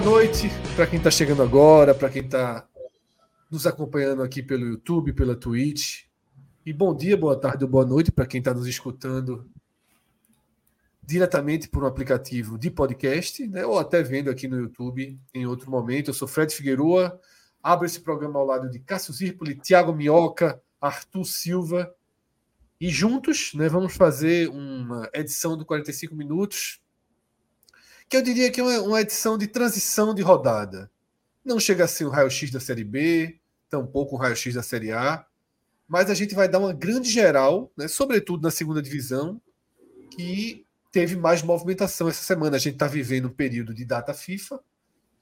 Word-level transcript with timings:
Boa 0.00 0.12
noite 0.12 0.48
para 0.74 0.86
quem 0.86 0.96
está 0.96 1.10
chegando 1.10 1.42
agora, 1.42 1.94
para 1.94 2.08
quem 2.08 2.24
está 2.24 2.66
nos 3.50 3.66
acompanhando 3.66 4.22
aqui 4.22 4.42
pelo 4.42 4.64
YouTube, 4.64 5.12
pela 5.12 5.36
Twitch. 5.36 6.04
E 6.64 6.72
bom 6.72 6.96
dia, 6.96 7.18
boa 7.18 7.38
tarde 7.38 7.64
ou 7.64 7.70
boa 7.70 7.84
noite 7.84 8.10
para 8.10 8.24
quem 8.24 8.38
está 8.38 8.54
nos 8.54 8.66
escutando 8.66 9.46
diretamente 11.02 11.68
por 11.68 11.84
um 11.84 11.86
aplicativo 11.86 12.58
de 12.58 12.70
podcast, 12.70 13.46
né, 13.46 13.66
ou 13.66 13.78
até 13.78 14.02
vendo 14.02 14.30
aqui 14.30 14.48
no 14.48 14.58
YouTube 14.58 15.20
em 15.34 15.44
outro 15.44 15.70
momento. 15.70 16.08
Eu 16.08 16.14
sou 16.14 16.26
Fred 16.26 16.50
Figueroa, 16.54 17.20
abro 17.62 17.84
esse 17.84 18.00
programa 18.00 18.40
ao 18.40 18.46
lado 18.46 18.70
de 18.70 18.78
Cássio 18.78 19.12
Zirpoli, 19.12 19.54
Tiago 19.54 19.92
Minhoca, 19.92 20.62
Arthur 20.80 21.26
Silva. 21.26 21.94
E 22.80 22.88
juntos 22.88 23.52
né, 23.52 23.68
vamos 23.68 23.94
fazer 23.94 24.48
uma 24.48 25.10
edição 25.12 25.58
do 25.58 25.66
45 25.66 26.14
Minutos 26.14 26.79
que 28.10 28.16
eu 28.16 28.22
diria 28.22 28.50
que 28.50 28.60
é 28.60 28.80
uma 28.80 29.00
edição 29.00 29.38
de 29.38 29.46
transição 29.46 30.12
de 30.12 30.20
rodada. 30.20 30.90
Não 31.44 31.60
chega 31.60 31.84
a 31.84 31.88
ser 31.88 32.06
o 32.06 32.10
raio-x 32.10 32.50
da 32.50 32.58
Série 32.58 32.82
B, 32.82 33.38
tampouco 33.70 34.16
o 34.16 34.18
raio-x 34.18 34.52
da 34.52 34.64
Série 34.64 34.90
A, 34.90 35.24
mas 35.86 36.10
a 36.10 36.14
gente 36.14 36.34
vai 36.34 36.48
dar 36.48 36.58
uma 36.58 36.72
grande 36.72 37.08
geral, 37.08 37.70
né, 37.76 37.86
sobretudo 37.86 38.42
na 38.42 38.50
segunda 38.50 38.82
divisão, 38.82 39.40
que 40.10 40.66
teve 40.90 41.14
mais 41.14 41.40
movimentação 41.40 42.08
essa 42.08 42.24
semana. 42.24 42.56
A 42.56 42.58
gente 42.58 42.74
está 42.74 42.88
vivendo 42.88 43.26
um 43.26 43.32
período 43.32 43.72
de 43.72 43.84
data 43.84 44.12
FIFA, 44.12 44.60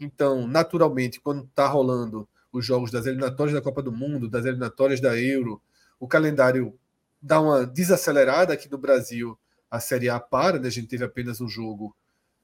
então, 0.00 0.48
naturalmente, 0.48 1.20
quando 1.20 1.44
está 1.44 1.66
rolando 1.66 2.26
os 2.50 2.64
jogos 2.64 2.90
das 2.90 3.04
eliminatórias 3.04 3.54
da 3.54 3.60
Copa 3.60 3.82
do 3.82 3.92
Mundo, 3.92 4.30
das 4.30 4.46
eliminatórias 4.46 4.98
da 4.98 5.14
Euro, 5.20 5.60
o 6.00 6.08
calendário 6.08 6.72
dá 7.20 7.38
uma 7.38 7.66
desacelerada 7.66 8.54
aqui 8.54 8.70
no 8.70 8.78
Brasil. 8.78 9.38
A 9.70 9.78
Série 9.78 10.08
A 10.08 10.18
para, 10.18 10.58
né? 10.58 10.68
a 10.68 10.70
gente 10.70 10.88
teve 10.88 11.04
apenas 11.04 11.38
um 11.42 11.48
jogo 11.48 11.94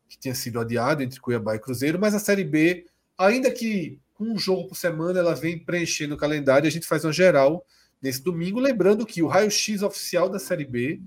que 0.09 0.19
tinha 0.19 0.35
sido 0.35 0.61
adiado 0.61 1.03
entre 1.03 1.21
Cuiabá 1.21 1.57
e 1.57 1.59
Cruzeiro, 1.59 1.99
mas 1.99 2.15
a 2.15 2.19
Série 2.19 2.45
B, 2.45 2.87
ainda 3.19 3.51
que 3.51 3.99
com 4.15 4.25
um 4.25 4.39
jogo 4.39 4.69
por 4.69 4.77
semana, 4.77 5.19
ela 5.19 5.35
vem 5.35 5.59
preenchendo 5.59 6.15
o 6.15 6.19
calendário. 6.19 6.67
A 6.67 6.71
gente 6.71 6.87
faz 6.87 7.05
uma 7.05 7.13
geral 7.13 7.67
nesse 8.01 8.23
domingo, 8.23 8.61
lembrando 8.61 9.05
que 9.05 9.23
o 9.23 9.27
raio-x 9.27 9.83
oficial 9.83 10.29
da 10.29 10.39
Série 10.39 10.65
B 10.65 11.01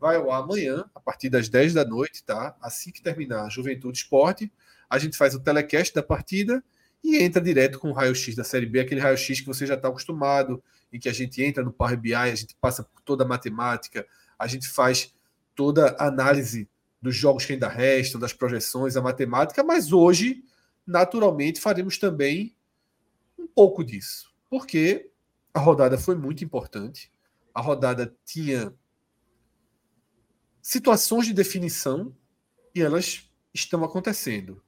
vai 0.00 0.16
ao 0.16 0.30
ar 0.30 0.42
amanhã, 0.42 0.84
a 0.94 1.00
partir 1.00 1.28
das 1.28 1.48
10 1.48 1.74
da 1.74 1.84
noite, 1.84 2.24
tá? 2.24 2.56
Assim 2.60 2.90
que 2.90 3.02
terminar 3.02 3.44
a 3.44 3.48
Juventude 3.48 3.98
Esporte, 3.98 4.50
a 4.88 4.98
gente 4.98 5.16
faz 5.16 5.34
o 5.34 5.40
telecast 5.40 5.94
da 5.94 6.02
partida 6.02 6.62
e 7.04 7.16
entra 7.18 7.40
direto 7.40 7.78
com 7.78 7.90
o 7.90 7.92
raio-x 7.92 8.34
da 8.34 8.44
Série 8.44 8.66
B, 8.66 8.80
aquele 8.80 9.00
raio-x 9.00 9.40
que 9.40 9.46
você 9.46 9.66
já 9.66 9.74
está 9.74 9.88
acostumado, 9.88 10.62
em 10.92 10.98
que 10.98 11.08
a 11.08 11.12
gente 11.12 11.42
entra 11.42 11.62
no 11.62 11.72
Power 11.72 11.98
BI, 11.98 12.14
a 12.14 12.34
gente 12.34 12.56
passa 12.60 12.82
por 12.82 13.00
toda 13.02 13.24
a 13.24 13.26
matemática, 13.26 14.06
a 14.38 14.46
gente 14.46 14.68
faz 14.68 15.12
toda 15.54 15.96
a 15.98 16.06
análise 16.06 16.68
dos 17.00 17.14
jogos 17.14 17.44
que 17.44 17.52
ainda 17.52 17.68
restam, 17.68 18.20
das 18.20 18.32
projeções, 18.32 18.96
a 18.96 19.02
matemática, 19.02 19.62
mas 19.62 19.92
hoje, 19.92 20.44
naturalmente, 20.86 21.60
faremos 21.60 21.98
também 21.98 22.56
um 23.38 23.46
pouco 23.46 23.84
disso, 23.84 24.34
porque 24.48 25.10
a 25.52 25.60
rodada 25.60 25.96
foi 25.98 26.14
muito 26.14 26.44
importante. 26.44 27.12
A 27.54 27.60
rodada 27.60 28.14
tinha 28.24 28.74
situações 30.60 31.26
de 31.26 31.32
definição 31.32 32.14
e 32.74 32.82
elas 32.82 33.30
estão 33.54 33.84
acontecendo. 33.84 34.62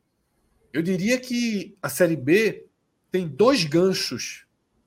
Eu 0.72 0.82
diria 0.82 1.18
que 1.18 1.76
a 1.82 1.88
Série 1.88 2.16
B 2.16 2.68
tem 3.10 3.26
dois 3.26 3.64
ganchos 3.64 4.46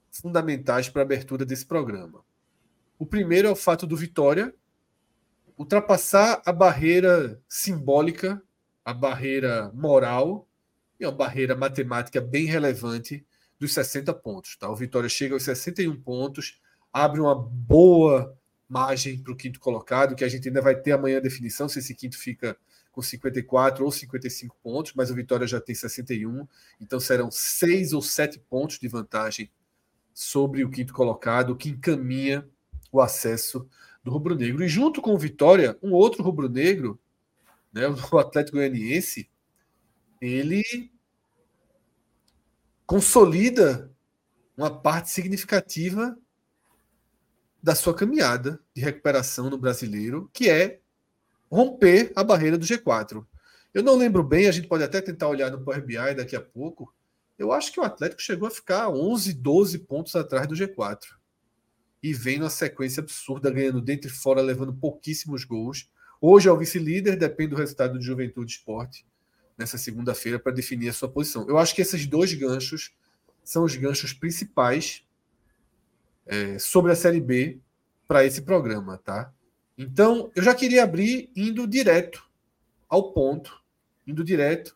fundamentais 0.10 0.90
para 0.90 1.02
a 1.02 1.06
abertura 1.06 1.46
desse 1.46 1.66
programa. 1.66 2.24
O 2.98 3.06
primeiro 3.06 3.48
é 3.48 3.52
o 3.52 3.56
fato 3.56 3.88
do 3.88 3.96
Vitória 3.96 4.54
ultrapassar 5.62 6.42
a 6.44 6.52
barreira 6.52 7.40
simbólica, 7.48 8.42
a 8.84 8.94
barreira 8.94 9.72
moral 9.76 10.48
e 11.00 11.06
a 11.06 11.12
barreira 11.12 11.56
matemática 11.56 12.20
bem 12.20 12.46
relevante 12.46 13.24
dos 13.60 13.74
60 13.74 14.12
pontos. 14.16 14.56
Tá? 14.56 14.68
O 14.70 14.76
Vitória 14.76 15.08
chega 15.08 15.36
aos 15.36 15.44
61 15.44 16.02
pontos, 16.02 16.60
abre 16.92 17.22
uma 17.22 17.36
boa 17.36 18.36
margem 18.68 19.22
para 19.22 19.34
o 19.34 19.36
quinto 19.36 19.60
colocado, 19.60 20.16
que 20.16 20.24
a 20.24 20.30
gente 20.30 20.48
ainda 20.48 20.62
vai 20.62 20.76
ter 20.76 20.94
amanhã 20.94 21.18
a 21.18 21.22
definição 21.22 21.70
se 21.70 21.78
esse 21.78 21.94
quinto 21.94 22.18
fica 22.18 22.58
com 22.92 23.02
54 23.02 23.86
ou 23.86 23.92
55 23.92 24.58
pontos, 24.64 24.94
mas 24.96 25.12
o 25.12 25.16
Vitória 25.16 25.46
já 25.46 25.62
tem 25.62 25.76
61, 25.76 26.48
então 26.80 27.00
serão 27.00 27.30
seis 27.30 27.94
ou 27.94 28.02
sete 28.02 28.40
pontos 28.40 28.80
de 28.80 28.88
vantagem 28.88 29.50
sobre 30.12 30.64
o 30.64 30.72
quinto 30.72 30.92
colocado, 30.92 31.56
que 31.56 31.70
encaminha 31.70 32.48
o 32.92 33.00
acesso 33.00 33.70
do 34.04 34.12
rubro-negro. 34.12 34.64
E 34.64 34.68
junto 34.68 35.02
com 35.02 35.14
o 35.14 35.18
Vitória, 35.18 35.78
um 35.82 35.92
outro 35.94 36.24
rubro-negro, 36.24 37.00
né, 37.72 37.84
o 38.12 38.18
Atlético 38.18 38.58
Goianiense, 38.58 39.30
ele 40.20 40.92
consolida 42.86 43.92
uma 44.58 44.70
parte 44.70 45.10
significativa 45.10 46.18
da 47.64 47.76
sua 47.76 47.94
caminhada 47.94 48.60
de 48.76 48.82
recuperação 48.82 49.50
no 49.50 49.58
brasileiro, 49.58 50.30
que 50.34 50.50
é 50.50 50.80
romper 51.50 52.12
a 52.16 52.24
barreira 52.24 52.58
do 52.58 52.66
G4. 52.66 53.26
Eu 53.74 53.84
não 53.84 53.96
lembro 53.96 54.24
bem, 54.24 54.48
a 54.48 54.52
gente 54.52 54.68
pode 54.68 54.84
até 54.84 55.00
tentar 55.00 55.30
olhar 55.30 55.50
no 55.50 55.64
Power 55.64 55.84
BI 55.86 56.16
daqui 56.16 56.36
a 56.36 56.42
pouco. 56.42 56.94
Eu 57.38 57.52
acho 57.52 57.72
que 57.72 57.80
o 57.80 57.84
Atlético 57.84 58.22
chegou 58.22 58.48
a 58.48 58.52
ficar 58.52 58.90
11, 58.90 59.34
12 59.34 59.80
pontos 59.80 60.16
atrás 60.16 60.48
do 60.48 60.56
G4 60.56 61.21
e 62.02 62.14
vem 62.14 62.40
numa 62.40 62.50
sequência 62.50 63.02
absurda, 63.02 63.52
ganhando 63.52 63.82
dentro 63.82 64.08
e 64.08 64.12
fora, 64.12 64.42
levando 64.42 64.74
pouquíssimos 64.74 65.44
gols. 65.44 65.90
Hoje 66.20 66.50
é 66.50 66.52
o 66.52 66.58
vice-líder, 66.58 67.16
depende 67.16 67.52
do 67.52 67.56
resultado 67.56 67.94
do 67.94 68.02
Juventude 68.02 68.52
Esporte 68.52 69.06
nessa 69.58 69.78
segunda-feira 69.78 70.40
para 70.40 70.52
definir 70.52 70.90
a 70.90 70.94
sua 70.94 71.10
posição. 71.10 71.48
Eu 71.48 71.58
acho 71.58 71.76
que 71.76 71.82
esses 71.82 72.08
dois 72.08 72.34
ganchos 72.34 72.92
são 73.44 73.64
os 73.64 73.76
ganchos 73.76 74.14
principais 74.14 75.06
é, 76.26 76.58
sobre 76.58 76.92
a 76.92 76.96
Série 76.96 77.22
B 77.22 77.60
para 78.08 78.26
esse 78.26 78.42
programa, 78.42 78.98
tá? 78.98 79.32
Então, 79.78 80.32
eu 80.36 80.44
já 80.44 80.54
queria 80.54 80.84
abrir 80.84 81.32
indo 81.36 81.68
direto 81.68 82.28
ao 82.90 83.14
ponto, 83.14 83.62
indo 84.06 84.24
direto 84.24 84.76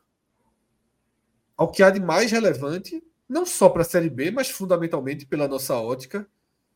ao 1.57 1.72
que 1.72 1.84
há 1.84 1.90
de 1.90 2.00
mais 2.00 2.31
relevante, 2.31 3.03
não 3.28 3.46
só 3.46 3.69
para 3.69 3.81
a 3.81 3.86
Série 3.86 4.09
B, 4.09 4.31
mas 4.31 4.50
fundamentalmente 4.50 5.25
pela 5.25 5.47
nossa 5.47 5.75
ótica, 5.75 6.28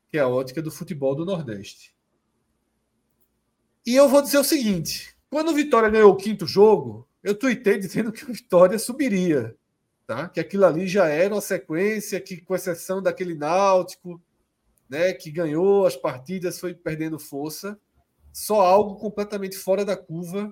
que 0.09 0.18
é 0.18 0.22
a 0.22 0.28
ótica 0.28 0.62
do 0.62 0.72
futebol 0.72 1.16
do 1.16 1.25
Nordeste. 1.25 1.94
E 3.86 3.95
eu 3.95 4.10
vou 4.10 4.22
dizer 4.22 4.38
o 4.38 4.44
seguinte: 4.44 5.16
quando 5.30 5.50
o 5.50 5.54
Vitória 5.54 5.89
ganhou 5.89 6.12
o 6.12 6.18
quinto 6.18 6.45
jogo, 6.45 7.07
eu 7.24 7.38
tuitei 7.38 7.78
dizendo 7.78 8.12
que 8.12 8.24
o 8.24 8.33
Vitória 8.33 8.78
subiria. 8.80 9.56
Tá? 10.06 10.28
Que 10.28 10.39
aquilo 10.39 10.66
ali 10.66 10.88
já 10.88 11.07
era 11.07 11.36
uma 11.36 11.42
sequência 11.42 12.19
que, 12.19 12.42
com 12.42 12.56
exceção 12.56 13.01
daquele 13.01 13.36
Náutico, 13.36 14.19
né, 14.89 15.13
que 15.13 15.30
ganhou 15.30 15.86
as 15.86 15.95
partidas, 15.95 16.60
foi 16.60 16.74
perdendo 16.74 17.19
força, 17.19 17.80
só 18.33 18.62
algo 18.62 18.95
completamente 18.95 19.56
fora 19.56 19.86
da 19.86 19.95
curva 19.95 20.51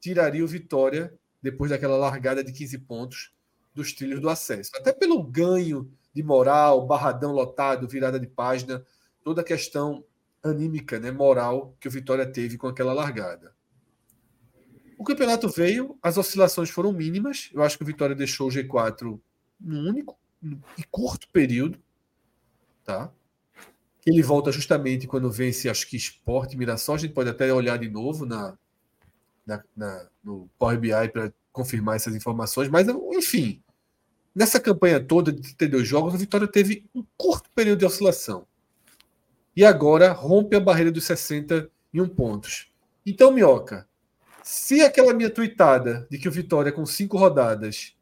tiraria 0.00 0.44
o 0.44 0.48
Vitória 0.48 1.12
depois 1.42 1.70
daquela 1.70 1.96
largada 1.96 2.44
de 2.44 2.52
15 2.52 2.78
pontos 2.78 3.32
dos 3.74 3.92
trilhos 3.92 4.20
do 4.20 4.28
acesso. 4.28 4.70
Até 4.76 4.92
pelo 4.92 5.22
ganho 5.22 5.90
de 6.14 6.22
moral, 6.22 6.86
barradão 6.86 7.32
lotado, 7.32 7.88
virada 7.88 8.20
de 8.20 8.26
página, 8.26 8.84
toda 9.24 9.40
a 9.40 9.44
questão 9.44 10.04
anímica, 10.42 11.00
né, 11.00 11.10
moral 11.10 11.74
que 11.80 11.88
o 11.88 11.90
Vitória 11.90 12.26
teve 12.30 12.56
com 12.56 12.68
aquela 12.68 12.92
largada. 12.92 13.52
O 14.96 15.02
campeonato 15.02 15.48
veio, 15.48 15.98
as 16.00 16.16
oscilações 16.16 16.70
foram 16.70 16.92
mínimas. 16.92 17.50
Eu 17.52 17.62
acho 17.62 17.76
que 17.76 17.82
o 17.82 17.86
Vitória 17.86 18.14
deixou 18.14 18.48
o 18.48 18.50
G4 18.50 19.18
num 19.58 19.88
único 19.88 20.16
e 20.78 20.84
curto 20.84 21.28
período, 21.30 21.78
tá? 22.84 23.10
ele 24.06 24.22
volta 24.22 24.52
justamente 24.52 25.06
quando 25.06 25.30
vence, 25.30 25.68
acho 25.68 25.88
que 25.88 25.96
Esporte 25.96 26.56
Mirassol. 26.56 26.96
A 26.96 26.98
gente 26.98 27.14
pode 27.14 27.30
até 27.30 27.52
olhar 27.52 27.78
de 27.78 27.88
novo 27.88 28.26
na, 28.26 28.56
na, 29.46 29.64
na 29.74 30.08
no 30.22 30.48
Power 30.58 30.78
BI 30.78 31.08
para 31.12 31.32
confirmar 31.50 31.96
essas 31.96 32.14
informações, 32.14 32.68
mas 32.68 32.86
enfim, 33.12 33.62
nessa 34.34 34.60
campanha 34.60 35.00
toda 35.00 35.32
de 35.32 35.40
32 35.40 35.86
jogos, 35.86 36.14
a 36.14 36.18
Vitória 36.18 36.48
teve 36.48 36.84
um 36.94 37.04
curto 37.16 37.48
período 37.54 37.78
de 37.78 37.86
oscilação. 37.86 38.46
E 39.56 39.64
agora 39.64 40.12
rompe 40.12 40.56
a 40.56 40.60
barreira 40.60 40.90
dos 40.90 41.04
61 41.04 42.08
pontos. 42.08 42.72
Então, 43.06 43.30
Minhoca, 43.30 43.88
se 44.42 44.82
aquela 44.82 45.14
minha 45.14 45.30
tuitada 45.30 46.06
de 46.10 46.18
que 46.18 46.28
o 46.28 46.32
Vitória 46.32 46.72
com 46.72 46.84
cinco 46.84 47.16
rodadas 47.16 47.96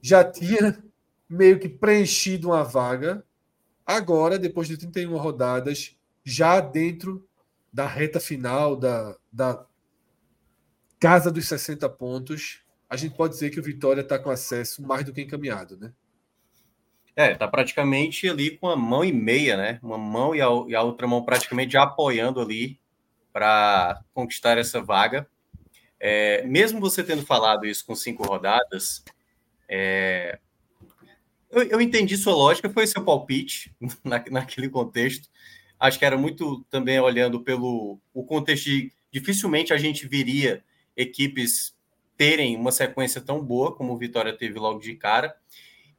já 0.00 0.22
tinha 0.22 0.82
meio 1.28 1.58
que 1.58 1.68
preenchido 1.68 2.48
uma 2.48 2.62
vaga, 2.62 3.24
agora, 3.84 4.38
depois 4.38 4.68
de 4.68 4.76
31 4.76 5.16
rodadas, 5.16 5.96
já 6.24 6.60
dentro 6.60 7.26
da 7.72 7.86
reta 7.86 8.20
final 8.20 8.76
da, 8.76 9.16
da 9.32 9.66
casa 10.98 11.30
dos 11.30 11.46
60 11.48 11.88
pontos, 11.90 12.62
a 12.88 12.96
gente 12.96 13.16
pode 13.16 13.34
dizer 13.34 13.50
que 13.50 13.60
o 13.60 13.62
Vitória 13.62 14.02
está 14.02 14.18
com 14.18 14.30
acesso 14.30 14.82
mais 14.82 15.04
do 15.04 15.12
que 15.12 15.22
encaminhado, 15.22 15.76
né? 15.76 15.92
É, 17.16 17.34
tá 17.34 17.48
praticamente 17.48 18.28
ali 18.28 18.50
com 18.50 18.68
a 18.68 18.76
mão 18.76 19.02
e 19.02 19.10
meia, 19.10 19.56
né? 19.56 19.80
Uma 19.82 19.96
mão 19.96 20.34
e 20.34 20.42
a, 20.42 20.48
e 20.68 20.74
a 20.74 20.82
outra 20.82 21.06
mão 21.06 21.24
praticamente 21.24 21.72
já 21.72 21.84
apoiando 21.84 22.42
ali 22.42 22.78
para 23.32 24.02
conquistar 24.12 24.58
essa 24.58 24.82
vaga. 24.82 25.26
É, 25.98 26.44
mesmo 26.46 26.78
você 26.78 27.02
tendo 27.02 27.24
falado 27.24 27.64
isso 27.64 27.86
com 27.86 27.94
cinco 27.94 28.22
rodadas, 28.22 29.02
é, 29.66 30.38
eu, 31.50 31.62
eu, 31.62 31.80
entendi 31.80 32.18
sua 32.18 32.34
lógica, 32.34 32.68
foi 32.68 32.86
seu 32.86 33.02
palpite 33.02 33.74
na, 34.04 34.22
naquele 34.30 34.68
contexto. 34.68 35.28
Acho 35.80 35.98
que 35.98 36.04
era 36.04 36.18
muito 36.18 36.64
também 36.70 37.00
olhando 37.00 37.40
pelo 37.40 37.98
o 38.12 38.24
contexto 38.24 38.64
de 38.64 38.92
dificilmente 39.10 39.72
a 39.72 39.78
gente 39.78 40.06
viria 40.06 40.62
equipes 40.94 41.74
terem 42.16 42.56
uma 42.56 42.72
sequência 42.72 43.20
tão 43.20 43.42
boa 43.42 43.74
como 43.74 43.94
o 43.94 43.98
Vitória 43.98 44.36
teve 44.36 44.58
logo 44.58 44.80
de 44.80 44.94
cara. 44.94 45.34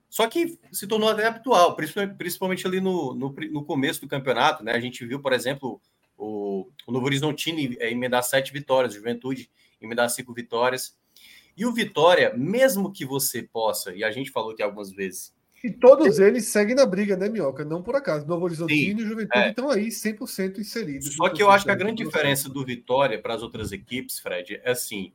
Só 0.10 0.28
que 0.28 0.58
se 0.72 0.88
tornou 0.88 1.10
até 1.10 1.26
habitual, 1.26 1.76
principalmente 1.76 2.66
ali 2.66 2.80
no, 2.80 3.14
no, 3.14 3.36
no, 3.52 3.66
começo 3.66 4.02
do 4.02 4.08
campeonato, 4.08 4.64
né? 4.64 4.72
A 4.72 4.80
gente 4.80 5.06
viu, 5.06 5.20
por 5.20 5.34
exemplo, 5.34 5.82
o, 6.18 6.68
o 6.88 6.92
Novo 6.92 7.06
Horizontino 7.06 7.76
emendar 7.80 8.24
sete 8.24 8.54
vitórias, 8.54 8.94
Juventude 8.94 9.50
emendar 9.82 10.10
cinco 10.10 10.34
vitórias. 10.34 10.96
E 11.56 11.66
o 11.66 11.74
Vitória, 11.74 12.34
mesmo 12.36 12.92
que 12.92 13.04
você 13.04 13.42
possa, 13.42 13.94
e 13.94 14.04
a 14.04 14.12
gente 14.12 14.30
falou 14.30 14.52
aqui 14.52 14.62
algumas 14.62 14.92
vezes. 14.92 15.36
E 15.64 15.72
todos 15.72 16.20
eles 16.20 16.46
seguem 16.46 16.76
na 16.76 16.86
briga, 16.86 17.18
né, 17.18 17.28
Minhoca? 17.28 17.66
Não 17.66 17.82
por 17.82 17.96
acaso. 17.96 18.28
Novo 18.28 18.46
Horizontino 18.46 19.02
e 19.02 19.04
Juventude 19.04 19.46
é. 19.46 19.50
estão 19.50 19.72
aí 19.72 19.88
100% 19.88 20.60
inseridos. 20.60 21.16
Só 21.16 21.30
que 21.30 21.42
eu 21.42 21.50
acho 21.50 21.66
que 21.66 21.72
a 21.72 21.76
grande 21.76 22.04
diferença 22.04 22.48
do 22.48 22.64
Vitória 22.64 23.20
para 23.20 23.34
as 23.34 23.42
outras 23.42 23.72
equipes, 23.72 24.20
Fred, 24.20 24.62
é 24.64 24.70
assim: 24.70 25.12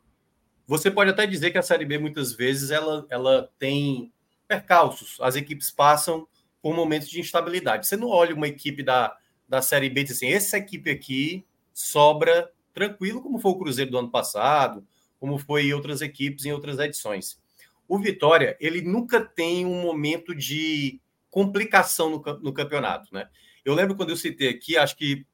você 0.67 0.91
pode 0.91 1.11
até 1.11 1.27
dizer 1.29 1.53
que 1.53 1.59
a 1.59 1.63
Série 1.63 1.85
B 1.85 1.97
muitas 1.97 2.33
vezes 2.33 2.73
ela, 2.73 3.07
ela 3.09 3.49
tem 3.57 4.13
percalços. 4.53 5.17
As 5.21 5.35
equipes 5.35 5.71
passam 5.71 6.29
por 6.61 6.75
momentos 6.75 7.09
de 7.09 7.19
instabilidade. 7.19 7.87
Você 7.87 7.97
não 7.97 8.09
olha 8.09 8.35
uma 8.35 8.47
equipe 8.47 8.83
da, 8.83 9.17
da 9.49 9.63
Série 9.63 9.89
B 9.89 10.03
e 10.03 10.05
diz 10.05 10.17
assim, 10.17 10.29
essa 10.29 10.59
equipe 10.59 10.91
aqui 10.91 11.47
sobra 11.73 12.51
tranquilo, 12.75 13.23
como 13.23 13.39
foi 13.39 13.53
o 13.53 13.59
Cruzeiro 13.59 13.91
do 13.91 13.99
ano 13.99 14.11
passado, 14.11 14.87
como 15.19 15.39
foi 15.39 15.73
outras 15.73 16.03
equipes 16.03 16.45
em 16.45 16.53
outras 16.53 16.79
edições. 16.79 17.41
O 17.89 17.99
Vitória, 17.99 18.57
ele 18.61 18.83
nunca 18.83 19.21
tem 19.21 19.65
um 19.65 19.81
momento 19.81 20.35
de 20.35 21.01
complicação 21.31 22.11
no, 22.11 22.23
no 22.41 22.53
campeonato, 22.53 23.13
né? 23.13 23.29
Eu 23.65 23.75
lembro 23.75 23.97
quando 23.97 24.11
eu 24.11 24.17
citei 24.17 24.49
aqui, 24.49 24.77
acho 24.77 24.97
que 24.97 25.25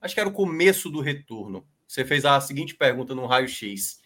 acho 0.00 0.14
que 0.14 0.20
era 0.20 0.28
o 0.28 0.32
começo 0.32 0.90
do 0.90 1.00
retorno. 1.00 1.66
Você 1.88 2.04
fez 2.04 2.24
a 2.24 2.40
seguinte 2.40 2.74
pergunta 2.74 3.14
no 3.14 3.26
raio-x. 3.26 4.00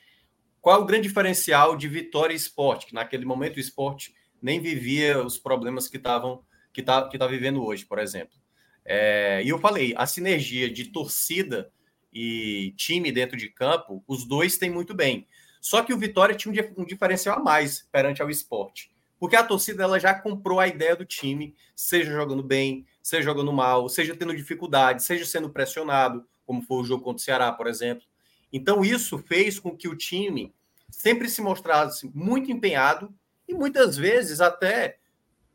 Qual 0.66 0.80
é 0.80 0.82
o 0.82 0.84
grande 0.84 1.06
diferencial 1.06 1.76
de 1.76 1.86
Vitória 1.86 2.32
e 2.32 2.36
Esporte? 2.36 2.86
Que 2.86 2.94
naquele 2.94 3.24
momento 3.24 3.56
o 3.56 3.60
esporte 3.60 4.12
nem 4.42 4.60
vivia 4.60 5.24
os 5.24 5.38
problemas 5.38 5.86
que 5.86 5.96
estavam 5.96 6.42
que 6.72 6.80
está 6.80 7.08
que 7.08 7.16
tá 7.16 7.24
vivendo 7.28 7.64
hoje, 7.64 7.84
por 7.84 8.00
exemplo. 8.00 8.36
É, 8.84 9.40
e 9.44 9.48
eu 9.48 9.60
falei, 9.60 9.94
a 9.96 10.08
sinergia 10.08 10.68
de 10.68 10.86
torcida 10.86 11.70
e 12.12 12.74
time 12.76 13.12
dentro 13.12 13.36
de 13.36 13.48
campo, 13.48 14.02
os 14.08 14.24
dois 14.26 14.58
têm 14.58 14.68
muito 14.68 14.92
bem. 14.92 15.28
Só 15.60 15.84
que 15.84 15.94
o 15.94 15.98
Vitória 15.98 16.34
tinha 16.34 16.52
um, 16.76 16.82
um 16.82 16.84
diferencial 16.84 17.38
a 17.38 17.40
mais 17.40 17.86
perante 17.92 18.20
ao 18.20 18.28
esporte. 18.28 18.90
Porque 19.20 19.36
a 19.36 19.44
torcida 19.44 19.84
ela 19.84 20.00
já 20.00 20.14
comprou 20.14 20.58
a 20.58 20.66
ideia 20.66 20.96
do 20.96 21.04
time, 21.04 21.54
seja 21.76 22.10
jogando 22.10 22.42
bem, 22.42 22.84
seja 23.00 23.22
jogando 23.22 23.52
mal, 23.52 23.88
seja 23.88 24.16
tendo 24.16 24.34
dificuldade, 24.34 25.04
seja 25.04 25.26
sendo 25.26 25.48
pressionado, 25.48 26.26
como 26.44 26.60
foi 26.60 26.78
o 26.78 26.84
jogo 26.84 27.04
contra 27.04 27.22
o 27.22 27.24
Ceará, 27.24 27.52
por 27.52 27.68
exemplo. 27.68 28.04
Então, 28.52 28.84
isso 28.84 29.18
fez 29.18 29.60
com 29.60 29.76
que 29.76 29.86
o 29.86 29.94
time 29.94 30.55
sempre 30.90 31.28
se 31.28 31.40
mostrasse 31.40 32.10
muito 32.14 32.50
empenhado 32.50 33.14
e 33.48 33.54
muitas 33.54 33.96
vezes 33.96 34.40
até 34.40 34.98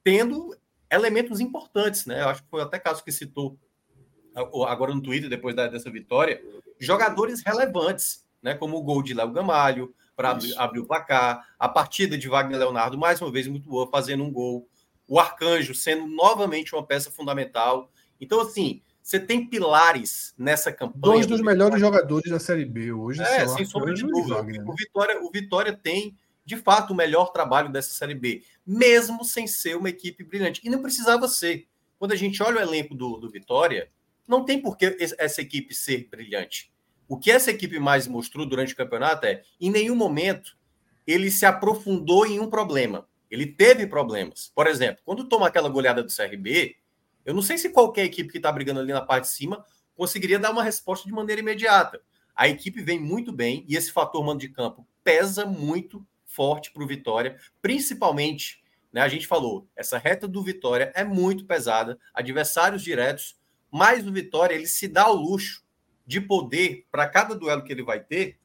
tendo 0.04 0.56
elementos 0.90 1.40
importantes, 1.40 2.06
né? 2.06 2.22
Eu 2.22 2.30
acho 2.30 2.44
que 2.44 2.50
foi 2.50 2.62
até 2.62 2.78
caso 2.78 3.04
que 3.04 3.12
citou 3.12 3.58
agora 4.68 4.94
no 4.94 5.02
Twitter, 5.02 5.30
depois 5.30 5.56
da, 5.56 5.68
dessa 5.68 5.90
vitória, 5.90 6.42
jogadores 6.80 7.42
relevantes, 7.46 8.26
né? 8.42 8.56
Como 8.56 8.78
o 8.78 8.84
gol 8.84 9.04
de 9.04 9.14
Léo 9.14 9.32
Gamalho, 9.32 9.94
para 10.16 10.32
abrir, 10.32 10.58
abrir, 10.58 10.80
o 10.80 10.86
placar, 10.86 11.46
a 11.58 11.68
partida 11.68 12.18
de 12.18 12.28
Wagner 12.28 12.60
Leonardo, 12.60 12.98
mais 12.98 13.22
uma 13.22 13.32
vez 13.32 13.48
muito 13.48 13.70
boa, 13.70 13.90
fazendo 13.90 14.24
um 14.24 14.32
gol, 14.32 14.68
o 15.08 15.20
Arcanjo 15.20 15.74
sendo 15.74 16.08
novamente 16.08 16.74
uma 16.74 16.86
peça 16.86 17.10
fundamental. 17.10 17.92
Então, 18.20 18.40
assim, 18.40 18.82
você 19.02 19.20
tem 19.20 19.46
pilares 19.46 20.34
nessa 20.38 20.72
campanha. 20.72 21.02
Dois 21.02 21.26
dos 21.26 21.42
melhores 21.42 21.80
jogadores 21.80 22.30
da 22.30 22.40
Série 22.40 22.66
B 22.66 22.92
hoje. 22.92 23.22
É, 23.22 23.48
sem 23.48 23.66
sombra 23.66 23.94
de 23.94 24.04
dúvida. 24.06 24.44
Né? 24.44 24.64
o, 24.66 24.76
Vitória, 24.76 25.22
o 25.24 25.32
Vitória 25.32 25.74
tem, 25.74 26.16
de 26.46 26.56
fato, 26.56 26.92
o 26.92 26.96
melhor 26.96 27.32
trabalho 27.32 27.70
dessa 27.70 27.92
Série 27.94 28.16
B, 28.16 28.44
mesmo 28.66 29.24
sem 29.26 29.48
ser 29.48 29.76
uma 29.76 29.90
equipe 29.90 30.24
brilhante. 30.24 30.62
E 30.64 30.70
não 30.70 30.82
precisava 30.82 31.28
ser. 31.28 31.68
Quando 31.98 32.12
a 32.12 32.16
gente 32.16 32.42
olha 32.42 32.58
o 32.58 32.62
elenco 32.62 32.96
do, 32.96 33.18
do 33.18 33.30
Vitória, 33.30 33.90
não 34.28 34.46
tem 34.46 34.62
por 34.62 34.78
que 34.78 34.96
essa 35.18 35.42
equipe 35.42 35.74
ser 35.74 36.08
brilhante. 36.10 36.72
O 37.08 37.18
que 37.18 37.30
essa 37.30 37.52
equipe 37.52 37.78
mais 37.80 38.08
mostrou 38.08 38.46
durante 38.46 38.74
o 38.74 38.78
campeonato 38.78 39.26
é, 39.26 39.42
em 39.60 39.70
nenhum 39.70 39.96
momento, 39.96 40.58
ele 41.06 41.30
se 41.30 41.46
aprofundou 41.46 42.26
em 42.26 42.40
um 42.40 42.50
problema. 42.50 43.08
Ele 43.30 43.46
teve 43.46 43.88
problemas. 43.88 44.52
Por 44.56 44.68
exemplo, 44.68 45.02
quando 45.04 45.28
toma 45.28 45.48
aquela 45.48 45.70
goleada 45.70 46.04
do 46.04 46.14
CRB, 46.14 46.76
eu 47.26 47.34
não 47.34 47.42
sei 47.42 47.58
se 47.58 47.70
qualquer 47.70 48.06
equipe 48.06 48.32
que 48.32 48.38
está 48.38 48.52
brigando 48.52 48.80
ali 48.80 48.94
na 48.94 49.02
parte 49.02 49.26
de 49.26 49.32
cima 49.32 49.66
conseguiria 49.96 50.40
dar 50.40 50.52
uma 50.52 50.64
resposta 50.64 51.08
de 51.08 51.14
maneira 51.14 51.42
imediata. 51.42 52.02
A 52.36 52.48
equipe 52.48 52.82
vem 52.82 53.00
muito 53.00 53.32
bem 53.32 53.66
e 53.68 53.76
esse 53.76 53.92
fator 53.92 54.24
mando 54.24 54.40
de 54.40 54.50
campo 54.50 54.88
pesa 55.04 55.46
muito 55.46 56.06
forte 56.26 56.72
para 56.72 56.84
o 56.84 56.88
Vitória, 56.88 57.38
principalmente, 57.62 58.64
né? 58.92 59.02
A 59.02 59.08
gente 59.08 59.28
falou, 59.28 59.68
essa 59.76 59.98
reta 59.98 60.28
do 60.28 60.42
Vitória 60.42 60.92
é 60.96 61.04
muito 61.04 61.46
pesada, 61.46 62.00
adversários 62.14 62.82
diretos, 62.82 63.38
mas 63.70 64.08
o 64.08 64.12
Vitória 64.12 64.56
ele 64.56 64.68
se 64.68 64.88
dá 64.88 65.10
o 65.10 65.14
luxo 65.14 65.64
de 66.06 66.20
poder 66.20 66.88
para 66.92 67.08
cada 67.08 67.36
duelo 67.36 67.64
que 67.64 67.72
ele 67.72 67.84
vai 67.84 68.00
ter 68.00 68.40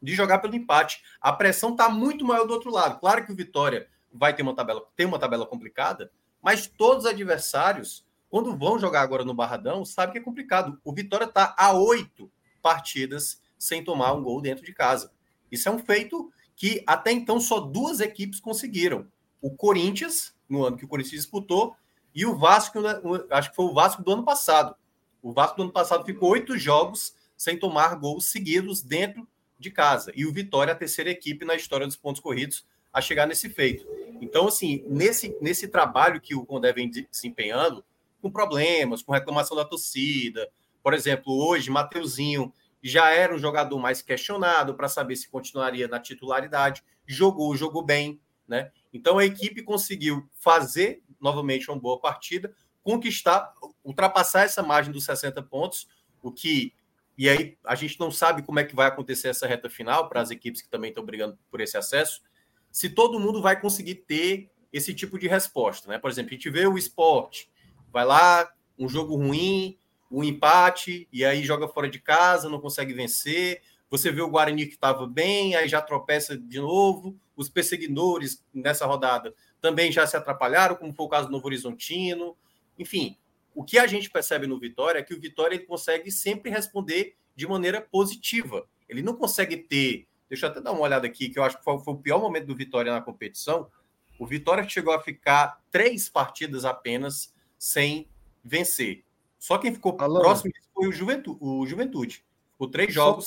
de 0.00 0.14
jogar 0.14 0.38
pelo 0.38 0.54
empate. 0.54 1.02
A 1.20 1.32
pressão 1.32 1.70
está 1.70 1.88
muito 1.88 2.24
maior 2.24 2.46
do 2.46 2.52
outro 2.52 2.70
lado. 2.70 3.00
Claro 3.00 3.24
que 3.24 3.32
o 3.32 3.36
Vitória 3.36 3.88
vai 4.12 4.34
ter 4.34 4.42
uma 4.42 4.54
tabela, 4.54 4.86
tem 4.94 5.06
uma 5.06 5.18
tabela 5.18 5.46
complicada, 5.46 6.10
mas 6.42 6.66
todos 6.66 7.04
os 7.04 7.10
adversários, 7.10 8.06
quando 8.34 8.56
vão 8.56 8.80
jogar 8.80 9.02
agora 9.02 9.24
no 9.24 9.32
Barradão, 9.32 9.84
sabem 9.84 10.14
que 10.14 10.18
é 10.18 10.20
complicado. 10.20 10.76
O 10.82 10.92
Vitória 10.92 11.24
está 11.24 11.54
a 11.56 11.72
oito 11.72 12.28
partidas 12.60 13.40
sem 13.56 13.84
tomar 13.84 14.12
um 14.12 14.24
gol 14.24 14.40
dentro 14.40 14.64
de 14.64 14.74
casa. 14.74 15.12
Isso 15.52 15.68
é 15.68 15.70
um 15.70 15.78
feito 15.78 16.32
que 16.56 16.82
até 16.84 17.12
então 17.12 17.38
só 17.38 17.60
duas 17.60 18.00
equipes 18.00 18.40
conseguiram. 18.40 19.06
O 19.40 19.52
Corinthians, 19.52 20.34
no 20.48 20.64
ano 20.64 20.76
que 20.76 20.84
o 20.84 20.88
Corinthians 20.88 21.22
disputou, 21.22 21.76
e 22.12 22.26
o 22.26 22.36
Vasco, 22.36 22.80
né, 22.80 23.00
acho 23.30 23.50
que 23.50 23.54
foi 23.54 23.66
o 23.66 23.72
Vasco 23.72 24.02
do 24.02 24.10
ano 24.10 24.24
passado. 24.24 24.74
O 25.22 25.32
Vasco 25.32 25.56
do 25.56 25.62
ano 25.62 25.72
passado 25.72 26.04
ficou 26.04 26.30
oito 26.30 26.58
jogos 26.58 27.14
sem 27.36 27.56
tomar 27.56 27.94
gols 27.94 28.24
seguidos 28.24 28.82
dentro 28.82 29.28
de 29.60 29.70
casa. 29.70 30.10
E 30.12 30.26
o 30.26 30.32
Vitória, 30.32 30.72
a 30.72 30.76
terceira 30.76 31.08
equipe 31.08 31.44
na 31.44 31.54
história 31.54 31.86
dos 31.86 31.94
pontos 31.94 32.20
corridos, 32.20 32.66
a 32.92 33.00
chegar 33.00 33.28
nesse 33.28 33.48
feito. 33.48 33.86
Então, 34.20 34.48
assim, 34.48 34.82
nesse, 34.88 35.38
nesse 35.40 35.68
trabalho 35.68 36.20
que 36.20 36.34
o 36.34 36.44
Condé 36.44 36.72
vem 36.72 36.90
desempenhando, 36.90 37.84
com 38.24 38.30
problemas, 38.30 39.02
com 39.02 39.12
reclamação 39.12 39.54
da 39.54 39.66
torcida, 39.66 40.50
por 40.82 40.94
exemplo, 40.94 41.34
hoje, 41.34 41.70
Mateuzinho 41.70 42.50
já 42.82 43.10
era 43.10 43.34
um 43.34 43.38
jogador 43.38 43.78
mais 43.78 44.00
questionado 44.00 44.74
para 44.74 44.88
saber 44.88 45.16
se 45.16 45.28
continuaria 45.28 45.86
na 45.86 46.00
titularidade, 46.00 46.82
jogou, 47.06 47.54
jogou 47.54 47.82
bem, 47.82 48.18
né? 48.48 48.70
Então 48.92 49.18
a 49.18 49.24
equipe 49.26 49.62
conseguiu 49.62 50.26
fazer 50.38 51.02
novamente 51.20 51.70
uma 51.70 51.78
boa 51.78 52.00
partida, 52.00 52.54
conquistar, 52.82 53.52
ultrapassar 53.82 54.44
essa 54.44 54.62
margem 54.62 54.92
dos 54.92 55.04
60 55.04 55.42
pontos, 55.42 55.86
o 56.22 56.32
que 56.32 56.72
e 57.16 57.28
aí 57.28 57.56
a 57.64 57.74
gente 57.74 58.00
não 58.00 58.10
sabe 58.10 58.42
como 58.42 58.58
é 58.58 58.64
que 58.64 58.74
vai 58.74 58.88
acontecer 58.88 59.28
essa 59.28 59.46
reta 59.46 59.70
final 59.70 60.08
para 60.08 60.20
as 60.20 60.30
equipes 60.30 60.62
que 60.62 60.68
também 60.68 60.88
estão 60.88 61.04
brigando 61.04 61.38
por 61.50 61.60
esse 61.60 61.76
acesso, 61.76 62.22
se 62.70 62.88
todo 62.88 63.20
mundo 63.20 63.40
vai 63.40 63.60
conseguir 63.60 63.96
ter 63.96 64.50
esse 64.72 64.92
tipo 64.92 65.18
de 65.18 65.28
resposta. 65.28 65.88
Né? 65.88 65.98
Por 65.98 66.10
exemplo, 66.10 66.30
a 66.30 66.34
gente 66.34 66.50
vê 66.50 66.66
o 66.66 66.76
esporte 66.76 67.48
Vai 67.94 68.04
lá, 68.04 68.52
um 68.76 68.88
jogo 68.88 69.14
ruim, 69.14 69.78
um 70.10 70.24
empate, 70.24 71.06
e 71.12 71.24
aí 71.24 71.44
joga 71.44 71.68
fora 71.68 71.88
de 71.88 72.00
casa, 72.00 72.48
não 72.48 72.60
consegue 72.60 72.92
vencer. 72.92 73.62
Você 73.88 74.10
vê 74.10 74.20
o 74.20 74.28
Guarani 74.28 74.66
que 74.66 74.74
estava 74.74 75.06
bem, 75.06 75.54
aí 75.54 75.68
já 75.68 75.80
tropeça 75.80 76.36
de 76.36 76.58
novo. 76.58 77.16
Os 77.36 77.48
perseguidores 77.48 78.44
nessa 78.52 78.84
rodada 78.84 79.32
também 79.60 79.92
já 79.92 80.04
se 80.08 80.16
atrapalharam, 80.16 80.74
como 80.74 80.92
foi 80.92 81.06
o 81.06 81.08
caso 81.08 81.28
do 81.28 81.30
Novo 81.30 81.46
Horizontino. 81.46 82.36
Enfim, 82.76 83.16
o 83.54 83.62
que 83.62 83.78
a 83.78 83.86
gente 83.86 84.10
percebe 84.10 84.48
no 84.48 84.58
Vitória 84.58 84.98
é 84.98 85.02
que 85.04 85.14
o 85.14 85.20
Vitória 85.20 85.54
ele 85.54 85.64
consegue 85.64 86.10
sempre 86.10 86.50
responder 86.50 87.14
de 87.36 87.46
maneira 87.46 87.80
positiva. 87.80 88.66
Ele 88.88 89.02
não 89.02 89.14
consegue 89.14 89.56
ter. 89.56 90.08
Deixa 90.28 90.46
eu 90.46 90.50
até 90.50 90.60
dar 90.60 90.72
uma 90.72 90.80
olhada 90.80 91.06
aqui, 91.06 91.28
que 91.28 91.38
eu 91.38 91.44
acho 91.44 91.58
que 91.58 91.64
foi, 91.64 91.78
foi 91.78 91.94
o 91.94 91.98
pior 91.98 92.18
momento 92.18 92.46
do 92.46 92.56
Vitória 92.56 92.92
na 92.92 93.00
competição. 93.00 93.70
O 94.18 94.26
Vitória 94.26 94.68
chegou 94.68 94.92
a 94.92 95.00
ficar 95.00 95.62
três 95.70 96.08
partidas 96.08 96.64
apenas 96.64 97.32
sem 97.64 98.06
vencer. 98.44 99.02
Só 99.38 99.56
quem 99.56 99.72
ficou 99.72 99.96
Alan, 99.98 100.20
próximo 100.20 100.52
foi 100.74 100.86
o 100.86 100.92
Juventude. 100.92 101.38
O 101.40 101.66
Juventude. 101.66 102.22
Ficou 102.52 102.68
três 102.70 102.92
jogos. 102.92 103.24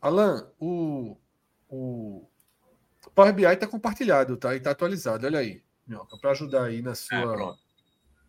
Alan, 0.00 0.48
o, 0.60 1.16
o 1.68 2.24
Power 3.12 3.34
BI 3.34 3.44
está 3.46 3.66
compartilhado, 3.66 4.36
tá? 4.36 4.54
E 4.54 4.58
está 4.58 4.70
atualizado. 4.70 5.26
Olha 5.26 5.40
aí, 5.40 5.60
para 6.20 6.30
ajudar 6.30 6.66
aí 6.66 6.82
na 6.82 6.94
sua, 6.94 7.16
é, 7.16 7.54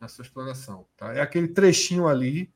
na 0.01 0.07
sua 0.07 0.23
explanação. 0.23 0.87
Tá? 0.97 1.13
É 1.13 1.21
aquele 1.21 1.49
trechinho 1.49 2.07
ali. 2.07 2.51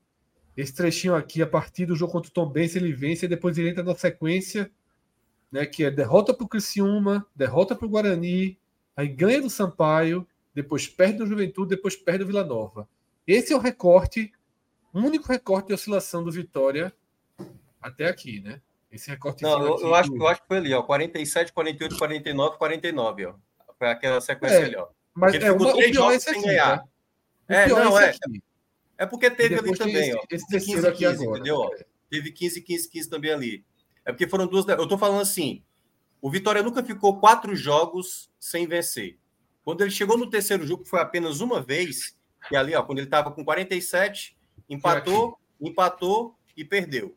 Esse 0.57 0.73
trechinho 0.73 1.13
aqui, 1.13 1.43
a 1.43 1.47
partir 1.47 1.85
do 1.85 1.95
jogo 1.95 2.11
contra 2.11 2.29
o 2.29 2.33
Tom 2.33 2.49
Benz, 2.49 2.75
ele 2.75 2.91
vence 2.91 3.27
e 3.27 3.29
depois 3.29 3.55
ele 3.57 3.69
entra 3.69 3.83
na 3.83 3.93
sequência, 3.93 4.71
né? 5.51 5.63
Que 5.65 5.83
é 5.83 5.91
derrota 5.91 6.33
para 6.33 6.43
o 6.43 6.49
Criciúma, 6.49 7.25
derrota 7.35 7.75
para 7.75 7.85
o 7.85 7.89
Guarani, 7.89 8.57
aí 8.97 9.07
ganha 9.07 9.41
do 9.41 9.49
Sampaio, 9.49 10.27
depois 10.53 10.87
perde 10.87 11.19
do 11.19 11.27
Juventude, 11.27 11.69
depois 11.69 11.95
perde 11.95 12.19
do 12.19 12.27
Vila 12.27 12.43
Nova. 12.43 12.87
Esse 13.25 13.53
é 13.53 13.55
o 13.55 13.59
recorte, 13.59 14.31
o 14.93 14.99
único 14.99 15.27
recorte 15.27 15.67
de 15.67 15.73
oscilação 15.73 16.23
do 16.23 16.31
Vitória 16.31 16.93
até 17.81 18.07
aqui, 18.07 18.39
né? 18.39 18.61
Esse 18.91 19.09
recorte. 19.09 19.43
Não, 19.43 19.61
eu, 19.61 19.79
eu, 19.79 19.95
acho, 19.95 20.15
eu 20.15 20.27
acho 20.27 20.41
que 20.41 20.47
foi 20.47 20.57
ali, 20.57 20.73
ó. 20.73 20.81
47, 20.81 21.53
48, 21.53 21.97
49, 21.97 22.57
49, 22.57 23.25
ó. 23.27 23.35
Foi 23.77 23.89
aquela 23.89 24.19
sequência 24.19 24.55
é, 24.55 24.63
ali, 24.65 24.75
ó. 24.75 24.87
Mas 25.13 25.35
é, 25.35 25.51
uma, 25.51 25.69
o 25.69 25.77
pior 25.77 26.11
é 26.11 26.15
esse 26.15 26.29
aqui, 26.29 26.41
ganhar. 26.41 26.83
Né? 27.47 27.65
É, 27.65 27.67
não, 27.67 27.99
é. 27.99 28.09
Aqui. 28.09 28.43
É 28.97 29.05
porque 29.05 29.29
teve 29.29 29.55
ali 29.55 29.77
também, 29.77 30.09
esse, 30.09 30.15
ó. 30.15 30.23
Esse 30.29 30.47
15, 30.47 30.65
15, 30.65 30.87
aqui 30.87 31.05
agora, 31.05 31.29
entendeu? 31.29 31.71
É. 31.73 31.85
Teve 32.09 32.31
15, 32.31 32.61
15, 32.61 32.89
15 32.89 33.09
também 33.09 33.31
ali. 33.31 33.65
É 34.03 34.11
porque 34.11 34.27
foram 34.27 34.47
duas. 34.47 34.67
Eu 34.67 34.87
tô 34.87 34.97
falando 34.97 35.21
assim. 35.21 35.63
O 36.21 36.29
Vitória 36.29 36.61
nunca 36.61 36.83
ficou 36.83 37.17
quatro 37.17 37.55
jogos 37.55 38.29
sem 38.37 38.67
vencer. 38.67 39.17
Quando 39.69 39.81
ele 39.81 39.91
chegou 39.91 40.17
no 40.17 40.27
terceiro 40.27 40.65
jogo, 40.65 40.83
foi 40.83 40.99
apenas 40.99 41.41
uma 41.41 41.61
vez, 41.61 42.17
e 42.51 42.55
ali, 42.55 42.73
ó, 42.73 42.81
quando 42.81 42.97
ele 42.97 43.05
estava 43.05 43.29
com 43.29 43.45
47, 43.45 44.35
empatou, 44.67 45.37
empatou 45.61 46.35
e 46.57 46.65
perdeu. 46.65 47.15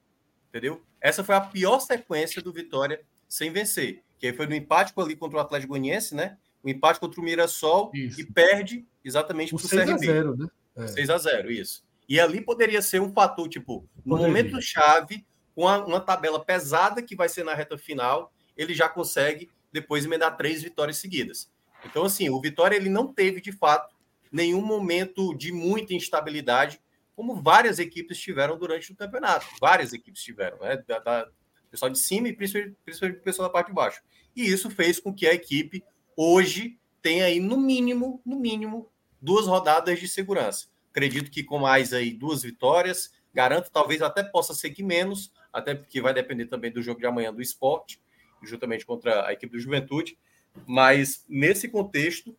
Entendeu? 0.51 0.83
Essa 1.01 1.25
foi 1.25 1.35
a 1.35 1.41
pior 1.41 1.81
sequência 1.81 2.43
do 2.43 2.53
Vitória 2.53 3.01
sem 3.27 3.51
vencer. 3.51 4.03
Que 4.19 4.27
aí 4.27 4.33
foi 4.35 4.47
no 4.47 4.55
empate 4.55 4.93
ali 4.99 5.17
contra 5.17 5.39
o 5.39 5.41
Atlético 5.41 5.71
Goianiense, 5.71 6.15
né? 6.15 6.37
O 6.63 6.69
empate 6.69 7.01
contra 7.01 7.19
o 7.23 7.25
Mirassol 7.25 7.91
isso. 7.95 8.21
e 8.21 8.27
perde 8.27 8.87
exatamente 9.03 9.55
para 9.55 9.65
o 9.65 9.69
CRB. 9.71 9.87
6 9.87 9.89
a 9.89 9.97
0, 9.97 10.37
né? 10.37 10.47
É. 10.77 10.87
6 10.89 11.09
a 11.09 11.17
0, 11.17 11.51
isso. 11.51 11.83
E 12.07 12.21
ali 12.21 12.43
poderia 12.43 12.83
ser 12.83 13.01
um 13.01 13.11
fator, 13.15 13.49
tipo, 13.49 13.89
no 14.05 14.19
poderia. 14.19 14.27
momento 14.27 14.61
chave, 14.61 15.25
com 15.55 15.63
uma, 15.63 15.83
uma 15.87 16.01
tabela 16.03 16.45
pesada 16.45 17.01
que 17.01 17.17
vai 17.17 17.31
ser 17.31 17.47
na 17.47 17.55
reta 17.55 17.79
final, 17.79 18.31
ele 18.55 18.75
já 18.75 18.91
consegue 18.91 19.51
depois 19.73 20.05
emendar 20.05 20.37
três 20.37 20.63
vitórias 20.63 20.99
seguidas. 20.99 21.51
Então, 21.85 22.05
assim, 22.05 22.29
o 22.29 22.41
Vitória 22.41 22.77
ele 22.77 22.89
não 22.89 23.13
teve, 23.13 23.41
de 23.41 23.53
fato, 23.53 23.95
nenhum 24.31 24.63
momento 24.63 25.35
de 25.35 25.53
muita 25.53 25.95
instabilidade, 25.95 26.81
como 27.15 27.35
várias 27.35 27.79
equipes 27.79 28.19
tiveram 28.19 28.59
durante 28.59 28.93
o 28.93 28.97
campeonato. 28.97 29.47
Várias 29.61 29.93
equipes 29.93 30.23
tiveram, 30.23 30.59
né? 30.59 30.83
Da, 30.87 30.99
da 30.99 31.29
pessoal 31.71 31.91
de 31.91 31.99
cima 31.99 32.29
e 32.29 32.33
principalmente, 32.33 32.77
o 33.19 33.23
pessoal 33.23 33.49
da 33.49 33.53
parte 33.53 33.69
de 33.69 33.75
baixo. 33.75 34.03
E 34.37 34.45
isso 34.45 34.71
fez 34.71 35.01
com 35.01 35.13
que 35.13 35.27
a 35.27 35.35
equipe 35.35 35.83
hoje 36.17 36.79
tenha 37.01 37.25
aí, 37.25 37.41
no 37.41 37.59
mínimo, 37.59 38.21
no 38.25 38.39
mínimo, 38.39 38.91
duas 39.21 39.47
rodadas 39.47 39.99
de 39.99 40.07
segurança. 40.07 40.69
Acredito 40.91 41.31
que 41.31 41.43
com 41.43 41.59
mais 41.59 41.93
aí 41.93 42.13
duas 42.13 42.43
vitórias, 42.43 43.11
garanto, 43.33 43.71
talvez 43.71 44.03
até 44.03 44.23
possa 44.23 44.55
ser 44.55 44.71
que 44.71 44.83
menos, 44.83 45.33
até 45.53 45.75
porque 45.75 46.01
vai 46.01 46.13
depender 46.13 46.47
também 46.47 46.71
do 46.71 46.83
jogo 46.83 47.01
de 47.01 47.07
amanhã 47.07 47.33
do 47.33 47.41
esporte, 47.43 48.01
juntamente 48.43 48.85
contra 48.85 49.27
a 49.27 49.33
equipe 49.33 49.53
do 49.53 49.61
Juventude. 49.61 50.19
Mas 50.67 51.25
nesse 51.29 51.69
contexto, 51.69 52.37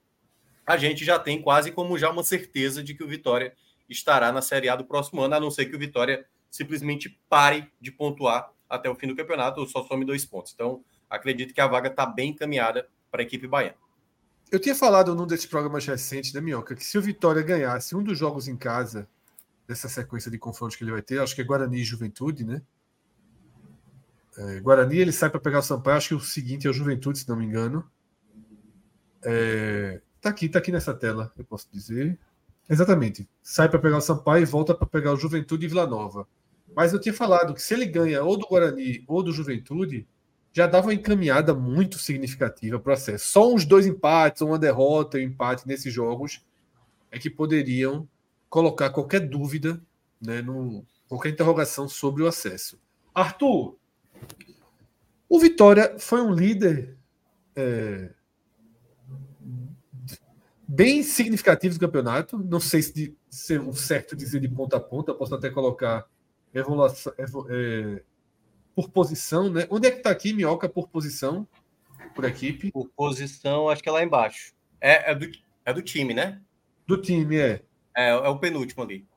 a 0.65 0.77
gente 0.77 1.03
já 1.03 1.20
tem 1.20 1.41
quase 1.41 1.72
como 1.72 1.98
já 1.98 2.10
uma 2.10 2.24
certeza 2.24 2.84
de 2.84 2.93
que 2.93 3.03
o 3.03 3.08
Vitória 3.08 3.53
estará 3.89 4.32
na 4.32 4.41
Série 4.41 4.70
A 4.70 4.75
do 4.75 4.86
próximo 4.86 5.22
ano, 5.22 5.36
a 5.36 5.39
não 5.39 5.51
ser 5.51 5.65
que 5.65 5.75
o 5.75 5.79
Vitória 5.79 6.25
simplesmente 6.50 7.20
pare 7.29 7.67
de 7.82 7.91
pontuar 7.91 8.51
até 8.70 8.89
o 8.89 8.96
fim 8.96 9.08
do 9.08 9.15
campeonato 9.15 9.60
ou 9.60 9.67
só 9.67 9.84
some 9.84 10.05
dois 10.05 10.25
pontos. 10.25 10.53
Então, 10.53 10.84
acredito 11.10 11.53
que 11.53 11.62
a 11.62 11.67
vaga 11.67 11.89
está 11.89 12.05
bem 12.05 12.29
encaminhada 12.29 12.88
para 13.12 13.22
a 13.22 13.25
equipe 13.25 13.48
baiana. 13.48 13.75
Eu 14.51 14.60
tinha 14.60 14.75
falado 14.75 15.15
num 15.15 15.25
desses 15.25 15.46
programas 15.46 15.86
recentes 15.86 16.32
da 16.32 16.41
Minhoca 16.41 16.75
que 16.75 16.86
se 16.86 16.98
o 16.98 17.01
Vitória 17.01 17.41
ganhasse 17.41 17.96
um 17.96 18.03
dos 18.03 18.17
jogos 18.17 18.48
em 18.48 18.55
casa 18.55 19.08
dessa 19.67 19.89
sequência 19.89 20.29
de 20.29 20.38
confrontos 20.38 20.75
que 20.75 20.84
ele 20.84 20.91
vai 20.91 21.01
ter, 21.01 21.20
acho 21.20 21.34
que 21.34 21.41
é 21.41 21.43
Guarani 21.43 21.79
e 21.79 21.84
Juventude, 21.84 22.43
né? 22.43 22.62
É, 24.38 24.60
Guarani 24.60 24.98
ele 24.98 25.12
sai 25.12 25.29
para 25.29 25.39
pegar 25.39 25.60
o 25.60 25.63
Sampaio, 25.63 25.98
acho 25.98 26.10
que 26.10 26.15
o 26.15 26.20
seguinte 26.20 26.67
é 26.67 26.70
o 26.70 26.74
Juventude, 26.74 27.20
se 27.20 27.29
não 27.29 27.36
me 27.36 27.46
engano. 27.46 27.89
É, 29.25 30.01
tá 30.22 30.30
aqui, 30.30 30.50
tá 30.50 30.60
aqui 30.60 30.72
nessa 30.72 30.94
tela, 30.94 31.32
eu 31.38 31.44
posso 31.44 31.68
dizer. 31.72 32.18
Exatamente. 32.70 33.27
Sai 33.42 33.70
para 33.70 33.80
pegar 33.80 33.98
o 33.98 34.01
Sampaio 34.01 34.44
e 34.44 34.46
volta 34.46 34.74
para 34.74 34.88
pegar 34.88 35.13
o 35.13 35.18
Juventude 35.18 35.65
e 35.65 35.70
Vila 35.70 35.86
Nova. 35.86 36.27
Mas 36.75 36.94
eu 36.94 37.00
tinha 37.00 37.13
falado 37.13 37.53
que 37.53 37.62
se 37.62 37.74
ele 37.74 37.86
ganha 37.86 38.24
ou 38.24 38.38
do 38.38 38.48
Guarani 38.48 39.03
ou 39.08 39.22
do 39.22 39.32
Juventude, 39.32 40.08
já 40.51 40.68
dava 40.68 40.88
uma 40.88 40.94
encaminhada 40.94 41.53
muito 41.53 41.98
significativa 41.98 42.80
para 42.80 42.92
o 42.92 42.94
acesso. 42.94 43.27
Só 43.27 43.51
uns 43.51 43.65
dois 43.65 43.86
empates, 43.86 44.42
uma 44.42 44.60
derrota 44.60 45.20
e 45.20 45.25
um 45.25 45.30
empate 45.30 45.68
nesses 45.68 45.92
jogos 45.92 46.46
é 47.12 47.20
que 47.20 47.30
poderiam 47.30 48.08
colocar 48.50 48.92
qualquer 48.92 49.22
dúvida, 49.22 49.82
né, 50.22 50.42
no, 50.42 50.86
qualquer 51.08 51.30
interrogação 51.30 51.89
sobre 51.89 52.24
o 52.24 52.27
acesso. 52.27 52.80
Arthur, 53.13 53.75
o 55.27 55.39
Vitória 55.39 55.96
foi 55.98 56.22
um 56.22 56.34
líder 56.34 56.96
é, 57.56 58.12
bem 60.74 61.03
significativo 61.03 61.75
do 61.75 61.80
campeonato. 61.80 62.38
Não 62.38 62.60
sei 62.60 62.82
se 62.82 62.94
de 62.94 63.18
ser 63.30 63.62
um 63.62 63.74
certo 63.74 64.15
dizer 64.15 64.39
de 64.39 64.50
ponta 64.50 64.77
a 64.77 64.80
ponta, 64.80 65.13
posso 65.13 65.36
até 65.36 65.50
colocar 65.50 66.08
evolução, 66.53 67.13
é, 67.50 68.01
por 68.75 68.89
posição, 68.89 69.50
né? 69.51 69.68
Onde 69.70 69.88
é 69.88 69.92
que 69.92 69.98
está 69.98 70.10
aqui, 70.10 70.34
Minhoca, 70.34 70.68
por 70.68 70.88
posição, 70.88 71.48
por 72.15 72.25
equipe? 72.25 72.72
Por 72.72 72.89
posição, 72.89 73.70
acho 73.70 73.84
que 73.84 73.89
é 73.89 73.92
lá 73.92 74.03
embaixo. 74.03 74.53
É, 74.82 75.12
é, 75.12 75.15
do, 75.15 75.32
é 75.63 75.74
do 75.74 75.82
time, 75.82 76.13
né? 76.13 76.42
Do 76.88 77.00
time, 77.00 77.38
é. 77.38 77.63
É, 77.96 78.10
é 78.10 78.27
o 78.27 78.39
penúltimo 78.39 78.84
ali. 78.84 79.08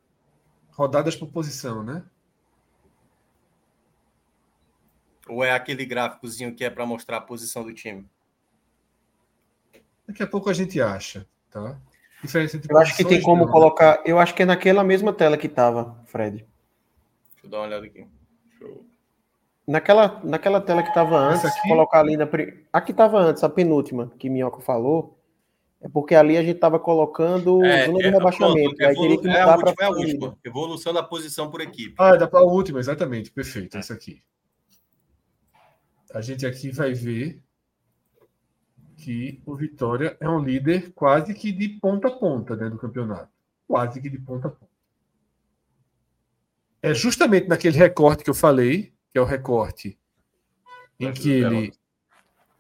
Rodadas 0.73 1.17
por 1.17 1.31
posição, 1.31 1.83
né? 1.83 2.05
Ou 5.27 5.43
é 5.43 5.53
aquele 5.53 5.87
gráficozinho 5.87 6.55
que 6.55 6.65
é 6.65 6.71
para 6.71 6.87
mostrar 6.87 7.17
a 7.17 7.21
posição 7.21 7.65
do 7.65 7.73
time? 7.73 8.07
Daqui 10.07 10.23
a 10.23 10.27
pouco 10.27 10.49
a 10.49 10.53
gente 10.53 10.81
acha, 10.81 11.27
tá? 11.61 11.81
Diferença 12.23 12.57
entre 12.57 12.73
eu 12.73 12.79
acho 12.79 12.97
que 12.97 13.05
tem 13.05 13.21
como 13.21 13.45
não. 13.45 13.53
colocar. 13.53 14.03
Eu 14.05 14.19
acho 14.19 14.35
que 14.35 14.43
é 14.43 14.47
naquela 14.47 14.83
mesma 14.83 15.13
tela 15.13 15.37
que 15.37 15.47
estava, 15.47 15.99
Fred. 16.07 16.39
Deixa 16.39 16.47
eu 17.45 17.51
dar 17.51 17.59
uma 17.59 17.67
olhada 17.67 17.87
aqui. 17.87 18.07
Naquela, 19.67 20.21
naquela 20.23 20.61
tela 20.61 20.83
que 20.83 20.91
estava 20.91 21.19
antes, 21.19 21.51
colocar 21.63 22.01
ali 22.01 22.17
na. 22.17 22.29
Aqui 22.73 22.93
estava 22.93 23.19
antes, 23.19 23.43
a 23.43 23.49
penúltima, 23.49 24.13
que 24.19 24.31
Minhoca 24.31 24.61
falou. 24.61 25.15
É 25.81 25.89
porque 25.89 26.15
ali 26.15 26.37
a 26.39 26.43
gente 26.43 26.57
estava 26.57 26.79
colocando 26.79 27.63
é, 27.65 27.85
zona 27.85 27.99
de 27.99 28.07
é, 28.07 28.11
rebaixamento. 28.11 28.77
Pronto, 28.77 28.91
evolu... 28.91 29.21
que 29.21 29.29
é, 29.29 29.41
a 29.41 29.57
última, 29.57 29.75
é 29.79 29.85
a 29.85 29.91
última. 29.91 30.39
Evolução 30.43 30.93
da 30.93 31.03
posição 31.03 31.51
por 31.51 31.61
equipe. 31.61 31.95
Ah, 31.99 32.17
dá 32.17 32.27
para 32.27 32.41
a 32.41 32.45
última, 32.45 32.81
exatamente. 32.81 33.31
Perfeito, 33.31 33.77
é. 33.77 33.81
essa 33.81 33.93
aqui. 33.93 34.23
A 36.15 36.21
gente 36.23 36.47
aqui 36.47 36.71
vai 36.71 36.95
ver 36.95 37.43
que 38.97 39.43
o 39.45 39.55
Vitória 39.55 40.17
é 40.21 40.29
um 40.29 40.43
líder 40.43 40.93
quase 40.93 41.35
que 41.35 41.53
de 41.53 41.69
ponta 41.69 42.09
a 42.09 42.11
ponta 42.11 42.57
né, 42.57 42.71
do 42.71 42.79
campeonato. 42.79 43.31
Quase 43.67 44.01
que 44.01 44.09
de 44.09 44.19
ponta 44.19 44.49
a 44.49 44.51
ponta. 44.51 44.73
É 46.83 46.95
justamente 46.95 47.49
naquele 47.49 47.77
recorte 47.77 48.25
que 48.25 48.31
eu 48.31 48.35
falei, 48.35 48.93
que 49.11 49.19
é 49.19 49.21
o 49.21 49.25
recorte 49.25 49.99
em 50.99 51.13
que 51.13 51.31
ele 51.31 51.73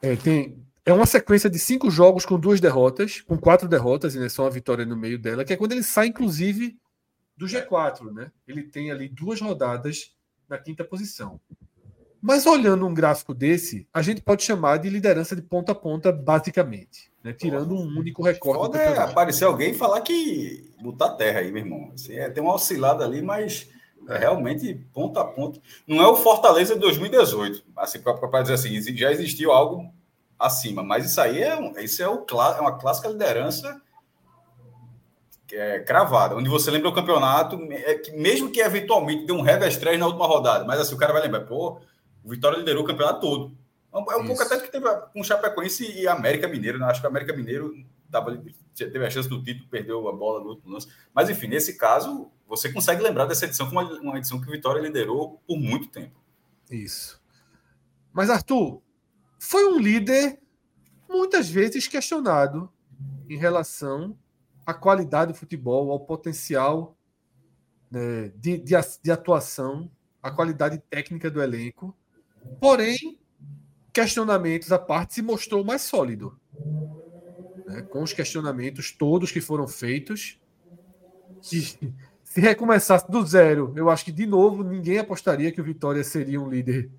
é, 0.03 0.17
tem. 0.17 0.63
É 0.85 0.93
uma 0.93 1.07
sequência 1.07 1.49
de 1.49 1.59
cinco 1.59 1.91
jogos 1.91 2.27
com 2.27 2.39
duas 2.39 2.61
derrotas, 2.61 3.21
com 3.21 3.39
quatro 3.39 3.69
derrotas, 3.69 4.15
e 4.15 4.19
né, 4.19 4.29
só 4.29 4.45
uma 4.45 4.51
vitória 4.51 4.85
no 4.85 4.97
meio 4.97 5.19
dela, 5.19 5.45
que 5.45 5.53
é 5.53 5.57
quando 5.57 5.73
ele 5.73 5.83
sai, 5.83 6.09
inclusive, 6.09 6.79
do 7.37 7.47
G4. 7.47 8.13
Né? 8.13 8.31
Ele 8.47 8.63
tem 8.63 8.91
ali 8.91 9.09
duas 9.09 9.41
rodadas 9.41 10.15
na 10.49 10.59
quinta 10.59 10.85
posição. 10.85 11.41
Mas 12.27 12.45
olhando 12.45 12.85
um 12.85 12.93
gráfico 12.93 13.33
desse, 13.33 13.87
a 13.95 14.03
gente 14.03 14.21
pode 14.21 14.43
chamar 14.43 14.79
de 14.79 14.91
liderança 14.91 15.37
de 15.37 15.43
ponta 15.43 15.71
a 15.71 15.75
ponta, 15.77 16.11
basicamente. 16.11 17.09
Né? 17.23 17.33
Tirando 17.33 17.73
um 17.73 17.87
único 17.97 18.21
recorde. 18.21 18.59
Foda 18.59 18.79
é 18.79 18.99
aparecer 18.99 19.45
alguém 19.45 19.71
e 19.71 19.75
falar 19.75 20.01
que 20.01 20.69
botar 20.83 21.11
terra 21.11 21.39
aí, 21.39 21.53
meu 21.53 21.63
irmão. 21.63 21.93
Assim, 21.95 22.15
é, 22.15 22.29
tem 22.29 22.43
uma 22.43 22.55
oscilada 22.55 23.05
ali, 23.05 23.23
mas 23.23 23.69
é 24.09 24.19
realmente 24.19 24.75
ponta 24.93 25.21
a 25.21 25.25
ponta. 25.25 25.61
Não 25.87 26.03
é 26.03 26.09
o 26.09 26.17
Fortaleza 26.17 26.75
de 26.75 26.81
2018, 26.81 27.63
assim, 27.77 28.01
para 28.01 28.43
dizer 28.43 28.55
assim, 28.55 28.83
já 28.97 29.13
existiu 29.13 29.53
algo 29.53 29.89
acima, 30.37 30.83
mas 30.83 31.09
isso 31.09 31.21
aí 31.21 31.41
é, 31.41 31.57
isso 31.85 32.03
é, 32.03 32.09
o, 32.09 32.27
é 32.29 32.61
uma 32.61 32.77
clássica 32.77 33.07
liderança 33.07 33.81
é, 35.53 35.79
cravada, 35.79 36.35
onde 36.35 36.49
você 36.49 36.73
lembra 36.73 36.89
o 36.89 36.95
campeonato, 36.95 37.57
é, 37.71 37.95
que 37.95 38.11
mesmo 38.11 38.51
que 38.51 38.61
eventualmente 38.61 39.25
dê 39.25 39.33
um 39.33 39.43
revés 39.43 39.81
na 39.97 40.07
última 40.07 40.27
rodada, 40.27 40.65
mas 40.65 40.81
assim, 40.81 40.97
o 40.97 40.99
cara 40.99 41.13
vai 41.13 41.23
lembrar, 41.23 41.43
pô, 41.43 41.81
o 42.27 42.31
Vitória 42.31 42.59
liderou 42.59 42.83
o 42.83 42.87
campeonato 42.87 43.21
todo. 43.21 43.57
É 43.95 43.97
um, 43.97 44.13
é 44.13 44.17
um 44.17 44.27
pouco 44.27 44.43
até 44.43 44.59
que 44.59 44.71
teve 44.71 44.85
com 45.13 45.21
o 45.21 45.25
Chapecoense 45.25 45.91
e 45.93 46.09
América 46.09 46.49
Mineiro, 46.49 46.77
né? 46.77 46.87
acho 46.87 47.01
que 47.01 47.07
o 47.07 47.11
América 47.11 47.33
Mineiro 47.33 47.73
tava, 48.11 48.37
teve 48.75 49.07
a 49.07 49.09
chance 49.09 49.29
do 49.29 49.43
título, 49.43 49.69
perdeu 49.69 50.09
a 50.09 50.13
bola 50.13 50.41
no 50.41 50.51
último 50.51 50.73
lance. 50.75 50.89
Mas 51.15 51.31
enfim, 51.31 51.47
nesse 51.47 51.79
caso, 51.79 52.29
você 52.49 52.73
consegue 52.73 53.01
lembrar 53.01 53.27
dessa 53.27 53.45
edição 53.45 53.69
como 53.69 53.81
uma, 53.81 54.01
uma 54.01 54.19
edição 54.19 54.41
que 54.41 54.49
o 54.49 54.51
Vitória 54.51 54.81
liderou 54.81 55.41
por 55.47 55.57
muito 55.57 55.89
tempo. 55.89 56.21
Isso. 56.69 57.23
Mas, 58.13 58.29
Arthur, 58.29 58.83
foi 59.39 59.65
um 59.67 59.79
líder 59.79 60.39
muitas 61.09 61.49
vezes 61.49 61.87
questionado 61.87 62.69
em 63.29 63.37
relação 63.37 64.19
à 64.65 64.75
qualidade 64.75 65.33
do 65.33 65.39
futebol, 65.39 65.93
ao 65.93 66.01
potencial 66.01 66.97
né, 67.89 68.33
de, 68.35 68.59
de, 68.59 68.75
de 69.03 69.11
atuação, 69.13 69.89
à 70.21 70.31
qualidade 70.31 70.79
técnica 70.91 71.31
do 71.31 71.41
elenco. 71.41 71.97
Porém, 72.61 73.19
questionamentos 73.93 74.73
à 74.73 74.79
parte, 74.79 75.15
se 75.15 75.23
mostrou 75.23 75.65
mais 75.65 75.83
sólido. 75.83 76.39
Né, 77.67 77.83
com 77.83 78.03
os 78.03 78.13
questionamentos 78.13 78.93
todos 78.93 79.33
que 79.33 79.41
foram 79.41 79.67
feitos, 79.67 80.41
que 81.43 81.79
se 82.23 82.41
recomeçasse 82.41 83.11
do 83.11 83.25
zero, 83.25 83.73
eu 83.77 83.89
acho 83.89 84.05
que 84.05 84.13
de 84.13 84.27
novo 84.27 84.63
ninguém 84.63 84.99
apostaria 84.99 85.51
que 85.51 85.61
o 85.61 85.65
Vitória 85.65 86.05
seria 86.05 86.41
um 86.41 86.49
líder 86.49 86.91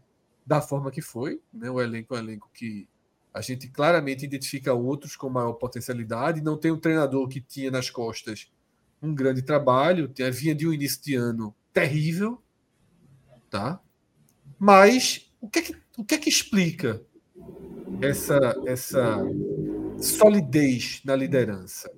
da 0.46 0.62
forma 0.62 0.90
que 0.90 1.02
foi. 1.02 1.42
Né? 1.54 1.70
O 1.70 1.82
elenco 1.82 2.16
é 2.16 2.18
um 2.18 2.24
elenco 2.24 2.50
que 2.54 2.88
a 3.34 3.42
gente 3.42 3.68
claramente 3.68 4.26
identifica 4.26 4.74
outros 4.74 5.16
com 5.16 5.30
maior 5.30 5.54
potencialidade. 5.54 6.42
Não 6.42 6.58
tem 6.58 6.72
um 6.72 6.80
treinador 6.80 7.28
que 7.28 7.40
tinha 7.40 7.70
nas 7.70 7.90
costas 7.90 8.52
um 9.02 9.14
grande 9.14 9.44
trabalho, 9.44 10.12
vinha 10.34 10.56
de 10.56 10.68
um 10.68 10.74
início 10.74 11.04
de 11.04 11.14
ano 11.16 11.54
terrível, 11.72 12.42
tá? 13.50 13.80
Mas 14.58 15.27
o 15.42 15.50
que 15.50 15.60
é 15.60 15.62
que, 15.62 15.76
o 15.98 16.04
que, 16.04 16.16
é 16.16 16.18
que 16.18 16.30
explica 16.30 17.02
essa, 18.02 18.56
essa 18.66 19.18
solidez 20.00 21.02
na 21.06 21.16
liderança? 21.16 21.92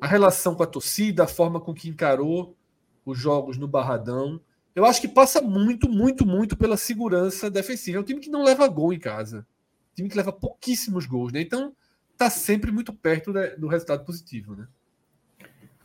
A 0.00 0.06
relação 0.06 0.54
com 0.54 0.62
a 0.62 0.66
torcida, 0.66 1.24
a 1.24 1.28
forma 1.28 1.60
com 1.60 1.74
que 1.74 1.88
encarou 1.88 2.56
os 3.04 3.18
jogos 3.18 3.56
no 3.58 3.68
Barradão. 3.68 4.40
Eu 4.74 4.84
acho 4.84 5.00
que 5.00 5.08
passa 5.08 5.40
muito, 5.40 5.88
muito, 5.88 6.26
muito 6.26 6.56
pela 6.56 6.76
segurança 6.76 7.50
defensiva. 7.50 7.98
É 7.98 8.00
um 8.00 8.04
time 8.04 8.20
que 8.20 8.30
não 8.30 8.42
leva 8.42 8.66
gol 8.68 8.92
em 8.92 8.98
casa. 8.98 9.46
Um 9.92 9.94
time 9.94 10.08
que 10.08 10.16
leva 10.16 10.32
pouquíssimos 10.32 11.06
gols, 11.06 11.32
né? 11.32 11.40
Então, 11.40 11.74
tá 12.16 12.30
sempre 12.30 12.70
muito 12.70 12.92
perto 12.92 13.32
do 13.58 13.68
resultado 13.68 14.04
positivo, 14.04 14.54
né? 14.54 14.66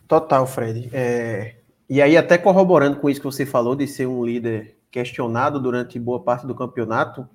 Total, 0.08 0.46
Fred. 0.46 0.90
É... 0.94 1.58
E 1.90 2.02
aí, 2.02 2.18
até 2.18 2.38
corroborando 2.38 3.00
com 3.00 3.10
isso 3.10 3.20
que 3.20 3.26
você 3.26 3.46
falou, 3.46 3.76
de 3.76 3.88
ser 3.88 4.08
um 4.08 4.24
líder 4.26 4.75
questionado 4.96 5.60
durante 5.60 6.00
boa 6.00 6.24
parte 6.24 6.48
do 6.48 6.56
campeonato, 6.56 7.28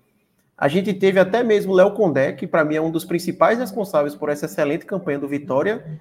a 0.57 0.67
gente 0.67 0.95
teve 0.95 1.21
até 1.21 1.43
mesmo 1.43 1.75
Léo 1.75 1.93
Condé, 1.93 2.33
que 2.33 2.47
para 2.47 2.65
mim 2.65 2.77
é 2.77 2.81
um 2.81 2.91
dos 2.91 3.05
principais 3.05 3.59
responsáveis 3.59 4.15
por 4.15 4.31
essa 4.31 4.47
excelente 4.47 4.87
campanha 4.87 5.19
do 5.19 5.29
Vitória, 5.29 6.01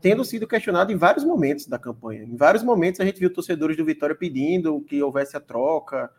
tendo 0.00 0.24
sido 0.24 0.48
questionado 0.48 0.90
em 0.90 0.96
vários 0.96 1.24
momentos 1.24 1.68
da 1.68 1.78
campanha. 1.78 2.24
Em 2.24 2.34
vários 2.34 2.64
momentos 2.64 3.00
a 3.00 3.04
gente 3.04 3.20
viu 3.20 3.32
torcedores 3.32 3.76
do 3.76 3.84
Vitória 3.84 4.16
pedindo 4.16 4.80
que 4.80 5.00
houvesse 5.00 5.36
a 5.36 5.40
troca. 5.40 6.10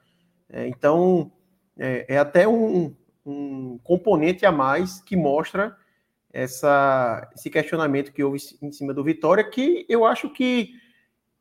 É, 0.49 0.69
então, 0.69 1.33
é, 1.77 2.05
é 2.07 2.17
até 2.17 2.47
um, 2.47 2.95
um, 3.25 3.77
componente 3.83 4.45
a 4.45 4.53
mais 4.53 5.01
que 5.01 5.17
mostra 5.17 5.75
essa, 6.31 7.29
esse 7.35 7.49
questionamento 7.49 8.13
que 8.13 8.23
houve 8.23 8.39
em 8.61 8.71
cima 8.71 8.93
do 8.93 9.03
Vitória, 9.03 9.43
que 9.43 9.85
eu 9.89 10.05
acho 10.05 10.29
que 10.29 10.71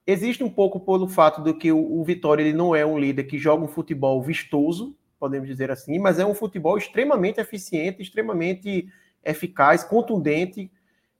existe 0.06 0.44
um 0.44 0.50
pouco 0.50 0.78
pelo 0.78 1.08
fato 1.08 1.42
de 1.42 1.52
que 1.52 1.72
o, 1.72 2.02
Vitória 2.04 2.42
ele 2.42 2.52
não 2.52 2.74
é 2.74 2.86
um 2.86 2.98
líder 2.98 3.24
que 3.24 3.38
joga 3.38 3.64
um 3.64 3.68
futebol 3.68 4.22
vistoso, 4.22 4.96
podemos 5.18 5.48
dizer 5.48 5.70
assim, 5.70 5.98
mas 5.98 6.18
é 6.18 6.24
um 6.24 6.34
futebol 6.34 6.78
extremamente 6.78 7.40
eficiente, 7.40 8.02
extremamente 8.02 8.88
eficaz, 9.24 9.82
contundente, 9.82 10.70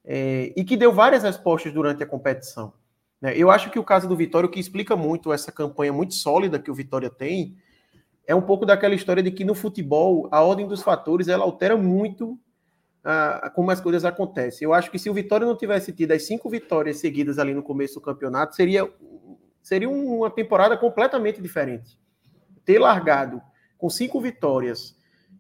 é, 0.05 0.53
e 0.57 0.65
que 0.65 0.77
deu 0.77 0.93
várias 0.93 1.25
respostas 1.25 1.73
durante 1.73 2.03
a 2.03 2.07
competição. 2.07 2.73
Né? 3.21 3.37
Eu 3.37 3.51
acho 3.51 3.71
que 3.71 3.79
o 3.79 3.85
caso 3.85 4.09
do 4.09 4.15
Vitória, 4.15 4.47
o 4.47 4.51
que 4.51 4.61
explica 4.61 4.95
muito 4.95 5.33
essa 5.33 5.51
campanha 5.51 5.93
muito 5.93 6.15
sólida 6.15 6.61
que 6.61 6.71
o 6.71 6.75
Vitória 6.75 7.11
tem, 7.11 7.57
é 8.27 8.35
um 8.35 8.43
pouco 8.43 8.65
daquela 8.65 8.95
história 8.95 9.23
de 9.23 9.31
que 9.31 9.45
no 9.45 9.55
futebol 9.55 10.29
a 10.31 10.43
ordem 10.43 10.67
dos 10.67 10.83
fatores 10.83 11.29
ela 11.29 11.45
altera 11.45 11.77
muito 11.77 12.39
a, 13.09 13.49
como 13.51 13.71
as 13.71 13.81
coisas 13.81 14.05
acontecem. 14.05 14.65
Eu 14.67 14.75
acho 14.75 14.91
que 14.91 14.99
se 14.99 15.09
o 15.09 15.15
Vitória 15.15 15.47
não 15.47 15.57
tivesse 15.57 15.93
tido 15.93 16.11
as 16.11 16.25
cinco 16.25 16.51
vitórias 16.51 16.99
seguidas 16.99 17.39
ali 17.39 17.55
no 17.55 17.63
começo 17.63 17.95
do 17.95 18.01
campeonato, 18.01 18.57
seria, 18.57 18.91
seria 19.63 19.89
uma 19.89 20.29
temporada 20.29 20.77
completamente 20.77 21.41
diferente. 21.41 21.97
Ter 22.65 22.81
largado 22.81 23.41
com 23.79 23.89
cinco 23.89 24.21
vitórias 24.21 24.97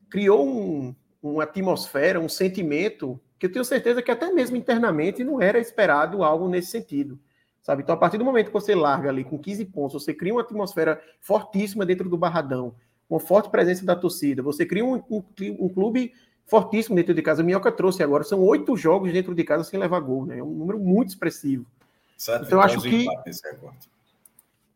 criou 0.08 0.46
um, 0.46 0.94
uma 1.20 1.42
atmosfera, 1.42 2.20
um 2.20 2.28
sentimento 2.28 3.20
que 3.36 3.46
eu 3.46 3.52
tenho 3.52 3.64
certeza 3.64 4.00
que 4.00 4.12
até 4.12 4.32
mesmo 4.32 4.56
internamente 4.56 5.24
não 5.24 5.42
era 5.42 5.58
esperado 5.58 6.22
algo 6.22 6.48
nesse 6.48 6.70
sentido. 6.70 7.18
Sabe? 7.62 7.82
Então, 7.82 7.96
a 7.96 7.98
partir 7.98 8.16
do 8.16 8.24
momento 8.24 8.46
que 8.46 8.52
você 8.52 8.76
larga 8.76 9.08
ali 9.08 9.24
com 9.24 9.36
15 9.36 9.64
pontos, 9.66 10.04
você 10.04 10.14
cria 10.14 10.32
uma 10.32 10.42
atmosfera 10.42 11.02
fortíssima 11.20 11.84
dentro 11.84 12.08
do 12.08 12.16
Barradão, 12.16 12.76
uma 13.10 13.18
forte 13.18 13.50
presença 13.50 13.84
da 13.84 13.96
torcida, 13.96 14.40
você 14.40 14.64
cria 14.64 14.84
um, 14.84 15.02
um, 15.10 15.22
um 15.58 15.68
clube 15.68 16.12
fortíssimo 16.46 16.96
dentro 16.96 17.12
de 17.14 17.22
casa. 17.22 17.42
O 17.42 17.44
Minhoca 17.44 17.70
trouxe 17.70 18.02
agora, 18.02 18.24
são 18.24 18.40
oito 18.42 18.76
jogos 18.76 19.12
dentro 19.12 19.34
de 19.34 19.44
casa 19.44 19.64
sem 19.64 19.78
levar 19.78 20.00
gol, 20.00 20.26
né? 20.26 20.38
É 20.38 20.42
um 20.42 20.50
número 20.50 20.78
muito 20.78 21.10
expressivo. 21.10 21.66
Certo, 22.16 22.46
então, 22.46 22.60
acho 22.60 22.80
que. 22.80 23.06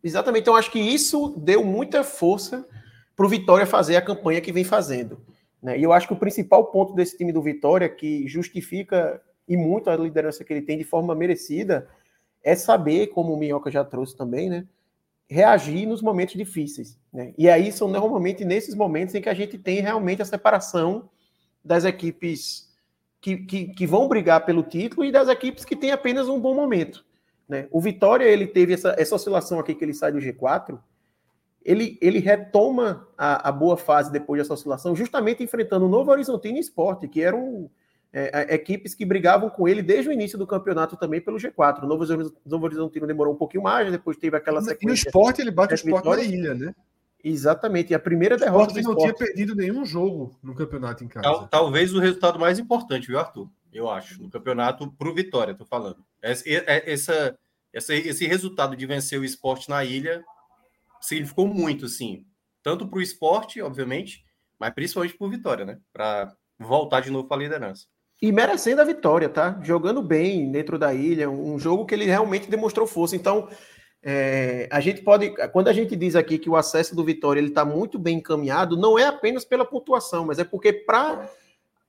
Exatamente, 0.02 0.42
então 0.42 0.56
acho 0.56 0.70
que 0.70 0.78
isso 0.78 1.34
deu 1.36 1.62
muita 1.62 2.02
força 2.02 2.66
para 3.14 3.26
o 3.26 3.28
Vitória 3.28 3.66
fazer 3.66 3.96
a 3.96 4.02
campanha 4.02 4.40
que 4.40 4.52
vem 4.52 4.64
fazendo. 4.64 5.20
Né? 5.62 5.78
E 5.78 5.82
eu 5.82 5.92
acho 5.92 6.06
que 6.06 6.14
o 6.14 6.18
principal 6.18 6.64
ponto 6.66 6.94
desse 6.94 7.18
time 7.18 7.32
do 7.32 7.42
Vitória, 7.42 7.88
que 7.88 8.26
justifica 8.26 9.20
e 9.46 9.56
muito 9.56 9.90
a 9.90 9.96
liderança 9.96 10.42
que 10.42 10.52
ele 10.52 10.62
tem 10.62 10.78
de 10.78 10.84
forma 10.84 11.14
merecida, 11.14 11.86
é 12.42 12.54
saber, 12.54 13.08
como 13.08 13.34
o 13.34 13.36
Minhoca 13.36 13.70
já 13.70 13.84
trouxe 13.84 14.16
também, 14.16 14.48
né? 14.48 14.66
reagir 15.28 15.86
nos 15.86 16.02
momentos 16.02 16.34
difíceis. 16.34 16.98
Né? 17.12 17.32
E 17.38 17.48
aí 17.48 17.70
são 17.70 17.86
normalmente 17.86 18.44
nesses 18.44 18.74
momentos 18.74 19.14
em 19.14 19.20
que 19.20 19.28
a 19.28 19.34
gente 19.34 19.56
tem 19.58 19.80
realmente 19.80 20.22
a 20.22 20.24
separação 20.24 21.08
das 21.64 21.84
equipes 21.84 22.70
que, 23.20 23.36
que, 23.36 23.68
que 23.68 23.86
vão 23.86 24.08
brigar 24.08 24.44
pelo 24.44 24.62
título 24.62 25.04
e 25.04 25.12
das 25.12 25.28
equipes 25.28 25.64
que 25.64 25.76
têm 25.76 25.92
apenas 25.92 26.28
um 26.28 26.40
bom 26.40 26.54
momento. 26.54 27.04
Né? 27.48 27.66
O 27.70 27.80
Vitória 27.80 28.24
ele 28.24 28.46
teve 28.46 28.72
essa, 28.72 28.94
essa 28.96 29.14
oscilação 29.14 29.58
aqui 29.58 29.74
que 29.74 29.84
ele 29.84 29.94
sai 29.94 30.12
do 30.12 30.18
G4, 30.18 30.78
ele, 31.62 31.98
ele 32.00 32.18
retoma 32.18 33.06
a, 33.18 33.48
a, 33.48 33.52
boa 33.52 33.76
fase 33.76 34.10
depois 34.10 34.40
dessa 34.40 34.54
oscilação, 34.54 34.96
justamente 34.96 35.42
enfrentando 35.42 35.84
o 35.84 35.88
Novo 35.88 36.10
Horizontino 36.10 36.56
e 36.56 36.60
Esporte, 36.60 37.06
que 37.06 37.22
eram 37.22 37.70
é, 38.12 38.54
equipes 38.54 38.94
que 38.94 39.04
brigavam 39.04 39.50
com 39.50 39.68
ele 39.68 39.82
desde 39.82 40.08
o 40.08 40.12
início 40.12 40.38
do 40.38 40.46
campeonato 40.46 40.96
também 40.96 41.20
pelo 41.20 41.36
G4. 41.36 41.82
O 41.82 41.86
Novo, 41.86 42.04
Novo 42.46 42.64
Horizontino 42.64 43.06
demorou 43.06 43.34
um 43.34 43.36
pouquinho 43.36 43.62
mais, 43.62 43.90
depois 43.90 44.16
teve 44.16 44.36
aquela 44.36 44.62
sequência. 44.62 44.88
E 44.88 44.90
o 44.90 44.94
Esporte, 44.94 45.42
ele 45.42 45.50
bate 45.50 45.74
o 45.74 45.76
Esporte 45.76 46.08
na 46.08 46.22
ilha, 46.22 46.54
né? 46.54 46.74
Exatamente, 47.22 47.90
e 47.90 47.94
a 47.94 47.98
primeira 47.98 48.36
derrota 48.36 48.72
do 48.72 48.80
Esporte 48.80 48.98
não 48.98 49.14
tinha 49.14 49.14
perdido 49.14 49.54
nenhum 49.54 49.84
jogo 49.84 50.36
no 50.42 50.54
campeonato 50.54 51.04
em 51.04 51.08
casa. 51.08 51.22
Tal, 51.22 51.48
talvez 51.48 51.94
o 51.94 52.00
resultado 52.00 52.38
mais 52.38 52.58
importante, 52.58 53.06
viu, 53.06 53.18
Arthur? 53.18 53.48
Eu 53.72 53.88
acho, 53.88 54.20
no 54.20 54.30
campeonato 54.30 54.90
pro 54.92 55.14
Vitória, 55.14 55.54
tô 55.54 55.64
falando. 55.64 56.04
Essa, 56.20 56.44
essa, 56.48 57.38
essa, 57.72 57.94
esse 57.94 58.26
resultado 58.26 58.76
de 58.76 58.86
vencer 58.86 59.20
o 59.20 59.24
esporte 59.24 59.68
na 59.68 59.84
ilha 59.84 60.24
significou 61.00 61.46
muito, 61.46 61.86
assim, 61.86 62.24
tanto 62.62 62.86
para 62.88 62.98
o 62.98 63.02
esporte, 63.02 63.62
obviamente, 63.62 64.24
mas 64.58 64.74
principalmente 64.74 65.16
para 65.16 65.26
o 65.26 65.30
Vitória, 65.30 65.64
né? 65.64 65.78
Para 65.92 66.34
voltar 66.58 67.00
de 67.00 67.10
novo 67.10 67.28
para 67.28 67.36
a 67.36 67.40
liderança. 67.40 67.86
E 68.22 68.30
merecendo 68.30 68.82
a 68.82 68.84
vitória, 68.84 69.30
tá? 69.30 69.58
Jogando 69.62 70.02
bem 70.02 70.52
dentro 70.52 70.78
da 70.78 70.92
ilha, 70.92 71.30
um 71.30 71.58
jogo 71.58 71.86
que 71.86 71.94
ele 71.94 72.04
realmente 72.04 72.50
demonstrou 72.50 72.86
força. 72.86 73.16
Então, 73.16 73.48
é, 74.02 74.66
a 74.70 74.80
gente 74.80 75.02
pode, 75.02 75.30
quando 75.52 75.68
a 75.68 75.72
gente 75.72 75.94
diz 75.94 76.16
aqui 76.16 76.38
que 76.38 76.48
o 76.48 76.56
acesso 76.56 76.94
do 76.96 77.04
Vitória 77.04 77.38
ele 77.38 77.48
está 77.48 77.64
muito 77.64 77.98
bem 77.98 78.18
encaminhado, 78.18 78.76
não 78.76 78.98
é 78.98 79.06
apenas 79.06 79.44
pela 79.44 79.64
pontuação, 79.64 80.26
mas 80.26 80.38
é 80.38 80.44
porque 80.44 80.72
para 80.72 81.28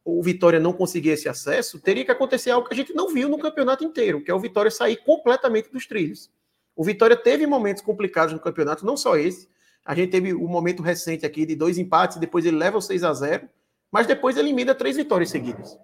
o 0.03 0.21
Vitória 0.21 0.59
não 0.59 0.73
conseguir 0.73 1.11
esse 1.11 1.29
acesso, 1.29 1.79
teria 1.79 2.03
que 2.03 2.11
acontecer 2.11 2.51
algo 2.51 2.67
que 2.67 2.73
a 2.73 2.77
gente 2.77 2.93
não 2.93 3.07
viu 3.07 3.29
no 3.29 3.37
campeonato 3.37 3.83
inteiro, 3.83 4.21
que 4.21 4.29
é 4.31 4.33
o 4.33 4.39
Vitória 4.39 4.69
sair 4.69 4.97
completamente 4.97 5.71
dos 5.71 5.87
trilhos. 5.87 6.29
O 6.75 6.83
Vitória 6.83 7.15
teve 7.15 7.45
momentos 7.47 7.81
complicados 7.81 8.33
no 8.33 8.39
campeonato, 8.39 8.85
não 8.85 8.97
só 8.97 9.15
esse, 9.15 9.49
A 9.83 9.95
gente 9.95 10.11
teve 10.11 10.33
o 10.33 10.45
um 10.45 10.47
momento 10.47 10.83
recente 10.83 11.25
aqui 11.25 11.45
de 11.45 11.55
dois 11.55 11.77
empates, 11.77 12.17
depois 12.17 12.45
ele 12.45 12.57
leva 12.57 12.77
o 12.77 12.81
6 12.81 13.03
a 13.03 13.13
0 13.13 13.49
mas 13.91 14.07
depois 14.07 14.37
ele 14.37 14.49
emenda 14.49 14.73
três 14.73 14.95
vitórias 14.95 15.29
seguidas. 15.29 15.77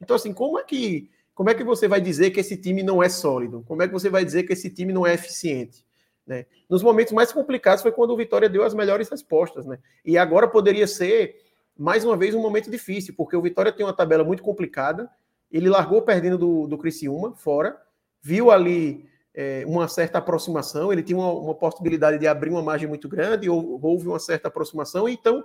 Então, 0.00 0.16
assim, 0.16 0.32
como 0.32 0.58
é 0.58 0.64
que 0.64 1.10
como 1.34 1.50
é 1.50 1.54
que 1.54 1.64
você 1.64 1.88
vai 1.88 2.00
dizer 2.00 2.30
que 2.30 2.40
esse 2.40 2.56
time 2.56 2.82
não 2.82 3.02
é 3.02 3.08
sólido? 3.08 3.64
Como 3.66 3.82
é 3.82 3.86
que 3.86 3.92
você 3.92 4.10
vai 4.10 4.24
dizer 4.24 4.42
que 4.42 4.52
esse 4.52 4.68
time 4.70 4.92
não 4.92 5.06
é 5.06 5.14
eficiente? 5.14 5.84
Né? 6.26 6.46
Nos 6.68 6.82
momentos 6.82 7.12
mais 7.12 7.32
complicados 7.32 7.82
foi 7.82 7.92
quando 7.92 8.10
o 8.12 8.16
Vitória 8.16 8.48
deu 8.48 8.64
as 8.64 8.74
melhores 8.74 9.08
respostas. 9.08 9.66
Né? 9.66 9.78
E 10.04 10.18
agora 10.18 10.46
poderia 10.46 10.86
ser, 10.86 11.36
mais 11.76 12.04
uma 12.04 12.16
vez, 12.16 12.34
um 12.34 12.40
momento 12.40 12.70
difícil, 12.70 13.14
porque 13.16 13.36
o 13.36 13.42
Vitória 13.42 13.72
tem 13.72 13.84
uma 13.84 13.92
tabela 13.92 14.22
muito 14.22 14.42
complicada. 14.42 15.10
Ele 15.50 15.68
largou 15.68 16.02
perdendo 16.02 16.38
do, 16.38 16.66
do 16.66 16.78
Criciúma 16.78 17.34
fora, 17.34 17.76
viu 18.20 18.50
ali 18.50 19.06
é, 19.34 19.64
uma 19.66 19.88
certa 19.88 20.18
aproximação, 20.18 20.92
ele 20.92 21.02
tinha 21.02 21.18
uma, 21.18 21.32
uma, 21.32 21.54
possibilidade 21.54 22.18
de 22.18 22.26
abrir 22.26 22.50
uma 22.50 22.62
margem 22.62 22.88
muito 22.88 23.08
grande, 23.08 23.48
ou, 23.48 23.80
houve 23.82 24.06
uma 24.06 24.18
certa 24.18 24.48
aproximação, 24.48 25.08
então 25.08 25.44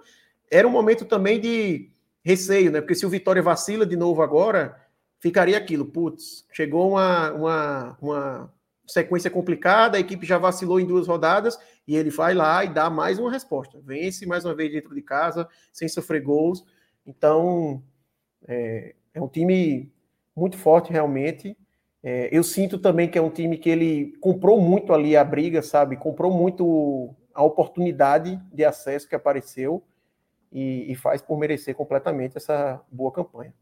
era 0.52 0.68
um 0.68 0.72
momento 0.72 1.06
também 1.06 1.40
de 1.40 1.90
receio, 2.24 2.72
né? 2.72 2.82
Porque 2.82 2.96
se 2.96 3.06
o 3.06 3.10
Vitória 3.10 3.42
vacila 3.42 3.86
de 3.86 3.96
novo 3.96 4.22
agora, 4.22 4.78
ficaria 5.20 5.58
aquilo, 5.58 5.86
putz, 5.86 6.46
chegou 6.52 6.92
uma, 6.92 7.32
uma, 7.34 7.98
uma 8.02 8.54
sequência 8.88 9.30
complicada, 9.30 9.98
a 9.98 10.00
equipe 10.00 10.26
já 10.26 10.38
vacilou 10.38 10.80
em 10.80 10.86
duas 10.86 11.08
rodadas, 11.08 11.60
e 11.88 11.96
ele 11.96 12.10
vai 12.10 12.34
lá 12.34 12.64
e 12.64 12.70
dá 12.70 12.90
mais 12.90 13.20
uma 13.20 13.32
resposta. 13.32 13.80
Vence 13.84 14.26
mais 14.26 14.46
uma 14.46 14.56
vez 14.56 14.72
dentro 14.72 14.94
de 14.94 15.02
casa, 15.02 15.48
sem 15.72 15.88
sofrer 15.88 16.22
gols. 16.22 16.66
Então, 17.06 17.82
é, 18.48 18.96
é 19.14 19.22
um 19.22 19.28
time 19.28 19.92
muito 20.36 20.58
forte 20.58 20.92
realmente. 20.92 21.58
É, 22.04 22.30
eu 22.32 22.44
sinto 22.44 22.78
também 22.78 23.10
que 23.10 23.18
é 23.18 23.22
um 23.22 23.30
time 23.30 23.58
que 23.58 23.70
ele 23.70 24.14
comprou 24.20 24.62
muito 24.62 24.94
ali 24.94 25.18
a 25.18 25.24
briga, 25.24 25.62
sabe? 25.62 25.98
Comprou 25.98 26.32
muito 26.32 27.16
a 27.34 27.44
oportunidade 27.44 28.40
de 28.54 28.64
acesso 28.64 29.08
que 29.08 29.16
apareceu 29.16 29.84
e, 30.52 30.92
e 30.92 30.96
faz 30.96 31.22
por 31.22 31.38
merecer 31.38 31.76
completamente 31.76 32.38
essa 32.38 32.82
boa 32.92 33.12
campanha. 33.12 33.54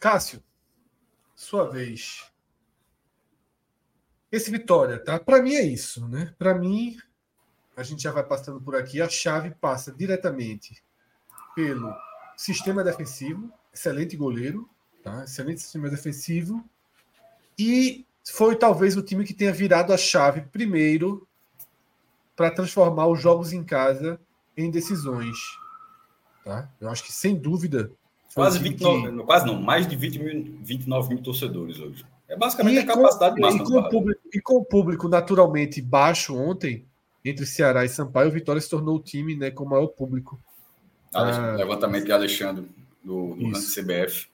Cássio, 0.00 0.42
sua 1.36 1.68
vez. 1.68 2.32
Esse 4.32 4.50
Vitória, 4.50 4.98
tá? 4.98 5.20
Para 5.20 5.42
mim 5.42 5.52
é 5.52 5.62
isso, 5.62 6.08
né? 6.08 6.34
Para 6.38 6.54
mim, 6.54 6.96
a 7.76 7.82
gente 7.82 8.02
já 8.02 8.10
vai 8.10 8.24
passando 8.24 8.58
por 8.62 8.74
aqui, 8.74 9.02
a 9.02 9.10
chave 9.10 9.50
passa 9.50 9.92
diretamente 9.92 10.82
pelo 11.54 11.94
sistema 12.34 12.82
defensivo, 12.82 13.52
excelente 13.74 14.16
goleiro, 14.16 14.66
tá? 15.02 15.24
Excelente 15.24 15.60
sistema 15.60 15.90
defensivo. 15.90 16.64
E 17.58 18.06
foi 18.26 18.56
talvez 18.56 18.96
o 18.96 19.02
time 19.02 19.22
que 19.22 19.34
tenha 19.34 19.52
virado 19.52 19.92
a 19.92 19.98
chave 19.98 20.40
primeiro 20.40 21.28
para 22.34 22.50
transformar 22.50 23.06
os 23.06 23.20
jogos 23.20 23.52
em 23.52 23.62
casa 23.62 24.18
em 24.56 24.70
decisões. 24.70 25.36
Tá? 26.42 26.72
Eu 26.80 26.88
acho 26.88 27.04
que 27.04 27.12
sem 27.12 27.36
dúvida 27.36 27.92
Quase 28.34 28.58
29, 28.58 29.10
que... 29.10 29.24
quase 29.24 29.46
não, 29.46 29.60
mais 29.60 29.86
de 29.86 29.96
20 29.96 30.18
mil, 30.18 30.58
29 30.62 31.08
mil 31.14 31.22
torcedores 31.22 31.78
hoje. 31.78 32.04
É 32.28 32.36
basicamente 32.36 32.76
e 32.76 32.78
a 32.78 32.86
capacidade 32.86 33.34
com, 33.34 33.40
máxima. 33.40 33.64
E 33.64 33.66
com, 33.66 33.78
o 33.78 33.88
público, 33.88 34.20
e 34.34 34.40
com 34.40 34.56
o 34.56 34.64
público 34.64 35.08
naturalmente 35.08 35.82
baixo 35.82 36.36
ontem, 36.36 36.86
entre 37.24 37.44
Ceará 37.44 37.84
e 37.84 37.88
Sampaio, 37.88 38.28
o 38.28 38.32
Vitória 38.32 38.60
se 38.60 38.70
tornou 38.70 38.96
o 38.96 39.02
time 39.02 39.34
né, 39.34 39.50
com 39.50 39.64
o 39.64 39.68
maior 39.68 39.88
público. 39.88 40.40
Ah, 41.12 41.56
levantamento 41.56 42.04
de 42.04 42.12
Alexandre, 42.12 42.68
do, 43.02 43.34
do 43.34 43.50
CBF. 43.52 44.28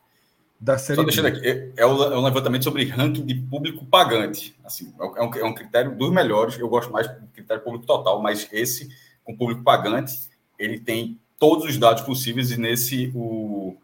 Da 0.61 0.79
série 0.79 0.97
Só 0.97 1.03
deixando 1.03 1.27
aqui, 1.27 1.47
é, 1.47 1.73
é, 1.77 1.87
um 1.87 2.03
é 2.03 2.25
levantamento 2.29 2.65
sobre 2.65 2.85
ranking 2.85 3.25
de 3.25 3.35
público 3.35 3.85
pagante. 3.87 4.55
Assim, 4.65 4.93
é, 4.99 5.23
um, 5.23 5.35
é 5.35 5.45
um 5.45 5.55
critério 5.55 5.97
dos 5.97 6.11
melhores. 6.11 6.59
Eu 6.59 6.69
gosto 6.69 6.93
mais 6.93 7.09
do 7.09 7.27
critério 7.29 7.63
público 7.63 7.87
total, 7.87 8.23
mas 8.23 8.49
esse, 8.53 8.89
com 9.25 9.37
público 9.37 9.63
pagante, 9.63 10.19
ele 10.59 10.79
tem 10.79 11.19
todos 11.39 11.67
os 11.67 11.77
dados 11.77 12.03
possíveis 12.03 12.51
e 12.51 12.59
nesse 12.59 13.13
o, 13.15 13.77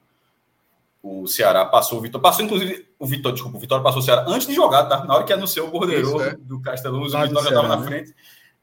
o 1.02 1.26
Ceará 1.26 1.64
passou 1.64 1.98
o 1.98 2.00
Vitória. 2.00 2.22
Passou, 2.22 2.44
inclusive, 2.44 2.86
o 2.98 3.06
Vitória, 3.06 3.34
desculpa, 3.34 3.58
o 3.58 3.60
Vitória 3.60 3.82
passou 3.82 4.00
o 4.00 4.04
Ceará 4.04 4.24
antes 4.28 4.46
de 4.46 4.54
jogar, 4.54 4.84
tá? 4.84 5.04
Na 5.04 5.16
hora 5.16 5.24
que 5.24 5.32
anunciou 5.32 5.66
o 5.66 5.70
bordeiro 5.70 6.22
é. 6.22 6.36
do 6.36 6.60
Castelão, 6.62 7.00
o 7.00 7.04
Vitória 7.06 7.28
já 7.28 7.40
estava 7.40 7.68
na 7.68 7.76
né? 7.76 7.86
frente. 7.86 8.14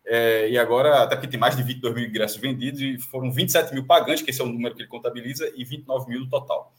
É, 0.06 0.50
e 0.50 0.58
agora, 0.58 1.04
até 1.04 1.16
porque 1.16 1.28
tem 1.28 1.40
mais 1.40 1.56
de 1.56 1.62
22 1.62 1.94
mil 1.94 2.06
ingressos 2.06 2.38
vendidos, 2.38 2.82
e 2.82 2.98
foram 2.98 3.32
27 3.32 3.74
mil 3.74 3.86
pagantes, 3.86 4.24
que 4.24 4.32
esse 4.32 4.42
é 4.42 4.44
o 4.44 4.48
número 4.48 4.74
que 4.74 4.82
ele 4.82 4.90
contabiliza, 4.90 5.52
e 5.54 5.66
29 5.66 6.10
mil 6.10 6.22
no 6.22 6.30
total. 6.30 6.74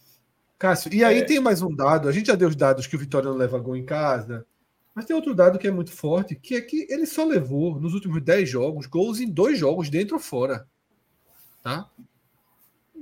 Cássio, 0.58 0.92
e 0.92 1.04
aí 1.04 1.18
é... 1.18 1.22
tem 1.22 1.38
mais 1.38 1.60
um 1.62 1.74
dado. 1.74 2.08
A 2.08 2.12
gente 2.12 2.26
já 2.26 2.34
deu 2.34 2.48
os 2.48 2.56
dados 2.56 2.86
que 2.86 2.96
o 2.96 2.98
Vitória 2.98 3.28
não 3.28 3.36
leva 3.36 3.58
gol 3.58 3.76
em 3.76 3.84
casa, 3.84 4.46
mas 4.94 5.04
tem 5.04 5.14
outro 5.14 5.34
dado 5.34 5.58
que 5.58 5.68
é 5.68 5.70
muito 5.70 5.92
forte, 5.92 6.34
que 6.34 6.54
é 6.54 6.60
que 6.60 6.86
ele 6.90 7.06
só 7.06 7.24
levou, 7.24 7.78
nos 7.78 7.94
últimos 7.94 8.20
10 8.22 8.48
jogos, 8.48 8.86
gols 8.86 9.20
em 9.20 9.30
dois 9.30 9.58
jogos, 9.58 9.90
dentro 9.90 10.16
ou 10.16 10.20
fora. 10.20 10.66
Tá? 11.62 11.88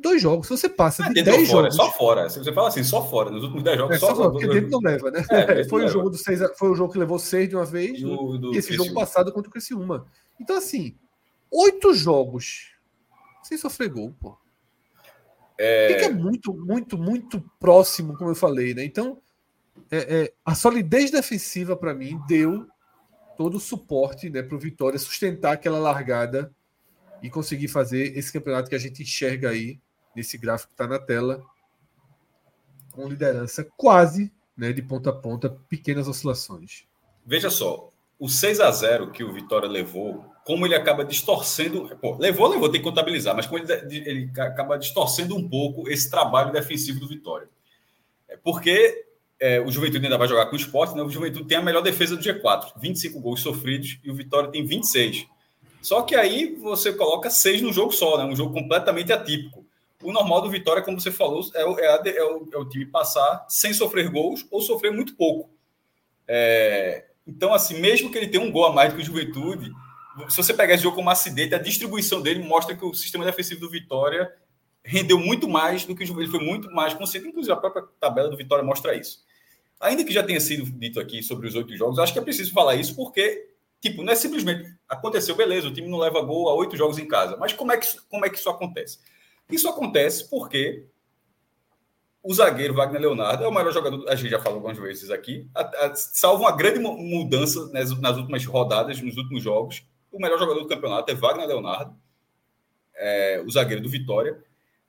Dois 0.01 0.21
jogos. 0.21 0.47
Se 0.47 0.57
você 0.57 0.69
passa 0.69 1.05
é, 1.05 1.09
de 1.09 1.23
10 1.23 1.49
fora, 1.49 1.71
jogos. 1.71 1.75
É 1.75 1.77
só 1.77 1.93
fora. 1.93 2.31
Se 2.31 2.39
você 2.39 2.53
fala 2.53 2.69
assim, 2.69 2.85
só 2.85 3.09
fora. 3.09 3.31
Nos 3.31 3.43
últimos 3.43 3.63
10 3.63 3.79
jogos, 3.79 3.97
é, 3.97 3.99
só, 3.99 4.09
só 4.09 4.15
fora. 4.17 4.31
Porque 4.31 4.47
dentro 4.47 4.71
não 4.71 4.81
leva, 4.81 5.11
né? 5.11 5.25
É, 5.31 5.65
foi, 5.69 5.85
o 5.85 5.89
jogo 5.89 6.11
do 6.11 6.17
seis, 6.17 6.41
foi 6.57 6.71
o 6.71 6.75
jogo 6.75 6.93
que 6.93 6.99
levou 6.99 7.19
6 7.19 7.49
de 7.49 7.57
uma 7.57 7.65
vez. 7.65 8.01
Do, 8.01 8.39
do 8.39 8.55
e 8.55 8.59
esse 8.59 8.73
jogo 8.75 8.93
passado 8.95 9.33
contra 9.33 9.49
o 9.49 9.53
Criciúma. 9.53 10.07
Então, 10.41 10.57
assim, 10.57 10.97
oito 11.51 11.93
jogos 11.95 12.73
sem 13.43 13.57
sofrer 13.57 13.89
gol, 13.89 14.15
pô. 14.21 14.37
É... 15.59 15.95
Fica 15.95 16.15
muito, 16.15 16.55
muito, 16.55 16.97
muito 16.97 17.43
próximo, 17.59 18.17
como 18.17 18.31
eu 18.31 18.35
falei, 18.35 18.75
né? 18.75 18.85
Então, 18.85 19.19
é, 19.91 20.23
é 20.23 20.33
a 20.45 20.55
solidez 20.55 21.11
defensiva, 21.11 21.77
para 21.77 21.95
mim, 21.95 22.21
deu 22.29 22.67
todo 23.37 23.57
o 23.57 23.61
suporte 23.61 24.29
né, 24.29 24.43
para 24.43 24.57
o 24.57 24.59
Vitória 24.59 24.99
sustentar 24.99 25.53
aquela 25.53 25.79
largada 25.79 26.53
e 27.23 27.31
conseguir 27.31 27.69
fazer 27.69 28.17
esse 28.17 28.33
campeonato 28.33 28.69
que 28.69 28.75
a 28.75 28.81
gente 28.81 29.03
enxerga 29.03 29.51
aí 29.51 29.81
nesse 30.15 30.37
gráfico 30.39 30.69
que 30.69 30.75
está 30.75 30.87
na 30.87 30.99
tela, 30.99 31.43
com 32.93 33.09
liderança 33.09 33.65
quase 33.77 34.33
né, 34.57 34.73
de 34.73 34.83
ponta 34.83 35.11
a 35.11 35.13
ponta, 35.13 35.49
pequenas 35.69 36.09
oscilações. 36.09 36.85
Veja 37.25 37.49
só, 37.49 37.91
o 38.19 38.29
6 38.29 38.59
a 38.59 38.71
0 38.73 39.13
que 39.13 39.23
o 39.23 39.33
Vitória 39.33 39.69
levou, 39.69 40.25
como 40.45 40.67
ele 40.67 40.75
acaba 40.75 41.05
distorcendo. 41.05 41.97
Pô, 42.01 42.17
levou, 42.17 42.49
levou, 42.49 42.69
tem 42.69 42.81
que 42.81 42.89
contabilizar, 42.89 43.37
mas 43.37 43.47
como 43.47 43.63
ele, 43.63 43.73
ele 43.91 44.31
acaba 44.41 44.77
distorcendo 44.77 45.37
um 45.37 45.49
pouco 45.49 45.89
esse 45.89 46.11
trabalho 46.11 46.51
defensivo 46.51 46.99
do 46.99 47.07
Vitória. 47.07 47.49
É 48.29 48.37
porque 48.37 49.07
é, 49.39 49.61
o 49.61 49.71
Juventude 49.71 50.05
ainda 50.05 50.19
vai 50.19 50.27
jogar 50.27 50.47
com 50.47 50.55
o 50.55 50.59
esporte, 50.59 50.97
né? 50.97 51.03
o 51.03 51.11
Juventude 51.11 51.47
tem 51.47 51.59
a 51.59 51.63
melhor 51.63 51.83
defesa 51.83 52.17
do 52.17 52.23
G4, 52.23 52.73
25 52.81 53.21
gols 53.21 53.41
sofridos, 53.41 54.01
e 54.03 54.11
o 54.11 54.15
Vitória 54.15 54.51
tem 54.51 54.67
26. 54.67 55.27
Só 55.81 56.03
que 56.03 56.17
aí 56.17 56.57
você 56.57 56.93
coloca 56.93 57.31
seis 57.31 57.63
no 57.63 57.73
jogo 57.73 57.93
só, 57.93 58.19
né? 58.19 58.25
um 58.25 58.35
jogo 58.35 58.53
completamente 58.53 59.13
atípico. 59.13 59.65
O 60.03 60.13
normal 60.13 60.43
do 60.43 60.51
Vitória, 60.51 60.83
como 60.83 61.01
você 61.01 61.11
falou, 61.11 61.45
é, 61.55 61.65
o, 61.65 61.79
é, 61.79 61.87
é, 61.87 62.25
o, 62.25 62.49
é 62.53 62.57
o, 62.57 62.69
time 62.69 62.87
passar 62.87 63.45
sem 63.49 63.73
sofrer 63.73 64.09
gols 64.09 64.47
ou 64.51 64.61
sofrer 64.61 64.93
muito 64.93 65.17
pouco. 65.17 65.51
É, 66.27 67.07
então, 67.27 67.53
assim, 67.53 67.81
mesmo 67.81 68.11
que 68.11 68.17
ele 68.17 68.29
tenha 68.29 68.43
um 68.43 68.51
gol 68.51 68.67
a 68.67 68.73
mais 68.73 68.93
do 68.93 68.97
que 68.97 69.03
o 69.03 69.05
Juventude, 69.05 69.73
se 70.29 70.37
você 70.37 70.55
pegar 70.55 70.75
esse 70.75 70.83
jogo 70.83 70.97
como 70.97 71.11
acidente, 71.11 71.55
a 71.55 71.59
distribuição 71.59 72.21
dele 72.21 72.43
mostra 72.43 72.77
que 72.77 72.85
o 72.85 72.95
sistema 72.95 73.25
defensivo 73.25 73.61
do 73.61 73.71
Vitória 73.71 74.33
rendeu 74.85 75.19
muito 75.19 75.49
mais 75.49 75.85
do 75.85 75.95
que 75.95 76.05
o 76.05 76.07
Juventude, 76.07 76.39
foi 76.39 76.47
muito 76.47 76.71
mais 76.71 76.95
consciente, 76.95 77.29
inclusive 77.29 77.53
a 77.53 77.57
própria 77.57 77.85
tabela 78.01 78.29
do 78.29 78.37
Vitória 78.37 78.65
mostra 78.65 78.95
isso. 78.95 79.23
Ainda 79.81 80.05
que 80.05 80.13
já 80.13 80.23
tenha 80.23 80.41
sido 80.41 80.65
dito 80.65 80.99
aqui 80.99 81.23
sobre 81.23 81.47
os 81.47 81.55
oito 81.55 81.77
jogos, 81.77 81.99
acho 81.99 82.13
que 82.13 82.19
é 82.19 82.23
preciso 82.23 82.53
falar 82.53 82.75
isso 82.75 82.97
porque, 82.97 83.51
tipo, 83.81 84.03
não 84.03 84.13
é 84.13 84.17
simplesmente 84.17 84.75
aconteceu, 84.89 85.37
beleza, 85.37 85.69
o 85.69 85.73
time 85.73 85.89
não 85.89 85.99
leva 85.99 86.21
gol 86.23 86.49
a 86.49 86.55
oito 86.55 86.77
jogos 86.77 86.99
em 86.99 87.07
casa, 87.07 87.37
mas 87.37 87.53
como 87.53 87.71
é 87.71 87.77
que, 87.77 87.87
como 88.09 88.25
é 88.25 88.31
que 88.31 88.39
isso 88.39 88.49
acontece? 88.49 88.99
Isso 89.51 89.69
acontece 89.69 90.29
porque 90.29 90.87
o 92.23 92.35
zagueiro 92.35 92.75
Wagner 92.75 93.01
Leonardo 93.01 93.45
é 93.45 93.49
o 93.49 93.53
maior 93.53 93.73
jogador, 93.73 94.07
a 94.09 94.15
gente 94.15 94.31
já 94.31 94.39
falou 94.39 94.57
algumas 94.57 94.77
vezes 94.77 95.11
aqui, 95.11 95.49
a, 95.55 95.63
a, 95.63 95.95
salvo 95.95 96.43
uma 96.43 96.55
grande 96.55 96.79
mudança 96.79 97.71
nas, 97.73 97.99
nas, 98.01 98.17
últimas 98.17 98.45
rodadas, 98.45 99.01
nos 99.01 99.17
últimos 99.17 99.43
jogos, 99.43 99.83
o 100.13 100.21
melhor 100.21 100.39
jogador 100.39 100.61
do 100.61 100.69
campeonato 100.69 101.11
é 101.11 101.15
Wagner 101.15 101.47
Leonardo, 101.47 101.97
é, 102.95 103.43
o 103.47 103.51
zagueiro 103.51 103.83
do 103.83 103.89
Vitória. 103.89 104.43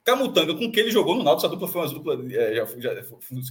Camutanga, 0.03 0.55
com 0.55 0.71
que 0.71 0.79
ele 0.79 0.91
jogou 0.91 1.15
no 1.15 1.23
Náutico, 1.23 1.45
essa 1.45 1.55
dupla 1.55 1.67
foi 1.67 1.81
uma 1.81 1.93
dupla 1.93 2.19
é, 2.33 2.55
já, 2.55 2.65
já, 2.79 3.01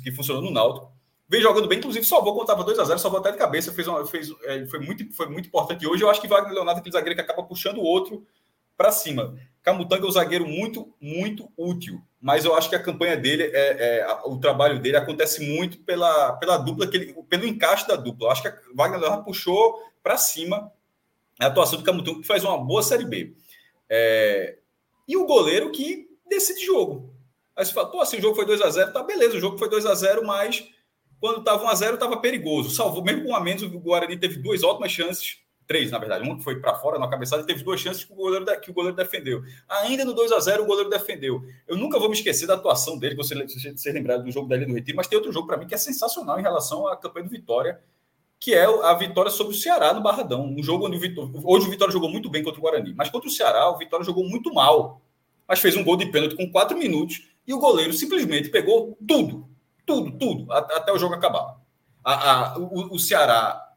que 0.02 0.12
funcionou 0.12 0.42
no 0.42 0.50
Náutico. 0.50 0.92
Vem 1.28 1.40
jogando 1.40 1.68
bem, 1.68 1.78
inclusive 1.78 2.04
salvou 2.04 2.34
quando 2.34 2.50
estava 2.50 2.64
2x0, 2.64 2.98
salvou 2.98 3.20
até 3.20 3.30
de 3.30 3.38
cabeça, 3.38 3.72
fez, 3.72 3.86
uma, 3.86 4.04
fez 4.06 4.30
é, 4.44 4.66
foi, 4.66 4.80
muito, 4.80 5.12
foi 5.12 5.28
muito 5.28 5.46
importante. 5.46 5.84
E 5.84 5.86
hoje 5.86 6.02
eu 6.02 6.10
acho 6.10 6.20
que 6.20 6.26
Wagner 6.26 6.54
Leonardo 6.54 6.78
é 6.78 6.80
aquele 6.80 6.92
zagueiro 6.92 7.14
que 7.14 7.20
acaba 7.20 7.42
puxando 7.42 7.78
o 7.78 7.84
outro 7.84 8.26
para 8.76 8.90
cima. 8.90 9.38
Camutanga 9.68 10.06
é 10.06 10.08
um 10.08 10.12
zagueiro 10.12 10.46
muito, 10.46 10.94
muito 10.98 11.52
útil, 11.56 12.00
mas 12.18 12.44
eu 12.44 12.54
acho 12.54 12.70
que 12.70 12.74
a 12.74 12.82
campanha 12.82 13.16
dele, 13.16 13.42
é, 13.42 14.00
é, 14.00 14.18
o 14.24 14.38
trabalho 14.38 14.80
dele 14.80 14.96
acontece 14.96 15.46
muito 15.46 15.78
pela, 15.80 16.32
pela 16.32 16.56
dupla, 16.56 16.86
que 16.86 16.96
ele, 16.96 17.14
pelo 17.28 17.46
encaixe 17.46 17.86
da 17.86 17.94
dupla. 17.94 18.26
Eu 18.26 18.30
acho 18.30 18.42
que 18.42 18.48
a 18.48 18.58
Wagner 18.74 19.22
puxou 19.22 19.78
para 20.02 20.16
cima 20.16 20.72
a 21.38 21.46
atuação 21.46 21.78
do 21.78 21.84
Camutanga, 21.84 22.20
que 22.20 22.26
faz 22.26 22.42
uma 22.44 22.56
boa 22.56 22.82
Série 22.82 23.04
B. 23.04 23.34
É, 23.90 24.56
e 25.06 25.16
o 25.18 25.26
goleiro 25.26 25.70
que 25.70 26.08
decide 26.26 26.64
jogo. 26.64 27.14
Aí 27.54 27.64
você 27.64 27.72
fala, 27.72 27.90
pô, 27.90 28.00
assim, 28.00 28.16
o 28.16 28.22
jogo 28.22 28.36
foi 28.36 28.46
2 28.46 28.62
a 28.62 28.70
0 28.70 28.92
tá 28.92 29.02
beleza, 29.02 29.36
o 29.36 29.40
jogo 29.40 29.58
foi 29.58 29.68
2 29.68 29.84
a 29.84 29.94
0 29.94 30.24
mas 30.24 30.66
quando 31.20 31.40
estava 31.40 31.64
1 31.64 31.68
a 31.68 31.74
0 31.74 31.94
estava 31.94 32.16
perigoso. 32.20 32.70
Salvou, 32.70 33.04
mesmo 33.04 33.24
com 33.24 33.30
um 33.30 33.36
a 33.36 33.40
menos, 33.40 33.62
o 33.62 33.80
Guarani 33.80 34.16
teve 34.16 34.38
duas 34.38 34.62
ótimas 34.62 34.92
chances 34.92 35.40
três, 35.68 35.90
na 35.90 35.98
verdade. 35.98 36.24
Uma 36.24 36.38
que 36.38 36.42
foi 36.42 36.58
para 36.58 36.74
fora 36.74 36.98
na 36.98 37.06
cabeçada 37.06 37.42
e 37.42 37.46
teve 37.46 37.62
duas 37.62 37.78
chances 37.78 38.02
que 38.02 38.12
o 38.12 38.16
goleiro, 38.16 38.44
que 38.60 38.70
o 38.70 38.74
goleiro 38.74 38.96
defendeu. 38.96 39.42
Ainda 39.68 40.04
no 40.04 40.14
2 40.14 40.32
a 40.32 40.40
0 40.40 40.64
o 40.64 40.66
goleiro 40.66 40.88
defendeu. 40.88 41.44
Eu 41.68 41.76
nunca 41.76 41.98
vou 41.98 42.08
me 42.08 42.14
esquecer 42.14 42.46
da 42.46 42.54
atuação 42.54 42.98
dele, 42.98 43.14
que 43.14 43.22
você 43.22 43.76
ser 43.76 43.92
lembrado 43.92 44.24
do 44.24 44.32
jogo 44.32 44.48
dele 44.48 44.66
no 44.66 44.74
Retiro, 44.74 44.96
mas 44.96 45.06
tem 45.06 45.16
outro 45.16 45.30
jogo 45.30 45.46
para 45.46 45.58
mim 45.58 45.66
que 45.66 45.74
é 45.74 45.78
sensacional 45.78 46.40
em 46.40 46.42
relação 46.42 46.88
à 46.88 46.96
campanha 46.96 47.26
do 47.26 47.30
Vitória, 47.30 47.78
que 48.40 48.54
é 48.54 48.64
a 48.64 48.94
vitória 48.94 49.30
sobre 49.30 49.52
o 49.52 49.56
Ceará 49.56 49.92
no 49.92 50.00
Barradão. 50.00 50.42
Um 50.42 50.62
jogo 50.62 50.86
onde 50.86 50.96
o 50.96 51.00
Vitória. 51.00 51.30
Hoje 51.44 51.66
o 51.66 51.70
Vitória 51.70 51.92
jogou 51.92 52.08
muito 52.08 52.30
bem 52.30 52.42
contra 52.42 52.58
o 52.58 52.62
Guarani, 52.62 52.94
mas 52.94 53.10
contra 53.10 53.28
o 53.28 53.32
Ceará, 53.32 53.70
o 53.70 53.76
Vitória 53.76 54.04
jogou 54.04 54.24
muito 54.26 54.52
mal. 54.52 55.02
Mas 55.46 55.60
fez 55.60 55.76
um 55.76 55.84
gol 55.84 55.96
de 55.96 56.06
pênalti 56.06 56.34
com 56.34 56.50
quatro 56.50 56.76
minutos 56.78 57.28
e 57.46 57.52
o 57.52 57.58
goleiro 57.58 57.92
simplesmente 57.92 58.48
pegou 58.48 58.96
tudo, 59.06 59.48
tudo, 59.84 60.12
tudo, 60.12 60.52
até 60.52 60.92
o 60.92 60.98
jogo 60.98 61.14
acabar. 61.14 61.56
A, 62.04 62.54
a, 62.54 62.58
o, 62.58 62.94
o 62.94 62.98
Ceará 62.98 63.67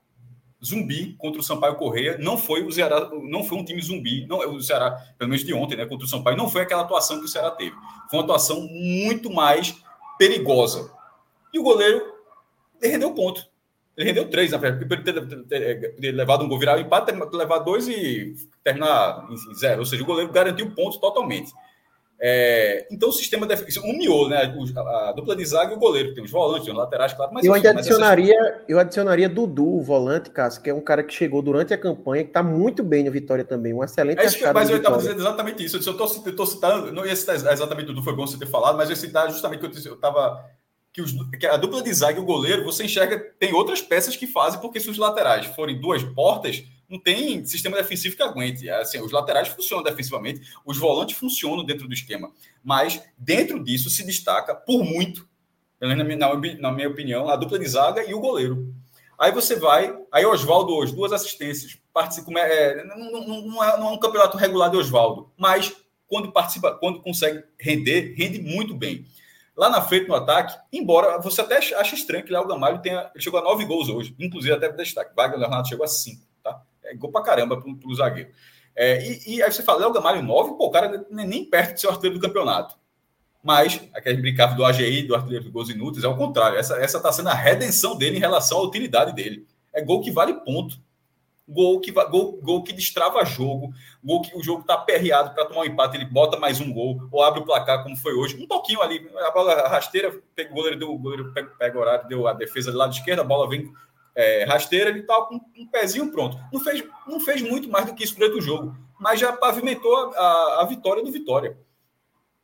zumbi 0.63 1.15
contra 1.17 1.41
o 1.41 1.43
Sampaio 1.43 1.75
Correia. 1.75 2.17
Não 2.19 2.37
foi 2.37 2.63
o 2.63 2.71
Ceará, 2.71 3.09
não 3.23 3.43
foi 3.43 3.57
um 3.57 3.65
time 3.65 3.81
zumbi. 3.81 4.25
Não, 4.27 4.37
o 4.37 4.61
Ceará, 4.61 4.91
pelo 5.17 5.29
menos 5.29 5.45
de 5.45 5.53
ontem, 5.53 5.75
né, 5.75 5.85
contra 5.85 6.05
o 6.05 6.09
Sampaio, 6.09 6.37
não 6.37 6.49
foi 6.49 6.61
aquela 6.61 6.83
atuação 6.83 7.19
que 7.19 7.25
o 7.25 7.27
Ceará 7.27 7.51
teve. 7.51 7.75
Foi 8.09 8.19
uma 8.19 8.23
atuação 8.23 8.61
muito 8.61 9.31
mais 9.31 9.75
perigosa. 10.17 10.91
E 11.53 11.59
o 11.59 11.63
goleiro 11.63 12.13
rendeu 12.81 13.13
ponto. 13.13 13.49
Ele 13.97 14.07
rendeu 14.07 14.29
três, 14.29 14.51
na 14.51 14.57
verdade, 14.57 14.85
porque 14.85 15.09
ele 15.09 15.43
ter, 15.45 15.95
ter, 15.95 16.11
levado 16.11 16.43
um 16.43 16.47
gol 16.47 16.57
virar 16.57 16.77
o 16.77 16.81
empate, 16.81 17.11
ter 17.11 17.37
levado 17.37 17.65
dois 17.65 17.87
e 17.87 18.35
terminar 18.63 19.27
em 19.29 19.55
zero. 19.55 19.79
Ou 19.79 19.85
seja, 19.85 20.01
o 20.01 20.05
goleiro 20.05 20.31
garantiu 20.31 20.71
ponto 20.71 20.99
totalmente. 20.99 21.51
É, 22.23 22.85
então 22.91 23.09
o 23.09 23.11
sistema 23.11 23.47
defensivo, 23.47 23.83
um 23.87 23.97
miolo, 23.97 24.29
né? 24.29 24.43
A 24.77 25.11
dupla 25.11 25.35
de 25.35 25.43
zaga 25.43 25.73
e 25.73 25.75
o 25.75 25.79
goleiro, 25.79 26.13
tem 26.13 26.23
os 26.23 26.29
volantes, 26.29 26.67
os 26.67 26.75
laterais, 26.75 27.13
claro. 27.13 27.33
Mas 27.33 27.43
eu 27.43 27.51
ainda 27.51 27.71
adicionaria, 27.71 28.39
essas... 28.39 28.61
eu 28.67 28.77
adicionaria 28.77 29.27
Dudu, 29.27 29.77
o 29.77 29.81
volante, 29.81 30.29
Cássio, 30.29 30.61
que 30.61 30.69
é 30.69 30.73
um 30.73 30.81
cara 30.81 31.01
que 31.01 31.11
chegou 31.11 31.41
durante 31.41 31.73
a 31.73 31.77
campanha, 31.79 32.23
que 32.23 32.29
está 32.29 32.43
muito 32.43 32.83
bem 32.83 33.03
no 33.03 33.11
Vitória 33.11 33.43
também, 33.43 33.73
um 33.73 33.83
excelente 33.83 34.19
é 34.19 34.25
isso, 34.25 34.37
Mas 34.53 34.69
eu 34.69 34.77
estava 34.77 34.97
dizendo 34.97 35.19
exatamente 35.19 35.65
isso. 35.65 35.77
Eu 35.77 35.79
estou 35.79 36.45
citando, 36.45 36.91
não 36.91 37.03
ia 37.03 37.15
citar 37.15 37.35
exatamente 37.35 37.87
Dudu, 37.87 38.03
foi 38.03 38.15
bom 38.15 38.27
você 38.27 38.37
ter 38.37 38.45
falado, 38.45 38.77
mas 38.77 38.87
eu 38.87 38.95
ia 38.95 39.01
citar 39.01 39.27
justamente 39.31 39.59
que 39.59 39.87
eu 39.87 39.95
estava. 39.95 40.45
Que, 40.93 41.01
os, 41.01 41.13
que 41.39 41.47
a 41.47 41.57
dupla 41.57 41.81
de 41.81 41.91
zaga 41.91 42.19
e 42.19 42.21
o 42.21 42.25
goleiro, 42.25 42.65
você 42.65 42.83
enxerga, 42.83 43.17
tem 43.39 43.51
outras 43.53 43.81
peças 43.81 44.15
que 44.15 44.27
fazem, 44.27 44.59
porque 44.59 44.79
se 44.79 44.91
os 44.91 44.97
laterais 44.97 45.47
forem 45.47 45.79
duas 45.79 46.03
portas, 46.03 46.63
não 46.91 46.99
tem 46.99 47.45
sistema 47.45 47.77
defensivo 47.77 48.17
que 48.17 48.21
aguente. 48.21 48.67
É 48.67 48.81
assim, 48.81 48.99
os 48.99 49.13
laterais 49.13 49.47
funcionam 49.47 49.81
defensivamente, 49.81 50.41
os 50.65 50.77
volantes 50.77 51.17
funcionam 51.17 51.63
dentro 51.63 51.87
do 51.87 51.93
esquema. 51.93 52.29
Mas 52.61 53.01
dentro 53.17 53.63
disso 53.63 53.89
se 53.89 54.05
destaca, 54.05 54.53
por 54.53 54.83
muito, 54.83 55.25
na 55.79 56.73
minha, 56.73 56.89
opinião, 56.89 57.29
a 57.29 57.37
dupla 57.37 57.57
de 57.57 57.67
zaga 57.67 58.03
e 58.03 58.13
o 58.13 58.19
goleiro. 58.19 58.75
Aí 59.17 59.31
você 59.31 59.55
vai, 59.55 59.95
aí 60.11 60.25
Oswaldo 60.25 60.73
hoje, 60.73 60.93
duas 60.93 61.13
assistências, 61.13 61.79
participa, 61.93 62.37
é, 62.39 62.83
não, 62.83 62.97
não, 62.97 63.41
não, 63.41 63.63
é, 63.63 63.79
não 63.79 63.89
é 63.89 63.91
um 63.91 63.99
campeonato 63.99 64.35
regular 64.35 64.69
de 64.69 64.77
Oswaldo, 64.77 65.31
mas 65.37 65.73
quando 66.07 66.31
participa, 66.31 66.73
quando 66.73 67.01
consegue 67.01 67.43
render, 67.57 68.15
rende 68.17 68.41
muito 68.41 68.75
bem. 68.75 69.05
Lá 69.55 69.69
na 69.69 69.81
frente, 69.81 70.07
no 70.07 70.15
ataque, 70.15 70.59
embora 70.73 71.19
você 71.19 71.41
até 71.41 71.57
ache 71.57 71.95
estranho 71.95 72.25
que 72.25 72.33
Léo 72.33 72.47
Gamalho 72.47 72.81
tenha, 72.81 73.11
chegou 73.17 73.39
a 73.39 73.43
nove 73.43 73.63
gols 73.65 73.89
hoje, 73.89 74.15
inclusive 74.19 74.53
até 74.53 74.71
destaque. 74.71 75.15
Wagner 75.15 75.39
Leonardo 75.39 75.67
chegou 75.67 75.85
a 75.85 75.87
cinco 75.87 76.30
é 76.91 76.95
gol 76.95 77.11
pra 77.11 77.21
caramba 77.21 77.59
pro, 77.59 77.75
pro 77.75 77.95
zagueiro. 77.95 78.29
É, 78.75 79.05
e, 79.05 79.35
e, 79.35 79.43
aí 79.43 79.51
você 79.51 79.63
fala, 79.63 79.79
Léo 79.79 79.93
Gamalho 79.93 80.21
9, 80.21 80.57
pô, 80.57 80.67
o 80.67 80.71
cara 80.71 81.05
nem, 81.09 81.45
perto 81.45 81.73
de 81.73 81.81
ser 81.81 81.87
o 81.87 81.89
artilheiro 81.89 82.19
do 82.19 82.25
campeonato. 82.25 82.75
Mas, 83.43 83.81
aquele 83.93 84.21
brincava 84.21 84.53
do 84.53 84.63
AGI, 84.63 85.03
do 85.03 85.15
artilheiro 85.15 85.45
de 85.45 85.51
gols 85.51 85.69
inúteis, 85.69 86.03
é 86.03 86.07
o 86.07 86.15
contrário. 86.15 86.57
Essa, 86.57 86.75
essa 86.77 86.99
tá 86.99 87.11
sendo 87.11 87.29
a 87.29 87.33
redenção 87.33 87.97
dele 87.97 88.17
em 88.17 88.19
relação 88.19 88.59
à 88.59 88.61
utilidade 88.61 89.13
dele. 89.13 89.47
É 89.73 89.81
gol 89.81 90.01
que 90.01 90.11
vale 90.11 90.33
ponto. 90.45 90.79
Gol 91.47 91.81
que, 91.81 91.91
gol, 91.91 92.39
gol 92.41 92.63
que 92.63 92.71
destrava 92.71 93.25
jogo, 93.25 93.73
gol 94.01 94.21
que 94.21 94.37
o 94.37 94.43
jogo 94.43 94.63
tá 94.63 94.75
aperreado 94.75 95.33
para 95.33 95.43
tomar 95.43 95.61
um 95.61 95.65
empate, 95.65 95.97
ele 95.97 96.05
bota 96.05 96.39
mais 96.39 96.61
um 96.61 96.71
gol, 96.71 97.09
ou 97.11 97.21
abre 97.21 97.41
o 97.41 97.45
placar, 97.45 97.83
como 97.83 97.97
foi 97.97 98.13
hoje. 98.13 98.41
Um 98.41 98.47
pouquinho 98.47 98.81
ali, 98.81 99.05
a 99.17 99.31
bola 99.31 99.67
rasteira, 99.67 100.09
o 100.09 100.53
goleiro 100.53 100.79
deu, 100.79 100.93
o 100.93 100.97
goleiro 100.97 101.33
pega, 101.33 101.49
pega 101.57 101.77
o 101.77 101.81
horário, 101.81 102.07
deu 102.07 102.25
a 102.25 102.31
defesa 102.31 102.71
do 102.71 102.77
lado 102.77 102.93
esquerdo, 102.93 103.19
a 103.19 103.25
bola 103.25 103.49
vem 103.49 103.69
é, 104.15 104.43
rasteira, 104.45 104.89
ele 104.89 104.99
estava 104.99 105.25
com 105.25 105.39
um 105.57 105.67
pezinho 105.67 106.11
pronto. 106.11 106.37
Não 106.51 106.59
fez, 106.59 106.83
não 107.07 107.19
fez 107.19 107.41
muito 107.41 107.69
mais 107.69 107.85
do 107.85 107.95
que 107.95 108.03
isso 108.03 108.15
durante 108.15 108.37
o 108.37 108.41
jogo, 108.41 108.75
mas 108.99 109.19
já 109.19 109.33
pavimentou 109.33 109.95
a, 109.95 110.19
a, 110.19 110.61
a 110.61 110.65
vitória 110.65 111.03
do 111.03 111.11
Vitória. 111.11 111.57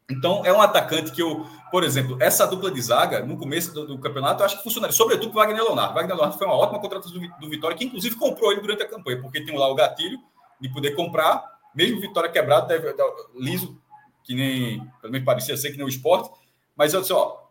Então, 0.10 0.46
é 0.46 0.54
um 0.54 0.62
atacante 0.62 1.12
que 1.12 1.22
eu, 1.22 1.46
por 1.70 1.84
exemplo, 1.84 2.18
essa 2.22 2.48
dupla 2.48 2.72
de 2.72 2.82
zaga, 2.82 3.26
no 3.26 3.38
começo 3.38 3.74
do, 3.74 3.86
do 3.86 4.00
campeonato, 4.00 4.42
eu 4.42 4.46
acho 4.46 4.58
que 4.58 4.64
funcionaria, 4.64 4.96
sobretudo 4.96 5.32
com 5.32 5.38
o 5.38 5.42
Wagner 5.42 5.62
Leonardo. 5.62 5.94
Wagner 5.94 6.16
Leonardo 6.16 6.38
foi 6.38 6.48
uma 6.48 6.56
ótima 6.56 6.80
contratação 6.80 7.20
do, 7.20 7.28
do, 7.40 7.50
Vitória, 7.50 7.76
que 7.76 7.84
inclusive 7.84 8.16
comprou 8.16 8.54
ele 8.54 8.62
durante 8.62 8.84
a 8.84 8.88
campanha, 8.88 9.22
porque 9.22 9.44
tem 9.44 9.58
lá 9.58 9.68
o 9.68 9.76
gatilho 9.76 10.18
de 10.62 10.70
poder 10.70 10.96
comprar, 10.96 11.44
mesmo 11.76 12.00
Vitória 12.00 12.30
quebrado, 12.30 12.68
deve, 12.68 12.96
liso, 13.36 13.78
que 14.24 14.34
nem, 14.34 14.80
pelo 15.02 15.12
menos 15.12 15.26
parecia 15.26 15.58
ser 15.58 15.72
que 15.72 15.78
nem 15.78 15.86
o 15.86 15.90
esporte, 15.90 16.30
mas 16.74 16.94
eu 16.94 17.02
disse, 17.02 17.12
ó, 17.12 17.47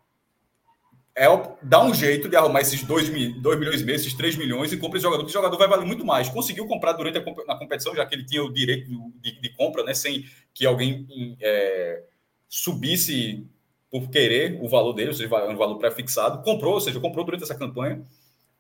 é 1.17 1.27
dar 1.63 1.83
um 1.83 1.95
jeito 1.95 2.29
de 2.29 2.37
arrumar 2.37 2.61
esses 2.61 2.83
2 2.85 3.09
milhões 3.09 3.81
e 3.81 3.85
meio, 3.85 3.97
esses 3.97 4.13
3 4.13 4.37
milhões 4.37 4.71
e 4.71 4.77
compra 4.77 4.99
esse 4.99 5.05
jogador, 5.05 5.25
que 5.25 5.31
o 5.31 5.33
jogador 5.33 5.57
vai 5.57 5.67
valer 5.67 5.87
muito 5.87 6.05
mais. 6.05 6.29
Conseguiu 6.29 6.67
comprar 6.67 6.93
durante 6.93 7.17
a 7.17 7.47
na 7.47 7.59
competição, 7.59 7.97
já 7.97 8.05
que 8.05 8.15
ele 8.15 8.27
tinha 8.27 8.45
o 8.45 8.53
direito 8.53 8.91
de, 9.23 9.41
de 9.41 9.49
compra, 9.57 9.83
né, 9.83 9.95
sem 9.95 10.27
que 10.53 10.67
alguém 10.67 11.07
é, 11.41 12.03
subisse 12.47 13.47
por 13.91 14.11
querer 14.11 14.59
o 14.63 14.69
valor 14.69 14.93
dele, 14.93 15.09
ou 15.09 15.15
seja, 15.15 15.49
um 15.49 15.57
valor 15.57 15.79
pré-fixado. 15.79 16.43
Comprou, 16.43 16.75
ou 16.75 16.81
seja, 16.83 17.01
comprou 17.01 17.25
durante 17.25 17.45
essa 17.45 17.55
campanha. 17.55 18.05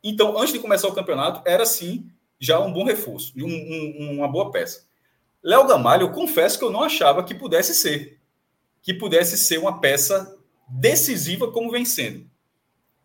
Então, 0.02 0.38
antes 0.38 0.54
de 0.54 0.58
começar 0.58 0.88
o 0.88 0.94
campeonato, 0.94 1.46
era 1.46 1.66
sim 1.66 2.10
já 2.40 2.58
um 2.58 2.72
bom 2.72 2.84
reforço, 2.84 3.34
um, 3.36 3.44
um, 3.44 4.12
uma 4.16 4.28
boa 4.28 4.50
peça. 4.50 4.86
Léo 5.42 5.66
Gamalho, 5.66 6.04
eu 6.04 6.12
confesso 6.12 6.58
que 6.58 6.64
eu 6.64 6.70
não 6.70 6.82
achava 6.82 7.22
que 7.22 7.34
pudesse 7.34 7.74
ser, 7.74 8.18
que 8.80 8.94
pudesse 8.94 9.36
ser 9.36 9.58
uma 9.58 9.78
peça 9.78 10.38
decisiva 10.68 11.52
como 11.52 11.70
vem 11.70 11.84
sendo 11.84 12.34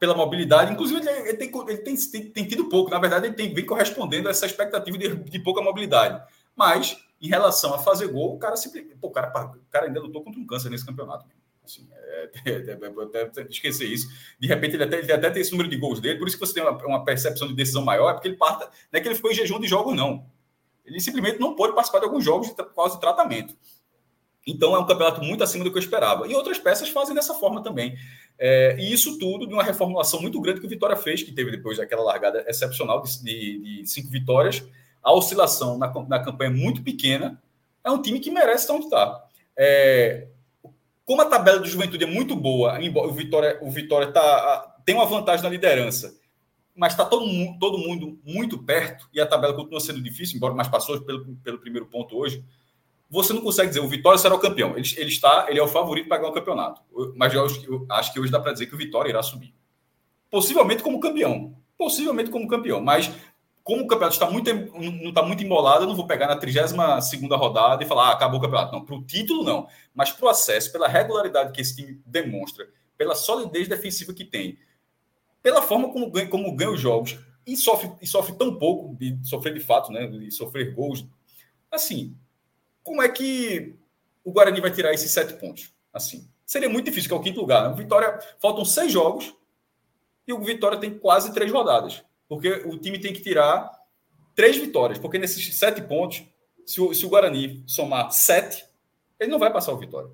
pela 0.01 0.15
mobilidade. 0.15 0.73
Inclusive, 0.73 0.99
ele, 0.99 1.37
tem, 1.37 1.51
ele 1.67 1.77
tem, 1.77 1.95
tem, 1.95 2.31
tem, 2.31 2.47
tido 2.47 2.67
pouco. 2.67 2.89
Na 2.89 2.97
verdade, 2.97 3.27
ele 3.27 3.35
tem, 3.35 3.53
vem 3.53 3.63
correspondendo 3.63 4.27
a 4.27 4.31
essa 4.31 4.47
expectativa 4.47 4.97
de, 4.97 5.15
de 5.15 5.39
pouca 5.39 5.61
mobilidade. 5.61 6.19
Mas, 6.55 6.97
em 7.21 7.27
relação 7.27 7.75
a 7.75 7.77
fazer 7.77 8.07
gol, 8.07 8.33
o 8.33 8.39
cara 8.39 8.57
simplesmente. 8.57 8.97
Pô, 8.97 9.09
o, 9.09 9.11
cara, 9.11 9.27
o 9.29 9.69
cara 9.69 9.85
ainda 9.85 10.01
lutou 10.01 10.23
contra 10.23 10.41
um 10.41 10.45
câncer 10.47 10.71
nesse 10.71 10.83
campeonato. 10.83 11.27
Assim, 11.63 11.87
é, 11.91 12.31
é, 12.45 12.51
é, 12.71 13.25
até 13.25 13.43
esquecer 13.43 13.85
isso. 13.85 14.07
De 14.39 14.47
repente, 14.47 14.75
ele 14.75 14.85
até, 14.85 14.97
ele 14.97 15.13
até 15.13 15.29
tem 15.29 15.43
esse 15.43 15.51
número 15.51 15.69
de 15.69 15.77
gols 15.77 15.99
dele, 15.99 16.17
por 16.17 16.27
isso 16.27 16.35
que 16.35 16.43
você 16.43 16.55
tem 16.55 16.63
uma, 16.63 16.75
uma 16.83 17.05
percepção 17.05 17.47
de 17.47 17.53
decisão 17.53 17.85
maior, 17.85 18.09
é 18.09 18.13
porque 18.13 18.27
ele 18.27 18.37
parta. 18.37 18.71
Não 18.91 18.97
é 18.97 19.01
que 19.01 19.07
ele 19.07 19.13
ficou 19.13 19.29
em 19.29 19.35
jejum 19.35 19.59
de 19.59 19.67
jogos, 19.67 19.95
não. 19.95 20.25
Ele 20.83 20.99
simplesmente 20.99 21.39
não 21.39 21.55
pôde 21.55 21.75
participar 21.75 21.99
de 21.99 22.05
alguns 22.05 22.25
jogos 22.25 22.49
por 22.49 22.73
causa 22.73 22.95
de 22.95 23.01
tratamento. 23.01 23.55
Então 24.47 24.75
é 24.75 24.79
um 24.79 24.85
campeonato 24.85 25.21
muito 25.21 25.43
acima 25.43 25.63
do 25.63 25.71
que 25.71 25.77
eu 25.77 25.81
esperava. 25.81 26.27
E 26.27 26.33
outras 26.33 26.57
peças 26.57 26.89
fazem 26.89 27.13
dessa 27.13 27.35
forma 27.35 27.61
também. 27.61 27.95
É, 28.43 28.75
e 28.79 28.91
isso 28.91 29.19
tudo 29.19 29.45
de 29.45 29.53
uma 29.53 29.61
reformulação 29.61 30.19
muito 30.19 30.41
grande 30.41 30.59
que 30.59 30.65
o 30.65 30.69
Vitória 30.69 30.95
fez, 30.95 31.21
que 31.21 31.31
teve 31.31 31.51
depois 31.51 31.77
daquela 31.77 32.01
largada 32.01 32.43
excepcional 32.47 32.99
de, 33.03 33.23
de, 33.23 33.59
de 33.59 33.87
cinco 33.87 34.09
vitórias. 34.09 34.65
A 35.03 35.13
oscilação 35.13 35.77
na, 35.77 35.93
na, 36.07 36.19
campanha 36.23 36.49
é 36.49 36.53
muito 36.53 36.81
pequena. 36.81 37.39
É 37.83 37.91
um 37.91 38.01
time 38.01 38.19
que 38.19 38.31
merece 38.31 38.63
estar 38.63 38.73
onde 38.73 38.85
está. 38.85 39.23
É, 39.55 40.27
como 41.05 41.21
a 41.21 41.25
tabela 41.25 41.59
do 41.59 41.67
Juventude 41.67 42.03
é 42.03 42.07
muito 42.07 42.35
boa, 42.35 42.83
embora 42.83 43.07
o 43.07 43.13
Vitória, 43.13 43.59
o 43.61 43.69
Vitória 43.69 44.11
tá, 44.11 44.75
tem 44.83 44.95
uma 44.95 45.05
vantagem 45.05 45.43
na 45.43 45.49
liderança, 45.49 46.19
mas 46.75 46.93
está 46.93 47.05
todo, 47.05 47.25
todo 47.59 47.77
mundo 47.77 48.19
muito 48.25 48.57
perto 48.57 49.07
e 49.13 49.21
a 49.21 49.27
tabela 49.27 49.53
continua 49.53 49.79
sendo 49.79 50.01
difícil, 50.01 50.37
embora 50.37 50.55
mais 50.55 50.67
passou 50.67 50.99
pelo, 51.01 51.35
pelo 51.43 51.59
primeiro 51.59 51.85
ponto 51.85 52.17
hoje 52.17 52.43
você 53.11 53.33
não 53.33 53.41
consegue 53.41 53.67
dizer 53.67 53.81
o 53.81 53.89
Vitória 53.89 54.17
será 54.17 54.33
o 54.33 54.39
campeão. 54.39 54.77
Ele, 54.77 54.89
ele 54.95 55.09
está, 55.09 55.47
ele 55.49 55.59
é 55.59 55.63
o 55.63 55.67
favorito 55.67 56.07
para 56.07 56.17
ganhar 56.17 56.29
o 56.29 56.33
campeonato. 56.33 56.81
Mas 57.13 57.33
eu, 57.33 57.45
eu, 57.67 57.85
acho 57.89 58.13
que 58.13 58.19
hoje 58.19 58.31
dá 58.31 58.39
para 58.39 58.53
dizer 58.53 58.67
que 58.67 58.73
o 58.73 58.77
Vitória 58.77 59.09
irá 59.09 59.21
subir. 59.21 59.53
Possivelmente 60.29 60.81
como 60.81 60.97
campeão. 60.97 61.53
Possivelmente 61.77 62.31
como 62.31 62.47
campeão. 62.47 62.79
Mas 62.79 63.11
como 63.65 63.83
o 63.83 63.87
campeonato 63.87 64.13
está 64.13 64.31
muito, 64.31 64.49
não 64.53 65.09
está 65.09 65.21
muito 65.23 65.43
embolado, 65.43 65.83
eu 65.83 65.89
não 65.89 65.95
vou 65.95 66.07
pegar 66.07 66.27
na 66.27 66.37
32 66.37 66.71
rodada 67.31 67.83
e 67.83 67.87
falar, 67.87 68.07
ah, 68.07 68.13
acabou 68.13 68.39
o 68.39 68.41
campeonato. 68.41 68.71
Não, 68.71 68.85
para 68.85 68.95
o 68.95 69.03
título 69.03 69.43
não. 69.43 69.67
Mas 69.93 70.09
para 70.11 70.25
o 70.25 70.29
acesso, 70.29 70.71
pela 70.71 70.87
regularidade 70.87 71.51
que 71.51 71.59
esse 71.59 71.75
time 71.75 72.01
demonstra, 72.05 72.69
pela 72.97 73.13
solidez 73.13 73.67
defensiva 73.67 74.13
que 74.13 74.23
tem, 74.23 74.57
pela 75.43 75.61
forma 75.61 75.91
como 75.91 76.09
ganha, 76.09 76.29
como 76.29 76.55
ganha 76.55 76.71
os 76.71 76.79
jogos 76.79 77.19
e 77.45 77.57
sofre, 77.57 77.91
e 78.01 78.07
sofre 78.07 78.37
tão 78.37 78.57
pouco 78.57 78.95
de 78.95 79.19
sofrer 79.27 79.53
de 79.53 79.59
fato, 79.59 79.91
né? 79.91 80.07
De 80.07 80.31
sofrer 80.31 80.73
gols. 80.73 81.05
Assim, 81.69 82.15
como 82.83 83.01
é 83.01 83.09
que 83.09 83.75
o 84.23 84.31
Guarani 84.31 84.61
vai 84.61 84.71
tirar 84.71 84.93
esses 84.93 85.11
sete 85.11 85.33
pontos? 85.33 85.73
Assim, 85.93 86.27
seria 86.45 86.69
muito 86.69 86.85
difícil, 86.85 87.09
que 87.09 87.13
é 87.13 87.17
o 87.17 87.21
quinto 87.21 87.39
lugar. 87.39 87.69
Né? 87.69 87.75
Vitória, 87.75 88.19
faltam 88.39 88.65
seis 88.65 88.91
jogos 88.91 89.33
e 90.27 90.33
o 90.33 90.39
Vitória 90.39 90.77
tem 90.77 90.97
quase 90.97 91.33
três 91.33 91.51
rodadas, 91.51 92.03
porque 92.27 92.49
o 92.65 92.77
time 92.77 92.99
tem 92.99 93.13
que 93.13 93.21
tirar 93.21 93.69
três 94.35 94.57
vitórias, 94.57 94.97
porque 94.97 95.17
nesses 95.17 95.57
sete 95.57 95.81
pontos, 95.81 96.23
se 96.65 96.79
o, 96.79 96.93
se 96.93 97.05
o 97.05 97.09
Guarani 97.09 97.63
somar 97.67 98.11
sete, 98.11 98.65
ele 99.19 99.31
não 99.31 99.39
vai 99.39 99.51
passar 99.51 99.73
o 99.73 99.77
Vitória, 99.77 100.09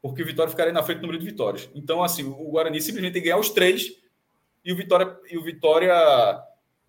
porque 0.00 0.22
o 0.22 0.26
Vitória 0.26 0.50
ficaria 0.50 0.72
na 0.72 0.82
frente 0.82 0.98
do 0.98 1.02
número 1.02 1.18
de 1.18 1.26
vitórias. 1.30 1.68
Então, 1.74 2.02
assim, 2.02 2.24
o 2.24 2.50
Guarani 2.50 2.80
simplesmente 2.80 3.12
tem 3.12 3.22
que 3.22 3.28
ganhar 3.28 3.40
os 3.40 3.50
três 3.50 3.96
e 4.64 4.72
o 4.72 4.76
Vitória 4.76 5.18
e 5.30 5.36
o 5.36 5.42
Vitória 5.42 5.94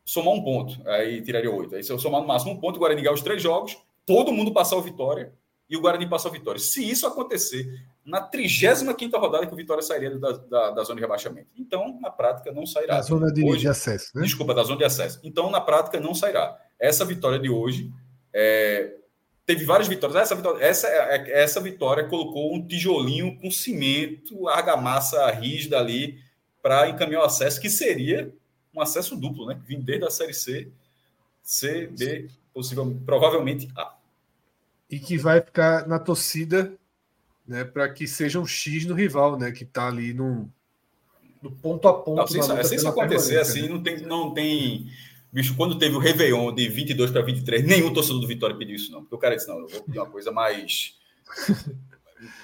somar 0.06 0.34
um 0.34 0.44
ponto, 0.44 0.88
aí 0.88 1.22
tiraria 1.22 1.52
oito. 1.52 1.76
Aí 1.76 1.84
se 1.84 1.92
eu 1.92 2.00
somar 2.00 2.22
no 2.22 2.28
máximo 2.28 2.52
um 2.52 2.60
ponto, 2.60 2.76
o 2.76 2.80
Guarani 2.80 3.02
ganhar 3.02 3.14
os 3.14 3.22
três 3.22 3.42
jogos, 3.42 3.78
todo 4.06 4.32
mundo 4.32 4.54
passar 4.54 4.76
o 4.76 4.82
Vitória 4.82 5.34
e 5.70 5.78
o 5.78 5.82
Guarani 5.82 6.08
passar 6.08 6.30
o 6.30 6.32
Vitória. 6.32 6.60
Se 6.60 6.88
isso 6.88 7.08
acontecer 7.08 7.66
na 8.06 8.20
35 8.20 9.18
rodada 9.18 9.46
que 9.46 9.54
o 9.54 9.58
Vitória 9.58 9.84
sairia 9.84 10.18
da, 10.18 10.32
da, 10.32 10.72
da, 10.72 10.84
zona 10.84 10.96
de 10.96 11.02
rebaixamento. 11.02 11.48
Então, 11.56 12.00
na 12.02 12.10
prática, 12.10 12.52
não 12.52 12.66
sairá. 12.66 12.96
Da 12.96 13.02
zona 13.02 13.32
de, 13.32 13.44
hoje, 13.44 13.62
de 13.62 13.68
acesso, 13.68 14.12
né? 14.16 14.24
Desculpa, 14.24 14.54
da 14.54 14.64
zona 14.64 14.80
de 14.80 14.86
acesso. 14.86 15.20
Então, 15.24 15.50
na 15.50 15.62
prática, 15.62 16.00
não 16.00 16.14
sairá. 16.14 16.60
Essa 16.80 17.06
vitória 17.06 17.40
de 17.40 17.50
hoje 17.50 17.92
é, 18.34 18.96
teve 19.46 19.64
várias 19.66 19.88
vitórias. 19.88 20.20
Essa 20.20 20.36
vitória, 20.36 20.64
essa, 20.64 20.88
é, 20.88 21.44
essa 21.44 21.62
vitória 21.62 22.08
colocou 22.08 22.54
um 22.54 22.66
tijolinho 22.66 23.38
com 23.40 23.52
cimento, 23.52 24.48
argamassa 24.50 25.30
rígida 25.30 25.78
ali 25.78 26.20
para 26.62 26.90
encaminhar 26.90 27.22
o 27.22 27.26
acesso, 27.26 27.62
que 27.62 27.70
seria 27.70 28.34
um 28.76 28.82
acesso 28.82 29.16
duplo, 29.16 29.46
né? 29.46 29.60
Vindo 29.66 29.84
desde 29.84 30.06
a 30.06 30.10
Série 30.10 30.34
C, 30.34 30.72
C, 31.44 31.88
B, 31.88 32.28
possível, 32.54 33.00
provavelmente 33.06 33.70
A. 33.76 33.96
E 34.90 35.00
que 35.00 35.18
vai 35.18 35.42
ficar 35.42 35.88
na 35.88 35.98
torcida 35.98 36.74
né, 37.48 37.64
para 37.64 37.90
que 37.90 38.08
seja 38.08 38.40
um 38.40 38.46
X 38.46 38.86
no 38.86 38.94
rival, 38.94 39.38
né, 39.38 39.52
que 39.52 39.64
está 39.64 39.88
ali 39.88 40.14
no, 40.14 40.50
no 41.42 41.52
ponto 41.52 41.88
a 41.88 41.94
ponto. 41.94 42.18
Não, 42.18 42.28
se, 42.28 42.40
isso, 42.40 42.64
se 42.64 42.76
isso 42.76 42.88
acontecer 42.88 43.40
assim, 43.40 43.64
né? 43.64 43.70
não 43.70 43.82
tem, 43.82 44.02
não 44.02 44.34
tem. 44.34 44.90
Bicho, 45.32 45.56
quando 45.56 45.80
teve 45.80 45.96
o 45.96 46.00
Réveillon 46.00 46.54
de 46.54 46.68
22 46.68 47.10
para 47.10 47.22
23, 47.22 47.66
nenhum 47.66 47.94
torcedor 47.94 48.20
do 48.20 48.28
Vitória 48.28 48.56
pediu 48.56 48.76
isso, 48.76 48.92
não. 48.92 49.02
Porque 49.02 49.16
o 49.16 49.18
cara 49.18 49.36
disse: 49.36 49.48
não, 49.48 49.60
eu 49.60 49.68
vou 49.68 49.82
pedir 49.82 50.00
uma 50.00 50.10
coisa 50.10 50.32
mais. 50.32 50.96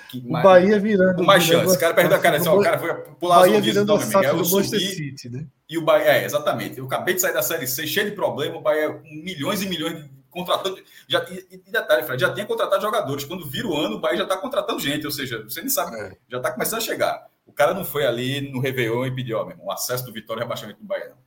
Que, 0.10 0.20
o 0.20 0.32
Bahia 0.32 0.80
virando. 0.80 1.18
Com 1.18 1.24
mais 1.24 1.44
chance. 1.44 1.76
O 1.76 1.80
cara 1.80 1.94
perdeu 1.94 2.18
a 2.18 2.20
cara 2.20 2.38
assim, 2.38 2.50
o 2.50 2.62
cara 2.62 2.80
foi 2.80 2.94
pular 3.20 3.40
Bahia 3.40 3.62
virando 3.62 3.94
o 3.94 4.00
saco 4.00 4.38
do 4.38 4.50
Manchester 4.50 4.80
City, 4.80 5.30
né? 5.30 5.46
E 5.70 5.78
o 5.78 5.82
Bahia, 5.82 6.18
é, 6.18 6.26
exatamente. 6.26 6.78
Eu 6.78 6.86
acabei 6.86 7.14
de 7.14 7.22
sair 7.22 7.34
da 7.34 7.42
Série 7.42 7.68
C, 7.68 7.86
cheio 7.86 8.10
de 8.10 8.16
problema, 8.16 8.58
o 8.58 8.62
Bahia 8.62 8.90
com 8.90 9.10
milhões 9.10 9.62
e 9.62 9.68
milhões 9.68 10.04
de 10.04 10.18
contratando. 10.38 10.82
Já, 11.08 11.26
e, 11.30 11.48
e 11.52 11.72
detalhe, 11.72 12.04
Fred, 12.04 12.22
já 12.22 12.34
tinha 12.34 12.46
contratado 12.46 12.82
jogadores. 12.82 13.26
Quando 13.26 13.46
vira 13.46 13.68
o 13.68 13.76
ano, 13.76 13.96
o 13.96 14.00
Bahia 14.00 14.18
já 14.18 14.24
está 14.24 14.38
contratando 14.38 14.80
gente, 14.80 15.06
ou 15.06 15.12
seja, 15.12 15.44
você 15.44 15.62
nem 15.62 15.70
sabe, 15.70 15.96
é. 15.96 16.18
já 16.30 16.38
está 16.38 16.52
começando 16.52 16.80
a 16.80 16.84
chegar. 16.84 17.28
O 17.46 17.52
cara 17.52 17.74
não 17.74 17.84
foi 17.84 18.06
ali 18.06 18.42
no 18.52 18.60
Réveillon 18.60 19.06
e 19.06 19.16
pediu, 19.16 19.38
ó, 19.40 19.46
mesmo, 19.46 19.64
o 19.66 19.72
acesso 19.72 20.06
do 20.06 20.14
Vitória 20.14 20.42
e 20.42 20.44
rebaixamento 20.44 20.80
do 20.80 20.86
Bahia, 20.86 21.10
não. 21.10 21.27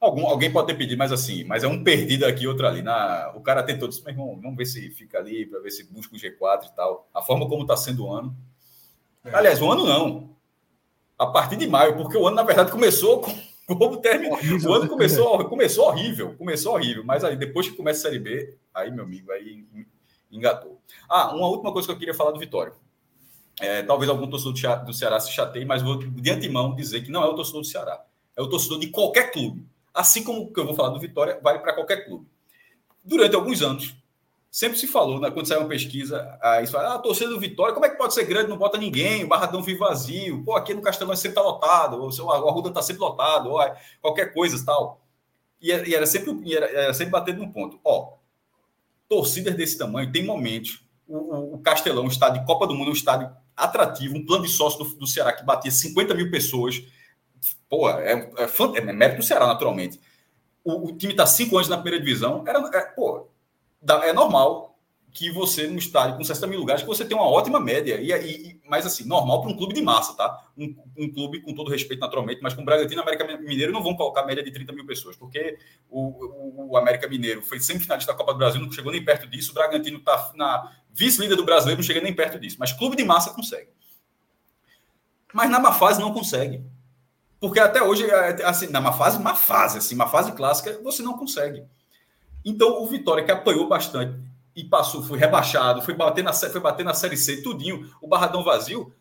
Algum, 0.00 0.26
alguém 0.26 0.52
pode 0.52 0.68
ter 0.68 0.74
pedido, 0.74 0.96
mas 0.96 1.10
assim, 1.10 1.42
mas 1.42 1.64
é 1.64 1.68
um 1.68 1.82
perdido 1.82 2.24
aqui, 2.24 2.46
outro 2.46 2.66
ali. 2.66 2.82
Na, 2.82 3.32
o 3.34 3.40
cara 3.40 3.64
tentou, 3.64 3.88
disse, 3.88 4.02
meu 4.04 4.12
irmão, 4.12 4.38
vamos 4.40 4.56
ver 4.56 4.64
se 4.64 4.90
fica 4.90 5.18
ali, 5.18 5.44
para 5.44 5.58
ver 5.60 5.72
se 5.72 5.84
busca 5.92 6.14
o 6.14 6.18
G4 6.18 6.66
e 6.66 6.76
tal. 6.76 7.08
A 7.12 7.20
forma 7.20 7.48
como 7.48 7.62
está 7.62 7.76
sendo 7.76 8.06
o 8.06 8.12
ano. 8.12 8.36
É. 9.24 9.34
Aliás, 9.34 9.60
o 9.60 9.70
ano 9.70 9.84
não. 9.84 10.36
A 11.18 11.26
partir 11.26 11.56
de 11.56 11.66
maio, 11.66 11.96
porque 11.96 12.16
o 12.16 12.26
ano, 12.28 12.36
na 12.36 12.44
verdade, 12.44 12.70
começou 12.70 13.20
com 13.20 13.32
como 13.66 13.96
termina. 13.98 14.36
o 14.36 14.72
ano 14.72 14.88
começou, 14.88 15.44
começou 15.46 15.86
horrível, 15.88 16.34
começou 16.36 16.74
horrível, 16.74 17.04
mas 17.04 17.24
aí 17.24 17.36
depois 17.36 17.68
que 17.68 17.76
começa 17.76 17.98
a 17.98 18.10
Série 18.10 18.20
B, 18.20 18.56
aí, 18.72 18.90
meu 18.90 19.04
amigo, 19.04 19.32
aí 19.32 19.64
engatou. 20.30 20.80
Ah, 21.08 21.34
uma 21.34 21.48
última 21.48 21.72
coisa 21.72 21.86
que 21.86 21.92
eu 21.92 21.98
queria 21.98 22.14
falar 22.14 22.30
do 22.30 22.38
Vitória. 22.38 22.72
É, 23.60 23.82
talvez 23.82 24.08
algum 24.08 24.28
torcedor 24.28 24.84
do 24.84 24.92
Ceará 24.94 25.18
se 25.18 25.32
chateie, 25.32 25.64
mas 25.64 25.82
vou 25.82 25.98
de 25.98 26.30
antemão 26.30 26.74
dizer 26.74 27.02
que 27.02 27.10
não 27.10 27.24
é 27.24 27.26
o 27.26 27.34
torcedor 27.34 27.62
do 27.62 27.66
Ceará, 27.66 28.04
é 28.36 28.40
o 28.40 28.48
torcedor 28.48 28.78
de 28.78 28.86
qualquer 28.86 29.32
clube. 29.32 29.66
Assim 29.98 30.22
como 30.22 30.42
o 30.42 30.52
que 30.52 30.60
eu 30.60 30.64
vou 30.64 30.76
falar 30.76 30.90
do 30.90 31.00
Vitória, 31.00 31.40
vale 31.42 31.58
para 31.58 31.72
qualquer 31.72 32.04
clube. 32.04 32.24
Durante 33.02 33.34
alguns 33.34 33.60
anos, 33.62 33.96
sempre 34.48 34.78
se 34.78 34.86
falou, 34.86 35.18
né, 35.18 35.28
quando 35.28 35.48
saiu 35.48 35.58
uma 35.58 35.68
pesquisa, 35.68 36.38
aí 36.40 36.64
se 36.64 36.70
fala, 36.70 36.90
ah, 36.90 36.94
a 36.94 36.98
torcida 37.00 37.30
do 37.30 37.40
Vitória, 37.40 37.74
como 37.74 37.84
é 37.84 37.88
que 37.88 37.98
pode 37.98 38.14
ser 38.14 38.22
grande, 38.24 38.48
não 38.48 38.56
bota 38.56 38.78
ninguém, 38.78 39.24
o 39.24 39.26
Barradão 39.26 39.60
vive 39.60 39.80
vazio, 39.80 40.44
pô, 40.44 40.54
aqui 40.54 40.72
no 40.72 40.82
Castelão 40.82 41.16
sempre 41.16 41.34
tá 41.34 41.42
lotado, 41.42 42.00
ou 42.00 42.10
o 42.16 42.30
Arruda 42.30 42.70
tá 42.70 42.80
sempre 42.80 43.02
lotado, 43.02 43.50
ou 43.50 43.58
qualquer 44.00 44.32
coisa 44.32 44.64
tal. 44.64 45.00
E, 45.60 45.72
e 45.72 45.92
era, 45.92 46.06
sempre, 46.06 46.38
e 46.44 46.56
era, 46.56 46.66
era, 46.66 46.94
sempre 46.94 47.10
batendo 47.10 47.44
no 47.44 47.52
ponto. 47.52 47.80
Ó, 47.82 48.12
torcidas 49.08 49.56
desse 49.56 49.76
tamanho, 49.76 50.12
tem 50.12 50.24
momentos, 50.24 50.80
o, 51.08 51.56
o 51.56 51.58
Castelão, 51.58 52.04
um 52.04 52.08
estádio 52.08 52.42
de 52.42 52.46
Copa 52.46 52.68
do 52.68 52.74
Mundo, 52.76 52.90
um 52.90 52.94
estádio 52.94 53.28
atrativo, 53.56 54.16
um 54.16 54.24
plano 54.24 54.44
de 54.44 54.50
sócio 54.52 54.84
do, 54.84 54.94
do 54.94 55.08
Ceará 55.08 55.32
que 55.32 55.44
batia 55.44 55.72
50 55.72 56.14
mil 56.14 56.30
pessoas, 56.30 56.84
pô, 57.68 57.88
é, 57.90 58.12
é, 58.12 58.44
é, 58.44 58.78
é 58.78 58.92
mérito 58.92 59.18
do 59.18 59.24
Ceará, 59.24 59.46
naturalmente. 59.46 60.00
O, 60.64 60.88
o 60.88 60.96
time 60.96 61.14
tá 61.14 61.26
cinco 61.26 61.56
anos 61.56 61.68
na 61.68 61.78
primeira 61.78 62.04
divisão, 62.04 62.44
era, 62.46 62.58
é, 62.76 62.80
pô, 62.82 63.28
é 64.02 64.12
normal 64.12 64.68
que 65.12 65.30
você, 65.30 65.66
no 65.66 65.78
estádio 65.78 66.16
com 66.16 66.24
60 66.24 66.46
mil 66.46 66.60
lugares, 66.60 66.82
que 66.82 66.88
você 66.88 67.04
tem 67.04 67.16
uma 67.16 67.28
ótima 67.28 67.58
média. 67.58 68.00
E, 68.00 68.12
e 68.12 68.60
mas 68.68 68.84
assim, 68.84 69.04
normal 69.04 69.40
para 69.40 69.50
um 69.50 69.56
clube 69.56 69.74
de 69.74 69.80
massa, 69.82 70.14
tá? 70.14 70.44
Um, 70.56 70.76
um, 70.96 71.10
clube, 71.10 71.40
com 71.40 71.54
todo 71.54 71.70
respeito, 71.70 72.00
naturalmente, 72.00 72.40
mas 72.42 72.52
com 72.52 72.62
o 72.62 72.64
Bragantino 72.64 73.00
e 73.00 73.02
América 73.02 73.38
Mineiro 73.38 73.72
não 73.72 73.82
vão 73.82 73.96
colocar 73.96 74.24
média 74.24 74.44
de 74.44 74.50
30 74.50 74.72
mil 74.72 74.86
pessoas, 74.86 75.16
porque 75.16 75.58
o, 75.88 76.00
o, 76.00 76.70
o 76.72 76.76
América 76.76 77.08
Mineiro 77.08 77.42
foi 77.42 77.58
semifinalista 77.58 78.12
da 78.12 78.18
Copa 78.18 78.32
do 78.32 78.38
Brasil, 78.38 78.60
não 78.60 78.70
chegou 78.70 78.92
nem 78.92 79.04
perto 79.04 79.26
disso. 79.26 79.50
O 79.50 79.54
Bragantino 79.54 79.98
está 79.98 80.32
na 80.36 80.70
vice-líder 80.92 81.36
do 81.36 81.44
brasileiro, 81.44 81.80
não 81.80 81.86
chega 81.86 82.00
nem 82.00 82.14
perto 82.14 82.38
disso. 82.38 82.56
Mas 82.58 82.72
clube 82.72 82.96
de 82.96 83.04
massa 83.04 83.32
consegue. 83.32 83.70
Mas 85.32 85.50
na 85.50 85.58
má 85.58 85.72
fase 85.72 86.00
não 86.00 86.12
consegue. 86.12 86.62
Porque 87.40 87.60
até 87.60 87.82
hoje, 87.82 88.08
é, 88.08 88.44
assim, 88.44 88.68
na 88.68 88.80
má 88.80 88.92
fase, 88.92 89.20
má 89.20 89.34
fase, 89.34 89.78
assim, 89.78 89.94
uma 89.94 90.08
fase 90.08 90.32
clássica, 90.32 90.80
você 90.82 91.02
não 91.02 91.16
consegue. 91.16 91.64
Então, 92.44 92.82
o 92.82 92.86
Vitória, 92.86 93.24
que 93.24 93.30
apanhou 93.30 93.68
bastante 93.68 94.18
e 94.54 94.64
passou, 94.64 95.02
foi 95.02 95.18
rebaixado, 95.18 95.82
foi 95.82 95.94
bater 95.94 96.24
na, 96.24 96.32
foi 96.32 96.60
bater 96.60 96.84
na 96.84 96.94
Série 96.94 97.16
C, 97.16 97.42
tudinho, 97.42 97.88
o 98.02 98.08
Barradão 98.08 98.42
vazio. 98.42 98.92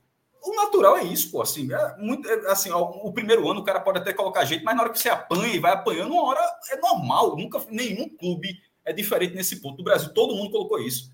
O 0.44 0.56
natural 0.56 0.98
é 0.98 1.04
isso, 1.04 1.32
pô. 1.32 1.42
Assim, 1.42 1.72
é 1.74 1.98
muito, 1.98 2.30
é, 2.30 2.52
assim 2.52 2.70
o, 2.72 2.80
o 2.80 3.12
primeiro 3.12 3.50
ano 3.50 3.62
o 3.62 3.64
cara 3.64 3.80
pode 3.80 3.98
até 3.98 4.14
colocar 4.14 4.46
jeito, 4.46 4.64
mas 4.64 4.76
na 4.76 4.84
hora 4.84 4.92
que 4.92 5.00
você 5.00 5.10
apanha 5.10 5.54
e 5.54 5.60
vai 5.60 5.74
apanhando, 5.74 6.12
uma 6.14 6.24
hora 6.24 6.42
é 6.70 6.78
normal. 6.78 7.36
Nunca, 7.36 7.60
nenhum 7.70 8.08
clube 8.16 8.56
é 8.86 8.94
diferente 8.94 9.36
nesse 9.36 9.60
ponto. 9.60 9.80
No 9.80 9.84
Brasil, 9.84 10.14
todo 10.14 10.36
mundo 10.36 10.52
colocou 10.52 10.80
isso. 10.80 11.12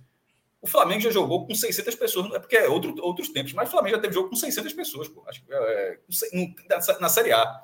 O 0.64 0.68
Flamengo 0.68 1.02
já 1.02 1.12
jogou 1.12 1.46
com 1.46 1.54
600 1.54 1.94
pessoas, 1.96 2.34
é 2.34 2.40
porque 2.40 2.56
é 2.56 2.70
outro, 2.70 2.96
outros 3.02 3.28
tempos, 3.28 3.52
mas 3.52 3.68
o 3.68 3.72
Flamengo 3.72 3.98
já 3.98 4.02
teve 4.02 4.14
jogo 4.14 4.30
com 4.30 4.36
600 4.38 4.72
pessoas, 4.72 5.10
pô. 5.10 5.22
Acho, 5.28 5.44
é, 5.52 6.00
na, 6.70 7.00
na 7.02 7.10
Série 7.10 7.34
A. 7.34 7.60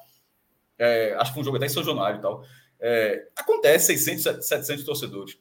É, 0.77 1.15
acho 1.17 1.31
que 1.31 1.35
foi 1.35 1.41
um 1.41 1.45
jogo 1.45 1.55
até 1.55 1.67
em 1.67 1.69
São 1.69 1.81
Januário 1.81 2.19
e 2.19 2.21
tal. 2.21 2.43
É, 2.77 3.29
acontece 3.38 3.97
600, 3.97 4.45
700 4.45 4.83
torcedores. 4.83 5.38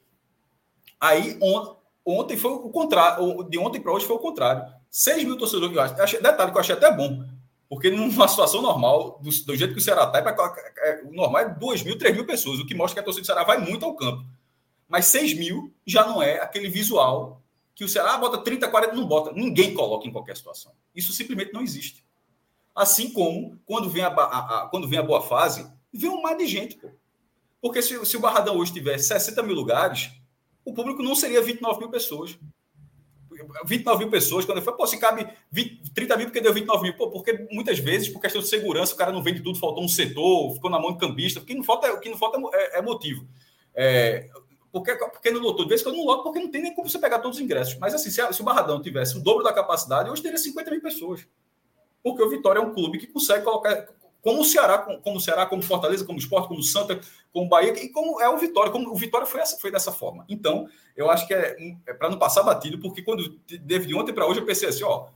Aí 1.01 1.37
on, 1.41 1.75
ontem 2.05 2.37
foi 2.37 2.49
o 2.49 2.69
contrário, 2.69 3.43
de 3.43 3.57
ontem 3.57 3.81
para 3.81 3.91
hoje 3.91 4.05
foi 4.05 4.15
o 4.15 4.19
contrário. 4.19 4.63
6 4.89 5.25
mil 5.25 5.37
torcedores 5.37 5.75
eu 5.75 5.81
acho. 5.81 6.21
Detalhe 6.21 6.51
que 6.51 6.57
eu 6.57 6.61
achei 6.61 6.75
até 6.75 6.89
bom, 6.95 7.25
porque 7.67 7.89
numa 7.89 8.29
situação 8.29 8.61
normal, 8.61 9.19
do, 9.21 9.29
do 9.29 9.55
jeito 9.57 9.73
que 9.73 9.81
o 9.81 9.83
Ceará 9.83 10.05
está, 10.05 10.19
é, 10.19 10.91
é, 10.91 11.03
o 11.03 11.11
normal 11.11 11.41
é 11.41 11.49
2 11.49 11.83
mil, 11.83 11.97
3 11.97 12.15
mil 12.15 12.25
pessoas, 12.25 12.57
o 12.61 12.65
que 12.65 12.73
mostra 12.73 12.95
que 12.95 12.99
a 13.01 13.03
torcida 13.03 13.23
do 13.23 13.25
Ceará 13.25 13.43
vai 13.43 13.57
muito 13.57 13.83
ao 13.83 13.97
campo. 13.97 14.23
Mas 14.87 15.07
6 15.07 15.33
mil 15.33 15.73
já 15.85 16.07
não 16.07 16.23
é 16.23 16.39
aquele 16.39 16.69
visual 16.69 17.38
que 17.79 17.85
o 17.85 17.87
Ceará 17.87 18.17
bota 18.17 18.39
30, 18.39 18.67
40, 18.67 18.93
não 18.93 19.07
bota. 19.07 19.31
Ninguém 19.31 19.73
coloca 19.73 20.05
em 20.05 20.11
qualquer 20.11 20.35
situação. 20.35 20.73
Isso 20.93 21.13
simplesmente 21.13 21.53
não 21.53 21.61
existe. 21.61 22.03
Assim 22.75 23.09
como, 23.09 23.57
quando 23.65 23.89
vem 23.89 24.03
a, 24.03 24.09
a, 24.09 24.63
a 24.63 24.67
quando 24.67 24.85
vem 24.85 24.99
a 24.99 25.01
boa 25.01 25.21
fase, 25.21 25.65
vem 25.93 26.09
um 26.09 26.21
mar 26.21 26.35
de 26.35 26.45
gente, 26.45 26.75
pô. 26.75 26.89
Porque 27.61 27.81
se, 27.81 28.05
se 28.05 28.17
o 28.17 28.19
Barradão 28.19 28.57
hoje 28.57 28.73
tivesse 28.73 29.07
60 29.07 29.41
mil 29.43 29.55
lugares, 29.55 30.11
o 30.65 30.73
público 30.73 31.01
não 31.01 31.15
seria 31.15 31.41
29 31.41 31.79
mil 31.79 31.89
pessoas. 31.89 32.37
29 33.65 33.99
mil 33.99 34.11
pessoas, 34.11 34.43
quando 34.43 34.61
foi, 34.61 34.75
pô, 34.75 34.85
se 34.85 34.97
cabe 34.97 35.25
20, 35.49 35.93
30 35.93 36.17
mil 36.17 36.25
porque 36.25 36.41
deu 36.41 36.53
29 36.53 36.83
mil. 36.83 36.97
Pô, 36.97 37.09
porque 37.09 37.47
muitas 37.49 37.79
vezes, 37.79 38.09
por 38.09 38.19
questão 38.19 38.41
de 38.41 38.49
segurança, 38.49 38.93
o 38.93 38.97
cara 38.97 39.13
não 39.13 39.23
vende 39.23 39.39
tudo, 39.39 39.57
faltou 39.57 39.85
um 39.85 39.87
setor, 39.87 40.53
ficou 40.53 40.69
na 40.69 40.81
mão 40.81 40.91
de 40.91 40.99
cambista. 40.99 41.39
O 41.39 41.45
que 41.45 41.55
não 41.55 41.63
falta, 41.63 41.93
o 41.93 42.01
que 42.01 42.09
não 42.09 42.17
falta 42.17 42.37
é, 42.57 42.79
é 42.79 42.81
motivo. 42.81 43.25
É, 43.73 44.29
porque, 44.71 44.95
porque 44.95 45.31
não 45.31 45.41
lotou? 45.41 45.65
De 45.65 45.69
vez 45.69 45.81
que 45.81 45.87
eu 45.87 45.93
não 45.93 46.05
loto, 46.05 46.23
porque 46.23 46.39
não 46.39 46.49
tem 46.49 46.61
nem 46.61 46.75
como 46.75 46.89
você 46.89 46.99
pegar 46.99 47.19
todos 47.19 47.37
os 47.37 47.43
ingressos. 47.43 47.77
Mas 47.79 47.93
assim, 47.93 48.09
se, 48.09 48.33
se 48.33 48.41
o 48.41 48.45
Barradão 48.45 48.81
tivesse 48.81 49.17
o 49.17 49.21
dobro 49.21 49.43
da 49.43 49.51
capacidade, 49.51 50.09
hoje 50.09 50.21
teria 50.21 50.37
50 50.37 50.71
mil 50.71 50.81
pessoas. 50.81 51.27
Porque 52.03 52.21
o 52.21 52.29
Vitória 52.29 52.59
é 52.59 52.61
um 52.61 52.73
clube 52.73 52.97
que 52.97 53.07
consegue 53.07 53.43
colocar, 53.43 53.87
como 54.21 54.41
o 54.41 54.45
Ceará, 54.45 54.77
como 54.77 55.17
o 55.17 55.19
Ceará, 55.19 55.45
como 55.45 55.61
Fortaleza, 55.63 56.05
como 56.05 56.19
Sport, 56.19 56.47
como 56.47 56.61
Santa, 56.61 56.99
como 57.33 57.49
Bahia, 57.49 57.73
e 57.83 57.89
como 57.89 58.21
é 58.21 58.29
o 58.29 58.37
Vitória, 58.37 58.71
como 58.71 58.89
o 58.91 58.95
Vitória 58.95 59.25
foi, 59.25 59.41
essa, 59.41 59.57
foi 59.57 59.71
dessa 59.71 59.91
forma. 59.91 60.25
Então, 60.29 60.67
eu 60.95 61.09
acho 61.09 61.25
que 61.27 61.33
é, 61.33 61.57
é 61.87 61.93
para 61.93 62.09
não 62.09 62.19
passar 62.19 62.43
batido, 62.43 62.79
porque 62.79 63.01
quando 63.01 63.29
teve 63.39 63.87
de 63.87 63.95
ontem 63.95 64.13
para 64.13 64.27
hoje, 64.27 64.39
eu 64.39 64.45
pensei 64.45 64.69
assim, 64.69 64.83
ó, 64.83 65.07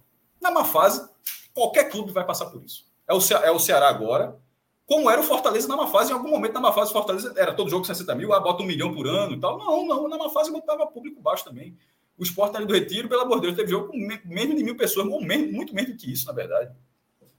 na 0.42 0.52
má 0.52 0.66
fase, 0.66 1.08
qualquer 1.54 1.89
clube 1.89 2.12
vai 2.12 2.26
passar 2.26 2.47
por 2.47 2.64
isso. 2.64 2.86
É 3.08 3.14
o, 3.14 3.20
é 3.43 3.51
o 3.51 3.60
Ceará 3.60 3.88
agora, 3.88 4.38
como 4.86 5.09
era 5.09 5.21
o 5.21 5.23
Fortaleza 5.23 5.67
na 5.67 5.88
fase, 5.88 6.11
em 6.11 6.13
algum 6.13 6.29
momento 6.29 6.53
na 6.53 6.59
má 6.59 6.73
fase, 6.73 6.91
o 6.91 6.93
Fortaleza 6.93 7.34
era 7.38 7.53
todo 7.53 7.69
jogo 7.69 7.86
60 7.86 8.13
mil, 8.15 8.34
ah, 8.34 8.39
bota 8.39 8.63
um 8.63 8.65
milhão 8.65 8.93
por 8.93 9.07
ano 9.07 9.36
e 9.36 9.39
tal. 9.39 9.57
Não, 9.57 9.86
não, 9.86 10.07
na 10.07 10.17
má 10.17 10.29
fase 10.29 10.51
botava 10.51 10.86
público 10.88 11.21
baixo 11.21 11.45
também. 11.45 11.77
O 12.17 12.23
Sport 12.23 12.55
ali 12.55 12.65
do 12.65 12.73
Retiro, 12.73 13.09
pelo 13.09 13.21
amor 13.21 13.38
de 13.38 13.47
Deus, 13.47 13.55
teve 13.55 13.71
jogo 13.71 13.88
com 13.88 13.97
menos 13.97 14.55
de 14.55 14.63
mil 14.63 14.77
pessoas, 14.77 15.07
muito 15.07 15.73
menos 15.73 15.91
do 15.91 15.97
que 15.97 16.11
isso, 16.11 16.27
na 16.27 16.34
verdade. 16.34 16.71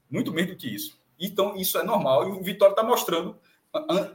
Muito 0.09 0.33
menos 0.33 0.51
do 0.51 0.57
que 0.57 0.67
isso. 0.67 0.99
Então, 1.19 1.55
isso 1.55 1.77
é 1.77 1.83
normal 1.83 2.27
e 2.27 2.31
o 2.31 2.43
Vitória 2.43 2.73
está 2.73 2.83
mostrando, 2.83 3.37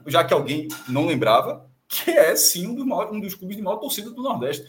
já 0.07 0.23
que 0.23 0.35
alguém 0.35 0.69
não 0.87 1.07
lembrava, 1.07 1.67
que 1.89 2.11
é 2.11 2.37
sim 2.37 2.67
um 2.67 2.75
dos, 2.75 2.87
maiores, 2.87 3.13
um 3.13 3.21
dos 3.21 3.35
clubes 3.35 3.57
de 3.57 3.63
maior 3.63 3.79
torcida 3.79 4.11
do 4.11 4.23
Nordeste. 4.23 4.67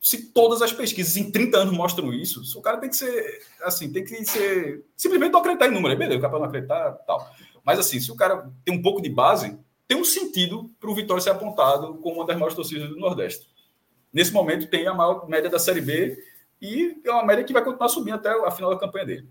Se 0.00 0.32
todas 0.32 0.62
as 0.62 0.72
pesquisas 0.72 1.16
em 1.16 1.30
30 1.30 1.58
anos 1.58 1.76
mostram 1.76 2.12
isso, 2.12 2.42
o 2.58 2.62
cara 2.62 2.78
tem 2.78 2.90
que 2.90 2.96
ser, 2.96 3.42
assim, 3.62 3.92
tem 3.92 4.04
que 4.04 4.24
ser. 4.24 4.84
Simplesmente 4.96 5.32
não 5.32 5.40
acreditar 5.40 5.68
em 5.68 5.72
número, 5.72 5.96
beleza, 5.96 6.18
o 6.18 6.22
cara 6.22 6.38
não 6.38 6.46
acreditar 6.46 6.92
tal. 7.06 7.28
Mas, 7.64 7.78
assim, 7.78 8.00
se 8.00 8.10
o 8.10 8.16
cara 8.16 8.50
tem 8.64 8.74
um 8.74 8.82
pouco 8.82 9.00
de 9.00 9.08
base, 9.08 9.58
tem 9.86 9.96
um 9.96 10.04
sentido 10.04 10.70
para 10.80 10.90
o 10.90 10.94
Vitória 10.94 11.22
ser 11.22 11.30
apontado 11.30 11.94
como 11.96 12.16
uma 12.16 12.26
das 12.26 12.36
maiores 12.36 12.56
torcidas 12.56 12.88
do 12.88 12.96
Nordeste. 12.96 13.48
Nesse 14.12 14.32
momento 14.32 14.68
tem 14.68 14.86
a 14.86 14.94
maior 14.94 15.28
média 15.28 15.48
da 15.48 15.58
Série 15.58 15.80
B 15.80 16.18
e 16.60 17.00
é 17.04 17.10
uma 17.10 17.24
média 17.24 17.44
que 17.44 17.52
vai 17.52 17.64
continuar 17.64 17.88
subindo 17.88 18.14
até 18.14 18.30
a 18.30 18.50
final 18.50 18.70
da 18.70 18.78
campanha 18.78 19.06
dele. 19.06 19.28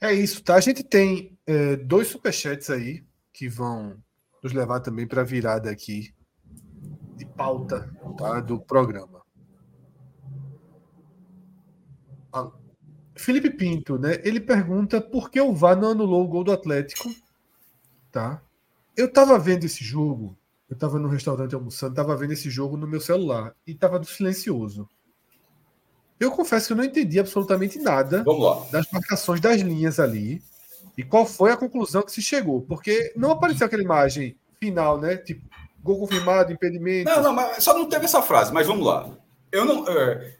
É 0.00 0.12
isso, 0.14 0.42
tá? 0.42 0.54
A 0.54 0.60
gente 0.60 0.82
tem 0.82 1.38
é, 1.46 1.76
dois 1.76 2.08
superchats 2.08 2.70
aí 2.70 3.04
que 3.32 3.48
vão 3.48 3.96
nos 4.42 4.52
levar 4.52 4.80
também 4.80 5.06
para 5.06 5.20
a 5.20 5.24
virada 5.24 5.70
aqui 5.70 6.14
de 7.16 7.26
pauta 7.26 7.90
tá, 8.16 8.40
do 8.40 8.58
programa. 8.58 9.20
Felipe 13.14 13.50
Pinto, 13.50 13.98
né? 13.98 14.18
Ele 14.22 14.40
pergunta 14.40 15.00
por 15.00 15.30
que 15.30 15.40
o 15.40 15.54
VAR 15.54 15.76
não 15.76 15.90
anulou 15.90 16.24
o 16.24 16.28
gol 16.28 16.44
do 16.44 16.52
Atlético, 16.52 17.08
tá? 18.10 18.42
Eu 18.96 19.06
estava 19.06 19.38
vendo 19.38 19.64
esse 19.64 19.84
jogo, 19.84 20.36
eu 20.68 20.74
estava 20.74 20.98
no 20.98 21.08
restaurante 21.08 21.54
almoçando, 21.54 21.92
estava 21.92 22.16
vendo 22.16 22.32
esse 22.32 22.50
jogo 22.50 22.76
no 22.76 22.86
meu 22.86 23.00
celular 23.00 23.54
e 23.66 23.72
estava 23.72 24.02
silencioso. 24.04 24.88
Eu 26.18 26.30
confesso 26.30 26.66
que 26.66 26.72
eu 26.74 26.76
não 26.76 26.84
entendi 26.84 27.18
absolutamente 27.18 27.78
nada 27.78 28.22
das 28.70 28.90
marcações 28.92 29.40
das 29.40 29.60
linhas 29.60 29.98
ali 29.98 30.42
e 30.96 31.02
qual 31.02 31.24
foi 31.24 31.50
a 31.50 31.56
conclusão 31.56 32.02
que 32.02 32.12
se 32.12 32.20
chegou, 32.20 32.60
porque 32.62 33.12
não 33.16 33.30
apareceu 33.30 33.66
aquela 33.66 33.82
imagem 33.82 34.36
final, 34.58 35.00
né? 35.00 35.16
Tipo, 35.16 35.48
gol 35.82 35.98
confirmado, 35.98 36.52
impedimento. 36.52 37.08
Não, 37.08 37.22
não, 37.22 37.32
mas 37.32 37.64
só 37.64 37.72
não 37.72 37.88
teve 37.88 38.04
essa 38.04 38.20
frase, 38.20 38.52
mas 38.52 38.66
vamos 38.66 38.86
lá. 38.86 39.10
Eu 39.50 39.64
não. 39.64 39.88
É, 39.88 40.36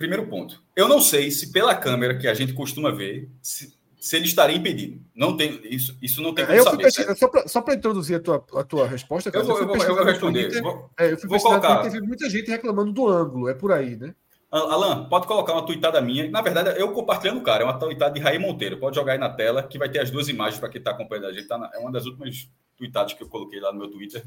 primeiro 0.00 0.26
ponto. 0.26 0.62
Eu 0.74 0.88
não 0.88 0.98
sei 0.98 1.30
se 1.30 1.52
pela 1.52 1.74
câmera 1.74 2.16
que 2.16 2.26
a 2.26 2.32
gente 2.32 2.54
costuma 2.54 2.90
ver, 2.90 3.28
se, 3.42 3.76
se 4.00 4.16
ele 4.16 4.24
estaria 4.24 4.56
impedido. 4.56 4.98
Não 5.14 5.36
tem 5.36 5.60
isso, 5.64 5.94
isso 6.00 6.22
não 6.22 6.32
tem 6.32 6.46
como 6.46 6.58
é, 6.58 6.62
saber. 6.62 7.46
Só 7.46 7.60
para 7.60 7.74
introduzir 7.74 8.16
a 8.16 8.20
tua, 8.20 8.42
a 8.54 8.64
tua 8.64 8.88
resposta, 8.88 9.30
cara, 9.30 9.44
eu 9.44 9.48
vou, 9.48 9.58
eu 9.58 9.66
vou, 9.66 9.76
eu 9.76 9.94
vou 9.94 10.04
responder. 10.04 10.44
Twitter, 10.44 10.62
vou, 10.62 10.90
é, 10.98 11.12
eu 11.12 11.18
fui 11.18 11.28
vou 11.28 11.38
colocar. 11.38 11.82
Teve 11.82 12.00
muita 12.00 12.30
gente 12.30 12.50
reclamando 12.50 12.92
do 12.92 13.06
ângulo, 13.06 13.50
é 13.50 13.52
por 13.52 13.72
aí, 13.72 13.94
né? 13.94 14.14
Alan, 14.50 15.04
pode 15.04 15.26
colocar 15.26 15.52
uma 15.52 15.66
tuitada 15.66 16.00
minha. 16.00 16.28
Na 16.30 16.40
verdade, 16.40 16.80
eu 16.80 16.92
compartilhando, 16.92 17.42
cara. 17.42 17.62
É 17.62 17.66
uma 17.66 17.78
tuitada 17.78 18.14
de 18.14 18.20
Raí 18.20 18.38
Monteiro. 18.38 18.78
Pode 18.78 18.96
jogar 18.96 19.12
aí 19.12 19.18
na 19.18 19.28
tela, 19.28 19.62
que 19.62 19.78
vai 19.78 19.88
ter 19.88 20.00
as 20.00 20.10
duas 20.10 20.28
imagens 20.28 20.58
para 20.58 20.68
quem 20.70 20.80
está 20.80 20.90
acompanhando 20.90 21.26
a 21.26 21.32
gente. 21.32 21.46
Tá 21.46 21.56
na, 21.56 21.70
é 21.72 21.78
uma 21.78 21.92
das 21.92 22.04
últimas 22.04 22.48
tuitadas 22.76 23.12
que 23.12 23.22
eu 23.22 23.28
coloquei 23.28 23.60
lá 23.60 23.70
no 23.70 23.78
meu 23.78 23.88
Twitter. 23.88 24.24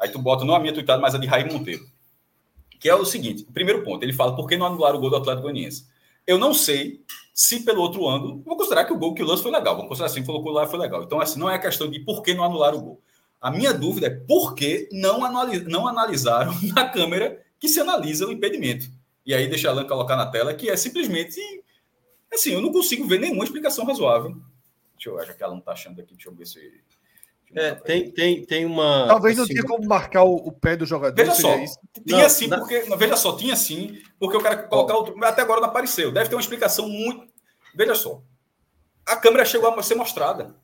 Aí 0.00 0.08
tu 0.08 0.18
bota 0.18 0.44
não 0.44 0.54
a 0.54 0.60
minha 0.60 0.72
tuitada, 0.72 1.02
mas 1.02 1.14
a 1.14 1.18
de 1.18 1.26
Raí 1.26 1.44
Monteiro. 1.44 1.84
Que 2.78 2.88
é 2.88 2.94
o 2.94 3.04
seguinte: 3.04 3.44
o 3.48 3.52
primeiro 3.52 3.82
ponto, 3.82 4.02
ele 4.02 4.12
fala 4.12 4.34
por 4.34 4.48
que 4.48 4.56
não 4.56 4.66
anular 4.66 4.94
o 4.94 4.98
gol 4.98 5.10
do 5.10 5.16
Atlético 5.16 5.42
Goianiense. 5.42 5.86
Eu 6.26 6.38
não 6.38 6.52
sei 6.52 7.02
se 7.32 7.64
pelo 7.64 7.80
outro 7.80 8.06
ângulo, 8.08 8.42
vou 8.44 8.56
considerar 8.56 8.84
que 8.84 8.92
o 8.92 8.98
gol 8.98 9.14
que 9.14 9.22
o 9.22 9.26
lance 9.26 9.42
foi 9.42 9.52
legal. 9.52 9.76
Vou 9.76 9.86
considerar 9.86 10.10
assim, 10.10 10.24
colocou 10.24 10.52
lá 10.52 10.66
foi 10.66 10.78
legal. 10.78 11.02
Então, 11.02 11.20
assim, 11.20 11.38
não 11.38 11.48
é 11.48 11.54
a 11.54 11.58
questão 11.58 11.90
de 11.90 12.00
por 12.00 12.22
que 12.22 12.34
não 12.34 12.44
anular 12.44 12.74
o 12.74 12.80
gol. 12.80 13.02
A 13.40 13.50
minha 13.50 13.72
dúvida 13.72 14.08
é 14.08 14.10
por 14.10 14.54
que 14.54 14.88
não, 14.92 15.24
analis 15.24 15.64
não 15.66 15.86
analisaram 15.86 16.52
na 16.74 16.88
câmera 16.88 17.42
que 17.58 17.68
se 17.68 17.80
analisa 17.80 18.26
o 18.26 18.32
impedimento 18.32 18.88
e 19.28 19.34
aí 19.34 19.46
deixa 19.46 19.68
a 19.68 19.72
Alan 19.72 19.86
colocar 19.86 20.16
na 20.16 20.24
tela, 20.24 20.54
que 20.54 20.70
é 20.70 20.76
simplesmente. 20.76 21.38
Assim, 22.32 22.52
eu 22.52 22.62
não 22.62 22.72
consigo 22.72 23.06
ver 23.06 23.20
nenhuma 23.20 23.44
explicação 23.44 23.84
razoável. 23.84 24.34
Deixa 24.94 25.10
eu 25.10 25.16
ver, 25.16 25.26
já 25.26 25.34
que 25.34 25.42
ela 25.42 25.52
não 25.52 25.58
está 25.58 25.72
achando 25.72 26.00
aqui, 26.00 26.14
deixa 26.14 26.30
eu 26.30 26.34
ver 26.34 26.46
se. 26.46 26.82
É, 27.54 27.74
tem, 27.74 28.10
tem, 28.10 28.44
tem 28.44 28.66
uma. 28.66 29.06
Talvez 29.06 29.36
não 29.36 29.44
assim, 29.44 29.54
tinha 29.54 29.64
como 29.64 29.86
marcar 29.86 30.22
o, 30.22 30.34
o, 30.34 30.52
pé 30.52 30.76
do 30.76 30.84
jogador. 30.84 31.16
Veja 31.16 31.34
só, 31.34 31.56
isso. 31.56 31.78
tinha 32.06 32.22
não, 32.22 32.28
sim, 32.28 32.46
na... 32.46 32.58
porque. 32.58 32.82
Não, 32.82 32.96
veja 32.96 33.16
só, 33.16 33.36
tinha 33.36 33.56
sim, 33.56 33.98
porque 34.18 34.36
o 34.36 34.42
cara 34.42 34.56
colocar 34.56 34.94
outro. 34.94 35.24
Até 35.24 35.42
agora 35.42 35.60
não 35.60 35.68
apareceu. 35.68 36.12
Deve 36.12 36.28
ter 36.28 36.34
uma 36.34 36.40
explicação 36.40 36.88
muito. 36.88 37.26
Veja 37.74 37.94
só. 37.94 38.22
A 39.06 39.16
câmera 39.16 39.44
chegou 39.44 39.68
a 39.68 39.82
ser 39.82 39.94
mostrada. 39.94 40.54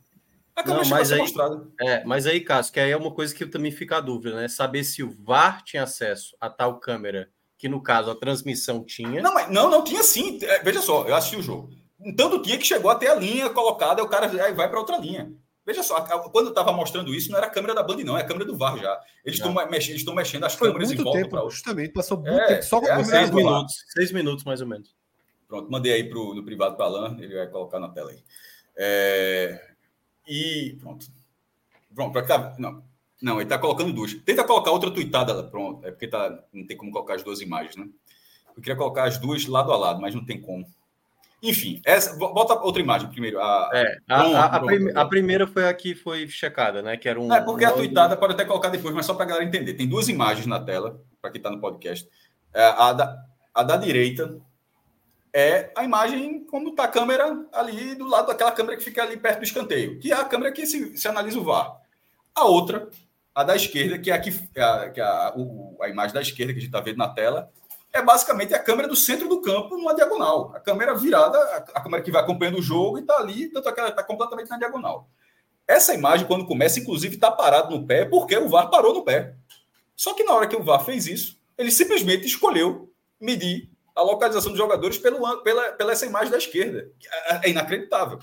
A 0.54 0.62
câmera 0.62 0.78
não, 0.78 0.84
chegou 0.84 1.02
a 1.02 1.04
ser 1.04 1.14
aí, 1.14 1.20
mostrada. 1.20 1.66
É, 1.80 2.04
mas 2.04 2.26
aí, 2.26 2.40
Cássio, 2.40 2.72
que 2.74 2.80
aí 2.80 2.90
é 2.90 2.96
uma 2.96 3.10
coisa 3.10 3.34
que 3.34 3.46
também 3.46 3.72
fica 3.72 3.96
a 3.96 4.00
dúvida, 4.00 4.36
né? 4.36 4.48
Saber 4.48 4.84
se 4.84 5.02
o 5.02 5.10
VAR 5.10 5.64
tinha 5.64 5.82
acesso 5.82 6.36
a 6.40 6.50
tal 6.50 6.78
câmera 6.78 7.30
que 7.56 7.68
no 7.68 7.82
caso 7.82 8.10
a 8.10 8.14
transmissão 8.14 8.84
tinha. 8.84 9.22
Não, 9.22 9.32
mas, 9.32 9.50
não, 9.50 9.70
não 9.70 9.82
tinha 9.82 10.02
sim. 10.02 10.38
É, 10.42 10.62
veja 10.62 10.82
só, 10.82 11.06
eu 11.08 11.14
assisti 11.14 11.36
o 11.36 11.42
jogo. 11.42 11.70
Tanto 12.14 12.42
tinha 12.42 12.58
que 12.58 12.66
chegou 12.66 12.90
até 12.90 13.10
a 13.10 13.14
linha 13.14 13.48
colocada, 13.48 14.02
o 14.02 14.08
cara 14.08 14.28
vai 14.52 14.68
para 14.68 14.78
outra 14.78 14.98
linha. 14.98 15.32
Veja 15.66 15.82
só, 15.82 15.98
quando 16.02 16.46
eu 16.46 16.50
estava 16.50 16.72
mostrando 16.72 17.14
isso, 17.14 17.30
não 17.30 17.38
era 17.38 17.46
a 17.46 17.50
câmera 17.50 17.74
da 17.74 17.82
Band, 17.82 17.96
não, 18.04 18.18
é 18.18 18.20
a 18.20 18.26
câmera 18.26 18.44
do 18.44 18.56
VAR 18.56 18.76
já. 18.76 19.00
Eles 19.24 19.38
estão 19.38 19.54
mexendo, 19.70 20.14
mexendo 20.14 20.44
as 20.44 20.54
Foi 20.54 20.68
câmeras 20.68 20.92
em 20.92 20.96
volta 20.96 21.28
para 21.28 21.48
Justamente, 21.48 21.92
passou 21.92 22.18
muito 22.18 22.32
é, 22.32 22.46
tempo 22.48 22.62
só 22.64 22.80
com 22.80 22.86
é, 22.86 23.04
seis 23.04 23.30
minutos. 23.30 23.74
Seis 23.88 24.12
minutos, 24.12 24.44
mais 24.44 24.60
ou 24.60 24.66
menos. 24.66 24.94
Pronto, 25.48 25.70
mandei 25.70 25.92
aí 25.92 26.04
pro, 26.04 26.34
no 26.34 26.44
privado 26.44 26.76
para 26.76 26.84
Alan, 26.84 27.16
ele 27.18 27.34
vai 27.34 27.46
colocar 27.46 27.80
na 27.80 27.88
tela 27.88 28.10
aí. 28.10 28.22
É, 28.76 29.74
e 30.28 30.76
pronto. 30.80 31.06
Pronto, 31.94 32.12
para 32.12 32.26
cá. 32.26 32.54
Não. 32.58 32.82
Não, 33.22 33.36
ele 33.36 33.44
está 33.44 33.58
colocando 33.58 33.92
duas. 33.92 34.12
Tenta 34.12 34.44
colocar 34.44 34.70
outra 34.70 34.90
tuitada, 34.90 35.44
pronto. 35.44 35.86
É 35.86 35.90
porque 35.90 36.08
tá, 36.08 36.44
não 36.52 36.66
tem 36.66 36.76
como 36.76 36.92
colocar 36.92 37.14
as 37.14 37.22
duas 37.22 37.40
imagens, 37.40 37.76
né? 37.76 37.88
Eu 38.54 38.62
queria 38.62 38.76
colocar 38.76 39.04
as 39.04 39.16
duas 39.16 39.46
lado 39.46 39.72
a 39.72 39.76
lado, 39.76 40.00
mas 40.00 40.14
não 40.14 40.24
tem 40.24 40.40
como. 40.40 40.66
Enfim, 41.44 41.78
essa, 41.84 42.16
bota 42.16 42.54
outra 42.54 42.80
imagem 42.80 43.10
primeiro. 43.10 43.38
A, 43.38 43.70
é, 43.74 43.98
a, 44.08 44.18
pronto, 44.18 44.36
a, 44.36 44.44
a, 44.44 44.60
prim, 44.60 44.90
a, 44.94 45.04
primeira 45.04 45.46
foi 45.46 45.68
a 45.68 45.74
que 45.74 45.94
foi 45.94 46.26
checada, 46.26 46.80
né? 46.80 46.96
Que 46.96 47.06
era 47.06 47.20
um. 47.20 47.30
É, 47.30 47.38
porque 47.42 47.66
a 47.66 47.70
tuitada 47.70 48.16
pode 48.16 48.32
até 48.32 48.46
colocar 48.46 48.70
depois, 48.70 48.94
mas 48.94 49.04
só 49.04 49.12
para 49.12 49.24
a 49.24 49.28
galera 49.28 49.44
entender. 49.44 49.74
Tem 49.74 49.86
duas 49.86 50.08
imagens 50.08 50.46
na 50.46 50.58
tela, 50.58 50.98
para 51.20 51.30
quem 51.30 51.38
está 51.38 51.50
no 51.50 51.60
podcast. 51.60 52.08
É, 52.54 52.64
a, 52.64 52.94
da, 52.94 53.16
a 53.52 53.62
da 53.62 53.76
direita 53.76 54.40
é 55.34 55.70
a 55.76 55.84
imagem 55.84 56.46
como 56.46 56.70
está 56.70 56.84
a 56.84 56.88
câmera 56.88 57.46
ali 57.52 57.94
do 57.94 58.08
lado 58.08 58.28
daquela 58.28 58.52
câmera 58.52 58.78
que 58.78 58.84
fica 58.84 59.02
ali 59.02 59.18
perto 59.18 59.40
do 59.40 59.44
escanteio, 59.44 59.98
que 60.00 60.12
é 60.12 60.14
a 60.14 60.24
câmera 60.24 60.50
que 60.50 60.64
se, 60.64 60.96
se 60.96 61.06
analisa 61.06 61.38
o 61.38 61.44
VAR. 61.44 61.76
A 62.34 62.46
outra 62.46 62.88
a 63.34 63.42
da 63.42 63.56
esquerda, 63.56 63.98
que 63.98 64.10
é, 64.10 64.14
aqui, 64.14 64.30
é 64.54 64.62
a, 64.62 64.90
que 64.90 65.00
é 65.00 65.04
a, 65.04 65.34
o, 65.36 65.76
a 65.82 65.88
imagem 65.88 66.14
da 66.14 66.22
esquerda 66.22 66.52
que 66.52 66.58
a 66.58 66.62
gente 66.62 66.70
está 66.70 66.80
vendo 66.80 66.98
na 66.98 67.08
tela, 67.08 67.50
é 67.94 68.02
basicamente 68.02 68.52
a 68.52 68.58
câmera 68.58 68.88
do 68.88 68.96
centro 68.96 69.28
do 69.28 69.40
campo 69.40 69.76
numa 69.76 69.94
diagonal. 69.94 70.52
A 70.52 70.58
câmera 70.58 70.94
virada, 70.96 71.38
a, 71.72 71.80
câmera 71.80 72.02
que 72.02 72.10
vai 72.10 72.22
acompanhando 72.22 72.58
o 72.58 72.62
jogo 72.62 72.98
e 72.98 73.02
está 73.02 73.16
ali, 73.18 73.48
tanto 73.50 73.72
que 73.72 73.80
ela 73.80 73.88
está 73.88 74.02
completamente 74.02 74.50
na 74.50 74.58
diagonal. 74.58 75.08
Essa 75.66 75.94
imagem, 75.94 76.26
quando 76.26 76.44
começa, 76.44 76.80
inclusive, 76.80 77.14
está 77.14 77.30
parado 77.30 77.70
no 77.70 77.86
pé, 77.86 78.04
porque 78.04 78.36
o 78.36 78.48
VAR 78.48 78.68
parou 78.68 78.92
no 78.92 79.04
pé. 79.04 79.36
Só 79.94 80.12
que 80.12 80.24
na 80.24 80.34
hora 80.34 80.48
que 80.48 80.56
o 80.56 80.62
VAR 80.62 80.84
fez 80.84 81.06
isso, 81.06 81.38
ele 81.56 81.70
simplesmente 81.70 82.26
escolheu 82.26 82.92
medir 83.20 83.70
a 83.94 84.02
localização 84.02 84.50
dos 84.50 84.58
jogadores 84.58 84.98
pelo, 84.98 85.42
pela, 85.42 85.72
pela 85.72 85.92
essa 85.92 86.04
imagem 86.04 86.32
da 86.32 86.38
esquerda. 86.38 86.90
É, 87.30 87.46
é 87.46 87.50
inacreditável 87.50 88.18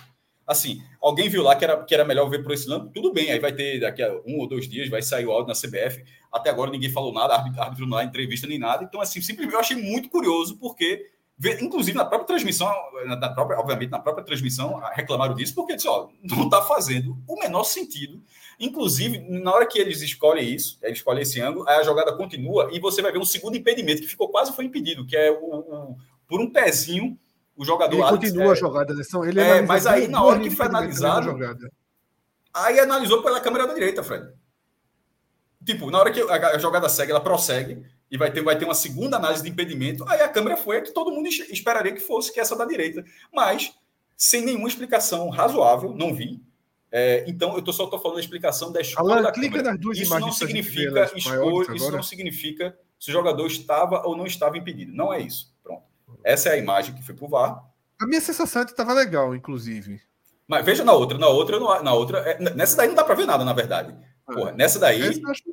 assim, 0.52 0.82
alguém 1.02 1.30
viu 1.30 1.42
lá 1.42 1.56
que 1.56 1.64
era, 1.64 1.84
que 1.84 1.94
era 1.94 2.06
melhor 2.06 2.30
ver 2.30 2.44
por 2.44 2.52
esse 2.52 2.68
lado, 2.68 2.90
tudo 2.94 3.14
bem, 3.14 3.32
aí 3.32 3.40
vai 3.40 3.52
ter 3.52 3.80
daqui 3.80 4.04
a 4.04 4.12
um 4.26 4.40
ou 4.40 4.48
dois 4.48 4.68
dias, 4.68 4.90
vai 4.90 5.02
sair 5.02 5.26
o 5.26 5.32
áudio 5.32 5.48
na 5.48 5.54
CBF. 5.54 6.04
Até 6.32 6.50
agora 6.50 6.72
ninguém 6.72 6.92
falou 6.92 7.14
nada, 7.14 7.36
árbitro, 7.36 7.88
não 7.88 7.98
dá 7.98 8.04
entrevista 8.04 8.48
nem 8.48 8.60
nada. 8.60 8.84
Então, 8.84 9.02
assim, 9.02 9.22
simplesmente 9.22 9.54
eu 9.54 9.60
achei 9.60 9.78
muito 9.78 10.10
curioso, 10.10 10.58
porque, 10.58 11.10
inclusive 11.62 11.98
na 11.98 12.06
própria 12.06 12.28
transmissão, 12.28 12.72
na 13.06 13.30
própria, 13.30 13.60
obviamente, 13.60 13.90
na 13.90 14.00
própria 14.00 14.24
transmissão, 14.24 14.82
reclamaram 14.94 15.34
disso, 15.34 15.56
porque 15.56 15.76
disse, 15.76 15.88
ó, 15.88 16.10
não 16.24 16.44
está 16.46 16.62
fazendo 16.62 17.18
o 17.28 17.40
menor 17.40 17.64
sentido. 17.64 18.22
Inclusive, 18.60 19.20
na 19.20 19.52
hora 19.52 19.66
que 19.66 19.80
eles 19.80 20.02
escolhem 20.02 20.54
isso, 20.54 20.78
eles 20.84 21.00
escolhem 21.00 21.24
esse 21.24 21.42
ângulo, 21.42 21.68
aí 21.68 21.78
a 21.78 21.84
jogada 21.84 22.16
continua 22.16 22.70
e 22.72 22.80
você 22.80 23.02
vai 23.02 23.12
ver 23.12 23.18
um 23.18 23.26
segundo 23.26 23.58
impedimento, 23.58 24.02
que 24.02 24.08
ficou 24.08 24.30
quase 24.30 24.56
foi 24.56 24.66
impedido, 24.66 25.06
que 25.06 25.18
é 25.18 25.32
o, 25.32 25.36
o 25.36 25.98
por 26.28 26.40
um 26.40 26.50
pezinho 26.50 27.18
o 27.56 27.66
jogador. 27.66 27.96
Ele 27.96 28.04
Alex, 28.04 28.18
continua 28.18 28.46
é, 28.46 28.52
a 28.52 28.56
jogada, 28.56 28.94
né? 28.94 29.04
Ele 29.28 29.40
é, 29.40 29.62
mas 29.62 29.86
aí 29.86 30.08
na 30.08 30.24
hora 30.24 30.40
que 30.40 30.50
foi 30.52 30.66
analisado. 30.66 31.38
Aí 32.54 32.80
analisou 32.80 33.24
pela 33.24 33.40
câmera 33.40 33.68
da 33.68 33.74
direita, 33.74 34.04
Fred. 34.04 34.28
Tipo, 35.66 35.92
na 35.92 36.00
hora 36.00 36.12
que 36.12 36.20
a 36.20 36.58
jogada 36.58 36.90
segue, 36.90 37.12
ela 37.12 37.22
prossegue 37.22 37.86
e 38.10 38.18
vai 38.18 38.32
ter, 38.32 38.42
vai 38.42 38.58
ter 38.58 38.66
uma 38.66 38.74
segunda 38.74 39.18
análise 39.18 39.44
de 39.44 39.50
impedimento. 39.50 40.04
Aí 40.08 40.22
a 40.22 40.28
câmera 40.28 40.58
foi 40.58 40.78
a 40.78 40.82
que 40.82 40.92
todo 40.92 41.12
mundo 41.12 41.28
esperaria 41.28 41.94
que 41.94 42.00
fosse, 42.00 42.34
que 42.34 42.40
é 42.40 42.42
essa 42.44 42.56
da 42.56 42.66
direita. 42.66 43.06
Mas, 43.32 43.72
sem 44.18 44.44
nenhuma 44.44 44.68
explicação 44.68 45.30
razoável, 45.30 45.94
não 45.94 46.14
vi. 46.14 46.42
É, 46.92 47.24
então, 47.28 47.56
eu 47.56 47.62
tô, 47.62 47.72
só 47.72 47.86
estou 47.86 48.00
falando 48.00 48.18
a 48.18 48.22
explicação 48.22 48.72
da 48.72 48.82
escolha 48.82 49.14
Alan, 49.14 49.22
da 49.22 49.32
clica 49.32 49.58
câmera. 49.58 49.72
Nas 49.72 49.80
duas 49.80 49.98
isso 49.98 50.20
não 50.20 50.32
significa 50.32 51.12
escolha, 51.16 51.76
isso 51.76 51.92
não 51.92 52.04
significa 52.04 52.78
se 53.00 53.12
o 53.12 53.14
jogador 53.14 53.48
estava 53.48 54.06
ou 54.06 54.18
não 54.18 54.26
estava 54.26 54.58
impedido. 54.58 54.92
Não 54.94 55.14
é 55.14 55.22
isso. 55.22 55.51
Essa 56.24 56.50
é 56.50 56.54
a 56.54 56.58
imagem 56.58 56.96
que 56.96 57.04
foi 57.04 57.16
pro 57.16 57.28
VAR. 57.28 57.64
A 58.00 58.06
minha 58.06 58.22
sensação 58.22 58.62
é 58.62 58.66
que 58.66 58.72
estava 58.72 58.94
legal, 58.94 59.36
inclusive. 59.36 60.02
Mas 60.48 60.66
veja 60.66 60.84
na 60.84 60.94
outra, 60.94 61.18
na 61.18 61.28
outra, 61.28 61.60
na 61.82 61.94
outra, 61.94 62.20
é, 62.20 62.40
nessa 62.40 62.76
daí 62.76 62.88
não 62.88 62.96
dá 62.96 63.04
para 63.04 63.16
ver 63.16 63.26
nada, 63.26 63.46
na 63.46 63.54
verdade. 63.54 63.96
É. 64.30 64.34
Porra, 64.34 64.52
nessa 64.52 64.80
daí. 64.80 65.02
Essa 65.02 65.22
eu 65.22 65.30
acho 65.30 65.44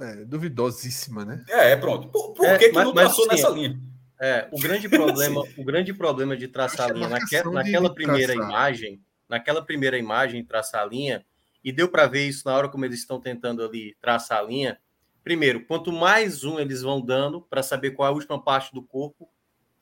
é, 0.00 0.24
duvidosíssima, 0.24 1.24
né? 1.24 1.44
É, 1.48 1.72
é 1.72 1.76
pronto. 1.76 2.08
Por, 2.08 2.32
por 2.32 2.46
é, 2.46 2.58
que, 2.58 2.68
que 2.68 2.74
mas, 2.74 2.84
não 2.84 2.94
mas, 2.94 3.16
nessa 3.28 3.48
linha? 3.48 3.78
É, 4.20 4.48
o 4.50 4.58
grande 4.58 4.88
problema, 4.88 5.42
o 5.56 5.64
grande 5.64 5.92
problema 5.92 6.36
de 6.36 6.48
traçar 6.48 6.90
a 6.90 6.92
linha 6.92 7.08
naquela, 7.08 7.50
naquela 7.52 7.94
primeira 7.94 8.32
traçar. 8.32 8.50
imagem, 8.50 9.00
naquela 9.28 9.64
primeira 9.64 9.98
imagem 9.98 10.44
traçar 10.44 10.82
a 10.82 10.86
linha, 10.86 11.24
e 11.62 11.72
deu 11.72 11.88
para 11.88 12.06
ver 12.06 12.26
isso 12.26 12.42
na 12.44 12.56
hora 12.56 12.68
como 12.68 12.84
eles 12.84 13.00
estão 13.00 13.20
tentando 13.20 13.62
ali 13.64 13.96
traçar 14.00 14.38
a 14.38 14.42
linha. 14.42 14.78
Primeiro, 15.22 15.64
quanto 15.64 15.90
mais 15.90 16.44
um 16.44 16.58
eles 16.58 16.82
vão 16.82 17.00
dando 17.00 17.40
para 17.40 17.62
saber 17.62 17.92
qual 17.92 18.08
é 18.08 18.10
a 18.10 18.14
última 18.14 18.42
parte 18.42 18.74
do 18.74 18.82
corpo, 18.82 19.28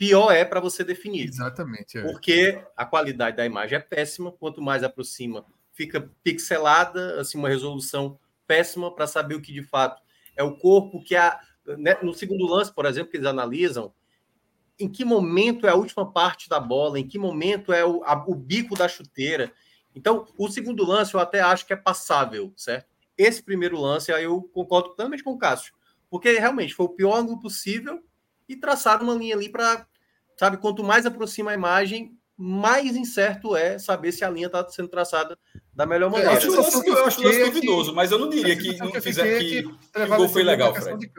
pior 0.02 0.32
é 0.32 0.44
para 0.44 0.58
você 0.58 0.82
definir. 0.82 1.28
Exatamente. 1.28 1.96
É. 1.96 2.02
Porque 2.02 2.60
a 2.76 2.84
qualidade 2.84 3.36
da 3.36 3.46
imagem 3.46 3.78
é 3.78 3.80
péssima, 3.80 4.32
quanto 4.32 4.60
mais 4.60 4.82
aproxima 4.82 5.46
fica 5.72 6.10
pixelada, 6.24 7.20
assim, 7.20 7.38
uma 7.38 7.48
resolução 7.48 8.18
péssima 8.44 8.92
para 8.92 9.06
saber 9.06 9.36
o 9.36 9.40
que 9.40 9.52
de 9.52 9.62
fato 9.62 10.02
é 10.36 10.42
o 10.42 10.56
corpo, 10.56 11.02
que 11.04 11.14
a, 11.14 11.40
né, 11.78 11.96
no 12.02 12.12
segundo 12.12 12.44
lance, 12.46 12.72
por 12.72 12.84
exemplo, 12.84 13.12
que 13.12 13.16
eles 13.16 13.28
analisam, 13.28 13.94
em 14.78 14.88
que 14.88 15.04
momento 15.04 15.68
é 15.68 15.70
a 15.70 15.76
última 15.76 16.12
parte 16.12 16.48
da 16.48 16.58
bola, 16.58 16.98
em 16.98 17.06
que 17.06 17.16
momento 17.16 17.72
é 17.72 17.84
o, 17.84 18.02
a, 18.04 18.12
o 18.26 18.34
bico 18.34 18.76
da 18.76 18.88
chuteira. 18.88 19.52
Então, 19.94 20.26
o 20.36 20.48
segundo 20.48 20.84
lance 20.84 21.14
eu 21.14 21.20
até 21.20 21.40
acho 21.40 21.64
que 21.64 21.72
é 21.72 21.76
passável, 21.76 22.52
certo? 22.56 22.88
Esse 23.16 23.40
primeiro 23.40 23.80
lance, 23.80 24.12
aí 24.12 24.24
eu 24.24 24.42
concordo 24.52 24.88
totalmente 24.90 25.22
com 25.22 25.30
o 25.30 25.38
Cássio, 25.38 25.72
porque 26.10 26.32
realmente 26.38 26.74
foi 26.74 26.86
o 26.86 26.90
pior 26.90 27.16
ângulo 27.16 27.40
possível 27.40 28.02
e 28.48 28.56
traçaram 28.56 29.04
uma 29.04 29.14
linha 29.14 29.36
ali 29.36 29.48
para, 29.48 29.86
sabe, 30.36 30.56
quanto 30.56 30.82
mais 30.82 31.06
aproxima 31.06 31.50
a 31.50 31.54
imagem, 31.54 32.16
mais 32.36 32.96
incerto 32.96 33.54
é 33.54 33.78
saber 33.78 34.12
se 34.12 34.24
a 34.24 34.30
linha 34.30 34.46
está 34.46 34.68
sendo 34.68 34.88
traçada 34.88 35.38
da 35.72 35.86
melhor 35.86 36.10
maneira. 36.10 36.32
Eu 36.32 36.36
acho, 36.36 36.86
eu 36.86 37.06
acho 37.06 37.22
lance 37.22 37.44
duvidoso, 37.44 37.94
mas 37.94 38.10
eu 38.10 38.18
não 38.18 38.28
diria 38.28 38.56
que 38.56 38.76
não 38.78 38.90
fizer 39.00 39.38
que, 39.38 39.62
que, 39.62 39.62
que 39.62 40.00
o 40.00 40.16
gol 40.16 40.28
foi 40.28 40.42
legal, 40.42 40.74
Fred. 40.74 41.10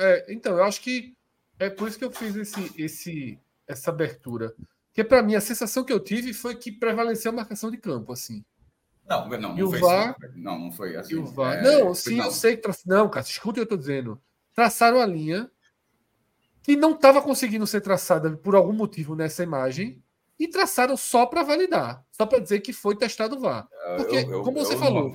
É, 0.00 0.32
então, 0.32 0.56
eu 0.56 0.64
acho 0.64 0.80
que 0.80 1.14
é 1.58 1.70
por 1.70 1.88
isso 1.88 1.98
que 1.98 2.04
eu 2.04 2.10
fiz 2.10 2.34
esse, 2.34 2.72
esse, 2.76 3.38
essa 3.66 3.90
abertura. 3.90 4.54
Porque, 4.88 5.04
para 5.04 5.22
mim, 5.22 5.34
a 5.34 5.40
sensação 5.40 5.84
que 5.84 5.92
eu 5.92 6.00
tive 6.00 6.34
foi 6.34 6.54
que 6.54 6.72
prevaleceu 6.72 7.30
a 7.30 7.34
marcação 7.34 7.70
de 7.70 7.76
campo, 7.76 8.12
assim. 8.12 8.44
Não, 9.08 9.28
não, 9.28 9.56
não, 9.56 9.70
foi 9.70 9.80
VAR, 9.80 10.16
assim, 10.22 10.40
não, 10.40 10.58
não 10.58 10.72
foi 10.72 10.96
assim. 10.96 11.14
E 11.14 11.16
o 11.16 11.24
VAR, 11.24 11.58
é, 11.58 11.62
não, 11.62 11.94
sim, 11.94 12.16
não. 12.16 12.26
eu 12.26 12.30
sei 12.30 12.56
que. 12.56 12.62
Tra... 12.62 12.74
Não, 12.86 13.08
cara, 13.08 13.24
escuta 13.26 13.50
o 13.50 13.54
que 13.54 13.60
eu 13.60 13.64
estou 13.64 13.78
dizendo. 13.78 14.20
Traçaram 14.54 15.00
a 15.00 15.06
linha 15.06 15.50
que 16.62 16.76
não 16.76 16.92
estava 16.92 17.20
conseguindo 17.20 17.66
ser 17.66 17.80
traçada 17.80 18.30
por 18.36 18.54
algum 18.54 18.72
motivo 18.72 19.14
nessa 19.14 19.42
imagem 19.42 20.02
e 20.38 20.48
traçaram 20.48 20.96
só 20.96 21.26
para 21.26 21.42
validar, 21.42 22.04
só 22.10 22.26
para 22.26 22.38
dizer 22.38 22.60
que 22.60 22.72
foi 22.72 22.96
testado 22.96 23.36
o 23.36 23.40
VAR. 23.40 23.68
Porque, 23.96 24.16
eu, 24.16 24.32
eu, 24.32 24.42
como 24.42 24.64
você 24.64 24.76
falou. 24.76 25.14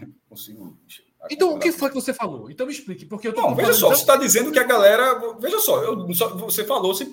Então, 1.29 1.55
o 1.55 1.59
que 1.59 1.71
foi 1.71 1.89
que 1.89 1.95
você 1.95 2.13
falou? 2.13 2.49
Então 2.49 2.65
me 2.65 2.71
explique, 2.71 3.05
porque 3.05 3.27
eu 3.27 3.33
tô 3.33 3.41
Não, 3.41 3.55
veja 3.55 3.73
só, 3.73 3.89
você 3.89 4.01
está 4.01 4.15
dizendo 4.15 4.51
que 4.51 4.59
a 4.59 4.63
galera. 4.63 5.19
Veja 5.39 5.59
só, 5.59 5.83
eu, 5.83 6.13
só 6.13 6.29
você 6.35 6.63
falou, 6.63 6.93
se, 6.93 7.05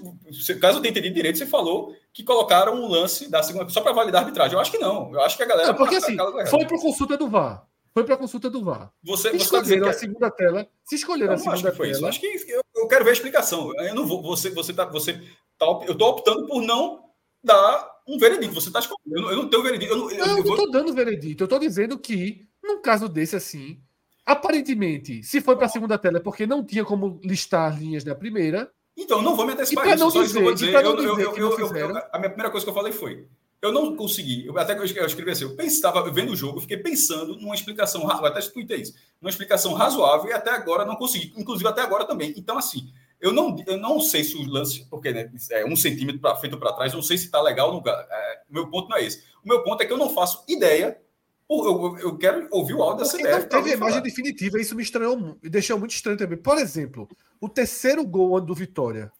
caso 0.61 0.79
eu 0.79 0.83
tenha 0.83 0.91
entendido 0.93 1.15
direito, 1.15 1.39
você 1.39 1.47
falou 1.47 1.95
que 2.13 2.23
colocaram 2.23 2.75
um 2.75 2.89
lance 2.89 3.29
da 3.29 3.43
segunda 3.43 3.69
só 3.71 3.81
para 3.81 3.93
validar 3.93 4.23
a 4.23 4.25
arbitragem. 4.25 4.55
Eu 4.55 4.61
acho 4.61 4.71
que 4.71 4.79
não. 4.79 5.13
Eu 5.13 5.21
acho 5.23 5.37
que 5.37 5.43
a 5.43 5.47
galera. 5.47 5.69
Não, 5.69 5.75
porque 5.75 5.97
assim, 5.97 6.17
foi 6.49 6.67
para 6.67 6.79
consulta 6.79 7.17
do 7.17 7.29
VAR. 7.29 7.67
Foi 7.95 8.03
para 8.03 8.17
consulta 8.17 8.51
do 8.51 8.65
VAR. 8.65 8.93
Você, 9.05 9.31
se 9.31 9.39
você 9.39 9.51
tá 9.51 9.59
escolheram 9.61 9.89
a 9.89 9.93
segunda 9.93 10.29
tela. 10.29 10.69
Se 10.85 10.97
escolheram 10.97 11.35
a 11.35 11.39
segunda 11.39 11.55
acho 11.55 11.65
que 11.65 11.77
foi 11.77 11.87
tela. 11.87 11.97
Isso. 11.99 12.07
Acho 12.07 12.21
que 12.21 12.51
eu, 12.51 12.61
eu, 12.75 12.89
quero 12.89 13.05
ver 13.05 13.11
a 13.11 13.13
explicação. 13.13 13.73
Eu 13.79 13.95
não 13.95 14.05
vou. 14.05 14.21
Você, 14.23 14.51
você 14.51 14.75
tá, 14.75 14.85
você 14.87 15.13
tá, 15.57 15.65
eu 15.87 15.93
estou 15.93 16.09
optando 16.09 16.45
por 16.45 16.61
não 16.61 17.05
dar 17.43 17.89
um 18.09 18.19
veredito. 18.19 18.53
Você 18.53 18.67
está 18.67 18.81
escolhendo. 18.81 19.17
Eu 19.17 19.23
não, 19.23 19.31
eu 19.31 19.37
não 19.37 19.49
tenho 19.49 19.63
veredito. 19.63 19.93
Eu 19.93 19.97
não, 19.97 20.11
eu, 20.11 20.27
não, 20.27 20.39
eu 20.39 20.45
estou 20.45 20.71
dando 20.73 20.93
veredito. 20.93 21.45
Eu 21.45 21.47
estou 21.47 21.59
dizendo 21.61 21.97
que, 21.97 22.49
num 22.61 22.83
caso 22.83 23.09
desse 23.09 23.37
assim, 23.37 23.81
aparentemente, 24.27 25.23
se 25.23 25.41
foi 25.41 25.55
para 25.55 25.67
a 25.67 25.71
segunda 25.71 25.97
tela 25.97 26.17
é 26.17 26.21
porque 26.21 26.49
não 26.49 26.65
tinha 26.65 26.85
como 26.85 27.21
listar 27.23 27.73
as 27.73 27.79
linhas 27.79 28.03
da 28.03 28.17
primeira. 28.17 28.73
Então, 28.97 29.19
eu 29.19 29.23
não 29.23 29.37
vou 29.37 29.47
me 29.47 29.53
antecipar 29.53 29.87
isso. 29.87 29.99
Não 29.99 30.11
só 30.11 30.21
dizer, 30.21 30.41
eu 30.41 30.43
vou 30.43 30.55
dizer. 30.55 30.75
Eu, 30.75 30.99
eu, 30.99 31.59
eu, 31.59 31.97
a 32.13 32.19
minha 32.19 32.31
primeira 32.31 32.51
coisa 32.51 32.67
que 32.67 32.71
eu 32.71 32.75
falei 32.75 32.93
foi: 32.93 33.29
eu 33.65 33.73
não 33.73 33.97
consegui, 33.97 34.47
eu, 34.47 34.59
até 34.59 34.75
que 34.75 34.81
eu 34.81 35.07
escrevi 35.07 35.31
assim, 35.31 35.45
eu 35.45 35.57
estava 35.65 36.11
vendo 36.11 36.33
o 36.33 36.37
jogo, 36.37 36.59
eu 36.59 36.63
fiquei 36.63 36.77
pensando 36.77 37.37
numa 37.37 37.55
explicação, 37.55 38.09
até 38.11 38.41
tuitei 38.43 38.83
isso, 38.83 38.95
numa 39.21 39.31
explicação 39.31 39.73
razoável 39.73 40.29
e 40.29 40.33
até 40.35 40.51
agora 40.51 40.85
não 40.85 40.97
consegui, 40.97 41.33
inclusive 41.37 41.67
até 41.69 41.81
agora 41.81 42.05
também. 42.05 42.35
Então, 42.37 42.59
assim, 42.59 42.93
eu 43.19 43.33
não, 43.33 43.57
eu 43.67 43.79
não 43.79 44.01
sei 44.01 44.23
se 44.23 44.37
o 44.37 44.47
lance, 44.47 44.87
porque 44.91 45.11
né, 45.11 45.31
é 45.53 45.65
um 45.65 45.75
centímetro 45.75 46.37
feito 46.37 46.59
para 46.59 46.75
trás, 46.75 46.93
eu 46.93 46.99
não 46.99 47.03
sei 47.03 47.17
se 47.17 47.25
está 47.25 47.41
legal 47.41 47.69
no 47.69 47.77
lugar. 47.79 48.07
É, 48.11 48.41
meu 48.51 48.69
ponto 48.69 48.91
não 48.91 48.99
é 48.99 49.05
esse. 49.05 49.25
O 49.43 49.49
meu 49.49 49.63
ponto 49.63 49.83
é 49.83 49.87
que 49.87 49.93
eu 49.93 49.97
não 49.97 50.11
faço 50.11 50.45
ideia. 50.47 51.01
Eu, 51.49 51.97
eu 51.99 52.19
quero 52.19 52.47
ouvir 52.51 52.75
o 52.75 52.83
áudio 52.83 53.05
dessa 53.05 53.19
ideia. 53.19 53.39
Não 53.39 53.49
teve 53.49 53.71
a 53.71 53.77
imagem 53.77 54.03
definitiva, 54.03 54.61
isso 54.61 54.75
me 54.75 54.83
estranhou, 54.83 55.17
me 55.17 55.49
deixou 55.49 55.79
muito 55.79 55.93
estranho 55.93 56.19
também. 56.19 56.37
Por 56.37 56.59
exemplo, 56.59 57.09
o 57.41 57.49
terceiro 57.49 58.05
gol 58.07 58.39
do 58.43 58.55
Vitória 58.55 59.11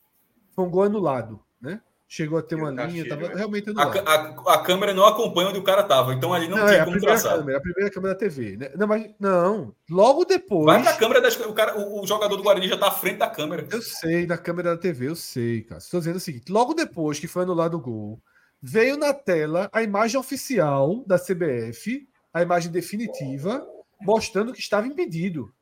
foi 0.51 0.65
um 0.65 0.71
gol 0.71 0.83
anulado, 0.83 1.41
né? 1.59 1.81
Chegou 2.07 2.39
a 2.39 2.43
ter 2.43 2.55
uma 2.55 2.71
linha, 2.71 3.09
tava 3.09 3.25
é. 3.25 3.35
realmente 3.35 3.73
a, 3.77 3.83
a, 3.83 4.55
a, 4.55 4.63
câmera 4.63 4.93
não 4.93 5.07
acompanha 5.07 5.49
onde 5.49 5.59
o 5.59 5.65
cara 5.65 5.83
tava, 5.83 6.13
então 6.13 6.35
ali 6.35 6.47
não, 6.47 6.59
não 6.59 6.67
tinha 6.67 6.81
é, 6.81 6.85
como 6.85 7.01
traçar. 7.01 7.39
Câmera, 7.39 7.59
a 7.59 7.61
primeira 7.61 7.91
câmera 7.91 8.15
da 8.15 8.21
TV. 8.21 8.57
Né? 8.57 8.71
Não, 8.77 8.87
mas 8.87 9.11
não, 9.19 9.75
logo 9.91 10.25
depois. 10.25 10.67
Vai 10.67 10.83
na 10.83 10.93
câmera 10.93 11.21
das, 11.21 11.35
o, 11.41 11.53
cara, 11.55 11.77
o, 11.77 12.03
o, 12.03 12.07
jogador 12.07 12.37
do 12.37 12.43
Guarani 12.43 12.69
já 12.69 12.77
tá 12.77 12.89
à 12.89 12.93
frente 12.93 13.19
da 13.19 13.29
câmera. 13.29 13.67
Eu 13.71 13.81
sei, 13.81 14.27
na 14.27 14.37
câmera 14.37 14.77
da 14.77 14.81
TV, 14.81 15.09
eu 15.09 15.17
sei, 15.17 15.63
cara. 15.63 15.81
Estou 15.81 15.99
dizendo 15.99 16.17
o 16.17 16.21
seguinte: 16.21 16.53
logo 16.53 16.75
depois 16.75 17.19
que 17.19 17.27
foi 17.27 17.43
anulado 17.43 17.79
o 17.79 17.81
gol, 17.81 18.23
veio 18.61 18.97
na 18.99 19.15
tela 19.15 19.69
a 19.73 19.83
imagem 19.83 20.21
oficial 20.21 21.03
da 21.07 21.19
CBF, 21.19 22.07
a 22.33 22.43
imagem 22.43 22.71
definitiva, 22.71 23.67
mostrando 24.01 24.53
que 24.53 24.61
estava 24.61 24.87
impedido. 24.87 25.53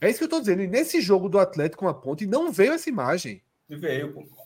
É 0.00 0.10
isso 0.10 0.18
que 0.18 0.24
eu 0.24 0.26
estou 0.26 0.40
dizendo. 0.40 0.62
E 0.62 0.66
nesse 0.66 1.00
jogo 1.00 1.30
do 1.30 1.38
Atlético 1.38 1.84
com 1.84 1.88
a 1.88 1.94
ponte, 1.94 2.26
não 2.26 2.52
veio 2.52 2.74
essa 2.74 2.90
imagem. 2.90 3.42
Veio, 3.68 4.12
pô. 4.12 4.43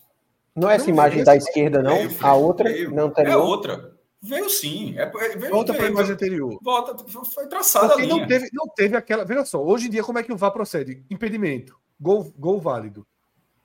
Não 0.59 0.69
é 0.69 0.75
essa 0.75 0.85
não 0.85 0.93
imagem 0.93 1.23
da 1.23 1.35
esquerda, 1.35 1.81
não? 1.81 1.95
Veio, 1.95 2.15
a 2.21 2.33
outra? 2.33 2.69
Veio. 2.69 2.91
Não 2.91 3.05
anterior? 3.05 3.33
É 3.33 3.37
outra. 3.37 3.99
Veio 4.21 4.49
sim. 4.49 4.97
É, 4.97 5.05
veio, 5.37 5.51
Volta 5.51 5.73
para 5.73 5.85
a 5.85 5.89
imagem 5.89 6.13
anterior. 6.13 6.59
Volta, 6.61 6.95
foi 7.25 7.47
traçada 7.47 7.93
Porque 7.93 8.05
não 8.05 8.27
teve, 8.27 8.49
não 8.51 8.67
teve 8.67 8.97
aquela. 8.97 9.23
Veja 9.23 9.45
só, 9.45 9.63
hoje 9.63 9.87
em 9.87 9.89
dia, 9.89 10.03
como 10.03 10.19
é 10.19 10.23
que 10.23 10.33
o 10.33 10.37
VAR 10.37 10.51
procede? 10.51 11.05
Impedimento. 11.09 11.79
Gol, 11.99 12.33
gol 12.37 12.59
válido. 12.59 13.07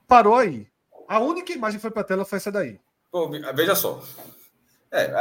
Parou 0.07 0.37
aí. 0.37 0.69
A 1.09 1.19
única 1.19 1.53
imagem 1.53 1.79
que 1.79 1.83
foi 1.83 1.91
para 1.91 2.03
a 2.03 2.05
tela 2.05 2.25
foi 2.25 2.37
essa 2.37 2.53
daí. 2.53 2.79
Pô, 3.11 3.29
veja 3.29 3.75
só. 3.75 4.03
É, 4.95 5.13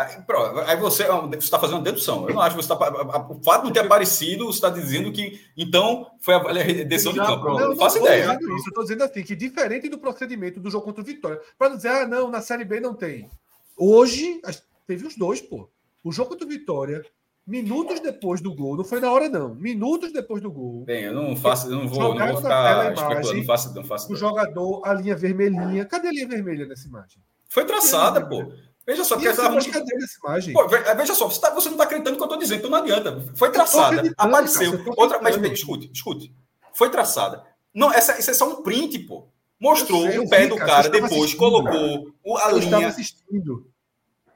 aí 0.67 0.78
você 0.78 1.03
está 1.39 1.57
fazendo 1.57 1.78
uma 1.78 1.84
dedução. 1.84 2.30
Eu 2.30 2.36
não 2.36 2.41
acho 2.41 2.55
que 2.55 2.63
você 2.63 2.71
está. 2.71 3.28
O 3.28 3.43
fato 3.43 3.61
de 3.61 3.65
não 3.65 3.74
ter 3.74 3.80
aparecido, 3.80 4.45
você 4.45 4.57
está 4.57 4.69
dizendo 4.69 5.11
que 5.11 5.41
então 5.57 6.11
foi 6.19 6.36
a 6.36 6.39
decisão 6.84 7.11
de 7.11 7.17
campo. 7.17 7.45
Não, 7.45 7.59
não, 7.59 7.69
não 7.69 7.76
faço 7.76 7.97
ideia. 7.97 8.38
Isso. 8.39 8.51
Eu 8.51 8.57
estou 8.57 8.84
dizendo 8.84 9.03
assim, 9.03 9.24
que 9.24 9.36
diferente 9.36 9.89
do 9.89 9.97
procedimento 9.97 10.59
do 10.59 10.69
jogo 10.69 10.86
contra 10.86 11.01
o 11.01 11.05
Vitória, 11.05 11.41
para 11.57 11.76
dizer, 11.76 11.88
ah, 11.88 12.07
não, 12.07 12.30
na 12.30 12.39
Série 12.39 12.63
B 12.63 12.80
não 12.80 12.93
tem. 12.93 13.28
Hoje, 13.76 14.39
teve 14.86 15.07
os 15.07 15.15
dois, 15.15 15.41
pô. 15.41 15.67
O 16.03 16.11
jogo 16.11 16.30
contra 16.30 16.45
o 16.45 16.49
Vitória, 16.49 17.03
minutos 17.47 17.99
depois 17.99 18.41
do 18.41 18.53
gol, 18.53 18.78
não 18.78 18.84
foi 18.84 18.99
na 18.99 19.11
hora, 19.11 19.28
não. 19.28 19.55
Minutos 19.55 20.13
depois 20.13 20.39
do 20.39 20.51
gol. 20.51 20.84
Bem, 20.86 21.05
eu 21.05 21.15
não 21.15 21.36
faço, 21.36 21.65
eu 21.65 21.78
não 21.78 21.88
vou, 21.88 22.13
não 22.13 22.28
vou 22.28 22.38
ficar 22.38 22.93
especulando, 22.93 23.34
não 23.34 23.43
faço, 23.43 23.74
não 23.74 23.84
faço. 23.84 24.13
O 24.13 24.15
jogador, 24.15 24.84
a 24.86 24.93
linha 24.93 25.15
vermelhinha. 25.15 25.84
Cadê 25.84 26.09
a 26.09 26.11
linha 26.11 26.28
vermelha 26.28 26.67
nessa 26.67 26.88
imagem? 26.88 27.24
Foi 27.49 27.65
traçada, 27.65 28.24
pô. 28.24 28.51
Veja 28.86 29.03
só, 29.05 29.15
porque 29.15 29.29
essa 29.29 29.45
imagem. 29.45 30.53
Pô, 30.53 30.67
veja 30.67 31.15
só, 31.15 31.29
você, 31.29 31.39
tá, 31.39 31.49
você 31.51 31.69
não 31.69 31.75
está 31.75 31.86
acreditando 31.86 32.11
no 32.11 32.17
que 32.17 32.23
eu 32.23 32.25
estou 32.25 32.39
dizendo, 32.39 32.59
então 32.59 32.69
não 32.69 32.79
adianta. 32.79 33.23
Foi 33.36 33.49
traçada, 33.49 34.13
apareceu. 34.17 34.77
Cara, 34.77 34.93
outra, 34.97 35.21
mas 35.21 35.38
escute, 35.38 35.89
escute. 35.93 36.36
Foi 36.73 36.89
traçada. 36.89 37.45
Não, 37.73 37.91
essa, 37.91 38.19
isso 38.19 38.29
é 38.29 38.34
só 38.34 38.49
um 38.49 38.61
print, 38.61 38.99
pô. 38.99 39.27
Mostrou 39.59 40.01
sei, 40.01 40.19
o 40.19 40.27
pé 40.27 40.41
vi, 40.41 40.47
do 40.47 40.57
cara, 40.57 40.69
cara 40.69 40.89
depois 40.89 41.34
colocou 41.34 42.13
a 42.38 42.49
eu 42.49 42.57
linha. 42.57 42.65
Estava 42.65 42.88
assistindo. 42.88 43.71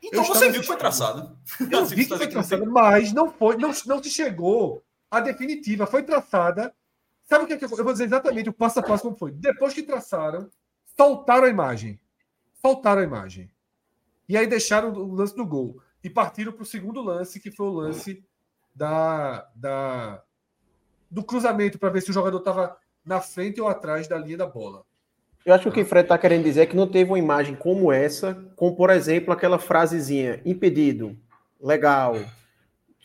Então 0.01 0.23
eu 0.23 0.27
você 0.27 0.49
viu 0.49 0.61
que 0.61 0.67
foi 0.67 0.77
traçada. 0.77 1.35
Eu 1.69 1.85
vi 1.85 2.05
que 2.05 2.17
foi 2.17 2.27
traçada, 2.27 2.65
mas 2.65 3.11
não 3.11 3.29
foi, 3.29 3.57
não, 3.57 3.73
não 3.85 4.01
se 4.01 4.09
chegou 4.09 4.81
à 5.11 5.19
definitiva. 5.19 5.85
Foi 5.85 6.03
traçada. 6.03 6.73
Sabe 7.25 7.43
o 7.43 7.47
que, 7.47 7.53
é 7.53 7.57
que 7.57 7.65
eu, 7.65 7.69
eu 7.69 7.83
vou 7.83 7.91
dizer 7.91 8.05
exatamente 8.05 8.47
o 8.47 8.53
passo 8.53 8.79
a 8.79 8.83
passo 8.83 9.03
como 9.03 9.17
foi? 9.17 9.31
Depois 9.31 9.73
que 9.73 9.83
traçaram, 9.83 10.49
soltaram 10.95 11.43
a 11.43 11.49
imagem. 11.49 11.99
Soltaram 12.61 13.01
a 13.01 13.03
imagem. 13.03 13.51
E 14.27 14.37
aí 14.37 14.47
deixaram 14.47 14.91
o 14.91 15.13
lance 15.13 15.35
do 15.35 15.45
gol. 15.45 15.81
E 16.03 16.09
partiram 16.09 16.51
para 16.51 16.63
o 16.63 16.65
segundo 16.65 17.01
lance, 17.01 17.39
que 17.39 17.51
foi 17.51 17.67
o 17.67 17.73
lance 17.73 18.23
da, 18.75 19.47
da 19.55 20.21
do 21.09 21.23
cruzamento, 21.23 21.79
para 21.79 21.89
ver 21.89 22.01
se 22.01 22.11
o 22.11 22.13
jogador 22.13 22.37
estava 22.37 22.77
na 23.05 23.21
frente 23.21 23.61
ou 23.61 23.67
atrás 23.67 24.07
da 24.07 24.17
linha 24.17 24.37
da 24.37 24.45
bola. 24.45 24.83
Eu 25.45 25.53
acho 25.53 25.63
que 25.63 25.69
o 25.69 25.71
que 25.71 25.81
o 25.81 25.85
Fred 25.85 26.03
está 26.03 26.17
querendo 26.17 26.43
dizer 26.43 26.61
é 26.61 26.65
que 26.65 26.75
não 26.75 26.87
teve 26.87 27.09
uma 27.09 27.17
imagem 27.17 27.55
como 27.55 27.89
essa, 27.89 28.33
com, 28.57 28.75
por 28.75 28.89
exemplo, 28.89 29.31
aquela 29.31 29.57
frasezinha, 29.57 30.41
impedido, 30.45 31.17
legal, 31.61 32.17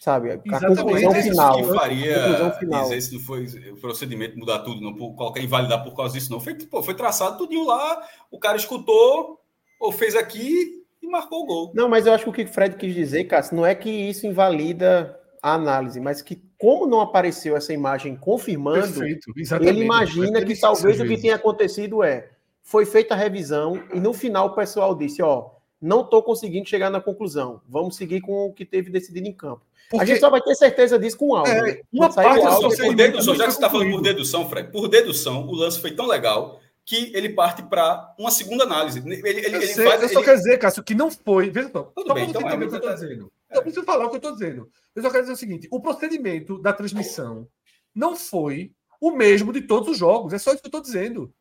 sabe? 0.01 0.33
A 0.33 0.39
conclusão 0.39 1.15
final. 1.15 1.57
Que 1.57 1.73
faria 1.73 2.15
conclusão 2.19 2.53
final. 2.59 2.83
dizer 2.83 3.01
se 3.01 3.15
não 3.15 3.21
foi 3.21 3.47
o 3.71 3.77
procedimento 3.77 4.37
mudar 4.37 4.59
tudo, 4.65 4.81
não 4.81 4.93
por, 4.93 5.15
colocar 5.15 5.39
invalidar 5.39 5.85
por 5.85 5.95
causa 5.95 6.15
disso, 6.15 6.33
não. 6.33 6.41
Foi, 6.41 6.55
pô, 6.57 6.83
foi 6.83 6.95
traçado 6.95 7.39
tudinho 7.39 7.65
lá, 7.65 8.03
o 8.29 8.41
cara 8.41 8.57
escutou, 8.57 9.41
ou 9.79 9.93
fez 9.93 10.17
aqui, 10.17 10.82
e 11.03 11.09
marcou 11.09 11.43
o 11.43 11.47
gol. 11.47 11.73
Não, 11.75 11.89
mas 11.89 12.07
eu 12.07 12.13
acho 12.13 12.25
que 12.25 12.31
o 12.31 12.33
que 12.33 12.43
o 12.43 12.49
Fred 12.49 12.77
quis 12.77 12.95
dizer, 12.95 13.25
Cássio, 13.25 13.57
não 13.57 13.67
é 13.67 13.75
que 13.75 13.91
isso 13.91 14.27
invalida 14.27 15.19
a 15.43 15.55
análise, 15.55 16.01
mas 16.01 16.23
que 16.23 16.41
como 16.57 16.87
não 16.87 17.01
apareceu 17.01 17.57
essa 17.57 17.73
imagem 17.73 18.17
confirmando, 18.17 19.01
Perfeito, 19.01 19.33
ele 19.61 19.83
imagina 19.83 20.45
que 20.45 20.59
talvez 20.59 21.01
o 21.01 21.05
que 21.05 21.21
tenha 21.21 21.35
acontecido 21.35 22.05
é 22.05 22.31
foi 22.63 22.87
feita 22.87 23.15
a 23.15 23.17
revisão 23.17 23.83
e 23.93 23.99
no 23.99 24.13
final 24.13 24.47
o 24.47 24.55
pessoal 24.55 24.95
disse, 24.95 25.21
ó, 25.21 25.51
não 25.81 26.03
estou 26.03 26.23
conseguindo 26.23 26.69
chegar 26.69 26.89
na 26.89 27.01
conclusão. 27.01 27.61
Vamos 27.69 27.97
seguir 27.97 28.21
com 28.21 28.47
o 28.47 28.53
que 28.53 28.65
teve 28.65 28.89
decidido 28.89 29.27
em 29.27 29.33
campo. 29.33 29.63
Porque... 29.91 30.05
A 30.05 30.07
gente 30.07 30.21
só 30.21 30.31
vai 30.31 30.41
ter 30.41 30.55
certeza 30.55 30.97
disso 30.97 31.19
com 31.19 31.31
o 31.31 31.37
áudio. 31.37 31.53
É, 31.53 31.83
uma 31.93 32.15
parte 32.15 32.47
áudio, 32.47 32.79
por 32.79 32.95
dedução, 32.95 33.35
já 33.35 33.45
que 33.45 33.51
você 33.51 33.57
está 33.57 33.69
falando 33.69 33.91
por 33.91 34.01
dedução, 34.01 34.49
Fred, 34.49 34.71
por 34.71 34.87
dedução, 34.87 35.49
o 35.49 35.55
lance 35.57 35.81
foi 35.81 35.91
tão 35.91 36.07
legal 36.07 36.61
que 36.85 37.13
ele 37.15 37.31
parte 37.31 37.63
para 37.63 38.15
uma 38.19 38.31
segunda 38.31 38.65
análise. 38.65 38.99
Ele, 38.99 39.15
ele, 39.25 39.41
eu, 39.47 39.55
ele 39.57 39.67
sei, 39.67 39.87
faz, 39.87 40.03
eu 40.03 40.09
só 40.09 40.19
ele... 40.19 40.25
quero 40.25 40.39
dizer, 40.39 40.59
Cássio, 40.59 40.83
que 40.83 40.95
não 40.95 41.11
foi. 41.11 41.51
Veja 41.51 41.71
só, 41.71 41.85
Tudo 41.95 42.15
bem, 42.15 42.29
então 42.29 42.43
é, 42.43 42.57
que 42.57 42.65
eu 42.65 42.75
estou 42.75 42.95
dizendo. 42.95 43.33
Eu 43.51 43.63
preciso 43.63 43.85
falar 43.85 44.07
o 44.07 44.09
que 44.09 44.17
eu 44.17 44.19
estou 44.19 44.33
dizendo. 44.33 44.69
Eu 44.95 45.03
só 45.03 45.11
quero 45.11 45.23
dizer 45.23 45.35
o 45.35 45.37
seguinte: 45.37 45.69
o 45.71 45.81
procedimento 45.81 46.59
da 46.61 46.73
transmissão 46.73 47.47
não 47.95 48.17
foi 48.17 48.73
o 49.01 49.11
mesmo 49.11 49.53
de 49.53 49.63
todos 49.63 49.89
os 49.89 49.99
jogos. 49.99 50.33
É 50.33 50.39
só 50.39 50.53
isso 50.53 50.61
que 50.61 50.67
eu 50.67 50.69
estou 50.69 50.81
dizendo. 50.81 51.33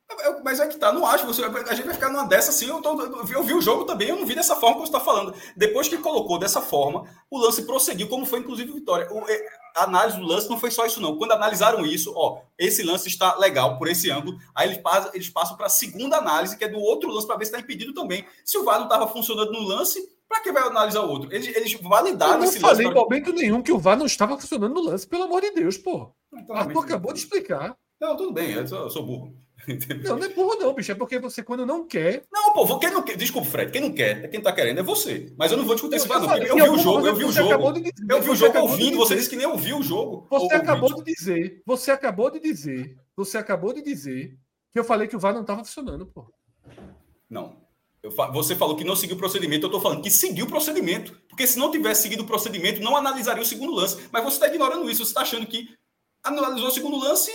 Mas 0.44 0.60
é 0.60 0.68
que 0.68 0.78
tá, 0.78 0.92
não 0.92 1.06
acho. 1.06 1.28
Você, 1.28 1.44
a 1.44 1.76
gente 1.76 1.86
vai 1.86 1.94
ficar 1.94 2.10
numa 2.10 2.26
dessa 2.26 2.50
assim. 2.50 2.68
Eu, 2.68 2.82
tô, 2.82 3.00
eu, 3.00 3.44
vi 3.44 3.54
o 3.54 3.62
jogo 3.62 3.86
também, 3.86 4.10
eu 4.10 4.16
não 4.16 4.26
vi 4.26 4.34
dessa 4.36 4.56
forma 4.56 4.78
que 4.78 4.82
você 4.82 4.96
está 4.96 5.00
falando. 5.00 5.34
Depois 5.56 5.88
que 5.88 5.98
colocou 5.98 6.39
dessa 6.39 6.60
forma, 6.60 7.06
o 7.30 7.38
lance 7.38 7.64
prosseguiu, 7.64 8.10
como 8.10 8.26
foi 8.26 8.39
inclusive 8.39 8.72
Vitória. 8.72 9.08
O, 9.12 9.30
é, 9.30 9.48
a 9.76 9.84
análise 9.84 10.19
do 10.19 10.26
lance 10.26 10.49
não 10.49 10.59
foi 10.59 10.72
só 10.72 10.86
isso, 10.86 11.01
não. 11.01 11.17
Quando 11.17 11.32
analisaram 11.32 11.86
isso, 11.86 12.13
ó, 12.15 12.41
esse 12.57 12.84
lance 12.84 13.07
está 13.07 13.38
legal 13.38 13.78
por 13.78 13.88
esse 13.88 14.09
ângulo, 14.09 14.38
aí 14.55 14.67
eles 14.67 14.78
passam, 14.78 15.11
eles 15.13 15.30
passam 15.30 15.57
para 15.57 15.67
a 15.67 15.69
segunda 15.69 16.17
análise, 16.17 16.57
que 16.57 16.63
é 16.63 16.67
do 16.67 16.80
outro 16.80 17.09
lance, 17.11 17.28
para 17.28 17.38
ver 17.38 17.45
se 17.45 17.51
está 17.51 17.61
impedido 17.61 17.93
também. 17.93 18.26
Se 18.45 18.57
o 18.57 18.63
VAR 18.63 18.78
não 18.78 18.86
estava 18.86 19.07
funcionando 19.07 19.51
no 19.51 19.61
lance, 19.61 19.99
para 20.28 20.41
que 20.41 20.51
vai 20.51 20.63
analisar 20.63 21.01
o 21.01 21.09
outro? 21.09 21.34
Eles, 21.34 21.55
eles 21.55 21.74
validaram 21.74 22.43
esse 22.43 22.57
lance. 22.57 22.57
Eu 22.57 22.61
não 22.61 22.69
falei 22.69 22.88
em 22.88 22.93
momento 22.93 23.34
nenhum 23.34 23.61
que 23.61 23.72
o 23.72 23.80
VAR 23.80 23.97
não 23.97 24.05
estava 24.05 24.38
funcionando 24.39 24.74
no 24.74 24.82
lance, 24.82 25.07
pelo 25.07 25.24
amor 25.24 25.41
de 25.41 25.51
Deus, 25.51 25.78
pô. 25.78 26.11
Então, 26.34 26.55
Arthur 26.55 26.84
acabou 26.84 27.13
de 27.13 27.19
explicar. 27.19 27.76
Não, 27.99 28.15
tudo 28.17 28.34
bem, 28.34 28.51
eu 28.51 28.67
sou, 28.67 28.80
eu 28.80 28.89
sou 28.89 29.05
burro. 29.05 29.36
Não, 30.03 30.18
não 30.18 30.26
é 30.26 30.30
burro, 30.30 30.57
não, 30.59 30.74
bicho. 30.74 30.91
É 30.91 30.95
porque 30.95 31.20
você, 31.20 31.43
quando 31.43 31.66
não 31.66 31.86
quer. 31.86 32.24
Não, 32.32 32.53
pô, 32.53 32.80
quem 32.80 32.91
não 32.91 33.03
quer. 33.03 33.16
Desculpa, 33.16 33.49
Fred. 33.49 33.72
Quem 33.72 33.82
não 33.82 33.91
quer, 33.91 34.30
quem 34.30 34.41
tá 34.41 34.51
querendo 34.51 34.80
é 34.80 34.84
você. 34.84 35.32
Mas 35.38 35.51
eu 35.51 35.57
não 35.57 35.66
vou 35.66 35.76
discutir 35.76 35.97
isso, 35.97 36.07
não. 36.07 36.38
Eu 36.38 36.55
vi 36.55 36.70
o 36.70 36.78
jogo, 36.78 37.07
eu 37.07 37.16
vi 37.16 37.26
o 37.26 37.32
jogo. 37.32 37.51
Eu 38.09 38.22
vi 38.22 38.30
o 38.30 38.36
jogo 38.36 38.59
ouvindo. 38.59 38.97
Você 38.97 39.16
disse 39.16 39.30
que 39.30 39.36
nem 39.36 39.45
ouviu 39.45 39.78
o 39.78 39.84
jogo. 39.84 40.28
Você 40.30 40.55
acabou 40.55 40.95
de 40.95 41.03
dizer. 41.03 41.62
Você 41.66 41.91
acabou 41.91 42.32
de 42.32 42.39
dizer. 42.39 42.97
Você 43.16 43.38
acabou 43.38 43.74
de 43.74 43.82
dizer 43.82 44.38
que 44.72 44.80
eu 44.80 44.84
falei 44.84 45.07
que 45.07 45.16
o 45.16 45.20
VAR 45.20 45.34
não 45.34 45.43
tava 45.43 45.64
funcionando, 45.64 46.05
pô. 46.05 46.32
Não. 47.30 47.62
Eu, 48.01 48.12
você 48.34 48.55
falou 48.55 48.76
que 48.76 48.84
não 48.84 48.95
seguiu 48.95 49.16
o 49.16 49.20
procedimento, 49.20 49.66
eu 49.66 49.68
estou 49.68 49.82
falando 49.82 50.01
que 50.01 50.09
seguiu 50.09 50.45
o 50.45 50.49
procedimento. 50.49 51.22
Porque 51.30 51.45
se 51.45 51.59
não 51.59 51.70
tivesse 51.70 52.03
seguido 52.03 52.24
o 52.24 52.28
procedimento, 52.28 52.82
não 52.82 52.95
analisaria 52.95 53.43
o 53.43 53.45
segundo 53.45 53.74
lance. 53.74 54.09
Mas 54.12 54.24
você 54.24 54.38
está 54.38 54.47
ignorando 54.47 54.89
isso, 54.89 55.05
você 55.05 55.12
está 55.12 55.22
achando 55.22 55.45
que 55.45 55.70
analisou 56.24 56.70
o 56.70 56.72
segundo 56.72 56.97
lance 56.97 57.32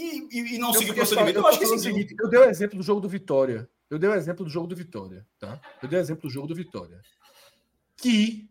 e, 0.00 0.28
e, 0.30 0.54
e 0.54 0.58
não 0.58 0.72
seguiu 0.72 0.92
o 0.92 0.96
procedimento. 0.96 1.38
Eu, 1.38 1.42
eu 1.42 1.48
acho 1.48 1.58
que 1.58 1.64
é 1.64 1.68
o 1.68 1.78
seguinte, 1.78 2.16
eu 2.18 2.28
dei 2.28 2.40
o 2.40 2.44
exemplo 2.44 2.78
do 2.78 2.82
jogo 2.82 3.00
do 3.00 3.08
Vitória. 3.08 3.68
Eu 3.88 3.98
dei 3.98 4.08
o 4.08 4.14
exemplo 4.14 4.44
do 4.44 4.50
jogo 4.50 4.66
do 4.66 4.76
Vitória, 4.76 5.26
tá? 5.38 5.60
Eu 5.82 5.88
dei 5.88 5.98
o 5.98 6.02
exemplo 6.02 6.22
do 6.22 6.30
jogo 6.30 6.46
do 6.46 6.54
Vitória. 6.54 7.00
Que, 7.96 8.48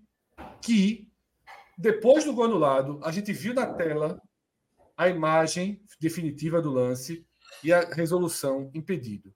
que 0.62 1.10
depois 1.78 2.26
do 2.26 2.34
gol 2.34 2.46
anulado, 2.46 3.00
a 3.04 3.12
gente 3.12 3.32
viu 3.32 3.54
na 3.54 3.66
tela 3.66 4.22
a 4.98 5.08
imagem 5.08 5.82
definitiva 6.00 6.62
do 6.62 6.72
lance 6.72 7.26
e 7.64 7.72
a 7.72 7.80
resolução 7.94 8.70
impedido. 8.74 9.34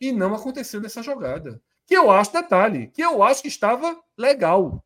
E 0.00 0.12
não 0.12 0.34
aconteceu 0.34 0.80
nessa 0.80 1.02
jogada. 1.02 1.60
Que 1.84 1.96
eu 1.96 2.10
acho, 2.10 2.32
detalhe, 2.32 2.86
que 2.88 3.02
eu 3.02 3.22
acho 3.22 3.42
que 3.42 3.48
estava 3.48 4.00
legal. 4.16 4.84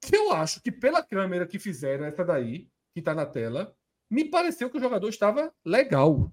Que 0.00 0.16
eu 0.16 0.32
acho 0.32 0.62
que 0.62 0.70
pela 0.70 1.02
câmera 1.02 1.46
que 1.46 1.58
fizeram 1.58 2.04
essa 2.04 2.24
daí, 2.24 2.68
que 2.94 3.00
está 3.00 3.12
na 3.12 3.26
tela, 3.26 3.74
me 4.12 4.26
pareceu 4.26 4.68
que 4.68 4.76
o 4.76 4.80
jogador 4.80 5.08
estava 5.08 5.50
legal. 5.64 6.30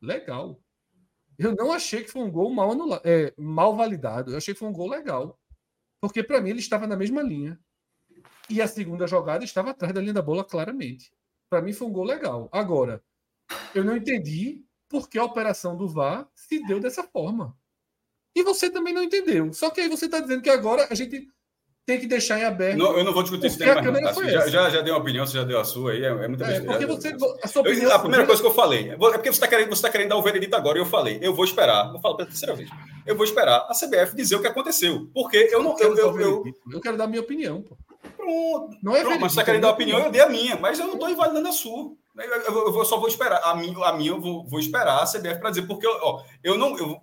Legal. 0.00 0.58
Eu 1.38 1.54
não 1.54 1.70
achei 1.70 2.02
que 2.02 2.10
foi 2.10 2.22
um 2.22 2.30
gol 2.30 2.50
mal, 2.50 2.72
é, 3.04 3.34
mal 3.36 3.76
validado. 3.76 4.32
Eu 4.32 4.38
achei 4.38 4.54
que 4.54 4.58
foi 4.58 4.68
um 4.68 4.72
gol 4.72 4.88
legal. 4.88 5.38
Porque 6.00 6.22
para 6.22 6.40
mim 6.40 6.48
ele 6.48 6.60
estava 6.60 6.86
na 6.86 6.96
mesma 6.96 7.20
linha. 7.20 7.60
E 8.48 8.62
a 8.62 8.66
segunda 8.66 9.06
jogada 9.06 9.44
estava 9.44 9.70
atrás 9.70 9.92
da 9.92 10.00
linha 10.00 10.14
da 10.14 10.22
bola 10.22 10.42
claramente. 10.42 11.12
Para 11.50 11.60
mim 11.60 11.74
foi 11.74 11.86
um 11.86 11.92
gol 11.92 12.04
legal. 12.04 12.48
Agora, 12.50 13.04
eu 13.74 13.84
não 13.84 13.94
entendi 13.94 14.64
por 14.88 15.06
que 15.06 15.18
a 15.18 15.24
operação 15.24 15.76
do 15.76 15.86
VAR 15.86 16.26
se 16.34 16.66
deu 16.66 16.80
dessa 16.80 17.02
forma. 17.02 17.54
E 18.34 18.42
você 18.42 18.70
também 18.70 18.94
não 18.94 19.02
entendeu. 19.02 19.52
Só 19.52 19.68
que 19.68 19.82
aí 19.82 19.88
você 19.90 20.06
está 20.06 20.18
dizendo 20.18 20.42
que 20.42 20.48
agora 20.48 20.88
a 20.90 20.94
gente 20.94 21.28
tem 21.88 21.98
que 21.98 22.06
deixar 22.06 22.38
em 22.38 22.44
aberto. 22.44 22.76
Não, 22.76 22.98
eu 22.98 23.02
não 23.02 23.14
vou 23.14 23.22
discutir 23.22 23.46
esse 23.46 23.56
tema, 23.56 23.80
mais 23.80 24.14
não, 24.14 24.28
já, 24.28 24.46
já, 24.46 24.68
já, 24.68 24.82
deu 24.82 24.92
uma 24.92 25.00
opinião, 25.00 25.26
você 25.26 25.38
já 25.38 25.42
deu 25.42 25.58
a 25.58 25.64
sua 25.64 25.92
aí, 25.92 26.04
é, 26.04 26.08
é 26.08 26.28
muita 26.28 26.44
é, 26.44 26.60
porque 26.60 26.84
você, 26.84 27.16
a, 27.42 27.48
sua 27.48 27.62
opinião, 27.62 27.84
eu, 27.84 27.96
a 27.96 27.98
primeira 27.98 28.26
coisa 28.26 28.42
que 28.42 28.46
eu 28.46 28.52
falei, 28.52 28.90
é 28.90 28.96
porque 28.98 29.32
você 29.32 29.36
está 29.36 29.48
querendo, 29.48 29.70
você 29.70 29.80
tá 29.80 29.88
querendo 29.88 30.10
dar 30.10 30.16
o 30.16 30.22
veredito 30.22 30.54
agora, 30.54 30.76
e 30.76 30.82
eu 30.82 30.86
falei, 30.86 31.18
eu 31.22 31.34
vou 31.34 31.46
esperar, 31.46 31.90
vou 31.90 31.98
falar 31.98 32.16
pela 32.16 32.28
terceira 32.28 32.54
vez, 32.54 32.68
eu 33.06 33.16
vou 33.16 33.24
esperar 33.24 33.66
a 33.70 33.72
CBF 33.72 34.14
dizer 34.14 34.36
o 34.36 34.42
que 34.42 34.46
aconteceu, 34.46 35.08
porque 35.14 35.48
eu 35.50 35.62
não... 35.62 35.74
Eu, 35.78 35.96
eu, 35.96 36.20
eu, 36.20 36.44
eu, 36.72 36.80
quero 36.82 36.98
dar 36.98 37.04
a 37.04 37.06
minha 37.06 37.22
opinião, 37.22 37.62
pô. 37.62 37.74
Pronto, 38.18 38.76
não 38.82 38.94
é 38.94 39.00
Pronto, 39.00 39.20
mas 39.20 39.32
você 39.32 39.40
está 39.40 39.44
querendo 39.44 39.62
dar 39.62 39.68
a 39.68 39.72
opinião, 39.72 39.98
eu 39.98 40.10
dei 40.10 40.20
a 40.20 40.28
minha, 40.28 40.56
mas 40.56 40.78
eu 40.78 40.86
não 40.86 40.94
estou 40.94 41.08
invalidando 41.08 41.48
a 41.48 41.52
sua. 41.52 41.90
Eu, 42.18 42.76
eu, 42.76 42.84
só 42.84 42.98
vou 42.98 43.08
esperar, 43.08 43.40
a 43.42 43.54
minha, 43.54 43.78
a 43.86 43.92
minha 43.94 44.10
eu 44.10 44.20
vou, 44.20 44.46
vou 44.46 44.60
esperar 44.60 45.02
a 45.02 45.06
CBF 45.06 45.40
para 45.40 45.50
dizer, 45.50 45.66
porque 45.66 45.86
ó, 45.86 46.22
eu 46.44 46.58
não... 46.58 46.76
Eu, 46.76 46.98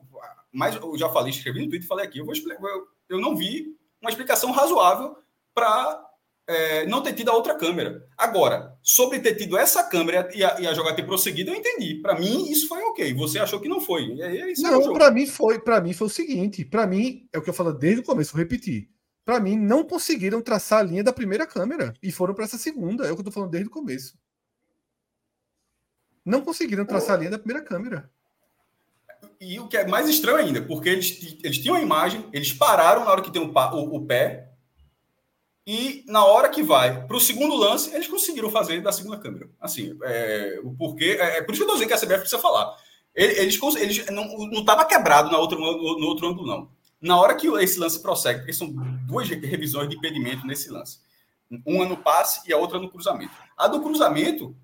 mas 0.54 0.76
eu 0.76 0.96
já 0.96 1.10
falei, 1.10 1.32
escrevi 1.32 1.62
no 1.62 1.70
Twitter, 1.70 1.88
falei 1.88 2.06
aqui, 2.06 2.20
eu, 2.20 2.26
vou, 2.26 2.36
eu, 2.36 2.88
eu 3.10 3.20
não 3.20 3.36
vi 3.36 3.76
uma 4.06 4.12
explicação 4.12 4.52
razoável 4.52 5.18
para 5.54 6.06
é, 6.48 6.86
não 6.86 7.02
ter 7.02 7.14
tido 7.14 7.30
a 7.30 7.34
outra 7.34 7.56
câmera. 7.56 8.08
Agora, 8.18 8.78
sobre 8.84 9.20
ter 9.20 9.36
tido 9.36 9.58
essa 9.58 9.84
câmera 9.84 10.30
e 10.34 10.44
a, 10.44 10.60
e 10.60 10.68
a 10.68 10.74
jogada 10.74 10.96
ter 10.96 11.06
prosseguido, 11.06 11.50
eu 11.50 11.56
entendi. 11.56 11.96
Para 11.96 12.20
mim, 12.20 12.50
isso 12.50 12.68
foi 12.68 12.82
ok. 12.84 13.14
Você 13.16 13.40
achou 13.40 13.60
que 13.60 13.68
não 13.68 13.82
foi. 13.82 14.20
É, 14.22 14.54
não, 14.60 14.94
para 14.94 15.10
mim 15.12 15.26
foi. 15.26 15.60
Para 15.60 15.82
mim 15.82 15.94
foi 15.94 16.08
o 16.08 16.10
seguinte. 16.10 16.64
Para 16.64 16.86
mim 16.86 17.28
é 17.34 17.38
o 17.38 17.42
que 17.42 17.50
eu 17.50 17.54
falo 17.54 17.74
desde 17.74 18.02
o 18.02 18.04
começo. 18.04 18.32
Vou 18.32 18.40
repetir. 18.40 18.90
Para 19.26 19.40
mim 19.40 19.58
não 19.58 19.84
conseguiram 19.84 20.40
traçar 20.40 20.80
a 20.80 20.84
linha 20.84 21.04
da 21.04 21.12
primeira 21.12 21.48
câmera 21.48 21.94
e 22.02 22.12
foram 22.12 22.36
para 22.36 22.46
essa 22.46 22.60
segunda. 22.60 23.08
É 23.08 23.12
o 23.12 23.16
que 23.16 23.22
eu 23.22 23.26
tô 23.26 23.32
falando 23.32 23.50
desde 23.50 23.68
o 23.68 23.74
começo. 23.74 24.16
Não 26.24 26.42
conseguiram 26.42 26.86
traçar 26.86 27.16
a 27.16 27.20
linha 27.20 27.32
da 27.32 27.40
primeira 27.40 27.64
câmera. 27.64 28.12
E 29.40 29.60
o 29.60 29.68
que 29.68 29.78
é 29.78 29.88
mais 29.88 30.08
estranho 30.08 30.38
ainda, 30.38 30.62
porque 30.62 30.90
eles, 30.90 31.38
eles 31.44 31.58
tinham 31.58 31.76
a 31.76 31.82
imagem, 31.82 32.26
eles 32.32 32.54
pararam 32.54 33.04
na 33.04 33.12
hora 33.12 33.22
que 33.22 33.32
tem 33.32 33.42
o, 33.42 33.52
o, 33.52 33.96
o 33.98 34.06
pé, 34.06 34.56
e 35.68 36.04
na 36.08 36.24
hora 36.24 36.50
que 36.50 36.62
vai 36.62 37.08
para 37.08 37.18
o 37.18 37.20
segundo 37.20 37.56
lance, 37.56 37.94
eles 37.94 38.08
conseguiram 38.08 38.52
fazer 38.52 38.82
da 38.82 38.92
segunda 38.92 39.18
câmera. 39.18 39.50
Assim, 39.60 39.98
é, 40.04 40.60
o 40.64 40.72
porquê. 40.76 41.18
É, 41.20 41.38
é 41.38 41.42
por 41.42 41.54
isso 41.54 41.66
que 41.66 41.70
eu 41.70 41.76
estou 41.76 41.76
dizendo 41.76 41.88
que 41.88 41.94
a 41.94 41.98
CBF 41.98 42.20
precisa 42.20 42.42
falar. 42.42 42.78
Eles, 43.16 43.60
eles 43.78 44.06
não 44.12 44.60
estava 44.60 44.86
quebrado 44.86 45.32
na 45.32 45.40
outra, 45.40 45.58
no, 45.58 46.00
no 46.00 46.06
outro 46.06 46.28
ângulo, 46.28 46.46
não. 46.46 46.70
Na 47.02 47.18
hora 47.20 47.36
que 47.36 47.48
esse 47.48 47.80
lance 47.80 48.00
prossegue, 48.00 48.40
porque 48.40 48.54
são 48.54 48.72
duas 49.08 49.28
revisões 49.28 49.90
de 49.90 49.96
impedimento 49.96 50.46
nesse 50.46 50.70
lance. 50.70 51.00
Uma 51.66 51.86
no 51.86 51.98
passe 51.98 52.48
e 52.48 52.54
a 52.54 52.58
outra 52.58 52.78
no 52.78 52.90
cruzamento. 52.90 53.34
A 53.58 53.68
do 53.68 53.82
cruzamento, 53.82 54.56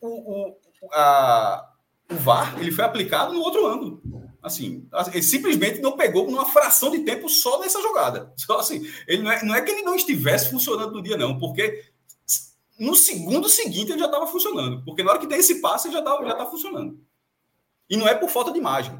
o, 0.00 0.08
o, 0.08 0.56
a, 0.92 1.71
o 2.12 2.16
VAR 2.16 2.58
ele 2.60 2.70
foi 2.70 2.84
aplicado 2.84 3.32
no 3.32 3.40
outro 3.40 3.66
ângulo. 3.66 4.02
Assim, 4.42 4.88
ele 5.12 5.22
simplesmente 5.22 5.80
não 5.80 5.96
pegou 5.96 6.28
numa 6.28 6.44
fração 6.46 6.90
de 6.90 7.00
tempo 7.00 7.28
só 7.28 7.60
nessa 7.60 7.80
jogada. 7.80 8.32
Só 8.36 8.58
assim, 8.58 8.84
ele 9.06 9.22
não 9.22 9.30
é, 9.30 9.44
não 9.44 9.54
é 9.54 9.62
que 9.62 9.70
ele 9.70 9.82
não 9.82 9.94
estivesse 9.94 10.50
funcionando 10.50 10.92
no 10.92 11.02
dia, 11.02 11.16
não, 11.16 11.38
porque 11.38 11.84
no 12.78 12.96
segundo 12.96 13.48
seguinte 13.48 13.92
ele 13.92 14.00
já 14.00 14.06
estava 14.06 14.26
funcionando. 14.26 14.84
Porque 14.84 15.02
na 15.02 15.12
hora 15.12 15.20
que 15.20 15.28
tem 15.28 15.38
esse 15.38 15.60
passe, 15.60 15.86
ele 15.86 15.94
já 15.94 16.00
está 16.00 16.24
já 16.24 16.34
tá 16.34 16.46
funcionando. 16.46 16.98
E 17.88 17.96
não 17.96 18.08
é 18.08 18.14
por 18.14 18.28
falta 18.28 18.50
de 18.50 18.58
imagem. 18.58 18.98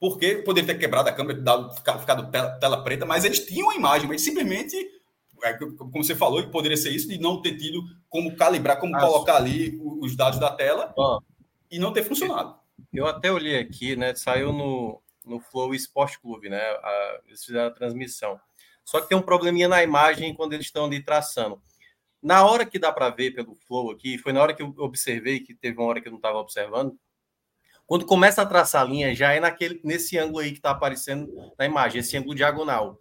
Porque 0.00 0.36
poderia 0.36 0.72
ter 0.72 0.80
quebrado 0.80 1.08
a 1.08 1.12
câmera, 1.12 1.40
dado, 1.40 1.74
ficado 1.74 2.30
tela, 2.30 2.50
tela 2.58 2.82
preta, 2.82 3.04
mas 3.04 3.24
eles 3.24 3.44
tinham 3.44 3.70
a 3.70 3.76
imagem, 3.76 4.08
mas 4.08 4.22
simplesmente, 4.22 4.74
é, 5.44 5.52
como 5.52 6.02
você 6.02 6.14
falou, 6.14 6.42
poderia 6.48 6.76
ser 6.76 6.90
isso, 6.90 7.06
de 7.06 7.18
não 7.18 7.42
ter 7.42 7.56
tido 7.56 7.82
como 8.08 8.34
calibrar, 8.34 8.80
como 8.80 8.98
colocar 8.98 9.36
ali 9.36 9.78
os 10.00 10.16
dados 10.16 10.40
da 10.40 10.50
tela. 10.50 10.92
E 11.72 11.78
não 11.78 11.92
ter 11.92 12.04
funcionado. 12.04 12.54
Eu 12.92 13.06
até 13.06 13.32
olhei 13.32 13.58
aqui, 13.58 13.96
né? 13.96 14.14
Saiu 14.14 14.52
no, 14.52 15.02
no 15.24 15.40
Flow 15.40 15.74
Esporte 15.74 16.20
Clube, 16.20 16.50
né? 16.50 16.60
A, 16.60 17.20
eles 17.26 17.42
fizeram 17.42 17.68
a 17.68 17.74
transmissão. 17.74 18.38
Só 18.84 19.00
que 19.00 19.08
tem 19.08 19.16
um 19.16 19.22
probleminha 19.22 19.68
na 19.68 19.82
imagem 19.82 20.34
quando 20.34 20.52
eles 20.52 20.66
estão 20.66 20.84
ali 20.84 21.02
traçando. 21.02 21.60
Na 22.22 22.44
hora 22.44 22.66
que 22.66 22.78
dá 22.78 22.92
para 22.92 23.08
ver 23.08 23.32
pelo 23.32 23.56
Flow 23.66 23.90
aqui, 23.90 24.18
foi 24.18 24.32
na 24.32 24.42
hora 24.42 24.54
que 24.54 24.62
eu 24.62 24.74
observei, 24.78 25.40
que 25.40 25.54
teve 25.54 25.78
uma 25.78 25.88
hora 25.88 26.00
que 26.00 26.08
eu 26.08 26.12
não 26.12 26.18
estava 26.18 26.38
observando. 26.38 26.96
Quando 27.86 28.06
começa 28.06 28.42
a 28.42 28.46
traçar 28.46 28.82
a 28.82 28.84
linha, 28.84 29.14
já 29.14 29.32
é 29.32 29.40
naquele, 29.40 29.80
nesse 29.82 30.18
ângulo 30.18 30.38
aí 30.38 30.50
que 30.50 30.58
está 30.58 30.70
aparecendo 30.70 31.32
na 31.58 31.64
imagem, 31.64 32.00
esse 32.00 32.16
ângulo 32.16 32.34
diagonal. 32.34 33.00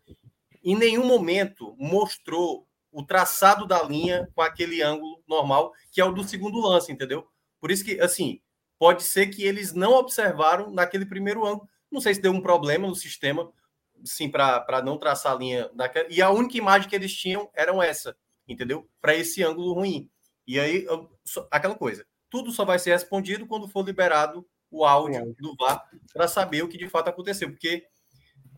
Em 0.63 0.75
nenhum 0.75 1.05
momento 1.05 1.75
mostrou 1.77 2.67
o 2.91 3.03
traçado 3.03 3.65
da 3.65 3.83
linha 3.83 4.29
com 4.35 4.41
aquele 4.41 4.81
ângulo 4.81 5.23
normal, 5.27 5.71
que 5.91 6.01
é 6.01 6.05
o 6.05 6.11
do 6.11 6.23
segundo 6.23 6.59
lance, 6.59 6.91
entendeu? 6.91 7.27
Por 7.59 7.71
isso 7.71 7.85
que, 7.85 7.99
assim, 8.01 8.41
pode 8.81 9.03
ser 9.03 9.27
que 9.27 9.43
eles 9.43 9.73
não 9.73 9.91
observaram 9.91 10.71
naquele 10.71 11.05
primeiro 11.05 11.45
ângulo. 11.45 11.69
Não 11.91 12.01
sei 12.01 12.15
se 12.15 12.21
deu 12.21 12.31
um 12.31 12.41
problema 12.41 12.87
no 12.87 12.95
sistema, 12.95 13.47
sim, 14.03 14.27
para 14.27 14.81
não 14.83 14.97
traçar 14.97 15.33
a 15.33 15.35
linha 15.35 15.69
daquela. 15.75 16.07
E 16.09 16.19
a 16.19 16.31
única 16.31 16.57
imagem 16.57 16.89
que 16.89 16.95
eles 16.95 17.13
tinham 17.13 17.47
era 17.53 17.71
essa, 17.85 18.17
entendeu? 18.47 18.89
Para 18.99 19.13
esse 19.13 19.43
ângulo 19.43 19.73
ruim. 19.73 20.09
E 20.47 20.59
aí, 20.59 20.87
aquela 21.51 21.75
coisa. 21.75 22.07
Tudo 22.27 22.51
só 22.51 22.65
vai 22.65 22.79
ser 22.79 22.89
respondido 22.89 23.45
quando 23.45 23.67
for 23.67 23.85
liberado 23.85 24.43
o 24.71 24.83
áudio 24.83 25.35
do 25.37 25.55
VAR 25.59 25.87
para 26.11 26.27
saber 26.27 26.63
o 26.63 26.67
que 26.67 26.79
de 26.79 26.89
fato 26.89 27.07
aconteceu, 27.07 27.51
porque 27.51 27.85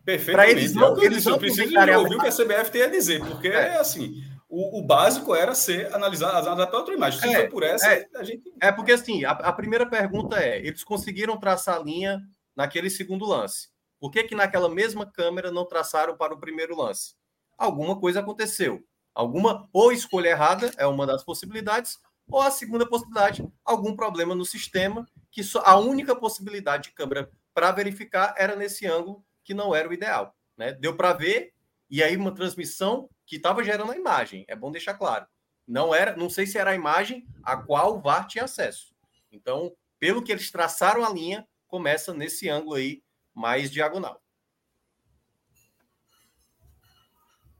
Perfeitamente. 0.06 0.52
Eles 0.52 0.74
não, 0.74 0.98
é 0.98 1.04
eles 1.04 1.24
não 1.26 1.38
precisam 1.38 1.98
ouvir 1.98 2.16
o 2.16 2.20
que 2.20 2.28
a 2.28 2.32
CBF 2.32 2.70
tem 2.70 2.82
a 2.82 2.88
dizer, 2.88 3.20
porque 3.20 3.48
é 3.48 3.76
assim, 3.76 4.22
o, 4.54 4.78
o, 4.78 4.82
básico 4.82 5.34
era 5.34 5.54
ser 5.54 5.92
analisar, 5.92 6.30
analisar 6.30 6.66
pela 6.66 6.78
outra 6.78 6.94
imagem. 6.94 7.20
Se 7.20 7.28
é, 7.28 7.40
for 7.42 7.50
por 7.50 7.62
essa, 7.64 7.92
é, 7.92 8.06
a 8.14 8.22
gente. 8.22 8.52
É 8.60 8.70
porque 8.70 8.92
assim, 8.92 9.24
a, 9.24 9.32
a, 9.32 9.52
primeira 9.52 9.84
pergunta 9.84 10.38
é: 10.38 10.64
eles 10.64 10.84
conseguiram 10.84 11.36
traçar 11.36 11.76
a 11.76 11.82
linha 11.82 12.22
naquele 12.54 12.88
segundo 12.88 13.26
lance. 13.26 13.68
Por 13.98 14.10
que, 14.10 14.22
que 14.22 14.34
naquela 14.34 14.68
mesma 14.68 15.10
câmera 15.10 15.50
não 15.50 15.66
traçaram 15.66 16.16
para 16.16 16.34
o 16.34 16.38
primeiro 16.38 16.76
lance? 16.76 17.14
Alguma 17.58 17.98
coisa 17.98 18.20
aconteceu. 18.20 18.84
Alguma 19.12 19.68
ou 19.72 19.90
escolha 19.92 20.28
errada 20.28 20.70
é 20.76 20.86
uma 20.86 21.06
das 21.06 21.24
possibilidades, 21.24 21.98
ou 22.30 22.40
a 22.40 22.50
segunda 22.50 22.86
possibilidade, 22.86 23.46
algum 23.64 23.96
problema 23.96 24.34
no 24.34 24.44
sistema, 24.44 25.06
que 25.30 25.42
só, 25.42 25.62
a 25.64 25.76
única 25.76 26.14
possibilidade 26.14 26.84
de 26.84 26.94
câmera 26.94 27.30
para 27.52 27.72
verificar 27.72 28.34
era 28.36 28.56
nesse 28.56 28.86
ângulo 28.86 29.24
que 29.42 29.54
não 29.54 29.74
era 29.74 29.88
o 29.88 29.92
ideal. 29.92 30.34
Né? 30.56 30.72
Deu 30.72 30.96
para 30.96 31.12
ver, 31.12 31.52
e 31.88 32.02
aí 32.02 32.16
uma 32.16 32.34
transmissão 32.34 33.08
que 33.26 33.36
estava 33.36 33.64
gerando 33.64 33.92
a 33.92 33.96
imagem, 33.96 34.44
é 34.48 34.56
bom 34.56 34.70
deixar 34.70 34.94
claro. 34.94 35.26
Não 35.66 35.94
era, 35.94 36.16
não 36.16 36.28
sei 36.28 36.46
se 36.46 36.58
era 36.58 36.70
a 36.70 36.74
imagem 36.74 37.26
a 37.42 37.56
qual 37.56 37.96
o 37.96 38.00
VAR 38.00 38.26
tinha 38.26 38.44
acesso. 38.44 38.94
Então, 39.32 39.74
pelo 39.98 40.22
que 40.22 40.30
eles 40.30 40.50
traçaram 40.50 41.04
a 41.04 41.10
linha, 41.10 41.46
começa 41.66 42.12
nesse 42.12 42.48
ângulo 42.48 42.74
aí 42.74 43.02
mais 43.34 43.70
diagonal. 43.70 44.22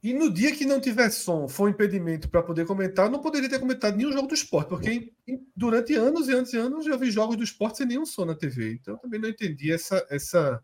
E 0.05 0.12
no 0.12 0.31
dia 0.31 0.55
que 0.55 0.67
não 0.67 0.83
tiver 0.83 1.09
som, 1.09 1.49
for 1.49 1.65
um 1.65 1.71
impedimento 1.71 2.29
para 2.29 2.43
poder 2.43 2.67
comentar, 2.67 3.07
eu 3.07 3.11
não 3.11 3.23
poderia 3.23 3.49
ter 3.49 3.59
comentado 3.59 3.97
nenhum 3.97 4.12
jogo 4.12 4.29
do 4.29 4.35
esporte, 4.35 4.69
porque 4.69 5.15
durante 5.57 5.95
anos 5.95 6.29
e 6.29 6.35
anos 6.35 6.53
e 6.53 6.59
anos 6.59 6.87
eu 6.87 6.99
vi 6.99 7.11
jogos 7.11 7.39
do 7.39 7.43
esporte 7.43 7.79
sem 7.79 7.87
nenhum 7.87 8.05
som 8.05 8.27
na 8.27 8.35
TV. 8.35 8.75
Então 8.75 8.95
eu 8.95 8.99
também 8.99 9.19
não 9.19 9.31
entendi 9.31 9.73
essa, 9.73 10.07
essa, 10.11 10.62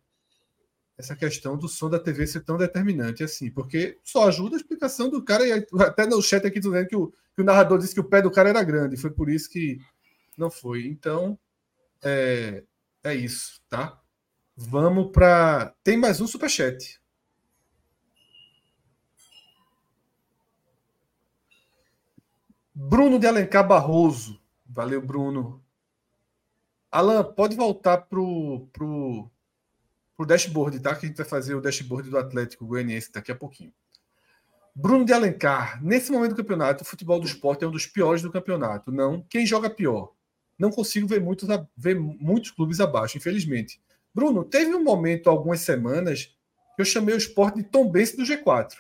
essa 1.00 1.16
questão 1.16 1.56
do 1.56 1.68
som 1.68 1.90
da 1.90 1.98
TV 1.98 2.26
ser 2.26 2.40
tão 2.40 2.56
determinante 2.56 3.24
assim, 3.24 3.50
porque 3.50 3.98
só 4.04 4.28
ajuda 4.28 4.54
a 4.54 4.58
explicação 4.58 5.08
do 5.10 5.22
cara, 5.22 5.46
e 5.46 5.66
até 5.80 6.06
no 6.06 6.22
chat 6.22 6.46
aqui 6.46 6.60
dizendo 6.60 6.86
que 6.86 6.96
o, 6.96 7.08
que 7.34 7.42
o 7.42 7.44
narrador 7.44 7.78
disse 7.78 7.94
que 7.94 8.00
o 8.00 8.08
pé 8.08 8.22
do 8.22 8.30
cara 8.30 8.50
era 8.50 8.62
grande, 8.62 8.96
foi 8.96 9.10
por 9.10 9.28
isso 9.28 9.50
que 9.50 9.78
não 10.36 10.50
foi. 10.50 10.86
Então, 10.86 11.38
é, 12.02 12.62
é 13.02 13.14
isso, 13.14 13.60
tá? 13.68 13.98
Vamos 14.56 15.10
para. 15.10 15.74
Tem 15.82 15.96
mais 15.96 16.20
um 16.20 16.26
superchat. 16.26 17.00
Bruno 22.74 23.18
de 23.18 23.26
Alencar 23.26 23.66
Barroso. 23.66 24.40
Valeu, 24.66 25.00
Bruno. 25.00 25.62
Alan, 26.90 27.22
pode 27.22 27.56
voltar 27.56 27.98
pro, 27.98 28.68
pro, 28.72 29.30
pro 30.20 30.26
dashboard, 30.26 30.78
tá? 30.80 30.94
Que 30.94 31.06
a 31.06 31.08
gente 31.08 31.16
vai 31.16 31.26
fazer 31.26 31.54
o 31.54 31.62
dashboard 31.62 32.10
do 32.10 32.18
Atlético 32.18 32.66
Goianiense 32.66 33.10
daqui 33.10 33.32
a 33.32 33.34
pouquinho. 33.34 33.72
Bruno 34.74 35.02
de 35.02 35.14
Alencar, 35.14 35.82
nesse 35.82 36.12
momento 36.12 36.32
do 36.32 36.36
campeonato, 36.36 36.84
o 36.84 36.86
futebol 36.86 37.18
do 37.18 37.26
esporte 37.26 37.64
é 37.64 37.66
um 37.66 37.70
dos 37.70 37.86
piores 37.86 38.20
do 38.20 38.30
campeonato. 38.30 38.92
Não, 38.92 39.24
quem 39.30 39.46
joga 39.46 39.70
pior? 39.70 40.12
Não 40.58 40.70
consigo 40.70 41.08
ver 41.08 41.22
muitos, 41.22 41.48
ver 41.74 41.98
muitos 41.98 42.50
clubes 42.50 42.80
abaixo, 42.80 43.16
infelizmente. 43.16 43.80
Bruno, 44.14 44.44
teve 44.44 44.74
um 44.74 44.84
momento, 44.84 45.30
algumas 45.30 45.60
semanas, 45.60 46.36
que 46.76 46.82
eu 46.82 46.84
chamei 46.84 47.14
o 47.14 47.18
esporte 47.18 47.56
de 47.56 47.62
Tom 47.62 47.90
Bense 47.90 48.14
do 48.14 48.22
G4 48.22 48.76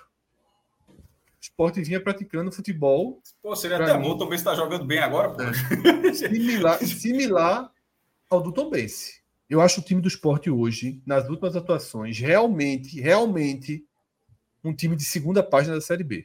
esporte 1.40 1.80
vinha 1.80 1.98
praticando 1.98 2.52
futebol. 2.52 3.22
Pô, 3.42 3.56
seria 3.56 3.78
até 3.78 3.96
mim, 3.96 4.02
bom, 4.02 4.10
o 4.10 4.18
Tom 4.18 4.26
Bense 4.26 4.42
está 4.42 4.54
jogando 4.54 4.84
bem 4.84 4.98
agora, 4.98 5.30
pô. 5.30 5.38
Similar, 6.12 6.78
similar 6.84 7.72
ao 8.28 8.42
do 8.42 8.52
Tom 8.52 8.68
Bense. 8.68 9.19
Eu 9.50 9.60
acho 9.60 9.80
o 9.80 9.84
time 9.84 10.00
do 10.00 10.06
esporte 10.06 10.48
hoje, 10.48 11.02
nas 11.04 11.28
últimas 11.28 11.56
atuações, 11.56 12.16
realmente, 12.20 13.00
realmente 13.00 13.84
um 14.62 14.72
time 14.72 14.94
de 14.94 15.04
segunda 15.04 15.42
página 15.42 15.74
da 15.74 15.80
Série 15.80 16.04
B. 16.04 16.24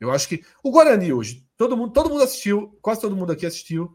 Eu 0.00 0.10
acho 0.10 0.26
que 0.26 0.42
o 0.64 0.70
Guarani 0.70 1.12
hoje, 1.12 1.46
todo 1.58 1.76
mundo, 1.76 1.92
todo 1.92 2.08
mundo 2.08 2.22
assistiu, 2.22 2.78
quase 2.80 3.02
todo 3.02 3.14
mundo 3.14 3.32
aqui 3.32 3.44
assistiu 3.44 3.94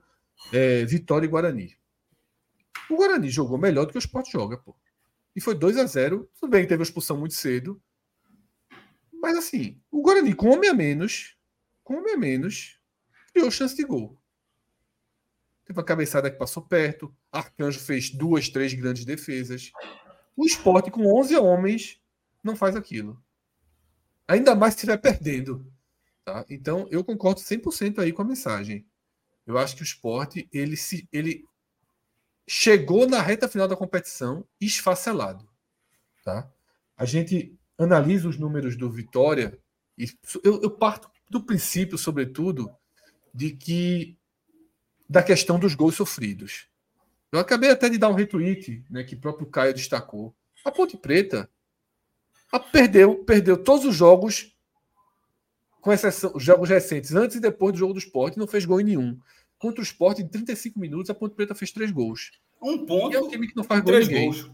é, 0.52 0.86
Vitória 0.86 1.26
e 1.26 1.30
Guarani. 1.30 1.76
O 2.92 2.96
Guarani 2.96 3.28
jogou 3.28 3.58
melhor 3.58 3.88
do 3.88 3.92
que 3.92 3.98
o 3.98 4.00
Sport 4.00 4.30
joga, 4.30 4.56
pô. 4.56 4.76
E 5.36 5.42
foi 5.42 5.56
2 5.56 5.76
a 5.78 5.86
0 5.88 6.30
Tudo 6.40 6.52
bem 6.52 6.62
que 6.62 6.70
teve 6.70 6.84
a 6.84 6.86
expulsão 6.86 7.18
muito 7.18 7.34
cedo, 7.34 7.82
mas 9.12 9.36
assim, 9.36 9.82
o 9.90 10.04
Guarani 10.04 10.36
com 10.36 10.50
homem 10.52 10.70
a 10.70 10.76
menos, 10.76 11.36
com 11.84 11.96
homem 11.96 12.14
a 12.14 12.18
menos, 12.18 12.80
criou 13.34 13.50
chance 13.50 13.76
de 13.76 13.84
gol. 13.84 14.16
Teve 15.66 15.80
uma 15.80 15.86
cabeçada 15.86 16.30
que 16.30 16.38
passou 16.38 16.64
perto. 16.64 17.14
Arcanjo 17.32 17.80
fez 17.80 18.10
duas, 18.10 18.50
três 18.50 18.74
grandes 18.74 19.06
defesas. 19.06 19.72
O 20.36 20.46
esporte 20.46 20.92
com 20.92 21.06
11 21.20 21.36
homens 21.38 22.02
não 22.44 22.56
faz 22.56 22.76
aquilo. 22.76 23.22
Ainda 24.28 24.56
mais 24.56 24.74
se 24.74 24.80
estiver 24.80 24.98
perdendo. 24.98 25.66
Tá? 26.26 26.46
Então, 26.50 26.88
eu 26.90 27.04
concordo 27.04 27.42
100% 27.42 28.00
aí 28.00 28.12
com 28.12 28.22
a 28.22 28.26
mensagem. 28.26 28.86
Eu 29.46 29.58
acho 29.58 29.76
que 29.76 29.82
o 29.82 29.86
esporte 29.86 30.48
ele, 30.52 30.78
se, 30.78 31.08
ele 31.12 31.46
chegou 32.48 33.08
na 33.08 33.22
reta 33.22 33.48
final 33.48 33.68
da 33.68 33.76
competição 33.76 34.46
esfacelado. 34.60 35.48
Tá? 36.24 36.50
A 36.96 37.06
gente 37.06 37.58
analisa 37.78 38.28
os 38.28 38.38
números 38.38 38.78
do 38.78 38.90
Vitória, 38.90 39.60
e 39.98 40.06
eu, 40.44 40.62
eu 40.62 40.72
parto 40.72 41.10
do 41.30 41.44
princípio, 41.44 41.98
sobretudo, 41.98 42.74
de 43.34 43.52
que 43.52 44.18
da 45.10 45.22
questão 45.22 45.60
dos 45.60 45.76
gols 45.76 45.96
sofridos. 45.96 46.68
Eu 47.32 47.40
acabei 47.40 47.72
até 47.72 47.90
de 47.90 47.98
dar 47.98 48.10
um 48.10 48.14
retweet, 48.14 48.84
né, 48.90 49.04
que 49.04 49.16
o 49.16 49.20
próprio 49.20 49.48
Caio 49.48 49.74
destacou. 49.74 50.36
A 50.64 50.72
Ponte 50.72 50.96
Preta 50.96 51.50
a, 52.52 52.60
perdeu, 52.60 53.24
perdeu 53.24 53.58
todos 53.58 53.86
os 53.86 53.96
jogos, 53.96 54.56
com 55.82 55.92
exceção 55.92 56.32
os 56.36 56.44
jogos 56.44 56.70
recentes, 56.70 57.14
antes 57.16 57.38
e 57.38 57.40
depois 57.40 57.74
do 57.74 57.80
jogo 57.80 57.94
do 57.94 58.00
esporte, 58.00 58.38
não 58.38 58.46
fez 58.46 58.64
gol 58.66 58.80
em 58.80 58.84
nenhum. 58.84 59.20
Contra 59.58 59.82
o 59.82 59.84
esporte, 59.84 60.22
em 60.22 60.28
35 60.28 60.80
minutos, 60.80 61.10
a 61.10 61.16
Ponte 61.16 61.36
Preta 61.36 61.56
fez 61.56 61.72
três 61.72 61.90
gols. 61.90 62.32
Um 62.62 62.86
ponto. 62.86 63.14
E 63.14 63.16
é 63.16 63.20
um 63.20 63.28
time 63.28 63.48
que 63.48 63.56
não 63.56 63.64
faz 63.64 63.82
gol 63.82 63.96
em 63.96 64.00
ninguém. 64.02 64.26
Gols. 64.26 64.52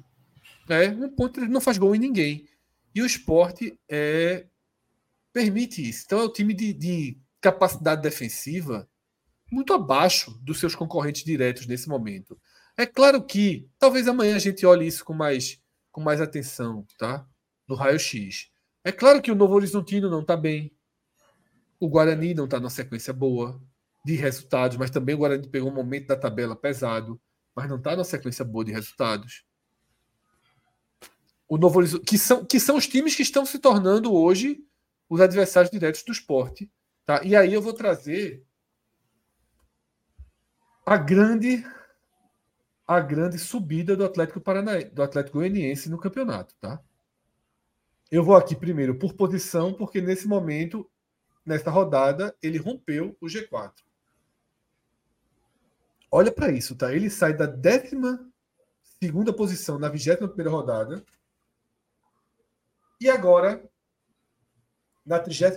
É, 0.69 0.89
um 0.89 1.09
ponto 1.09 1.41
não 1.47 1.59
faz 1.59 1.77
gol 1.77 1.95
em 1.95 1.99
ninguém. 1.99 2.47
E 2.95 3.01
o 3.01 3.05
esporte 3.05 3.77
é, 3.89 4.45
permite 5.33 5.87
isso. 5.87 6.03
Então 6.05 6.19
é 6.21 6.23
um 6.23 6.31
time 6.31 6.53
de, 6.53 6.73
de 6.73 7.17
capacidade 7.41 8.01
defensiva 8.01 8.87
muito 9.51 9.73
abaixo 9.73 10.37
dos 10.41 10.59
seus 10.59 10.75
concorrentes 10.75 11.23
diretos 11.23 11.65
nesse 11.65 11.89
momento. 11.89 12.39
É 12.77 12.85
claro 12.85 13.23
que 13.25 13.67
talvez 13.77 14.07
amanhã 14.07 14.35
a 14.35 14.39
gente 14.39 14.65
olhe 14.65 14.87
isso 14.87 15.03
com 15.03 15.13
mais, 15.13 15.59
com 15.91 16.01
mais 16.01 16.21
atenção, 16.21 16.85
tá? 16.97 17.27
No 17.67 17.75
raio-x. 17.75 18.49
É 18.83 18.91
claro 18.91 19.21
que 19.21 19.31
o 19.31 19.35
Novo 19.35 19.55
Horizontino 19.55 20.09
não 20.09 20.21
está 20.21 20.37
bem. 20.37 20.71
O 21.79 21.89
Guarani 21.89 22.33
não 22.33 22.45
está 22.45 22.59
numa 22.59 22.69
sequência 22.69 23.13
boa 23.13 23.61
de 24.05 24.15
resultados, 24.15 24.77
mas 24.77 24.89
também 24.89 25.15
o 25.15 25.19
Guarani 25.19 25.47
pegou 25.47 25.69
um 25.69 25.75
momento 25.75 26.07
da 26.07 26.15
tabela 26.15 26.55
pesado, 26.55 27.19
mas 27.55 27.69
não 27.69 27.77
está 27.77 27.91
numa 27.91 28.03
sequência 28.03 28.45
boa 28.45 28.63
de 28.63 28.71
resultados 28.71 29.43
o 31.49 31.57
Novo 31.57 31.79
Horizonte, 31.79 32.05
que 32.05 32.17
são, 32.17 32.45
que 32.45 32.59
são 32.59 32.77
os 32.77 32.87
times 32.87 33.15
que 33.15 33.23
estão 33.23 33.43
se 33.43 33.57
tornando 33.57 34.13
hoje 34.13 34.63
os 35.09 35.19
adversários 35.19 35.71
diretos 35.71 36.03
do 36.03 36.11
esporte. 36.11 36.71
Tá? 37.03 37.21
E 37.23 37.35
aí 37.35 37.51
eu 37.51 37.61
vou 37.61 37.73
trazer 37.73 38.45
a 40.89 40.97
grande 40.97 41.63
a 42.87 42.99
grande 42.99 43.37
subida 43.37 43.95
do 43.95 44.03
Atlético 44.03 44.41
Paranaense, 44.41 44.89
do 44.89 45.03
Atlético 45.03 45.37
Goianiense 45.37 45.87
no 45.87 45.99
campeonato, 45.99 46.55
tá? 46.55 46.81
Eu 48.09 48.23
vou 48.23 48.35
aqui 48.35 48.55
primeiro 48.55 48.97
por 48.97 49.13
posição, 49.13 49.71
porque 49.71 50.01
nesse 50.01 50.27
momento, 50.27 50.89
nesta 51.45 51.69
rodada, 51.69 52.35
ele 52.41 52.57
rompeu 52.57 53.15
o 53.21 53.27
G4. 53.27 53.71
Olha 56.09 56.31
para 56.31 56.51
isso, 56.51 56.75
tá? 56.75 56.91
Ele 56.91 57.11
sai 57.11 57.37
da 57.37 57.45
décima 57.45 58.27
segunda 58.99 59.31
posição 59.31 59.77
na 59.77 59.89
vigésima 59.89 60.27
primeira 60.27 60.49
rodada 60.49 61.05
e 62.99 63.07
agora, 63.07 63.63
na 65.05 65.19
32 65.19 65.55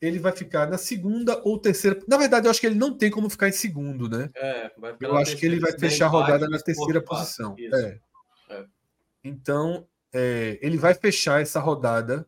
ele 0.00 0.18
vai 0.18 0.32
ficar 0.32 0.68
na 0.68 0.78
segunda 0.78 1.40
ou 1.44 1.58
terceira. 1.58 1.98
Na 2.06 2.16
verdade, 2.16 2.46
eu 2.46 2.50
acho 2.50 2.60
que 2.60 2.66
ele 2.66 2.78
não 2.78 2.96
tem 2.96 3.10
como 3.10 3.30
ficar 3.30 3.48
em 3.48 3.52
segundo, 3.52 4.08
né? 4.08 4.30
É, 4.34 4.70
eu 5.00 5.16
acho 5.16 5.36
que 5.36 5.46
ele 5.46 5.58
vai 5.58 5.72
fechar 5.72 6.06
a 6.06 6.10
rodada 6.10 6.48
na 6.48 6.58
terceira 6.58 7.00
posição. 7.00 7.56
É. 7.58 7.98
é. 8.50 8.64
Então, 9.24 9.86
é, 10.12 10.58
ele 10.60 10.76
vai 10.76 10.94
fechar 10.94 11.40
essa 11.40 11.60
rodada 11.60 12.26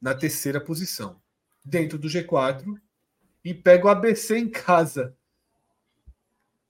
na 0.00 0.14
terceira 0.14 0.60
posição, 0.60 1.20
dentro 1.64 1.98
do 1.98 2.08
G4, 2.08 2.64
e 3.44 3.52
pega 3.52 3.86
o 3.86 3.90
ABC 3.90 4.38
em 4.38 4.48
casa 4.48 5.16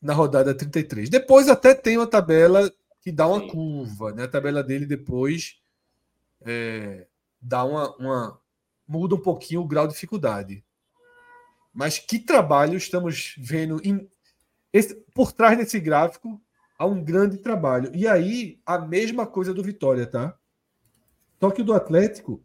na 0.00 0.12
rodada 0.12 0.54
33. 0.54 1.08
Depois 1.08 1.48
até 1.48 1.74
tem 1.74 1.96
uma 1.96 2.06
tabela 2.06 2.70
que 3.00 3.12
dá 3.12 3.26
uma 3.26 3.40
Sim. 3.40 3.48
curva, 3.48 4.12
né? 4.12 4.24
A 4.24 4.28
tabela 4.28 4.62
dele 4.62 4.86
depois 4.86 5.60
é, 6.42 7.06
dá 7.40 7.64
uma, 7.64 7.94
uma, 7.96 8.40
muda 8.86 9.14
um 9.14 9.20
pouquinho 9.20 9.60
o 9.60 9.66
grau 9.66 9.86
de 9.86 9.94
dificuldade. 9.94 10.64
Mas 11.72 11.98
que 11.98 12.18
trabalho 12.18 12.76
estamos 12.76 13.34
vendo 13.38 13.80
em, 13.84 14.08
esse, 14.72 14.94
por 15.14 15.32
trás 15.32 15.56
desse 15.56 15.80
gráfico 15.80 16.40
há 16.78 16.86
um 16.86 17.02
grande 17.02 17.38
trabalho. 17.38 17.90
E 17.94 18.06
aí 18.06 18.60
a 18.64 18.78
mesma 18.78 19.26
coisa 19.26 19.52
do 19.52 19.62
Vitória, 19.62 20.06
tá? 20.06 20.36
Só 21.40 21.50
que 21.50 21.62
o 21.62 21.64
do 21.64 21.72
Atlético 21.72 22.42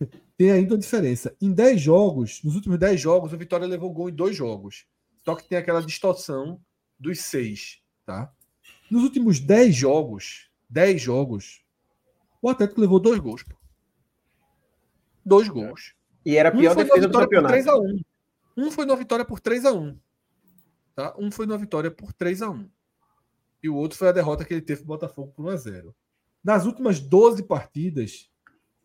tem 0.36 0.50
ainda 0.50 0.74
uma 0.74 0.80
diferença. 0.80 1.36
Em 1.40 1.52
10 1.52 1.80
jogos, 1.80 2.42
nos 2.42 2.54
últimos 2.54 2.78
10 2.78 3.00
jogos, 3.00 3.32
o 3.32 3.38
Vitória 3.38 3.66
levou 3.66 3.92
gol 3.92 4.08
em 4.08 4.14
dois 4.14 4.36
jogos. 4.36 4.86
Só 5.24 5.34
que 5.34 5.48
tem 5.48 5.58
aquela 5.58 5.82
distorção 5.82 6.60
dos 6.98 7.20
seis, 7.20 7.80
tá? 8.04 8.32
Nos 8.90 9.02
últimos 9.02 9.40
10 9.40 9.74
jogos, 9.74 10.50
10 10.68 11.00
jogos, 11.00 11.64
o 12.42 12.48
Atlético 12.48 12.80
levou 12.80 13.00
dois 13.00 13.18
gols. 13.18 13.44
Dois 15.24 15.48
gols. 15.48 15.94
E 16.24 16.36
era 16.36 16.48
a 16.48 16.52
pior 16.52 16.72
um 16.72 16.76
defesa 16.76 17.08
do 17.08 17.18
campeonato. 17.18 17.52
3 17.52 17.66
a 17.66 17.76
1. 17.76 18.00
Um 18.56 18.70
foi 18.70 18.86
numa 18.86 18.96
vitória 18.96 19.24
por 19.24 19.40
3 19.40 19.64
a 19.64 19.72
1 19.72 19.98
tá? 20.94 21.14
Um 21.18 21.30
foi 21.30 21.46
numa 21.46 21.58
vitória 21.58 21.90
por 21.90 22.12
3 22.12 22.42
a 22.42 22.50
1 22.50 22.70
E 23.62 23.68
o 23.68 23.74
outro 23.74 23.98
foi 23.98 24.08
a 24.08 24.12
derrota 24.12 24.44
que 24.44 24.54
ele 24.54 24.62
teve 24.62 24.82
para 24.82 24.84
o 24.84 24.88
Botafogo 24.88 25.32
por 25.32 25.44
1 25.46 25.48
a 25.48 25.56
0 25.56 25.96
Nas 26.42 26.64
últimas 26.64 27.00
12 27.00 27.42
partidas, 27.42 28.30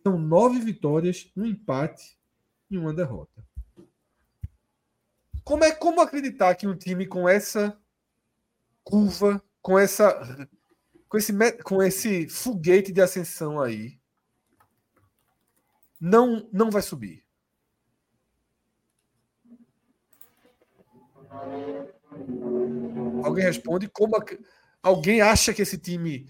são 0.04 0.18
9 0.18 0.60
vitórias, 0.60 1.32
um 1.36 1.46
empate 1.46 2.18
e 2.70 2.78
uma 2.78 2.94
derrota. 2.94 3.46
Como 5.44 5.64
é 5.64 5.72
como 5.72 6.02
acreditar 6.02 6.56
que 6.56 6.68
um 6.68 6.76
time 6.76 7.08
com 7.08 7.28
essa 7.28 7.78
curva, 8.84 9.44
com 9.62 9.78
essa 9.78 10.48
com 11.08 11.18
esse 11.18 11.34
com 11.64 11.82
esse 11.82 12.30
foguete 12.30 12.92
de 12.92 13.02
ascensão 13.02 13.60
aí, 13.60 13.99
não 16.00 16.48
não 16.52 16.72
vai 16.72 16.82
subir? 16.82 17.24
Alguém 23.24 23.44
responde 23.44 23.88
como 23.88 24.16
alguém 24.82 25.22
acha 25.22 25.54
que 25.54 25.62
esse 25.62 25.78
time 25.78 26.28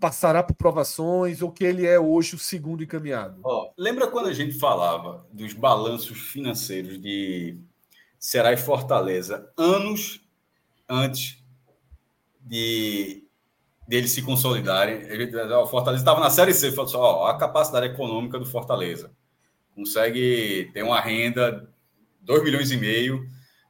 passará 0.00 0.42
por 0.42 0.54
provações 0.54 1.42
ou 1.42 1.50
que 1.50 1.64
ele 1.64 1.86
é 1.86 1.98
hoje 1.98 2.34
o 2.34 2.38
segundo 2.38 2.82
encaminhado? 2.82 3.40
Oh, 3.44 3.72
lembra 3.76 4.08
quando 4.08 4.28
a 4.28 4.32
gente 4.32 4.58
falava 4.58 5.26
dos 5.32 5.52
balanços 5.52 6.18
financeiros 6.18 7.00
de 7.00 7.58
Ceará 8.18 8.52
e 8.52 8.56
Fortaleza 8.56 9.50
anos 9.56 10.20
antes 10.88 11.42
de 12.40 13.25
deles 13.86 14.10
se 14.10 14.22
consolidarem? 14.22 15.02
O 15.62 15.66
Fortaleza 15.66 16.02
estava 16.02 16.20
na 16.20 16.30
Série 16.30 16.52
C, 16.52 16.70
falou 16.70 16.86
assim, 16.86 16.96
ó, 16.96 17.26
a 17.26 17.38
capacidade 17.38 17.86
econômica 17.86 18.38
do 18.38 18.46
Fortaleza 18.46 19.10
consegue 19.74 20.70
ter 20.72 20.82
uma 20.82 21.00
renda 21.00 21.68
2 22.22 22.42
milhões 22.42 22.70
e 22.70 22.76
meio 22.76 23.28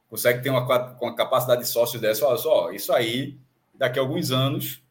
consegue 0.08 0.42
ter 0.42 0.50
uma, 0.50 0.64
uma 1.00 1.14
capacidade 1.14 1.62
de 1.62 1.68
sócio 1.68 2.00
dessa, 2.00 2.26
olha 2.26 2.38
só, 2.38 2.72
isso 2.72 2.92
aí, 2.92 3.36
daqui 3.74 3.98
a 3.98 4.02
alguns 4.02 4.30
anos, 4.30 4.82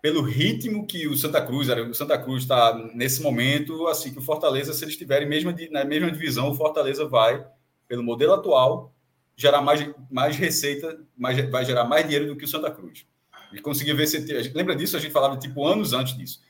pelo 0.00 0.22
ritmo 0.22 0.86
que 0.86 1.06
o 1.06 1.16
Santa 1.16 1.42
Cruz, 1.42 1.68
o 1.68 1.94
Santa 1.94 2.18
Cruz 2.18 2.42
está 2.42 2.74
nesse 2.94 3.22
momento, 3.22 3.86
assim 3.86 4.12
que 4.12 4.18
o 4.18 4.22
Fortaleza, 4.22 4.72
se 4.72 4.82
eles 4.82 4.94
estiverem 4.94 5.28
mesma, 5.28 5.54
na 5.70 5.84
mesma 5.84 6.10
divisão, 6.10 6.50
o 6.50 6.54
Fortaleza 6.54 7.06
vai, 7.06 7.44
pelo 7.86 8.02
modelo 8.02 8.32
atual, 8.32 8.94
gerar 9.36 9.60
mais, 9.60 9.88
mais 10.10 10.36
receita, 10.36 10.98
mais, 11.16 11.38
vai 11.50 11.64
gerar 11.64 11.84
mais 11.84 12.04
dinheiro 12.04 12.26
do 12.26 12.36
que 12.36 12.44
o 12.44 12.48
Santa 12.48 12.70
Cruz. 12.70 13.06
E 13.52 13.60
conseguir 13.60 13.94
ver 13.94 14.06
se. 14.06 14.18
Lembra 14.54 14.76
disso? 14.76 14.96
A 14.96 15.00
gente 15.00 15.12
falava 15.12 15.36
tipo 15.36 15.66
anos 15.66 15.92
antes 15.92 16.16
disso. 16.16 16.40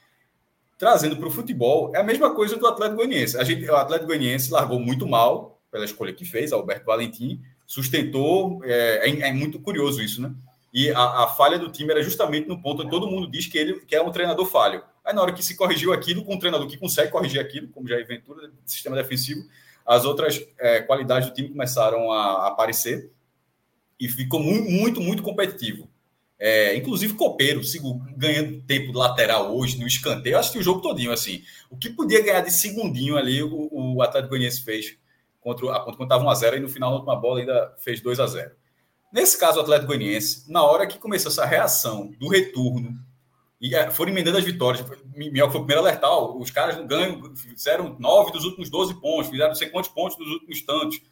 Trazendo 0.78 1.16
para 1.16 1.28
o 1.28 1.30
futebol, 1.30 1.92
é 1.94 2.00
a 2.00 2.02
mesma 2.02 2.34
coisa 2.34 2.56
do 2.56 2.66
Atlético 2.66 2.96
Goianiense. 2.96 3.36
A 3.36 3.44
gente, 3.44 3.68
o 3.68 3.76
Atlético 3.76 4.08
Goianiense 4.08 4.50
largou 4.50 4.80
muito 4.80 5.06
mal 5.06 5.60
pela 5.70 5.84
escolha 5.84 6.12
que 6.12 6.24
fez, 6.24 6.52
Alberto 6.52 6.86
Valentim, 6.86 7.40
sustentou. 7.66 8.60
É, 8.64 9.08
é, 9.08 9.28
é, 9.28 9.32
muito 9.32 9.60
curioso 9.60 10.02
isso, 10.02 10.22
né? 10.22 10.32
E 10.72 10.90
a, 10.90 11.24
a, 11.24 11.26
falha 11.28 11.58
do 11.58 11.70
time 11.70 11.90
era 11.90 12.02
justamente 12.02 12.48
no 12.48 12.60
ponto 12.62 12.82
onde 12.82 12.90
todo 12.90 13.06
mundo 13.06 13.30
diz 13.30 13.46
que 13.46 13.58
ele 13.58 13.80
que 13.80 13.94
é 13.94 14.02
um 14.02 14.10
treinador 14.10 14.46
falho. 14.46 14.82
Aí, 15.04 15.14
na 15.14 15.22
hora 15.22 15.32
que 15.32 15.42
se 15.42 15.56
corrigiu 15.56 15.92
aquilo, 15.92 16.24
com 16.24 16.34
um 16.34 16.38
treinador 16.38 16.66
que 16.68 16.78
consegue 16.78 17.10
corrigir 17.10 17.40
aquilo, 17.40 17.68
como 17.68 17.88
já 17.88 17.96
é 17.98 18.04
Ventura, 18.04 18.50
sistema 18.64 18.94
defensivo, 18.94 19.42
as 19.84 20.04
outras 20.04 20.40
é, 20.58 20.80
qualidades 20.80 21.28
do 21.28 21.34
time 21.34 21.48
começaram 21.48 22.12
a, 22.12 22.44
a 22.44 22.46
aparecer 22.48 23.10
e 23.98 24.08
ficou 24.08 24.40
muito, 24.40 24.70
muito, 24.70 25.00
muito 25.00 25.22
competitivo. 25.22 25.89
É, 26.42 26.74
inclusive, 26.74 27.12
Copeiro, 27.12 27.62
sigo 27.62 28.02
ganhando 28.16 28.62
tempo 28.62 28.96
lateral 28.96 29.54
hoje 29.54 29.78
no 29.78 29.86
escanteio. 29.86 30.34
Eu 30.34 30.38
assisti 30.38 30.58
o 30.58 30.62
jogo 30.62 30.80
todinho, 30.80 31.12
assim. 31.12 31.44
O 31.68 31.76
que 31.76 31.90
podia 31.90 32.24
ganhar 32.24 32.40
de 32.40 32.50
segundinho 32.50 33.18
ali, 33.18 33.42
o, 33.42 33.68
o 33.70 34.02
Atlético 34.02 34.30
Goianiense 34.30 34.62
fez 34.62 34.96
contra 35.38 35.70
a 35.76 35.80
quando 35.80 36.02
estava 36.02 36.24
1x0 36.24 36.56
e 36.56 36.60
no 36.60 36.68
final, 36.68 36.90
na 36.90 36.96
última 36.96 37.16
bola, 37.16 37.40
ainda 37.40 37.74
fez 37.78 38.00
2 38.00 38.18
a 38.20 38.26
0 38.26 38.52
Nesse 39.12 39.38
caso, 39.38 39.58
o 39.58 39.62
Atlético 39.62 39.88
Goianiense, 39.88 40.50
na 40.50 40.62
hora 40.62 40.86
que 40.86 40.98
começou 40.98 41.30
essa 41.30 41.44
reação 41.44 42.10
do 42.18 42.28
retorno, 42.28 42.98
e 43.60 43.74
é, 43.74 43.90
foram 43.90 44.10
emendando 44.10 44.38
as 44.38 44.44
vitórias, 44.44 44.82
Minhoca 45.14 45.52
foi 45.52 45.60
o 45.60 45.64
primeiro 45.64 45.80
a 45.86 45.90
alertar, 45.90 46.10
os 46.10 46.50
caras 46.50 46.82
ganham, 46.86 47.34
fizeram 47.36 47.96
9 47.98 48.32
dos 48.32 48.44
últimos 48.44 48.70
12 48.70 48.98
pontos, 48.98 49.28
fizeram 49.28 49.48
não 49.48 49.54
sei 49.54 49.68
quantos 49.68 49.90
pontos 49.90 50.16
dos 50.16 50.28
últimos 50.28 50.62
tantos. 50.62 51.02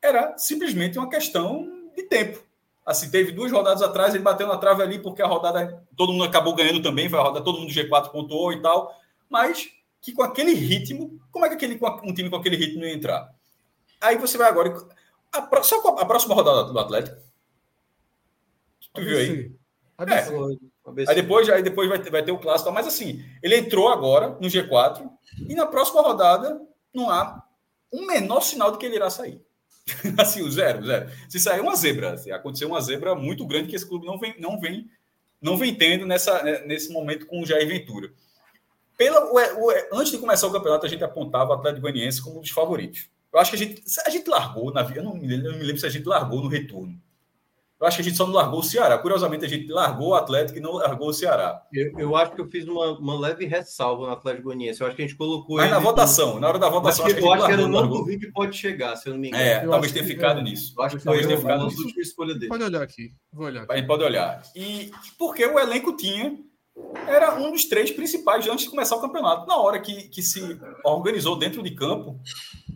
Era 0.00 0.38
simplesmente 0.38 0.98
uma 0.98 1.10
questão 1.10 1.90
de 1.94 2.04
tempo. 2.04 2.42
Assim, 2.90 3.08
teve 3.08 3.30
duas 3.30 3.52
rodadas 3.52 3.82
atrás, 3.82 4.12
ele 4.12 4.24
bateu 4.24 4.48
na 4.48 4.58
trave 4.58 4.82
ali, 4.82 4.98
porque 4.98 5.22
a 5.22 5.26
rodada, 5.26 5.80
todo 5.96 6.12
mundo 6.12 6.24
acabou 6.24 6.56
ganhando 6.56 6.82
também, 6.82 7.08
foi 7.08 7.20
a 7.20 7.22
rodada, 7.22 7.44
todo 7.44 7.60
mundo 7.60 7.72
G4 7.72 8.10
pontuou 8.10 8.52
e 8.52 8.60
tal, 8.60 8.92
mas 9.28 9.68
que 10.02 10.12
com 10.12 10.24
aquele 10.24 10.54
ritmo, 10.54 11.20
como 11.30 11.46
é 11.46 11.48
que 11.48 11.54
aquele, 11.54 11.78
um 12.02 12.12
time 12.12 12.28
com 12.28 12.34
aquele 12.34 12.56
ritmo 12.56 12.82
ia 12.82 12.92
entrar? 12.92 13.32
Aí 14.00 14.18
você 14.18 14.36
vai 14.36 14.48
agora. 14.48 14.74
A, 15.32 15.62
só 15.62 15.76
a 16.00 16.04
próxima 16.04 16.34
rodada 16.34 16.64
do 16.64 16.76
Atlético. 16.80 17.16
Tu 18.92 19.04
viu 19.04 19.18
aí? 19.18 19.52
É. 20.00 21.06
Aí 21.06 21.14
depois, 21.14 21.48
aí 21.48 21.62
depois 21.62 21.88
vai, 21.88 22.02
ter, 22.02 22.10
vai 22.10 22.24
ter 22.24 22.32
o 22.32 22.38
clássico. 22.38 22.72
Mas 22.72 22.88
assim, 22.88 23.24
ele 23.40 23.56
entrou 23.56 23.88
agora 23.88 24.30
no 24.40 24.48
G4 24.48 25.08
e 25.48 25.54
na 25.54 25.64
próxima 25.64 26.02
rodada 26.02 26.60
não 26.92 27.08
há 27.08 27.40
um 27.92 28.04
menor 28.04 28.40
sinal 28.40 28.72
de 28.72 28.78
que 28.78 28.86
ele 28.86 28.96
irá 28.96 29.10
sair. 29.10 29.40
assim, 30.18 30.42
o 30.42 30.50
zero, 30.50 30.84
zero. 30.84 31.10
Se 31.28 31.38
sair 31.38 31.60
uma 31.60 31.76
zebra, 31.76 32.16
se 32.16 32.30
aconteceu 32.30 32.68
uma 32.68 32.80
zebra 32.80 33.14
muito 33.14 33.46
grande 33.46 33.68
que 33.68 33.76
esse 33.76 33.86
clube 33.86 34.06
não 34.06 34.18
vem, 34.18 34.34
não 34.38 34.60
vem, 34.60 34.88
não 35.40 35.56
vem 35.56 35.74
tendo 35.74 36.06
nessa, 36.06 36.42
né, 36.42 36.60
nesse 36.66 36.92
momento 36.92 37.26
com 37.26 37.42
o 37.42 37.46
Jair 37.46 37.66
Ventura. 37.66 38.12
Pela, 38.96 39.24
o, 39.24 39.36
o, 39.36 39.98
antes 39.98 40.12
de 40.12 40.18
começar 40.18 40.46
o 40.46 40.52
campeonato, 40.52 40.84
a 40.84 40.88
gente 40.88 41.02
apontava 41.02 41.50
o 41.50 41.54
Atlético 41.54 41.82
Goianiense 41.82 42.22
como 42.22 42.38
um 42.38 42.40
dos 42.42 42.50
favoritos. 42.50 43.08
Eu 43.32 43.38
acho 43.38 43.50
que 43.50 43.56
a 43.56 43.58
gente, 43.58 43.82
a 44.04 44.10
gente 44.10 44.28
largou, 44.28 44.72
na, 44.72 44.82
lembro, 44.82 44.98
eu 44.98 45.04
não 45.04 45.14
me 45.14 45.26
lembro 45.64 45.78
se 45.78 45.86
a 45.86 45.90
gente 45.90 46.06
largou 46.06 46.42
no 46.42 46.48
retorno. 46.48 47.00
Eu 47.80 47.86
acho 47.86 47.96
que 47.96 48.02
a 48.02 48.04
gente 48.04 48.16
só 48.16 48.26
não 48.26 48.34
largou 48.34 48.60
o 48.60 48.62
Ceará. 48.62 48.98
Curiosamente, 48.98 49.44
a 49.46 49.48
gente 49.48 49.66
largou 49.72 50.08
o 50.08 50.14
Atlético 50.14 50.58
e 50.58 50.60
não 50.60 50.72
largou 50.72 51.08
o 51.08 51.12
Ceará. 51.14 51.62
Eu, 51.72 51.98
eu 51.98 52.16
acho 52.16 52.32
que 52.32 52.40
eu 52.40 52.46
fiz 52.50 52.68
uma, 52.68 52.98
uma 52.98 53.18
leve 53.18 53.46
ressalva 53.46 54.06
no 54.06 54.12
Atlético 54.12 54.44
Goianiense. 54.44 54.82
Eu 54.82 54.86
acho 54.86 54.94
que 54.96 55.02
a 55.02 55.06
gente 55.06 55.16
colocou. 55.16 55.56
Mas 55.56 55.70
na 55.70 55.78
votação, 55.78 56.38
na 56.38 56.46
hora 56.46 56.58
da 56.58 56.68
votação, 56.68 57.06
acho 57.06 57.14
que, 57.14 57.22
eu 57.22 57.32
acho 57.32 57.46
que 57.46 57.52
era 57.52 57.66
não 57.66 57.88
duvido 57.88 58.26
que 58.26 58.32
pode 58.32 58.54
chegar, 58.54 58.96
se 58.96 59.08
eu 59.08 59.14
não 59.14 59.20
me 59.20 59.28
engano. 59.28 59.42
É, 59.42 59.64
eu 59.64 59.70
talvez 59.70 59.92
tenha 59.92 60.04
ficado 60.04 60.42
nisso. 60.42 60.74
Eu 60.76 60.84
acho 60.84 60.98
que 60.98 61.04
talvez 61.04 61.26
tenha 61.26 61.38
ficado 61.38 61.64
nisso. 61.64 62.00
Escolha 62.00 62.34
dele. 62.34 62.48
Pode 62.48 62.64
olhar 62.64 62.82
aqui. 62.82 63.14
Vou 63.32 63.46
olhar. 63.46 63.62
Aqui. 63.62 63.72
A 63.72 63.76
gente 63.76 63.86
pode 63.86 64.04
olhar. 64.04 64.42
E 64.54 64.90
porque 65.18 65.46
o 65.46 65.58
elenco 65.58 65.96
tinha 65.96 66.38
era 67.06 67.38
um 67.38 67.50
dos 67.50 67.64
três 67.64 67.90
principais 67.90 68.46
antes 68.46 68.64
de 68.64 68.70
começar 68.70 68.96
o 68.96 69.00
campeonato. 69.00 69.46
Na 69.46 69.56
hora 69.56 69.80
que, 69.80 70.08
que 70.08 70.22
se 70.22 70.58
organizou 70.84 71.36
dentro 71.36 71.62
de 71.62 71.74
campo, 71.74 72.20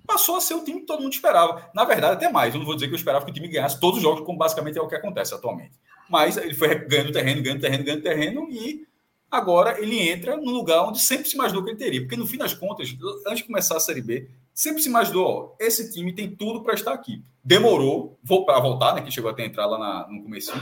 passou 0.07 0.37
a 0.37 0.41
ser 0.41 0.55
o 0.55 0.65
time 0.65 0.81
que 0.81 0.87
todo 0.87 1.03
mundo 1.03 1.13
esperava. 1.13 1.71
Na 1.75 1.85
verdade, 1.85 2.15
até 2.15 2.31
mais. 2.31 2.53
Eu 2.53 2.59
não 2.59 2.67
vou 2.67 2.75
dizer 2.75 2.89
que 2.89 2.95
eu 2.95 2.99
esperava 2.99 3.25
que 3.25 3.31
o 3.31 3.35
time 3.35 3.49
ganhasse 3.49 3.81
todos 3.81 3.99
os 3.99 4.03
jogos, 4.03 4.25
como 4.25 4.39
basicamente 4.39 4.79
é 4.79 4.83
o 4.83 4.89
que 4.89 4.95
acontece 4.95 5.35
atualmente. 5.35 5.73
Mas 6.09 6.37
ele 6.37 6.55
foi 6.55 6.75
ganhando 6.87 7.13
terreno, 7.13 7.43
ganhando 7.43 7.61
terreno, 7.61 7.85
ganhando 7.85 8.03
terreno, 8.03 8.49
e 8.51 8.87
agora 9.31 9.81
ele 9.81 9.99
entra 10.09 10.37
no 10.37 10.51
lugar 10.51 10.85
onde 10.85 11.01
sempre 11.01 11.29
se 11.29 11.35
imaginou 11.35 11.65
que 11.65 11.71
ele 11.71 11.79
teria. 11.79 12.01
Porque 12.01 12.17
no 12.17 12.27
fim 12.27 12.37
das 12.37 12.55
contas, 12.55 12.95
antes 13.27 13.39
de 13.39 13.45
começar 13.45 13.77
a 13.77 13.81
Série 13.81 14.03
B, 14.03 14.29
sempre 14.53 14.83
se 14.83 14.89
imaginou: 14.89 15.27
ó, 15.27 15.57
esse 15.59 15.93
time 15.93 16.13
tem 16.13 16.35
tudo 16.35 16.63
para 16.63 16.75
estar 16.75 16.93
aqui. 16.93 17.23
Demorou 17.43 18.19
para 18.47 18.61
voltar, 18.61 18.95
né? 18.95 19.03
Que 19.03 19.11
chegou 19.11 19.31
até 19.31 19.45
entrar 19.45 19.67
lá 19.67 19.79
na, 19.79 20.09
no 20.09 20.23
começo, 20.23 20.53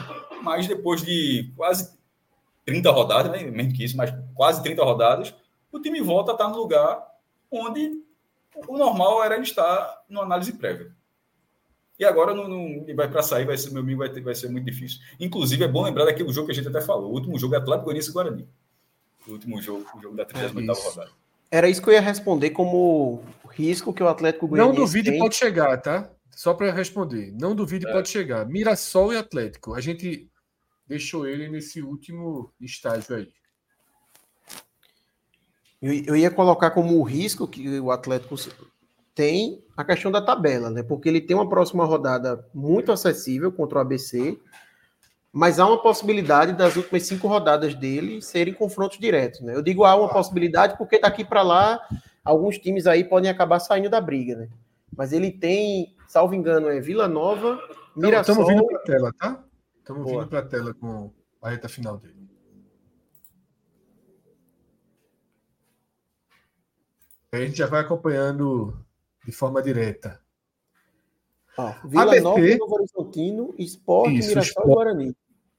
mas 0.43 0.67
depois 0.67 1.03
de 1.03 1.53
quase 1.57 1.97
30 2.65 2.91
rodadas, 2.91 3.33
né? 3.33 3.51
menos 3.51 3.77
que 3.77 3.85
isso, 3.85 3.97
mas 3.97 4.13
quase 4.35 4.63
30 4.63 4.83
rodadas, 4.85 5.35
o 5.71 5.81
time 5.81 6.01
volta 6.01 6.33
a 6.33 6.35
estar 6.35 6.49
no 6.49 6.57
lugar 6.57 7.05
onde 7.51 8.03
o 8.69 8.77
normal 8.77 9.23
era 9.25 9.35
ele 9.35 9.45
estar 9.45 10.05
numa 10.09 10.25
análise 10.25 10.53
prévia. 10.53 10.93
E 11.99 12.05
agora 12.05 12.35
não, 12.35 12.49
não 12.49 12.97
vai 12.97 13.09
para 13.09 13.23
sair, 13.23 13.45
vai 13.45 13.57
ser, 13.57 13.71
meu 13.71 13.83
amigo, 13.83 13.99
vai, 13.99 14.09
ter, 14.09 14.21
vai 14.21 14.35
ser 14.35 14.49
muito 14.49 14.65
difícil. 14.65 14.99
Inclusive, 15.21 15.65
é 15.65 15.69
bom 15.69 15.85
lembrar 15.85 16.05
daquele 16.05 16.33
jogo 16.33 16.47
que 16.47 16.53
a 16.53 16.55
gente 16.55 16.69
até 16.69 16.81
falou. 16.81 17.11
O 17.11 17.15
último 17.15 17.39
jogo 17.39 17.55
é 17.55 17.59
Atlético 17.59 17.85
Goianiense 17.85 18.11
e 18.11 18.13
Guarani. 18.13 18.49
O 19.27 19.33
último 19.33 19.63
jogo, 19.63 19.87
o 19.95 20.01
jogo 20.01 20.17
da 20.17 20.25
38 20.25 20.71
é 20.71 20.85
rodada. 20.85 21.11
Era 21.51 21.69
isso 21.69 21.83
que 21.83 21.91
eu 21.91 21.93
ia 21.93 22.01
responder 22.01 22.51
como 22.51 23.23
risco 23.51 23.93
que 23.93 24.03
o 24.03 24.09
Atlético 24.09 24.49
Goianiense 24.49 24.77
Não 24.77 24.85
duvide 24.85 25.11
tem. 25.11 25.19
pode 25.19 25.37
chegar, 25.37 25.77
tá? 25.81 26.11
Só 26.31 26.55
para 26.55 26.73
responder. 26.73 27.33
Não 27.39 27.55
duvide 27.55 27.87
é. 27.87 27.93
pode 27.93 28.09
chegar. 28.09 28.47
Mirassol 28.47 29.13
e 29.13 29.19
Atlético. 29.19 29.75
A 29.75 29.81
gente 29.81 30.29
deixou 30.87 31.27
ele 31.27 31.49
nesse 31.49 31.83
último 31.83 32.53
estágio 32.61 33.17
aí. 33.17 33.33
Eu, 35.81 36.15
ia 36.15 36.31
colocar 36.31 36.71
como 36.71 36.97
o 36.97 37.03
risco 37.03 37.49
que 37.49 37.81
o 37.81 37.91
Atlético 37.91 38.37
tem 39.17 39.65
a 39.77 39.85
questão 39.85 40.13
da 40.13 40.23
tabela, 40.23 40.71
né? 40.71 40.81
Porque 40.81 41.09
ele 41.09 41.21
tem 41.21 41.35
uma 41.35 41.49
próxima 41.49 41.85
rodada 41.85 42.47
muito 42.55 42.93
acessível 42.93 43.51
contra 43.51 43.79
o 43.79 43.81
ABC, 43.81 44.39
mas 45.33 45.59
há 45.59 45.67
uma 45.67 45.83
possibilidade 45.83 46.53
das 46.53 46.77
últimas 46.77 47.03
cinco 47.03 47.27
rodadas 47.27 47.75
dele 47.75 48.23
serem 48.23 48.55
confrontos 48.55 48.97
diretos, 48.99 49.41
né? 49.41 49.57
Eu 49.57 49.63
digo 49.63 49.85
há 49.85 49.97
uma 49.97 50.09
possibilidade 50.09 50.79
porque 50.79 51.01
daqui 51.01 51.25
para 51.25 51.43
lá 51.43 51.81
alguns 52.25 52.59
times 52.59 52.87
aí 52.87 53.03
podem 53.03 53.29
acabar 53.29 53.59
saindo 53.59 53.91
da 53.91 54.01
briga, 54.01 54.37
né? 54.37 54.49
Mas 54.97 55.13
ele 55.13 55.33
tem, 55.33 55.97
salvo 56.07 56.33
engano, 56.33 56.69
é 56.69 56.79
Vila 56.81 57.09
Nova, 57.09 57.59
Mirassol. 57.97 58.35
Estamos 58.35 58.49
vindo 58.49 58.67
para 58.67 58.77
a 58.77 58.83
tela, 58.83 59.13
tá? 59.19 59.45
Estamos 59.83 60.09
vindo 60.09 60.29
para 60.29 60.39
a 60.39 60.47
tela 60.47 60.73
com 60.73 61.13
a 61.43 61.51
reta 61.51 61.69
final 61.69 61.99
dele. 61.99 62.31
A 67.33 67.39
gente 67.39 67.57
já 67.57 67.67
vai 67.67 67.81
acompanhando 67.81 68.79
de 69.27 69.33
forma 69.33 69.61
direta. 69.61 70.23
Ó, 71.59 71.75
Vila 71.85 72.17
ABT, 72.17 72.21
Nova, 72.21 72.57
Novo 72.59 72.75
Horizontino, 72.77 73.55
Esporte, 73.59 74.19
isso, 74.19 74.29
Mirassol 74.29 74.65
e 74.65 74.67
Guarani. 74.69 75.17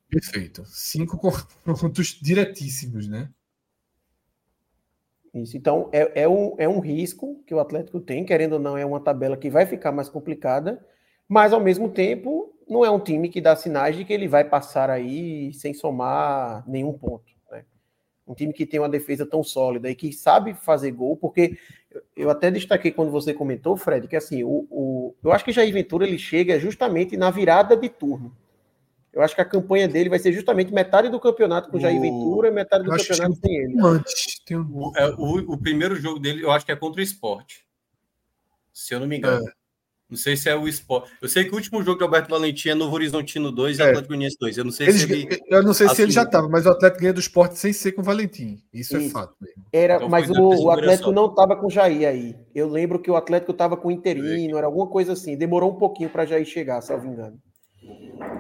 Perfeito. 0.10 0.64
Cinco 0.68 1.18
confrontos 1.66 2.18
diretíssimos, 2.22 3.10
né? 3.10 3.30
Isso. 5.34 5.58
Então, 5.58 5.90
é, 5.92 6.24
é, 6.24 6.30
um, 6.30 6.56
é 6.58 6.70
um 6.70 6.80
risco 6.80 7.44
que 7.46 7.54
o 7.54 7.60
Atlético 7.60 8.00
tem, 8.00 8.24
querendo 8.24 8.54
ou 8.54 8.60
não, 8.60 8.78
é 8.78 8.86
uma 8.86 9.02
tabela 9.02 9.36
que 9.36 9.50
vai 9.50 9.66
ficar 9.66 9.92
mais 9.92 10.08
complicada, 10.08 10.86
mas 11.28 11.52
ao 11.52 11.60
mesmo 11.60 11.90
tempo, 11.90 12.54
não 12.70 12.84
é 12.86 12.90
um 12.90 13.00
time 13.00 13.30
que 13.30 13.42
dá 13.42 13.56
sinais 13.56 13.96
de 13.96 14.06
que 14.06 14.14
ele 14.14 14.28
vai 14.28 14.44
passar 14.44 14.90
aí 14.90 15.54
sem 15.54 15.74
somar 15.74 16.64
nenhum 16.68 16.94
ponto. 16.94 17.34
Né? 17.52 17.64
Um 18.28 18.34
time 18.34 18.54
que 18.54 18.66
tem 18.66 18.80
uma 18.80 18.90
defesa 18.90 19.26
tão 19.26 19.44
sólida 19.44 19.90
e 19.90 19.96
que 19.96 20.12
sabe 20.12 20.54
fazer 20.54 20.92
gol, 20.92 21.18
porque 21.18 21.58
eu 22.16 22.30
até 22.30 22.50
destaquei 22.50 22.92
quando 22.92 23.12
você 23.12 23.34
comentou, 23.34 23.78
Fred, 23.78 24.08
que 24.08 24.16
assim, 24.16 24.44
o, 24.44 24.68
o, 24.70 25.16
eu 25.24 25.32
acho 25.32 25.46
que 25.46 25.52
Jair 25.52 25.74
Ventura 25.74 26.08
ele 26.08 26.18
chega 26.18 26.60
justamente 26.60 27.16
na 27.18 27.30
virada 27.30 27.76
de 27.76 27.90
turno. 27.90 28.36
Eu 29.14 29.22
acho 29.22 29.36
que 29.36 29.42
a 29.42 29.46
campanha 29.46 29.88
dele 29.88 30.10
vai 30.10 30.18
ser 30.18 30.34
justamente 30.34 30.74
metade 30.74 31.08
do 31.08 31.20
campeonato 31.20 31.70
com 31.70 31.78
o 31.78 31.80
Jair 31.80 32.02
Ventura 32.02 32.48
e 32.48 32.52
metade 32.52 32.84
do 32.84 32.90
campeonato 32.90 33.36
sem 33.36 33.56
ele. 33.56 33.76
Antes, 33.80 34.42
tem 34.44 34.58
um... 34.58 34.76
o, 34.76 34.92
é, 34.98 35.08
o, 35.12 35.54
o, 35.54 35.58
primeiro 35.58 35.96
jogo 35.96 36.20
dele, 36.20 36.44
eu 36.44 36.50
acho 36.50 36.66
que 36.66 36.72
é 36.72 36.76
contra 36.76 37.00
o 37.00 37.04
esporte. 37.04 37.64
Se 38.74 38.96
eu 38.96 39.00
não 39.00 39.06
me 39.06 39.18
engano. 39.18 39.48
É. 39.48 39.63
Não 40.14 40.18
sei 40.18 40.38
se 40.38 40.48
é 40.48 40.56
o 40.56 40.68
esporte. 40.68 41.12
Eu 41.20 41.28
sei 41.28 41.44
que 41.44 41.50
o 41.50 41.56
último 41.56 41.82
jogo 41.82 41.98
de 41.98 42.04
Alberto 42.04 42.30
Valentim 42.30 42.70
é 42.70 42.76
Novo 42.76 42.94
Horizontino 42.94 43.52
2 43.52 43.80
e 43.80 43.82
é. 43.82 43.86
Atlético 43.86 44.10
Goianiense 44.10 44.38
2. 44.40 44.58
Eu 44.60 44.64
não 44.64 44.72
sei 44.72 44.88
Eles, 44.88 45.02
se 45.02 45.12
ele. 45.12 45.40
Eu 45.48 45.64
não 45.64 45.74
sei 45.74 45.90
se 45.90 46.02
ele 46.04 46.12
já 46.12 46.22
estava, 46.22 46.48
mas 46.48 46.68
o 46.68 46.70
Atlético 46.70 47.02
ganha 47.02 47.14
do 47.14 47.20
esporte 47.20 47.58
sem 47.58 47.74
ser 47.74 47.94
com 47.94 48.02
o 48.02 48.04
Valentim. 48.04 48.62
Isso, 48.72 48.96
é 48.96 49.00
Isso. 49.00 49.08
é 49.08 49.12
fato. 49.12 49.36
Mesmo. 49.42 49.66
Era, 49.74 49.96
então, 49.96 50.10
mas 50.10 50.30
o, 50.30 50.66
o 50.66 50.70
Atlético 50.70 51.12
não 51.12 51.26
estava 51.26 51.56
com 51.56 51.66
o 51.66 51.72
Jair 51.72 52.08
aí. 52.08 52.36
Eu 52.54 52.70
lembro 52.70 53.00
que 53.00 53.10
o 53.10 53.16
Atlético 53.16 53.54
estava 53.54 53.76
com 53.76 53.88
o 53.88 53.92
Interino, 53.92 54.56
era 54.56 54.68
alguma 54.68 54.86
coisa 54.86 55.14
assim. 55.14 55.36
Demorou 55.36 55.72
um 55.72 55.78
pouquinho 55.78 56.12
para 56.12 56.28
Jair 56.28 56.46
chegar, 56.46 56.80
se 56.82 56.94
eu 56.94 56.98
não 56.98 57.06
me 57.06 57.12
engano. 57.12 57.42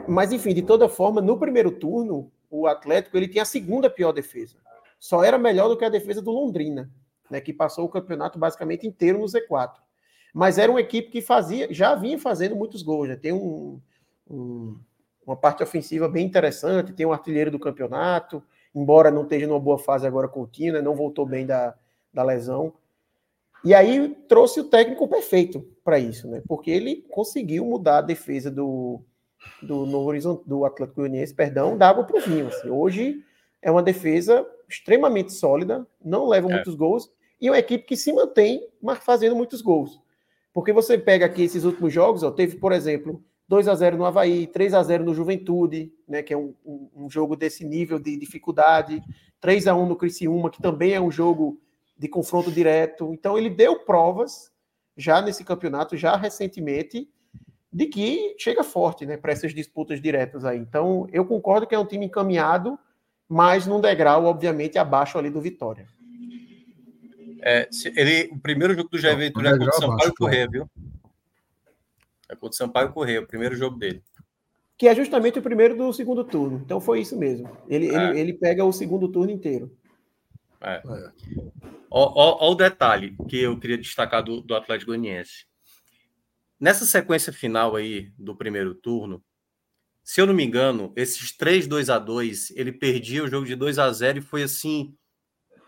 Mas, 0.07 0.31
enfim, 0.31 0.53
de 0.53 0.61
toda 0.61 0.87
forma, 0.87 1.21
no 1.21 1.39
primeiro 1.39 1.71
turno, 1.71 2.31
o 2.51 2.67
Atlético 2.67 3.17
ele 3.17 3.27
tinha 3.27 3.41
a 3.41 3.45
segunda 3.45 3.89
pior 3.89 4.11
defesa. 4.11 4.57
Só 4.99 5.23
era 5.23 5.39
melhor 5.39 5.69
do 5.69 5.75
que 5.75 5.83
a 5.83 5.89
defesa 5.89 6.21
do 6.21 6.31
Londrina, 6.31 6.89
né, 7.29 7.41
que 7.41 7.51
passou 7.51 7.83
o 7.85 7.89
campeonato 7.89 8.37
basicamente 8.37 8.85
inteiro 8.85 9.17
no 9.17 9.25
Z4. 9.25 9.71
Mas 10.33 10.57
era 10.57 10.71
uma 10.71 10.81
equipe 10.81 11.09
que 11.09 11.21
fazia, 11.21 11.71
já 11.71 11.93
vinha 11.93 12.17
fazendo 12.17 12.55
muitos 12.55 12.81
gols. 12.81 13.07
Né? 13.07 13.15
Tem 13.15 13.31
um, 13.31 13.79
um, 14.29 14.79
uma 15.25 15.35
parte 15.35 15.61
ofensiva 15.61 16.09
bem 16.09 16.25
interessante, 16.25 16.93
tem 16.93 17.05
um 17.05 17.13
artilheiro 17.13 17.51
do 17.51 17.59
campeonato, 17.59 18.43
embora 18.73 19.11
não 19.11 19.23
esteja 19.23 19.45
numa 19.45 19.59
boa 19.59 19.77
fase 19.77 20.07
agora 20.07 20.31
o 20.33 20.47
Tina, 20.47 20.81
não 20.81 20.95
voltou 20.95 21.25
bem 21.25 21.45
da, 21.45 21.75
da 22.11 22.23
lesão. 22.23 22.73
E 23.63 23.73
aí 23.73 24.09
trouxe 24.27 24.59
o 24.59 24.65
técnico 24.65 25.07
perfeito 25.07 25.65
para 25.83 25.97
isso, 25.97 26.27
né? 26.27 26.41
Porque 26.47 26.69
ele 26.69 27.05
conseguiu 27.09 27.63
mudar 27.63 27.99
a 27.99 28.01
defesa 28.01 28.51
do, 28.51 29.01
do 29.61 29.85
Novo 29.85 30.09
Horizonte, 30.09 30.43
do 30.45 30.65
Atlético 30.65 31.01
Goianiense, 31.01 31.33
perdão, 31.33 31.77
da 31.77 31.89
água 31.89 32.03
para 32.03 32.17
o 32.17 32.21
vinho. 32.21 32.47
Assim. 32.47 32.69
Hoje 32.69 33.23
é 33.61 33.71
uma 33.71 33.81
defesa 33.81 34.45
extremamente 34.67 35.31
sólida, 35.31 35.87
não 36.03 36.27
leva 36.27 36.49
é. 36.49 36.55
muitos 36.55 36.75
gols, 36.75 37.09
e 37.39 37.49
uma 37.49 37.57
equipe 37.57 37.85
que 37.85 37.95
se 37.95 38.11
mantém 38.11 38.67
fazendo 39.01 39.35
muitos 39.35 39.61
gols. 39.61 40.02
Porque 40.53 40.71
você 40.71 40.97
pega 40.97 41.25
aqui 41.25 41.43
esses 41.43 41.63
últimos 41.63 41.91
jogos, 41.91 42.21
ó, 42.21 42.31
teve, 42.31 42.57
por 42.57 42.71
exemplo, 42.71 43.23
2 43.47 43.67
a 43.67 43.75
0 43.75 43.97
no 43.97 44.05
Havaí, 44.05 44.47
3 44.47 44.73
a 44.73 44.83
0 44.83 45.03
no 45.03 45.13
Juventude, 45.13 45.91
né, 46.07 46.21
que 46.21 46.33
é 46.33 46.37
um, 46.37 46.53
um, 46.63 46.89
um 46.95 47.09
jogo 47.09 47.35
desse 47.35 47.65
nível 47.65 47.99
de 47.99 48.15
dificuldade, 48.15 49.01
3 49.41 49.67
a 49.67 49.75
1 49.75 49.87
no 49.87 49.95
Criciúma, 49.95 50.49
que 50.49 50.61
também 50.61 50.93
é 50.93 51.01
um 51.01 51.11
jogo 51.11 51.59
de 51.97 52.07
confronto 52.07 52.51
direto. 52.51 53.11
Então 53.13 53.37
ele 53.37 53.49
deu 53.49 53.79
provas 53.79 54.51
já 54.95 55.21
nesse 55.21 55.43
campeonato, 55.43 55.97
já 55.97 56.15
recentemente, 56.15 57.09
de 57.71 57.87
que 57.87 58.35
chega 58.37 58.63
forte 58.63 59.05
né, 59.05 59.17
para 59.17 59.33
essas 59.33 59.53
disputas 59.53 59.99
diretas 59.99 60.45
aí. 60.45 60.59
Então, 60.59 61.07
eu 61.11 61.25
concordo 61.25 61.65
que 61.65 61.73
é 61.73 61.79
um 61.79 61.85
time 61.85 62.05
encaminhado, 62.05 62.77
mas 63.27 63.65
num 63.65 63.81
degrau, 63.81 64.25
obviamente, 64.25 64.77
abaixo 64.77 65.17
ali 65.17 65.31
do 65.31 65.41
Vitória. 65.41 65.87
É, 67.45 67.69
ele, 67.97 68.31
o 68.31 68.39
primeiro 68.39 68.73
jogo 68.73 68.89
do 68.89 68.97
Jair 68.97 69.17
Ventura 69.17 69.49
é 69.49 69.51
contra 69.51 69.69
o 69.69 69.73
Sampaio 69.73 69.93
abaixo, 69.93 70.13
Correia, 70.15 70.47
viu? 70.49 70.71
É 72.29 72.35
contra 72.35 72.49
o 72.49 72.53
Sampaio 72.53 72.93
Correia, 72.93 73.21
o 73.21 73.27
primeiro 73.27 73.53
jogo 73.55 73.77
dele. 73.77 74.01
Que 74.77 74.87
é 74.87 74.95
justamente 74.95 75.39
o 75.39 75.41
primeiro 75.41 75.75
do 75.75 75.91
segundo 75.91 76.23
turno. 76.23 76.61
Então 76.63 76.79
foi 76.79 77.01
isso 77.01 77.17
mesmo. 77.17 77.49
Ele, 77.67 77.93
é. 77.93 78.09
ele, 78.11 78.19
ele 78.19 78.33
pega 78.33 78.63
o 78.63 78.71
segundo 78.71 79.09
turno 79.09 79.31
inteiro. 79.31 79.75
É. 80.61 80.75
é. 80.75 81.11
Ó, 81.91 82.13
ó, 82.15 82.47
ó, 82.47 82.51
o 82.51 82.55
detalhe 82.55 83.15
que 83.27 83.37
eu 83.39 83.59
queria 83.59 83.77
destacar 83.77 84.23
do, 84.23 84.41
do 84.41 84.55
Atlético 84.55 84.91
Goianiense. 84.91 85.45
Nessa 86.57 86.85
sequência 86.85 87.33
final 87.33 87.75
aí 87.75 88.09
do 88.17 88.35
primeiro 88.35 88.73
turno, 88.73 89.21
se 90.01 90.21
eu 90.21 90.25
não 90.25 90.33
me 90.33 90.45
engano, 90.45 90.93
esses 90.95 91.35
três 91.35 91.67
2 91.67 91.89
a 91.89 91.99
2 91.99 92.51
ele 92.51 92.71
perdia 92.71 93.23
o 93.23 93.27
jogo 93.27 93.45
de 93.45 93.55
2 93.55 93.79
a 93.79 93.91
0 93.91 94.19
e 94.19 94.21
foi 94.21 94.43
assim, 94.43 94.95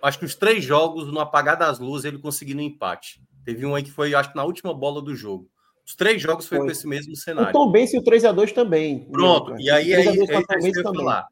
acho 0.06 0.20
que 0.20 0.26
os 0.26 0.36
três 0.36 0.64
jogos 0.64 1.08
no 1.12 1.20
apagar 1.20 1.58
das 1.58 1.80
luzes 1.80 2.06
ele 2.06 2.20
conseguiu 2.20 2.58
um 2.58 2.62
empate. 2.62 3.22
Teve 3.43 3.66
um 3.66 3.76
aí 3.76 3.84
que 3.84 3.91
foi, 3.91 4.14
acho 4.14 4.30
que 4.30 4.36
na 4.36 4.43
última 4.43 4.74
bola 4.74 5.01
do 5.01 5.16
jogo. 5.16 5.49
Os 5.86 5.95
três 5.95 6.22
jogos 6.22 6.47
foi, 6.47 6.58
foi. 6.58 6.68
com 6.68 6.72
esse 6.72 6.88
mesmo 6.88 7.16
cenário. 7.16 7.49
O 7.49 7.53
Tom 7.53 7.72
Benz 7.72 7.93
e 7.93 7.97
o 7.97 8.03
3 8.03 8.26
a 8.26 8.32
2 8.32 8.51
também. 8.51 9.06
Pronto, 9.12 9.56
e 9.60 9.70
aí, 9.70 9.93
aí, 9.93 10.08
aí, 10.08 10.20
aí 10.20 10.72
eu 10.76 10.84
falar. 10.84 11.28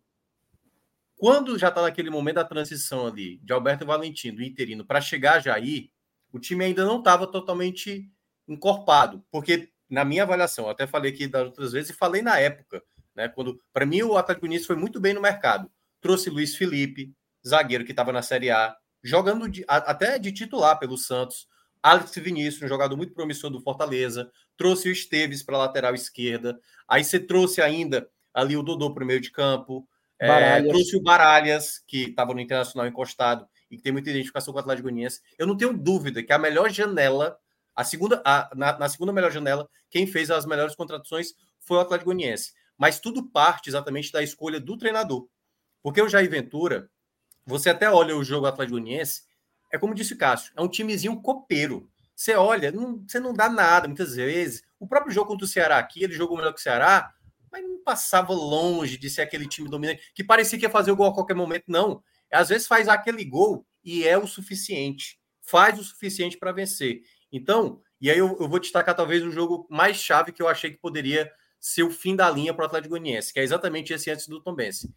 Quando 1.15 1.57
já 1.57 1.69
está 1.69 1.81
naquele 1.81 2.09
momento 2.09 2.35
da 2.35 2.43
transição 2.43 3.07
ali 3.07 3.39
de 3.43 3.53
Alberto 3.53 3.85
Valentim, 3.85 4.33
do 4.33 4.43
interino, 4.43 4.85
para 4.85 5.01
chegar 5.01 5.37
a 5.37 5.39
Jair, 5.39 5.89
o 6.31 6.39
time 6.39 6.65
ainda 6.65 6.83
não 6.83 6.99
estava 6.99 7.25
totalmente 7.25 8.09
encorpado, 8.47 9.23
porque 9.31 9.69
na 9.89 10.03
minha 10.03 10.23
avaliação, 10.23 10.69
até 10.69 10.85
falei 10.85 11.11
aqui 11.11 11.27
das 11.27 11.45
outras 11.45 11.71
vezes 11.71 11.91
e 11.91 11.93
falei 11.93 12.21
na 12.21 12.37
época, 12.39 12.83
né, 13.15 13.29
quando 13.29 13.59
para 13.71 13.85
mim 13.85 14.01
o 14.01 14.17
Atlético 14.17 14.45
Mineiro 14.45 14.65
foi 14.65 14.75
muito 14.75 14.99
bem 14.99 15.13
no 15.13 15.21
mercado. 15.21 15.69
Trouxe 16.01 16.29
Luiz 16.29 16.55
Felipe, 16.55 17.13
zagueiro 17.45 17.85
que 17.85 17.91
estava 17.91 18.11
na 18.11 18.21
Série 18.21 18.49
A, 18.49 18.75
jogando 19.03 19.49
de, 19.49 19.63
a, 19.67 19.77
até 19.77 20.17
de 20.17 20.31
titular 20.31 20.77
pelo 20.79 20.97
Santos. 20.97 21.47
Alex 21.81 22.15
Vinícius, 22.15 22.63
um 22.63 22.67
jogador 22.67 22.95
muito 22.95 23.13
promissor 23.13 23.49
do 23.49 23.59
Fortaleza, 23.59 24.31
trouxe 24.55 24.87
o 24.87 24.91
Esteves 24.91 25.43
para 25.43 25.55
a 25.55 25.59
lateral 25.59 25.93
esquerda. 25.93 26.57
Aí 26.87 27.03
você 27.03 27.19
trouxe 27.19 27.61
ainda 27.61 28.07
ali 28.33 28.55
o 28.55 28.63
Dodô 28.63 28.93
para 28.93 29.03
o 29.03 29.07
meio 29.07 29.19
de 29.19 29.31
campo. 29.31 29.87
É, 30.19 30.61
trouxe 30.63 30.95
o 30.95 31.01
Baralhas, 31.01 31.83
que 31.85 32.09
estava 32.09 32.33
no 32.33 32.39
Internacional 32.39 32.87
encostado 32.87 33.45
e 33.69 33.75
que 33.75 33.83
tem 33.83 33.91
muita 33.91 34.09
identificação 34.09 34.53
com 34.53 34.59
o 34.59 34.61
Atlético 34.61 34.87
Goianiense. 34.87 35.19
Eu 35.37 35.45
não 35.45 35.57
tenho 35.57 35.77
dúvida 35.77 36.23
que 36.23 36.31
a 36.31 36.39
melhor 36.39 36.69
janela 36.71 37.37
a 37.75 37.83
segunda, 37.83 38.21
a, 38.23 38.49
na, 38.55 38.77
na, 38.77 38.89
segunda 38.89 39.11
melhor 39.11 39.31
janela, 39.31 39.67
quem 39.89 40.05
fez 40.05 40.29
as 40.29 40.45
melhores 40.45 40.75
contratações 40.75 41.33
foi 41.59 41.77
o 41.77 41.79
Atlético 41.79 42.11
Goianiense. 42.11 42.53
Mas 42.77 42.99
tudo 42.99 43.29
parte 43.29 43.69
exatamente 43.69 44.11
da 44.11 44.21
escolha 44.21 44.59
do 44.59 44.77
treinador. 44.77 45.27
Porque 45.81 46.01
o 46.01 46.09
Jair 46.09 46.29
Ventura, 46.29 46.89
você 47.45 47.69
até 47.69 47.89
olha 47.91 48.15
o 48.15 48.23
jogo 48.23 48.45
Atlético 48.45 48.79
Goianiense, 48.79 49.23
é 49.71 49.77
como 49.77 49.95
disse 49.95 50.13
o 50.13 50.17
Cássio, 50.17 50.53
é 50.55 50.61
um 50.61 50.67
timezinho 50.67 51.21
copeiro. 51.21 51.89
Você 52.15 52.35
olha, 52.35 52.71
não, 52.71 53.03
você 53.07 53.19
não 53.19 53.33
dá 53.33 53.49
nada 53.49 53.87
muitas 53.87 54.15
vezes. 54.15 54.63
O 54.79 54.87
próprio 54.87 55.11
jogo 55.11 55.29
contra 55.29 55.45
o 55.45 55.47
Ceará 55.47 55.77
aqui, 55.77 56.03
ele 56.03 56.13
jogou 56.13 56.37
melhor 56.37 56.53
que 56.53 56.59
o 56.59 56.63
Ceará, 56.63 57.11
mas 57.51 57.63
não 57.63 57.83
passava 57.83 58.33
longe 58.33 58.97
de 58.97 59.09
ser 59.09 59.21
aquele 59.21 59.47
time 59.47 59.69
dominante, 59.69 60.11
que 60.13 60.23
parecia 60.23 60.57
que 60.57 60.65
ia 60.65 60.69
fazer 60.69 60.91
o 60.91 60.95
gol 60.95 61.07
a 61.07 61.13
qualquer 61.13 61.35
momento. 61.35 61.65
Não. 61.67 62.03
Às 62.31 62.49
vezes 62.49 62.67
faz 62.67 62.87
aquele 62.87 63.23
gol 63.25 63.65
e 63.83 64.07
é 64.07 64.17
o 64.17 64.27
suficiente. 64.27 65.19
Faz 65.41 65.79
o 65.79 65.83
suficiente 65.83 66.37
para 66.37 66.51
vencer. 66.51 67.01
Então, 67.31 67.81
e 67.99 68.09
aí 68.09 68.17
eu, 68.17 68.37
eu, 68.39 68.47
vou 68.47 68.59
destacar 68.59 68.95
talvez 68.95 69.23
o 69.23 69.31
jogo 69.31 69.67
mais 69.69 69.97
chave 69.97 70.31
que 70.31 70.41
eu 70.41 70.47
achei 70.47 70.71
que 70.71 70.77
poderia 70.77 71.31
ser 71.59 71.83
o 71.83 71.91
fim 71.91 72.15
da 72.15 72.29
linha 72.29 72.53
para 72.53 72.63
o 72.63 72.65
Atlético 72.65 72.91
Goianiense, 72.91 73.31
que 73.31 73.39
é 73.39 73.43
exatamente 73.43 73.93
esse 73.93 74.11
antes 74.11 74.27
do 74.27 74.41
Tom 74.41 74.53
Bense. 74.53 74.93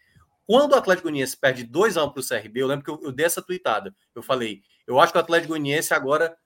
Quando 0.47 0.73
o 0.73 0.77
Atlético 0.77 1.09
Goianiense 1.09 1.37
perde 1.37 1.65
2 1.65 1.97
a 1.97 2.05
1 2.05 2.11
para 2.13 2.21
o 2.21 2.27
CRB, 2.27 2.63
eu 2.63 2.67
lembro 2.67 2.85
que 2.85 2.91
eu, 2.91 3.01
eu 3.03 3.13
dei 3.13 3.27
essa 3.27 3.43
tuitada. 3.43 3.95
Eu 4.15 4.23
falei, 4.23 4.63
eu 4.87 5.01
acho 5.01 5.13
que 5.13 5.19
o 5.19 5.21
Atlético 5.21 5.49
Goianiense 5.49 5.93
agora 5.93 6.37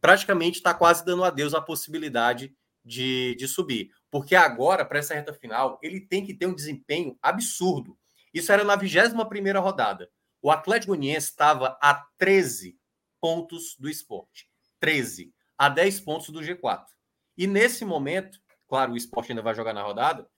praticamente 0.00 0.58
está 0.58 0.72
quase 0.72 1.04
dando 1.04 1.24
adeus 1.24 1.54
à 1.54 1.60
possibilidade 1.60 2.54
de, 2.84 3.34
de 3.36 3.46
subir. 3.46 3.90
Porque 4.10 4.34
agora, 4.34 4.84
para 4.84 4.98
essa 4.98 5.14
reta 5.14 5.32
final, 5.32 5.78
ele 5.82 6.00
tem 6.00 6.24
que 6.24 6.34
ter 6.34 6.46
um 6.46 6.54
desempenho 6.54 7.18
absurdo. 7.20 7.98
Isso 8.32 8.52
era 8.52 8.64
na 8.64 8.76
21 8.76 9.24
primeira 9.26 9.60
rodada. 9.60 10.10
O 10.40 10.50
Atlético 10.50 10.92
Goianiense 10.92 11.30
estava 11.30 11.78
a 11.80 12.06
13 12.18 12.78
pontos 13.20 13.76
do 13.78 13.88
esporte. 13.88 14.48
13 14.80 15.32
a 15.56 15.68
10 15.68 16.00
pontos 16.00 16.28
do 16.28 16.40
G4. 16.40 16.84
E 17.36 17.46
nesse 17.46 17.84
momento, 17.84 18.38
claro, 18.68 18.92
o 18.92 18.96
esporte 18.96 19.32
ainda 19.32 19.40
vai 19.40 19.54
jogar 19.54 19.72
na 19.72 19.82
rodada, 19.82 20.28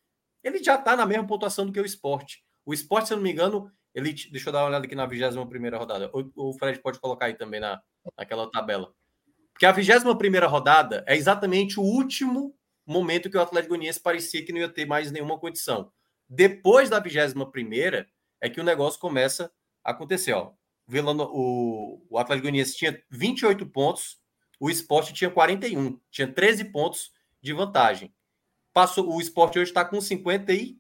ele 0.43 0.63
já 0.63 0.77
está 0.77 0.95
na 0.95 1.05
mesma 1.05 1.27
pontuação 1.27 1.67
do 1.67 1.73
que 1.73 1.81
o 1.81 1.85
esporte. 1.85 2.46
O 2.67 2.75
esporte, 2.75 3.07
se 3.07 3.15
eu 3.15 3.17
não 3.17 3.25
me 3.25 3.31
engano, 3.31 3.71
ele. 3.95 4.13
Deixa 4.13 4.49
eu 4.49 4.53
dar 4.53 4.61
uma 4.61 4.69
olhada 4.69 4.85
aqui 4.85 4.95
na 4.97 5.07
21 5.07 5.79
rodada. 5.79 6.11
O, 6.13 6.51
o 6.51 6.53
Fred 6.53 6.81
pode 6.81 6.99
colocar 6.99 7.27
aí 7.27 7.35
também 7.35 7.61
na, 7.61 7.81
naquela 8.19 8.51
tabela. 8.51 8.93
Porque 9.53 9.65
a 9.65 9.73
21 9.73 10.47
rodada 10.49 11.05
é 11.07 11.17
exatamente 11.17 11.81
o 11.81 11.83
último 11.83 12.55
momento 12.85 13.31
que 13.31 13.37
o 13.37 13.41
Atlético 13.41 13.71
Goianiense 13.71 14.01
parecia 14.01 14.45
que 14.45 14.53
não 14.53 14.61
ia 14.61 14.69
ter 14.69 14.85
mais 14.85 15.11
nenhuma 15.11 15.39
condição. 15.39 15.91
Depois 16.29 16.91
da 16.91 16.99
21 16.99 17.51
é 18.41 18.51
que 18.51 18.61
o 18.61 18.65
negócio 18.65 19.01
começa 19.01 19.51
a 19.83 19.93
acontecer. 19.93 20.33
Ó. 20.33 20.53
Vilano, 20.87 21.31
o, 21.33 22.05
o 22.11 22.19
Atlético 22.19 22.43
Goianiense 22.45 22.77
tinha 22.77 23.03
28 23.11 23.65
pontos, 23.67 24.21
o 24.61 24.69
esporte 24.69 25.13
tinha 25.13 25.31
41, 25.31 25.99
tinha 26.11 26.31
13 26.31 26.67
pontos 26.67 27.13
de 27.41 27.53
vantagem. 27.53 28.15
Passou, 28.73 29.11
o 29.11 29.21
esporte 29.21 29.59
hoje 29.59 29.71
está 29.71 29.85
com 29.85 30.01
50 30.01 30.53
e 30.53 30.79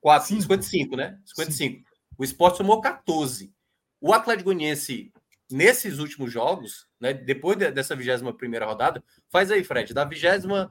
4, 0.00 0.28
55, 0.28 0.96
né? 0.96 1.18
55. 1.24 1.78
Sim. 1.78 1.84
O 2.16 2.24
esporte 2.24 2.58
somou 2.58 2.80
14. 2.80 3.52
O 4.00 4.12
Atlético 4.12 4.46
Goianiense, 4.46 5.12
nesses 5.50 5.98
últimos 5.98 6.32
jogos, 6.32 6.86
né, 7.00 7.12
depois 7.12 7.56
de, 7.56 7.70
dessa 7.70 7.96
21 7.96 8.64
rodada, 8.64 9.02
faz 9.28 9.50
aí, 9.50 9.64
Fred, 9.64 9.92
da 9.92 10.04
22 10.04 10.68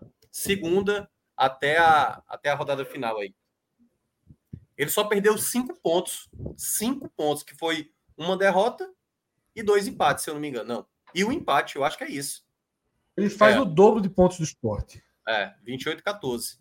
até 1.36 1.78
a, 1.78 2.22
até 2.28 2.50
a 2.50 2.56
rodada 2.56 2.86
final 2.86 3.20
aí. 3.20 3.34
Ele 4.78 4.90
só 4.90 5.04
perdeu 5.04 5.38
5 5.38 5.80
pontos. 5.82 6.30
5 6.56 7.10
pontos, 7.10 7.44
que 7.44 7.56
foi 7.56 7.92
uma 8.16 8.38
derrota 8.38 8.90
e 9.56 9.64
dois 9.64 9.88
empates, 9.88 10.24
se 10.24 10.30
eu 10.30 10.36
não 10.36 10.42
me 10.42 10.50
engano. 10.50 10.68
Não. 10.68 10.86
E 11.14 11.24
o 11.24 11.30
um 11.30 11.32
empate, 11.32 11.76
eu 11.76 11.84
acho 11.84 11.98
que 11.98 12.04
é 12.04 12.12
isso. 12.12 12.46
Ele 13.16 13.30
faz 13.30 13.56
é. 13.56 13.60
o 13.60 13.66
dobro 13.66 14.00
de 14.00 14.10
pontos 14.10 14.38
do 14.38 14.44
esporte. 14.44 15.04
É, 15.28 15.54
28 15.64 16.00
e 16.00 16.04
14. 16.04 16.60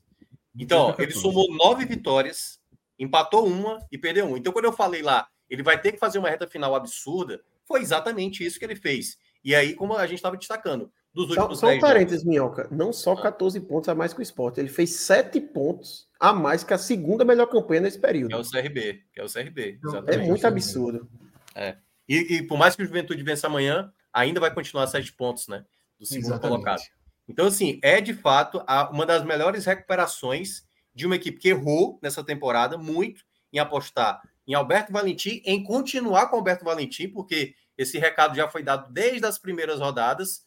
Então, 0.58 0.88
ó, 0.90 0.94
ele 0.98 1.12
somou 1.12 1.52
nove 1.54 1.84
vitórias, 1.84 2.60
empatou 2.98 3.46
uma 3.46 3.78
e 3.90 3.98
perdeu 3.98 4.26
uma. 4.26 4.38
Então, 4.38 4.52
quando 4.52 4.64
eu 4.66 4.72
falei 4.72 5.02
lá, 5.02 5.28
ele 5.48 5.62
vai 5.62 5.80
ter 5.80 5.92
que 5.92 5.98
fazer 5.98 6.18
uma 6.18 6.30
reta 6.30 6.46
final 6.46 6.74
absurda, 6.74 7.40
foi 7.64 7.80
exatamente 7.80 8.44
isso 8.44 8.58
que 8.58 8.64
ele 8.64 8.76
fez. 8.76 9.18
E 9.44 9.54
aí, 9.54 9.74
como 9.74 9.94
a 9.94 10.06
gente 10.06 10.16
estava 10.16 10.36
destacando, 10.36 10.90
dos 11.14 11.30
últimos 11.30 11.58
só, 11.58 11.68
só 11.68 11.72
um 11.72 11.80
parênteses, 11.80 12.24
Minhoca. 12.24 12.68
Não 12.70 12.92
só 12.92 13.16
14 13.16 13.58
ah. 13.58 13.62
pontos 13.62 13.88
a 13.88 13.94
mais 13.94 14.12
que 14.12 14.20
o 14.20 14.22
esporte, 14.22 14.60
ele 14.60 14.68
fez 14.68 14.96
7 14.96 15.40
pontos 15.40 16.06
a 16.20 16.32
mais 16.32 16.62
que 16.62 16.74
a 16.74 16.78
segunda 16.78 17.24
melhor 17.24 17.46
campanha 17.46 17.80
nesse 17.80 17.98
período. 17.98 18.32
É 18.32 18.36
o 18.36 18.42
CRB, 18.42 19.02
é 19.16 19.24
o 19.24 19.32
CRB. 19.32 19.78
Exatamente. 19.82 20.24
É 20.24 20.26
muito 20.26 20.46
absurdo. 20.46 21.08
É. 21.54 21.76
E, 22.08 22.36
e, 22.36 22.42
por 22.42 22.58
mais 22.58 22.76
que 22.76 22.82
o 22.82 22.86
Juventude 22.86 23.22
vença 23.22 23.46
amanhã, 23.46 23.92
ainda 24.12 24.40
vai 24.40 24.52
continuar 24.52 24.86
7 24.86 25.12
pontos, 25.14 25.48
né? 25.48 25.64
Do 25.98 26.04
segundo 26.04 26.26
exatamente. 26.26 26.50
colocado. 26.50 26.82
Então, 27.28 27.46
assim, 27.46 27.78
é 27.82 28.00
de 28.00 28.14
fato 28.14 28.62
a, 28.66 28.88
uma 28.90 29.04
das 29.04 29.24
melhores 29.24 29.64
recuperações 29.64 30.62
de 30.94 31.06
uma 31.06 31.16
equipe 31.16 31.38
que 31.38 31.48
errou 31.48 31.98
nessa 32.02 32.24
temporada 32.24 32.78
muito 32.78 33.22
em 33.52 33.58
apostar 33.58 34.20
em 34.46 34.54
Alberto 34.54 34.92
Valentim, 34.92 35.42
em 35.44 35.62
continuar 35.62 36.28
com 36.28 36.36
Alberto 36.36 36.64
Valentim, 36.64 37.08
porque 37.08 37.54
esse 37.76 37.98
recado 37.98 38.36
já 38.36 38.48
foi 38.48 38.62
dado 38.62 38.92
desde 38.92 39.26
as 39.26 39.38
primeiras 39.38 39.80
rodadas, 39.80 40.44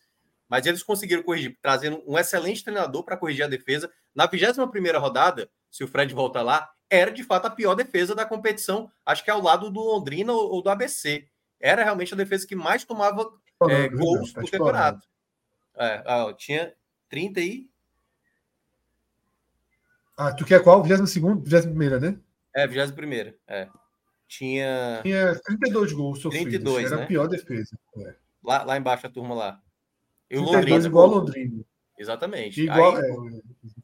mas 0.47 0.65
eles 0.65 0.81
conseguiram 0.81 1.21
corrigir, 1.21 1.57
trazendo 1.61 2.01
um 2.07 2.17
excelente 2.17 2.63
treinador 2.63 3.03
para 3.03 3.17
corrigir 3.17 3.43
a 3.43 3.47
defesa. 3.47 3.91
Na 4.15 4.25
21 4.25 4.99
rodada, 4.99 5.49
se 5.69 5.83
o 5.83 5.87
Fred 5.87 6.13
volta 6.13 6.41
lá, 6.41 6.71
era 6.89 7.11
de 7.11 7.23
fato 7.23 7.45
a 7.45 7.49
pior 7.51 7.75
defesa 7.75 8.15
da 8.15 8.25
competição, 8.25 8.89
acho 9.05 9.23
que 9.23 9.29
ao 9.29 9.41
lado 9.41 9.69
do 9.69 9.79
Londrina 9.79 10.33
ou 10.33 10.61
do 10.61 10.69
ABC. 10.69 11.27
Era 11.59 11.83
realmente 11.83 12.13
a 12.13 12.17
defesa 12.17 12.47
que 12.47 12.55
mais 12.55 12.85
tomava 12.85 13.29
é, 13.69 13.89
gols 13.89 14.33
no 14.33 14.49
temporada. 14.49 14.99
É, 15.79 16.03
ó, 16.05 16.33
tinha 16.33 16.73
30 17.09 17.39
e. 17.39 17.69
Ah, 20.17 20.33
tu 20.33 20.45
quer 20.45 20.61
qual? 20.61 20.83
22 20.83 21.13
21 21.15 21.99
né? 21.99 22.19
É, 22.53 22.67
21 22.67 23.33
é. 23.47 23.69
Tinha. 24.27 24.99
Tinha 25.03 25.39
32 25.39 25.93
gols 25.93 26.19
sofridos. 26.19 26.51
32, 26.51 26.85
Era 26.85 26.97
né? 26.97 27.03
a 27.03 27.07
pior 27.07 27.27
defesa. 27.27 27.79
É. 27.97 28.15
Lá, 28.43 28.63
lá 28.63 28.77
embaixo 28.77 29.07
a 29.07 29.09
turma 29.09 29.33
lá. 29.33 29.61
E 30.29 30.37
o 30.37 30.41
Londrina. 30.41 30.85
igual 30.85 31.07
Londrina. 31.07 31.63
Exatamente. 31.97 32.61
Igual, 32.61 32.95
aí, 32.95 33.03
é... 33.03 33.41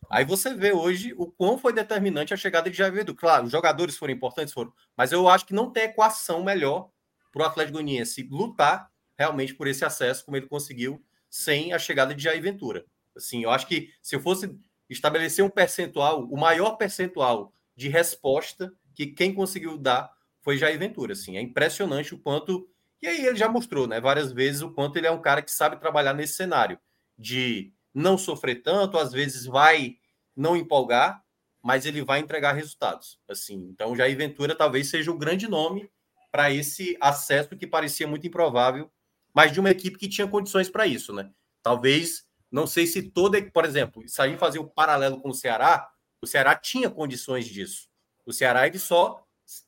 aí, 0.09 0.25
você 0.25 0.53
vê 0.53 0.71
hoje 0.71 1.13
o 1.17 1.27
quão 1.27 1.57
foi 1.57 1.73
determinante 1.73 2.33
a 2.33 2.37
chegada 2.37 2.69
de 2.69 2.77
Jair 2.77 2.95
Edu. 2.97 3.15
Claro, 3.15 3.45
os 3.45 3.51
jogadores 3.51 3.97
foram 3.97 4.13
importantes, 4.13 4.53
foram, 4.53 4.71
mas 4.95 5.11
eu 5.11 5.27
acho 5.27 5.45
que 5.45 5.53
não 5.53 5.69
tem 5.69 5.83
equação 5.83 6.43
melhor 6.43 6.89
para 7.31 7.43
o 7.43 7.45
Atlético 7.45 7.73
Goianiense 7.73 8.23
lutar 8.31 8.89
realmente 9.17 9.53
por 9.53 9.67
esse 9.67 9.83
acesso, 9.83 10.23
como 10.23 10.37
ele 10.37 10.47
conseguiu 10.47 11.03
sem 11.35 11.73
a 11.73 11.77
chegada 11.77 12.15
de 12.15 12.23
Jair 12.23 12.41
Ventura. 12.41 12.85
Assim, 13.13 13.43
eu 13.43 13.49
acho 13.49 13.67
que 13.67 13.93
se 14.01 14.15
eu 14.15 14.21
fosse 14.21 14.57
estabelecer 14.89 15.43
um 15.43 15.49
percentual, 15.49 16.23
o 16.23 16.37
maior 16.37 16.77
percentual 16.77 17.53
de 17.75 17.89
resposta 17.89 18.73
que 18.93 19.07
quem 19.07 19.33
conseguiu 19.33 19.77
dar 19.77 20.15
foi 20.41 20.57
Jair 20.57 20.79
Ventura. 20.79 21.11
Assim, 21.11 21.35
é 21.35 21.41
impressionante 21.41 22.15
o 22.15 22.17
quanto. 22.17 22.69
E 23.01 23.07
aí 23.07 23.25
ele 23.25 23.35
já 23.35 23.49
mostrou, 23.49 23.85
né, 23.85 23.99
várias 23.99 24.31
vezes, 24.31 24.61
o 24.61 24.71
quanto 24.71 24.95
ele 24.95 25.07
é 25.07 25.11
um 25.11 25.21
cara 25.21 25.41
que 25.41 25.51
sabe 25.51 25.75
trabalhar 25.75 26.13
nesse 26.13 26.35
cenário 26.35 26.79
de 27.19 27.73
não 27.93 28.17
sofrer 28.17 28.63
tanto, 28.63 28.97
às 28.97 29.11
vezes 29.11 29.45
vai 29.45 29.97
não 30.33 30.55
empolgar, 30.55 31.21
mas 31.61 31.85
ele 31.85 32.01
vai 32.01 32.19
entregar 32.19 32.53
resultados. 32.53 33.19
Assim, 33.27 33.55
então 33.73 33.93
Jair 33.93 34.15
Ventura 34.15 34.55
talvez 34.55 34.89
seja 34.89 35.11
o 35.11 35.17
grande 35.17 35.49
nome 35.49 35.91
para 36.31 36.49
esse 36.49 36.95
acesso 37.01 37.57
que 37.57 37.67
parecia 37.67 38.07
muito 38.07 38.25
improvável 38.25 38.89
mas 39.35 39.51
de 39.51 39.59
uma 39.59 39.69
equipe 39.69 39.97
que 39.97 40.07
tinha 40.07 40.27
condições 40.27 40.69
para 40.69 40.87
isso, 40.87 41.11
né? 41.11 41.29
Talvez, 41.61 42.25
não 42.49 42.65
sei 42.65 42.87
se 42.87 43.03
toda, 43.03 43.41
por 43.51 43.65
exemplo, 43.65 44.07
se 44.07 44.21
a 44.21 44.27
gente 44.27 44.39
fazer 44.39 44.59
o 44.59 44.63
um 44.63 44.69
paralelo 44.69 45.19
com 45.19 45.29
o 45.29 45.33
Ceará, 45.33 45.89
o 46.21 46.25
Ceará 46.25 46.55
tinha 46.55 46.89
condições 46.89 47.45
disso. 47.45 47.89
O 48.25 48.31
Ceará 48.31 48.65
ele 48.65 48.79
só 48.79 49.21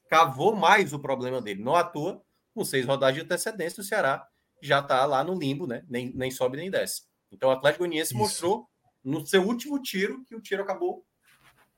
cavou 0.10 0.56
mais 0.56 0.94
o 0.94 1.00
problema 1.00 1.42
dele. 1.42 1.62
Não 1.62 1.76
à 1.76 1.84
toa, 1.84 2.24
com 2.54 2.64
seis 2.64 2.86
rodadas 2.86 3.16
de 3.16 3.22
antecedência, 3.22 3.82
o 3.82 3.84
Ceará 3.84 4.26
já 4.62 4.80
está 4.80 5.06
lá 5.06 5.22
no 5.22 5.38
limbo, 5.38 5.68
né? 5.68 5.84
Nem, 5.90 6.14
nem 6.16 6.32
sobe 6.32 6.56
nem 6.56 6.72
desce. 6.72 7.04
Então 7.30 7.50
o 7.50 7.52
Atlético 7.52 7.84
Goianiense 7.84 8.16
mostrou 8.16 8.70
no 9.04 9.28
seu 9.28 9.44
último 9.46 9.82
tiro 9.82 10.24
que 10.26 10.34
o 10.34 10.42
tiro 10.42 10.64
acabou 10.64 11.06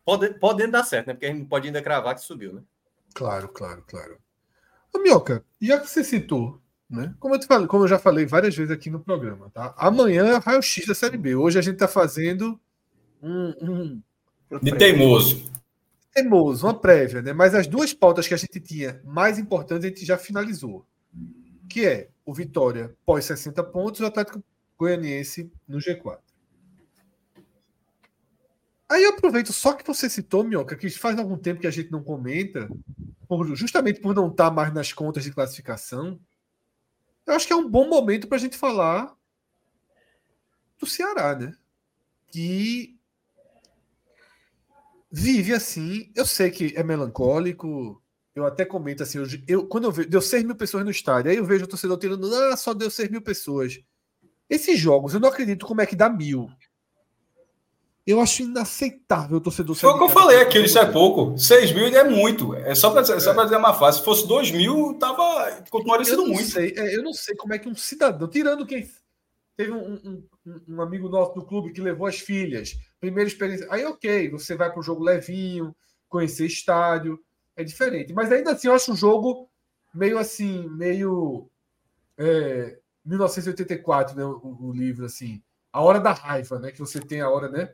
podendo, 0.06 0.40
podendo 0.40 0.72
dar 0.74 0.84
certo, 0.84 1.08
né? 1.08 1.14
Porque 1.14 1.26
a 1.26 1.30
gente 1.30 1.40
não 1.40 1.48
pode 1.48 1.68
ainda 1.68 1.82
cravar 1.82 2.14
que 2.14 2.22
subiu, 2.22 2.54
né? 2.54 2.64
Claro, 3.16 3.50
claro, 3.50 3.84
claro. 3.88 4.20
Ô, 4.94 5.00
Mioca, 5.00 5.44
já 5.60 5.80
que 5.80 5.88
você 5.88 6.04
citou 6.04 6.62
né? 6.90 7.14
Como, 7.20 7.36
eu 7.36 7.42
falei, 7.44 7.68
como 7.68 7.84
eu 7.84 7.88
já 7.88 8.00
falei 8.00 8.26
várias 8.26 8.56
vezes 8.56 8.72
aqui 8.72 8.90
no 8.90 9.00
programa, 9.00 9.50
tá? 9.52 9.74
Amanhã 9.78 10.26
é 10.26 10.38
o 10.38 10.40
raio-x 10.40 10.88
da 10.88 10.96
Série 10.96 11.18
B. 11.18 11.36
Hoje 11.36 11.60
a 11.60 11.62
gente 11.62 11.76
está 11.76 11.88
fazendo 11.88 12.60
um, 13.22 14.02
um, 14.52 14.60
De 14.62 14.76
teimoso. 14.76 15.52
Teimoso, 16.12 16.66
uma 16.66 16.74
prévia, 16.74 17.22
né? 17.22 17.32
Mas 17.32 17.54
as 17.54 17.68
duas 17.68 17.94
pautas 17.94 18.28
que 18.28 18.34
a 18.34 18.38
gente 18.38 18.60
tinha 18.60 19.00
mais 19.06 19.38
importantes 19.38 19.86
a 19.86 19.88
gente 19.90 20.06
já 20.06 20.18
finalizou. 20.18 20.84
Que 21.70 21.86
é 21.86 22.10
o 22.26 22.34
Vitória 22.34 22.96
pós 23.06 23.26
60 23.26 23.64
pontos 23.66 24.00
e 24.00 24.04
o 24.04 24.08
Atlético 24.08 24.44
Goianiense 24.78 25.52
no 25.68 25.78
G4. 25.78 26.18
Aí 28.90 29.04
eu 29.04 29.12
aproveito 29.12 29.54
só 29.54 29.74
que 29.74 29.86
você 29.86 30.10
citou, 30.10 30.44
Minhoca, 30.44 30.76
que 30.76 30.90
faz 30.90 31.20
algum 31.20 31.38
tempo 31.38 31.62
que 31.62 31.68
a 31.68 31.72
gente 31.72 31.92
não 31.92 32.02
comenta, 32.02 32.68
por, 33.28 33.56
justamente 33.56 34.00
por 34.00 34.16
não 34.16 34.30
estar 34.30 34.50
mais 34.50 34.74
nas 34.74 34.92
contas 34.92 35.24
de 35.24 35.32
classificação 35.32 36.20
eu 37.30 37.36
acho 37.36 37.46
que 37.46 37.54
é 37.54 37.56
um 37.56 37.70
bom 37.70 37.88
momento 37.88 38.28
para 38.28 38.38
a 38.38 38.42
gente 38.42 38.58
falar 38.58 39.16
do 40.80 40.88
Ceará, 40.88 41.36
né? 41.36 41.54
Que 42.32 42.98
vive 45.12 45.54
assim. 45.54 46.12
Eu 46.16 46.26
sei 46.26 46.50
que 46.50 46.74
é 46.76 46.84
melancólico. 46.84 48.02
Eu 48.34 48.45
até 48.45 48.66
comento 48.66 49.03
assim, 49.03 49.18
eu, 49.18 49.28
eu 49.48 49.68
quando 49.68 49.86
eu 49.86 49.91
vejo, 49.91 50.10
deu 50.10 50.22
6 50.22 50.44
mil 50.44 50.56
pessoas 50.56 50.84
no 50.86 50.91
estádio, 50.91 51.30
aí 51.30 51.38
eu 51.38 51.45
vejo 51.45 51.66
o 51.66 51.68
torcedor 51.68 51.98
tirando, 51.98 52.34
ah, 52.34 52.56
só 52.56 52.74
deu 52.74 52.90
6 52.90 53.10
mil 53.10 53.22
pessoas. 53.22 53.80
Esses 54.49 54.80
jogos, 54.80 55.14
eu 55.14 55.20
não 55.20 55.30
acredito 55.30 55.66
como 55.66 55.82
é 55.82 55.86
que 55.86 55.95
dá 55.95 56.10
mil. 56.10 56.49
Eu 58.10 58.19
acho 58.19 58.41
inaceitável 58.41 59.38
o 59.38 59.40
torcedor. 59.40 59.76
Foi 59.76 59.91
o 59.91 59.98
que 59.99 60.03
eu 60.06 60.10
falei 60.10 60.41
aqui, 60.41 60.57
isso 60.57 60.80
é 60.80 60.91
pouco. 60.91 61.38
6 61.38 61.72
mil 61.73 61.86
é 61.86 62.03
muito. 62.03 62.56
É 62.56 62.73
só 62.73 62.90
para 62.90 63.03
dizer, 63.03 63.14
é. 63.14 63.44
dizer 63.44 63.56
uma 63.56 63.76
fase. 63.76 63.99
Se 63.99 64.03
fosse 64.03 64.27
2 64.27 64.49
mil, 64.49 64.98
tava, 64.98 65.61
continuaria 65.69 66.03
sendo 66.03 66.26
muito. 66.26 66.49
Sei, 66.49 66.73
é, 66.76 66.95
eu 66.95 67.03
não 67.03 67.14
sei 67.14 67.36
como 67.36 67.53
é 67.53 67.60
que 67.60 67.69
um 67.69 67.76
cidadão, 67.76 68.27
tirando 68.27 68.65
quem. 68.65 68.90
Teve 69.56 69.73
um, 69.73 69.94
um, 69.94 70.27
um, 70.69 70.81
amigo 70.81 71.07
nosso 71.07 71.36
do 71.36 71.45
clube 71.45 71.72
que 71.72 71.81
levou 71.81 72.07
as 72.07 72.19
filhas. 72.19 72.80
Primeira 72.99 73.30
experiência. 73.30 73.68
Aí, 73.69 73.86
ok, 73.86 74.27
você 74.31 74.56
vai 74.56 74.72
para 74.72 74.80
o 74.80 74.84
jogo 74.84 75.03
levinho, 75.03 75.76
conhecer 76.07 76.48
estádio. 76.48 77.19
É 77.56 77.64
diferente. 77.64 78.11
Mas 78.11 78.31
ainda 78.31 78.53
assim, 78.53 78.69
eu 78.69 78.73
acho 78.73 78.91
um 78.91 78.95
jogo 78.95 79.48
meio 79.94 80.18
assim, 80.18 80.68
meio. 80.69 81.48
É, 82.18 82.76
1984, 83.06 84.18
né? 84.18 84.26
O, 84.26 84.69
o 84.69 84.73
livro, 84.73 85.06
assim. 85.06 85.44
A 85.72 85.84
hora 85.84 85.99
da 85.99 86.11
raiva, 86.11 86.57
né? 86.57 86.72
Que 86.72 86.80
você 86.80 86.99
tem 86.99 87.22
a 87.22 87.30
hora, 87.30 87.48
né? 87.49 87.72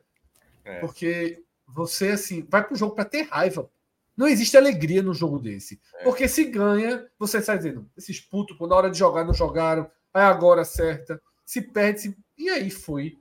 É. 0.66 0.80
Porque 0.80 1.42
você, 1.68 2.10
assim, 2.10 2.46
vai 2.50 2.64
para 2.64 2.74
o 2.74 2.78
jogo 2.78 2.96
para 2.96 3.06
ter 3.06 3.22
raiva. 3.24 3.70
Não 4.18 4.28
existe 4.28 4.58
alegria 4.58 5.02
no 5.02 5.14
jogo 5.14 5.40
desse. 5.40 5.80
É. 5.96 6.04
Porque 6.04 6.28
se 6.28 6.46
ganha, 6.46 7.06
você 7.18 7.42
sai 7.42 7.58
dizendo, 7.58 7.90
esses 7.96 8.20
putos, 8.20 8.58
na 8.68 8.76
hora 8.76 8.90
de 8.90 8.98
jogar, 8.98 9.24
não 9.24 9.34
jogaram, 9.34 9.90
aí 10.14 10.24
agora 10.24 10.62
acerta. 10.62 11.22
Se 11.46 11.62
perde, 11.62 12.02
se... 12.02 12.18
e 12.38 12.50
aí 12.50 12.70
foi 12.70 13.18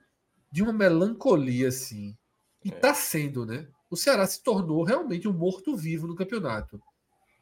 de 0.51 0.63
uma 0.63 0.73
melancolia, 0.73 1.69
assim. 1.69 2.17
E 2.65 2.71
é. 2.71 2.73
tá 2.73 2.95
sendo, 2.95 3.45
né? 3.45 3.67
O 3.91 3.97
Ceará 3.97 4.27
se 4.27 4.43
tornou 4.43 4.83
realmente 4.83 5.29
um 5.29 5.33
morto-vivo 5.33 6.07
no 6.07 6.17
campeonato. 6.17 6.81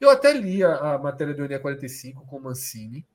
Eu 0.00 0.10
até 0.10 0.32
li 0.32 0.64
a, 0.64 0.94
a 0.94 0.98
matéria 0.98 1.32
do 1.32 1.44
NE45 1.44 2.26
com 2.26 2.36
o 2.38 2.42
Mancini, 2.42 3.06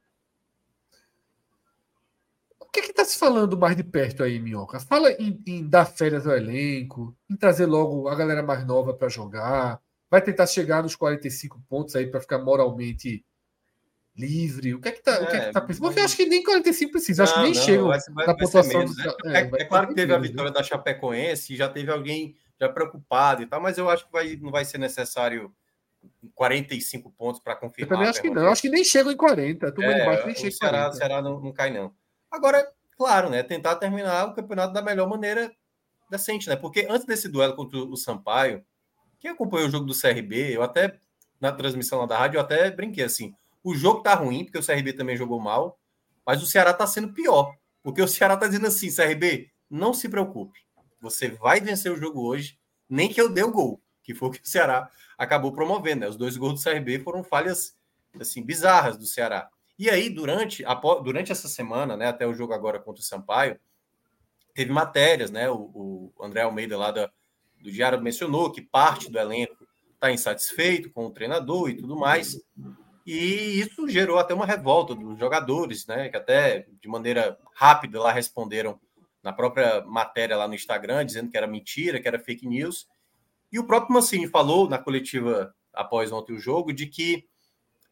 que 2.77 2.81
é 2.81 2.83
que 2.83 2.91
está 2.91 3.05
se 3.05 3.17
falando 3.17 3.57
mais 3.57 3.75
de 3.75 3.83
perto 3.83 4.23
aí, 4.23 4.39
Minhoca? 4.39 4.79
Fala 4.79 5.11
em, 5.13 5.41
em, 5.45 5.67
dar 5.67 5.85
férias 5.85 6.27
ao 6.27 6.35
elenco, 6.35 7.15
em 7.29 7.35
trazer 7.35 7.65
logo 7.65 8.07
a 8.07 8.15
galera 8.15 8.43
mais 8.43 8.65
nova 8.65 8.93
para 8.93 9.09
jogar. 9.09 9.81
Vai 10.09 10.21
tentar 10.21 10.45
chegar 10.45 10.83
nos 10.83 10.95
45 10.95 11.59
pontos 11.67 11.95
aí 11.95 12.07
para 12.07 12.21
ficar 12.21 12.37
moralmente 12.37 13.25
livre? 14.15 14.75
O 14.75 14.79
que 14.79 14.89
é 14.89 14.91
que 14.91 15.01
tá, 15.01 15.15
é, 15.15 15.25
que 15.25 15.35
é 15.35 15.45
que 15.47 15.51
tá 15.51 15.61
pensando? 15.61 15.83
Porque 15.83 15.99
eu 15.99 16.05
acho 16.05 16.15
que 16.15 16.25
nem 16.25 16.43
45 16.43 16.91
precisa, 16.91 17.23
acho 17.23 17.33
que 17.33 17.41
nem 17.41 17.53
chega 17.53 17.83
na 17.83 18.35
pontuação. 18.35 18.85
Do... 18.85 19.29
É, 19.29 19.41
é, 19.41 19.49
é 19.61 19.65
claro 19.65 19.87
que 19.87 19.95
teve 19.95 20.13
a 20.13 20.19
vitória 20.19 20.51
da 20.51 20.63
Chapecoense, 20.63 21.55
já 21.55 21.67
teve 21.67 21.91
alguém 21.91 22.35
já 22.59 22.69
preocupado 22.69 23.41
e 23.41 23.47
tal, 23.47 23.61
mas 23.61 23.77
eu 23.77 23.89
acho 23.89 24.05
que 24.05 24.11
vai, 24.11 24.35
não 24.35 24.51
vai 24.51 24.65
ser 24.65 24.77
necessário 24.77 25.53
45 26.35 27.11
pontos 27.11 27.41
para 27.41 27.55
confirmar. 27.55 27.91
Eu 27.91 27.97
também 27.97 28.09
acho 28.09 28.21
que 28.21 28.29
não, 28.29 28.43
eu 28.43 28.49
acho 28.49 28.61
que 28.61 28.69
nem 28.69 28.83
chegam 28.83 29.11
em 29.11 29.17
40. 29.17 29.71
Tô 29.71 29.81
é, 29.81 30.03
embaixo, 30.03 30.25
nem 30.25 30.35
o 30.35 30.51
Ceará, 30.51 30.91
Ceará 30.91 31.21
não, 31.21 31.39
não 31.39 31.51
cai, 31.51 31.71
não. 31.71 31.91
Agora, 32.31 32.71
claro, 32.97 33.29
né? 33.29 33.43
Tentar 33.43 33.75
terminar 33.75 34.27
o 34.27 34.33
campeonato 34.33 34.73
da 34.73 34.81
melhor 34.81 35.07
maneira 35.07 35.51
decente, 36.09 36.47
né? 36.49 36.55
Porque 36.55 36.87
antes 36.89 37.05
desse 37.05 37.27
duelo 37.27 37.55
contra 37.55 37.77
o 37.77 37.97
Sampaio, 37.97 38.63
quem 39.19 39.31
acompanhou 39.31 39.67
o 39.67 39.71
jogo 39.71 39.85
do 39.85 39.99
CRB, 39.99 40.55
eu 40.55 40.61
até, 40.61 40.99
na 41.39 41.51
transmissão 41.51 41.99
lá 41.99 42.05
da 42.05 42.17
rádio, 42.17 42.37
eu 42.37 42.41
até 42.41 42.69
brinquei 42.71 43.03
assim: 43.03 43.33
o 43.63 43.75
jogo 43.75 44.01
tá 44.01 44.13
ruim, 44.13 44.45
porque 44.45 44.57
o 44.59 44.65
CRB 44.65 44.93
também 44.93 45.17
jogou 45.17 45.39
mal, 45.39 45.79
mas 46.25 46.41
o 46.41 46.45
Ceará 46.45 46.73
tá 46.73 46.85
sendo 46.85 47.13
pior. 47.13 47.55
Porque 47.81 48.01
o 48.01 48.07
Ceará 48.07 48.37
tá 48.37 48.47
dizendo 48.47 48.67
assim: 48.67 48.93
CRB, 48.93 49.49
não 49.69 49.93
se 49.93 50.09
preocupe, 50.09 50.59
você 51.01 51.29
vai 51.29 51.59
vencer 51.59 51.91
o 51.91 51.97
jogo 51.97 52.21
hoje, 52.21 52.57
nem 52.89 53.11
que 53.11 53.19
eu 53.19 53.29
dê 53.29 53.43
o 53.43 53.51
gol, 53.51 53.81
que 54.03 54.13
foi 54.13 54.29
o 54.29 54.31
que 54.31 54.41
o 54.41 54.47
Ceará 54.47 54.89
acabou 55.17 55.51
promovendo. 55.51 56.01
Né? 56.01 56.07
Os 56.07 56.15
dois 56.15 56.37
gols 56.37 56.61
do 56.61 56.69
CRB 56.69 56.99
foram 56.99 57.23
falhas 57.23 57.75
assim 58.19 58.43
bizarras 58.43 58.97
do 58.97 59.05
Ceará. 59.05 59.49
E 59.77 59.89
aí, 59.89 60.09
durante, 60.09 60.63
durante 61.03 61.31
essa 61.31 61.47
semana, 61.47 61.95
né, 61.95 62.07
até 62.07 62.25
o 62.25 62.33
jogo 62.33 62.53
agora 62.53 62.79
contra 62.79 63.01
o 63.01 63.05
Sampaio, 63.05 63.59
teve 64.53 64.71
matérias, 64.71 65.29
né? 65.29 65.49
O, 65.49 66.11
o 66.15 66.23
André 66.23 66.41
Almeida 66.41 66.75
lá 66.77 66.89
da, 66.89 67.11
do 67.61 67.71
Diário 67.71 68.01
mencionou 68.01 68.51
que 68.51 68.61
parte 68.61 69.11
do 69.11 69.19
elenco 69.19 69.67
está 69.93 70.11
insatisfeito 70.11 70.89
com 70.89 71.05
o 71.05 71.11
treinador 71.11 71.69
e 71.69 71.77
tudo 71.77 71.95
mais. 71.95 72.39
E 73.05 73.59
isso 73.59 73.87
gerou 73.87 74.17
até 74.17 74.33
uma 74.33 74.45
revolta 74.45 74.95
dos 74.95 75.17
jogadores, 75.19 75.85
né? 75.85 76.09
Que 76.09 76.17
até 76.17 76.67
de 76.81 76.87
maneira 76.87 77.37
rápida 77.53 78.01
lá 78.01 78.11
responderam 78.11 78.79
na 79.21 79.31
própria 79.31 79.83
matéria 79.85 80.35
lá 80.35 80.47
no 80.47 80.55
Instagram, 80.55 81.05
dizendo 81.05 81.29
que 81.29 81.37
era 81.37 81.45
mentira, 81.45 81.99
que 82.01 82.07
era 82.07 82.19
fake 82.19 82.47
news. 82.47 82.87
E 83.51 83.59
o 83.59 83.65
próprio 83.65 83.93
Mancini 83.93 84.27
falou 84.27 84.67
na 84.67 84.77
coletiva 84.77 85.53
após 85.73 86.11
ontem 86.11 86.33
o 86.33 86.39
jogo 86.39 86.73
de 86.73 86.87
que 86.87 87.27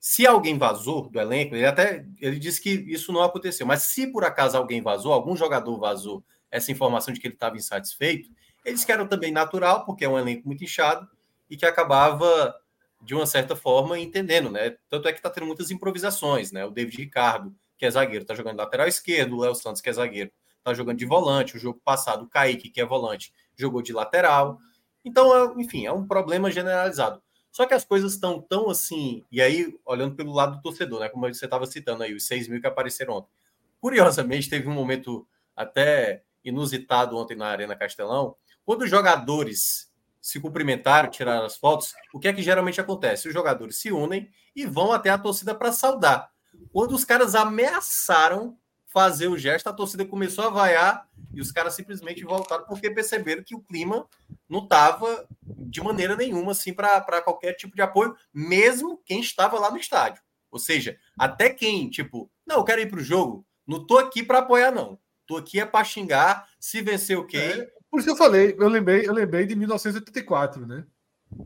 se 0.08 0.24
alguém 0.28 0.56
vazou 0.56 1.10
do 1.10 1.20
elenco, 1.20 1.56
ele 1.56 1.66
até 1.66 2.06
ele 2.22 2.38
disse 2.38 2.62
que 2.62 2.70
isso 2.70 3.12
não 3.12 3.24
aconteceu, 3.24 3.66
mas 3.66 3.82
se 3.82 4.06
por 4.06 4.24
acaso 4.24 4.56
alguém 4.56 4.80
vazou, 4.80 5.12
algum 5.12 5.36
jogador 5.36 5.80
vazou 5.80 6.24
essa 6.52 6.72
informação 6.72 7.12
de 7.12 7.20
que 7.20 7.26
ele 7.26 7.34
estava 7.34 7.58
insatisfeito, 7.58 8.30
eles 8.64 8.86
que 8.86 8.92
eram 8.92 9.08
também 9.08 9.32
natural, 9.32 9.84
porque 9.84 10.06
é 10.06 10.08
um 10.08 10.16
elenco 10.16 10.48
muito 10.48 10.64
inchado 10.64 11.10
e 11.50 11.58
que 11.58 11.66
acabava 11.66 12.54
de 13.02 13.16
uma 13.16 13.26
certa 13.26 13.56
forma 13.56 13.98
entendendo, 13.98 14.52
né? 14.52 14.78
Tanto 14.88 15.08
é 15.08 15.12
que 15.12 15.18
está 15.18 15.30
tendo 15.32 15.48
muitas 15.48 15.72
improvisações, 15.72 16.52
né? 16.52 16.64
O 16.64 16.70
David 16.70 16.98
Ricardo, 16.98 17.56
que 17.76 17.84
é 17.84 17.90
zagueiro, 17.90 18.22
está 18.22 18.36
jogando 18.36 18.58
lateral 18.58 18.88
esquerdo, 18.88 19.36
o 19.36 19.42
Léo 19.42 19.56
Santos, 19.56 19.82
que 19.82 19.90
é 19.90 19.94
zagueiro, 19.94 20.32
está 20.60 20.72
jogando 20.72 21.00
de 21.00 21.06
volante. 21.06 21.58
O 21.58 21.60
jogo 21.60 21.82
passado, 21.84 22.26
o 22.26 22.30
Kaique, 22.30 22.70
que 22.70 22.80
é 22.80 22.86
volante, 22.86 23.34
jogou 23.58 23.82
de 23.82 23.92
lateral. 23.92 24.60
Então, 25.04 25.36
é, 25.36 25.60
enfim, 25.60 25.88
é 25.88 25.92
um 25.92 26.06
problema 26.06 26.52
generalizado. 26.52 27.25
Só 27.56 27.66
que 27.66 27.74
as 27.74 27.86
coisas 27.86 28.12
estão 28.12 28.42
tão 28.42 28.70
assim, 28.70 29.24
e 29.32 29.42
aí, 29.42 29.74
olhando 29.86 30.14
pelo 30.14 30.34
lado 30.34 30.58
do 30.58 30.62
torcedor, 30.62 31.00
né? 31.00 31.08
Como 31.08 31.26
você 31.26 31.46
estava 31.46 31.66
citando 31.66 32.04
aí, 32.04 32.14
os 32.14 32.28
6 32.28 32.50
mil 32.50 32.60
que 32.60 32.68
apareceram 32.68 33.14
ontem. 33.14 33.32
Curiosamente, 33.80 34.50
teve 34.50 34.68
um 34.68 34.74
momento 34.74 35.26
até 35.56 36.26
inusitado 36.44 37.16
ontem 37.16 37.38
na 37.38 37.48
Arena 37.48 37.74
Castelão, 37.74 38.36
quando 38.66 38.82
os 38.82 38.90
jogadores 38.90 39.90
se 40.20 40.38
cumprimentaram, 40.38 41.10
tiraram 41.10 41.46
as 41.46 41.56
fotos, 41.56 41.94
o 42.14 42.20
que 42.20 42.28
é 42.28 42.34
que 42.34 42.44
geralmente 42.44 42.82
acontece? 42.82 43.30
Os 43.30 43.34
jogadores 43.34 43.78
se 43.78 43.90
unem 43.90 44.30
e 44.54 44.66
vão 44.66 44.92
até 44.92 45.10
a 45.10 45.18
torcida 45.18 45.56
para 45.56 45.72
saudar. 45.72 46.30
Quando 46.74 46.92
os 46.92 47.06
caras 47.06 47.36
ameaçaram 47.36 48.58
fazer 48.96 49.28
o 49.28 49.38
gesto, 49.38 49.68
a 49.68 49.74
torcida 49.74 50.06
começou 50.06 50.46
a 50.46 50.50
vaiar 50.50 51.06
e 51.34 51.42
os 51.42 51.52
caras 51.52 51.74
simplesmente 51.74 52.24
voltaram 52.24 52.64
porque 52.64 52.90
perceberam 52.90 53.44
que 53.44 53.54
o 53.54 53.60
clima 53.60 54.08
não 54.48 54.64
estava 54.64 55.28
de 55.44 55.84
maneira 55.84 56.16
nenhuma 56.16 56.54
assim 56.54 56.74
para 56.74 57.22
qualquer 57.22 57.56
tipo 57.56 57.76
de 57.76 57.82
apoio, 57.82 58.16
mesmo 58.34 59.02
quem 59.06 59.20
estava 59.20 59.60
lá 59.60 59.70
no 59.70 59.76
estádio. 59.76 60.22
Ou 60.50 60.58
seja, 60.58 60.98
até 61.20 61.50
quem, 61.50 61.90
tipo, 61.90 62.32
não, 62.48 62.56
eu 62.56 62.64
quero 62.64 62.80
ir 62.80 62.90
para 62.90 63.02
o 63.02 63.04
jogo, 63.04 63.46
não 63.68 63.86
tô 63.86 63.98
aqui 63.98 64.24
para 64.24 64.40
apoiar, 64.40 64.72
não. 64.72 64.98
Tô 65.28 65.36
aqui 65.36 65.60
é 65.60 65.66
para 65.66 65.84
xingar, 65.84 66.48
se 66.58 66.82
vencer, 66.82 67.18
ok. 67.18 67.38
É, 67.38 67.70
por 67.92 68.00
isso 68.00 68.08
que 68.08 68.14
eu 68.14 68.18
falei, 68.18 68.56
eu 68.58 68.70
lembrei, 68.70 69.06
eu 69.06 69.12
lembrei 69.12 69.46
de 69.46 69.58
1984, 69.58 70.66
né? 70.66 70.86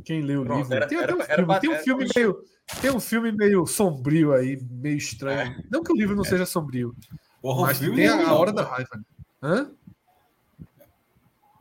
Quem 0.06 0.22
lê 0.22 0.38
o 0.38 0.44
Pronto, 0.44 0.60
livro. 0.60 0.76
Era, 0.76 0.88
tem, 0.88 1.00
era, 1.00 1.16
um 1.16 1.20
filme, 1.20 1.34
era, 1.34 1.60
tem 1.60 1.70
um 1.72 1.78
filme 1.78 2.08
meio. 2.16 2.44
Tem 2.80 2.92
um 2.92 3.00
filme 3.00 3.32
meio 3.32 3.66
sombrio 3.66 4.34
aí, 4.34 4.62
meio 4.70 4.98
estranho. 4.98 5.52
É. 5.52 5.64
Não 5.72 5.82
que 5.82 5.92
o 5.92 5.96
livro 5.96 6.16
não 6.16 6.24
seja 6.24 6.46
sombrio. 6.46 6.96
Porra, 7.42 7.68
mas 7.68 7.80
tem 7.80 8.08
a, 8.08 8.28
a 8.28 8.34
hora 8.34 8.52
da 8.52 8.64
raiva. 8.64 9.00
Hã? 9.42 9.72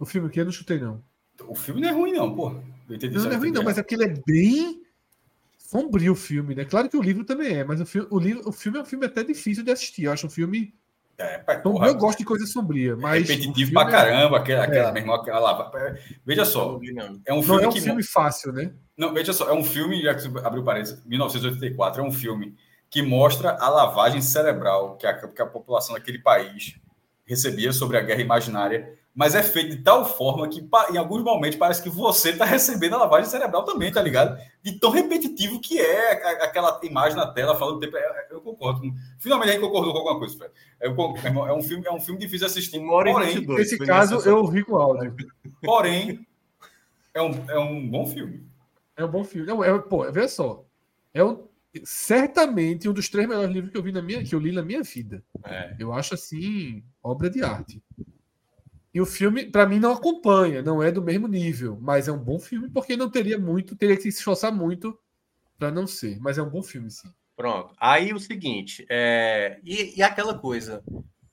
O 0.01 0.07
filme 0.07 0.29
aqui 0.29 0.41
eu 0.41 0.45
não 0.45 0.53
chutei, 0.53 0.79
não. 0.79 1.03
O 1.47 1.55
filme 1.55 1.81
não 1.81 1.89
é 1.89 1.93
ruim, 1.93 2.13
não, 2.13 2.35
pô. 2.35 2.51
Não, 2.51 2.61
não 2.89 3.33
é 3.33 3.37
ruim, 3.37 3.51
não, 3.51 3.63
mas 3.63 3.79
é 3.79 3.83
porque 3.83 3.95
ele 3.95 4.05
é 4.05 4.15
bem 4.27 4.83
sombrio 5.59 6.13
o 6.13 6.17
filme, 6.17 6.55
né? 6.55 6.65
Claro 6.65 6.89
que 6.89 6.97
o 6.97 7.03
livro 7.03 7.25
também 7.25 7.59
é, 7.59 7.65
mas 7.65 7.81
o 7.81 7.87
filme, 7.87 8.09
o, 8.11 8.19
livro, 8.19 8.49
o 8.49 8.53
filme 8.53 8.79
é 8.79 8.83
um 8.83 8.87
filme 8.87 9.07
até 9.07 9.23
difícil 9.23 9.63
de 9.63 9.71
assistir. 9.71 10.05
Eu 10.05 10.13
acho 10.13 10.27
um 10.27 10.31
filme. 10.31 10.73
É, 11.19 11.43
então, 11.51 11.73
porra, 11.73 11.89
eu 11.89 11.95
gosto 11.97 12.19
de 12.19 12.25
coisa 12.25 12.47
sombria, 12.47 12.97
mas. 12.97 13.29
Repetitivo 13.29 13.73
pra 13.73 13.83
é 13.83 13.91
caramba, 13.91 14.37
é... 14.37 14.41
aquela, 14.41 14.65
aquela 14.65 14.89
é. 14.89 14.93
mesma. 14.93 15.17
Aquela, 15.17 15.73
veja 16.25 16.45
só. 16.45 16.81
É 17.27 17.35
um 17.35 17.43
filme. 17.43 17.59
Não 17.59 17.61
é 17.61 17.69
um 17.69 17.73
que... 17.73 17.81
filme 17.81 18.03
fácil, 18.03 18.53
né? 18.53 18.73
Não, 18.97 19.13
veja 19.13 19.33
só, 19.33 19.49
é 19.49 19.53
um 19.53 19.63
filme, 19.63 20.03
já 20.03 20.15
que 20.15 20.23
você 20.23 20.29
abriu 20.45 20.65
parênteses, 20.65 21.05
1984, 21.05 22.03
é 22.03 22.05
um 22.05 22.11
filme 22.13 22.57
que 22.91 23.03
mostra 23.03 23.57
a 23.61 23.69
lavagem 23.69 24.21
cerebral 24.21 24.97
que 24.97 25.07
a, 25.07 25.15
que 25.29 25.43
a 25.43 25.47
população 25.47 25.95
daquele 25.95 26.19
país 26.19 26.77
recebia 27.25 27.73
sobre 27.73 27.99
a 27.99 28.01
guerra 28.01 28.23
imaginária 28.23 28.99
mas 29.19 29.35
é 29.35 29.43
feito 29.43 29.77
de 29.77 29.83
tal 29.83 30.05
forma 30.05 30.47
que 30.47 30.65
em 30.93 30.97
alguns 30.97 31.25
momentos 31.25 31.59
parece 31.59 31.83
que 31.83 31.91
você 31.91 32.31
está 32.31 32.45
recebendo 32.45 32.95
a 32.95 32.99
lavagem 32.99 33.29
cerebral 33.29 33.65
também, 33.65 33.91
tá 33.91 34.01
ligado? 34.01 34.41
De 34.63 34.79
tão 34.79 34.93
repetitivo 34.93 35.61
que 35.61 35.77
é 35.77 36.13
aquela 36.45 36.79
imagem 36.85 37.19
na 37.19 37.27
tela 37.27 37.59
falando 37.59 37.81
tempo. 37.81 37.97
É, 37.97 38.01
é, 38.01 38.27
eu 38.31 38.41
concordo. 38.41 38.81
Finalmente 39.19 39.49
a 39.49 39.53
gente 39.55 39.61
concordou 39.61 39.93
com 39.93 39.99
alguma 39.99 40.21
coisa, 40.21 40.49
é 40.79 40.89
um 40.89 41.63
filme, 41.65 41.85
é 41.85 41.93
um 41.93 41.99
filme 41.99 42.21
difícil 42.21 42.47
de 42.47 42.53
assistir. 42.53 42.79
Porém, 42.79 43.45
nesse 43.45 43.77
caso 43.79 44.21
eu 44.21 44.45
ri 44.45 44.63
com 44.63 44.77
áudio. 44.77 45.13
Porém, 45.65 46.25
é 47.13 47.21
um, 47.21 47.45
é 47.49 47.59
um 47.59 47.91
bom 47.91 48.07
filme. 48.07 48.47
É 48.97 49.05
um 49.05 49.09
bom 49.09 49.25
filme. 49.25 49.49
Não, 49.49 49.65
é, 49.65 49.77
pô, 49.81 50.09
veja 50.13 50.29
só. 50.29 50.65
É 51.13 51.25
um, 51.25 51.48
certamente 51.85 52.89
um 52.89 52.93
dos 52.93 53.09
três 53.09 53.29
melhores 53.29 53.51
livros 53.53 53.71
que 53.71 53.79
eu 53.79 53.83
vi 53.83 53.93
na 53.93 54.03
minha, 54.03 54.25
que 54.25 54.35
eu 54.35 54.39
li 54.39 54.53
na 54.53 54.63
minha 54.63 54.83
vida. 54.83 55.23
É. 55.45 55.77
Eu 55.79 55.93
acho 55.93 56.15
assim 56.15 56.83
obra 57.03 57.29
de 57.29 57.43
arte. 57.43 57.83
E 58.93 59.01
o 59.01 59.07
filme, 59.07 59.47
para 59.47 59.67
mim, 59.67 59.79
não 59.79 59.93
acompanha, 59.93 60.63
não 60.63 60.83
é 60.83 60.91
do 60.91 61.03
mesmo 61.03 61.29
nível, 61.29 61.79
mas 61.81 62.09
é 62.09 62.13
um 62.13 62.19
bom 62.19 62.39
filme 62.39 62.71
porque 62.71 62.97
não 62.97 63.11
teria 63.11 63.39
muito, 63.39 63.77
teria 63.77 63.97
que 63.97 64.03
se 64.03 64.09
esforçar 64.09 64.53
muito 64.53 64.99
para 65.59 65.71
não 65.71 65.87
ser. 65.87 66.19
Mas 66.21 66.39
é 66.39 66.43
um 66.43 66.49
bom 66.49 66.63
filme, 66.63 66.91
sim. 66.91 67.09
Pronto. 67.37 67.75
Aí 67.79 68.13
o 68.13 68.19
seguinte, 68.19 68.85
é... 68.89 69.61
e, 69.63 69.99
e 69.99 70.03
aquela 70.03 70.37
coisa, 70.37 70.83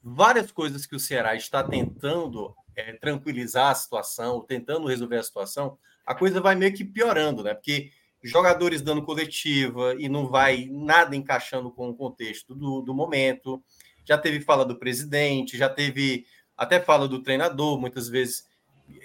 várias 0.04 0.52
coisas 0.52 0.86
que 0.86 0.96
o 0.96 1.00
Ceará 1.00 1.36
está 1.36 1.64
tentando 1.64 2.54
é, 2.76 2.94
tranquilizar 2.94 3.72
a 3.72 3.76
situação, 3.76 4.42
tentando 4.42 4.88
resolver 4.88 5.18
a 5.18 5.24
situação, 5.24 5.78
a 6.06 6.14
coisa 6.14 6.40
vai 6.40 6.56
meio 6.56 6.74
que 6.74 6.84
piorando, 6.84 7.42
né? 7.42 7.56
Porque 7.56 7.90
jogadores 8.30 8.82
dando 8.82 9.04
coletiva 9.04 9.96
e 9.98 10.10
não 10.10 10.28
vai 10.28 10.68
nada 10.72 11.16
encaixando 11.16 11.72
com 11.72 11.90
o 11.90 11.96
contexto 11.96 12.56
do, 12.56 12.82
do 12.82 12.94
momento. 12.94 13.64
Já 14.04 14.18
teve 14.18 14.42
fala 14.42 14.66
do 14.66 14.78
presidente, 14.78 15.58
já 15.58 15.70
teve 15.70 16.26
até 16.58 16.80
fala 16.80 17.08
do 17.08 17.22
treinador, 17.22 17.80
muitas 17.80 18.08
vezes. 18.08 18.48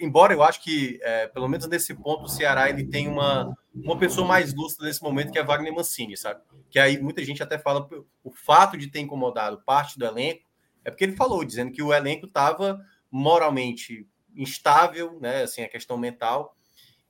Embora 0.00 0.32
eu 0.32 0.42
acho 0.42 0.62
que, 0.62 0.98
é, 1.02 1.26
pelo 1.28 1.48
menos 1.48 1.66
nesse 1.66 1.94
ponto, 1.94 2.24
o 2.24 2.28
Ceará 2.28 2.68
ele 2.68 2.84
tem 2.84 3.08
uma, 3.08 3.56
uma 3.74 3.98
pessoa 3.98 4.26
mais 4.26 4.52
lúcida 4.54 4.84
nesse 4.84 5.02
momento, 5.02 5.32
que 5.32 5.38
é 5.38 5.44
Wagner 5.44 5.74
Mancini, 5.74 6.16
sabe? 6.16 6.40
Que 6.70 6.78
aí 6.78 7.00
muita 7.00 7.24
gente 7.24 7.42
até 7.42 7.58
fala 7.58 7.88
o 8.22 8.30
fato 8.30 8.76
de 8.76 8.88
ter 8.88 9.00
incomodado 9.00 9.62
parte 9.64 9.98
do 9.98 10.04
elenco 10.04 10.50
é 10.84 10.90
porque 10.90 11.04
ele 11.04 11.16
falou, 11.16 11.44
dizendo 11.44 11.72
que 11.72 11.82
o 11.82 11.92
elenco 11.92 12.26
estava 12.26 12.80
moralmente 13.10 14.06
instável, 14.34 15.18
né? 15.20 15.42
Assim, 15.42 15.62
a 15.62 15.68
questão 15.68 15.96
mental. 15.96 16.56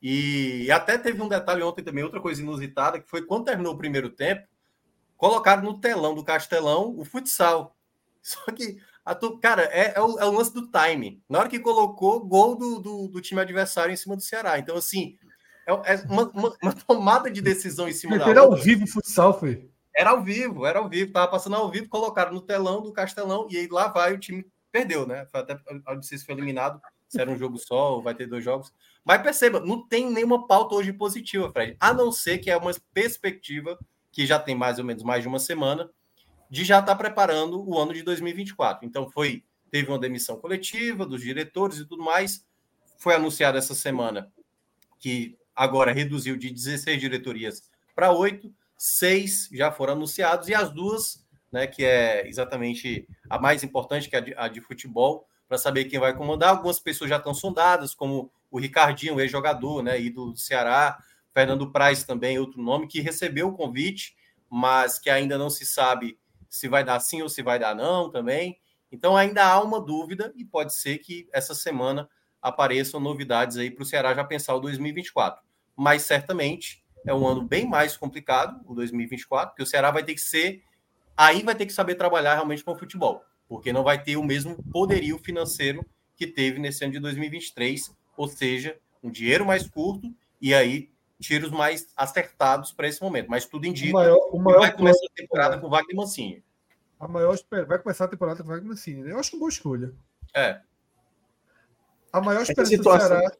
E 0.02 0.70
até 0.70 0.96
teve 0.96 1.20
um 1.20 1.28
detalhe 1.28 1.62
ontem 1.62 1.82
também, 1.82 2.02
outra 2.02 2.20
coisa 2.20 2.40
inusitada, 2.40 3.00
que 3.00 3.08
foi 3.08 3.22
quando 3.22 3.44
terminou 3.44 3.74
o 3.74 3.78
primeiro 3.78 4.08
tempo, 4.08 4.46
colocaram 5.16 5.62
no 5.62 5.78
telão 5.78 6.14
do 6.14 6.24
Castelão 6.24 6.94
o 6.96 7.04
futsal. 7.04 7.76
Só 8.22 8.44
que 8.52 8.78
Tu, 9.18 9.38
cara, 9.38 9.62
é, 9.72 9.94
é, 9.96 10.00
o, 10.00 10.18
é, 10.18 10.24
o, 10.24 10.30
lance 10.30 10.52
do 10.52 10.70
time. 10.70 11.22
Na 11.28 11.40
hora 11.40 11.48
que 11.48 11.58
colocou 11.58 12.24
gol 12.24 12.56
do, 12.56 12.78
do, 12.78 13.08
do 13.08 13.20
time 13.20 13.40
adversário 13.40 13.92
em 13.92 13.96
cima 13.96 14.14
do 14.14 14.22
Ceará. 14.22 14.58
Então, 14.58 14.76
assim, 14.76 15.16
é, 15.66 15.72
é 15.94 15.96
uma, 16.08 16.30
uma, 16.30 16.56
uma, 16.62 16.72
tomada 16.72 17.30
de 17.30 17.40
decisão 17.40 17.88
em 17.88 17.92
cima 17.92 18.16
Era 18.16 18.24
da 18.24 18.42
outra. 18.42 18.58
ao 18.58 18.62
vivo 18.62 18.84
o 18.84 18.86
futsal, 18.86 19.38
foi? 19.38 19.68
Era 19.96 20.10
ao 20.10 20.22
vivo, 20.22 20.64
era 20.64 20.78
ao 20.78 20.88
vivo. 20.88 21.12
Tava 21.12 21.30
passando 21.30 21.56
ao 21.56 21.70
vivo, 21.70 21.88
colocaram 21.88 22.32
no 22.32 22.40
telão 22.40 22.82
do 22.82 22.92
Castelão 22.92 23.48
e 23.50 23.56
aí 23.56 23.66
lá 23.68 23.88
vai 23.88 24.12
o 24.12 24.18
time 24.18 24.44
perdeu, 24.70 25.06
né? 25.06 25.26
Foi 25.26 25.40
até 25.40 25.58
não 25.86 26.02
sei 26.02 26.16
se 26.16 26.24
foi 26.24 26.34
eliminado, 26.34 26.80
se 27.08 27.20
era 27.20 27.30
um 27.30 27.36
jogo 27.36 27.58
só 27.58 27.96
ou 27.96 28.02
vai 28.02 28.14
ter 28.14 28.26
dois 28.26 28.44
jogos. 28.44 28.72
Mas 29.04 29.22
perceba, 29.22 29.60
não 29.60 29.86
tem 29.86 30.10
nenhuma 30.10 30.46
pauta 30.46 30.74
hoje 30.74 30.92
positiva, 30.92 31.50
Fred, 31.50 31.76
a 31.80 31.92
não 31.92 32.12
ser 32.12 32.38
que 32.38 32.50
é 32.50 32.56
uma 32.56 32.72
perspectiva 32.92 33.78
que 34.12 34.26
já 34.26 34.38
tem 34.38 34.54
mais 34.54 34.78
ou 34.78 34.84
menos 34.84 35.02
mais 35.02 35.22
de 35.22 35.28
uma 35.28 35.38
semana, 35.38 35.90
de 36.50 36.64
já 36.64 36.80
estar 36.80 36.92
tá 36.92 36.96
preparando 36.96 37.66
o 37.66 37.78
ano 37.78 37.94
de 37.94 38.02
2024. 38.02 38.86
Então 38.86 39.10
foi 39.10 39.44
teve 39.70 39.88
uma 39.88 39.98
demissão 39.98 40.36
coletiva 40.36 41.06
dos 41.06 41.22
diretores 41.22 41.78
e 41.78 41.86
tudo 41.86 42.02
mais. 42.02 42.44
Foi 42.98 43.14
anunciado 43.14 43.56
essa 43.56 43.74
semana 43.74 44.30
que 44.98 45.38
agora 45.54 45.92
reduziu 45.92 46.36
de 46.36 46.50
16 46.50 47.00
diretorias 47.00 47.70
para 47.94 48.12
oito, 48.12 48.52
seis 48.76 49.48
já 49.52 49.70
foram 49.70 49.92
anunciados 49.92 50.48
e 50.48 50.54
as 50.54 50.70
duas, 50.70 51.24
né, 51.52 51.66
que 51.66 51.84
é 51.84 52.26
exatamente 52.26 53.06
a 53.28 53.38
mais 53.38 53.62
importante, 53.62 54.08
que 54.08 54.16
é 54.16 54.18
a 54.18 54.22
de, 54.22 54.34
a 54.36 54.48
de 54.48 54.60
futebol, 54.60 55.26
para 55.48 55.58
saber 55.58 55.84
quem 55.84 55.98
vai 55.98 56.14
comandar. 56.16 56.50
Algumas 56.50 56.80
pessoas 56.80 57.10
já 57.10 57.16
estão 57.16 57.34
sondadas, 57.34 57.94
como 57.94 58.30
o 58.50 58.58
Ricardinho, 58.58 59.20
ex-jogador, 59.20 59.82
né, 59.82 60.00
ídolo 60.00 60.32
do 60.32 60.38
Ceará, 60.38 60.98
Fernando 61.32 61.70
Praz 61.70 62.04
também, 62.04 62.38
outro 62.38 62.60
nome, 62.60 62.86
que 62.86 63.00
recebeu 63.00 63.48
o 63.48 63.52
convite, 63.52 64.16
mas 64.48 64.98
que 64.98 65.08
ainda 65.08 65.38
não 65.38 65.48
se 65.48 65.64
sabe 65.64 66.18
se 66.48 66.68
vai 66.68 66.82
dar 66.82 66.98
sim 67.00 67.22
ou 67.22 67.28
se 67.28 67.42
vai 67.42 67.58
dar 67.58 67.74
não 67.74 68.10
também. 68.10 68.58
Então 68.90 69.16
ainda 69.16 69.44
há 69.44 69.62
uma 69.62 69.80
dúvida 69.80 70.32
e 70.34 70.44
pode 70.44 70.74
ser 70.74 70.98
que 70.98 71.28
essa 71.32 71.54
semana 71.54 72.08
apareçam 72.42 72.98
novidades 72.98 73.56
aí 73.56 73.70
para 73.70 73.82
o 73.82 73.86
Ceará 73.86 74.14
já 74.14 74.24
pensar 74.24 74.54
o 74.54 74.60
2024. 74.60 75.42
Mas 75.76 76.02
certamente 76.02 76.82
é 77.06 77.14
um 77.14 77.26
ano 77.26 77.42
bem 77.42 77.66
mais 77.68 77.96
complicado, 77.96 78.60
o 78.66 78.74
2024, 78.74 79.50
porque 79.50 79.62
o 79.62 79.66
Ceará 79.66 79.90
vai 79.90 80.02
ter 80.02 80.14
que 80.14 80.20
ser. 80.20 80.62
Aí 81.16 81.42
vai 81.42 81.54
ter 81.54 81.66
que 81.66 81.72
saber 81.72 81.94
trabalhar 81.94 82.34
realmente 82.34 82.64
com 82.64 82.72
o 82.72 82.78
futebol, 82.78 83.22
porque 83.48 83.72
não 83.72 83.84
vai 83.84 84.02
ter 84.02 84.16
o 84.16 84.24
mesmo 84.24 84.62
poderio 84.72 85.18
financeiro 85.18 85.84
que 86.16 86.26
teve 86.26 86.58
nesse 86.58 86.82
ano 86.84 86.92
de 86.94 87.00
2023, 87.00 87.94
ou 88.20 88.28
seja, 88.28 88.78
um 89.02 89.10
dinheiro 89.10 89.46
mais 89.46 89.66
curto 89.66 90.14
e 90.38 90.52
aí 90.52 90.90
tiros 91.18 91.50
mais 91.50 91.88
acertados 91.96 92.70
para 92.70 92.86
esse 92.86 93.00
momento. 93.00 93.30
Mas 93.30 93.46
tudo 93.46 93.66
indica 93.66 93.96
o 93.96 93.98
maior, 93.98 94.18
o 94.30 94.38
maior 94.38 94.60
que 94.60 94.66
vai 94.66 94.76
começar 94.76 95.06
a 95.06 95.14
temporada 95.14 95.58
com 95.58 95.66
o 95.66 95.70
Wagner 95.70 95.96
Mancini. 95.96 96.44
A 96.98 97.08
maior 97.08 97.38
vai 97.66 97.78
começar 97.78 98.04
a 98.04 98.08
temporada 98.08 98.42
com 98.42 98.48
o 98.50 98.52
Wagner 98.52 98.68
Mancini. 98.68 99.04
Né? 99.04 99.12
Eu 99.12 99.18
acho 99.18 99.34
uma 99.34 99.40
boa 99.40 99.48
escolha. 99.48 99.94
É. 100.36 100.60
A 102.12 102.20
maior 102.20 102.42
esperança 102.42 102.76
do 102.76 102.82
Ceará 102.82 103.32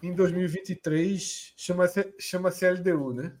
em 0.00 0.14
2023 0.14 1.54
chama-se 1.56 2.14
chama 2.20 2.50
LDU, 2.50 3.14
né? 3.14 3.32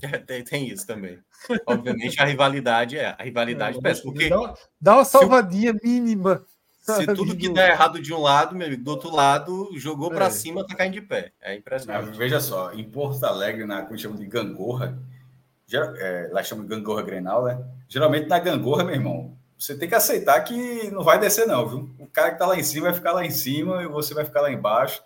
É, 0.00 0.18
tem, 0.18 0.44
tem, 0.44 0.68
isso 0.68 0.86
também. 0.86 1.18
Obviamente 1.66 2.20
a 2.20 2.24
rivalidade 2.24 2.96
é 2.96 3.16
a 3.18 3.22
rivalidade 3.24 3.78
é, 3.82 3.94
porque 4.02 4.28
dá, 4.28 4.54
dá 4.80 4.94
uma 4.94 5.04
salvadinha 5.04 5.72
se, 5.72 5.84
mínima. 5.84 6.46
Se 6.84 7.06
tudo 7.16 7.34
que 7.34 7.48
der 7.48 7.70
errado 7.70 8.00
de 8.00 8.12
um 8.12 8.20
lado, 8.20 8.54
meu 8.54 8.66
amigo, 8.66 8.84
do 8.84 8.90
outro 8.90 9.10
lado, 9.10 9.70
jogou 9.72 10.12
é. 10.12 10.14
para 10.14 10.30
cima, 10.30 10.66
tá 10.66 10.74
caindo 10.74 10.92
de 10.92 11.00
pé. 11.00 11.32
É 11.40 11.56
impressionante. 11.56 12.16
veja 12.16 12.38
só, 12.40 12.74
em 12.74 12.84
Porto 12.84 13.24
Alegre, 13.24 13.64
na 13.64 13.86
que 13.86 13.96
chama 13.96 14.18
de 14.18 14.26
gangorra, 14.26 14.98
já, 15.66 15.82
é, 15.96 16.28
lá 16.30 16.42
chama 16.42 16.62
de 16.62 16.68
gangorra 16.68 17.02
Grenal, 17.02 17.44
né? 17.44 17.64
Geralmente 17.88 18.28
na 18.28 18.38
gangorra, 18.38 18.84
meu 18.84 18.94
irmão, 18.94 19.34
você 19.58 19.74
tem 19.74 19.88
que 19.88 19.94
aceitar 19.94 20.38
que 20.42 20.90
não 20.90 21.02
vai 21.02 21.18
descer, 21.18 21.46
não, 21.46 21.66
viu? 21.66 21.90
O 21.98 22.06
cara 22.06 22.32
que 22.32 22.38
tá 22.38 22.46
lá 22.46 22.54
em 22.54 22.62
cima 22.62 22.88
vai 22.88 22.94
ficar 22.94 23.12
lá 23.12 23.24
em 23.24 23.30
cima 23.30 23.82
e 23.82 23.86
você 23.86 24.12
vai 24.12 24.26
ficar 24.26 24.42
lá 24.42 24.52
embaixo. 24.52 25.02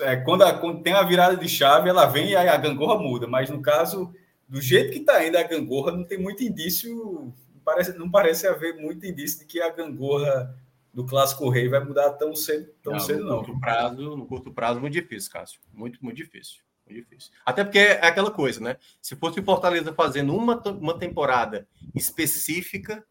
É, 0.00 0.16
quando, 0.16 0.42
a, 0.42 0.54
quando 0.54 0.82
tem 0.82 0.94
a 0.94 1.02
virada 1.02 1.36
de 1.36 1.48
chave, 1.48 1.90
ela 1.90 2.06
vem 2.06 2.30
e 2.30 2.36
a 2.36 2.56
gangorra 2.56 2.98
muda. 2.98 3.26
Mas 3.26 3.50
no 3.50 3.60
caso, 3.60 4.14
do 4.48 4.62
jeito 4.62 4.92
que 4.92 4.98
está 5.00 5.22
indo 5.26 5.36
a 5.36 5.42
gangorra, 5.42 5.92
não 5.92 6.04
tem 6.04 6.18
muito 6.18 6.42
indício, 6.42 7.34
parece, 7.62 7.98
não 7.98 8.10
parece 8.10 8.46
haver 8.46 8.76
muito 8.76 9.04
indício 9.04 9.40
de 9.40 9.44
que 9.44 9.60
a 9.60 9.68
gangorra 9.68 10.56
do 10.96 11.04
Clássico 11.04 11.50
Rei 11.50 11.68
vai 11.68 11.84
mudar 11.84 12.10
tão 12.12 12.34
cedo, 12.34 12.72
tão 12.82 12.94
não, 12.94 13.00
cedo, 13.00 13.22
no 13.22 13.28
não. 13.28 13.44
Curto 13.44 13.60
prazo, 13.60 14.16
no 14.16 14.26
curto 14.26 14.52
prazo, 14.52 14.80
muito 14.80 14.94
difícil, 14.94 15.30
Cássio. 15.30 15.60
Muito, 15.70 16.02
muito 16.02 16.16
difícil. 16.16 16.62
Muito 16.88 17.02
difícil. 17.02 17.30
Até 17.44 17.62
porque 17.62 17.78
é 17.78 18.06
aquela 18.06 18.30
coisa, 18.30 18.60
né? 18.60 18.78
Se 19.02 19.14
fosse 19.14 19.38
o 19.38 19.44
Fortaleza 19.44 19.92
fazendo 19.92 20.34
uma, 20.34 20.56
uma 20.70 20.98
temporada 20.98 21.68
específica 21.94 23.04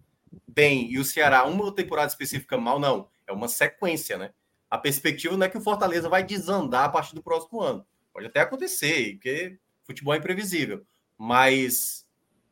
bem 0.48 0.92
e 0.92 0.98
o 0.98 1.06
Ceará 1.06 1.46
uma 1.46 1.72
temporada 1.72 2.08
específica 2.08 2.58
mal, 2.58 2.80
não. 2.80 3.08
É 3.28 3.32
uma 3.32 3.48
sequência, 3.48 4.18
né? 4.18 4.32
a 4.70 4.78
perspectiva 4.78 5.38
não 5.38 5.46
é 5.46 5.50
que 5.50 5.58
o 5.58 5.62
Fortaleza 5.62 6.10
vai 6.10 6.24
desandar 6.24 6.86
a 6.86 6.90
partir 6.90 7.16
do 7.16 7.24
próximo 7.24 7.62
ano. 7.62 7.86
Pode 8.12 8.28
até 8.28 8.42
acontecer, 8.42 9.14
porque 9.14 9.58
futebol 9.84 10.14
é 10.14 10.18
imprevisível. 10.18 10.86
Mas 11.18 12.05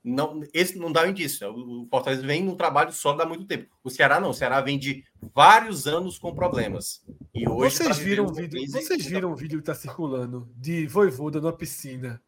não, 0.03 0.41
esse 0.53 0.77
não 0.77 0.91
dá 0.91 1.03
um 1.03 1.09
indício. 1.09 1.47
Né? 1.47 1.53
O 1.55 1.87
Fortaleza 1.89 2.25
vem 2.25 2.43
num 2.43 2.55
trabalho 2.55 2.91
sólido 2.91 3.23
há 3.23 3.25
muito 3.25 3.45
tempo. 3.45 3.67
O 3.83 3.89
Ceará 3.89 4.19
não. 4.19 4.31
O 4.31 4.33
Ceará 4.33 4.59
vem 4.59 4.77
de 4.77 5.03
vários 5.33 5.87
anos 5.87 6.17
com 6.17 6.35
problemas. 6.35 7.01
E 7.33 7.47
hoje 7.47 7.77
vocês 7.77 7.97
viram 7.97 8.25
o 8.25 8.33
vídeo? 8.33 8.59
Vocês 8.69 9.05
viram 9.05 9.31
o 9.31 9.35
vídeo 9.35 9.59
que 9.59 9.69
está 9.69 9.73
circulando 9.73 10.49
de 10.57 10.85
Voivoda 10.87 11.39
na 11.39 11.53
piscina, 11.53 12.21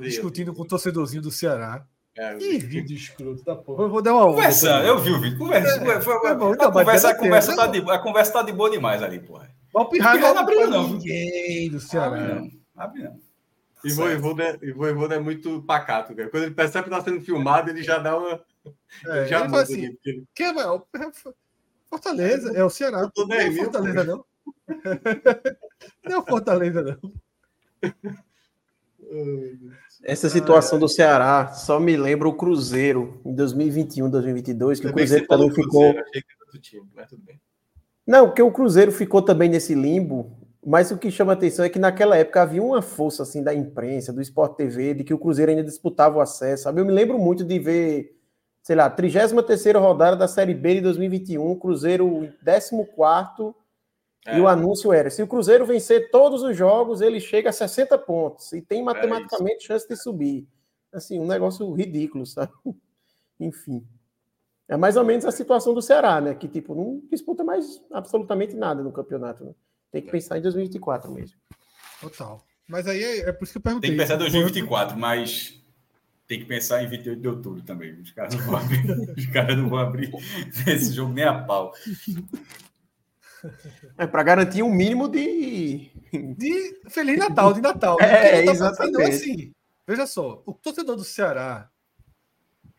discutindo 0.00 0.52
com 0.52 0.62
o 0.62 0.66
torcedorzinho 0.66 1.22
do 1.22 1.30
Ceará. 1.30 1.86
É, 2.14 2.36
que 2.36 2.58
vídeo 2.58 2.94
escroto 2.94 3.42
da 3.42 3.56
porra. 3.56 3.84
Eu 3.84 3.88
vou 3.88 4.02
dar 4.02 4.14
uma. 4.14 4.26
Conversa, 4.26 4.68
eu 4.82 4.98
vi 4.98 5.12
o 5.12 5.18
vídeo. 5.18 5.38
Conversa. 5.38 5.68
É, 5.68 5.96
a, 5.96 6.70
conversa, 6.70 7.08
a, 7.08 7.14
conversa 7.14 7.56
tá 7.56 7.66
de, 7.66 7.78
a 7.90 7.98
conversa 7.98 8.32
tá 8.34 8.42
de 8.42 8.52
boa 8.52 8.70
demais 8.70 9.02
ali, 9.02 9.18
porra. 9.18 9.50
O 9.72 9.86
Pirraia 9.86 10.20
não 10.20 10.42
abriu, 10.42 10.68
não. 10.68 10.90
Ninguém 10.90 11.70
do 11.70 11.80
Ceará. 11.80 12.18
Abre 12.18 12.34
não. 12.34 12.50
Abre 12.76 13.02
não. 13.04 13.31
E 13.84 13.92
o 13.92 13.96
Voivoda 14.74 15.14
é, 15.14 15.18
é 15.18 15.20
muito 15.20 15.62
pacato, 15.62 16.14
cara. 16.14 16.28
Quando 16.28 16.44
ele 16.44 16.54
percebe 16.54 16.88
que 16.88 16.94
está 16.94 17.04
sendo 17.04 17.20
filmado, 17.20 17.70
ele 17.70 17.82
já 17.82 17.98
dá 17.98 18.16
uma. 18.16 18.40
É, 19.06 19.26
já 19.26 19.44
ele 19.44 19.56
assim, 19.56 19.86
ali, 19.86 19.98
ele... 20.04 20.24
que 20.34 20.42
é, 20.44 20.52
Fortaleza, 21.90 22.52
é 22.56 22.64
o 22.64 22.70
Ceará. 22.70 23.10
Não 23.16 23.34
é 23.34 23.52
Fortaleza, 23.52 24.04
não. 24.04 24.24
não 26.04 26.12
é 26.12 26.18
o 26.18 26.22
Fortaleza, 26.24 26.82
não. 26.82 27.12
Essa 30.04 30.28
situação 30.28 30.78
do 30.78 30.88
Ceará 30.88 31.48
só 31.48 31.78
me 31.78 31.96
lembra 31.96 32.28
o 32.28 32.34
Cruzeiro 32.34 33.20
em 33.24 33.34
2021, 33.34 34.08
2022, 34.08 34.80
que 34.80 34.86
o 34.86 34.92
Cruzeiro 34.92 35.26
também 35.26 35.50
ficou. 35.50 35.94
Não, 38.06 38.26
porque 38.26 38.42
o 38.42 38.50
Cruzeiro 38.50 38.90
ficou 38.90 39.22
também 39.22 39.48
nesse 39.48 39.74
limbo, 39.74 40.36
mas 40.64 40.90
o 40.90 40.98
que 40.98 41.10
chama 41.10 41.32
atenção 41.32 41.64
é 41.64 41.68
que 41.68 41.78
naquela 41.78 42.16
época 42.16 42.42
havia 42.42 42.62
uma 42.62 42.80
força 42.80 43.22
assim 43.24 43.42
da 43.42 43.52
imprensa, 43.54 44.12
do 44.12 44.20
Sport 44.20 44.56
TV, 44.56 44.94
de 44.94 45.04
que 45.04 45.12
o 45.14 45.18
Cruzeiro 45.18 45.50
ainda 45.50 45.64
disputava 45.64 46.18
o 46.18 46.20
acesso. 46.20 46.64
Sabe? 46.64 46.80
Eu 46.80 46.84
me 46.84 46.92
lembro 46.92 47.18
muito 47.18 47.44
de 47.44 47.58
ver, 47.58 48.16
sei 48.62 48.76
lá, 48.76 48.88
33 48.88 49.74
rodada 49.76 50.16
da 50.16 50.28
Série 50.28 50.54
B 50.54 50.74
de 50.74 50.80
2021, 50.82 51.58
Cruzeiro 51.58 52.32
14 52.44 53.54
é. 54.24 54.38
E 54.38 54.40
o 54.40 54.46
anúncio 54.46 54.92
era: 54.92 55.10
se 55.10 55.22
o 55.22 55.26
Cruzeiro 55.26 55.66
vencer 55.66 56.10
todos 56.10 56.42
os 56.42 56.56
jogos, 56.56 57.00
ele 57.00 57.18
chega 57.18 57.50
a 57.50 57.52
60 57.52 57.98
pontos 57.98 58.52
e 58.52 58.62
tem 58.62 58.80
é 58.80 58.84
matematicamente 58.84 59.64
é 59.64 59.66
chance 59.66 59.88
de 59.88 59.96
subir. 59.96 60.46
Assim, 60.92 61.18
um 61.18 61.26
negócio 61.26 61.70
ridículo, 61.72 62.24
sabe? 62.26 62.52
Enfim. 63.40 63.84
É 64.68 64.76
mais 64.76 64.96
ou 64.96 65.04
menos 65.04 65.24
a 65.24 65.32
situação 65.32 65.74
do 65.74 65.82
Ceará, 65.82 66.20
né? 66.20 66.34
Que, 66.34 66.46
tipo, 66.46 66.74
não 66.74 67.02
disputa 67.10 67.42
mais 67.42 67.82
absolutamente 67.90 68.54
nada 68.54 68.82
no 68.82 68.92
campeonato. 68.92 69.44
Né? 69.44 69.54
Tem 69.92 70.00
que 70.00 70.10
pensar 70.10 70.38
em 70.38 70.42
2024 70.42 71.12
mesmo. 71.12 71.36
Total. 72.00 72.42
Mas 72.66 72.88
aí 72.88 73.02
é, 73.02 73.18
é 73.28 73.32
por 73.32 73.44
isso 73.44 73.52
que 73.52 73.58
eu 73.58 73.62
perguntei. 73.62 73.90
Tem 73.90 73.98
que 73.98 74.02
pensar 74.02 74.14
em 74.14 74.18
2024, 74.18 74.98
mas 74.98 75.62
tem 76.26 76.40
que 76.40 76.46
pensar 76.46 76.82
em 76.82 76.88
28 76.88 77.20
de 77.20 77.28
outubro 77.28 77.62
também. 77.62 77.92
Os 78.00 78.10
caras 78.10 78.34
não 78.34 78.46
vão 78.46 78.56
abrir, 78.56 78.90
os 79.18 79.26
caras 79.26 79.56
não 79.58 79.68
vão 79.68 79.78
abrir 79.78 80.12
esse 80.66 80.94
jogo 80.94 81.12
nem 81.12 81.24
a 81.24 81.42
pau. 81.42 81.74
É 83.98 84.06
para 84.06 84.22
garantir 84.22 84.62
um 84.62 84.72
mínimo 84.72 85.08
de... 85.08 85.90
de 86.36 86.80
Feliz 86.88 87.18
Natal, 87.18 87.52
de 87.52 87.60
Natal. 87.60 87.98
Né? 88.00 88.06
É, 88.06 88.46
exatamente. 88.46 88.94
Então, 88.94 89.06
assim, 89.06 89.52
veja 89.86 90.06
só, 90.06 90.42
o 90.46 90.54
torcedor 90.54 90.96
do 90.96 91.04
Ceará, 91.04 91.68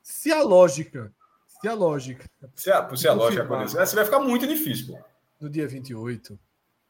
se 0.02 0.32
a 0.32 0.42
lógica, 0.42 1.14
se 1.62 1.68
a 1.68 1.74
lógica. 1.74 2.28
Se 2.56 2.72
a, 2.72 2.96
se 2.96 3.08
a 3.08 3.14
lógica 3.14 3.44
acontecer, 3.44 3.86
você 3.86 3.96
vai 3.96 4.06
ficar 4.06 4.20
muito 4.20 4.48
difícil, 4.48 4.88
pô. 4.88 5.00
No 5.40 5.50
dia 5.50 5.68
28, 5.68 6.40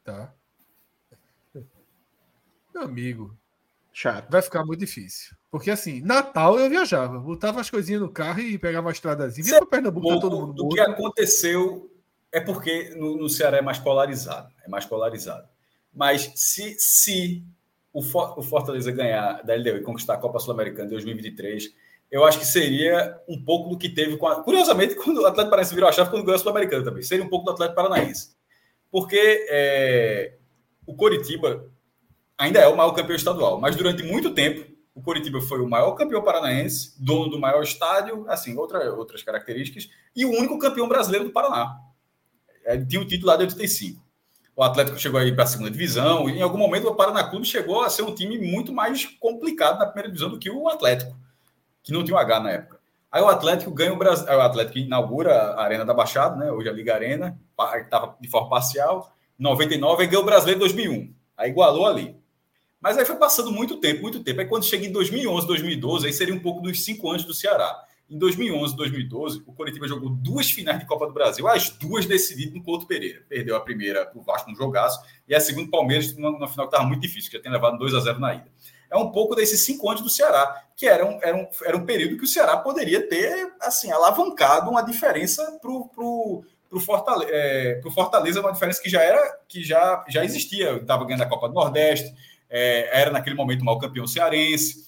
tá? 0.04 0.32
Meu 2.74 2.82
amigo, 2.82 3.36
chato. 3.92 4.30
Vai 4.30 4.42
ficar 4.42 4.64
muito 4.64 4.80
difícil. 4.80 5.34
Porque 5.50 5.70
assim, 5.70 6.00
Natal 6.00 6.58
eu 6.58 6.68
viajava, 6.68 7.18
botava 7.18 7.60
as 7.60 7.70
coisinhas 7.70 8.02
no 8.02 8.10
carro 8.10 8.40
e 8.40 8.58
pegava 8.58 8.86
uma 8.86 8.92
estradazinha, 8.92 9.48
ia 9.48 9.58
para 9.58 9.66
Pernambuco, 9.66 10.20
todo 10.20 10.36
mundo. 10.36 10.52
Do 10.52 10.68
que 10.68 10.80
aconteceu 10.80 11.90
é 12.32 12.40
porque 12.40 12.92
no, 12.96 13.16
no, 13.16 13.28
Ceará 13.28 13.58
é 13.58 13.62
mais 13.62 13.78
polarizado, 13.78 14.52
é 14.64 14.68
mais 14.68 14.84
polarizado. 14.84 15.48
Mas 15.94 16.32
se, 16.34 16.76
se 16.80 17.44
o, 17.92 18.02
For, 18.02 18.36
o 18.36 18.42
Fortaleza 18.42 18.90
ganhar 18.90 19.44
da 19.44 19.54
LDU 19.54 19.76
e 19.76 19.82
conquistar 19.82 20.14
a 20.14 20.18
Copa 20.18 20.40
Sul-Americana 20.40 20.88
de 20.88 20.94
2023, 20.94 21.72
eu 22.10 22.24
acho 22.24 22.40
que 22.40 22.46
seria 22.46 23.16
um 23.28 23.40
pouco 23.40 23.70
do 23.70 23.78
que 23.78 23.88
teve 23.88 24.16
com 24.16 24.26
a... 24.26 24.42
Curiosamente, 24.42 24.96
quando 25.02 25.18
o 25.18 25.26
Atlético 25.26 25.50
Paranaense 25.50 25.74
virou 25.74 25.88
a 25.88 25.92
chave, 25.92 26.10
quando 26.10 26.24
ganhou 26.24 26.34
a 26.34 26.38
Sul-Americana 26.40 26.82
também. 26.82 27.02
Seria 27.04 27.24
um 27.24 27.28
pouco 27.28 27.44
do 27.44 27.52
Atlético 27.52 27.76
Paranaense. 27.76 28.34
Porque 28.94 29.44
é, 29.50 30.36
o 30.86 30.94
Coritiba 30.94 31.68
ainda 32.38 32.60
é 32.60 32.68
o 32.68 32.76
maior 32.76 32.92
campeão 32.92 33.16
estadual, 33.16 33.60
mas 33.60 33.74
durante 33.74 34.04
muito 34.04 34.32
tempo 34.32 34.72
o 34.94 35.02
Coritiba 35.02 35.40
foi 35.40 35.60
o 35.60 35.68
maior 35.68 35.96
campeão 35.96 36.22
paranaense, 36.22 36.94
dono 37.02 37.28
do 37.28 37.36
maior 37.36 37.60
estádio, 37.64 38.24
assim, 38.28 38.56
outra, 38.56 38.94
outras 38.94 39.20
características, 39.24 39.90
e 40.14 40.24
o 40.24 40.30
único 40.30 40.60
campeão 40.60 40.86
brasileiro 40.86 41.24
do 41.24 41.32
Paraná 41.32 41.76
é, 42.64 42.78
tinha 42.84 43.02
o 43.02 43.04
título 43.04 43.32
lá 43.32 43.36
de 43.36 43.42
85. 43.42 44.00
O 44.54 44.62
Atlético 44.62 44.96
chegou 44.96 45.18
aí 45.18 45.34
para 45.34 45.42
a 45.42 45.48
segunda 45.48 45.72
divisão. 45.72 46.30
E 46.30 46.38
em 46.38 46.42
algum 46.42 46.58
momento 46.58 46.86
o 46.86 46.94
Paraná 46.94 47.24
Clube 47.24 47.44
chegou 47.44 47.82
a 47.82 47.90
ser 47.90 48.02
um 48.02 48.14
time 48.14 48.38
muito 48.38 48.72
mais 48.72 49.04
complicado 49.18 49.80
na 49.80 49.86
primeira 49.86 50.08
divisão 50.08 50.30
do 50.30 50.38
que 50.38 50.48
o 50.48 50.68
Atlético. 50.68 51.18
que 51.82 51.92
não 51.92 52.04
tinha 52.04 52.14
o 52.14 52.20
H 52.20 52.38
na 52.38 52.50
época. 52.52 52.73
Aí 53.14 53.22
o 53.22 53.28
Atlético 53.28 53.70
ganha 53.70 53.92
o 53.92 53.96
Brasil, 53.96 54.26
o 54.26 54.40
Atlético 54.40 54.76
inaugura 54.76 55.32
a 55.32 55.62
Arena 55.62 55.84
da 55.84 55.94
Baixada, 55.94 56.34
né? 56.34 56.50
Hoje 56.50 56.68
a 56.68 56.72
Liga 56.72 56.96
Arena, 56.96 57.38
estava 57.80 58.16
de 58.20 58.28
forma 58.28 58.48
parcial. 58.48 59.14
99 59.38 60.02
aí 60.02 60.08
ganhou 60.08 60.24
o 60.24 60.26
Brasileiro 60.26 60.58
em 60.58 60.64
2001. 60.64 61.14
Aí 61.36 61.48
igualou 61.48 61.86
ali. 61.86 62.16
Mas 62.80 62.98
aí 62.98 63.04
foi 63.04 63.14
passando 63.14 63.52
muito 63.52 63.76
tempo, 63.76 64.02
muito 64.02 64.18
tempo. 64.24 64.40
Aí 64.40 64.48
quando 64.48 64.64
chega 64.64 64.84
em 64.84 64.90
2011, 64.90 65.46
2012, 65.46 66.06
aí 66.08 66.12
seria 66.12 66.34
um 66.34 66.40
pouco 66.40 66.60
dos 66.60 66.84
cinco 66.84 67.08
anos 67.08 67.22
do 67.22 67.32
Ceará. 67.32 67.84
Em 68.10 68.18
2011, 68.18 68.74
2012, 68.74 69.44
o 69.46 69.52
Coritiba 69.52 69.86
jogou 69.86 70.10
duas 70.10 70.50
finais 70.50 70.80
de 70.80 70.84
Copa 70.84 71.06
do 71.06 71.12
Brasil, 71.12 71.46
as 71.46 71.70
duas 71.70 72.06
decididas 72.06 72.52
no 72.52 72.64
Couto 72.64 72.84
Pereira. 72.84 73.22
Perdeu 73.28 73.54
a 73.54 73.60
primeira 73.60 74.06
para 74.06 74.18
o 74.18 74.24
Vasco 74.24 74.50
no 74.50 74.56
jogaço 74.56 75.00
e 75.28 75.36
a 75.36 75.38
segunda 75.38 75.70
Palmeiras 75.70 76.16
na, 76.16 76.32
na 76.32 76.48
final 76.48 76.66
que 76.66 76.74
estava 76.74 76.88
muito 76.88 77.02
difícil, 77.02 77.30
que 77.30 77.36
já 77.36 77.42
tinha 77.42 77.54
levado 77.54 77.78
2 77.78 77.94
a 77.94 78.00
0 78.00 78.18
na 78.18 78.34
ida. 78.34 78.53
É 78.94 78.96
um 78.96 79.10
pouco 79.10 79.34
desses 79.34 79.64
cinco 79.64 79.90
anos 79.90 80.02
do 80.02 80.08
Ceará, 80.08 80.62
que 80.76 80.86
era 80.86 81.04
um, 81.04 81.18
era 81.20 81.36
um, 81.36 81.48
era 81.64 81.76
um 81.76 81.84
período 81.84 82.16
que 82.16 82.24
o 82.24 82.28
Ceará 82.28 82.56
poderia 82.56 83.08
ter 83.08 83.52
assim 83.60 83.90
alavancado 83.90 84.70
uma 84.70 84.82
diferença 84.82 85.58
para 85.60 85.70
o 85.70 86.44
para 86.74 86.78
o 86.78 86.80
Fortaleza, 86.80 87.30
é, 87.32 87.80
Fortaleza, 87.92 88.40
uma 88.40 88.52
diferença 88.52 88.82
que 88.82 88.88
já 88.88 89.00
era 89.00 89.38
que 89.48 89.62
já, 89.62 90.04
já 90.08 90.24
existia. 90.24 90.76
Estava 90.76 91.04
ganhando 91.04 91.22
a 91.22 91.28
Copa 91.28 91.48
do 91.48 91.54
Nordeste, 91.54 92.14
é, 92.50 93.00
era 93.00 93.10
naquele 93.10 93.36
momento 93.36 93.64
maior 93.64 93.78
campeão 93.78 94.06
cearense. 94.06 94.84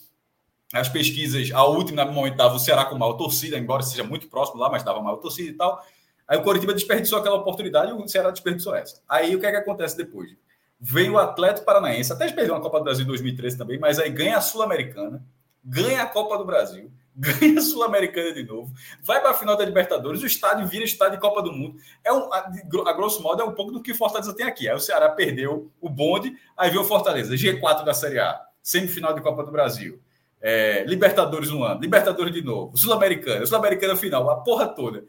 As 0.72 0.88
pesquisas, 0.88 1.52
a 1.52 1.64
última 1.64 2.04
no 2.04 2.12
momento 2.12 2.32
estava 2.32 2.54
o 2.56 2.58
Ceará 2.58 2.84
com 2.84 2.98
maior 2.98 3.12
torcida, 3.14 3.56
embora 3.56 3.82
seja 3.82 4.02
muito 4.02 4.28
próximo 4.28 4.60
lá, 4.60 4.68
mas 4.68 4.82
estava 4.82 5.00
maior 5.00 5.16
torcida 5.16 5.50
e 5.50 5.54
tal. 5.54 5.80
Aí 6.26 6.36
o 6.38 6.42
Coritiba 6.42 6.74
desperdiçou 6.74 7.18
aquela 7.18 7.36
oportunidade 7.36 7.90
e 7.90 7.94
o 7.94 8.08
Ceará 8.08 8.30
desperdiçou 8.30 8.74
essa. 8.74 9.00
Aí 9.08 9.36
o 9.36 9.40
que 9.40 9.46
é 9.46 9.50
que 9.50 9.56
acontece 9.56 9.96
depois? 9.96 10.30
Vem 10.78 11.08
o 11.10 11.18
Atlético 11.18 11.64
Paranaense, 11.64 12.12
até 12.12 12.30
perdeu 12.30 12.54
a 12.54 12.60
Copa 12.60 12.78
do 12.78 12.84
Brasil 12.84 13.04
em 13.04 13.08
2013 13.08 13.56
também, 13.56 13.78
mas 13.78 13.98
aí 13.98 14.10
ganha 14.10 14.36
a 14.36 14.40
Sul-Americana, 14.42 15.24
ganha 15.64 16.02
a 16.02 16.06
Copa 16.06 16.36
do 16.36 16.44
Brasil, 16.44 16.92
ganha 17.16 17.58
a 17.58 17.62
Sul-Americana 17.62 18.34
de 18.34 18.42
novo, 18.42 18.70
vai 19.02 19.20
para 19.20 19.30
a 19.30 19.34
final 19.34 19.56
da 19.56 19.64
Libertadores, 19.64 20.22
o 20.22 20.26
estádio 20.26 20.66
vira 20.66 20.84
estádio 20.84 21.14
de 21.14 21.20
Copa 21.22 21.42
do 21.42 21.50
Mundo. 21.50 21.78
É 22.04 22.12
um, 22.12 22.30
a, 22.32 22.52
a, 22.86 22.92
grosso 22.92 23.22
modo, 23.22 23.40
é 23.40 23.44
um 23.44 23.52
pouco 23.52 23.72
do 23.72 23.82
que 23.82 23.92
o 23.92 23.94
Fortaleza 23.94 24.34
tem 24.34 24.44
aqui. 24.44 24.68
Aí 24.68 24.74
o 24.74 24.80
Ceará 24.80 25.08
perdeu 25.08 25.72
o 25.80 25.88
bonde, 25.88 26.36
aí 26.56 26.68
veio 26.68 26.82
o 26.82 26.84
Fortaleza, 26.84 27.34
G4 27.34 27.82
da 27.82 27.94
Série 27.94 28.18
A, 28.18 28.38
semifinal 28.62 29.14
de 29.14 29.22
Copa 29.22 29.42
do 29.42 29.50
Brasil. 29.50 29.98
É, 30.42 30.84
Libertadores 30.84 31.50
um 31.50 31.64
ano, 31.64 31.80
Libertadores 31.80 32.34
de 32.34 32.42
novo, 32.42 32.76
Sul-Americana, 32.76 33.46
Sul-Americana 33.46 33.96
final, 33.96 34.28
a 34.28 34.36
porra 34.36 34.68
toda. 34.68 35.04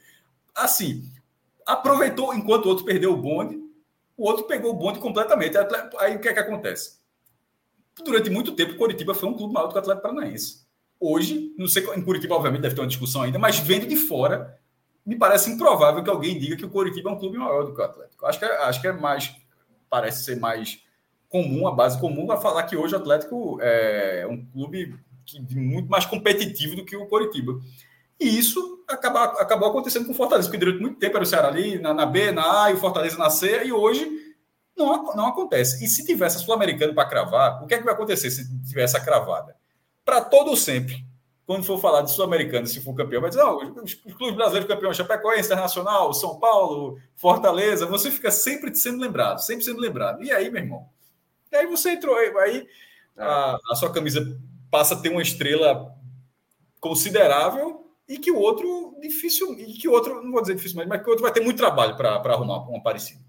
Assim, 0.55 1.03
aproveitou 1.65 2.33
enquanto 2.33 2.65
o 2.65 2.69
outro 2.69 2.85
perdeu 2.85 3.11
o 3.11 3.17
bonde, 3.17 3.66
o 4.17 4.27
outro 4.27 4.45
pegou 4.45 4.71
o 4.71 4.73
bonde 4.73 4.99
completamente. 4.99 5.55
Aí 5.99 6.15
o 6.15 6.19
que 6.19 6.27
é 6.27 6.33
que 6.33 6.39
acontece? 6.39 6.97
Durante 8.03 8.29
muito 8.29 8.53
tempo, 8.53 8.73
o 8.73 8.77
Coritiba 8.77 9.13
foi 9.13 9.29
um 9.29 9.33
clube 9.33 9.53
maior 9.53 9.67
do 9.67 9.71
que 9.73 9.77
o 9.77 9.79
Atlético 9.79 10.07
Paranaense. 10.07 10.65
Hoje, 10.99 11.53
não 11.57 11.67
sei, 11.67 11.83
em 11.95 12.01
Curitiba, 12.01 12.35
obviamente, 12.35 12.61
deve 12.61 12.75
ter 12.75 12.81
uma 12.81 12.87
discussão 12.87 13.21
ainda, 13.21 13.37
mas 13.37 13.59
vendo 13.59 13.85
de 13.85 13.95
fora, 13.95 14.59
me 15.05 15.15
parece 15.15 15.51
improvável 15.51 16.03
que 16.03 16.09
alguém 16.09 16.37
diga 16.39 16.55
que 16.55 16.65
o 16.65 16.69
Curitiba 16.69 17.09
é 17.09 17.13
um 17.13 17.19
clube 17.19 17.37
maior 17.37 17.65
do 17.65 17.73
que 17.73 17.79
o 17.79 17.83
Atlético. 17.83 18.25
Acho 18.25 18.39
que 18.39 18.45
é, 18.45 18.57
acho 18.63 18.81
que 18.81 18.87
é 18.87 18.91
mais, 18.91 19.35
parece 19.89 20.23
ser 20.23 20.39
mais 20.39 20.83
comum, 21.29 21.67
a 21.67 21.71
base 21.71 21.99
comum, 21.99 22.31
a 22.31 22.37
falar 22.37 22.63
que 22.63 22.75
hoje 22.75 22.95
o 22.95 22.97
Atlético 22.97 23.59
é 23.61 24.25
um 24.27 24.43
clube 24.45 24.95
que, 25.25 25.39
muito 25.55 25.89
mais 25.89 26.05
competitivo 26.05 26.75
do 26.75 26.85
que 26.85 26.95
o 26.95 27.05
Curitiba. 27.05 27.59
E 28.19 28.37
isso 28.37 28.76
acaba, 28.87 29.23
acabou 29.41 29.69
acontecendo 29.69 30.05
com 30.05 30.11
o 30.11 30.15
Fortaleza, 30.15 30.47
porque 30.47 30.63
durante 30.63 30.81
muito 30.81 30.99
tempo 30.99 31.15
era 31.15 31.23
o 31.23 31.27
Ceará 31.27 31.47
ali, 31.47 31.79
na, 31.79 31.93
na 31.93 32.05
B, 32.05 32.31
na 32.31 32.63
A, 32.63 32.71
e 32.71 32.73
o 32.73 32.77
Fortaleza 32.77 33.17
na 33.17 33.29
C, 33.29 33.63
e 33.65 33.71
hoje 33.71 34.09
não, 34.77 35.15
não 35.15 35.27
acontece. 35.27 35.83
E 35.83 35.87
se 35.87 36.05
tivesse 36.05 36.37
a 36.37 36.39
Sul-Americana 36.39 36.93
para 36.93 37.09
cravar, 37.09 37.63
o 37.63 37.67
que 37.67 37.73
é 37.73 37.77
que 37.77 37.83
vai 37.83 37.93
acontecer 37.93 38.29
se 38.29 38.47
tivesse 38.63 38.95
a 38.95 38.99
cravada? 38.99 39.55
para 40.07 40.21
todo 40.21 40.55
sempre. 40.55 41.05
Quando 41.45 41.65
for 41.65 41.79
falar 41.79 42.01
de 42.01 42.11
Sul-Americano, 42.11 42.65
se 42.65 42.81
for 42.81 42.95
campeão, 42.95 43.19
vai 43.19 43.29
dizer, 43.29 43.43
não, 43.43 43.57
os, 43.83 43.93
os 44.05 44.13
clubes 44.13 44.35
brasileiros 44.35 44.69
campeões, 44.69 44.95
Chapecoense, 44.95 45.47
Internacional, 45.47 46.13
São 46.13 46.39
Paulo, 46.39 46.97
Fortaleza, 47.13 47.85
você 47.85 48.09
fica 48.09 48.31
sempre 48.31 48.73
sendo 48.73 49.01
lembrado, 49.01 49.39
sempre 49.39 49.65
sendo 49.65 49.81
lembrado. 49.81 50.23
E 50.23 50.31
aí, 50.31 50.49
meu 50.49 50.61
irmão? 50.61 50.89
E 51.51 51.57
aí 51.57 51.67
você 51.67 51.91
entrou, 51.91 52.15
aí 52.15 52.65
a, 53.17 53.57
a 53.69 53.75
sua 53.75 53.91
camisa 53.91 54.39
passa 54.71 54.93
a 54.93 54.97
ter 54.97 55.09
uma 55.09 55.21
estrela 55.21 55.93
considerável 56.79 57.86
e 58.07 58.17
que 58.17 58.31
o 58.31 58.37
outro 58.37 58.97
difícil, 59.01 59.53
e 59.59 59.73
que 59.73 59.87
o 59.87 59.91
outro, 59.91 60.23
não 60.23 60.31
vou 60.31 60.41
dizer 60.41 60.55
difícil, 60.55 60.83
mas 60.87 61.01
que 61.01 61.07
o 61.07 61.09
outro 61.09 61.23
vai 61.23 61.33
ter 61.33 61.41
muito 61.41 61.57
trabalho 61.57 61.95
para 61.97 62.15
arrumar 62.15 62.67
uma 62.69 62.81
parecida. 62.81 63.25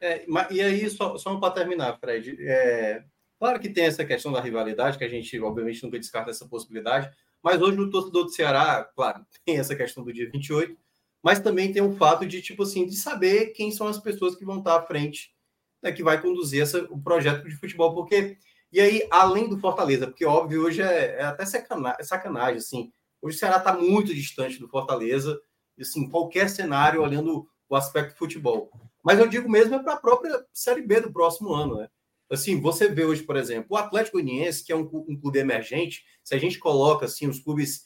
É, 0.00 0.26
e 0.50 0.60
aí, 0.60 0.90
só, 0.90 1.16
só 1.16 1.36
para 1.36 1.54
terminar, 1.54 1.98
Fred, 1.98 2.36
é, 2.40 3.02
Claro 3.38 3.60
que 3.60 3.68
tem 3.68 3.84
essa 3.84 4.04
questão 4.04 4.32
da 4.32 4.40
rivalidade, 4.40 4.96
que 4.96 5.04
a 5.04 5.08
gente, 5.08 5.38
obviamente, 5.40 5.82
nunca 5.82 5.98
descarta 5.98 6.30
essa 6.30 6.48
possibilidade, 6.48 7.10
mas 7.42 7.60
hoje 7.60 7.78
o 7.78 7.90
torcedor 7.90 8.24
do 8.24 8.30
Ceará, 8.30 8.88
claro, 8.94 9.24
tem 9.44 9.58
essa 9.58 9.76
questão 9.76 10.02
do 10.02 10.12
dia 10.12 10.30
28, 10.30 10.76
mas 11.22 11.40
também 11.40 11.72
tem 11.72 11.82
um 11.82 11.96
fato 11.96 12.26
de, 12.26 12.40
tipo 12.40 12.62
assim, 12.62 12.86
de 12.86 12.96
saber 12.96 13.48
quem 13.48 13.70
são 13.70 13.86
as 13.86 13.98
pessoas 13.98 14.34
que 14.36 14.44
vão 14.44 14.58
estar 14.58 14.76
à 14.76 14.82
frente, 14.82 15.34
né, 15.82 15.92
que 15.92 16.02
vai 16.02 16.20
conduzir 16.20 16.62
essa, 16.62 16.82
o 16.84 17.00
projeto 17.00 17.46
de 17.46 17.56
futebol, 17.56 17.94
porque, 17.94 18.38
e 18.72 18.80
aí, 18.80 19.06
além 19.10 19.48
do 19.48 19.58
Fortaleza, 19.58 20.06
porque, 20.06 20.24
óbvio, 20.24 20.62
hoje 20.62 20.80
é, 20.80 21.16
é 21.18 21.24
até 21.24 21.44
sacanagem, 21.44 22.04
sacanagem, 22.04 22.56
assim, 22.56 22.92
hoje 23.26 23.36
o 23.36 23.38
Ceará 23.38 23.56
está 23.56 23.76
muito 23.76 24.14
distante 24.14 24.58
do 24.58 24.68
Fortaleza, 24.68 25.38
assim, 25.78 26.08
qualquer 26.08 26.48
cenário, 26.48 27.02
olhando 27.02 27.46
o 27.68 27.76
aspecto 27.76 28.16
futebol. 28.16 28.70
Mas 29.04 29.18
eu 29.18 29.28
digo 29.28 29.48
mesmo 29.48 29.74
é 29.74 29.82
para 29.82 29.94
a 29.94 30.00
própria 30.00 30.44
Série 30.52 30.82
B 30.82 31.00
do 31.00 31.12
próximo 31.12 31.52
ano, 31.52 31.76
né? 31.76 31.88
Assim, 32.30 32.60
você 32.60 32.88
vê 32.88 33.04
hoje, 33.04 33.22
por 33.22 33.36
exemplo, 33.36 33.68
o 33.70 33.76
Atlético 33.76 34.16
Goianiense, 34.16 34.64
que 34.64 34.72
é 34.72 34.76
um, 34.76 34.88
um 35.08 35.18
clube 35.18 35.38
emergente, 35.38 36.04
se 36.24 36.34
a 36.34 36.38
gente 36.38 36.58
coloca 36.58 37.06
assim 37.06 37.28
os 37.28 37.38
clubes, 37.38 37.84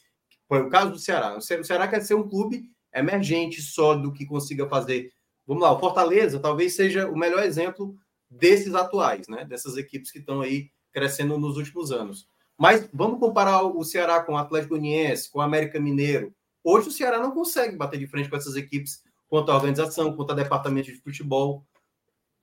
por 0.48 0.62
o 0.62 0.70
caso 0.70 0.92
do 0.92 0.98
Ceará, 0.98 1.36
o 1.36 1.40
Ceará 1.40 1.86
quer 1.86 2.00
ser 2.00 2.14
um 2.14 2.26
clube 2.26 2.70
emergente 2.94 3.60
só 3.60 3.94
do 3.94 4.12
que 4.12 4.24
consiga 4.24 4.66
fazer. 4.66 5.12
Vamos 5.46 5.62
lá, 5.62 5.72
o 5.72 5.78
Fortaleza 5.78 6.40
talvez 6.40 6.74
seja 6.74 7.08
o 7.08 7.16
melhor 7.16 7.42
exemplo 7.42 7.94
desses 8.30 8.74
atuais, 8.74 9.28
né? 9.28 9.44
Dessas 9.44 9.76
equipes 9.76 10.10
que 10.10 10.20
estão 10.20 10.40
aí 10.40 10.70
crescendo 10.92 11.38
nos 11.38 11.56
últimos 11.56 11.92
anos. 11.92 12.26
Mas 12.60 12.86
vamos 12.92 13.18
comparar 13.18 13.62
o 13.62 13.82
Ceará 13.82 14.22
com 14.22 14.34
o 14.34 14.36
Atlético 14.36 14.74
Goianiense, 14.76 15.30
com 15.30 15.38
o 15.38 15.42
América 15.42 15.80
Mineiro. 15.80 16.34
Hoje 16.62 16.88
o 16.88 16.92
Ceará 16.92 17.18
não 17.18 17.30
consegue 17.30 17.74
bater 17.74 17.98
de 17.98 18.06
frente 18.06 18.28
com 18.28 18.36
essas 18.36 18.54
equipes 18.54 19.02
quanto 19.30 19.50
à 19.50 19.54
organização, 19.54 20.14
quanto 20.14 20.32
a 20.32 20.34
departamento 20.34 20.92
de 20.92 21.00
futebol. 21.00 21.64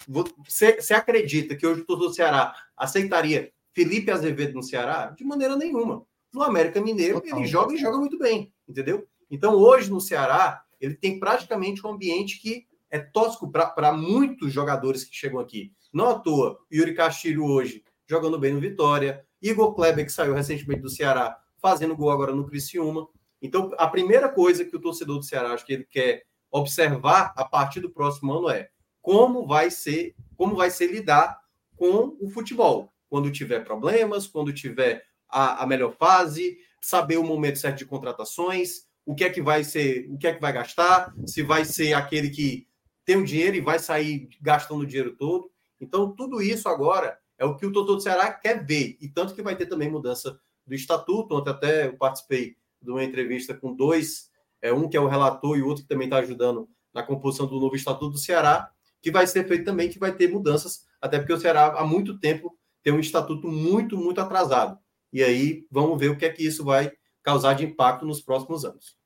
Você, 0.07 0.81
você 0.81 0.95
acredita 0.95 1.55
que 1.55 1.67
hoje 1.67 1.81
o 1.81 1.85
torcedor 1.85 2.09
do 2.09 2.15
Ceará 2.15 2.55
aceitaria 2.75 3.51
Felipe 3.75 4.09
Azevedo 4.09 4.55
no 4.55 4.63
Ceará? 4.63 5.13
De 5.15 5.23
maneira 5.23 5.55
nenhuma. 5.55 6.03
No 6.33 6.41
América 6.41 6.81
Mineiro, 6.81 7.21
Total. 7.21 7.37
ele 7.37 7.47
joga 7.47 7.75
e 7.75 7.77
joga 7.77 7.99
muito 7.99 8.17
bem, 8.17 8.51
entendeu? 8.67 9.07
Então, 9.29 9.53
hoje 9.53 9.91
no 9.91 10.01
Ceará, 10.01 10.63
ele 10.81 10.95
tem 10.95 11.19
praticamente 11.19 11.85
um 11.85 11.91
ambiente 11.91 12.41
que 12.41 12.65
é 12.89 12.97
tosco 12.97 13.51
para 13.51 13.93
muitos 13.93 14.51
jogadores 14.51 15.03
que 15.03 15.15
chegam 15.15 15.39
aqui. 15.39 15.71
Não 15.93 16.09
à 16.09 16.17
toa, 16.17 16.57
Yuri 16.73 16.95
Castilho 16.95 17.45
hoje 17.45 17.83
jogando 18.07 18.39
bem 18.39 18.53
no 18.53 18.59
Vitória, 18.59 19.26
Igor 19.41 19.73
Kleber, 19.73 20.05
que 20.05 20.11
saiu 20.11 20.33
recentemente 20.33 20.81
do 20.81 20.89
Ceará, 20.89 21.37
fazendo 21.57 21.95
gol 21.95 22.11
agora 22.11 22.33
no 22.33 22.45
Criciúma. 22.45 23.07
Então, 23.41 23.71
a 23.77 23.87
primeira 23.87 24.29
coisa 24.29 24.65
que 24.65 24.75
o 24.75 24.81
torcedor 24.81 25.17
do 25.17 25.23
Ceará 25.23 25.51
acho 25.51 25.65
que 25.65 25.73
ele 25.73 25.85
quer 25.85 26.23
observar 26.51 27.33
a 27.35 27.45
partir 27.45 27.79
do 27.79 27.89
próximo 27.89 28.33
ano 28.33 28.49
é 28.49 28.69
como 29.01 29.45
vai 29.45 29.69
ser, 29.69 30.15
como 30.35 30.55
vai 30.55 30.69
ser 30.69 30.87
lidar 30.87 31.39
com 31.75 32.17
o 32.19 32.29
futebol. 32.29 32.93
Quando 33.09 33.31
tiver 33.31 33.63
problemas, 33.63 34.27
quando 34.27 34.51
tiver 34.51 35.03
a, 35.29 35.63
a 35.63 35.67
melhor 35.67 35.93
fase, 35.93 36.57
saber 36.81 37.17
o 37.17 37.23
momento 37.23 37.59
certo 37.59 37.77
de 37.77 37.85
contratações, 37.85 38.87
o 39.05 39.15
que 39.15 39.23
é 39.23 39.29
que 39.29 39.41
vai 39.41 39.63
ser, 39.63 40.07
o 40.09 40.17
que 40.17 40.27
é 40.27 40.33
que 40.33 40.41
vai 40.41 40.51
gastar, 40.51 41.13
se 41.25 41.41
vai 41.41 41.63
ser 41.63 41.93
aquele 41.93 42.29
que 42.29 42.67
tem 43.05 43.15
o 43.15 43.23
dinheiro 43.23 43.55
e 43.55 43.61
vai 43.61 43.79
sair 43.79 44.27
gastando 44.41 44.81
o 44.81 44.85
dinheiro 44.85 45.15
todo. 45.15 45.49
Então, 45.79 46.13
tudo 46.13 46.41
isso 46.41 46.67
agora 46.67 47.17
é 47.37 47.45
o 47.45 47.55
que 47.55 47.65
o 47.65 47.71
Totô 47.71 47.95
do 47.95 48.01
Ceará 48.01 48.31
quer 48.31 48.65
ver. 48.65 48.97
E 48.99 49.07
tanto 49.07 49.33
que 49.33 49.41
vai 49.41 49.55
ter 49.55 49.65
também 49.65 49.89
mudança 49.89 50.39
do 50.65 50.73
estatuto. 50.73 51.35
Ontem 51.35 51.49
até 51.49 51.87
eu 51.87 51.97
participei 51.97 52.55
de 52.81 52.91
uma 52.91 53.03
entrevista 53.03 53.53
com 53.53 53.75
dois, 53.75 54.29
é, 54.61 54.73
um 54.73 54.87
que 54.87 54.97
é 54.97 54.99
o 54.99 55.07
relator 55.07 55.57
e 55.57 55.61
outro 55.61 55.83
que 55.83 55.89
também 55.89 56.07
está 56.07 56.17
ajudando 56.17 56.69
na 56.93 57.03
composição 57.03 57.45
do 57.45 57.59
novo 57.59 57.75
estatuto 57.75 58.11
do 58.11 58.17
Ceará 58.17 58.71
que 59.01 59.11
vai 59.11 59.25
ser 59.27 59.47
feito 59.47 59.65
também, 59.65 59.89
que 59.89 59.99
vai 59.99 60.13
ter 60.13 60.29
mudanças, 60.29 60.85
até 61.01 61.17
porque 61.17 61.33
o 61.33 61.39
Ceará 61.39 61.67
há 61.77 61.85
muito 61.85 62.19
tempo 62.19 62.57
tem 62.83 62.93
um 62.93 62.99
estatuto 62.99 63.47
muito, 63.47 63.97
muito 63.97 64.19
atrasado. 64.19 64.77
E 65.11 65.23
aí 65.23 65.65
vamos 65.71 65.99
ver 65.99 66.09
o 66.09 66.17
que 66.17 66.25
é 66.25 66.29
que 66.29 66.45
isso 66.45 66.63
vai 66.63 66.91
causar 67.23 67.53
de 67.53 67.65
impacto 67.65 68.05
nos 68.05 68.21
próximos 68.21 68.65
anos. 68.65 68.97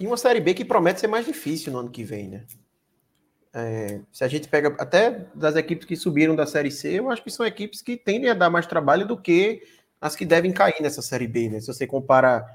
E 0.00 0.06
uma 0.06 0.16
Série 0.16 0.40
B 0.40 0.54
que 0.54 0.64
promete 0.64 1.00
ser 1.00 1.08
mais 1.08 1.26
difícil 1.26 1.72
no 1.72 1.80
ano 1.80 1.90
que 1.90 2.04
vem, 2.04 2.28
né? 2.28 2.46
É, 3.58 4.00
se 4.12 4.22
a 4.22 4.28
gente 4.28 4.48
pega 4.48 4.68
até 4.78 5.26
das 5.34 5.56
equipes 5.56 5.84
que 5.84 5.96
subiram 5.96 6.36
da 6.36 6.46
Série 6.46 6.70
C, 6.70 7.00
eu 7.00 7.10
acho 7.10 7.24
que 7.24 7.30
são 7.30 7.44
equipes 7.44 7.82
que 7.82 7.96
tendem 7.96 8.30
a 8.30 8.34
dar 8.34 8.48
mais 8.48 8.66
trabalho 8.66 9.06
do 9.06 9.16
que 9.16 9.62
as 10.00 10.14
que 10.14 10.24
devem 10.24 10.52
cair 10.52 10.80
nessa 10.80 11.02
Série 11.02 11.26
B, 11.26 11.48
né? 11.48 11.60
Se 11.60 11.66
você 11.66 11.86
compara 11.86 12.46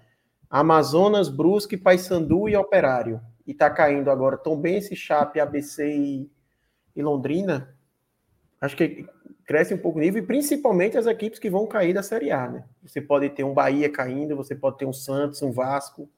Amazonas, 0.50 1.28
Brusque, 1.28 1.76
Paysandu 1.76 2.48
e 2.48 2.56
Operário 2.56 3.20
e 3.46 3.52
está 3.52 3.70
caindo 3.70 4.10
agora 4.10 4.38
Tombense, 4.38 4.96
Chape, 4.96 5.42
ABC 5.42 5.86
e, 5.86 6.32
e 6.96 7.02
Londrina, 7.02 7.76
acho 8.62 8.78
que 8.78 9.06
cresce 9.46 9.74
um 9.74 9.78
pouco 9.78 9.98
o 10.00 10.02
nível, 10.02 10.24
e 10.24 10.26
principalmente 10.26 10.98
as 10.98 11.06
equipes 11.06 11.38
que 11.38 11.50
vão 11.50 11.68
cair 11.68 11.94
da 11.94 12.02
Série 12.02 12.32
A, 12.32 12.48
né? 12.48 12.64
Você 12.82 13.02
pode 13.02 13.30
ter 13.30 13.44
um 13.44 13.54
Bahia 13.54 13.90
caindo, 13.90 14.38
você 14.38 14.56
pode 14.56 14.78
ter 14.78 14.86
um 14.86 14.94
Santos, 14.94 15.42
um 15.42 15.52
Vasco. 15.52 16.10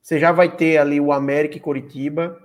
Você 0.00 0.18
já 0.18 0.32
vai 0.32 0.56
ter 0.56 0.78
ali 0.78 0.98
o 0.98 1.12
América 1.12 1.58
e 1.58 1.60
Coritiba, 1.60 2.40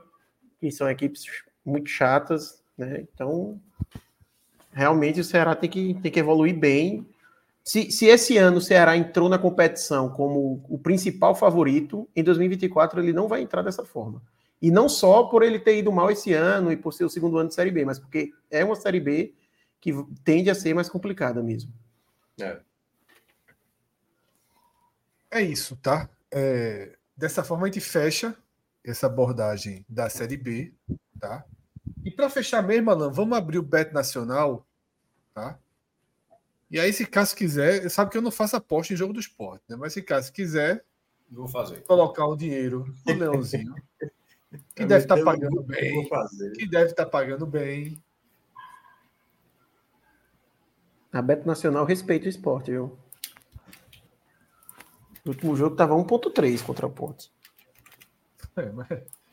que 0.60 0.70
são 0.70 0.90
equipes 0.90 1.24
muito 1.66 1.90
chatas, 1.90 2.62
né? 2.78 3.06
Então, 3.14 3.60
realmente 4.72 5.20
o 5.20 5.24
Ceará 5.24 5.56
tem 5.56 5.70
que, 5.70 5.94
tem 5.96 6.12
que 6.12 6.20
evoluir 6.20 6.58
bem. 6.58 7.06
Se, 7.64 7.92
se 7.92 8.06
esse 8.06 8.38
ano 8.38 8.58
o 8.58 8.62
Ceará 8.62 8.98
entrou 8.98 9.30
na 9.30 9.38
competição 9.38 10.10
como 10.10 10.66
o 10.68 10.78
principal 10.80 11.36
favorito, 11.36 12.10
em 12.16 12.24
2024 12.24 13.00
ele 13.00 13.14
não 13.14 13.28
vai 13.28 13.42
entrar 13.42 13.62
dessa 13.62 13.86
forma. 13.86 14.22
E 14.62 14.70
não 14.70 14.88
só 14.88 15.24
por 15.24 15.44
ele 15.44 15.60
ter 15.60 15.78
ido 15.78 15.92
mal 15.92 16.12
esse 16.12 16.34
ano 16.34 16.72
e 16.72 16.78
por 16.78 16.94
ser 16.94 17.04
o 17.04 17.10
segundo 17.10 17.38
ano 17.38 17.50
de 17.50 17.56
Série 17.56 17.72
B, 17.72 17.86
mas 17.86 18.00
porque 18.00 18.32
é 18.50 18.64
uma 18.64 18.76
Série 18.76 19.00
B 19.00 19.34
que 19.80 19.92
tende 20.24 20.50
a 20.50 20.56
ser 20.56 20.74
mais 20.74 20.88
complicada 20.88 21.42
mesmo. 21.42 21.72
É, 22.40 22.60
é 25.32 25.42
isso, 25.42 25.76
tá? 25.78 26.10
É, 26.32 26.96
dessa 27.16 27.44
forma 27.44 27.66
a 27.66 27.68
gente 27.68 27.80
fecha 27.80 28.36
essa 28.84 29.08
abordagem 29.08 29.86
da 29.88 30.10
Série 30.10 30.38
B, 30.38 30.74
tá? 31.20 31.46
E 32.04 32.12
para 32.12 32.30
fechar 32.30 32.62
mesmo, 32.62 32.90
Alan, 32.90 33.12
vamos 33.12 33.38
abrir 33.38 33.58
o 33.58 33.64
Bet 33.64 33.94
Nacional, 33.94 34.66
tá? 35.34 35.60
E 36.70 36.80
aí, 36.80 36.92
se 36.94 37.06
caso 37.06 37.36
quiser, 37.36 37.90
sabe 37.90 38.12
que 38.12 38.18
eu 38.18 38.22
não 38.22 38.32
faço 38.32 38.56
aposta 38.56 38.94
em 38.94 38.98
jogo 38.98 39.14
do 39.14 39.20
esporte, 39.20 39.64
né? 39.68 39.76
Mas 39.76 39.94
se 39.94 40.02
caso 40.02 40.32
quiser, 40.32 40.86
vou 41.30 41.48
fazer. 41.48 41.82
Colocar 41.82 42.26
o 42.26 42.36
dinheiro 42.36 42.86
no 43.06 43.14
Leãozinho, 43.14 43.76
que 44.76 44.86
deve 44.86 45.04
estar 45.04 45.18
tá 45.18 45.24
pagando 45.24 45.62
bem, 45.64 46.10
que 46.58 46.68
deve 46.68 46.92
estar 46.92 47.06
tá 47.06 47.10
pagando 47.10 47.46
bem, 47.46 48.02
A 51.12 51.22
Beto 51.22 51.46
Nacional 51.46 51.84
respeita 51.84 52.26
o 52.26 52.30
esporte, 52.30 52.72
viu? 52.72 52.98
No 55.26 55.34
último 55.34 55.56
jogo 55.56 55.76
tava 55.76 55.94
1.3 55.94 56.64
contra 56.64 56.88
o 56.88 56.90
Pontes. 56.90 57.30
É, 58.58 58.70
mas, 58.72 58.88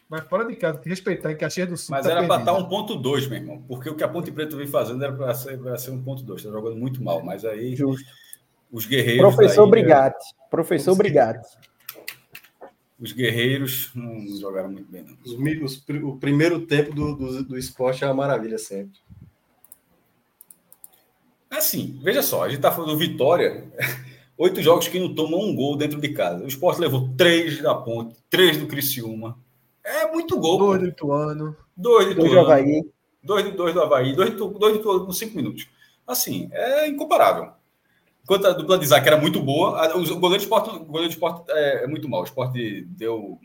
mas, 0.09 0.25
fora 0.29 0.45
de 0.45 0.57
casa, 0.57 0.79
que 0.79 0.89
respeitar 0.89 1.33
em 1.33 1.37
Caxias 1.37 1.69
do 1.69 1.77
Sul. 1.77 1.97
Mas 1.97 2.07
tá 2.07 2.13
era 2.13 2.27
para 2.27 2.41
estar 2.41 2.53
1.2, 2.53 3.29
meu 3.29 3.39
irmão. 3.39 3.63
Porque 3.67 3.91
o 3.91 3.95
que 3.95 4.05
a 4.05 4.09
Ponte 4.09 4.31
Preta 4.31 4.57
vem 4.57 4.67
fazendo 4.67 5.03
era 5.03 5.13
para 5.13 5.35
ser, 5.35 5.59
ser 5.79 5.91
1.2. 5.91 6.37
Está 6.37 6.51
jogando 6.51 6.77
muito 6.77 7.03
mal. 7.03 7.23
Mas 7.23 7.45
aí. 7.45 7.75
Justo. 7.75 8.09
Os 8.71 8.87
guerreiros. 8.87 9.35
Professor 9.35 9.63
daí, 9.63 9.71
Brigatti. 9.71 10.25
Professor 10.51 10.97
Brigatti. 10.97 11.49
Os 13.01 13.13
guerreiros 13.13 13.93
não 13.95 14.27
jogaram 14.39 14.71
muito 14.71 14.91
bem, 14.91 15.05
não. 15.05 15.17
Os, 15.25 15.33
os, 15.63 15.85
o 16.03 16.17
primeiro 16.17 16.67
tempo 16.67 16.93
do, 16.93 17.15
do, 17.15 17.45
do 17.45 17.59
esporte 17.59 18.03
é 18.03 18.07
uma 18.07 18.15
maravilha 18.15 18.59
sempre. 18.59 18.99
Assim, 21.49 21.99
veja 22.03 22.23
só, 22.23 22.45
a 22.45 22.49
gente 22.49 22.59
está 22.59 22.71
falando 22.71 22.91
do 22.91 22.99
Vitória, 22.99 23.65
oito 24.39 24.63
jogos 24.63 24.89
que 24.89 25.01
não 25.01 25.15
tomam 25.15 25.41
um 25.41 25.55
gol 25.55 25.77
dentro 25.77 26.01
de 26.01 26.09
casa. 26.11 26.45
O 26.45 26.49
Sport 26.49 26.79
levou 26.79 27.11
três 27.17 27.61
da 27.61 27.75
Ponte, 27.75 28.17
três 28.31 28.57
do 28.57 28.69
Criciúma. 28.69 29.37
É 29.85 30.07
muito 30.11 30.39
gol. 30.39 30.59
Dois 30.59 30.81
do 30.81 30.89
Ituano. 30.89 31.57
Dois 31.77 32.07
do 32.07 32.13
Ituano. 32.13 32.31
Dois 32.31 32.33
do 32.33 32.41
Havaí. 32.41 32.83
Dois, 33.23 33.55
dois 33.55 33.75
do 33.75 33.83
Havaí. 33.83 34.15
Dois 34.15 34.31
do, 34.31 34.49
dois 34.49 34.75
do 34.75 34.81
Ituano 34.81 35.07
nos 35.07 35.19
cinco 35.19 35.37
minutos. 35.37 35.69
Assim, 36.07 36.49
é 36.53 36.87
incomparável. 36.87 37.53
Enquanto 38.23 38.47
a 38.47 38.53
dupla 38.53 38.79
de 38.79 38.85
Isaac 38.85 39.07
era 39.07 39.19
muito 39.19 39.41
boa, 39.41 39.87
o 39.97 40.03
goleiro 40.17 40.39
do 40.39 40.45
esporte, 40.45 40.71
o 40.71 40.85
goleiro 40.85 41.09
do 41.09 41.15
esporte 41.15 41.51
é, 41.51 41.85
é, 41.85 41.87
muito 41.87 42.09
mal. 42.09 42.21
O 42.21 42.25
esporte 42.25 42.83
deu. 42.83 43.39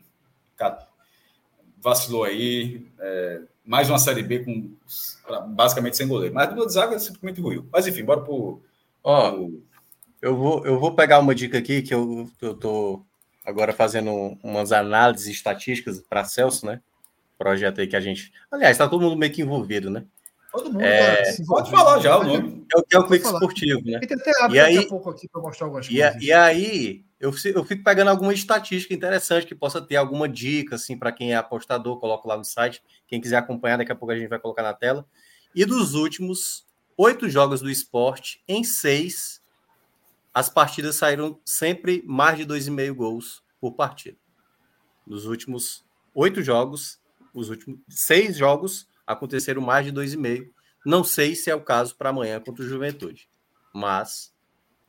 vacilou 1.82 2.26
aí. 2.26 2.86
É, 3.00 3.42
mais 3.66 3.90
uma 3.90 3.98
Série 3.98 4.22
B 4.22 4.40
com 4.40 4.72
basicamente 5.56 5.98
sem 5.98 6.08
goleiro. 6.08 6.36
Mas 6.36 6.48
a 6.48 6.50
dupla 6.50 6.68
de 6.68 6.74
zaga 6.74 7.00
simplesmente 7.00 7.42
ruiu. 7.42 7.66
Mas 7.72 7.88
enfim, 7.88 8.04
bora 8.04 8.22
pro. 8.22 8.62
Ó, 9.02 9.32
pro... 9.32 9.64
eu, 10.24 10.38
vou, 10.38 10.66
eu 10.66 10.80
vou 10.80 10.96
pegar 10.96 11.20
uma 11.20 11.36
dica 11.36 11.58
aqui 11.58 11.82
que 11.82 11.94
eu, 11.94 12.30
eu 12.42 12.54
tô 12.54 13.04
agora 13.46 13.74
fazendo 13.74 14.38
umas 14.42 14.72
análises 14.72 15.28
estatísticas 15.28 16.00
para 16.00 16.24
Celso, 16.24 16.66
né? 16.66 16.80
Projeto 17.38 17.82
aí 17.82 17.88
que 17.88 17.96
a 17.96 18.00
gente. 18.00 18.32
Aliás, 18.50 18.72
está 18.72 18.88
todo 18.88 19.02
mundo 19.02 19.18
meio 19.18 19.34
que 19.34 19.42
envolvido, 19.42 19.90
né? 19.90 20.06
Todo 20.50 20.72
mundo 20.72 20.82
é... 20.82 21.24
tá, 21.24 21.44
pode 21.46 21.70
falar 21.70 22.00
já 22.00 22.18
o 22.18 22.24
nome. 22.24 22.66
É 22.74 22.80
o 22.80 22.84
que 22.84 22.96
é 22.96 23.00
o 23.00 23.06
Clique 23.06 23.26
Esportivo, 23.26 23.82
né? 23.84 24.00
E 24.50 24.60
aí, 24.60 24.76
daqui 24.76 24.88
a 24.88 24.90
pouco 24.90 25.10
aqui 25.10 25.28
para 25.28 25.42
mostrar 25.42 25.68
algumas 25.68 25.88
e, 25.88 25.98
coisas. 25.98 26.24
E 26.24 26.32
aí, 26.32 27.04
eu, 27.20 27.34
eu 27.54 27.66
fico 27.66 27.84
pegando 27.84 28.10
alguma 28.10 28.34
estatística 28.34 28.94
interessante 28.94 29.46
que 29.46 29.54
possa 29.54 29.82
ter 29.82 29.98
alguma 29.98 30.30
dica, 30.30 30.76
assim, 30.76 30.98
para 30.98 31.12
quem 31.12 31.34
é 31.34 31.36
apostador, 31.36 32.00
coloco 32.00 32.30
lá 32.30 32.38
no 32.38 32.46
site. 32.46 32.82
Quem 33.10 33.20
quiser 33.20 33.38
acompanhar, 33.38 33.78
daqui 33.78 33.92
a 33.92 33.96
pouco 33.96 34.14
a 34.14 34.18
gente 34.18 34.30
vai 34.30 34.40
colocar 34.40 34.64
na 34.64 34.74
tela. 34.74 35.06
E 35.54 35.66
dos 35.66 35.96
últimos 35.96 36.66
oito 36.96 37.28
jogos 37.28 37.60
do 37.60 37.70
esporte, 37.70 38.42
em 38.48 38.64
seis, 38.64 39.43
as 40.34 40.50
partidas 40.50 40.96
saíram 40.96 41.40
sempre 41.46 42.04
mais 42.06 42.38
de 42.38 42.46
dois 42.46 42.68
e 42.68 42.72
meio 42.72 42.96
gols 42.96 43.44
por 43.62 43.74
partida. 43.74 44.18
Nos 45.06 45.26
últimos 45.26 45.86
oito 46.16 46.42
jogos, 46.42 47.00
os 47.34 47.50
últimos 47.50 47.80
seis 47.88 48.38
jogos, 48.38 48.88
aconteceram 49.06 49.62
mais 49.62 49.86
de 49.86 49.92
dois 49.92 50.14
e 50.14 50.18
meio. 50.18 50.52
Não 50.86 51.04
sei 51.04 51.36
se 51.36 51.50
é 51.50 51.56
o 51.56 51.62
caso 51.62 51.96
para 51.96 52.10
amanhã 52.10 52.40
contra 52.40 52.64
o 52.64 52.68
Juventude, 52.68 53.30
mas 53.74 54.34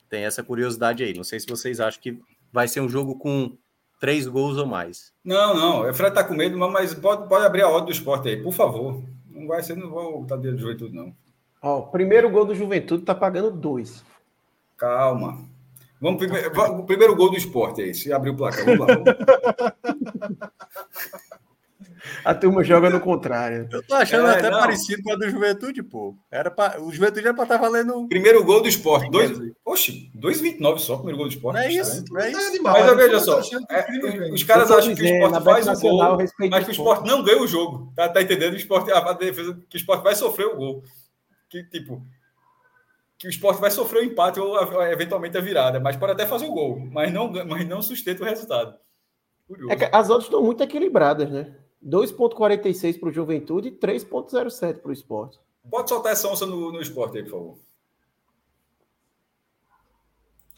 tem 0.08 0.24
essa 0.24 0.42
curiosidade 0.42 1.04
aí. 1.04 1.14
Não 1.14 1.24
sei 1.24 1.38
se 1.40 1.46
vocês 1.46 1.80
acham 1.80 2.00
que 2.00 2.18
vai 2.52 2.68
ser 2.68 2.80
um 2.80 2.88
jogo 2.88 3.18
com 3.18 3.56
três 4.00 4.26
gols 4.26 4.56
ou 4.56 4.66
mais. 4.66 5.12
Não, 5.24 5.54
não. 5.54 5.88
O 5.88 5.94
Fred 5.94 6.14
tá 6.14 6.24
com 6.24 6.34
medo, 6.34 6.56
mas 6.58 6.94
pode, 6.94 7.28
pode 7.28 7.44
abrir 7.44 7.62
a 7.62 7.68
ordem 7.68 7.86
do 7.86 7.92
esporte 7.92 8.28
aí, 8.28 8.42
por 8.42 8.52
favor. 8.52 9.02
Não 9.28 9.46
vai 9.46 9.62
ser, 9.62 9.76
não 9.76 9.90
vou 9.90 10.24
dentro 10.24 10.52
do 10.52 10.58
Juventude, 10.58 10.94
não. 10.94 11.14
Ó, 11.60 11.78
o 11.78 11.86
primeiro 11.88 12.30
gol 12.30 12.44
do 12.44 12.54
Juventude 12.54 13.04
tá 13.04 13.14
pagando 13.14 13.50
dois. 13.50 14.04
Calma. 14.84 15.38
Vamos 15.98 16.18
primeiro, 16.18 16.50
o 16.78 16.84
primeiro 16.84 17.16
gol 17.16 17.30
do 17.30 17.38
esporte 17.38 17.80
aí, 17.80 17.94
se 17.94 18.12
abrir 18.12 18.30
o 18.30 18.36
placar. 18.36 18.66
Vamos 18.66 18.86
lá. 18.86 19.72
A 22.22 22.34
turma 22.34 22.62
joga 22.62 22.90
no 22.90 23.00
contrário. 23.00 23.66
Eu 23.72 23.82
tô 23.82 23.94
achando 23.94 24.26
é, 24.26 24.38
até 24.38 24.50
não. 24.50 24.60
parecido 24.60 25.02
com 25.02 25.12
a 25.12 25.16
do 25.16 25.30
Juventude, 25.30 25.82
pô. 25.82 26.14
Era 26.30 26.50
pra, 26.50 26.78
o 26.78 26.92
Juventude 26.92 27.26
era 27.26 27.32
pra 27.32 27.44
estar 27.44 27.56
tá 27.56 27.62
valendo. 27.62 28.06
Primeiro 28.08 28.44
gol 28.44 28.60
do 28.60 28.68
esporte. 28.68 29.10
Dois, 29.10 29.32
oxe, 29.64 30.10
2,29 30.14 30.78
só, 30.78 30.96
primeiro 30.96 31.16
gol 31.16 31.28
do 31.28 31.32
esporte. 31.32 31.56
Não 31.56 31.62
é 31.62 31.72
isso, 31.72 32.04
não 32.10 32.20
é 32.20 32.30
isso. 32.30 32.62
Mas 32.62 32.96
veja 32.96 33.20
só, 33.20 33.40
é, 33.70 34.30
os 34.30 34.42
caras 34.42 34.70
acham 34.70 34.94
que 34.94 35.02
o 35.02 35.06
esporte 35.06 35.44
faz 35.44 35.66
o 35.66 35.80
gol, 35.80 36.18
mas 36.18 36.64
que 36.64 36.70
o 36.70 36.72
esporte 36.72 37.08
não 37.08 37.22
ganha 37.22 37.40
o 37.40 37.46
jogo. 37.46 37.90
Tá, 37.96 38.10
tá 38.10 38.20
entendendo? 38.20 38.52
O 38.52 38.56
esporte, 38.56 38.92
a 38.92 39.12
defesa, 39.14 39.58
que 39.70 39.76
o 39.76 39.78
esporte 39.78 40.02
vai 40.02 40.14
sofrer 40.14 40.46
o 40.46 40.56
gol. 40.56 40.82
Que, 41.48 41.64
tipo, 41.64 42.02
que 43.24 43.28
o 43.28 43.30
esporte 43.30 43.58
vai 43.58 43.70
sofrer 43.70 44.02
o 44.02 44.04
empate 44.04 44.38
ou 44.38 44.54
eventualmente 44.82 45.38
a 45.38 45.40
virada, 45.40 45.80
mas 45.80 45.96
pode 45.96 46.12
até 46.12 46.26
fazer 46.26 46.44
o 46.44 46.52
gol, 46.52 46.78
mas 46.78 47.10
não, 47.10 47.32
mas 47.46 47.66
não 47.66 47.80
sustenta 47.80 48.22
o 48.22 48.26
resultado. 48.26 48.78
É 49.70 49.96
as 49.96 50.10
outras 50.10 50.26
estão 50.26 50.42
muito 50.42 50.62
equilibradas, 50.62 51.30
né? 51.30 51.56
2,46 51.82 53.00
para 53.00 53.08
o 53.08 53.12
Juventude 53.12 53.68
e 53.68 53.72
3,07 53.72 54.80
para 54.80 54.90
o 54.90 54.92
esporte. 54.92 55.40
Pode 55.70 55.88
soltar 55.88 56.12
essa 56.12 56.28
onça 56.28 56.44
no, 56.44 56.70
no 56.70 56.82
esporte 56.82 57.16
aí, 57.16 57.24
por 57.24 57.30
favor. 57.30 57.58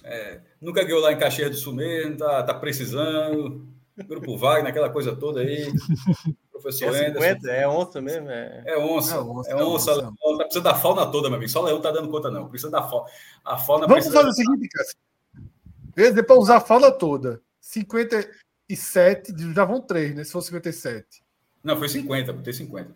É, 0.03 0.41
nunca 0.61 0.83
ganhou 0.83 1.01
lá 1.01 1.13
em 1.13 1.19
Caxias 1.19 1.51
do 1.51 1.57
Sul 1.57 1.73
mesmo, 1.73 2.17
tá, 2.17 2.43
tá 2.43 2.55
precisando. 2.55 3.65
Grupo 4.09 4.37
Wagner, 4.37 4.71
aquela 4.71 4.91
coisa 4.91 5.15
toda 5.15 5.41
aí. 5.41 5.73
Professor 6.67 6.97
é 6.97 7.07
50, 7.07 7.19
Anderson. 7.19 7.49
É 7.49 7.69
onça 7.69 8.01
mesmo? 8.01 8.29
É, 8.29 8.63
é 8.67 8.79
onça. 8.79 9.15
É 9.15 9.21
onça. 9.21 9.51
É 9.51 9.55
onça, 9.55 9.91
é 9.91 9.95
onça. 9.95 10.03
Tá 10.03 10.45
precisando 10.45 10.65
da 10.65 10.75
fauna 10.75 11.07
toda, 11.07 11.29
meu 11.29 11.37
amigo. 11.37 11.51
Só 11.51 11.63
Leão 11.63 11.81
tá 11.81 11.93
dando 11.93 12.11
conta, 12.11 12.29
não. 12.29 12.49
Precisa 12.49 12.71
da 12.71 12.83
fauna. 12.83 13.09
A 13.45 13.57
fauna 13.57 13.87
Vamos 13.87 14.09
fazer 14.09 14.29
o 14.29 14.33
seguinte, 14.33 14.69
cara. 14.69 16.23
Para 16.25 16.37
usar 16.37 16.57
a 16.57 16.61
fauna 16.61 16.91
toda. 16.91 17.41
50, 17.61 18.21
57, 18.69 19.55
já 19.55 19.65
vão 19.65 19.81
3, 19.81 20.17
né? 20.17 20.25
Se 20.25 20.33
for 20.33 20.43
57. 20.43 21.23
Não, 21.63 21.77
foi 21.77 21.89
50, 21.89 22.33
botei 22.33 22.53
50. 22.53 22.91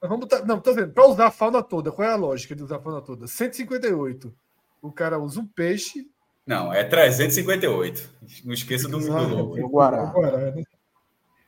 Mas 0.00 0.10
vamos 0.10 0.26
botar, 0.26 0.44
não, 0.44 0.60
tô 0.60 0.74
vendo. 0.74 0.92
Para 0.92 1.06
usar 1.06 1.26
a 1.26 1.30
fauna 1.30 1.62
toda, 1.62 1.92
qual 1.92 2.08
é 2.08 2.12
a 2.12 2.16
lógica 2.16 2.54
de 2.54 2.64
usar 2.64 2.76
a 2.76 2.80
fauna 2.80 3.00
toda? 3.00 3.28
158. 3.28 4.34
O 4.82 4.90
cara 4.90 5.20
usa 5.20 5.40
um 5.40 5.46
peixe. 5.46 6.08
Não, 6.44 6.72
é 6.72 6.82
358. 6.82 8.10
Não 8.44 8.52
esqueça 8.52 8.88
do 8.88 8.98
logo. 8.98 9.64
O 9.64 9.68
Guará. 9.68 10.12
Né? 10.52 10.64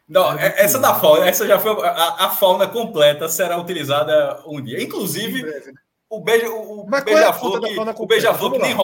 Não, 0.09 0.39
é, 0.39 0.55
essa 0.61 0.79
da 0.79 0.95
fauna, 0.95 1.27
essa 1.27 1.47
já 1.47 1.59
foi. 1.59 1.73
A, 1.85 2.27
a, 2.27 2.31
fauna 2.31 2.69
completa 2.69 3.29
será 3.29 3.59
utilizada 3.59 4.41
um 4.47 4.63
dia. 4.63 4.81
Inclusive, 4.81 5.43
né? 5.43 5.75
o 6.09 6.21
beija, 6.21 6.49
o, 6.49 6.87
Mas 6.89 7.03
é 7.03 7.05
beija-flor 7.05 7.61
é 7.67 7.95
o 7.99 8.07
beija-flor 8.07 8.53
que 8.53 8.59
nem 8.59 8.77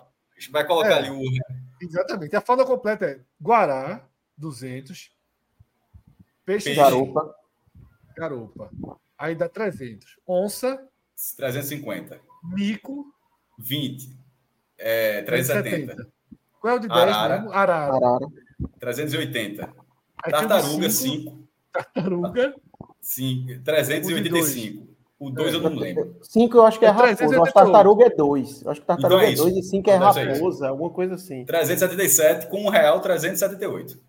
vai 0.50 0.66
colocar 0.66 0.90
é, 0.90 0.94
ali 0.94 1.10
o. 1.10 1.22
Exatamente. 1.80 2.34
A 2.34 2.40
fauna 2.40 2.64
completa 2.64 3.06
é 3.06 3.20
Guará, 3.40 4.04
200. 4.36 5.12
Peixe. 6.44 6.74
Garopa. 6.74 7.34
Garopa. 8.16 8.70
Aí 9.16 9.36
dá 9.36 9.48
300. 9.48 10.18
Onça. 10.26 10.84
350. 11.36 12.20
Mico. 12.42 13.06
20. 13.58 14.16
É, 14.76 15.22
370. 15.22 16.08
Qual 16.60 16.74
é 16.74 16.76
o 16.76 16.80
de 16.80 16.88
10 16.88 17.00
Arara. 17.00 17.36
mesmo? 17.36 17.52
Arara. 17.52 17.94
Arara. 17.94 18.26
380. 18.80 19.81
Tartaruga, 20.30 20.90
5. 20.90 21.38
Tartaruga. 21.72 22.54
5. 23.00 23.60
385. 23.64 24.92
O 25.18 25.30
2 25.30 25.54
eu 25.54 25.60
não 25.60 25.74
lembro. 25.74 26.16
5 26.22 26.56
eu 26.56 26.66
acho 26.66 26.78
que 26.80 26.84
é, 26.84 26.88
é 26.88 26.90
Raposa. 26.90 27.34
Eu 27.34 27.42
acho 27.42 27.52
que 27.52 27.58
Tartaruga 27.58 28.06
é 28.06 28.10
2. 28.10 28.66
Acho 28.66 28.80
que 28.80 28.86
Tartaruga 28.86 29.30
então 29.30 29.46
é 29.46 29.50
2 29.50 29.56
e 29.56 29.68
5 29.68 29.90
é 29.90 29.94
Raposa, 29.94 30.68
alguma 30.68 30.90
coisa 30.90 31.14
assim. 31.14 31.44
377 31.44 32.48
com 32.48 32.64
um 32.64 32.68
real 32.68 33.00
378. 33.00 34.00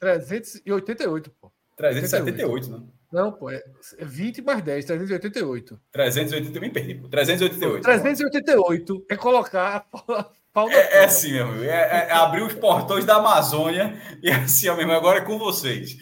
388, 0.00 1.30
pô. 1.40 1.52
378, 1.76 2.70
né? 2.70 2.80
Não, 3.12 3.32
pô, 3.32 3.50
é 3.50 3.62
20 4.00 4.42
mais 4.42 4.62
10, 4.62 4.84
388. 4.84 5.80
388 5.92 6.60
me 6.60 6.70
perdi, 6.70 6.94
pô. 6.96 7.08
388. 7.08 7.82
388 7.82 9.06
é 9.08 9.16
colocar 9.16 9.86
a 10.08 10.30
pau 10.58 10.70
é, 10.70 10.98
é 10.98 11.04
assim, 11.04 11.32
meu 11.32 11.46
amigo. 11.46 11.64
É, 11.64 12.08
é, 12.08 12.12
abrir 12.12 12.42
os 12.42 12.54
portões 12.54 13.04
da 13.04 13.16
Amazônia 13.16 13.96
e 14.22 14.30
assim, 14.30 14.66
meu 14.66 14.80
irmão, 14.80 14.96
agora 14.96 15.18
é 15.18 15.22
com 15.22 15.38
vocês. 15.38 15.96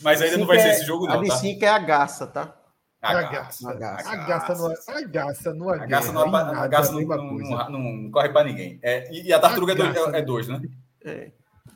Mas 0.00 0.22
ainda 0.22 0.38
não 0.38 0.46
vai 0.46 0.58
ser 0.58 0.68
é, 0.68 0.70
esse 0.72 0.86
jogo, 0.86 1.06
não. 1.06 1.20
A 1.20 1.22
de 1.22 1.30
5 1.30 1.60
tá? 1.60 1.66
é 1.66 1.68
a 1.68 1.78
gaça, 1.78 2.26
tá? 2.26 2.56
A 3.02 3.22
gaça. 3.22 3.70
A 3.70 3.74
gaça. 3.74 4.10
A 4.10 4.16
gaça 4.16 4.54
não, 4.54 4.66
a 4.66 5.04
gaça 5.04 5.52
não 5.52 5.68
A 5.68 5.76
gaça 5.86 6.12
não, 6.12 6.34
a 6.34 6.66
gaça 6.66 6.92
não, 6.92 7.00
não, 7.02 7.68
não, 7.68 8.10
corre 8.10 8.30
para 8.30 8.46
ninguém. 8.46 8.78
É, 8.82 9.12
e, 9.12 9.30
a 9.30 9.38
tartaruga 9.38 9.74
é, 9.74 10.20
é 10.20 10.22
dois, 10.22 10.48
né? 10.48 10.62
É. 11.04 11.30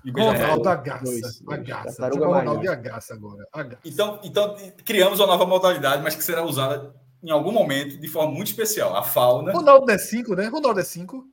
E 0.05 0.11
Ronaldo 0.11 0.69
Agaça. 0.69 1.43
Agaça. 1.51 2.09
Ronaldo 2.09 2.65
e 2.65 2.69
Agaça 2.69 3.13
agora. 3.13 3.47
Agaça. 3.53 3.83
Então, 3.85 4.21
então, 4.25 4.57
criamos 4.87 5.21
uma 5.21 5.27
nova 5.27 5.45
modalidade, 5.45 6.03
mas 6.03 6.15
que 6.15 6.25
será 6.25 6.43
usada 6.43 6.95
em 7.23 7.31
algum 7.31 7.53
momento 7.53 7.99
de 7.99 8.09
forma 8.09 8.33
muito 8.33 8.49
especial. 8.49 8.97
A 8.97 9.03
fauna. 9.03 9.53
Ronaldo 9.53 9.91
é 9.91 9.99
5, 9.99 10.35
né? 10.35 10.47
Ronaldo 10.47 10.81
é 10.81 10.85
5. 10.85 11.27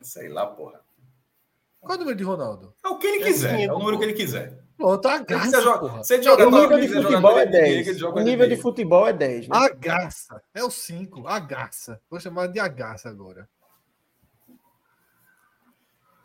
Sei 0.00 0.28
lá, 0.28 0.46
porra. 0.46 0.80
Qual 1.80 1.92
é 1.92 1.96
o 1.96 1.98
número 1.98 2.16
de 2.16 2.24
Ronaldo? 2.24 2.74
É 2.84 2.88
o 2.88 2.98
que 2.98 3.06
ele 3.06 3.24
quiser. 3.24 3.60
É, 3.60 3.64
é 3.64 3.72
o 3.72 3.78
número 3.78 3.98
que 3.98 4.04
ele 4.04 4.12
quiser. 4.12 4.58
Pronto, 4.76 5.06
a 5.06 5.18
gaça. 5.18 5.60
Joga, 5.60 5.88
você 5.88 6.22
joga 6.22 6.48
o 6.48 6.50
nível 6.50 6.80
de 6.80 6.88
futebol 6.88 7.38
é 7.38 7.46
10. 7.46 8.02
O 8.02 8.20
nível 8.20 8.48
de 8.48 8.56
futebol 8.56 9.06
é 9.06 9.12
10. 9.12 9.48
Né? 9.48 9.56
A 9.56 9.68
gaça. 9.68 10.42
É 10.54 10.64
o 10.64 10.70
5. 10.70 11.26
A 11.26 11.38
gaça. 11.38 12.00
Vou 12.08 12.18
chamar 12.18 12.46
de 12.46 12.58
a 12.58 12.68
gaça 12.68 13.08
agora. 13.08 13.48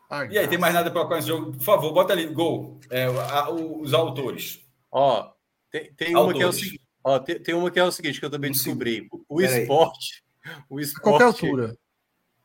A 0.10 0.26
e 0.26 0.38
aí, 0.38 0.47
tem 0.47 0.57
mais 0.57 0.73
nada 0.73 0.89
para 0.89 1.02
colocar 1.02 1.15
nesse 1.15 1.27
jogo? 1.27 1.52
Por 1.52 1.64
favor, 1.64 1.91
bota 1.91 2.14
ali, 2.14 2.27
gol. 2.27 2.80
É, 2.89 3.06
a, 3.06 3.49
os 3.49 3.93
autores. 3.93 4.61
Ó, 4.89 5.34
tem, 5.69 5.93
tem 5.93 6.15
uma 6.15 6.34
que 6.34 6.43
é 6.43 6.47
o 6.47 6.53
seguinte. 6.53 6.81
Ó, 7.03 7.19
tem, 7.19 7.39
tem, 7.41 7.56
uma 7.56 7.69
que 7.69 7.80
é 7.80 7.84
o 7.84 7.91
seguinte 7.91 8.19
que 8.19 8.26
eu 8.26 8.30
também 8.30 8.52
descobri. 8.52 9.07
O 9.27 9.41
esporte. 9.41 10.23
O 10.69 10.80
esporte. 10.80 10.99
A 10.99 11.02
qualquer 11.02 11.26
altura. 11.26 11.77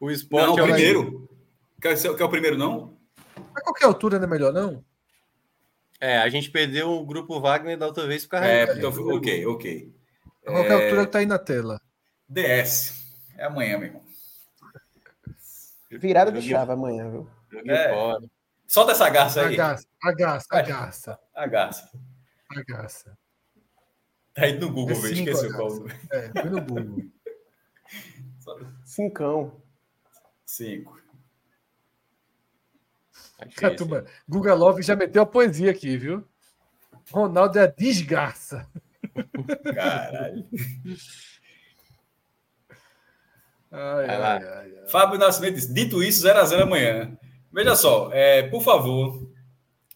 O 0.01 0.11
esporte 0.11 0.47
não, 0.47 0.59
é 0.59 0.63
o 0.63 0.65
primeiro. 0.65 1.29
Quer, 1.81 1.97
quer 1.97 2.25
o 2.25 2.29
primeiro, 2.29 2.57
não? 2.57 2.97
A 3.55 3.61
qualquer 3.61 3.85
altura 3.85 4.19
não 4.19 4.27
é 4.27 4.31
melhor, 4.31 4.53
não? 4.53 4.83
É, 6.01 6.17
a 6.17 6.29
gente 6.31 6.51
perdeu 6.51 6.91
o 6.91 7.05
grupo 7.05 7.39
Wagner 7.39 7.77
da 7.77 7.87
outra 7.87 8.07
vez 8.07 8.25
por 8.25 8.31
causa 8.31 8.47
É, 8.47 8.65
então, 8.73 8.91
ok, 8.91 9.47
ok. 9.47 9.95
A 10.47 10.51
qualquer 10.53 10.81
é... 10.81 10.85
altura 10.85 11.07
que 11.07 11.13
tá 11.13 11.19
aí 11.19 11.27
na 11.27 11.39
tela. 11.39 11.79
DS. 12.27 13.15
É 13.37 13.45
amanhã, 13.45 13.77
meu 13.77 13.89
irmão. 13.89 14.03
Virada 15.91 16.33
de 16.33 16.49
chave 16.49 16.73
amanhã, 16.73 17.11
viu? 17.11 17.29
É. 17.67 18.19
Solta 18.67 18.93
essa 18.93 19.11
garça 19.11 19.43
aí. 19.43 19.55
A 19.55 19.57
garça, 19.57 19.87
a 20.03 20.13
garça, 20.13 20.47
a 20.51 20.63
garça. 20.63 21.19
A 21.35 21.47
garça. 21.47 21.91
A 22.57 22.63
garça. 22.63 23.19
Tá 24.33 24.45
aí 24.45 24.59
no 24.59 24.73
Google, 24.73 24.97
é 24.97 25.01
velho. 25.01 25.15
Esqueceu 25.15 25.53
qual. 25.53 25.87
É, 26.13 26.41
foi 26.41 26.51
no 26.51 26.63
Google. 26.63 27.05
Cincão. 28.87 29.60
Cinco. 30.51 31.01
Tá 33.59 33.71
turma, 33.71 34.05
Guga 34.29 34.53
Love 34.53 34.83
já 34.83 34.97
meteu 34.97 35.23
a 35.23 35.27
poesia 35.27 35.71
aqui, 35.71 35.97
viu? 35.97 36.27
Ronaldo 37.13 37.57
é 37.57 37.63
a 37.63 37.67
desgraça. 37.67 38.69
Caralho. 39.73 40.45
Ai, 43.71 44.07
ai, 44.09 44.23
ai, 44.23 44.45
ai, 44.45 44.87
Fábio 44.89 45.19
Nascimento 45.21 45.55
disse: 45.55 45.73
dito 45.73 46.03
isso, 46.03 46.27
0x0 46.27 46.63
amanhã. 46.63 47.17
Veja 47.53 47.77
só, 47.77 48.11
é, 48.13 48.43
por 48.43 48.63
favor, 48.63 49.31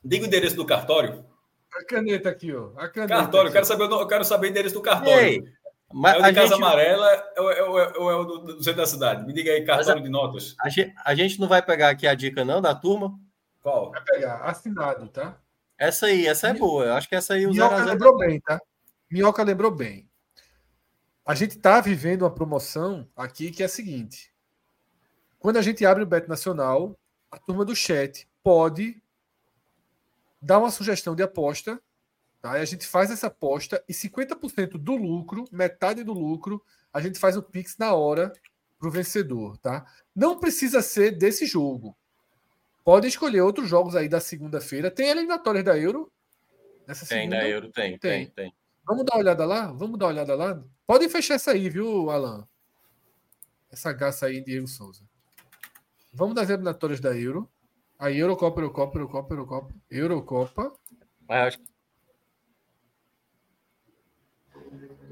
diga 0.04 0.24
o 0.24 0.28
endereço 0.28 0.54
do 0.54 0.64
cartório. 0.64 1.26
A 1.72 1.84
caneta 1.84 2.30
aqui, 2.30 2.54
ó. 2.54 2.70
A 2.76 2.88
caneta 2.88 3.16
cartório, 3.16 3.48
aqui. 3.48 3.54
quero 3.54 3.66
saber, 3.66 3.84
eu 3.90 4.06
quero 4.06 4.24
saber 4.24 4.46
o 4.46 4.50
endereço 4.50 4.76
do 4.76 4.82
cartório. 4.82 5.20
Ei, 5.20 5.44
mas 5.92 6.14
é 6.14 6.18
o 6.18 6.22
de 6.22 6.32
Casa 6.32 6.46
gente... 6.48 6.62
Amarela 6.62 7.32
ou 7.36 7.52
é, 7.52 7.62
ou 7.62 7.80
é, 7.80 7.92
ou 7.98 8.10
é 8.10 8.14
o 8.16 8.24
do, 8.24 8.38
do, 8.38 8.64
centro 8.64 8.80
da 8.80 8.86
cidade? 8.86 9.26
Me 9.26 9.32
diga 9.32 9.52
aí, 9.52 9.64
cartório 9.64 10.00
a, 10.00 10.04
de 10.04 10.08
notas. 10.08 10.54
A 10.60 10.68
gente, 10.68 10.94
a 11.04 11.14
gente 11.14 11.40
não 11.40 11.48
vai 11.48 11.62
pegar 11.62 11.90
aqui 11.90 12.06
a 12.06 12.14
dica, 12.14 12.44
não, 12.44 12.60
da 12.60 12.74
turma? 12.74 13.18
Qual? 13.62 13.90
Vai 13.90 14.02
pegar, 14.02 14.36
assinado, 14.44 15.08
tá? 15.08 15.38
Essa 15.78 16.06
aí, 16.06 16.26
essa 16.26 16.48
é 16.48 16.54
boa. 16.54 16.84
Eu 16.84 16.94
acho 16.94 17.08
que 17.08 17.14
essa 17.14 17.34
aí 17.34 17.46
o 17.46 17.50
Minhoca 17.50 17.84
lembrou 17.84 18.16
bem, 18.16 18.40
tá? 18.40 18.60
Minhoca 19.10 19.42
lembrou 19.42 19.70
bem. 19.70 20.08
A 21.26 21.34
gente 21.34 21.56
está 21.56 21.80
vivendo 21.80 22.22
uma 22.22 22.34
promoção 22.34 23.08
aqui 23.16 23.50
que 23.50 23.62
é 23.62 23.66
a 23.66 23.68
seguinte: 23.68 24.32
quando 25.38 25.56
a 25.56 25.62
gente 25.62 25.84
abre 25.84 26.02
o 26.02 26.06
Bet 26.06 26.28
Nacional, 26.28 26.98
a 27.30 27.38
turma 27.38 27.64
do 27.64 27.74
chat 27.74 28.28
pode 28.42 29.02
dar 30.40 30.58
uma 30.58 30.70
sugestão 30.70 31.14
de 31.14 31.22
aposta, 31.22 31.80
tá? 32.44 32.58
E 32.58 32.60
a 32.60 32.64
gente 32.66 32.86
faz 32.86 33.10
essa 33.10 33.28
aposta 33.28 33.82
e 33.88 33.94
50% 33.94 34.72
do 34.72 34.94
lucro, 34.94 35.46
metade 35.50 36.04
do 36.04 36.12
lucro, 36.12 36.62
a 36.92 37.00
gente 37.00 37.18
faz 37.18 37.38
o 37.38 37.42
Pix 37.42 37.78
na 37.78 37.94
hora 37.94 38.34
para 38.78 38.86
o 38.86 38.90
vencedor, 38.90 39.56
tá? 39.56 39.86
Não 40.14 40.38
precisa 40.38 40.82
ser 40.82 41.12
desse 41.12 41.46
jogo. 41.46 41.96
Pode 42.84 43.08
escolher 43.08 43.40
outros 43.40 43.66
jogos 43.66 43.96
aí 43.96 44.10
da 44.10 44.20
segunda-feira. 44.20 44.90
Tem 44.90 45.08
eliminatórias 45.08 45.64
da 45.64 45.78
Euro? 45.78 46.12
Nessa 46.86 47.06
tem 47.06 47.20
segunda? 47.20 47.36
da 47.38 47.48
Euro, 47.48 47.72
tem, 47.72 47.98
tem, 47.98 48.26
tem, 48.26 48.34
tem. 48.34 48.54
Vamos 48.86 49.06
dar 49.06 49.14
uma 49.14 49.20
olhada 49.20 49.46
lá? 49.46 49.72
Vamos 49.72 49.98
dar 49.98 50.04
uma 50.04 50.12
olhada 50.12 50.34
lá? 50.34 50.62
Podem 50.86 51.08
fechar 51.08 51.36
essa 51.36 51.52
aí, 51.52 51.70
viu, 51.70 52.10
Alan? 52.10 52.46
Essa 53.72 53.90
gaça 53.90 54.26
aí, 54.26 54.44
Diego 54.44 54.68
Souza. 54.68 55.02
Vamos 56.12 56.34
das 56.34 56.50
eliminatórias 56.50 57.00
da 57.00 57.16
Euro. 57.16 57.50
A 57.98 58.12
Eurocopa, 58.12 58.60
Eurocopa, 58.60 58.98
Eurocopa, 58.98 59.32
Eurocopa. 59.32 59.74
Eurocopa. 59.90 60.72
Ah, 61.26 61.44
acho... 61.44 61.58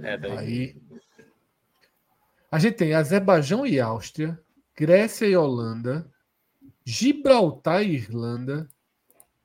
É, 0.02 0.18
daí. 0.18 0.38
Aí. 0.38 0.82
A 2.50 2.58
gente 2.58 2.76
tem 2.76 2.92
Azerbaijão 2.92 3.64
e 3.64 3.80
Áustria, 3.80 4.38
Grécia 4.76 5.26
e 5.26 5.36
Holanda, 5.36 6.10
Gibraltar 6.84 7.82
e 7.82 7.94
Irlanda, 7.94 8.68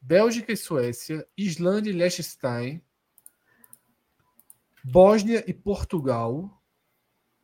Bélgica 0.02 0.52
e 0.52 0.58
Suécia, 0.58 1.26
Islândia 1.38 1.92
e 1.92 1.94
Liechtenstein, 1.94 2.82
Bósnia 4.84 5.44
e 5.48 5.54
Portugal 5.54 6.62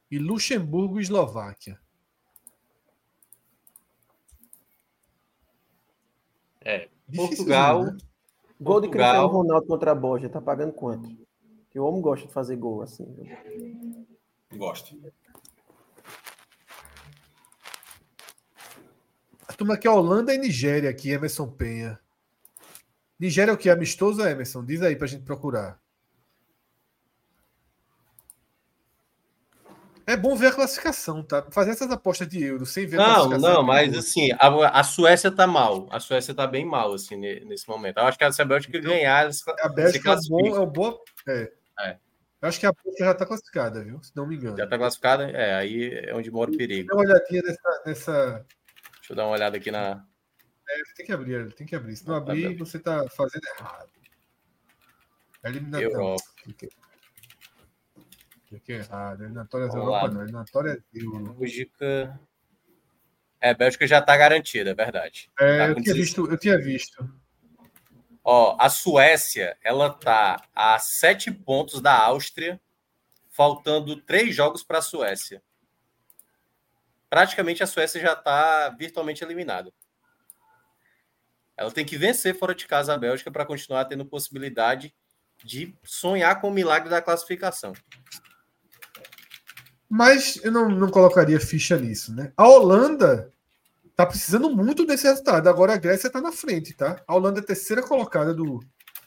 e 0.09 0.17
Luxemburgo 0.17 0.99
e 0.99 1.03
Eslováquia. 1.03 1.79
É, 6.61 6.89
Portugal. 7.13 7.85
Né? 7.85 7.97
Gol 8.59 8.81
de 8.81 8.89
Cristiano 8.89 9.27
Ronaldo 9.27 9.67
contra 9.67 9.91
a 9.91 9.95
Bósnia, 9.95 10.29
tá 10.29 10.41
pagando 10.41 10.71
quanto? 10.71 11.22
Que 11.73 11.79
o 11.79 11.85
homem 11.85 12.01
gosta 12.01 12.27
de 12.27 12.31
fazer 12.31 12.55
gol 12.55 12.83
assim. 12.83 13.03
Gosto. 14.55 14.95
A 19.47 19.53
turma 19.53 19.73
aqui 19.73 19.87
é 19.87 19.91
Holanda 19.91 20.33
e 20.35 20.37
Nigéria 20.37 20.87
aqui, 20.87 21.09
Emerson 21.09 21.47
Penha. 21.47 21.99
Nigéria 23.19 23.49
é 23.49 23.53
o 23.55 23.57
que? 23.57 23.71
Amistoso, 23.71 24.21
Emerson? 24.21 24.63
Diz 24.63 24.83
aí 24.83 24.95
pra 24.95 25.07
gente 25.07 25.23
procurar. 25.23 25.81
É 30.05 30.15
bom 30.15 30.35
ver 30.35 30.47
a 30.47 30.51
classificação, 30.51 31.23
tá? 31.23 31.43
Fazer 31.49 31.71
essas 31.71 31.89
apostas 31.89 32.27
de 32.27 32.43
euro 32.43 32.67
sem 32.67 32.85
ver 32.85 32.97
não, 32.97 33.03
a 33.03 33.13
classificação. 33.15 33.49
Não, 33.49 33.55
não, 33.55 33.63
mas 33.63 33.97
assim, 33.97 34.31
a, 34.33 34.79
a, 34.79 34.83
Suécia 34.83 35.31
tá 35.31 35.47
mal. 35.47 35.87
A 35.89 35.99
Suécia 35.99 36.35
tá 36.35 36.45
bem 36.45 36.65
mal, 36.65 36.93
assim, 36.93 37.15
nesse 37.15 37.67
momento. 37.67 37.97
Eu 37.97 38.03
acho 38.03 38.17
que 38.17 38.23
a 38.23 38.45
Bélgica 38.45 38.77
então, 38.77 38.91
ganhar. 38.91 39.29
A 39.61 39.69
Bélgica 39.69 40.11
é 40.11 40.15
bom, 40.29 40.55
é 40.55 40.59
um 40.59 40.65
bom. 40.67 40.99
É. 41.27 41.62
é. 41.79 41.97
Eu 42.41 42.49
acho 42.49 42.59
que 42.59 42.65
a 42.65 42.73
Bélgica 42.73 43.05
já 43.05 43.13
tá 43.13 43.25
classificada, 43.25 43.81
viu? 43.81 44.03
Se 44.03 44.13
não 44.15 44.27
me 44.27 44.35
engano. 44.35 44.57
Já 44.57 44.67
tá 44.67 44.77
classificada? 44.77 45.31
É, 45.31 45.55
aí 45.55 45.93
é 45.93 46.13
onde 46.13 46.29
mora 46.29 46.51
o 46.51 46.57
perigo. 46.57 46.89
Dá 46.89 46.95
uma 46.95 47.03
olhadinha 47.03 47.41
nessa, 47.41 47.83
nessa. 47.85 48.45
Deixa 48.95 49.13
eu 49.13 49.15
dar 49.15 49.23
uma 49.23 49.31
olhada 49.31 49.55
aqui 49.55 49.71
na. 49.71 50.05
É, 50.69 50.75
tem 50.97 51.05
que 51.05 51.13
abrir, 51.13 51.53
tem 51.53 51.65
que 51.65 51.73
abrir. 51.73 51.95
Se 51.95 52.05
não 52.05 52.15
abrir, 52.15 52.57
você 52.57 52.77
tá 52.77 53.07
fazendo 53.09 53.43
errado. 53.57 53.89
É 55.41 55.49
eliminatório. 55.49 55.93
Europa. 55.93 56.23
É 58.51 58.73
errado. 58.73 59.23
Eliminatórias 59.23 59.69
Vamos 59.69 59.85
Europa 59.85 60.07
lá. 60.07 60.13
não. 60.13 60.21
Eliminatórias 60.23 60.83
Euro. 60.93 61.33
Bélgica. 61.35 62.19
É, 63.39 63.53
Bélgica 63.53 63.87
já 63.87 63.99
está 63.99 64.17
garantida, 64.17 64.71
é 64.71 64.75
verdade. 64.75 65.31
É, 65.39 65.57
tá 65.59 65.67
eu, 65.69 65.75
tinha 65.81 65.95
visto, 65.95 66.29
eu 66.29 66.37
tinha 66.37 66.57
visto. 66.57 67.22
Ó, 68.23 68.55
a 68.57 68.69
Suécia, 68.69 69.57
ela 69.61 69.89
tá 69.89 70.47
a 70.55 70.79
sete 70.79 71.29
pontos 71.29 71.81
da 71.81 71.93
Áustria, 71.93 72.61
faltando 73.29 73.99
três 74.01 74.33
jogos 74.33 74.63
para 74.63 74.77
a 74.77 74.81
Suécia. 74.81 75.43
Praticamente 77.09 77.61
a 77.61 77.67
Suécia 77.67 77.99
já 77.99 78.13
está 78.13 78.69
virtualmente 78.69 79.23
eliminada. 79.23 79.73
Ela 81.57 81.71
tem 81.71 81.85
que 81.85 81.97
vencer 81.97 82.37
fora 82.37 82.55
de 82.55 82.65
casa 82.65 82.93
a 82.93 82.97
Bélgica 82.97 83.29
para 83.29 83.45
continuar 83.45 83.85
tendo 83.85 84.05
possibilidade 84.05 84.95
de 85.43 85.75
sonhar 85.83 86.39
com 86.39 86.47
o 86.47 86.53
milagre 86.53 86.89
da 86.89 87.01
classificação. 87.01 87.73
Mas 89.89 90.43
eu 90.43 90.51
não, 90.51 90.69
não 90.69 90.89
colocaria 90.89 91.39
ficha 91.39 91.77
nisso, 91.77 92.15
né? 92.15 92.31
A 92.35 92.47
Holanda 92.47 93.32
tá 93.95 94.05
precisando 94.05 94.49
muito 94.49 94.85
desse 94.85 95.07
resultado. 95.07 95.47
Agora 95.47 95.73
a 95.73 95.77
Grécia 95.77 96.09
tá 96.09 96.21
na 96.21 96.31
frente, 96.31 96.73
tá? 96.73 97.01
A 97.07 97.15
Holanda 97.15 97.39
é 97.39 97.43
terceira 97.43 97.81
colocada 97.81 98.33
do. 98.33 98.59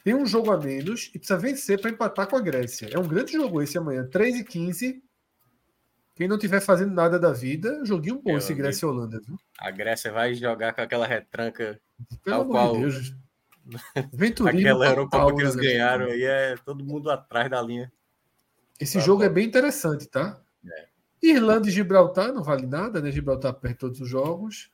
Tem 0.03 0.15
um 0.15 0.25
jogo 0.25 0.51
a 0.51 0.57
menos 0.57 1.11
e 1.13 1.19
precisa 1.19 1.37
vencer 1.37 1.81
para 1.81 1.91
empatar 1.91 2.27
com 2.27 2.37
a 2.37 2.41
Grécia. 2.41 2.89
É 2.91 2.97
um 2.97 3.07
grande 3.07 3.33
jogo 3.33 3.61
esse 3.61 3.77
amanhã. 3.77 4.07
3 4.07 4.37
e 4.37 4.43
15. 4.43 5.03
Quem 6.15 6.27
não 6.27 6.37
tiver 6.37 6.61
fazendo 6.61 6.93
nada 6.93 7.19
da 7.19 7.31
vida, 7.31 7.85
joguinho 7.85 8.21
bom 8.21 8.37
esse 8.37 8.53
Grécia 8.53 8.85
e 8.85 8.89
Holanda, 8.89 9.19
viu? 9.19 9.37
A 9.59 9.69
Grécia 9.69 10.11
vai 10.11 10.33
jogar 10.33 10.73
com 10.73 10.81
aquela 10.81 11.05
retranca. 11.05 11.79
Pelo 12.23 12.41
amor 12.41 12.51
qual... 12.51 12.73
de 12.73 12.79
Deus. 12.79 13.15
Aquela 14.47 14.87
Eurocopa 14.87 15.35
que 15.35 15.41
eles 15.41 15.55
né? 15.55 15.61
ganharam 15.61 16.05
aí 16.05 16.23
é 16.23 16.55
todo 16.65 16.83
mundo 16.83 17.11
atrás 17.11 17.49
da 17.49 17.61
linha. 17.61 17.91
Esse 18.79 18.99
jogo 18.99 19.23
é 19.23 19.29
bem 19.29 19.45
interessante, 19.45 20.07
tá? 20.07 20.39
É. 20.65 20.87
Irlanda 21.21 21.67
e 21.67 21.71
Gibraltar 21.71 22.31
não 22.31 22.43
vale 22.43 22.65
nada, 22.65 23.01
né? 23.01 23.11
Gibraltar 23.11 23.53
perde 23.53 23.77
todos 23.77 23.99
os 23.99 24.07
jogos. 24.07 24.71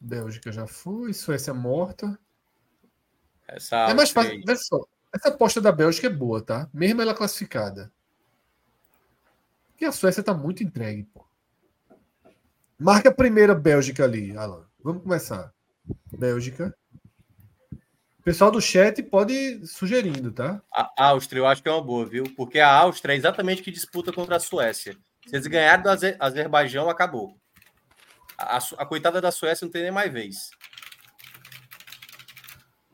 Bélgica 0.00 0.52
já 0.52 0.66
foi, 0.66 1.12
Suécia 1.12 1.52
morta. 1.52 2.18
Essa 3.46 3.90
é 3.90 3.94
mais 3.94 4.10
fácil. 4.10 4.42
Olha 4.46 4.56
só, 4.56 4.86
essa 5.12 5.28
aposta 5.28 5.60
da 5.60 5.72
Bélgica 5.72 6.06
é 6.06 6.10
boa, 6.10 6.42
tá? 6.42 6.68
Mesmo 6.72 7.00
ela 7.00 7.14
classificada. 7.14 7.90
Porque 9.70 9.84
a 9.84 9.92
Suécia 9.92 10.22
tá 10.22 10.34
muito 10.34 10.62
entregue, 10.62 11.04
pô. 11.04 11.24
Marca 12.78 13.08
a 13.08 13.14
primeira 13.14 13.54
Bélgica 13.54 14.04
ali, 14.04 14.36
Alan. 14.36 14.66
Vamos 14.82 15.02
começar. 15.02 15.52
Bélgica. 16.12 16.76
O 18.20 18.22
pessoal 18.22 18.50
do 18.50 18.60
chat 18.60 19.02
pode 19.02 19.32
ir 19.32 19.66
sugerindo, 19.66 20.30
tá? 20.30 20.60
A 20.70 21.06
Áustria 21.06 21.40
eu 21.40 21.46
acho 21.46 21.62
que 21.62 21.68
é 21.68 21.72
uma 21.72 21.82
boa, 21.82 22.04
viu? 22.04 22.24
Porque 22.36 22.60
a 22.60 22.70
Áustria 22.70 23.14
é 23.14 23.16
exatamente 23.16 23.62
que 23.62 23.70
disputa 23.70 24.12
contra 24.12 24.36
a 24.36 24.40
Suécia. 24.40 24.96
Se 25.26 25.34
eles 25.34 25.46
ganharem 25.46 25.82
do 25.82 25.90
Azer 25.90 26.16
Azerbaijão, 26.20 26.90
acabou. 26.90 27.36
A, 28.38 28.58
a, 28.58 28.86
coitada 28.86 29.20
da 29.20 29.32
Suécia 29.32 29.64
não 29.64 29.72
tem 29.72 29.82
nem 29.82 29.90
mais 29.90 30.12
vez. 30.12 30.50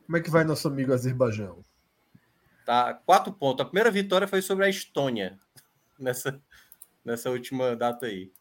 Como 0.05 0.17
é 0.17 0.21
que 0.21 0.31
vai 0.31 0.43
nosso 0.43 0.67
amigo 0.67 0.91
Azerbaijão? 0.91 1.63
Tá, 2.65 2.95
quatro 2.95 3.31
pontos. 3.31 3.63
A 3.63 3.65
primeira 3.69 3.91
vitória 3.91 4.27
foi 4.27 4.41
sobre 4.41 4.65
a 4.65 4.69
Estônia 4.69 5.39
nessa, 5.99 6.41
nessa 7.03 7.29
última 7.29 7.75
data 7.75 8.07
aí. 8.07 8.31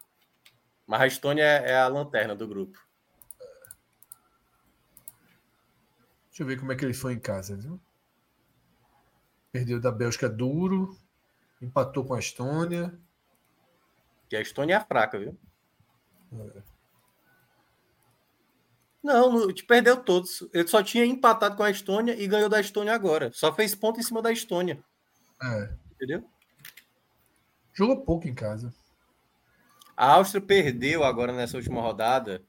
Mas 0.86 1.00
a 1.02 1.06
Estônia 1.06 1.42
é, 1.42 1.72
é 1.72 1.76
a 1.76 1.88
lanterna 1.88 2.34
do 2.34 2.48
grupo. 2.48 2.78
Deixa 6.28 6.42
eu 6.42 6.46
ver 6.46 6.58
como 6.58 6.72
é 6.72 6.76
que 6.76 6.84
ele 6.84 6.94
foi 6.94 7.12
em 7.12 7.20
casa, 7.20 7.56
viu? 7.56 7.78
Perdeu 9.52 9.78
da 9.78 9.92
Bélgica 9.92 10.28
duro, 10.28 10.98
empatou 11.60 12.04
com 12.04 12.14
a 12.14 12.18
Estônia. 12.18 12.98
E 14.30 14.36
a 14.36 14.40
Estônia 14.40 14.76
é 14.76 14.80
fraca, 14.80 15.18
viu? 15.18 15.38
É. 16.32 16.73
Não, 19.04 19.52
te 19.52 19.62
perdeu 19.62 19.98
todos. 19.98 20.48
Ele 20.50 20.66
só 20.66 20.82
tinha 20.82 21.04
empatado 21.04 21.56
com 21.56 21.62
a 21.62 21.70
Estônia 21.70 22.16
e 22.18 22.26
ganhou 22.26 22.48
da 22.48 22.58
Estônia 22.58 22.94
agora. 22.94 23.30
Só 23.34 23.54
fez 23.54 23.74
ponto 23.74 24.00
em 24.00 24.02
cima 24.02 24.22
da 24.22 24.32
Estônia. 24.32 24.82
É. 25.42 25.74
Entendeu? 25.92 26.24
Jogou 27.74 28.00
pouco 28.00 28.26
em 28.26 28.34
casa. 28.34 28.72
A 29.94 30.12
Áustria 30.12 30.40
perdeu 30.40 31.04
agora 31.04 31.34
nessa 31.34 31.58
última 31.58 31.82
rodada 31.82 32.42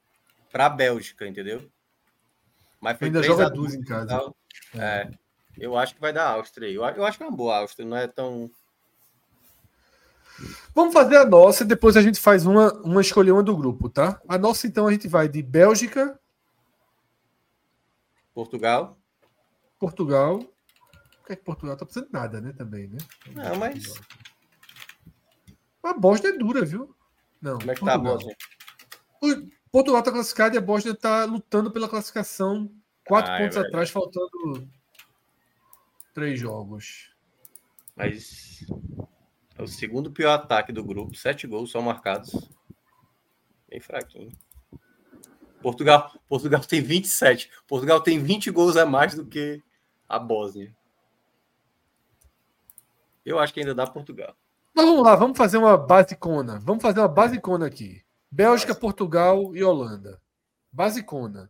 para 0.49 0.68
a 0.68 0.69
Bélgica, 0.69 1.27
entendeu? 1.27 1.69
Mas 2.80 3.02
ainda 3.02 3.22
joga 3.22 3.49
duas 3.49 3.73
em 3.73 3.84
casa. 3.84 4.34
É. 4.73 4.80
é. 4.80 5.11
Eu 5.57 5.77
acho 5.77 5.94
que 5.94 6.02
vai 6.02 6.14
dar 6.14 6.30
Áustria. 6.30 6.69
Eu, 6.69 6.86
eu 6.86 7.06
acho 7.06 7.18
que 7.18 7.23
é 7.23 7.27
uma 7.27 7.36
boa 7.36 7.57
Áustria, 7.57 7.86
não 7.86 7.98
é 7.98 8.07
tão. 8.07 8.49
Vamos 10.73 10.94
fazer 10.94 11.18
a 11.18 11.26
nossa 11.26 11.64
e 11.64 11.68
depois 11.68 11.98
a 11.98 12.02
gente 12.02 12.19
faz 12.19 12.45
uma, 12.45 12.72
uma 12.82 13.02
escolher 13.02 13.32
uma 13.32 13.44
do 13.44 13.56
grupo, 13.56 13.90
tá? 13.90 14.22
A 14.27 14.38
nossa, 14.38 14.68
então, 14.68 14.88
a 14.88 14.91
gente 14.91 15.07
vai 15.10 15.27
de 15.27 15.41
Bélgica. 15.41 16.18
Portugal. 18.36 18.99
Portugal. 19.80 20.40
Por 20.40 21.28
que, 21.28 21.34
é 21.34 21.36
que 21.38 21.44
Portugal 21.44 21.78
tá 21.78 21.86
precisando 21.86 22.07
de 22.07 22.14
nada, 22.14 22.41
né? 22.41 22.52
Também, 22.52 22.88
né? 22.88 22.98
Não, 23.34 23.56
mas. 23.56 23.94
A 25.82 25.94
Bósnia 25.94 26.30
é 26.30 26.38
dura, 26.38 26.66
viu? 26.66 26.94
Não. 27.41 27.57
Como 27.57 27.72
é 27.72 27.74
que 27.74 27.80
Portugal. 27.80 28.03
tá 28.03 28.10
a 28.10 28.14
Bósnia? 28.14 28.38
Portugal 29.72 29.99
está 29.99 30.12
classificado 30.12 30.56
e 30.56 30.57
a 30.57 30.62
Bósnia 30.62 30.91
está 30.91 31.24
lutando 31.24 31.72
pela 31.72 31.88
classificação. 31.88 32.70
Quatro 33.07 33.32
ah, 33.32 33.36
é 33.36 33.44
pontos 33.44 33.57
é 33.57 33.62
atrás, 33.62 33.90
faltando 33.90 34.70
três 36.14 36.38
jogos. 36.40 37.12
Mas 37.95 38.66
é 39.57 39.64
o 39.64 39.68
segundo 39.68 40.12
pior 40.12 40.34
ataque 40.34 40.74
do 40.74 40.84
grupo. 40.84 41.16
Sete 41.16 41.48
gols 41.48 41.72
só 41.72 41.82
marcados. 41.82 42.49
Bem 43.70 43.80
fraquinho. 43.80 44.32
Portugal, 45.66 46.12
Portugal 46.30 46.62
tem 46.62 46.80
27. 46.80 47.50
Portugal 47.68 48.00
tem 48.00 48.22
20 48.22 48.52
gols 48.52 48.78
a 48.78 48.86
mais 48.86 49.16
do 49.16 49.26
que 49.26 49.64
a 50.08 50.20
Bósnia. 50.20 50.72
Eu 53.26 53.40
acho 53.40 53.52
que 53.52 53.62
ainda 53.62 53.74
dá 53.74 53.88
Portugal. 53.88 54.36
Mas 54.76 54.86
vamos 54.86 55.04
lá, 55.04 55.16
vamos 55.16 55.36
fazer 55.36 55.58
uma 55.58 55.76
basicona. 55.76 56.60
Vamos 56.60 56.84
fazer 56.84 57.00
uma 57.00 57.08
basicona 57.08 57.66
aqui. 57.66 58.04
Bélgica, 58.30 58.76
Portugal 58.76 59.56
e 59.56 59.64
Holanda. 59.64 60.22
Basicona. 60.72 61.50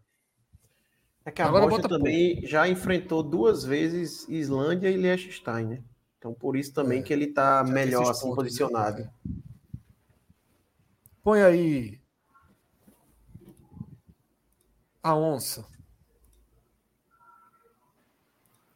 É 1.26 1.32
que 1.32 1.42
a 1.42 1.48
Agora 1.48 1.68
Bósnia 1.68 1.90
também 1.90 2.36
pouco. 2.36 2.48
já 2.48 2.70
enfrentou 2.70 3.22
duas 3.22 3.66
vezes 3.66 4.26
Islândia 4.30 4.90
e 4.90 4.96
Liechtenstein, 4.96 5.66
né? 5.66 5.84
Então 6.18 6.34
por 6.34 6.56
isso 6.56 6.74
também 6.74 7.02
é. 7.02 7.04
que 7.04 7.12
ele 7.12 7.26
está 7.26 7.66
melhor 7.66 8.10
assim 8.12 8.30
pontos, 8.30 8.46
posicionado. 8.46 9.00
Né? 9.00 9.12
Põe 11.22 11.42
aí 11.42 12.05
a 15.06 15.16
onça. 15.16 15.64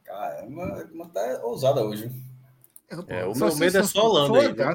Caramba, 0.04 0.88
uma 0.94 1.10
tá 1.10 1.44
ousada 1.44 1.84
hoje. 1.84 2.12
É, 3.08 3.26
o 3.26 3.34
meu 3.34 3.56
medo 3.56 3.78
é 3.80 3.84
só 3.84 4.06
Holanda. 4.06 4.40
Aí, 4.40 4.56
né? 4.56 4.74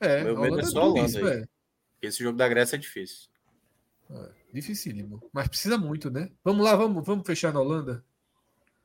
É, 0.00 0.24
meu 0.24 0.40
medo 0.40 0.60
é 0.60 0.62
só 0.62 0.88
Holanda. 0.88 1.32
Aí. 1.32 1.44
Esse 2.00 2.22
jogo 2.22 2.38
da 2.38 2.48
Grécia 2.48 2.76
é 2.76 2.78
difícil. 2.78 3.28
É, 4.10 4.30
dificílimo. 4.54 5.28
Mas 5.34 5.48
precisa 5.48 5.76
muito, 5.76 6.10
né? 6.10 6.30
Vamos 6.42 6.64
lá, 6.64 6.74
vamos, 6.74 7.04
vamos 7.04 7.26
fechar 7.26 7.52
na 7.52 7.60
Holanda? 7.60 8.02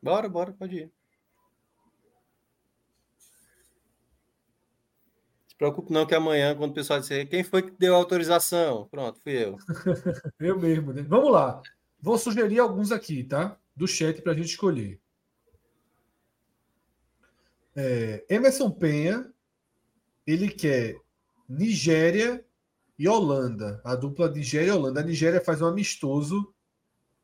Bora, 0.03 0.27
bora, 0.27 0.51
pode 0.51 0.75
ir. 0.75 0.91
Preocupe 5.59 5.91
não 5.91 6.05
que 6.05 6.15
amanhã, 6.15 6.55
quando 6.55 6.71
o 6.71 6.73
pessoal 6.73 7.01
disser 7.01 7.27
quem 7.27 7.43
foi 7.43 7.61
que 7.61 7.71
deu 7.77 7.93
autorização, 7.93 8.87
pronto, 8.89 9.19
fui 9.19 9.33
eu. 9.33 9.57
eu 10.39 10.57
mesmo, 10.57 10.93
né? 10.93 11.01
Vamos 11.03 11.31
lá. 11.31 11.61
Vou 12.01 12.17
sugerir 12.17 12.59
alguns 12.59 12.93
aqui, 12.93 13.25
tá? 13.25 13.59
Do 13.75 13.85
chat 13.85 14.21
para 14.21 14.31
a 14.31 14.35
gente 14.35 14.47
escolher. 14.47 15.01
É, 17.75 18.25
Emerson 18.29 18.71
Penha, 18.71 19.29
ele 20.25 20.49
quer 20.49 20.95
Nigéria 21.47 22.43
e 22.97 23.07
Holanda. 23.07 23.81
A 23.83 23.95
dupla 23.95 24.31
Nigéria 24.31 24.69
e 24.69 24.71
Holanda. 24.71 25.01
A 25.01 25.03
Nigéria 25.03 25.41
faz 25.41 25.61
um 25.61 25.67
amistoso 25.67 26.53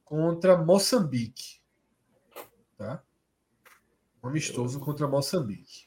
contra 0.04 0.58
Moçambique. 0.58 1.62
Tá? 2.78 3.02
Um 4.22 4.28
amistoso 4.28 4.78
contra 4.82 5.08
Moçambique. 5.08 5.85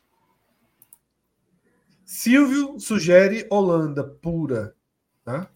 Silvio 2.08 2.80
sugere 2.80 3.46
Holanda 3.50 4.02
pura. 4.02 4.74
Tá? 5.22 5.52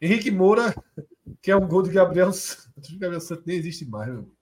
Henrique 0.00 0.30
Moura, 0.30 0.74
que 1.42 1.50
é 1.50 1.56
um 1.56 1.68
gol 1.68 1.82
de 1.82 1.90
Gabriel 1.90 2.32
Santos. 2.32 2.92
Gabriel 2.96 3.20
Santos 3.20 3.44
nem 3.44 3.58
existe 3.58 3.84
mais, 3.84 4.08
meu. 4.08 4.32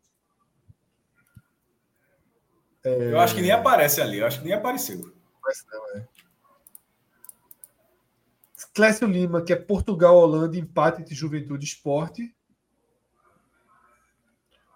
É... 2.85 3.13
Eu 3.15 3.19
acho 3.19 3.35
que 3.35 3.43
nem 3.43 3.51
aparece 3.51 4.01
ali, 4.01 4.19
eu 4.19 4.27
acho 4.29 4.39
que 4.39 4.45
nem 4.45 4.55
apareceu. 4.55 5.13
Mas 5.43 5.67
não, 5.73 5.97
é. 5.97 6.09
Clécio 8.73 9.09
Lima, 9.09 9.43
que 9.43 9.53
é 9.53 9.57
Portugal, 9.57 10.15
Holanda, 10.15 10.57
empate 10.57 11.03
de 11.03 11.17
Juventude 11.17 11.65
Esporte. 11.65 12.33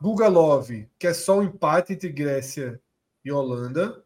Guga 0.02 0.26
Love, 0.26 0.90
que 0.98 1.06
é 1.06 1.14
só 1.14 1.38
um 1.38 1.44
empate 1.44 1.92
entre 1.92 2.08
Grécia 2.08 2.82
e 3.24 3.30
Holanda. 3.30 4.04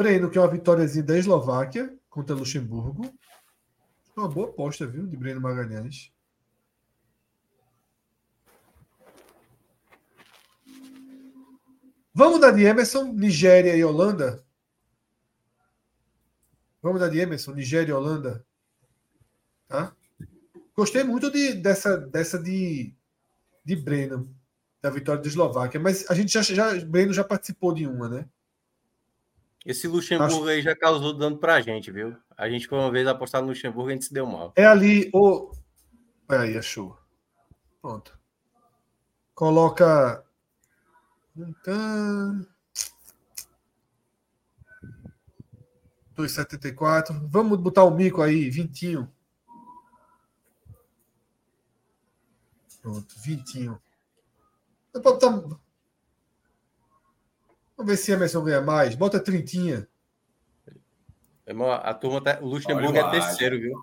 Breno, 0.00 0.30
que 0.30 0.38
é 0.38 0.40
uma 0.40 0.50
vitóriazinha 0.50 1.04
da 1.04 1.18
Eslováquia 1.18 1.94
contra 2.08 2.34
Luxemburgo. 2.34 3.12
Uma 4.16 4.26
boa 4.26 4.48
aposta, 4.48 4.86
viu, 4.86 5.06
de 5.06 5.14
Breno 5.14 5.42
Magalhães. 5.42 6.10
Vamos 12.14 12.40
dar 12.40 12.52
de 12.52 12.64
Emerson, 12.64 13.12
Nigéria 13.12 13.76
e 13.76 13.84
Holanda? 13.84 14.42
Vamos 16.80 16.98
dar 16.98 17.10
de 17.10 17.18
Emerson, 17.18 17.52
Nigéria 17.52 17.90
e 17.90 17.94
Holanda? 17.94 18.42
Tá? 19.68 19.94
Gostei 20.74 21.04
muito 21.04 21.30
de, 21.30 21.52
dessa, 21.52 21.98
dessa 21.98 22.38
de, 22.38 22.94
de 23.62 23.76
Breno, 23.76 24.34
da 24.80 24.88
vitória 24.88 25.20
da 25.20 25.28
Eslováquia, 25.28 25.78
mas 25.78 26.10
a 26.10 26.14
gente 26.14 26.32
já, 26.32 26.40
já. 26.40 26.74
Breno 26.86 27.12
já 27.12 27.22
participou 27.22 27.74
de 27.74 27.86
uma, 27.86 28.08
né? 28.08 28.26
Esse 29.64 29.86
Luxemburgo 29.86 30.34
Acho... 30.36 30.48
aí 30.48 30.62
já 30.62 30.74
causou 30.74 31.12
dano 31.12 31.36
pra 31.36 31.60
gente, 31.60 31.90
viu? 31.90 32.16
A 32.36 32.48
gente 32.48 32.66
foi 32.66 32.78
uma 32.78 32.90
vez 32.90 33.06
apostar 33.06 33.42
no 33.42 33.48
Luxemburgo 33.48 33.90
e 33.90 33.92
a 33.92 33.94
gente 33.94 34.06
se 34.06 34.14
deu 34.14 34.26
mal. 34.26 34.52
É 34.56 34.64
ali 34.64 35.10
o. 35.12 35.52
Aí, 36.28 36.56
achou. 36.56 36.96
Pronto. 37.82 38.18
Coloca. 39.34 40.24
Então... 41.36 42.46
2,74. 46.16 47.28
Vamos 47.28 47.58
botar 47.58 47.84
o 47.84 47.90
mico 47.90 48.22
aí, 48.22 48.50
vintinho. 48.50 49.10
Pronto, 52.82 53.14
vintinho. 53.18 53.80
Vamos 57.80 57.92
ver 57.92 57.96
se 57.96 58.12
a 58.12 58.14
Emerson 58.14 58.44
ganha 58.44 58.60
mais. 58.60 58.94
Bota 58.94 59.18
trintinha. 59.18 59.88
A 61.82 61.94
turma 61.94 62.20
tá... 62.22 62.38
O 62.42 62.46
Luxemburgo 62.46 62.90
Olha 62.90 62.98
é 62.98 63.10
terceiro, 63.10 63.58
viu? 63.58 63.82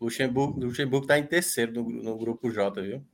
Luxemburgo, 0.00 0.60
Luxemburgo 0.60 1.04
tá 1.04 1.18
em 1.18 1.26
terceiro 1.26 1.72
no, 1.72 1.90
no 1.90 2.16
grupo 2.16 2.48
J, 2.48 2.80
viu? 2.80 3.04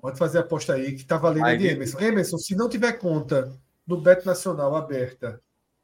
Pode 0.00 0.18
fazer 0.18 0.38
a 0.38 0.40
aposta 0.40 0.72
aí 0.72 0.94
que 0.94 1.04
tá 1.04 1.18
valendo 1.18 1.44
aí, 1.44 1.58
de 1.58 1.66
Emerson. 1.66 2.00
Emerson, 2.00 2.38
se 2.38 2.56
não 2.56 2.66
tiver 2.66 2.94
conta 2.94 3.52
do 3.86 4.00
Beto 4.00 4.24
Nacional 4.24 4.74
aberta 4.74 5.38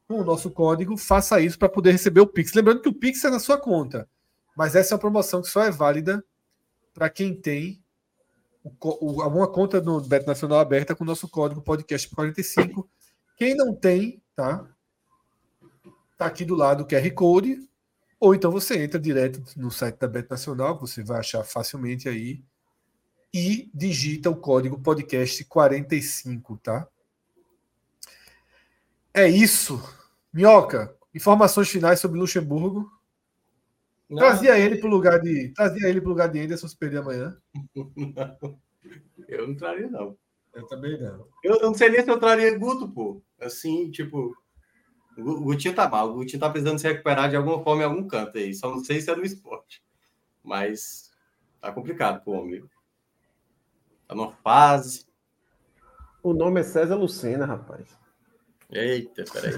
com 0.08 0.14
o 0.14 0.24
nosso 0.24 0.50
código, 0.50 0.96
faça 0.96 1.42
isso 1.42 1.58
para 1.58 1.68
poder 1.68 1.92
receber 1.92 2.22
o 2.22 2.26
Pix. 2.26 2.54
Lembrando 2.54 2.80
que 2.80 2.88
o 2.88 2.94
Pix 2.94 3.22
é 3.22 3.28
na 3.28 3.38
sua 3.38 3.58
conta, 3.58 4.08
mas 4.56 4.74
essa 4.74 4.94
é 4.94 4.96
uma 4.96 5.00
promoção 5.00 5.42
que 5.42 5.48
só 5.48 5.62
é 5.62 5.70
válida 5.70 6.24
para 6.94 7.10
quem 7.10 7.38
tem 7.38 7.81
alguma 8.80 9.48
conta 9.48 9.80
no 9.80 10.01
Beto 10.01 10.26
Nacional 10.26 10.59
aberta 10.59 10.94
com 10.94 11.05
o 11.05 11.06
nosso 11.06 11.28
código 11.28 11.60
podcast 11.60 12.09
45. 12.14 12.89
Quem 13.36 13.56
não 13.56 13.74
tem, 13.74 14.22
tá? 14.34 14.66
Tá 16.16 16.26
aqui 16.26 16.44
do 16.44 16.55
lado 16.55 16.82
o 16.82 16.86
QR 16.86 17.10
Code, 17.12 17.59
ou 18.20 18.34
então 18.34 18.52
você 18.52 18.82
entra 18.82 19.01
direto 19.01 19.43
no 19.56 19.70
site 19.70 19.98
da 19.98 20.06
Beto 20.06 20.30
Nacional, 20.30 20.78
você 20.78 21.02
vai 21.02 21.18
achar 21.18 21.43
facilmente 21.43 22.09
aí 22.09 22.43
e 23.34 23.70
digita 23.74 24.30
o 24.30 24.36
código 24.36 24.78
podcast 24.78 25.44
45, 25.44 26.59
tá? 26.59 26.86
É 29.14 29.26
isso. 29.28 29.82
Minhoca, 30.32 30.94
informações 31.14 31.68
finais 31.68 31.98
sobre 32.01 32.18
Luxemburgo. 32.18 32.90
Não, 34.12 34.18
trazia 34.18 34.59
ele 34.59 34.76
para 34.76 34.89
o 34.89 34.90
lugar 34.90 35.20
de. 35.20 35.48
Trazia 35.55 35.89
ele 35.89 36.01
para 36.01 36.10
lugar 36.10 36.28
de 36.28 36.39
Anderson 36.39 36.68
se 36.68 36.76
perder 36.76 36.98
amanhã. 36.98 37.34
Não, 37.74 38.60
eu 39.28 39.48
não 39.48 39.56
traria, 39.56 39.89
não. 39.89 40.18
Eu 40.52 40.66
também 40.66 41.01
não. 41.01 41.26
Eu, 41.43 41.55
eu 41.55 41.62
não 41.62 41.74
sei 41.74 41.89
nem 41.89 42.05
se 42.05 42.10
eu 42.10 42.18
traria 42.18 42.59
Guto, 42.59 42.89
pô. 42.89 43.22
Assim, 43.40 43.90
tipo. 43.90 44.36
O 45.16 45.40
Gutinho 45.40 45.74
tá 45.74 45.89
mal. 45.89 46.10
O 46.10 46.14
Gutinho 46.14 46.40
tá 46.40 46.51
precisando 46.51 46.78
se 46.78 46.86
recuperar 46.86 47.30
de 47.30 47.36
alguma 47.36 47.62
forma 47.62 47.82
em 47.82 47.86
algum 47.86 48.06
canto 48.06 48.36
aí. 48.36 48.52
Só 48.52 48.70
não 48.70 48.84
sei 48.84 49.01
se 49.01 49.10
é 49.10 49.16
no 49.16 49.24
esporte. 49.24 49.82
Mas 50.43 51.10
tá 51.60 51.72
complicado 51.72 52.22
pro 52.22 52.32
homem. 52.32 52.62
Tá 54.06 54.14
numa 54.14 54.32
fase. 54.32 55.06
O 56.22 56.34
nome 56.34 56.60
é 56.60 56.64
César 56.64 56.97
Lucena, 56.97 57.47
rapaz. 57.47 57.86
Eita, 58.70 59.24
peraí. 59.32 59.52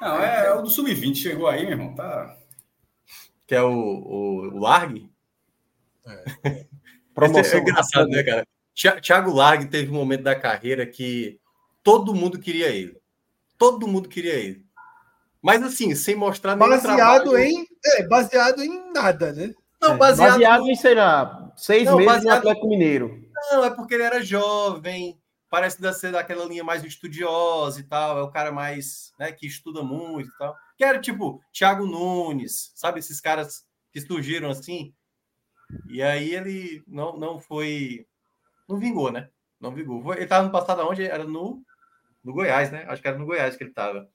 Não, 0.00 0.20
é, 0.20 0.46
é 0.46 0.54
o 0.54 0.62
do 0.62 0.70
Sub-20, 0.70 1.14
chegou 1.14 1.46
aí, 1.46 1.62
meu 1.62 1.72
irmão. 1.72 1.94
Tá. 1.94 2.36
Que 3.46 3.54
é 3.54 3.62
o, 3.62 3.70
o, 3.70 4.40
o 4.54 4.58
Largue? 4.58 5.10
É. 6.06 6.66
Promoção 7.14 7.58
é 7.58 7.62
engraçado, 7.62 8.08
né, 8.08 8.22
cara? 8.22 8.46
Thiago 9.00 9.32
Largue 9.32 9.66
teve 9.66 9.90
um 9.90 9.94
momento 9.94 10.22
da 10.22 10.34
carreira 10.34 10.84
que 10.84 11.38
todo 11.82 12.14
mundo 12.14 12.38
queria 12.38 12.68
ele. 12.68 12.96
Todo 13.56 13.86
mundo 13.86 14.08
queria 14.08 14.34
ele. 14.34 14.64
Mas 15.40 15.62
assim, 15.62 15.94
sem 15.94 16.16
mostrar 16.16 16.56
nenhum 16.56 16.70
baseado 16.70 17.30
trabalho. 17.30 17.38
em 17.38 17.66
é, 17.84 18.06
baseado 18.06 18.62
em 18.62 18.92
nada, 18.92 19.32
né? 19.32 19.54
Não, 19.80 19.98
baseado, 19.98 20.32
baseado 20.32 20.68
em, 20.68 20.74
sei 20.74 20.94
lá, 20.94 21.52
seis 21.54 21.84
não, 21.84 21.98
meses 21.98 22.14
baseado... 22.14 22.34
no 22.34 22.38
Atlético 22.38 22.68
Mineiro. 22.68 23.22
Não, 23.50 23.64
é 23.64 23.70
porque 23.70 23.94
ele 23.94 24.02
era 24.02 24.22
jovem, 24.22 25.20
parece 25.50 25.78
ser 25.92 26.12
daquela 26.12 26.46
linha 26.46 26.64
mais 26.64 26.82
estudiosa 26.82 27.78
e 27.78 27.82
tal, 27.82 28.18
é 28.18 28.22
o 28.22 28.30
cara 28.30 28.50
mais, 28.50 29.12
né, 29.18 29.30
que 29.30 29.46
estuda 29.46 29.82
muito 29.82 30.30
e 30.30 30.38
tal. 30.38 30.56
Que 30.76 30.84
era 30.84 31.00
tipo 31.00 31.40
Thiago 31.52 31.86
Nunes, 31.86 32.72
sabe 32.74 32.98
esses 32.98 33.20
caras 33.20 33.64
que 33.92 34.00
surgiram 34.00 34.50
assim? 34.50 34.94
E 35.88 36.02
aí 36.02 36.34
ele 36.34 36.82
não, 36.86 37.16
não 37.16 37.38
foi, 37.38 38.06
não 38.68 38.78
vingou, 38.78 39.10
né? 39.10 39.30
Não 39.60 39.72
vingou. 39.72 40.12
Ele 40.12 40.24
estava 40.24 40.44
no 40.44 40.52
passado 40.52 40.86
onde 40.86 41.04
era 41.04 41.24
no 41.24 41.62
no 42.24 42.32
Goiás, 42.32 42.72
né? 42.72 42.86
Acho 42.88 43.02
que 43.02 43.08
era 43.08 43.18
no 43.18 43.26
Goiás 43.26 43.54
que 43.54 43.62
ele 43.62 43.70
estava. 43.70 44.08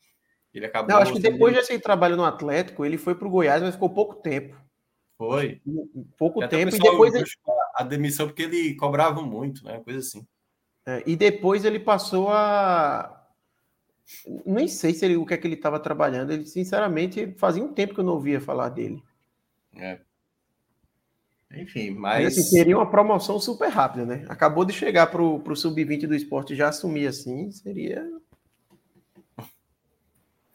Ele 0.53 0.65
acabou. 0.65 0.89
Não, 0.89 1.01
acho 1.01 1.13
que 1.13 1.19
depois 1.19 1.53
desse 1.53 1.77
trabalho 1.79 2.17
no 2.17 2.25
Atlético, 2.25 2.83
ele 2.83 2.97
foi 2.97 3.13
para 3.13 3.27
o 3.27 3.31
Goiás, 3.31 3.61
mas 3.61 3.75
ficou 3.75 3.89
pouco 3.89 4.15
tempo. 4.15 4.57
Foi. 5.15 5.61
Pouco 6.17 6.47
tempo 6.47 6.75
e 6.75 6.79
depois 6.79 7.13
ele... 7.13 7.25
a 7.75 7.83
demissão 7.83 8.25
porque 8.25 8.43
ele 8.43 8.75
cobrava 8.75 9.21
muito, 9.21 9.63
né? 9.63 9.79
Coisa 9.83 9.99
assim. 9.99 10.25
É, 10.87 11.03
e 11.05 11.15
depois 11.15 11.65
ele 11.65 11.79
passou 11.79 12.29
a 12.31 13.18
nem 14.45 14.67
sei 14.67 14.93
se 14.93 15.05
ele, 15.05 15.17
o 15.17 15.25
que 15.25 15.33
é 15.33 15.37
que 15.37 15.47
ele 15.47 15.55
estava 15.55 15.79
trabalhando. 15.79 16.31
Ele, 16.31 16.45
sinceramente, 16.45 17.33
fazia 17.37 17.63
um 17.63 17.73
tempo 17.73 17.93
que 17.93 17.99
eu 17.99 18.03
não 18.03 18.13
ouvia 18.13 18.41
falar 18.41 18.69
dele. 18.69 19.03
É. 19.75 19.99
Enfim, 21.51 21.91
mas. 21.91 22.23
mas 22.23 22.37
assim, 22.37 22.43
seria 22.43 22.77
uma 22.77 22.89
promoção 22.89 23.39
super 23.39 23.69
rápida, 23.69 24.05
né? 24.05 24.25
Acabou 24.29 24.65
de 24.65 24.73
chegar 24.73 25.07
para 25.07 25.21
o 25.21 25.55
sub-20 25.55 26.05
do 26.05 26.15
esporte 26.15 26.55
já 26.55 26.69
assumir 26.69 27.07
assim, 27.07 27.51
seria. 27.51 28.07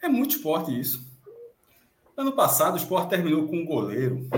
É 0.01 0.09
muito 0.09 0.37
esporte 0.37 0.79
isso. 0.79 1.13
Ano 2.17 2.33
passado, 2.33 2.75
o 2.75 2.77
esporte 2.77 3.11
terminou 3.11 3.49
com 3.49 3.57
um 3.57 3.65
goleiro 3.65 4.29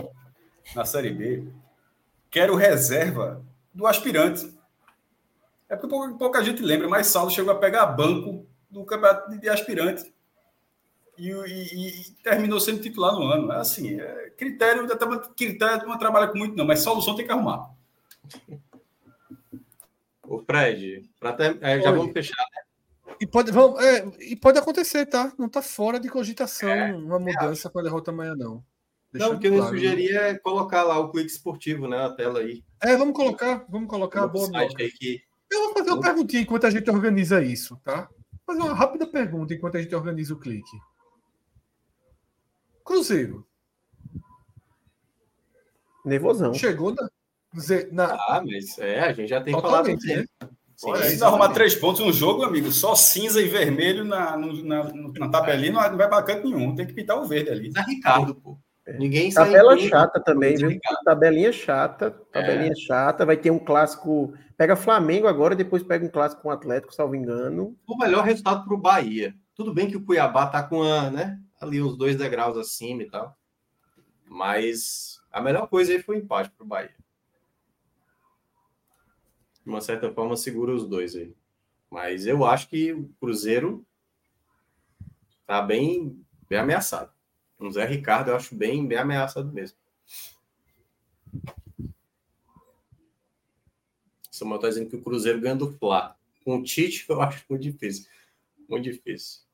na 0.74 0.84
Série 0.84 1.10
B, 1.10 1.46
que 2.30 2.40
era 2.40 2.52
o 2.52 2.56
reserva 2.56 3.44
do 3.74 3.86
aspirante. 3.86 4.50
É 5.68 5.76
porque 5.76 5.88
pouca, 5.88 6.14
pouca 6.14 6.44
gente 6.44 6.62
lembra, 6.62 6.88
mas 6.88 7.08
Saulo 7.08 7.30
chegou 7.30 7.52
a 7.52 7.58
pegar 7.58 7.86
banco 7.86 8.45
do 8.80 8.84
campeonato 8.84 9.38
de 9.38 9.48
aspirante 9.48 10.12
e, 11.18 11.30
e, 11.30 11.88
e, 11.88 12.10
terminou 12.22 12.60
sendo 12.60 12.80
titular 12.80 13.14
no 13.14 13.22
ano. 13.22 13.50
É 13.52 13.56
assim, 13.56 13.98
é 13.98 14.30
critério, 14.36 14.86
critério 15.34 15.88
não 15.88 15.98
trabalha 15.98 16.28
com 16.28 16.38
muito, 16.38 16.56
não, 16.56 16.66
mas 16.66 16.80
solução 16.80 17.16
tem 17.16 17.24
que 17.24 17.32
arrumar. 17.32 17.70
O 20.28 20.42
Fred, 20.42 21.08
ter, 21.36 21.58
é, 21.62 21.80
já 21.80 21.90
vamos 21.90 22.12
fechar, 22.12 22.44
né? 22.54 22.62
E 23.18 23.26
pode, 23.26 23.50
vamos, 23.50 23.82
é, 23.82 24.06
e 24.20 24.36
pode 24.36 24.58
acontecer, 24.58 25.06
tá? 25.06 25.32
Não 25.38 25.48
tá 25.48 25.62
fora 25.62 25.98
de 25.98 26.08
cogitação 26.08 26.68
é, 26.68 26.94
uma 26.94 27.18
mudança 27.18 27.70
com 27.70 27.78
a 27.78 27.82
derrota 27.82 28.10
amanhã, 28.10 28.34
não. 28.34 28.62
Deixa 29.10 29.28
não, 29.28 29.36
o 29.36 29.38
que 29.40 29.46
eu 29.46 29.54
claro, 29.54 29.70
sugeria 29.70 30.20
é 30.22 30.34
colocar 30.34 30.82
lá 30.82 30.98
o 30.98 31.10
clique 31.10 31.30
esportivo, 31.30 31.88
né? 31.88 31.96
Na 31.96 32.10
tela 32.10 32.40
aí. 32.40 32.62
É, 32.82 32.94
vamos 32.96 33.14
colocar, 33.14 33.64
vamos 33.70 33.88
colocar 33.88 34.24
a 34.24 34.26
boa 34.26 34.46
site 34.46 34.82
aí 34.82 34.90
que... 34.90 35.22
Eu 35.50 35.66
vou 35.66 35.72
fazer 35.74 35.90
uma 35.92 36.00
perguntinha 36.02 36.42
enquanto 36.42 36.66
a 36.66 36.70
gente 36.70 36.90
organiza 36.90 37.42
isso, 37.42 37.80
tá? 37.82 38.10
Fazer 38.46 38.60
uma 38.60 38.74
rápida 38.74 39.06
pergunta 39.06 39.52
enquanto 39.52 39.76
a 39.76 39.82
gente 39.82 39.94
organiza 39.94 40.32
o 40.32 40.38
clique. 40.38 40.78
Cruzeiro. 42.84 43.44
Nervosão. 46.04 46.54
Chegou 46.54 46.94
na. 46.94 47.10
na... 47.90 48.14
Ah, 48.14 48.42
mas 48.46 48.78
é, 48.78 49.00
a 49.00 49.12
gente 49.12 49.28
já 49.28 49.40
tem 49.40 49.52
Totalmente, 49.52 50.06
falado. 50.06 50.28
Né? 50.40 50.48
Sim, 50.76 50.90
Olha, 50.90 51.10
se 51.10 51.24
arrumar 51.24 51.48
três 51.48 51.74
pontos 51.74 52.04
no 52.04 52.12
jogo, 52.12 52.44
amigo, 52.44 52.70
só 52.70 52.94
cinza 52.94 53.40
e 53.40 53.48
vermelho 53.48 54.04
na, 54.04 54.36
na, 54.36 54.92
na 54.92 55.28
tabelinha 55.30 55.72
não 55.72 55.96
vai 55.96 56.24
canto 56.24 56.48
nenhum. 56.48 56.74
Tem 56.74 56.86
que 56.86 56.92
pintar 56.92 57.18
o 57.18 57.26
verde 57.26 57.50
ali. 57.50 57.72
É 57.74 57.80
Ricardo, 57.80 58.34
pô. 58.34 58.58
Ninguém 58.94 59.32
Tabela 59.32 59.76
chata 59.76 60.20
também, 60.20 60.54
viu? 60.54 60.78
Tabelinha 61.04 61.52
chata, 61.52 62.10
tabelinha 62.32 62.70
é. 62.70 62.76
chata. 62.76 63.26
Vai 63.26 63.36
ter 63.36 63.50
um 63.50 63.58
clássico. 63.58 64.32
Pega 64.56 64.76
Flamengo 64.76 65.26
agora, 65.26 65.56
depois 65.56 65.82
pega 65.82 66.06
um 66.06 66.10
clássico 66.10 66.42
com 66.42 66.48
o 66.48 66.52
Atlético, 66.52 66.94
salvo 66.94 67.16
engano. 67.16 67.76
O 67.86 67.98
melhor 67.98 68.24
resultado 68.24 68.64
para 68.64 68.74
o 68.74 68.78
Bahia. 68.78 69.34
Tudo 69.56 69.74
bem 69.74 69.88
que 69.88 69.96
o 69.96 70.04
Cuiabá 70.04 70.46
tá 70.46 70.62
com 70.62 70.82
a, 70.82 71.10
né, 71.10 71.40
ali 71.60 71.82
uns 71.82 71.96
dois 71.96 72.16
degraus 72.16 72.56
acima 72.56 73.02
e 73.02 73.10
tal. 73.10 73.36
Mas 74.24 75.20
a 75.32 75.40
melhor 75.40 75.66
coisa 75.66 75.92
aí 75.92 76.00
foi 76.00 76.16
o 76.16 76.18
empate 76.20 76.50
para 76.50 76.64
o 76.64 76.68
Bahia. 76.68 76.94
De 79.64 79.68
uma 79.68 79.80
certa 79.80 80.12
forma, 80.12 80.36
segura 80.36 80.72
os 80.72 80.86
dois 80.86 81.16
aí. 81.16 81.34
Mas 81.90 82.24
eu 82.24 82.44
acho 82.44 82.68
que 82.68 82.92
o 82.92 83.08
Cruzeiro 83.20 83.84
tá 85.44 85.60
bem, 85.60 86.24
bem 86.48 86.58
ameaçado. 86.58 87.15
O 87.58 87.70
Zé 87.70 87.84
Ricardo 87.84 88.30
eu 88.30 88.36
acho 88.36 88.54
bem, 88.54 88.86
bem 88.86 88.98
ameaçado 88.98 89.52
mesmo. 89.52 89.78
Samuel 94.30 94.56
está 94.56 94.68
dizendo 94.68 94.90
que 94.90 94.96
o 94.96 95.02
Cruzeiro 95.02 95.40
ganha 95.40 95.56
do 95.56 95.72
Fla. 95.78 96.16
Com 96.44 96.58
o 96.58 96.62
Tite, 96.62 97.06
eu 97.08 97.20
acho 97.22 97.44
muito 97.48 97.62
difícil. 97.62 98.06
Muito 98.68 98.84
difícil. 98.84 99.46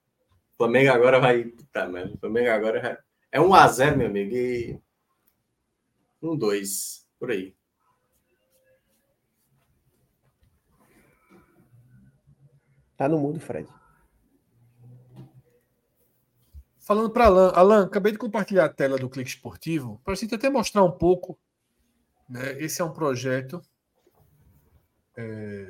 Flamengo 0.56 0.92
agora 0.92 1.18
vai. 1.18 1.44
Tá, 1.72 1.88
mas 1.88 2.12
o 2.12 2.18
Flamengo 2.18 2.50
agora 2.50 2.80
vai... 2.80 2.98
é 3.32 3.40
um 3.40 3.52
a 3.52 3.66
0 3.66 3.98
meu 3.98 4.06
amigo. 4.06 4.34
E 4.34 4.80
Um, 6.22 6.36
dois, 6.36 7.04
por 7.18 7.32
aí. 7.32 7.52
Tá 12.96 13.08
no 13.08 13.18
mundo, 13.18 13.40
Fred. 13.40 13.68
Falando 16.82 17.10
para 17.10 17.26
Alan, 17.26 17.50
Alan, 17.50 17.84
acabei 17.84 18.10
de 18.10 18.18
compartilhar 18.18 18.64
a 18.64 18.68
tela 18.68 18.98
do 18.98 19.08
Clique 19.08 19.30
Esportivo 19.30 20.00
para 20.04 20.14
a 20.14 20.16
gente 20.16 20.34
até 20.34 20.50
mostrar 20.50 20.82
um 20.82 20.90
pouco. 20.90 21.38
Né? 22.28 22.60
Esse 22.60 22.82
é 22.82 22.84
um 22.84 22.92
projeto. 22.92 23.62
É, 25.16 25.66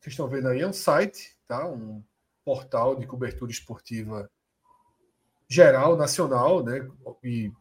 vocês 0.00 0.14
estão 0.14 0.26
vendo 0.26 0.48
aí, 0.48 0.62
é 0.62 0.66
um 0.66 0.72
site, 0.72 1.36
tá? 1.46 1.68
um 1.68 2.02
portal 2.42 2.96
de 2.96 3.06
cobertura 3.06 3.52
esportiva 3.52 4.30
geral, 5.46 5.94
nacional, 5.94 6.64
né? 6.64 6.88
E, 7.22 7.52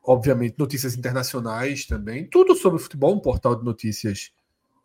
obviamente, 0.00 0.56
notícias 0.56 0.94
internacionais 0.94 1.84
também. 1.84 2.28
Tudo 2.28 2.54
sobre 2.54 2.78
futebol, 2.78 3.12
um 3.12 3.20
portal 3.20 3.56
de 3.56 3.64
notícias 3.64 4.32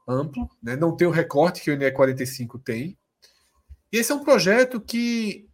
amplo. 0.08 0.50
Né? 0.64 0.76
Não 0.76 0.98
tem 0.98 1.08
o 1.08 1.12
recorte 1.12 1.62
que 1.62 1.70
o 1.70 1.78
NE45 1.78 2.60
tem. 2.64 2.98
E 3.92 3.98
esse 3.98 4.12
é 4.12 4.16
um 4.16 4.24
projeto 4.24 4.82
que 4.82 5.48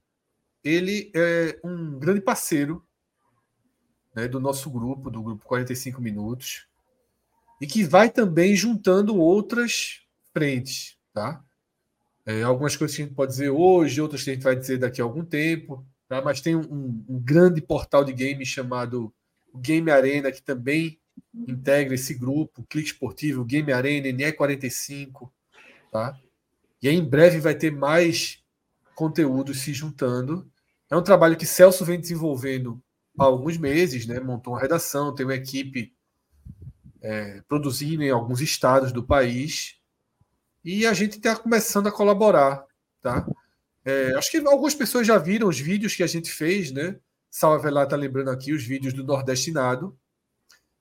ele 0.63 1.11
é 1.15 1.59
um 1.63 1.97
grande 1.97 2.21
parceiro 2.21 2.85
né, 4.15 4.27
do 4.27 4.39
nosso 4.39 4.69
grupo, 4.69 5.09
do 5.09 5.21
grupo 5.21 5.45
45 5.45 6.01
Minutos, 6.01 6.67
e 7.59 7.67
que 7.67 7.83
vai 7.83 8.09
também 8.09 8.55
juntando 8.55 9.15
outras 9.17 10.01
frentes, 10.33 10.97
tá? 11.13 11.43
É, 12.25 12.43
algumas 12.43 12.75
coisas 12.75 12.95
que 12.95 13.01
a 13.01 13.05
gente 13.05 13.15
pode 13.15 13.31
dizer 13.31 13.49
hoje, 13.49 14.01
outras 14.01 14.23
que 14.23 14.29
a 14.29 14.33
gente 14.33 14.43
vai 14.43 14.55
dizer 14.55 14.77
daqui 14.77 15.01
a 15.01 15.03
algum 15.03 15.23
tempo, 15.23 15.85
tá? 16.07 16.21
mas 16.21 16.41
tem 16.41 16.55
um, 16.55 17.03
um 17.07 17.19
grande 17.19 17.61
portal 17.61 18.03
de 18.03 18.13
games 18.13 18.47
chamado 18.47 19.13
Game 19.55 19.89
Arena, 19.89 20.31
que 20.31 20.41
também 20.41 20.99
integra 21.33 21.95
esse 21.95 22.13
grupo, 22.13 22.65
Clique 22.69 22.89
Esportivo, 22.89 23.43
Game 23.43 23.71
Arena, 23.71 24.07
NE45, 24.07 25.29
tá? 25.91 26.17
E 26.81 26.87
aí, 26.87 26.95
em 26.95 27.03
breve 27.03 27.39
vai 27.39 27.53
ter 27.53 27.71
mais 27.71 28.40
conteúdos 29.01 29.61
se 29.61 29.73
juntando. 29.73 30.47
É 30.87 30.95
um 30.95 31.01
trabalho 31.01 31.35
que 31.35 31.43
Celso 31.43 31.83
vem 31.83 31.99
desenvolvendo 31.99 32.79
há 33.17 33.23
alguns 33.23 33.57
meses, 33.57 34.05
né? 34.05 34.19
Montou 34.19 34.53
uma 34.53 34.61
redação, 34.61 35.15
tem 35.15 35.25
uma 35.25 35.33
equipe 35.33 35.91
é, 37.01 37.41
produzindo 37.47 38.03
em 38.03 38.11
alguns 38.11 38.41
estados 38.41 38.91
do 38.91 39.03
país 39.03 39.79
e 40.63 40.85
a 40.85 40.93
gente 40.93 41.17
está 41.17 41.35
começando 41.35 41.87
a 41.87 41.91
colaborar, 41.91 42.63
tá? 43.01 43.25
É, 43.83 44.13
acho 44.13 44.29
que 44.29 44.37
algumas 44.37 44.75
pessoas 44.75 45.07
já 45.07 45.17
viram 45.17 45.47
os 45.47 45.59
vídeos 45.59 45.95
que 45.95 46.03
a 46.03 46.07
gente 46.07 46.31
fez, 46.31 46.71
né? 46.71 46.99
Salve 47.27 47.71
lá 47.71 47.85
está 47.85 47.95
lembrando 47.95 48.29
aqui 48.29 48.53
os 48.53 48.63
vídeos 48.63 48.93
do 48.93 49.03
Nordestinado. 49.03 49.97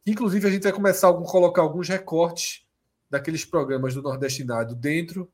Inclusive 0.07 0.47
a 0.47 0.51
gente 0.51 0.65
vai 0.65 0.73
começar 0.73 1.09
a 1.09 1.15
colocar 1.15 1.63
alguns 1.63 1.89
recortes 1.89 2.67
daqueles 3.09 3.47
programas 3.47 3.95
do 3.95 4.03
Nordestinado 4.03 4.75
dentro 4.75 5.33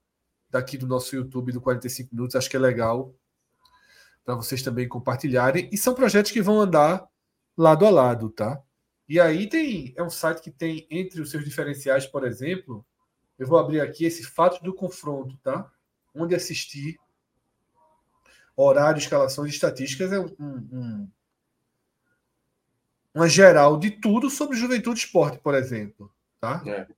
daqui 0.50 0.76
do 0.76 0.86
nosso 0.86 1.14
YouTube 1.14 1.52
do 1.52 1.60
45 1.60 2.14
minutos. 2.14 2.36
Acho 2.36 2.50
que 2.50 2.56
é 2.56 2.60
legal 2.60 3.14
para 4.24 4.34
vocês 4.34 4.62
também 4.62 4.88
compartilharem. 4.88 5.68
E 5.72 5.78
são 5.78 5.94
projetos 5.94 6.32
que 6.32 6.42
vão 6.42 6.60
andar 6.60 7.06
lado 7.56 7.86
a 7.86 7.90
lado, 7.90 8.28
tá? 8.30 8.60
E 9.08 9.20
aí 9.20 9.48
tem 9.48 9.94
é 9.96 10.02
um 10.02 10.10
site 10.10 10.42
que 10.42 10.50
tem 10.50 10.86
entre 10.90 11.20
os 11.20 11.30
seus 11.30 11.44
diferenciais, 11.44 12.06
por 12.06 12.26
exemplo, 12.26 12.84
eu 13.38 13.46
vou 13.46 13.58
abrir 13.58 13.80
aqui 13.80 14.04
esse 14.04 14.24
fato 14.24 14.62
do 14.64 14.74
confronto, 14.74 15.36
tá? 15.38 15.70
Onde 16.14 16.34
assistir, 16.34 16.98
horário, 18.56 18.98
escalações, 18.98 19.52
estatísticas 19.52 20.12
é 20.12 20.18
um, 20.18 20.34
um, 20.40 21.10
uma 23.14 23.28
geral 23.28 23.78
de 23.78 23.90
tudo 23.90 24.28
sobre 24.30 24.56
Juventude 24.56 25.00
Esporte, 25.00 25.38
por 25.38 25.54
exemplo, 25.54 26.12
tá? 26.40 26.62
É. 26.66 26.88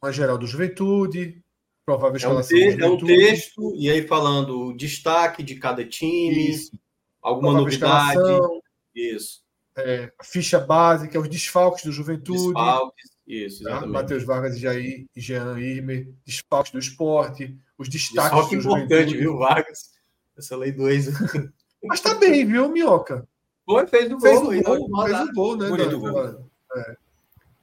Uma 0.00 0.12
geral 0.12 0.38
do 0.38 0.46
Juventude, 0.46 1.44
provável 1.88 2.18
escalação. 2.18 2.58
É 2.58 2.68
um, 2.68 2.76
te, 2.76 2.82
é 2.82 2.86
um 2.86 2.96
texto, 2.98 3.74
e 3.74 3.90
aí 3.90 4.06
falando 4.06 4.66
o 4.66 4.76
destaque 4.76 5.42
de 5.42 5.54
cada 5.54 5.82
time, 5.82 6.50
Isso. 6.50 6.78
alguma 7.22 7.54
novidade. 7.54 8.10
Escalação, 8.10 8.60
Isso. 8.94 9.42
É, 9.74 10.12
ficha 10.22 10.58
básica, 10.58 11.18
os 11.18 11.28
desfalques 11.28 11.84
do 11.84 11.92
Juventude. 11.92 12.52
Desfalques, 12.52 13.10
isso, 13.26 13.62
tá? 13.62 13.70
exatamente. 13.70 13.92
Matheus 13.92 14.24
Vargas 14.24 14.56
e 14.56 14.60
Jair 14.60 15.06
Jean 15.16 15.58
Irmer, 15.58 16.12
desfalques 16.26 16.72
do 16.72 16.78
esporte, 16.78 17.56
os 17.78 17.88
destaques 17.88 18.30
Desfalque 18.30 18.56
do 18.56 18.60
importante, 18.60 18.90
Juventude. 18.90 19.16
viu, 19.16 19.38
Vargas? 19.38 19.90
Essa 20.36 20.56
lei 20.56 20.72
2. 20.72 21.06
Mas 21.84 22.00
tá 22.00 22.14
bem, 22.16 22.44
viu, 22.44 22.68
Minhoca? 22.68 23.26
Foi, 23.64 23.86
fez 23.86 24.12
o 24.12 24.18
fez 24.20 24.40
gol. 24.40 24.52
O 24.52 24.88
gol 24.88 25.06
fez 25.06 25.20
o 25.20 25.32
gol, 25.32 25.56
né? 25.56 25.68
Bonito 25.68 26.00
gol. 26.00 26.50
É. 26.76 26.96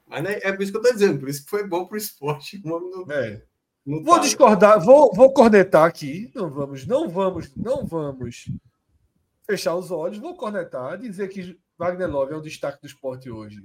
Mas 0.07 0.23
né, 0.23 0.39
é 0.41 0.51
por 0.53 0.63
isso 0.63 0.71
que 0.71 0.77
eu 0.77 0.81
tô 0.81 0.91
dizendo, 0.93 1.19
por 1.19 1.27
isso 1.27 1.43
que 1.43 1.49
foi 1.49 1.67
bom 1.67 1.85
pro 1.85 1.97
esporte. 1.97 2.61
No... 2.65 3.05
É. 3.11 3.41
Vou 3.85 4.19
discordar, 4.19 4.83
vou, 4.83 5.13
vou 5.13 5.31
cornetar 5.31 5.85
aqui. 5.85 6.31
Não 6.33 6.49
vamos, 6.49 6.87
não 6.87 7.07
vamos, 7.07 7.55
não 7.55 7.85
vamos 7.85 8.49
fechar 9.45 9.75
os 9.75 9.91
olhos. 9.91 10.17
Vou 10.17 10.35
cornetar, 10.35 10.97
dizer 10.97 11.27
que 11.29 11.59
Wagner 11.77 12.09
Love 12.09 12.33
é 12.33 12.35
o 12.35 12.41
destaque 12.41 12.81
do 12.81 12.87
esporte 12.87 13.29
hoje. 13.29 13.63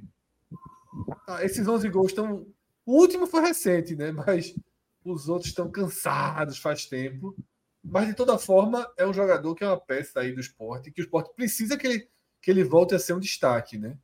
Ah, 1.26 1.42
esses 1.42 1.66
11 1.66 1.88
gols 1.88 2.08
estão. 2.08 2.46
O 2.84 3.00
último 3.00 3.26
foi 3.26 3.40
recente, 3.40 3.96
né? 3.96 4.12
Mas 4.12 4.54
os 5.02 5.28
outros 5.28 5.48
estão 5.48 5.70
cansados 5.70 6.58
faz 6.58 6.84
tempo. 6.84 7.34
Mas 7.82 8.08
de 8.08 8.14
toda 8.14 8.38
forma, 8.38 8.86
é 8.98 9.06
um 9.06 9.14
jogador 9.14 9.54
que 9.54 9.64
é 9.64 9.66
uma 9.66 9.80
peça 9.80 10.20
aí 10.20 10.32
do 10.32 10.40
esporte, 10.40 10.90
que 10.90 11.00
o 11.00 11.04
esporte 11.04 11.32
precisa 11.34 11.78
que 11.78 11.86
ele, 11.86 12.08
que 12.42 12.50
ele 12.50 12.62
volte 12.62 12.94
a 12.94 12.98
ser 12.98 13.14
um 13.14 13.20
destaque, 13.20 13.78
né? 13.78 13.96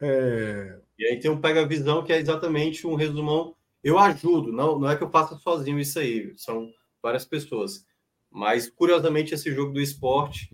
É... 0.00 0.78
E 0.98 1.04
aí 1.04 1.20
tem 1.20 1.30
um 1.30 1.40
pega-visão 1.40 2.02
que 2.02 2.12
é 2.12 2.18
exatamente 2.18 2.86
um 2.86 2.94
resumão 2.94 3.54
eu 3.84 3.98
ajudo, 3.98 4.50
não, 4.50 4.78
não 4.78 4.90
é 4.90 4.96
que 4.96 5.04
eu 5.04 5.10
faça 5.10 5.36
sozinho 5.36 5.78
isso 5.78 5.98
aí, 5.98 6.32
são 6.36 6.70
várias 7.02 7.26
pessoas. 7.26 7.84
Mas, 8.30 8.68
curiosamente, 8.68 9.34
esse 9.34 9.54
jogo 9.54 9.72
do 9.72 9.80
esporte, 9.80 10.50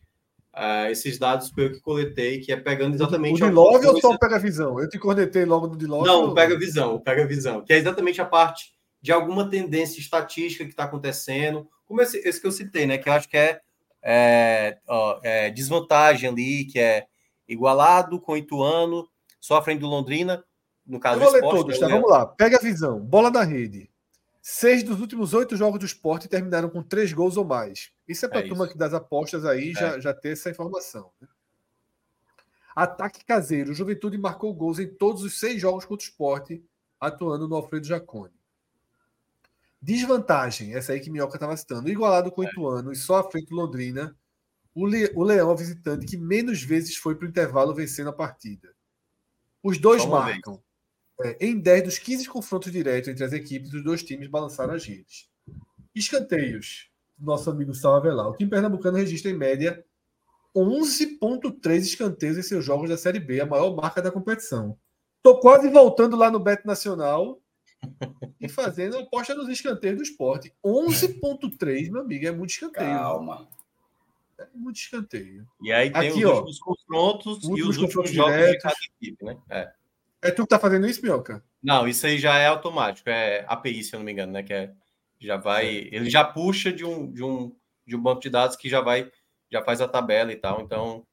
uh, 0.55 0.91
esses 0.91 1.17
dados 1.17 1.49
foi 1.51 1.67
eu 1.67 1.73
que 1.73 1.81
coletei, 1.81 2.41
que 2.41 2.53
é 2.53 2.57
pegando 2.57 2.95
exatamente. 2.95 3.43
O 3.43 3.47
de 3.47 3.53
Love 3.53 3.87
ou 3.87 4.01
só 4.01 4.11
o 4.11 4.19
Pega 4.19 4.39
Visão? 4.39 4.81
Eu 4.81 4.89
te 4.89 4.99
cornetei 4.99 5.45
logo 5.45 5.69
no 5.69 5.77
de 5.77 5.87
Love? 5.87 6.07
Não, 6.07 6.27
o 6.27 6.35
Pega 6.35 6.59
Visão, 6.59 6.97
o 6.97 7.01
Pega 7.01 7.27
Visão, 7.27 7.65
que 7.65 7.73
é 7.73 7.79
exatamente 7.79 8.21
a 8.21 8.27
parte 8.27 8.73
de 9.01 9.13
alguma 9.13 9.49
tendência 9.49 10.01
estatística 10.01 10.65
que 10.65 10.73
está 10.73 10.85
acontecendo, 10.85 11.67
como 11.87 12.03
esse, 12.03 12.19
esse, 12.19 12.41
que 12.41 12.47
eu 12.47 12.53
citei, 12.53 12.85
né? 12.85 12.99
Que 12.99 13.09
eu 13.09 13.13
acho 13.13 13.29
que 13.29 13.37
é, 13.37 13.61
é, 14.03 14.79
ó, 14.87 15.21
é 15.23 15.51
desvantagem 15.51 16.29
ali, 16.29 16.65
que 16.65 16.79
é 16.79 17.07
igualado 17.49 18.21
com 18.21 18.37
Ituano, 18.37 19.09
só 19.41 19.57
à 19.57 19.63
frente 19.63 19.81
do 19.81 19.87
Londrina, 19.87 20.45
no 20.91 20.99
caso 20.99 21.21
Eu 21.21 21.25
vou 21.25 21.33
ler 21.33 21.41
todos, 21.41 21.79
tá? 21.79 21.87
Vamos 21.87 22.11
lá. 22.11 22.27
Pega 22.27 22.57
a 22.57 22.61
visão. 22.61 22.99
Bola 22.99 23.31
da 23.31 23.45
rede. 23.45 23.89
Seis 24.43 24.83
dos 24.83 25.01
últimos 25.01 25.33
oito 25.33 25.57
jogos 25.57 25.79
do 25.79 25.87
esporte 25.87 26.29
terminaram 26.29 26.69
com 26.69 26.83
três 26.83 27.13
gols 27.13 27.37
ou 27.37 27.45
mais. 27.45 27.93
Isso 28.09 28.27
é 28.27 28.29
para 28.29 28.41
a 28.41 28.45
é 28.45 28.49
turma 28.49 28.67
que 28.67 28.77
das 28.77 28.93
apostas 28.93 29.45
aí 29.45 29.71
é. 29.71 29.75
já, 29.75 30.01
já 30.01 30.15
ter 30.15 30.31
essa 30.31 30.51
informação. 30.51 31.11
Né? 31.21 31.29
Ataque 32.75 33.25
caseiro. 33.25 33.71
O 33.71 33.75
Juventude 33.75 34.19
marcou 34.19 34.53
gols 34.53 34.81
em 34.81 34.89
todos 34.89 35.23
os 35.23 35.39
seis 35.39 35.61
jogos 35.61 35.85
contra 35.85 36.05
o 36.05 36.09
esporte, 36.09 36.65
atuando 36.99 37.47
no 37.47 37.55
Alfredo 37.55 37.87
Jacone. 37.87 38.35
Desvantagem, 39.81 40.75
essa 40.75 40.93
aí 40.93 41.01
que 41.01 41.11
Minhoca 41.11 41.37
estava 41.37 41.57
citando. 41.57 41.89
Igualado 41.89 42.33
com 42.33 42.41
o 42.41 42.45
é. 42.45 42.49
Ituano 42.49 42.93
e 42.93 42.97
só 42.97 43.21
à 43.21 43.31
frente 43.31 43.51
do 43.51 43.57
Londrina, 43.57 44.17
o, 44.75 44.87
Le, 44.87 45.13
o 45.15 45.23
Leão, 45.23 45.55
visitante, 45.57 46.07
que 46.07 46.17
menos 46.17 46.63
vezes 46.63 46.97
foi 46.97 47.15
para 47.15 47.27
o 47.27 47.29
intervalo 47.29 47.75
vencendo 47.75 48.11
a 48.11 48.13
partida. 48.13 48.75
Os 49.63 49.79
dois 49.79 50.05
marcam. 50.05 50.55
Vez. 50.55 50.70
É, 51.23 51.37
em 51.41 51.59
10 51.59 51.85
dos 51.85 51.99
15 51.99 52.29
confrontos 52.29 52.73
diretos 52.73 53.09
entre 53.09 53.25
as 53.25 53.33
equipes, 53.33 53.73
os 53.73 53.85
dois 53.85 54.03
times 54.03 54.29
balançaram 54.29 54.75
as 54.75 54.85
redes. 54.85 55.29
Escanteios. 55.95 56.89
Nosso 57.19 57.51
amigo 57.51 57.75
Salva 57.75 58.01
Velar. 58.01 58.29
O 58.29 58.37
time 58.37 58.49
pernambucano 58.49 58.97
registra 58.97 59.31
em 59.31 59.35
média 59.37 59.85
11,3 60.57 61.79
escanteios 61.79 62.39
em 62.39 62.43
seus 62.43 62.65
jogos 62.65 62.89
da 62.89 62.97
Série 62.97 63.21
B, 63.21 63.41
a 63.41 63.47
maior 63.47 63.75
marca 63.75 64.01
da 64.01 64.11
competição. 64.11 64.77
Estou 65.19 65.39
quase 65.39 65.69
voltando 65.69 66.17
lá 66.17 66.31
no 66.31 66.41
Beto 66.41 66.67
Nacional 66.67 67.41
e 68.41 68.49
fazendo 68.49 68.97
a 68.97 69.03
aposta 69.03 69.35
nos 69.35 69.49
escanteios 69.49 69.99
do 69.99 70.03
esporte. 70.03 70.53
11,3, 70.65 71.91
meu 71.91 72.01
amigo, 72.01 72.27
é 72.27 72.33
muito 72.33 72.51
escanteio. 72.51 72.91
Calma. 72.91 73.49
É 74.39 74.47
muito 74.55 74.77
escanteio. 74.77 75.47
E 75.63 75.71
aí 75.71 75.91
tem 75.91 76.09
Aqui, 76.09 76.25
os 76.25 76.31
ó, 76.31 76.35
últimos 76.37 76.59
confrontos 76.59 77.45
e 77.45 77.63
os 77.63 77.77
últimos 77.77 78.11
jogos 78.11 78.11
diretos. 78.11 78.53
de 78.53 78.59
cada 78.59 78.77
equipe, 78.99 79.25
né? 79.25 79.39
É. 79.51 79.73
É 80.23 80.31
tu 80.31 80.43
que 80.43 80.49
tá 80.49 80.59
fazendo 80.59 80.87
isso, 80.87 81.03
Mioca? 81.03 81.43
Não, 81.63 81.89
isso 81.89 82.07
aí 82.07 82.19
já 82.19 82.39
é 82.39 82.47
automático, 82.47 83.09
é 83.09 83.45
API, 83.49 83.83
se 83.83 83.95
eu 83.95 83.99
não 83.99 84.05
me 84.05 84.13
engano, 84.13 84.33
né? 84.33 84.43
Que 84.43 84.53
é, 84.53 84.73
já 85.19 85.37
vai. 85.37 85.89
Ele 85.91 86.11
já 86.11 86.25
puxa 86.25 86.73
de 86.73 86.85
um, 86.85 87.11
de 87.11 87.23
um, 87.23 87.55
de 87.87 87.97
um 87.97 88.03
banco 88.03 88.21
de 88.21 88.31
dados 88.31 88.57
que 88.57 88.69
já 88.69 88.81
vai, 88.81 89.11
já 89.51 89.63
faz 89.63 89.81
a 89.81 89.89
tabela 89.89 90.33
e 90.33 90.37
tal. 90.37 90.61
Então, 90.61 91.07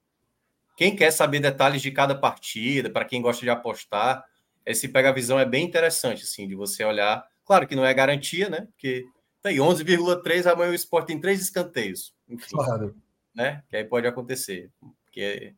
quem 0.76 0.96
quer 0.96 1.12
saber 1.12 1.40
detalhes 1.40 1.82
de 1.82 1.92
cada 1.92 2.16
partida, 2.16 2.90
para 2.90 3.06
quem 3.06 3.22
gosta 3.22 3.42
de 3.42 3.50
apostar, 3.50 4.24
esse 4.66 4.88
pega 4.90 5.14
visão 5.14 5.40
é 5.40 5.46
bem 5.46 5.66
interessante, 5.66 6.24
assim, 6.24 6.48
de 6.48 6.56
você 6.56 6.84
olhar. 6.84 7.26
Claro 7.46 7.66
que 7.66 7.76
não 7.76 7.86
é 7.86 7.94
garantia, 7.94 8.50
né? 8.50 8.68
Porque 8.72 9.06
tem 9.42 9.58
11,3, 9.58 10.46
amanhã 10.46 10.72
o 10.72 10.76
esporte 10.76 11.08
tem 11.08 11.20
três 11.20 11.42
escanteios. 11.42 12.14
Enfim, 12.28 12.56
claro. 12.56 12.96
Né? 13.34 13.64
Que 13.70 13.78
aí 13.78 13.86
pode 13.86 14.06
acontecer. 14.06 14.70
Porque 15.06 15.56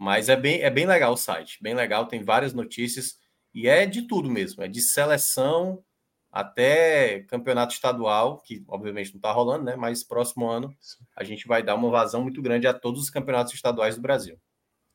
Mas 0.00 0.30
é 0.30 0.36
bem, 0.36 0.62
é 0.62 0.70
bem 0.70 0.86
legal 0.86 1.12
o 1.12 1.16
site, 1.16 1.62
bem 1.62 1.74
legal, 1.74 2.06
tem 2.06 2.24
várias 2.24 2.54
notícias 2.54 3.18
e 3.52 3.68
é 3.68 3.84
de 3.84 4.08
tudo 4.08 4.30
mesmo, 4.30 4.62
é 4.62 4.66
de 4.66 4.80
seleção 4.80 5.84
até 6.32 7.20
campeonato 7.24 7.74
estadual, 7.74 8.38
que 8.38 8.64
obviamente 8.66 9.12
não 9.12 9.18
está 9.18 9.30
rolando, 9.30 9.64
né? 9.64 9.76
Mas 9.76 10.02
próximo 10.02 10.48
ano 10.48 10.74
a 11.14 11.22
gente 11.22 11.46
vai 11.46 11.62
dar 11.62 11.74
uma 11.74 11.90
vazão 11.90 12.22
muito 12.22 12.40
grande 12.40 12.66
a 12.66 12.72
todos 12.72 13.02
os 13.02 13.10
campeonatos 13.10 13.52
estaduais 13.52 13.96
do 13.96 14.00
Brasil. 14.00 14.40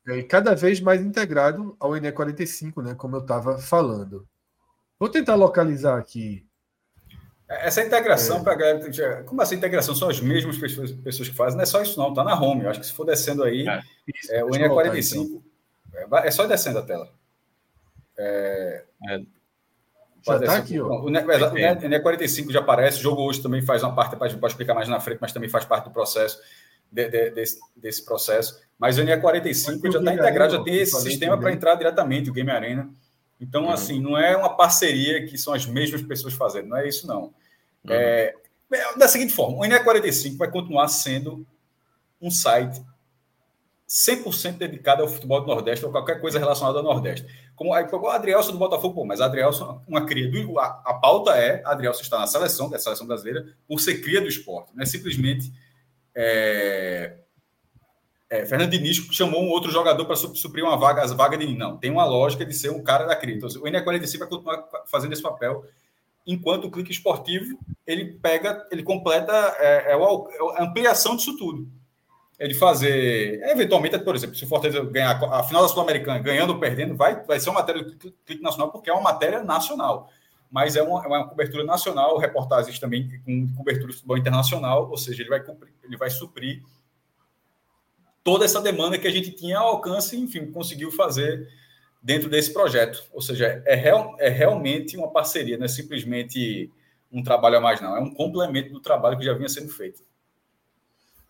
É, 0.08 0.18
e 0.18 0.24
cada 0.24 0.56
vez 0.56 0.82
mais 0.82 1.02
integrado 1.02 1.78
ao 1.80 1.92
NE45, 1.92 2.82
né? 2.82 2.96
Como 2.96 3.16
eu 3.16 3.22
estava 3.22 3.60
falando. 3.60 4.28
Vou 4.98 5.08
tentar 5.08 5.36
localizar 5.36 6.00
aqui. 6.00 6.48
Essa 7.48 7.84
integração, 7.84 8.40
é. 8.40 8.44
para 8.44 8.56
galera, 8.56 9.24
como 9.24 9.42
essa 9.42 9.54
integração 9.54 9.94
são 9.94 10.10
as 10.10 10.20
mesmas 10.20 10.58
pessoas, 10.58 10.92
pessoas 10.92 11.30
que 11.30 11.36
fazem, 11.36 11.56
não 11.56 11.64
é 11.64 11.66
só 11.66 11.82
isso, 11.82 12.00
não, 12.00 12.14
tá 12.14 12.24
na 12.24 12.40
home. 12.40 12.64
Eu 12.64 12.70
acho 12.72 12.80
que 12.80 12.86
se 12.88 12.94
for 12.94 13.06
descendo 13.06 13.44
aí, 13.44 13.68
é, 13.68 13.82
isso, 14.08 14.34
é 14.34 14.44
o 14.44 14.50
NE45, 14.50 15.22
então. 15.24 16.18
é, 16.18 16.28
é 16.28 16.32
só 16.32 16.48
descendo 16.48 16.80
a 16.80 16.82
tela. 16.82 17.08
É, 18.18 18.84
é. 19.10 19.22
Já 20.26 20.40
tá 20.40 20.56
aqui, 20.58 20.80
ó. 20.80 20.88
O 20.88 21.06
NE45 21.06 22.52
já 22.52 22.60
aparece, 22.62 22.98
o 22.98 23.02
jogo 23.02 23.22
hoje 23.22 23.44
também 23.44 23.62
faz 23.62 23.84
uma 23.84 23.94
parte, 23.94 24.16
pode 24.16 24.36
explicar 24.48 24.74
mais 24.74 24.90
na 24.90 25.00
frente, 25.00 25.20
mas 25.22 25.32
também 25.32 25.48
faz 25.48 25.66
parte 25.66 25.84
do 25.84 25.92
processo, 25.92 26.40
de, 26.92 27.08
de, 27.08 27.30
desse, 27.30 27.60
desse, 27.76 28.04
processo. 28.04 28.60
Mas 28.80 28.98
o 28.98 29.04
NE45 29.04 29.92
já 29.92 30.00
está 30.00 30.14
integrado, 30.14 30.54
já 30.54 30.64
tem 30.64 30.78
esse 30.78 31.00
sistema 31.00 31.38
para 31.38 31.54
entrar 31.54 31.76
diretamente, 31.76 32.32
o 32.32 32.34
Game 32.34 32.50
Arena. 32.50 32.90
Então, 33.48 33.66
uhum. 33.66 33.70
assim, 33.70 34.02
não 34.02 34.18
é 34.18 34.36
uma 34.36 34.56
parceria 34.56 35.26
que 35.26 35.38
são 35.38 35.54
as 35.54 35.66
mesmas 35.66 36.02
pessoas 36.02 36.34
fazendo, 36.34 36.70
não 36.70 36.78
é 36.78 36.88
isso, 36.88 37.06
não. 37.06 37.24
Uhum. 37.84 37.92
É, 37.92 38.36
é 38.74 38.98
da 38.98 39.08
seguinte 39.08 39.34
forma, 39.34 39.58
o 39.58 39.62
NE45 39.62 40.38
vai 40.38 40.50
continuar 40.50 40.88
sendo 40.88 41.46
um 42.20 42.32
site 42.32 42.84
100% 43.88 44.58
dedicado 44.58 45.04
ao 45.04 45.08
futebol 45.08 45.42
do 45.42 45.48
Nordeste 45.48 45.86
ou 45.86 45.92
qualquer 45.92 46.20
coisa 46.20 46.40
relacionada 46.40 46.80
ao 46.80 46.84
Nordeste. 46.84 47.28
Como 47.56 47.72
aí 47.72 47.86
o 47.86 48.08
Adrielson 48.08 48.52
do 48.52 48.58
Botafogo, 48.58 48.96
pô, 48.96 49.06
mas 49.06 49.22
Adrielson, 49.22 49.82
uma 49.88 50.06
cria 50.06 50.30
do. 50.30 50.60
A, 50.60 50.82
a 50.84 50.94
pauta 50.96 51.38
é 51.38 51.62
Adrielson 51.64 52.02
está 52.02 52.20
na 52.20 52.28
seleção, 52.28 52.68
que 52.68 52.74
é 52.74 52.78
a 52.78 52.82
seleção 52.82 53.06
brasileira, 53.06 53.46
por 53.68 53.80
ser 53.80 54.02
cria 54.02 54.20
do 54.20 54.28
esporte. 54.28 54.72
Não 54.76 54.82
é 54.82 54.86
simplesmente. 54.86 55.54
É, 56.16 57.18
é, 58.30 58.46
Fernando 58.46 58.72
Diniz 58.72 58.98
chamou 59.12 59.44
um 59.44 59.50
outro 59.50 59.72
jogador 59.72 60.06
para 60.06 60.16
suprir 60.16 60.64
uma 60.64 60.78
vaga, 60.78 61.04
as 61.04 61.12
vagas 61.12 61.40
de 61.40 61.56
não. 61.56 61.78
Tem 61.78 61.92
uma 61.92 62.06
lógica 62.06 62.46
de 62.46 62.54
ser 62.54 62.72
um 62.72 62.84
cara 62.84 63.06
da 63.06 63.16
cria. 63.16 63.36
Então, 63.36 63.48
o 63.48 63.66
NE45 63.66 64.18
vai 64.18 64.28
continuar 64.28 64.68
fazendo 64.88 65.14
esse 65.14 65.22
papel, 65.22 65.64
enquanto 66.26 66.66
o 66.66 66.72
clique 66.72 66.92
esportivo 66.92 67.58
ele 67.86 68.14
pega, 68.14 68.66
ele 68.72 68.84
completa 68.84 69.56
é, 69.60 69.92
é, 69.92 69.94
a 69.94 70.64
ampliação 70.64 71.16
disso 71.16 71.38
tudo 71.38 71.68
ele 72.38 72.54
fazer, 72.54 73.42
eventualmente, 73.44 73.98
por 74.00 74.16
exemplo, 74.16 74.36
se 74.36 74.44
o 74.44 74.48
Fortaleza 74.48 74.84
ganhar 74.84 75.12
a 75.32 75.44
final 75.44 75.62
da 75.62 75.70
Sul-Americana, 75.70 76.20
ganhando 76.20 76.54
ou 76.54 76.60
perdendo, 76.60 76.96
vai, 76.96 77.24
vai 77.24 77.40
ser 77.40 77.50
uma 77.50 77.60
matéria 77.62 77.82
do 77.84 77.96
clique 77.96 78.42
nacional, 78.42 78.72
porque 78.72 78.90
é 78.90 78.94
uma 78.94 79.02
matéria 79.02 79.42
nacional. 79.42 80.10
Mas 80.52 80.76
é 80.76 80.84
uma, 80.84 81.04
é 81.04 81.08
uma 81.08 81.28
cobertura 81.28 81.64
nacional, 81.64 82.18
reportagens 82.18 82.78
também 82.78 83.10
com 83.26 83.54
cobertura 83.56 83.88
de 83.88 83.94
futebol 83.94 84.18
internacional, 84.18 84.90
ou 84.90 84.98
seja, 84.98 85.22
ele 85.22 85.30
vai, 85.30 85.42
cumprir, 85.42 85.74
ele 85.84 85.98
vai 85.98 86.10
suprir 86.10 86.62
toda 88.26 88.44
essa 88.44 88.60
demanda 88.60 88.98
que 88.98 89.08
a 89.08 89.12
gente 89.12 89.30
tinha 89.32 89.60
ao 89.60 89.68
alcance, 89.68 90.18
enfim, 90.18 90.52
conseguiu 90.52 90.92
fazer 90.92 91.48
dentro 92.02 92.28
desse 92.28 92.52
projeto. 92.52 93.04
Ou 93.14 93.22
seja, 93.22 93.62
é, 93.66 93.76
real, 93.76 94.16
é 94.20 94.30
realmente 94.30 94.98
uma 94.98 95.12
parceria, 95.12 95.58
não 95.58 95.66
é 95.66 95.68
simplesmente 95.70 96.72
um 97.12 97.22
trabalho 97.22 97.58
a 97.58 97.62
mais, 97.62 97.80
não. 97.80 97.96
É 97.96 98.00
um 98.00 98.12
complemento 98.12 98.74
do 98.74 98.82
trabalho 98.82 99.18
que 99.18 99.24
já 99.24 99.34
vinha 99.36 99.48
sendo 99.48 99.70
feito. 99.70 100.04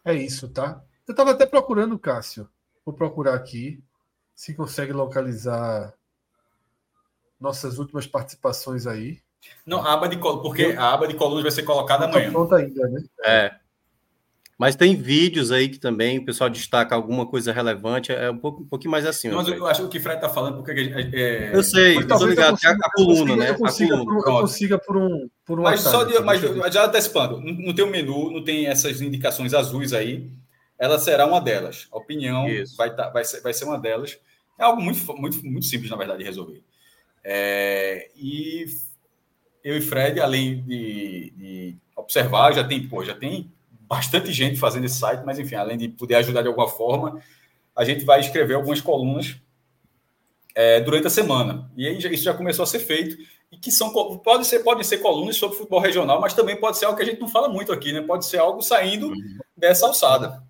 É 0.05 0.13
isso, 0.13 0.47
tá? 0.47 0.81
Eu 1.05 1.11
estava 1.11 1.31
até 1.31 1.45
procurando, 1.45 1.99
Cássio. 1.99 2.49
Vou 2.85 2.95
procurar 2.95 3.33
aqui 3.35 3.83
se 4.33 4.53
consegue 4.53 4.93
localizar 4.93 5.93
nossas 7.37 7.77
últimas 7.77 8.07
participações 8.07 8.87
aí. 8.87 9.19
Não, 9.65 9.85
a 9.85 9.93
aba 9.93 10.07
de 10.07 10.17
porque 10.17 10.75
a 10.77 10.93
aba 10.93 11.07
de 11.07 11.13
colunas 11.15 11.43
vai 11.43 11.51
ser 11.51 11.63
colocada 11.63 12.05
amanhã. 12.05 12.31
Pronta 12.31 12.55
ainda, 12.55 12.87
né? 12.87 13.03
É. 13.25 13.64
Mas 14.57 14.75
tem 14.75 14.95
vídeos 14.95 15.51
aí 15.51 15.67
que 15.67 15.77
também 15.77 16.17
o 16.17 16.25
pessoal 16.25 16.49
destaca 16.49 16.95
alguma 16.95 17.25
coisa 17.25 17.51
relevante, 17.51 18.13
é 18.13 18.31
um, 18.31 18.37
pouco, 18.37 18.63
um 18.63 18.65
pouquinho 18.65 18.91
mais 18.91 19.05
assim. 19.05 19.29
Mas 19.29 19.49
eu 19.49 19.67
acho 19.67 19.81
que 19.81 19.85
o 19.85 19.89
que 19.89 19.97
o 19.97 20.01
Fred 20.01 20.15
está 20.15 20.29
falando, 20.29 20.55
porque. 20.55 20.71
É, 20.71 21.09
é... 21.21 21.55
Eu 21.55 21.61
sei, 21.61 21.97
eu 21.97 22.07
tô 22.07 22.25
ligado, 22.25 22.51
consiga, 22.51 22.71
a, 22.71 22.87
a 22.87 22.91
coluna, 22.91 23.35
né? 23.35 23.49
Eu 23.49 23.55
consiga, 23.55 23.97
coluna. 23.97 24.21
Por, 24.21 24.29
eu 24.29 24.39
consiga 24.39 24.79
por 24.79 24.97
um. 24.97 25.29
Por 25.45 25.59
um 25.59 25.63
mas 25.63 25.81
só 25.81 26.05
de, 26.05 26.17
mas 26.21 26.41
já 26.73 26.85
antecipando, 26.85 27.41
não 27.41 27.75
tem 27.75 27.83
o 27.83 27.87
um 27.89 27.91
menu, 27.91 28.31
não 28.31 28.43
tem 28.43 28.67
essas 28.67 29.01
indicações 29.01 29.53
azuis 29.53 29.91
aí. 29.91 30.31
Ela 30.79 30.99
será 30.99 31.25
uma 31.25 31.41
delas. 31.41 31.87
A 31.91 31.97
opinião 31.97 32.45
vai, 32.77 32.95
tá, 32.95 33.09
vai, 33.09 33.25
ser, 33.25 33.41
vai 33.41 33.53
ser 33.53 33.65
uma 33.65 33.77
delas. 33.77 34.17
É 34.57 34.63
algo 34.63 34.81
muito, 34.81 35.05
muito, 35.17 35.45
muito 35.45 35.65
simples, 35.65 35.91
na 35.91 35.97
verdade, 35.97 36.19
de 36.19 36.25
resolver. 36.25 36.63
É, 37.23 38.09
e 38.15 38.65
eu 39.63 39.75
e 39.77 39.81
Fred, 39.81 40.19
além 40.21 40.63
de, 40.63 41.33
de 41.35 41.77
observar, 41.95 42.53
já 42.53 42.63
tem, 42.63 42.87
pô, 42.87 43.03
já 43.03 43.15
tem 43.15 43.51
bastante 43.87 44.31
gente 44.31 44.59
fazendo 44.59 44.85
esse 44.85 44.99
site, 44.99 45.23
mas 45.25 45.39
enfim, 45.39 45.55
além 45.55 45.77
de 45.77 45.89
poder 45.89 46.15
ajudar 46.15 46.41
de 46.41 46.47
alguma 46.47 46.67
forma, 46.67 47.21
a 47.75 47.83
gente 47.83 48.05
vai 48.05 48.19
escrever 48.19 48.55
algumas 48.55 48.81
colunas 48.81 49.35
é, 50.55 50.79
durante 50.79 51.07
a 51.07 51.09
semana. 51.09 51.69
E 51.75 51.85
aí 51.85 51.97
isso 51.97 52.23
já 52.23 52.33
começou 52.33 52.63
a 52.63 52.67
ser 52.67 52.79
feito. 52.79 53.17
E 53.51 53.57
que 53.57 53.71
são 53.71 53.93
pode 54.19 54.47
ser 54.47 54.59
pode 54.59 54.85
ser 54.85 54.97
colunas 54.97 55.37
sobre 55.37 55.57
futebol 55.57 55.79
regional, 55.79 56.19
mas 56.19 56.33
também 56.33 56.59
pode 56.59 56.77
ser 56.77 56.85
algo 56.85 56.97
que 56.97 57.03
a 57.03 57.05
gente 57.05 57.21
não 57.21 57.27
fala 57.27 57.47
muito 57.47 57.71
aqui, 57.71 57.93
né? 57.93 58.01
Pode 58.01 58.25
ser 58.25 58.37
algo 58.37 58.61
saindo 58.61 59.11
dessa 59.55 59.85
alçada. 59.85 60.43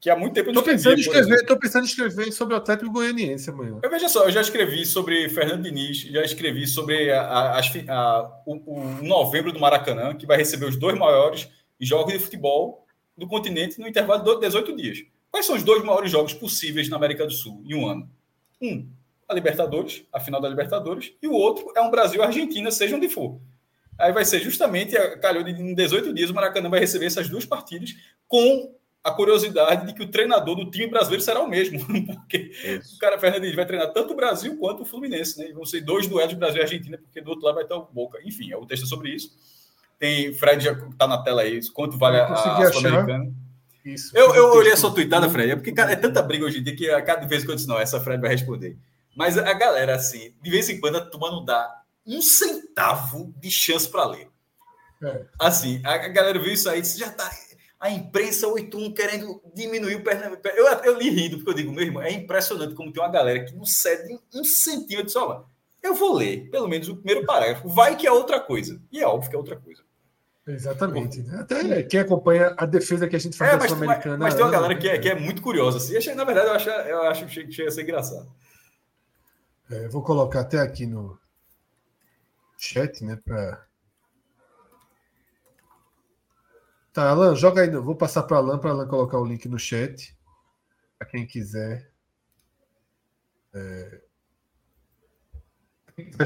Que 0.00 0.10
há 0.10 0.16
muito 0.16 0.34
tempo 0.34 0.50
eu 0.50 0.54
não 0.54 0.64
pensando 0.64 0.98
escrever, 0.98 1.46
Tô 1.46 1.56
pensando 1.56 1.84
em 1.84 1.86
escrever 1.86 2.32
sobre 2.32 2.54
o 2.54 2.56
Atlético 2.56 2.90
Goianiense 2.90 3.50
amanhã. 3.50 3.78
Eu 3.80 3.88
veja 3.88 4.08
só, 4.08 4.24
eu 4.24 4.32
já 4.32 4.40
escrevi 4.40 4.84
sobre 4.84 5.28
Fernando 5.28 5.62
Diniz, 5.62 6.00
já 6.00 6.24
escrevi 6.24 6.66
sobre 6.66 7.12
a, 7.12 7.22
a, 7.22 7.60
a, 7.60 8.42
o, 8.44 9.00
o 9.00 9.04
novembro 9.04 9.52
do 9.52 9.60
Maracanã, 9.60 10.12
que 10.16 10.26
vai 10.26 10.36
receber 10.36 10.66
os 10.66 10.76
dois 10.76 10.98
maiores 10.98 11.48
jogos 11.86 12.12
de 12.12 12.18
futebol 12.18 12.86
do 13.16 13.26
continente 13.26 13.78
no 13.80 13.88
intervalo 13.88 14.22
de 14.22 14.40
18 14.40 14.76
dias. 14.76 15.04
Quais 15.30 15.46
são 15.46 15.56
os 15.56 15.62
dois 15.62 15.82
maiores 15.82 16.10
jogos 16.10 16.32
possíveis 16.32 16.88
na 16.88 16.96
América 16.96 17.26
do 17.26 17.32
Sul 17.32 17.62
em 17.66 17.74
um 17.74 17.86
ano? 17.86 18.08
Um, 18.60 18.88
a 19.28 19.34
Libertadores, 19.34 20.04
a 20.12 20.20
final 20.20 20.40
da 20.40 20.48
Libertadores, 20.48 21.12
e 21.22 21.26
o 21.26 21.32
outro 21.32 21.72
é 21.76 21.80
um 21.80 21.90
Brasil-Argentina, 21.90 22.70
seja 22.70 22.96
onde 22.96 23.08
for. 23.08 23.40
Aí 23.98 24.12
vai 24.12 24.24
ser 24.24 24.40
justamente, 24.40 24.96
calhou 25.20 25.42
de 25.42 25.50
em 25.52 25.74
18 25.74 26.12
dias, 26.12 26.30
o 26.30 26.34
Maracanã 26.34 26.68
vai 26.68 26.80
receber 26.80 27.06
essas 27.06 27.28
duas 27.28 27.44
partidas 27.44 27.94
com 28.26 28.74
a 29.04 29.10
curiosidade 29.10 29.86
de 29.86 29.94
que 29.94 30.02
o 30.02 30.10
treinador 30.10 30.54
do 30.54 30.70
time 30.70 30.86
brasileiro 30.86 31.22
será 31.22 31.40
o 31.40 31.48
mesmo, 31.48 31.80
porque 32.06 32.52
Isso. 32.64 32.96
o 32.96 32.98
cara 32.98 33.18
Fernandes 33.18 33.54
vai 33.54 33.66
treinar 33.66 33.92
tanto 33.92 34.12
o 34.12 34.16
Brasil 34.16 34.56
quanto 34.58 34.82
o 34.82 34.84
Fluminense, 34.84 35.38
né? 35.38 35.48
E 35.48 35.52
vão 35.52 35.64
ser 35.64 35.80
dois 35.80 36.06
duelos 36.06 36.34
Brasil 36.34 36.58
e 36.58 36.62
Argentina, 36.62 36.98
porque 36.98 37.20
do 37.20 37.30
outro 37.30 37.44
lado 37.44 37.56
vai 37.56 37.64
estar 37.64 37.76
o 37.76 37.88
Boca. 37.92 38.20
Enfim, 38.24 38.52
é 38.52 38.56
o 38.56 38.64
texto 38.64 38.86
sobre 38.86 39.10
isso. 39.10 39.36
Tem 40.02 40.34
Fred 40.34 40.64
já 40.64 40.72
está 40.72 41.06
na 41.06 41.22
tela 41.22 41.42
aí, 41.42 41.60
quanto 41.70 41.96
vale 41.96 42.18
a, 42.18 42.26
a 42.26 42.72
Sul-Americana. 42.72 43.32
Isso. 43.84 44.10
Eu, 44.16 44.34
eu 44.34 44.46
olhei 44.48 44.72
a 44.72 44.76
sua 44.76 44.92
tweetada, 44.92 45.30
Fred, 45.30 45.52
é 45.52 45.54
porque 45.54 45.70
cara, 45.70 45.92
é 45.92 45.96
tanta 45.96 46.20
briga 46.20 46.44
hoje 46.44 46.58
em 46.58 46.62
dia 46.64 46.74
que 46.74 46.90
a 46.90 47.00
cada 47.00 47.24
vez 47.24 47.44
que 47.44 47.50
eu 47.52 47.54
disse, 47.54 47.68
não, 47.68 47.78
essa 47.78 48.00
Fred 48.00 48.20
vai 48.20 48.30
responder. 48.30 48.76
Mas 49.16 49.38
a 49.38 49.52
galera, 49.52 49.94
assim, 49.94 50.34
de 50.42 50.50
vez 50.50 50.68
em 50.68 50.80
quando 50.80 50.96
a 50.96 51.00
turma 51.02 51.30
não 51.30 51.44
dá 51.44 51.72
um 52.04 52.20
centavo 52.20 53.32
de 53.38 53.48
chance 53.48 53.88
para 53.88 54.06
ler. 54.06 54.28
É. 55.04 55.24
Assim, 55.38 55.80
a, 55.84 55.96
galera 56.08 56.36
viu 56.36 56.52
isso 56.52 56.68
aí 56.68 56.80
e 56.80 56.82
disse, 56.82 56.98
já 56.98 57.08
tá. 57.08 57.30
A 57.78 57.88
imprensa 57.88 58.48
81 58.48 58.94
querendo 58.94 59.40
diminuir 59.54 59.94
o 59.94 60.02
Pernambuco. 60.02 60.48
Eu, 60.48 60.66
eu 60.66 60.98
li 60.98 61.10
rindo, 61.10 61.36
porque 61.36 61.50
eu 61.50 61.54
digo, 61.54 61.70
meu 61.70 61.84
irmão, 61.84 62.02
é 62.02 62.10
impressionante 62.10 62.74
como 62.74 62.92
tem 62.92 63.00
uma 63.00 63.08
galera 63.08 63.44
que 63.44 63.54
não 63.54 63.64
cede 63.64 64.18
um 64.34 64.42
centímetro 64.42 65.06
de 65.06 65.12
só. 65.12 65.46
Eu 65.80 65.94
vou 65.94 66.12
ler, 66.12 66.50
pelo 66.50 66.66
menos, 66.66 66.88
o 66.88 66.96
primeiro 66.96 67.24
parágrafo. 67.24 67.68
Vai 67.68 67.96
que 67.96 68.04
é 68.04 68.10
outra 68.10 68.40
coisa. 68.40 68.82
E 68.90 69.00
é 69.00 69.06
óbvio 69.06 69.30
que 69.30 69.36
é 69.36 69.38
outra 69.38 69.56
coisa. 69.56 69.84
Exatamente. 70.46 71.22
Né? 71.22 71.40
Até 71.40 71.82
quem 71.84 72.00
acompanha 72.00 72.54
a 72.56 72.66
defesa 72.66 73.08
que 73.08 73.14
a 73.14 73.18
gente 73.18 73.36
faz 73.36 73.54
é, 73.54 73.56
da 73.58 73.68
Sul-Americana. 73.68 74.18
Mas, 74.18 74.26
mas, 74.26 74.34
tem 74.34 74.44
uma 74.44 74.50
galera 74.50 74.76
que 74.76 74.88
é, 74.88 74.98
que 74.98 75.08
é 75.08 75.14
muito 75.14 75.40
curiosa. 75.40 75.78
Assim. 75.78 76.14
Na 76.14 76.24
verdade, 76.24 76.48
eu 76.48 76.54
acho, 76.54 76.68
eu 76.68 77.02
acho 77.02 77.26
que 77.26 77.52
chega 77.52 77.68
a 77.68 77.72
ser 77.72 77.82
engraçado. 77.82 78.28
É, 79.70 79.88
vou 79.88 80.02
colocar 80.02 80.40
até 80.40 80.58
aqui 80.58 80.84
no 80.84 81.18
chat, 82.58 83.04
né? 83.04 83.16
Pra... 83.24 83.64
Tá, 86.92 87.10
Alan, 87.10 87.36
joga 87.36 87.62
aí. 87.62 87.70
Vou 87.70 87.94
passar 87.94 88.24
para 88.24 88.38
Alan 88.38 88.58
para 88.58 88.70
Alan 88.70 88.88
colocar 88.88 89.18
o 89.18 89.24
link 89.24 89.48
no 89.48 89.58
chat. 89.58 90.16
Para 90.98 91.08
quem 91.08 91.24
quiser. 91.24 91.88
É... 93.54 94.00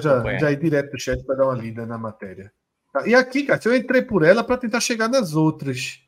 Já, 0.01 0.39
já 0.39 0.53
ir 0.53 0.59
direto 0.59 0.93
no 0.93 0.99
chat 0.99 1.23
para 1.25 1.37
dar 1.37 1.45
uma 1.45 1.55
lida 1.55 1.85
na 1.85 1.99
matéria. 1.99 2.53
E 3.05 3.15
aqui, 3.15 3.45
cara, 3.45 3.61
eu 3.65 3.77
entrei 3.77 4.03
por 4.03 4.23
ela 4.23 4.45
para 4.45 4.57
tentar 4.57 4.81
chegar 4.81 5.09
nas 5.09 5.35
outras. 5.35 6.01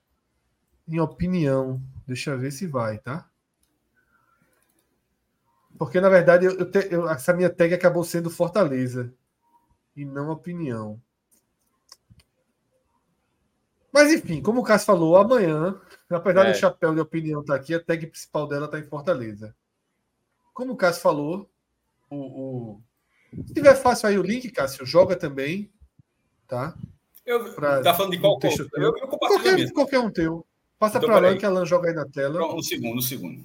Em 0.87 1.01
opinião. 1.01 1.83
Deixa 2.07 2.31
eu 2.31 2.39
ver 2.39 2.51
se 2.51 2.67
vai, 2.67 2.99
tá? 2.99 3.29
Porque, 5.79 6.01
na 6.01 6.09
verdade, 6.09 6.47
eu, 6.47 6.53
eu, 6.59 6.71
te, 6.71 6.89
eu 6.91 7.09
essa 7.09 7.33
minha 7.33 7.51
tag 7.51 7.75
acabou 7.75 8.03
sendo 8.03 8.31
Fortaleza. 8.31 9.13
E 9.95 10.05
não 10.05 10.31
opinião. 10.31 11.01
Mas, 13.93 14.13
enfim, 14.13 14.41
como 14.41 14.61
o 14.61 14.65
Cássio 14.65 14.87
falou, 14.87 15.17
amanhã, 15.17 15.81
apesar 16.09 16.47
é. 16.47 16.53
do 16.53 16.59
chapéu 16.59 16.95
de 16.95 17.01
opinião 17.01 17.41
estar 17.41 17.55
tá 17.55 17.61
aqui, 17.61 17.75
a 17.75 17.83
tag 17.83 18.07
principal 18.07 18.47
dela 18.47 18.67
está 18.67 18.79
em 18.79 18.85
Fortaleza. 18.85 19.55
como 20.53 20.73
o 20.73 20.77
Cássio 20.77 21.03
falou, 21.03 21.51
o, 22.11 22.17
o... 22.17 22.83
se 23.47 23.55
tiver 23.55 23.75
fácil 23.75 24.09
aí 24.09 24.19
o 24.19 24.23
link, 24.23 24.51
Cássio, 24.51 24.87
joga 24.87 25.17
também, 25.17 25.71
tá? 26.49 26.75
Eu, 27.25 27.53
pra, 27.55 27.83
tá 27.83 27.95
falando 27.95 28.13
de 28.13 28.19
qual 28.19 28.39
texto? 28.39 28.67
Eu, 28.75 28.97
eu 28.97 29.07
qualquer, 29.07 29.73
qualquer 29.73 29.99
um 30.01 30.11
teu. 30.11 30.45
Passa 30.79 30.97
então, 30.97 31.09
para 31.11 31.29
Alan, 31.29 31.37
que 31.37 31.45
a 31.45 31.49
Alan 31.49 31.67
joga 31.67 31.91
aí 31.91 31.95
na 31.95 32.07
tela. 32.07 32.55
Um 32.55 32.63
segundo, 32.63 32.99
um 32.99 33.03
segundo. 33.03 33.45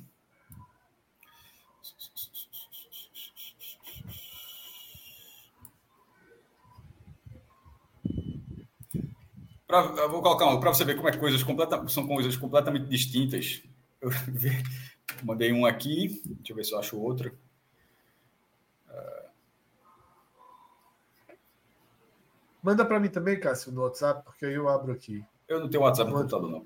Pra, 9.68 9.82
vou 10.08 10.22
colocar 10.22 10.46
um 10.46 10.60
para 10.60 10.74
você 10.74 10.86
ver 10.86 10.96
como 10.96 11.10
é 11.10 11.12
que 11.12 11.18
coisas 11.18 11.44
completa, 11.44 11.86
são 11.90 12.08
coisas 12.08 12.38
completamente 12.38 12.86
distintas. 12.86 13.64
Eu 14.00 14.10
mandei 15.24 15.52
um 15.52 15.66
aqui, 15.66 16.22
deixa 16.26 16.52
eu 16.52 16.56
ver 16.56 16.64
se 16.64 16.74
eu 16.74 16.80
acho 16.80 16.98
outro. 16.98 17.36
Manda 22.64 22.86
para 22.86 23.00
mim 23.00 23.10
também, 23.10 23.40
Cássio, 23.40 23.74
no 23.74 23.82
WhatsApp, 23.82 24.24
porque 24.24 24.46
aí 24.46 24.54
eu 24.54 24.70
abro 24.70 24.94
aqui. 24.94 25.24
Eu 25.50 25.60
não 25.60 25.70
tenho 25.70 25.84
WhatsApp 25.84 26.10
no 26.10 26.18
computador, 26.18 26.50
não. 26.50 26.66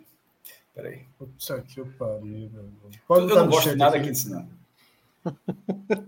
Peraí. 0.75 1.05
Puta 1.17 1.61
que 1.61 1.79
eu 1.79 1.87
pariu, 1.97 2.51
meu 2.51 2.69
Eu 3.09 3.25
não 3.25 3.47
gosto 3.47 3.71
de 3.71 3.75
nada 3.75 3.97
aqui 3.97 4.11
disso, 4.11 4.29
não. 4.29 4.47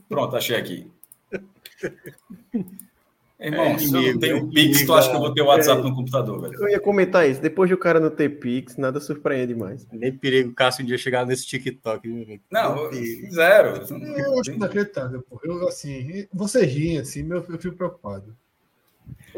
Pronto, 0.07 0.35
achei 0.35 0.55
aqui. 0.55 0.91
Irmão, 3.39 3.67
é, 3.67 3.77
se 3.77 3.95
eu 3.95 4.13
não 4.13 4.19
tenho 4.19 4.49
Pix, 4.49 4.85
tu 4.85 4.93
acha 4.93 5.09
que 5.09 5.15
eu 5.15 5.19
vou 5.21 5.33
ter 5.33 5.41
o 5.41 5.45
WhatsApp 5.45 5.79
é, 5.79 5.83
no 5.83 5.95
computador, 5.95 6.41
velho? 6.41 6.61
Eu 6.61 6.67
ia 6.67 6.79
comentar 6.79 7.27
isso. 7.27 7.41
Depois 7.41 7.69
de 7.69 7.73
o 7.73 7.77
cara 7.77 7.97
não 7.97 8.09
ter 8.09 8.37
Pix, 8.37 8.75
nada 8.75 8.99
surpreende 8.99 9.55
mais. 9.55 9.87
Nem 9.93 10.11
perigo 10.11 10.51
o 10.51 10.53
Cássio 10.53 10.83
um 10.83 10.85
dia 10.85 10.97
chegar 10.97 11.25
nesse 11.25 11.47
TikTok. 11.47 12.41
Não, 12.51 12.91
zero. 13.31 13.81
Eu 14.17 14.39
acho 14.39 14.51
inacreditável, 14.51 15.23
pô. 15.23 15.39
Eu, 15.41 15.65
assim, 15.69 16.27
você 16.33 16.65
ri, 16.65 16.97
assim, 16.97 17.25
eu, 17.31 17.37
eu 17.37 17.57
fico 17.57 17.77
preocupado. 17.77 18.35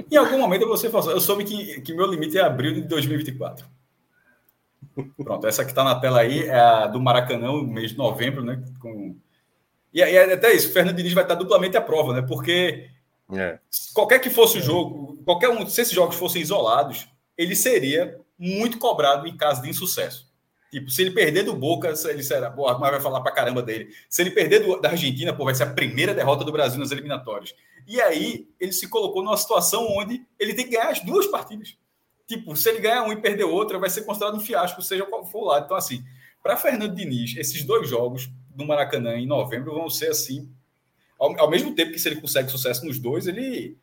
Em 0.09 0.17
algum 0.17 0.37
momento 0.37 0.67
você 0.67 0.89
falou, 0.89 1.11
eu 1.11 1.21
soube 1.21 1.43
que, 1.43 1.81
que 1.81 1.93
meu 1.93 2.05
limite 2.05 2.37
é 2.37 2.41
abril 2.41 2.73
de 2.73 2.81
2024. 2.81 3.65
Pronto, 5.23 5.47
essa 5.47 5.63
que 5.63 5.71
está 5.71 5.83
na 5.83 5.99
tela 5.99 6.19
aí 6.19 6.43
é 6.43 6.59
a 6.59 6.87
do 6.87 6.99
Maracanã, 6.99 7.63
mês 7.63 7.91
de 7.91 7.97
novembro, 7.97 8.43
né? 8.43 8.61
Com... 8.79 9.15
E, 9.93 9.99
e 9.99 10.17
até 10.17 10.53
isso, 10.53 10.69
o 10.69 10.73
Fernando 10.73 10.95
Diniz 10.95 11.13
vai 11.13 11.23
estar 11.23 11.35
duplamente 11.35 11.77
à 11.77 11.81
prova, 11.81 12.13
né? 12.13 12.21
Porque 12.21 12.89
é. 13.31 13.59
qualquer 13.93 14.19
que 14.19 14.29
fosse 14.29 14.57
o 14.57 14.61
jogo, 14.61 15.21
qualquer 15.23 15.49
um, 15.49 15.65
se 15.65 15.81
esses 15.81 15.93
jogos 15.93 16.15
fossem 16.15 16.41
isolados, 16.41 17.07
ele 17.37 17.55
seria 17.55 18.19
muito 18.37 18.77
cobrado 18.77 19.27
em 19.27 19.37
caso 19.37 19.61
de 19.61 19.69
insucesso. 19.69 20.30
Tipo, 20.71 20.89
se 20.89 21.01
ele 21.01 21.11
perder 21.11 21.43
do 21.43 21.53
Boca, 21.53 21.93
ele 22.09 22.23
será, 22.23 22.49
pô, 22.49 22.65
mas 22.79 22.91
vai 22.91 23.01
falar 23.01 23.19
pra 23.19 23.33
caramba 23.33 23.61
dele. 23.61 23.93
Se 24.09 24.21
ele 24.21 24.31
perder 24.31 24.59
do, 24.59 24.79
da 24.79 24.91
Argentina, 24.91 25.33
pô, 25.33 25.43
vai 25.43 25.53
ser 25.53 25.63
a 25.63 25.73
primeira 25.73 26.13
derrota 26.13 26.45
do 26.45 26.51
Brasil 26.51 26.79
nas 26.79 26.91
eliminatórias. 26.91 27.53
E 27.85 27.99
aí, 27.99 28.47
ele 28.57 28.71
se 28.71 28.87
colocou 28.87 29.21
numa 29.21 29.35
situação 29.35 29.85
onde 29.97 30.25
ele 30.39 30.53
tem 30.53 30.63
que 30.63 30.71
ganhar 30.71 30.89
as 30.89 31.01
duas 31.01 31.27
partidas. 31.27 31.75
Tipo, 32.25 32.55
se 32.55 32.69
ele 32.69 32.79
ganhar 32.79 33.03
um 33.03 33.11
e 33.11 33.17
perder 33.17 33.43
outra, 33.43 33.77
vai 33.77 33.89
ser 33.89 34.03
considerado 34.03 34.37
um 34.37 34.39
fiasco, 34.39 34.81
seja 34.81 35.05
qual 35.05 35.25
for 35.25 35.39
o 35.39 35.45
lado. 35.47 35.65
Então, 35.65 35.75
assim, 35.75 36.01
para 36.41 36.55
Fernando 36.55 36.95
Diniz, 36.95 37.35
esses 37.35 37.65
dois 37.65 37.89
jogos 37.89 38.29
do 38.55 38.65
Maracanã 38.65 39.17
em 39.17 39.27
novembro 39.27 39.73
vão 39.73 39.89
ser 39.89 40.11
assim. 40.11 40.49
Ao, 41.19 41.37
ao 41.37 41.49
mesmo 41.49 41.75
tempo 41.75 41.91
que 41.91 41.99
se 41.99 42.07
ele 42.07 42.21
consegue 42.21 42.49
sucesso 42.49 42.85
nos 42.85 42.97
dois, 42.97 43.27
ele 43.27 43.77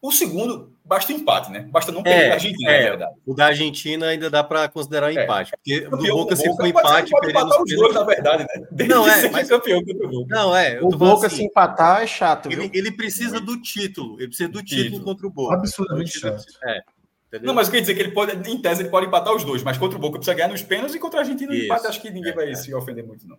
o 0.00 0.12
segundo, 0.12 0.72
basta 0.84 1.12
empate, 1.12 1.50
né? 1.50 1.68
Basta 1.70 1.90
não 1.90 2.02
perder 2.02 2.26
é, 2.26 2.30
a 2.30 2.34
Argentina, 2.34 2.70
é, 2.70 2.82
na 2.82 2.90
verdade. 2.90 3.14
O 3.26 3.34
da 3.34 3.46
Argentina 3.46 4.06
ainda 4.06 4.30
dá 4.30 4.44
para 4.44 4.68
considerar 4.68 5.12
um 5.12 5.18
é. 5.18 5.24
empate. 5.24 5.52
Porque 5.52 5.80
campeão, 5.82 6.16
do 6.16 6.22
Boca, 6.22 6.36
se 6.36 6.56
for 6.56 6.66
empate, 6.66 7.10
pode 7.10 7.30
empatar 7.30 7.62
os 7.62 7.76
dois, 7.76 7.94
na 7.94 8.04
verdade, 8.04 8.42
né? 8.44 8.66
Desde 8.70 8.94
não, 8.94 9.08
é, 9.08 9.30
mas... 9.30 9.48
campeão 9.48 9.84
contra 9.84 10.06
o 10.06 10.10
Boca. 10.10 10.34
Não, 10.34 10.56
é. 10.56 10.80
O 10.80 10.88
Boca 10.90 11.26
assim, 11.26 11.36
se 11.36 11.44
empatar 11.44 12.02
é 12.02 12.06
chato. 12.06 12.50
Ele, 12.50 12.70
ele, 12.72 12.90
precisa 12.92 13.40
do 13.40 13.60
título. 13.60 14.16
Ele 14.18 14.28
precisa 14.28 14.48
do 14.48 14.62
título, 14.62 14.84
título 14.84 15.04
contra 15.04 15.26
o 15.26 15.30
Boca. 15.30 15.54
Absurdamente 15.54 16.18
chato. 16.18 16.44
É. 16.64 16.82
Entendeu? 17.28 17.48
Não, 17.48 17.54
mas 17.54 17.68
quer 17.68 17.80
dizer 17.80 17.94
que 17.94 18.02
ele 18.02 18.12
pode, 18.12 18.48
em 18.48 18.60
tese, 18.60 18.82
ele 18.82 18.88
pode 18.88 19.06
empatar 19.06 19.34
os 19.34 19.44
dois, 19.44 19.62
mas 19.62 19.76
contra 19.76 19.98
o 19.98 20.00
Boca 20.00 20.18
precisa 20.18 20.34
ganhar 20.34 20.48
nos 20.48 20.62
pênaltis 20.62 20.94
e 20.94 20.98
contra 20.98 21.20
a 21.20 21.22
Argentina 21.22 21.52
no 21.52 21.58
empate, 21.58 21.86
acho 21.86 22.00
que 22.00 22.10
ninguém 22.10 22.32
vai 22.32 22.50
é. 22.50 22.54
se 22.54 22.72
ofender 22.72 23.04
muito, 23.04 23.26
não. 23.26 23.36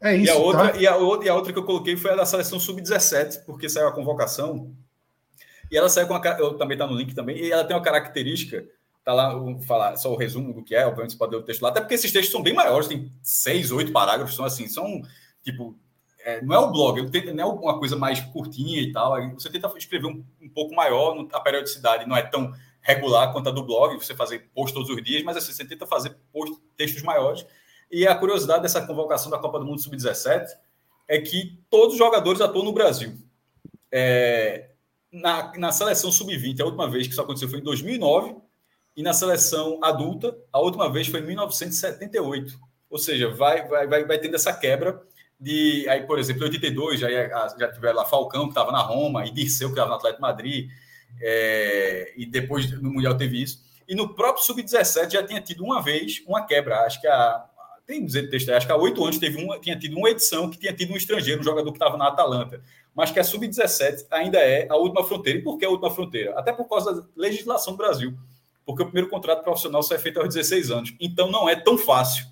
É 0.00 0.16
isso. 0.16 0.26
E 0.26 0.30
a, 0.30 0.36
outra, 0.36 0.68
tá? 0.68 0.78
e, 0.78 0.86
a, 0.86 0.92
e 0.92 1.28
a 1.28 1.34
outra 1.34 1.52
que 1.52 1.58
eu 1.58 1.64
coloquei 1.64 1.96
foi 1.96 2.12
a 2.12 2.16
da 2.16 2.26
seleção 2.26 2.60
sub-17, 2.60 3.44
porque 3.44 3.68
saiu 3.68 3.88
a 3.88 3.92
convocação. 3.92 4.72
E 5.70 5.76
ela 5.76 5.88
saiu 5.88 6.06
com 6.06 6.14
a. 6.14 6.36
Eu 6.38 6.54
também 6.54 6.76
está 6.76 6.86
no 6.86 6.96
link 6.96 7.14
também. 7.14 7.36
E 7.36 7.50
ela 7.50 7.64
tem 7.64 7.76
uma 7.76 7.82
característica. 7.82 8.64
Tá 9.04 9.12
lá, 9.12 9.34
vou 9.34 9.60
falar 9.62 9.96
só 9.96 10.12
o 10.12 10.16
resumo 10.16 10.52
do 10.52 10.62
que 10.62 10.74
é, 10.74 10.86
obviamente 10.86 11.12
você 11.12 11.18
pode 11.18 11.32
ler 11.32 11.38
o 11.38 11.42
texto 11.42 11.62
lá, 11.62 11.70
até 11.70 11.80
porque 11.80 11.94
esses 11.94 12.12
textos 12.12 12.30
são 12.30 12.42
bem 12.42 12.52
maiores, 12.52 12.88
tem 12.88 13.10
seis, 13.22 13.72
oito 13.72 13.90
parágrafos, 13.90 14.36
são 14.36 14.44
assim, 14.44 14.68
são 14.68 15.00
tipo. 15.42 15.78
É, 16.24 16.42
não 16.42 16.54
é 16.54 16.58
o 16.58 16.70
blog, 16.70 17.10
tento, 17.10 17.32
não 17.32 17.42
é 17.42 17.46
uma 17.46 17.78
coisa 17.78 17.96
mais 17.96 18.20
curtinha 18.20 18.82
e 18.82 18.92
tal. 18.92 19.16
Você 19.32 19.48
tenta 19.48 19.72
escrever 19.78 20.06
um, 20.06 20.22
um 20.42 20.48
pouco 20.48 20.74
maior, 20.74 21.26
a 21.32 21.40
periodicidade 21.40 22.06
não 22.06 22.16
é 22.16 22.22
tão 22.22 22.52
regular 22.82 23.32
quanto 23.32 23.48
a 23.48 23.52
do 23.52 23.62
blog, 23.62 23.96
você 23.96 24.14
fazer 24.14 24.50
post 24.54 24.74
todos 24.74 24.90
os 24.90 25.02
dias, 25.02 25.22
mas 25.22 25.36
assim, 25.36 25.52
você 25.52 25.64
tenta 25.64 25.86
fazer 25.86 26.16
post, 26.32 26.56
textos 26.76 27.02
maiores. 27.02 27.46
E 27.90 28.06
a 28.06 28.14
curiosidade 28.14 28.62
dessa 28.62 28.86
convocação 28.86 29.30
da 29.30 29.38
Copa 29.38 29.58
do 29.58 29.64
Mundo 29.64 29.80
Sub-17 29.80 30.46
é 31.06 31.18
que 31.20 31.58
todos 31.70 31.94
os 31.94 31.98
jogadores 31.98 32.40
atuam 32.40 32.64
no 32.64 32.72
Brasil. 32.72 33.16
É, 33.90 34.70
na, 35.10 35.52
na 35.56 35.72
seleção 35.72 36.12
sub-20, 36.12 36.60
a 36.60 36.64
última 36.64 36.88
vez 36.90 37.06
que 37.06 37.12
isso 37.12 37.22
aconteceu 37.22 37.48
foi 37.48 37.60
em 37.60 37.62
2009, 37.62 38.36
e 38.96 39.02
na 39.02 39.12
seleção 39.12 39.78
adulta, 39.82 40.36
a 40.52 40.60
última 40.60 40.90
vez 40.92 41.06
foi 41.06 41.20
em 41.20 41.26
1978. 41.26 42.58
Ou 42.90 42.98
seja, 42.98 43.30
vai, 43.30 43.66
vai, 43.66 43.86
vai, 43.86 44.04
vai 44.04 44.18
tendo 44.18 44.34
essa 44.34 44.52
quebra 44.52 45.00
de. 45.38 45.88
Aí, 45.88 46.02
por 46.02 46.18
exemplo, 46.18 46.42
em 46.42 46.46
82, 46.46 47.00
já, 47.00 47.08
já 47.58 47.72
tiveram 47.72 47.96
lá 47.96 48.04
Falcão, 48.04 48.44
que 48.44 48.50
estava 48.50 48.72
na 48.72 48.80
Roma, 48.80 49.24
e 49.24 49.30
Dirceu, 49.30 49.68
que 49.68 49.74
estava 49.74 49.90
no 49.90 49.96
Atlético 49.96 50.22
Madrid, 50.22 50.68
é, 51.20 52.12
e 52.16 52.26
depois 52.26 52.70
no 52.82 52.90
Mundial 52.90 53.16
teve 53.16 53.40
isso. 53.40 53.62
E 53.86 53.94
no 53.94 54.14
próprio 54.14 54.44
Sub-17 54.44 55.12
já 55.12 55.22
tinha 55.22 55.40
tido 55.40 55.64
uma 55.64 55.80
vez 55.80 56.22
uma 56.26 56.44
quebra. 56.44 56.80
Acho 56.80 57.00
que 57.00 57.06
a, 57.06 57.47
tem 57.88 58.04
dizer 58.04 58.28
texto, 58.28 58.50
acho 58.50 58.66
que 58.66 58.72
há 58.72 58.76
oito 58.76 59.02
anos 59.02 59.16
teve 59.18 59.42
uma, 59.42 59.58
tinha 59.58 59.74
tido 59.74 59.96
uma 59.96 60.10
edição 60.10 60.50
que 60.50 60.58
tinha 60.58 60.74
tido 60.74 60.92
um 60.92 60.96
estrangeiro, 60.96 61.40
um 61.40 61.42
jogador 61.42 61.72
que 61.72 61.78
estava 61.78 61.96
na 61.96 62.08
Atalanta, 62.08 62.62
mas 62.94 63.10
que 63.10 63.18
a 63.18 63.24
sub-17 63.24 64.04
ainda 64.10 64.38
é 64.38 64.68
a 64.68 64.76
última 64.76 65.02
fronteira. 65.02 65.38
E 65.38 65.42
por 65.42 65.56
que 65.56 65.64
a 65.64 65.70
última 65.70 65.90
fronteira? 65.90 66.38
Até 66.38 66.52
por 66.52 66.68
causa 66.68 66.94
da 66.94 67.08
legislação 67.16 67.72
do 67.72 67.78
Brasil. 67.78 68.12
Porque 68.66 68.82
o 68.82 68.84
primeiro 68.84 69.08
contrato 69.08 69.42
profissional 69.42 69.82
só 69.82 69.94
é 69.94 69.98
feito 69.98 70.20
aos 70.20 70.34
16 70.34 70.70
anos. 70.70 70.94
Então 71.00 71.30
não 71.30 71.48
é 71.48 71.56
tão 71.56 71.78
fácil 71.78 72.26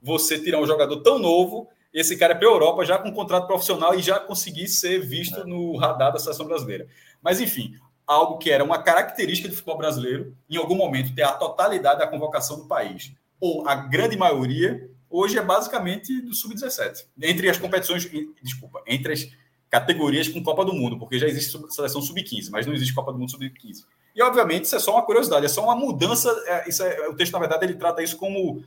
você 0.00 0.38
tirar 0.38 0.58
um 0.60 0.66
jogador 0.66 0.96
tão 1.02 1.18
novo, 1.18 1.68
esse 1.92 2.16
cara 2.16 2.32
é 2.32 2.36
para 2.36 2.48
a 2.48 2.50
Europa 2.50 2.82
já 2.86 2.96
com 2.96 3.10
um 3.10 3.12
contrato 3.12 3.46
profissional 3.46 3.94
e 3.94 4.00
já 4.00 4.18
conseguir 4.18 4.66
ser 4.66 5.00
visto 5.00 5.40
é. 5.40 5.44
no 5.44 5.76
radar 5.76 6.10
da 6.10 6.18
seleção 6.18 6.46
brasileira. 6.46 6.88
Mas 7.20 7.38
enfim, 7.38 7.74
algo 8.06 8.38
que 8.38 8.50
era 8.50 8.64
uma 8.64 8.82
característica 8.82 9.46
do 9.46 9.54
futebol 9.54 9.76
brasileiro, 9.76 10.34
em 10.48 10.56
algum 10.56 10.74
momento 10.74 11.14
ter 11.14 11.22
a 11.22 11.32
totalidade 11.32 11.98
da 11.98 12.06
convocação 12.06 12.60
do 12.60 12.66
país, 12.66 13.12
ou 13.38 13.68
a 13.68 13.74
grande 13.74 14.16
maioria, 14.16 14.88
hoje 15.12 15.38
é 15.38 15.42
basicamente 15.42 16.20
do 16.22 16.34
sub-17. 16.34 17.04
Entre 17.20 17.48
as 17.48 17.58
competições, 17.58 18.08
desculpa, 18.42 18.82
entre 18.86 19.12
as 19.12 19.28
categorias 19.70 20.28
com 20.28 20.42
Copa 20.42 20.64
do 20.64 20.72
Mundo, 20.72 20.98
porque 20.98 21.18
já 21.18 21.26
existe 21.26 21.56
seleção 21.72 22.02
sub-15, 22.02 22.48
mas 22.50 22.66
não 22.66 22.74
existe 22.74 22.94
Copa 22.94 23.12
do 23.12 23.18
Mundo 23.18 23.30
sub-15. 23.30 23.84
E 24.14 24.22
obviamente 24.22 24.64
isso 24.64 24.76
é 24.76 24.78
só 24.78 24.92
uma 24.92 25.02
curiosidade, 25.02 25.46
é 25.46 25.48
só 25.48 25.64
uma 25.64 25.76
mudança. 25.76 26.30
É, 26.46 26.68
isso 26.68 26.82
é, 26.82 27.08
o 27.08 27.14
texto, 27.14 27.32
na 27.32 27.38
verdade, 27.38 27.64
ele 27.64 27.74
trata 27.74 28.02
isso 28.02 28.16
como 28.16 28.62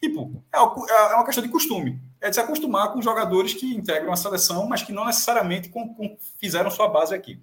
tipo, 0.00 0.42
é, 0.52 0.58
é 0.58 1.14
uma 1.14 1.24
questão 1.24 1.42
de 1.42 1.50
costume. 1.50 2.00
É 2.20 2.28
de 2.28 2.34
se 2.34 2.40
acostumar 2.40 2.92
com 2.92 3.00
jogadores 3.00 3.54
que 3.54 3.74
integram 3.74 4.12
a 4.12 4.16
seleção, 4.16 4.66
mas 4.68 4.82
que 4.82 4.92
não 4.92 5.06
necessariamente 5.06 5.68
com, 5.68 5.94
com, 5.94 6.16
fizeram 6.38 6.70
sua 6.70 6.88
base 6.88 7.14
aqui. 7.14 7.40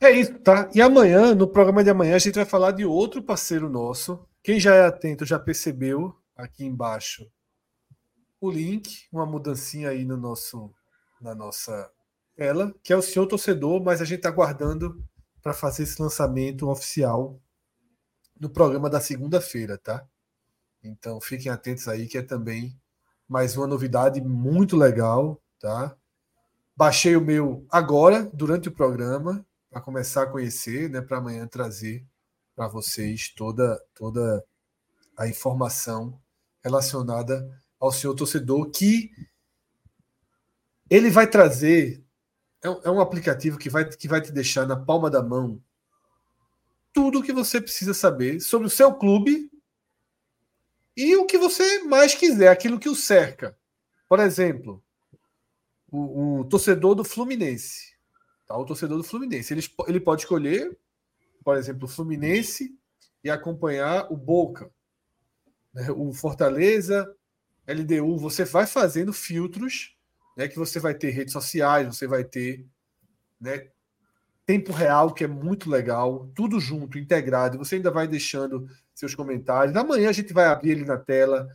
É 0.00 0.10
isso, 0.10 0.38
tá? 0.40 0.70
E 0.74 0.80
amanhã, 0.82 1.34
no 1.34 1.48
programa 1.48 1.82
de 1.82 1.88
amanhã, 1.88 2.16
a 2.16 2.18
gente 2.18 2.34
vai 2.34 2.44
falar 2.44 2.72
de 2.72 2.84
outro 2.84 3.22
parceiro 3.22 3.68
nosso, 3.68 4.26
quem 4.42 4.60
já 4.60 4.74
é 4.74 4.84
atento 4.84 5.24
já 5.24 5.38
percebeu 5.38 6.14
aqui 6.36 6.64
embaixo 6.64 7.26
o 8.40 8.50
link, 8.50 9.06
uma 9.10 9.24
mudancinha 9.24 9.88
aí 9.88 10.04
no 10.04 10.16
nosso, 10.16 10.70
na 11.20 11.34
nossa 11.34 11.90
tela, 12.36 12.74
que 12.82 12.92
é 12.92 12.96
o 12.96 13.02
senhor 13.02 13.26
torcedor, 13.26 13.82
mas 13.82 14.02
a 14.02 14.04
gente 14.04 14.18
está 14.18 14.28
aguardando 14.28 15.02
para 15.42 15.54
fazer 15.54 15.84
esse 15.84 16.00
lançamento 16.00 16.68
oficial 16.68 17.40
no 18.38 18.50
programa 18.50 18.90
da 18.90 19.00
segunda-feira, 19.00 19.78
tá? 19.78 20.06
Então 20.82 21.20
fiquem 21.20 21.50
atentos 21.50 21.88
aí 21.88 22.06
que 22.06 22.18
é 22.18 22.22
também 22.22 22.78
mais 23.26 23.56
uma 23.56 23.66
novidade 23.66 24.20
muito 24.20 24.76
legal, 24.76 25.42
tá? 25.58 25.96
Baixei 26.76 27.16
o 27.16 27.20
meu 27.20 27.66
agora, 27.70 28.30
durante 28.34 28.68
o 28.68 28.72
programa, 28.72 29.44
para 29.76 29.82
começar 29.82 30.22
a 30.22 30.26
conhecer, 30.26 30.88
né, 30.88 31.02
para 31.02 31.18
amanhã 31.18 31.46
trazer 31.46 32.02
para 32.54 32.66
vocês 32.66 33.28
toda, 33.28 33.78
toda 33.94 34.42
a 35.14 35.28
informação 35.28 36.18
relacionada 36.64 37.46
ao 37.78 37.92
senhor 37.92 38.14
torcedor, 38.14 38.70
que 38.70 39.10
ele 40.88 41.10
vai 41.10 41.26
trazer. 41.26 42.02
É 42.62 42.70
um, 42.70 42.80
é 42.84 42.90
um 42.90 43.00
aplicativo 43.00 43.58
que 43.58 43.68
vai, 43.68 43.84
que 43.84 44.08
vai 44.08 44.22
te 44.22 44.32
deixar 44.32 44.66
na 44.66 44.76
palma 44.76 45.10
da 45.10 45.22
mão 45.22 45.62
tudo 46.90 47.18
o 47.18 47.22
que 47.22 47.34
você 47.34 47.60
precisa 47.60 47.92
saber 47.92 48.40
sobre 48.40 48.68
o 48.68 48.70
seu 48.70 48.94
clube 48.94 49.50
e 50.96 51.16
o 51.16 51.26
que 51.26 51.36
você 51.36 51.82
mais 51.82 52.14
quiser, 52.14 52.48
aquilo 52.48 52.80
que 52.80 52.88
o 52.88 52.96
cerca. 52.96 53.54
Por 54.08 54.20
exemplo, 54.20 54.82
o, 55.92 56.38
o 56.38 56.44
torcedor 56.46 56.94
do 56.94 57.04
Fluminense. 57.04 57.95
Tá? 58.46 58.56
O 58.56 58.64
torcedor 58.64 58.96
do 58.96 59.04
Fluminense. 59.04 59.52
Ele, 59.52 59.66
ele 59.88 60.00
pode 60.00 60.22
escolher, 60.22 60.76
por 61.44 61.56
exemplo, 61.56 61.84
o 61.84 61.90
Fluminense 61.90 62.76
e 63.22 63.30
acompanhar 63.30 64.10
o 64.10 64.16
Boca. 64.16 64.70
Né? 65.74 65.90
O 65.90 66.12
Fortaleza, 66.12 67.12
LDU. 67.66 68.16
Você 68.18 68.44
vai 68.44 68.66
fazendo 68.66 69.12
filtros 69.12 69.96
né, 70.36 70.46
que 70.46 70.58
você 70.58 70.78
vai 70.78 70.94
ter 70.94 71.10
redes 71.10 71.32
sociais, 71.32 71.86
você 71.86 72.06
vai 72.06 72.22
ter 72.22 72.64
né, 73.40 73.68
tempo 74.44 74.72
real, 74.72 75.12
que 75.12 75.24
é 75.24 75.26
muito 75.26 75.68
legal, 75.68 76.30
tudo 76.34 76.60
junto, 76.60 76.98
integrado. 76.98 77.58
Você 77.58 77.76
ainda 77.76 77.90
vai 77.90 78.06
deixando 78.06 78.68
seus 78.94 79.14
comentários. 79.14 79.76
Amanhã 79.76 80.10
a 80.10 80.12
gente 80.12 80.32
vai 80.32 80.46
abrir 80.46 80.72
ele 80.72 80.84
na 80.84 80.98
tela, 80.98 81.48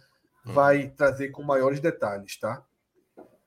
hum. 0.45 0.53
vai 0.53 0.89
trazer 0.89 1.29
com 1.29 1.43
maiores 1.43 1.79
detalhes, 1.79 2.37
tá? 2.37 2.65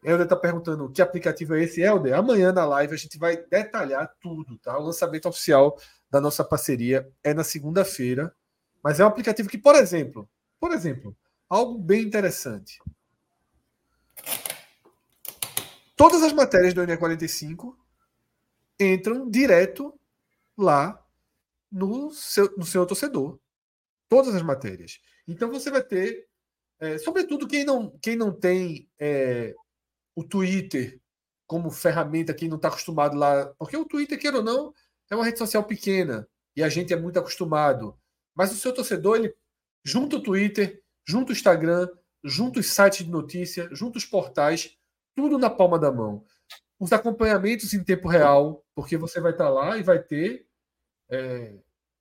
Helder 0.05 0.25
está 0.25 0.37
perguntando 0.37 0.91
que 0.91 1.01
aplicativo 1.01 1.55
é 1.55 1.63
esse, 1.63 1.81
Helder. 1.81 2.15
Amanhã 2.15 2.53
na 2.53 2.67
live 2.67 2.93
a 2.93 2.99
gente 2.99 3.19
vai 3.19 3.39
detalhar 3.39 4.15
tudo, 4.21 4.59
tá? 4.59 4.79
O 4.79 4.83
lançamento 4.83 5.27
oficial 5.27 5.79
da 6.11 6.21
nossa 6.21 6.45
parceria 6.45 7.11
é 7.23 7.33
na 7.33 7.43
segunda-feira, 7.43 8.35
mas 8.83 9.01
é 9.01 9.05
um 9.05 9.09
aplicativo 9.09 9.49
que, 9.49 9.57
por 9.57 9.75
exemplo, 9.75 10.29
por 10.61 10.73
exemplo, 10.73 11.17
algo 11.49 11.79
bem 11.79 12.03
interessante. 12.03 12.79
Todas 15.97 16.23
as 16.23 16.35
matérias 16.35 16.75
do 16.75 16.83
NE45 16.83 17.75
entram 18.79 19.31
direto 19.31 19.99
lá 20.57 21.03
no 21.73 22.11
seu, 22.13 22.53
no 22.59 22.67
seu 22.67 22.85
torcedor. 22.85 23.39
Todas 24.07 24.35
as 24.35 24.43
matérias. 24.43 25.01
Então 25.27 25.51
você 25.51 25.71
vai 25.71 25.83
ter, 25.83 26.29
é, 26.79 26.99
sobretudo 26.99 27.49
quem 27.49 27.65
não, 27.65 27.91
quem 28.03 28.17
não 28.17 28.33
tem 28.33 28.89
é, 28.99 29.55
o 30.15 30.25
Twitter 30.25 31.01
como 31.47 31.71
ferramenta, 31.71 32.35
quem 32.35 32.49
não 32.49 32.57
está 32.57 32.69
acostumado 32.69 33.17
lá. 33.17 33.47
Porque 33.59 33.77
o 33.77 33.85
Twitter, 33.85 34.19
queira 34.19 34.39
ou 34.39 34.43
não, 34.43 34.73
é 35.11 35.15
uma 35.15 35.25
rede 35.25 35.39
social 35.39 35.65
pequena 35.65 36.27
e 36.57 36.63
a 36.63 36.69
gente 36.69 36.93
é 36.93 36.97
muito 36.97 37.19
acostumado. 37.19 37.99
Mas 38.35 38.53
o 38.53 38.57
seu 38.57 38.73
torcedor, 38.73 39.17
ele 39.17 39.35
junta 39.85 40.17
o 40.17 40.23
Twitter, 40.23 40.83
junta 41.07 41.31
o 41.31 41.35
Instagram, 41.35 41.89
junta 42.23 42.61
os 42.61 42.73
sites 42.73 43.05
de 43.05 43.11
notícia, 43.11 43.69
junta 43.73 43.99
os 43.99 44.05
portais, 44.05 44.77
tudo 45.15 45.39
na 45.39 45.51
palma 45.51 45.79
da 45.79 45.93
mão. 45.93 46.25
Os 46.79 46.93
acompanhamentos 46.93 47.73
em 47.73 47.85
tempo 47.85 48.09
real, 48.09 48.65
porque 48.75 48.97
você 48.97 49.21
vai 49.21 49.33
estar 49.33 49.45
tá 49.45 49.51
lá 49.51 49.77
e 49.77 49.83
vai 49.83 50.03
ter 50.03 50.47
é, 51.11 51.55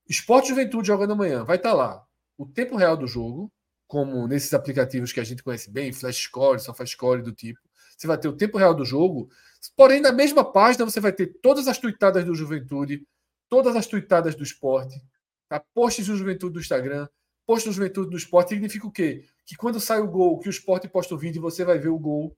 Esporte 0.07 0.49
Juventude 0.49 0.88
jogando 0.88 1.14
amanhã, 1.14 1.44
vai 1.44 1.57
estar 1.57 1.72
tá 1.72 1.76
lá 1.76 2.07
o 2.38 2.45
tempo 2.45 2.76
real 2.76 2.98
do 2.98 3.07
jogo, 3.07 3.52
como 3.88 4.27
nesses 4.27 4.53
aplicativos 4.53 5.14
que 5.14 5.19
a 5.19 5.23
gente 5.23 5.44
conhece 5.44 5.69
bem, 5.69 5.94
Flash 5.94 6.23
Score, 6.23 6.60
SofaScore 6.60 7.22
do 7.22 7.31
tipo 7.31 7.60
você 7.98 8.07
vai 8.07 8.18
ter 8.18 8.28
o 8.28 8.36
tempo 8.36 8.57
real 8.57 8.74
do 8.74 8.86
jogo, 8.86 9.30
porém 9.76 10.02
na 10.02 10.11
mesma 10.11 10.44
página 10.44 10.86
você 10.86 10.99
vai 10.99 11.11
ter 11.11 11.28
todas 11.41 11.68
as 11.68 11.78
tuitadas 11.78 12.26
do 12.26 12.36
Juventude, 12.36 13.06
todas 13.49 13.76
as 13.76 13.88
tuitadas 13.88 14.36
do 14.36 14.44
esporte, 14.44 15.02
tá? 15.48 15.60
posts 15.74 16.07
do 16.07 16.15
Juventude 16.15 16.53
do 16.53 16.60
Instagram, 16.60 17.07
posts 17.45 17.72
do 17.72 17.76
Juventude 17.76 18.10
do 18.10 18.18
esporte, 18.18 18.49
significa 18.49 18.88
o 18.88 18.91
quê? 18.91 19.26
Que 19.45 19.56
quando 19.56 19.80
sai 19.80 19.99
o 19.99 20.07
gol, 20.07 20.40
que 20.40 20.48
o 20.48 20.52
esporte 20.52 20.88
posta 20.88 21.14
o 21.14 21.18
vídeo, 21.18 21.41
você 21.41 21.64
vai 21.64 21.78
ver 21.78 21.90
o 21.90 21.99
gol, 21.99 22.36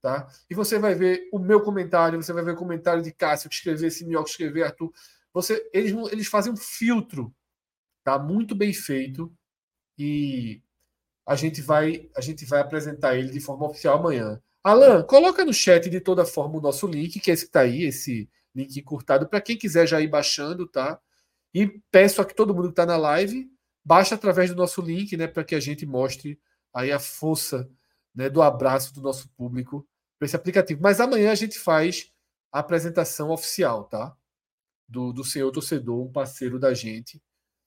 tá? 0.00 0.28
E 0.48 0.54
você 0.54 0.78
vai 0.78 0.94
ver 0.94 1.28
o 1.32 1.38
meu 1.38 1.62
comentário, 1.62 2.22
você 2.22 2.32
vai 2.32 2.44
ver 2.44 2.52
o 2.52 2.56
comentário 2.56 3.02
de 3.02 3.12
Cássio 3.12 3.48
que 3.48 3.56
escreveu, 3.56 3.90
Simeão 3.90 4.22
que 4.22 4.30
escreveu, 4.30 4.64
Arthur. 4.64 4.92
Você, 5.32 5.68
eles, 5.72 5.92
eles 6.12 6.26
fazem 6.26 6.52
um 6.52 6.56
filtro, 6.56 7.34
tá? 8.04 8.18
Muito 8.18 8.54
bem 8.54 8.72
feito 8.72 9.34
e 9.98 10.62
a 11.26 11.34
gente 11.34 11.62
vai 11.62 12.10
a 12.16 12.20
gente 12.20 12.44
vai 12.44 12.60
apresentar 12.60 13.16
ele 13.16 13.30
de 13.30 13.40
forma 13.40 13.66
oficial 13.66 13.98
amanhã. 13.98 14.40
Alan, 14.64 15.02
coloca 15.02 15.44
no 15.44 15.52
chat 15.52 15.90
de 15.90 16.00
toda 16.00 16.24
forma 16.24 16.56
o 16.56 16.60
nosso 16.60 16.86
link, 16.86 17.20
que 17.20 17.30
é 17.30 17.34
esse 17.34 17.44
que 17.44 17.50
está 17.50 17.60
aí, 17.60 17.82
esse 17.82 18.30
link 18.54 18.74
encurtado, 18.74 19.28
para 19.28 19.40
quem 19.40 19.58
quiser 19.58 19.86
já 19.86 20.00
ir 20.00 20.08
baixando, 20.08 20.66
tá? 20.66 20.98
E 21.52 21.66
peço 21.90 22.22
a 22.22 22.24
que 22.24 22.34
todo 22.34 22.54
mundo 22.54 22.68
que 22.68 22.72
está 22.72 22.86
na 22.86 22.96
live 22.96 23.50
baixe 23.84 24.14
através 24.14 24.48
do 24.50 24.56
nosso 24.56 24.80
link, 24.80 25.14
né, 25.18 25.26
para 25.26 25.44
que 25.44 25.54
a 25.54 25.60
gente 25.60 25.84
mostre 25.84 26.40
aí 26.72 26.90
a 26.90 26.98
força 26.98 27.70
né, 28.14 28.30
do 28.30 28.40
abraço 28.40 28.94
do 28.94 29.02
nosso 29.02 29.28
público 29.36 29.86
para 30.18 30.26
esse 30.26 30.36
aplicativo. 30.36 30.80
Mas 30.82 30.98
amanhã 30.98 31.30
a 31.30 31.34
gente 31.34 31.58
faz 31.58 32.10
a 32.50 32.60
apresentação 32.60 33.30
oficial, 33.30 33.84
tá? 33.84 34.16
Do, 34.88 35.12
do 35.12 35.24
senhor 35.24 35.50
torcedor, 35.50 36.02
um 36.02 36.12
parceiro 36.12 36.58
da 36.58 36.72
gente. 36.72 37.22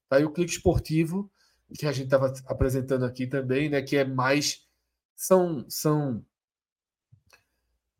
Tá? 0.09 0.19
E 0.19 0.25
o 0.25 0.31
clique 0.31 0.51
esportivo, 0.51 1.31
que 1.77 1.85
a 1.85 1.91
gente 1.91 2.05
estava 2.05 2.33
apresentando 2.47 3.05
aqui 3.05 3.27
também, 3.27 3.69
né? 3.69 3.81
Que 3.81 3.97
é 3.97 4.05
mais. 4.05 4.65
São, 5.15 5.65
são 5.69 6.25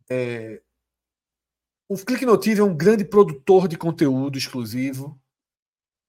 é, 0.09 0.61
o 1.89 1.95
Clique 1.97 2.25
Notive 2.25 2.61
é 2.61 2.63
um 2.63 2.75
grande 2.75 3.05
produtor 3.05 3.67
de 3.67 3.77
conteúdo 3.77 4.37
exclusivo. 4.37 5.19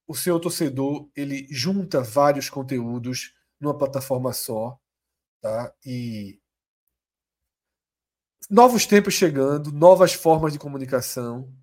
O 0.07 0.15
seu 0.15 0.39
torcedor 0.39 1.09
ele 1.15 1.47
junta 1.49 2.01
vários 2.01 2.49
conteúdos 2.49 3.33
numa 3.59 3.77
plataforma 3.77 4.33
só, 4.33 4.79
tá? 5.41 5.73
E 5.85 6.39
novos 8.49 8.85
tempos 8.85 9.13
chegando, 9.13 9.71
novas 9.71 10.13
formas 10.13 10.51
de 10.51 10.59
comunicação, 10.59 11.53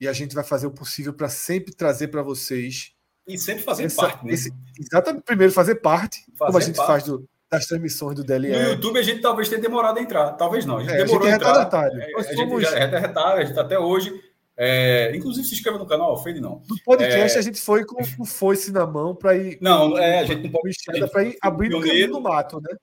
e 0.00 0.08
a 0.08 0.12
gente 0.12 0.34
vai 0.34 0.42
fazer 0.42 0.66
o 0.66 0.72
possível 0.72 1.12
para 1.12 1.28
sempre 1.28 1.74
trazer 1.74 2.08
para 2.08 2.22
vocês 2.22 2.94
e 3.28 3.38
sempre 3.38 3.62
fazer 3.62 3.84
essa, 3.84 4.00
parte, 4.00 4.24
né? 4.24 4.32
Esse, 4.32 4.50
exatamente, 4.78 5.22
primeiro 5.22 5.52
fazer 5.52 5.76
parte, 5.76 6.24
fazer 6.36 6.46
como 6.46 6.58
a 6.58 6.60
gente 6.60 6.76
parte. 6.76 6.86
faz 6.88 7.04
do, 7.04 7.28
das 7.50 7.66
transmissões 7.66 8.14
do 8.14 8.22
DLE. 8.22 8.50
No 8.50 8.70
YouTube 8.70 8.98
a 8.98 9.02
gente 9.02 9.20
talvez 9.20 9.48
tenha 9.48 9.60
demorado 9.60 9.98
a 9.98 10.02
entrar. 10.02 10.32
Talvez 10.32 10.64
não. 10.64 10.76
A 10.76 10.80
gente 10.82 10.92
é, 10.92 11.04
demorou 11.04 11.26
a, 11.26 11.30
gente 11.30 11.32
é 11.32 11.48
entrar. 11.48 11.90
É, 11.90 12.14
a 12.16 12.22
gente 12.22 12.60
já 12.60 12.76
é 12.76 12.78
retardatário, 12.78 13.36
a 13.36 13.40
gente 13.40 13.50
está 13.50 13.62
até 13.62 13.78
hoje. 13.78 14.20
É, 14.56 15.10
inclusive, 15.16 15.46
se 15.48 15.54
inscreva 15.54 15.78
no 15.78 15.86
canal, 15.86 16.22
Fede 16.22 16.40
não. 16.40 16.62
No 16.68 16.76
podcast 16.84 17.36
é, 17.36 17.40
a 17.40 17.42
gente 17.42 17.60
foi 17.60 17.84
com 17.84 18.02
o 18.18 18.24
foice 18.26 18.70
na 18.70 18.86
mão 18.86 19.16
para 19.16 19.34
ir. 19.34 19.58
Não, 19.60 19.98
é, 19.98 20.20
a 20.20 20.24
gente 20.24 20.42
não 20.42 20.50
pode. 20.50 21.10
Para 21.10 21.24
ir 21.24 21.36
abrindo 21.40 21.78
o 21.78 21.80
caminho 21.80 22.08
no 22.08 22.20
mato, 22.20 22.60
né? 22.60 22.76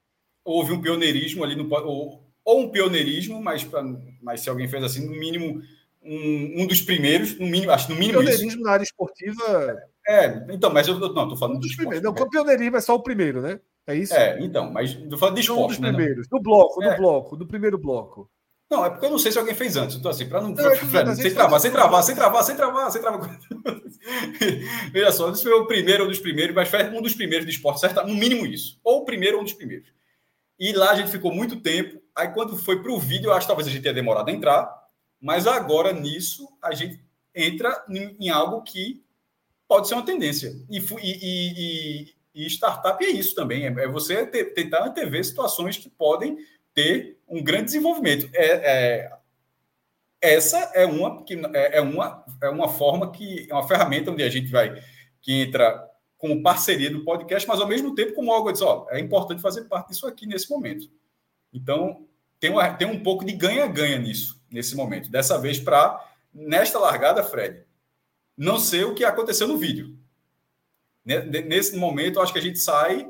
Houve 0.44 0.74
um 0.74 0.82
pioneirismo 0.82 1.44
ali 1.44 1.56
no. 1.56 1.72
Ou, 1.72 2.24
ou 2.44 2.62
um 2.62 2.70
pioneirismo, 2.70 3.42
mas, 3.42 3.64
pra, 3.64 3.84
mas 4.22 4.42
se 4.42 4.50
alguém 4.50 4.68
fez 4.68 4.84
assim, 4.84 5.06
no 5.06 5.12
mínimo, 5.12 5.62
um, 6.02 6.64
um 6.64 6.68
dos 6.68 6.82
primeiros, 6.82 7.38
no 7.38 7.46
mínimo, 7.46 7.72
acho 7.72 7.90
no 7.90 7.96
mínimo. 7.96 8.20
Pioneirismo 8.20 8.50
isso. 8.50 8.62
na 8.62 8.72
área 8.72 8.84
esportiva. 8.84 9.78
É, 10.08 10.46
então, 10.50 10.74
mas 10.74 10.88
eu 10.88 10.98
não, 10.98 11.08
estou 11.08 11.38
falando 11.38 11.58
um 11.58 11.60
dos 11.60 11.76
primeiros. 11.76 12.04
Não, 12.04 12.12
o 12.12 12.30
pioneirismo 12.30 12.78
é 12.78 12.82
só 12.82 12.96
o 12.96 13.04
primeiro, 13.04 13.40
né? 13.40 13.60
É 13.88 13.96
isso? 13.96 14.14
É, 14.14 14.38
então, 14.42 14.72
mas 14.72 14.98
eu 15.10 15.18
falo 15.18 15.34
de 15.34 15.42
esporte. 15.42 15.64
Um 15.64 15.68
dos 15.68 15.80
né, 15.80 15.94
primeiros, 15.94 16.28
do 16.28 16.40
bloco, 16.42 16.84
é. 16.84 16.92
do 16.92 16.98
bloco, 16.98 17.38
do 17.38 17.48
primeiro 17.48 17.78
bloco. 17.78 18.30
Não, 18.70 18.86
é 18.86 18.90
porque 18.90 19.06
eu 19.06 19.12
não 19.12 19.18
sei 19.18 19.32
se 19.32 19.40
alguém 19.40 19.56
fez 19.56 19.78
antes. 19.78 19.96
Então, 19.96 20.12
assim, 20.12 20.28
para 20.28 20.42
não. 20.42 20.50
não 20.50 20.56
pra, 20.56 20.76
sem, 21.16 21.34
travar, 21.34 21.60
sem 21.62 21.72
travar, 21.72 22.04
sem 22.04 22.16
travar, 22.16 22.44
sem 22.44 22.56
travar, 22.56 22.92
sem 22.92 23.02
travar, 23.02 23.40
Veja 24.92 25.12
só, 25.14 25.32
esse 25.32 25.42
foi 25.42 25.54
o 25.54 25.66
primeiro 25.66 26.04
ou 26.04 26.10
um 26.10 26.12
dos 26.12 26.20
primeiros, 26.20 26.54
mas 26.54 26.68
foi 26.68 26.84
um 26.90 27.02
dos 27.02 27.16
primeiros 27.16 27.46
de 27.46 27.54
esporte, 27.54 27.80
certo? 27.80 28.06
No 28.06 28.14
mínimo 28.14 28.46
isso. 28.46 28.78
Ou 28.84 29.00
o 29.00 29.06
primeiro 29.06 29.38
ou 29.38 29.42
um 29.42 29.46
dos 29.46 29.54
primeiros. 29.54 29.88
E 30.60 30.74
lá 30.74 30.92
a 30.92 30.96
gente 30.96 31.10
ficou 31.10 31.34
muito 31.34 31.62
tempo. 31.62 32.02
Aí, 32.14 32.28
quando 32.30 32.58
foi 32.58 32.82
para 32.82 32.92
o 32.92 33.00
vídeo, 33.00 33.30
eu 33.30 33.34
acho 33.34 33.42
que 33.42 33.48
talvez 33.48 33.68
a 33.68 33.72
gente 33.72 33.84
tenha 33.84 33.94
demorado 33.94 34.28
a 34.28 34.34
entrar. 34.34 34.70
Mas 35.22 35.48
agora, 35.48 35.94
nisso, 35.94 36.46
a 36.62 36.74
gente 36.74 37.00
entra 37.34 37.86
em, 37.90 38.18
em 38.20 38.30
algo 38.30 38.62
que 38.64 39.02
pode 39.68 39.88
ser 39.88 39.94
uma 39.94 40.06
tendência. 40.06 40.54
E, 40.70 40.80
e, 40.80 40.84
e, 41.02 42.08
e 42.38 42.46
startup 42.48 43.04
é 43.04 43.10
isso 43.10 43.34
também, 43.34 43.66
é, 43.66 43.68
é 43.68 43.88
você 43.88 44.26
ter, 44.28 44.54
tentar 44.54 44.86
antever 44.86 45.26
situações 45.26 45.76
que 45.78 45.90
podem 45.90 46.38
ter 46.72 47.18
um 47.28 47.44
grande 47.44 47.66
desenvolvimento. 47.66 48.30
É, 48.34 48.46
é 48.46 49.18
essa 50.22 50.58
é 50.74 50.86
uma 50.86 51.24
é, 51.54 51.78
é, 51.78 51.82
uma 51.82 52.26
é 52.42 52.50
uma 52.50 52.68
forma 52.68 53.12
que 53.12 53.48
é 53.50 53.54
uma 53.54 53.68
ferramenta 53.68 54.12
onde 54.12 54.24
a 54.24 54.30
gente 54.30 54.52
vai 54.52 54.82
que 55.22 55.42
entra 55.42 55.88
como 56.18 56.42
parceria 56.42 56.90
do 56.90 57.04
podcast, 57.04 57.48
mas 57.48 57.60
ao 57.60 57.68
mesmo 57.68 57.94
tempo 57.94 58.14
como 58.14 58.32
algo 58.32 58.52
diz, 58.52 58.62
ó, 58.62 58.88
é 58.90 59.00
importante 59.00 59.42
fazer 59.42 59.66
parte 59.66 59.90
disso 59.90 60.08
aqui 60.08 60.26
nesse 60.26 60.50
momento. 60.50 60.90
Então 61.54 62.08
tem, 62.40 62.50
uma, 62.52 62.72
tem 62.74 62.88
um 62.88 63.02
pouco 63.02 63.26
de 63.26 63.34
ganha-ganha 63.34 63.98
nisso 63.98 64.40
nesse 64.50 64.76
momento. 64.76 65.10
Dessa 65.10 65.40
vez 65.40 65.60
para 65.60 66.04
nesta 66.34 66.78
largada, 66.80 67.24
Fred, 67.24 67.64
não 68.36 68.60
sei 68.60 68.84
o 68.84 68.94
que 68.94 69.04
aconteceu 69.04 69.48
no 69.48 69.58
vídeo. 69.58 69.98
Nesse 71.08 71.78
momento, 71.78 72.18
eu 72.18 72.22
acho 72.22 72.34
que 72.34 72.40
a 72.40 72.42
gente 72.42 72.60
sai 72.60 73.10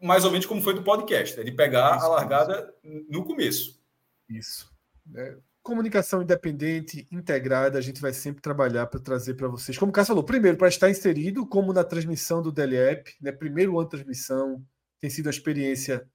mais 0.00 0.24
ou 0.24 0.30
menos 0.30 0.46
como 0.46 0.62
foi 0.62 0.74
do 0.74 0.82
podcast, 0.82 1.40
é 1.40 1.42
de 1.42 1.50
pegar 1.50 1.96
isso, 1.96 2.06
a 2.06 2.08
largada 2.08 2.74
isso. 2.84 3.06
no 3.08 3.24
começo. 3.24 3.80
Isso. 4.28 4.70
É, 5.14 5.36
comunicação 5.62 6.22
independente, 6.22 7.06
integrada, 7.10 7.78
a 7.78 7.80
gente 7.80 8.00
vai 8.00 8.12
sempre 8.12 8.40
trabalhar 8.40 8.86
para 8.86 9.00
trazer 9.00 9.34
para 9.34 9.48
vocês. 9.48 9.76
Como 9.76 9.90
o 9.90 9.92
Cássio 9.92 10.08
falou, 10.08 10.24
primeiro, 10.24 10.56
para 10.56 10.68
estar 10.68 10.88
inserido, 10.88 11.46
como 11.46 11.72
na 11.72 11.84
transmissão 11.84 12.42
do 12.42 12.52
DLEP, 12.52 13.16
né, 13.20 13.32
primeiro 13.32 13.78
ano 13.78 13.88
de 13.88 13.96
transmissão, 13.96 14.64
tem 15.00 15.10
sido 15.10 15.26
uma 15.26 15.30
experiência 15.30 16.08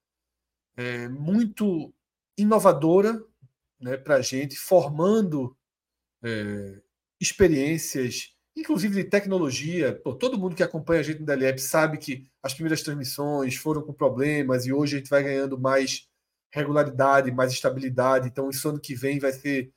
é, 0.76 1.08
muito 1.08 1.94
inovadora 2.38 3.22
né, 3.80 3.98
para 3.98 4.16
a 4.16 4.22
gente, 4.22 4.58
formando 4.58 5.56
é, 6.24 6.82
experiências 7.20 8.36
inclusive 8.56 8.96
de 8.96 9.10
tecnologia. 9.10 10.00
Pô, 10.04 10.14
todo 10.14 10.38
mundo 10.38 10.56
que 10.56 10.64
acompanha 10.64 11.02
a 11.02 11.04
gente 11.04 11.20
no 11.20 11.26
DLEP 11.26 11.60
sabe 11.60 11.98
que 11.98 12.26
as 12.42 12.54
primeiras 12.54 12.82
transmissões 12.82 13.56
foram 13.56 13.82
com 13.82 13.94
problemas 13.94 14.66
e 14.66 14.74
hoje 14.74 14.96
a 14.96 15.00
gente 15.00 15.10
vai 15.10 15.24
ganhando 15.24 15.60
mais 15.60 16.08
regularidade, 16.52 17.32
mais 17.32 17.52
estabilidade. 17.52 18.28
Então, 18.28 18.50
isso 18.50 18.70
ano 18.70 18.80
que 18.80 18.96
vem 18.96 19.20
vai 19.20 19.32
ser 19.32 19.72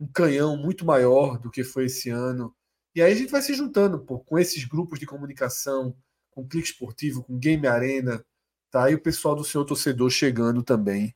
um 0.00 0.06
canhão 0.06 0.56
muito 0.56 0.84
maior 0.84 1.38
do 1.38 1.50
que 1.50 1.62
foi 1.62 1.86
esse 1.86 2.10
ano. 2.10 2.54
E 2.94 3.02
aí 3.02 3.12
a 3.12 3.16
gente 3.16 3.30
vai 3.30 3.42
se 3.42 3.54
juntando 3.54 4.00
pô, 4.00 4.18
com 4.18 4.38
esses 4.38 4.64
grupos 4.64 4.98
de 4.98 5.06
comunicação, 5.06 5.94
com 6.30 6.46
Clique 6.46 6.68
Esportivo, 6.68 7.22
com 7.22 7.38
Game 7.38 7.66
Arena, 7.66 8.24
tá? 8.70 8.90
E 8.90 8.94
o 8.94 9.00
pessoal 9.00 9.34
do 9.34 9.44
seu 9.44 9.64
torcedor 9.64 10.10
chegando 10.10 10.62
também 10.62 11.14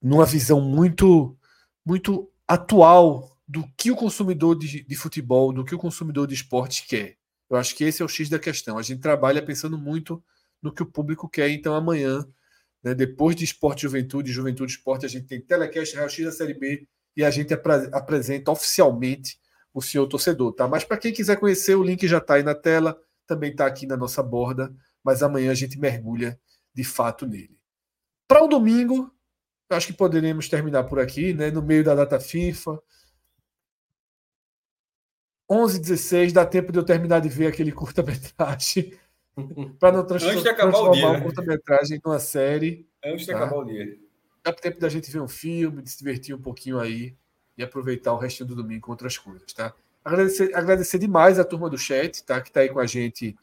numa 0.00 0.24
visão 0.24 0.60
muito 0.60 1.36
muito 1.84 2.30
atual 2.48 3.36
do 3.50 3.68
que 3.76 3.90
o 3.90 3.96
consumidor 3.96 4.56
de, 4.56 4.84
de, 4.84 4.94
futebol, 4.94 5.52
do 5.52 5.64
que 5.64 5.74
o 5.74 5.78
consumidor 5.78 6.24
de 6.28 6.34
esporte 6.34 6.86
quer. 6.86 7.16
Eu 7.50 7.56
acho 7.56 7.74
que 7.74 7.82
esse 7.82 8.00
é 8.00 8.04
o 8.04 8.08
X 8.08 8.28
da 8.28 8.38
questão. 8.38 8.78
A 8.78 8.82
gente 8.82 9.00
trabalha 9.00 9.44
pensando 9.44 9.76
muito 9.76 10.22
no 10.62 10.72
que 10.72 10.84
o 10.84 10.86
público 10.86 11.28
quer. 11.28 11.50
Então, 11.50 11.74
amanhã, 11.74 12.24
né, 12.80 12.94
depois 12.94 13.34
de 13.34 13.44
Esporte 13.44 13.82
Juventude, 13.82 14.30
Juventude 14.30 14.70
Esporte, 14.70 15.04
a 15.04 15.08
gente 15.08 15.26
tem 15.26 15.40
Telecast 15.40 15.96
Real 15.96 16.08
X 16.08 16.24
da 16.26 16.30
Série 16.30 16.54
B 16.54 16.86
e 17.16 17.24
a 17.24 17.30
gente 17.30 17.52
apresenta 17.52 18.52
oficialmente 18.52 19.36
o 19.74 19.82
senhor 19.82 20.06
torcedor. 20.06 20.52
Tá? 20.52 20.68
Mas 20.68 20.84
para 20.84 20.96
quem 20.96 21.12
quiser 21.12 21.34
conhecer, 21.34 21.74
o 21.74 21.82
link 21.82 22.06
já 22.06 22.18
está 22.18 22.34
aí 22.34 22.44
na 22.44 22.54
tela, 22.54 22.96
também 23.26 23.50
está 23.50 23.66
aqui 23.66 23.84
na 23.84 23.96
nossa 23.96 24.22
borda, 24.22 24.72
mas 25.02 25.24
amanhã 25.24 25.50
a 25.50 25.54
gente 25.54 25.76
mergulha 25.76 26.38
de 26.72 26.84
fato 26.84 27.26
nele. 27.26 27.58
Para 28.28 28.44
o 28.44 28.46
domingo, 28.46 29.12
acho 29.70 29.88
que 29.88 29.92
poderíamos 29.92 30.48
terminar 30.48 30.84
por 30.84 31.00
aqui, 31.00 31.34
né, 31.34 31.50
no 31.50 31.60
meio 31.60 31.82
da 31.82 31.96
data 31.96 32.20
FIFA 32.20 32.80
11 35.50 35.80
16 35.80 36.32
dá 36.32 36.46
tempo 36.46 36.70
de 36.70 36.78
eu 36.78 36.84
terminar 36.84 37.20
de 37.20 37.28
ver 37.28 37.48
aquele 37.48 37.72
curta-metragem. 37.72 38.92
para 39.80 39.96
não 39.96 40.06
transformar, 40.06 40.32
Antes 40.32 40.42
de 40.44 40.48
acabar 40.48 40.78
o 40.78 40.90
dia. 40.92 41.12
Né? 41.12 41.20
curta-metragem 41.20 42.00
numa 42.04 42.18
série. 42.18 42.86
Antes 43.04 43.26
de 43.26 43.32
tá? 43.32 43.38
acabar 43.38 43.56
o 43.56 43.64
dia. 43.64 43.98
Dá 44.44 44.52
tempo 44.52 44.80
da 44.80 44.88
gente 44.88 45.10
ver 45.10 45.20
um 45.20 45.28
filme, 45.28 45.82
de 45.82 45.90
se 45.90 45.98
divertir 45.98 46.34
um 46.34 46.40
pouquinho 46.40 46.78
aí 46.78 47.14
e 47.58 47.62
aproveitar 47.62 48.12
o 48.12 48.18
restinho 48.18 48.48
do 48.48 48.54
domingo 48.54 48.82
com 48.82 48.92
outras 48.92 49.18
coisas, 49.18 49.52
tá? 49.52 49.74
Agradecer, 50.02 50.54
agradecer 50.54 50.98
demais 50.98 51.38
a 51.38 51.44
turma 51.44 51.68
do 51.68 51.76
chat, 51.76 52.24
tá? 52.24 52.40
Que 52.40 52.48
está 52.48 52.60
aí 52.60 52.68
com 52.70 52.78
a 52.78 52.86
gente 52.86 53.36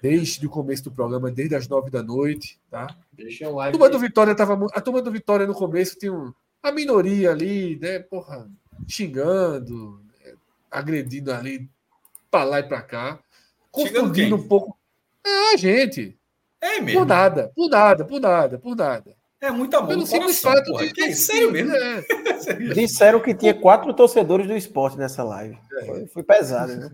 desde 0.00 0.46
o 0.46 0.50
começo 0.50 0.84
do 0.84 0.90
programa, 0.90 1.30
desde 1.30 1.54
as 1.54 1.68
nove 1.68 1.90
da 1.90 2.02
noite, 2.02 2.58
tá? 2.70 2.86
Deixa 3.12 3.48
um 3.48 3.56
like. 3.56 3.76
A 3.76 3.78
turma 3.78 3.90
do 3.90 3.98
Vitória 3.98 4.34
tava, 4.34 4.66
a 4.72 4.80
turma 4.80 5.02
do 5.02 5.10
Vitória 5.10 5.46
no 5.46 5.54
começo 5.54 5.98
tinha 5.98 6.12
um, 6.12 6.32
a 6.62 6.72
minoria 6.72 7.32
ali, 7.32 7.78
né? 7.78 7.98
Porra, 7.98 8.50
xingando, 8.88 10.02
agredindo 10.70 11.32
ali 11.32 11.68
para 12.30 12.44
lá 12.44 12.60
e 12.60 12.62
para 12.62 12.82
cá, 12.82 13.18
confundindo 13.70 14.36
um 14.36 14.48
pouco. 14.48 14.78
É 15.26 15.54
a 15.54 15.56
gente. 15.56 16.18
É 16.60 16.80
mesmo. 16.80 17.00
Por 17.00 17.06
nada, 17.06 17.52
por 17.54 17.68
nada, 17.68 18.04
por 18.04 18.20
nada, 18.20 18.58
por 18.58 18.76
nada. 18.76 19.16
É 19.40 19.50
muito 19.50 19.74
amor 19.74 19.88
Pelo 19.88 20.06
simples 20.06 20.40
fato 20.40 20.72
de. 20.76 20.92
Que 20.92 21.04
é 21.04 21.12
sério 21.12 21.50
mesmo? 21.50 21.74
É. 21.74 22.02
Disseram 22.74 23.20
que 23.20 23.34
tinha 23.34 23.54
quatro 23.54 23.92
torcedores 23.94 24.46
do 24.46 24.54
esporte 24.54 24.98
nessa 24.98 25.24
live. 25.24 25.58
É. 25.78 25.86
Foi, 25.86 26.06
foi 26.06 26.22
pesado, 26.22 26.76
né? 26.76 26.90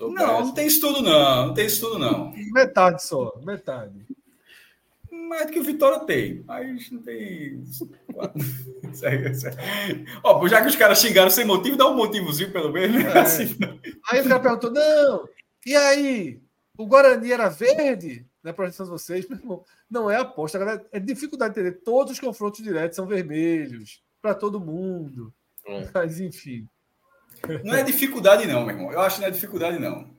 Não, 0.00 0.46
não 0.46 0.54
tem 0.54 0.66
estudo, 0.66 1.02
não. 1.02 1.46
Não 1.48 1.54
tem 1.54 1.66
estudo, 1.66 1.98
não. 1.98 2.32
Metade 2.52 3.02
só, 3.02 3.32
metade 3.42 4.06
mais 5.32 5.46
do 5.46 5.52
que 5.52 5.58
o 5.58 5.64
Vitória 5.64 6.00
tem, 6.00 6.44
mas 6.46 6.90
não 6.90 7.02
tem. 7.02 7.64
Ó, 10.22 10.46
já 10.46 10.60
que 10.60 10.68
os 10.68 10.76
caras 10.76 11.00
xingaram 11.00 11.30
sem 11.30 11.46
motivo, 11.46 11.76
dá 11.76 11.88
um 11.88 11.96
motivozinho 11.96 12.52
pelo 12.52 12.70
menos. 12.70 13.02
É. 13.02 13.18
Assim, 13.18 13.56
aí 14.10 14.20
o 14.20 14.28
cara 14.28 14.40
perguntou: 14.40 14.70
não, 14.70 15.26
e 15.64 15.74
aí? 15.74 16.40
O 16.76 16.86
Guarani 16.86 17.32
era 17.32 17.48
verde? 17.48 18.26
Na 18.42 18.50
né, 18.50 18.52
projeção 18.54 18.84
de 18.86 18.90
vocês, 18.90 19.28
meu 19.28 19.38
irmão, 19.38 19.64
não 19.88 20.10
é 20.10 20.16
aposta, 20.16 20.58
galera. 20.58 20.84
É 20.90 20.98
dificuldade 20.98 21.54
de 21.54 21.60
entender. 21.60 21.78
Todos 21.84 22.12
os 22.12 22.20
confrontos 22.20 22.62
diretos 22.62 22.96
são 22.96 23.06
vermelhos 23.06 24.02
para 24.20 24.34
todo 24.34 24.60
mundo. 24.60 25.32
É. 25.64 25.88
Mas 25.94 26.18
enfim. 26.20 26.66
Não 27.64 27.74
é 27.74 27.82
dificuldade, 27.82 28.46
não, 28.46 28.66
meu 28.66 28.74
irmão. 28.74 28.92
Eu 28.92 29.00
acho 29.00 29.16
que 29.16 29.22
não 29.22 29.28
é 29.28 29.30
dificuldade, 29.30 29.78
não. 29.78 30.11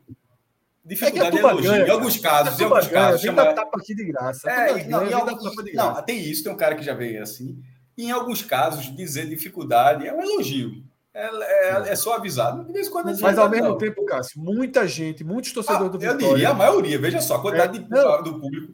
Dificuldade 0.85 1.37
é, 1.37 1.39
é 1.39 1.43
elogio. 1.43 1.71
Ganha, 1.71 1.87
em 1.87 1.89
alguns 1.89 2.17
casos, 2.17 2.59
em 2.59 2.63
alguns 2.63 2.87
casos. 2.87 3.21
Chama... 3.21 3.53
tapa 3.53 3.77
aqui 3.77 3.95
de 3.95 4.05
graça. 4.05 4.49
É, 4.49 4.87
não, 4.87 4.99
ganha, 4.99 5.15
alguns... 5.15 5.55
de 5.55 5.71
graça. 5.71 5.93
não, 5.93 6.03
tem 6.03 6.19
isso, 6.19 6.43
tem 6.43 6.51
um 6.51 6.57
cara 6.57 6.75
que 6.75 6.83
já 6.83 6.93
veio 6.93 7.23
assim. 7.23 7.57
E 7.97 8.05
em 8.05 8.11
alguns 8.11 8.41
casos, 8.41 8.93
dizer 8.95 9.27
dificuldade 9.29 10.05
é 10.05 10.13
um 10.13 10.21
elogio. 10.21 10.83
É, 11.13 11.27
é, 11.27 11.91
é 11.91 11.95
só 11.95 12.15
avisado. 12.15 12.65
De 12.65 12.73
vez 12.73 12.89
quando 12.89 13.11
é 13.11 13.15
Mas 13.21 13.37
ao 13.37 13.49
mesmo 13.49 13.69
não. 13.69 13.77
tempo, 13.77 14.03
Cássio, 14.05 14.41
muita 14.41 14.87
gente, 14.87 15.23
muitos 15.23 15.53
torcedores 15.53 15.87
ah, 15.87 15.89
do 15.89 15.99
Vitória. 15.99 16.25
Eu 16.25 16.33
diria 16.33 16.49
a 16.49 16.53
maioria, 16.53 16.99
veja 16.99 17.21
só, 17.21 17.35
a 17.35 17.41
quantidade 17.41 17.77
é, 17.77 17.81
de, 17.81 18.23
do 18.23 18.39
público. 18.39 18.73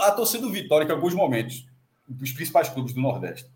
A 0.00 0.12
torcida 0.12 0.42
do 0.44 0.52
Vitória, 0.52 0.86
que 0.86 0.92
em 0.92 0.94
alguns 0.94 1.12
momentos, 1.12 1.66
dos 2.08 2.30
principais 2.30 2.68
clubes 2.68 2.94
do 2.94 3.00
Nordeste, 3.00 3.50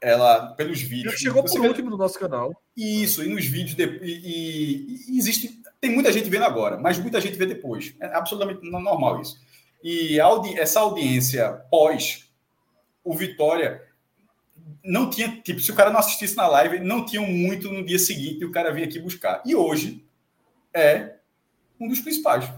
ela, 0.00 0.54
pelos 0.54 0.80
vídeos. 0.80 1.14
Já 1.14 1.18
chegou 1.18 1.42
por 1.42 1.60
último 1.60 1.90
no 1.90 1.96
nosso 1.96 2.18
canal. 2.18 2.52
Isso, 2.76 3.24
e 3.24 3.28
nos 3.28 3.44
vídeos. 3.44 3.74
De, 3.74 3.84
e, 4.02 4.12
e, 4.12 5.14
e, 5.14 5.18
existe. 5.18 5.60
Tem 5.80 5.90
muita 5.90 6.12
gente 6.12 6.28
vendo 6.28 6.44
agora, 6.44 6.76
mas 6.76 6.98
muita 6.98 7.20
gente 7.20 7.36
vê 7.36 7.46
depois. 7.46 7.94
É 8.00 8.06
absolutamente 8.06 8.68
normal 8.68 9.20
isso. 9.20 9.40
E 9.82 10.18
audi, 10.18 10.58
essa 10.58 10.80
audiência 10.80 11.50
pós 11.70 12.28
o 13.04 13.14
Vitória 13.14 13.82
não 14.84 15.08
tinha. 15.08 15.40
Tipo, 15.42 15.60
se 15.60 15.70
o 15.70 15.74
cara 15.74 15.90
não 15.90 16.00
assistisse 16.00 16.36
na 16.36 16.46
live, 16.46 16.80
não 16.80 17.04
tinha 17.04 17.22
muito 17.22 17.72
no 17.72 17.84
dia 17.84 17.98
seguinte 17.98 18.40
e 18.40 18.44
o 18.44 18.50
cara 18.50 18.72
vinha 18.72 18.86
aqui 18.86 18.98
buscar. 18.98 19.42
E 19.46 19.54
hoje 19.54 20.04
é 20.74 21.14
um 21.80 21.88
dos 21.88 22.00
principais. 22.00 22.50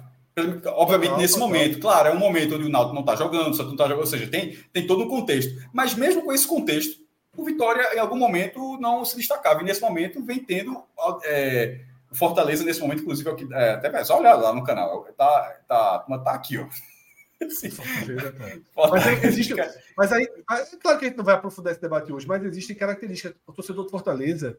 Obviamente, 0.66 1.16
nesse 1.18 1.38
momento, 1.38 1.78
claro, 1.78 2.08
é 2.08 2.12
um 2.12 2.18
momento 2.18 2.54
onde 2.54 2.64
o 2.64 2.68
Náutico 2.68 2.94
não 2.94 3.02
está 3.02 3.14
jogando, 3.14 3.54
só 3.54 3.64
não 3.64 3.72
está 3.72 3.84
jogando, 3.84 4.00
ou 4.00 4.06
seja, 4.06 4.26
tem, 4.26 4.56
tem 4.72 4.86
todo 4.86 5.04
um 5.04 5.08
contexto. 5.08 5.52
Mas 5.72 5.94
mesmo 5.94 6.22
com 6.22 6.32
esse 6.32 6.46
contexto, 6.46 7.00
o 7.40 7.44
Vitória, 7.44 7.94
em 7.94 7.98
algum 7.98 8.16
momento, 8.16 8.78
não 8.78 9.04
se 9.04 9.16
destacava. 9.16 9.62
E 9.62 9.64
nesse 9.64 9.80
momento 9.80 10.22
vem 10.22 10.38
tendo 10.38 10.84
é, 11.24 11.80
Fortaleza, 12.12 12.64
nesse 12.64 12.80
momento, 12.80 13.02
inclusive, 13.02 13.28
é, 13.52 13.56
é 13.56 13.70
até 13.74 14.04
só 14.04 14.18
olhar 14.18 14.34
lá 14.34 14.52
no 14.52 14.62
canal. 14.62 15.04
Tá, 15.16 15.56
tá, 15.66 15.98
tá 16.24 16.32
aqui, 16.32 16.58
ó. 16.58 16.66
mas, 18.90 19.24
existe, 19.24 19.54
mas 19.96 20.12
aí, 20.12 20.28
claro 20.82 20.98
que 20.98 21.06
a 21.06 21.08
gente 21.08 21.16
não 21.16 21.24
vai 21.24 21.34
aprofundar 21.34 21.72
esse 21.72 21.80
debate 21.80 22.12
hoje, 22.12 22.26
mas 22.26 22.44
existem 22.44 22.76
características. 22.76 23.34
O 23.46 23.52
torcedor 23.52 23.84
do 23.84 23.90
Fortaleza 23.90 24.58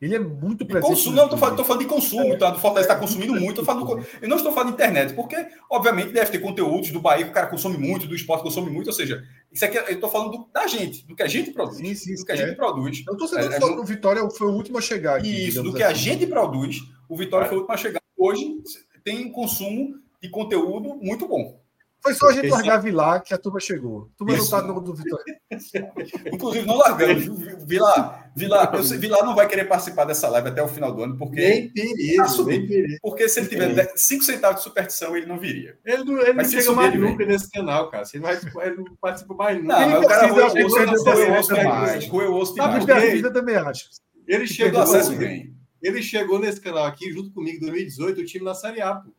ele 0.00 0.14
é 0.14 0.18
muito 0.18 0.66
presente. 0.66 0.90
Consumo, 0.90 1.16
não, 1.16 1.24
estou 1.24 1.38
falando, 1.38 1.64
falando, 1.64 1.82
de 1.82 1.88
consumo, 1.88 2.34
é, 2.34 2.36
tá? 2.36 2.50
Do 2.50 2.58
Fortaleza 2.58 2.92
está 2.92 3.00
consumindo 3.00 3.34
muito. 3.34 3.64
Falando, 3.64 4.06
eu 4.20 4.28
não 4.28 4.36
estou 4.36 4.52
falando 4.52 4.68
de 4.68 4.74
internet, 4.74 5.14
porque, 5.14 5.46
obviamente, 5.70 6.12
deve 6.12 6.30
ter 6.30 6.38
conteúdos 6.38 6.90
do 6.90 7.00
Bahia 7.00 7.24
que 7.24 7.30
o 7.30 7.34
cara 7.34 7.46
consome 7.46 7.78
muito, 7.78 8.06
do 8.06 8.14
esporte 8.14 8.42
consome 8.42 8.70
muito. 8.70 8.88
Ou 8.88 8.92
seja, 8.92 9.24
isso 9.52 9.64
aqui 9.64 9.78
eu 9.78 9.94
estou 9.94 10.10
falando 10.10 10.32
do, 10.32 10.48
da 10.52 10.66
gente, 10.66 11.06
do 11.06 11.14
que 11.14 11.22
a 11.22 11.26
gente 11.26 11.50
produz. 11.50 11.76
Sim, 11.76 11.94
sim, 11.94 12.14
do 12.14 12.24
que 12.24 12.32
a 12.32 12.36
gente 12.36 12.56
produz. 12.56 13.04
Eu 13.06 13.12
estou 13.14 13.28
sendo 13.28 13.52
é, 13.52 13.56
é, 13.56 13.64
o 13.64 13.84
Vitória 13.84 14.30
foi 14.30 14.48
o 14.48 14.52
último 14.52 14.78
a 14.78 14.80
chegar. 14.80 15.18
Aqui, 15.18 15.48
isso, 15.48 15.62
do 15.62 15.72
que 15.72 15.82
assim. 15.82 15.92
a 15.92 15.96
gente 15.96 16.26
produz, 16.26 16.80
o 17.08 17.16
Vitória 17.16 17.46
é. 17.46 17.48
foi 17.48 17.58
o 17.58 17.60
último 17.60 17.74
a 17.74 17.78
chegar. 17.78 18.00
Hoje 18.16 18.62
tem 19.04 19.30
consumo 19.30 20.00
de 20.20 20.28
conteúdo 20.28 20.96
muito 20.96 21.26
bom. 21.28 21.60
Foi 22.06 22.14
só 22.14 22.28
a 22.28 22.32
gente 22.32 22.48
largar 22.48 22.80
Vilar 22.80 23.20
que 23.20 23.34
a 23.34 23.38
turma 23.38 23.58
chegou. 23.58 24.08
A 24.14 24.18
turma 24.18 24.34
Isso. 24.34 24.52
não 24.52 24.60
tá 24.60 24.66
no 24.66 24.80
do 24.80 24.94
Vitória. 24.94 25.40
Inclusive, 26.32 26.64
não 26.64 26.76
largamos. 26.76 27.24
Vilar, 27.66 28.30
Vilar, 28.36 28.72
eu 28.74 28.84
sei, 28.84 28.96
Vilar 28.96 29.24
não 29.24 29.34
vai 29.34 29.48
querer 29.48 29.64
participar 29.64 30.04
dessa 30.04 30.28
live 30.28 30.48
até 30.48 30.62
o 30.62 30.68
final 30.68 30.92
do 30.92 31.02
ano, 31.02 31.18
porque. 31.18 31.40
Nem 31.40 31.68
perigo, 31.72 32.44
nem 32.44 32.66
perigo. 32.66 32.98
Porque 33.02 33.28
se 33.28 33.40
ele 33.40 33.48
tiver 33.48 33.92
5 33.96 34.22
centavos 34.22 34.58
de 34.58 34.62
superstição, 34.62 35.16
ele 35.16 35.26
não 35.26 35.36
viria. 35.36 35.76
Ele 35.84 36.04
não, 36.04 36.20
ele 36.20 36.32
não 36.34 36.44
chega 36.44 36.72
mais 36.72 36.94
nunca 36.94 37.26
nesse 37.26 37.50
canal, 37.50 37.90
cara. 37.90 38.04
Ele, 38.14 38.22
vai, 38.22 38.36
ele 38.36 38.76
não 38.76 38.84
participa 39.00 39.34
mais 39.34 39.60
nunca. 39.60 39.80
Não, 39.80 39.90
mas 39.90 40.04
o 40.04 40.08
cara 40.08 40.26
roeu 40.28 40.46
o 40.46 41.38
osso 41.38 41.54
demais. 41.54 42.08
Roeu 42.08 42.32
o 42.32 42.36
osso 42.36 42.54
demais. 42.54 42.88
A 42.88 43.00
vida 43.00 43.32
também 43.32 43.56
acho. 43.56 43.88
Ele 44.28 44.46
chegou, 44.46 44.80
acesso 44.80 45.16
bem. 45.16 45.52
Ele 45.82 46.00
chegou 46.02 46.38
nesse 46.38 46.60
canal 46.60 46.84
aqui, 46.84 47.12
junto 47.12 47.32
comigo, 47.32 47.58
em 47.58 47.68
2018, 47.68 48.20
o 48.20 48.24
time 48.24 48.44
na 48.44 48.54
Série 48.54 48.80
A, 48.80 48.94
pô. 48.94 49.10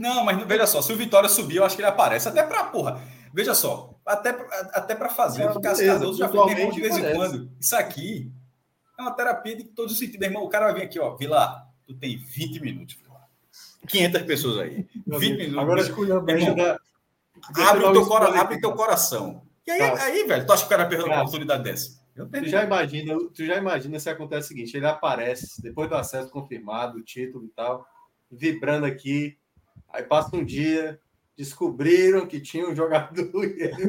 Não, 0.00 0.24
mas 0.24 0.42
veja 0.46 0.66
só, 0.66 0.82
se 0.82 0.92
o 0.92 0.96
Vitória 0.96 1.28
subir, 1.28 1.56
eu 1.56 1.64
acho 1.64 1.76
que 1.76 1.82
ele 1.82 1.88
aparece. 1.88 2.28
Até 2.28 2.42
pra, 2.42 2.64
porra, 2.64 3.02
veja 3.32 3.54
só, 3.54 3.98
até, 4.04 4.30
até 4.72 4.94
pra 4.94 5.08
fazer 5.08 5.42
é, 5.42 5.50
o 5.50 5.54
que 5.54 5.60
Cascadoso 5.60 6.18
já 6.18 6.28
fez 6.28 6.74
de 6.74 6.80
vez 6.80 6.96
em 6.96 7.14
quando. 7.14 7.50
Isso 7.58 7.74
aqui 7.76 8.30
é 8.98 9.02
uma 9.02 9.12
terapia 9.12 9.56
de 9.56 9.64
todos 9.64 9.92
os 9.92 9.98
sentidos. 9.98 10.26
Irmão, 10.26 10.44
o 10.44 10.48
cara 10.48 10.66
vai 10.66 10.74
vir 10.74 10.82
aqui, 10.82 10.98
ó, 10.98 11.16
Vila, 11.16 11.66
tu 11.86 11.94
tem 11.94 12.18
20 12.18 12.60
minutos, 12.60 12.98
500 13.86 14.22
pessoas 14.22 14.58
aí. 14.58 14.86
20 15.06 15.36
minutos. 15.36 15.58
Agora 15.58 15.80
escolha 15.80 16.20
da... 16.20 16.78
Abre 17.68 17.84
o 17.84 17.92
teu, 17.92 18.06
cora... 18.06 18.40
abre 18.40 18.60
teu 18.60 18.72
coração. 18.72 19.42
E 19.66 19.70
aí, 19.70 19.82
aí, 19.82 20.26
velho, 20.26 20.46
tu 20.46 20.52
acha 20.52 20.62
que 20.62 20.66
o 20.66 20.70
cara 20.76 20.88
perdeu 20.88 21.06
uma 21.06 21.20
oportunidade 21.20 21.62
dessa? 21.62 21.98
Tu 22.14 22.48
já, 22.48 22.64
imagina, 22.64 23.14
tu 23.34 23.44
já 23.44 23.56
imagina 23.56 24.00
se 24.00 24.08
acontece 24.08 24.46
o 24.46 24.48
seguinte: 24.48 24.76
ele 24.76 24.86
aparece 24.86 25.60
depois 25.60 25.88
do 25.88 25.96
acesso 25.96 26.30
confirmado, 26.30 26.98
o 26.98 27.02
título 27.02 27.44
e 27.44 27.48
tal, 27.48 27.86
vibrando 28.30 28.86
aqui, 28.86 29.36
Aí 29.92 30.02
passa 30.02 30.36
um 30.36 30.44
dia, 30.44 31.00
descobriram 31.36 32.26
que 32.26 32.40
tinha 32.40 32.68
um 32.68 32.74
jogador. 32.74 33.26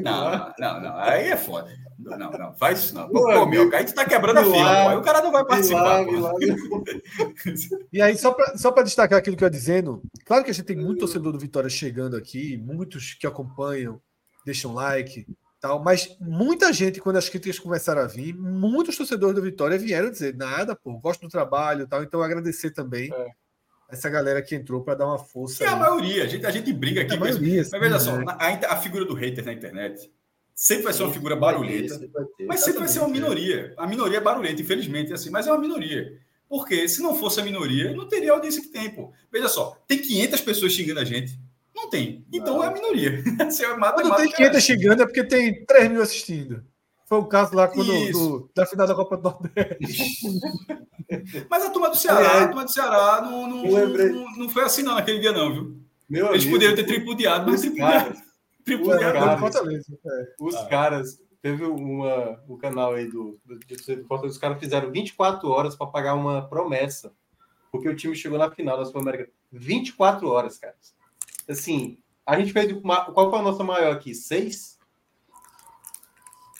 Não, 0.02 0.54
não, 0.60 0.82
não. 0.82 0.98
Aí 0.98 1.28
é 1.28 1.38
foda. 1.38 1.72
Não, 1.98 2.18
não, 2.18 2.54
faz 2.54 2.80
isso 2.80 2.96
não. 2.96 3.10
Pô, 3.10 3.24
pô 3.24 3.46
meu, 3.46 3.74
aí 3.74 3.86
tu 3.86 3.94
tá 3.94 4.06
quebrando 4.06 4.40
a 4.40 4.44
fila. 4.44 4.90
Aí 4.90 4.98
o 4.98 5.02
cara 5.02 5.22
não 5.22 5.32
vai 5.32 5.46
participar. 5.46 6.06
e 7.92 8.02
aí, 8.02 8.18
só 8.18 8.32
para 8.32 8.58
só 8.58 8.72
destacar 8.84 9.18
aquilo 9.18 9.36
que 9.36 9.44
eu 9.44 9.48
ia 9.48 9.52
dizendo, 9.52 10.02
claro 10.26 10.44
que 10.44 10.52
a 10.52 10.54
gente 10.54 10.66
tem 10.66 10.76
muito 10.76 11.00
torcedor 11.00 11.32
do 11.32 11.40
Vitória 11.40 11.70
chegando 11.70 12.16
aqui, 12.16 12.58
muitos 12.58 13.14
que 13.14 13.26
acompanham, 13.26 14.02
deixam 14.46 14.74
like, 14.74 15.26
tal, 15.60 15.84
mas 15.84 16.16
muita 16.20 16.72
gente, 16.72 17.02
quando 17.02 17.18
as 17.18 17.30
críticas 17.30 17.60
começaram 17.60 18.02
a 18.02 18.08
vir, 18.08 18.34
muitos 18.36 18.96
torcedores 18.96 19.36
do 19.36 19.42
Vitória 19.42 19.78
vieram 19.78 20.12
dizer: 20.12 20.36
nada, 20.36 20.76
pô, 20.76 21.00
gosto 21.00 21.22
do 21.22 21.30
trabalho 21.30 21.88
tal. 21.88 22.04
Então, 22.04 22.22
agradecer 22.22 22.72
também. 22.72 23.12
É 23.12 23.47
essa 23.90 24.10
galera 24.10 24.42
que 24.42 24.56
entrou 24.56 24.84
para 24.84 24.96
dar 24.96 25.08
uma 25.08 25.20
força. 25.20 25.64
É 25.64 25.68
a 25.68 25.76
maioria, 25.76 26.24
a 26.24 26.28
gente, 26.28 26.46
a 26.46 26.52
gente 26.52 26.74
briga 26.74 27.02
aqui. 27.02 27.14
É 27.14 27.18
a 27.18 27.20
maioria, 27.20 27.66
mas, 27.72 27.82
veja 27.82 28.00
só, 28.00 28.12
a, 28.28 28.74
a, 28.74 28.78
figura 28.78 29.06
do 29.06 29.14
hater 29.14 29.46
na 29.46 29.54
internet 29.54 30.12
sempre 30.54 30.86
vai 30.86 30.94
ser 30.94 31.04
uma 31.04 31.14
figura 31.14 31.36
barulhenta, 31.36 32.00
mas 32.48 32.62
sempre 32.62 32.80
vai 32.80 32.88
ser 32.88 33.00
uma 33.00 33.10
minoria. 33.10 33.74
A 33.78 33.88
minoria 33.88 34.18
é 34.18 34.22
barulhenta, 34.22 34.62
infelizmente, 34.62 35.14
assim, 35.14 35.30
mas 35.30 35.48
é 35.48 35.52
uma 35.52 35.62
minoria. 35.62 36.20
Porque 36.50 36.88
se 36.88 37.02
não 37.02 37.16
fosse 37.16 37.40
a 37.40 37.44
minoria, 37.44 37.94
não 37.94 38.08
teria 38.08 38.32
a 38.32 38.36
audiência 38.36 38.62
que 38.62 38.70
tem, 38.70 38.90
pô. 38.90 39.12
Veja 39.32 39.48
só, 39.48 39.78
tem 39.88 40.00
500 40.00 40.42
pessoas 40.42 40.74
xingando 40.74 41.00
a 41.00 41.06
gente. 41.06 41.38
Não 41.76 41.90
tem. 41.90 42.26
Então 42.34 42.56
não. 42.56 42.64
é 42.64 42.68
a 42.68 42.72
minoria. 42.72 43.22
Você 43.46 43.68
mata, 43.76 44.02
Quando 44.02 44.16
tem 44.16 44.32
500 44.32 44.64
xingando 44.64 45.04
é 45.04 45.06
porque 45.06 45.24
tem 45.24 45.66
3 45.66 45.92
mil 45.92 46.02
assistindo. 46.02 46.66
Foi 47.08 47.20
o 47.20 47.26
caso 47.26 47.56
lá 47.56 47.70
quando, 47.70 48.12
do, 48.12 48.50
da 48.54 48.66
final 48.66 48.86
da 48.86 48.94
Copa 48.94 49.16
do 49.16 49.24
Nordeste. 49.24 50.28
Mas 51.50 51.66
a 51.66 51.70
turma 51.70 51.90
do 51.90 51.96
Ceará, 51.96 52.34
é. 52.34 52.44
a 52.44 52.48
turma 52.48 52.66
do 52.66 52.72
Ceará 52.72 53.22
não, 53.22 53.48
não, 53.48 53.64
não, 53.64 54.38
não, 54.38 54.50
foi 54.50 54.64
assim 54.64 54.84
não 54.84 54.96
naquele 54.96 55.20
dia, 55.20 55.32
não, 55.32 55.54
viu? 55.54 55.82
Meu 56.10 56.28
Eles 56.28 56.44
amigo, 56.44 56.52
poderiam 56.52 56.76
ter 56.76 56.84
tripudiado, 56.84 57.50
mas 57.50 57.62
tripudiado. 57.62 58.14
tripudiado. 58.66 59.14
Caras, 59.14 59.90
é. 60.06 60.34
Os 60.38 60.56
ah. 60.56 60.66
caras, 60.66 61.22
teve 61.42 61.64
uma, 61.64 62.44
um 62.50 62.58
canal 62.58 62.94
aí 62.94 63.06
do, 63.10 63.40
do, 63.46 63.58
do 63.58 64.26
os 64.26 64.38
caras 64.38 64.60
fizeram 64.60 64.92
24 64.92 65.48
horas 65.50 65.78
para 65.78 65.88
pagar 65.88 66.14
uma 66.14 66.42
promessa. 66.42 67.14
Porque 67.72 67.88
o 67.88 67.96
time 67.96 68.16
chegou 68.16 68.38
na 68.38 68.52
final 68.52 68.78
da 68.78 68.86
Sul-América. 68.86 69.30
24 69.52 70.28
horas, 70.28 70.58
cara. 70.58 70.76
Assim, 71.48 71.98
a 72.26 72.38
gente 72.38 72.52
fez. 72.52 72.70
Qual 73.14 73.30
foi 73.30 73.40
a 73.40 73.44
nossa 73.44 73.64
maior 73.64 73.94
aqui? 73.94 74.14
Seis? 74.14 74.77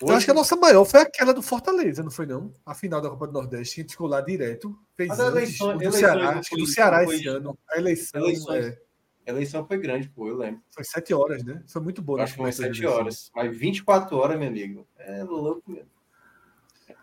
Hoje... 0.00 0.12
Eu 0.12 0.16
acho 0.16 0.26
que 0.26 0.30
a 0.30 0.34
nossa 0.34 0.54
maior 0.54 0.84
foi 0.84 1.00
aquela 1.00 1.34
do 1.34 1.42
Fortaleza, 1.42 2.02
não 2.02 2.10
foi 2.10 2.24
não? 2.24 2.54
A 2.64 2.74
final 2.74 3.00
da 3.00 3.10
Copa 3.10 3.26
do 3.26 3.32
Nordeste, 3.32 3.74
que 3.74 3.80
a 3.80 3.82
gente 3.82 3.90
ficou 3.92 4.06
lá 4.06 4.20
direto. 4.20 4.78
Fez 4.94 5.08
Mas 5.08 5.18
antes, 5.18 5.60
eleição, 5.60 5.76
do 5.76 5.92
Ceará, 5.92 6.30
acho 6.30 6.50
que 6.50 6.56
do 6.56 6.66
Ceará 6.66 7.04
esse 7.04 7.26
ano. 7.26 7.58
A 7.70 7.78
eleição, 7.78 8.20
eleições, 8.20 8.66
é... 8.66 8.78
a 9.26 9.30
eleição 9.30 9.66
foi 9.66 9.78
grande, 9.78 10.08
pô, 10.08 10.28
eu 10.28 10.36
lembro. 10.36 10.62
Foi 10.70 10.84
sete 10.84 11.12
horas, 11.12 11.42
né? 11.42 11.62
Foi 11.66 11.82
muito 11.82 12.00
boa. 12.00 12.22
Acho 12.22 12.34
que 12.34 12.40
foi 12.40 12.52
sete 12.52 12.86
horas. 12.86 13.30
Mas 13.34 13.56
24 13.56 14.16
horas, 14.16 14.38
meu 14.38 14.48
amigo. 14.48 14.86
É 14.98 15.24
louco 15.24 15.68
mesmo. 15.68 15.90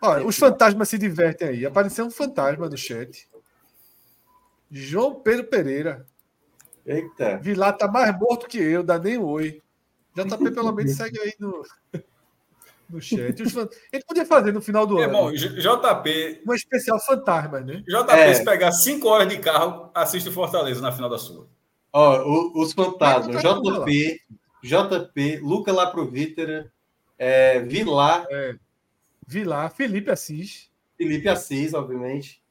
Olha, 0.01 0.26
os 0.26 0.38
fantasmas 0.38 0.88
se 0.88 0.97
divertem 0.97 1.49
aí. 1.49 1.65
Apareceu 1.65 2.05
um 2.05 2.11
fantasma 2.11 2.69
no 2.69 2.77
chat. 2.77 3.27
João 4.72 5.15
Pedro 5.15 5.45
Pereira. 5.45 6.05
Eita. 6.85 7.38
Vilar 7.38 7.76
tá 7.76 7.88
mais 7.88 8.17
morto 8.17 8.47
que 8.47 8.57
eu, 8.57 8.84
dá 8.84 8.97
nem 8.99 9.17
oi. 9.17 9.61
JP 10.15 10.51
pelo 10.51 10.72
menos 10.72 10.95
segue 10.95 11.19
aí 11.19 11.34
no 11.39 11.61
no 12.90 13.02
chat. 13.02 13.40
Ele 13.91 14.03
podia 14.07 14.26
fazer 14.26 14.52
no 14.52 14.62
final 14.62 14.86
do 14.86 14.98
ano. 14.98 15.12
Bom, 15.12 15.32
JP. 15.32 16.44
Um 16.48 16.53
especial 16.53 16.99
fantasma, 16.99 17.60
né? 17.60 17.84
JP, 17.88 18.12
é. 18.12 18.34
se 18.34 18.44
pegar 18.44 18.72
5 18.72 19.07
horas 19.07 19.28
de 19.28 19.38
carro, 19.40 19.91
assiste 19.94 20.30
o 20.30 20.32
Fortaleza 20.32 20.82
na 20.82 20.91
final 20.91 21.10
da 21.10 21.18
sua. 21.18 21.48
Ó, 21.91 22.62
os 22.62 22.74
fantasmas. 22.74 23.41
JP, 23.41 24.22
JP, 24.64 25.40
Luca 25.41 25.72
Laprovítera, 25.72 26.72
é, 27.18 27.60
Vilar. 27.62 28.26
É. 28.30 28.56
Vilar, 29.28 29.72
Felipe 29.74 30.12
Assis. 30.12 30.70
Felipe 30.98 31.28
Assis, 31.30 31.74
obviamente. 31.74 32.44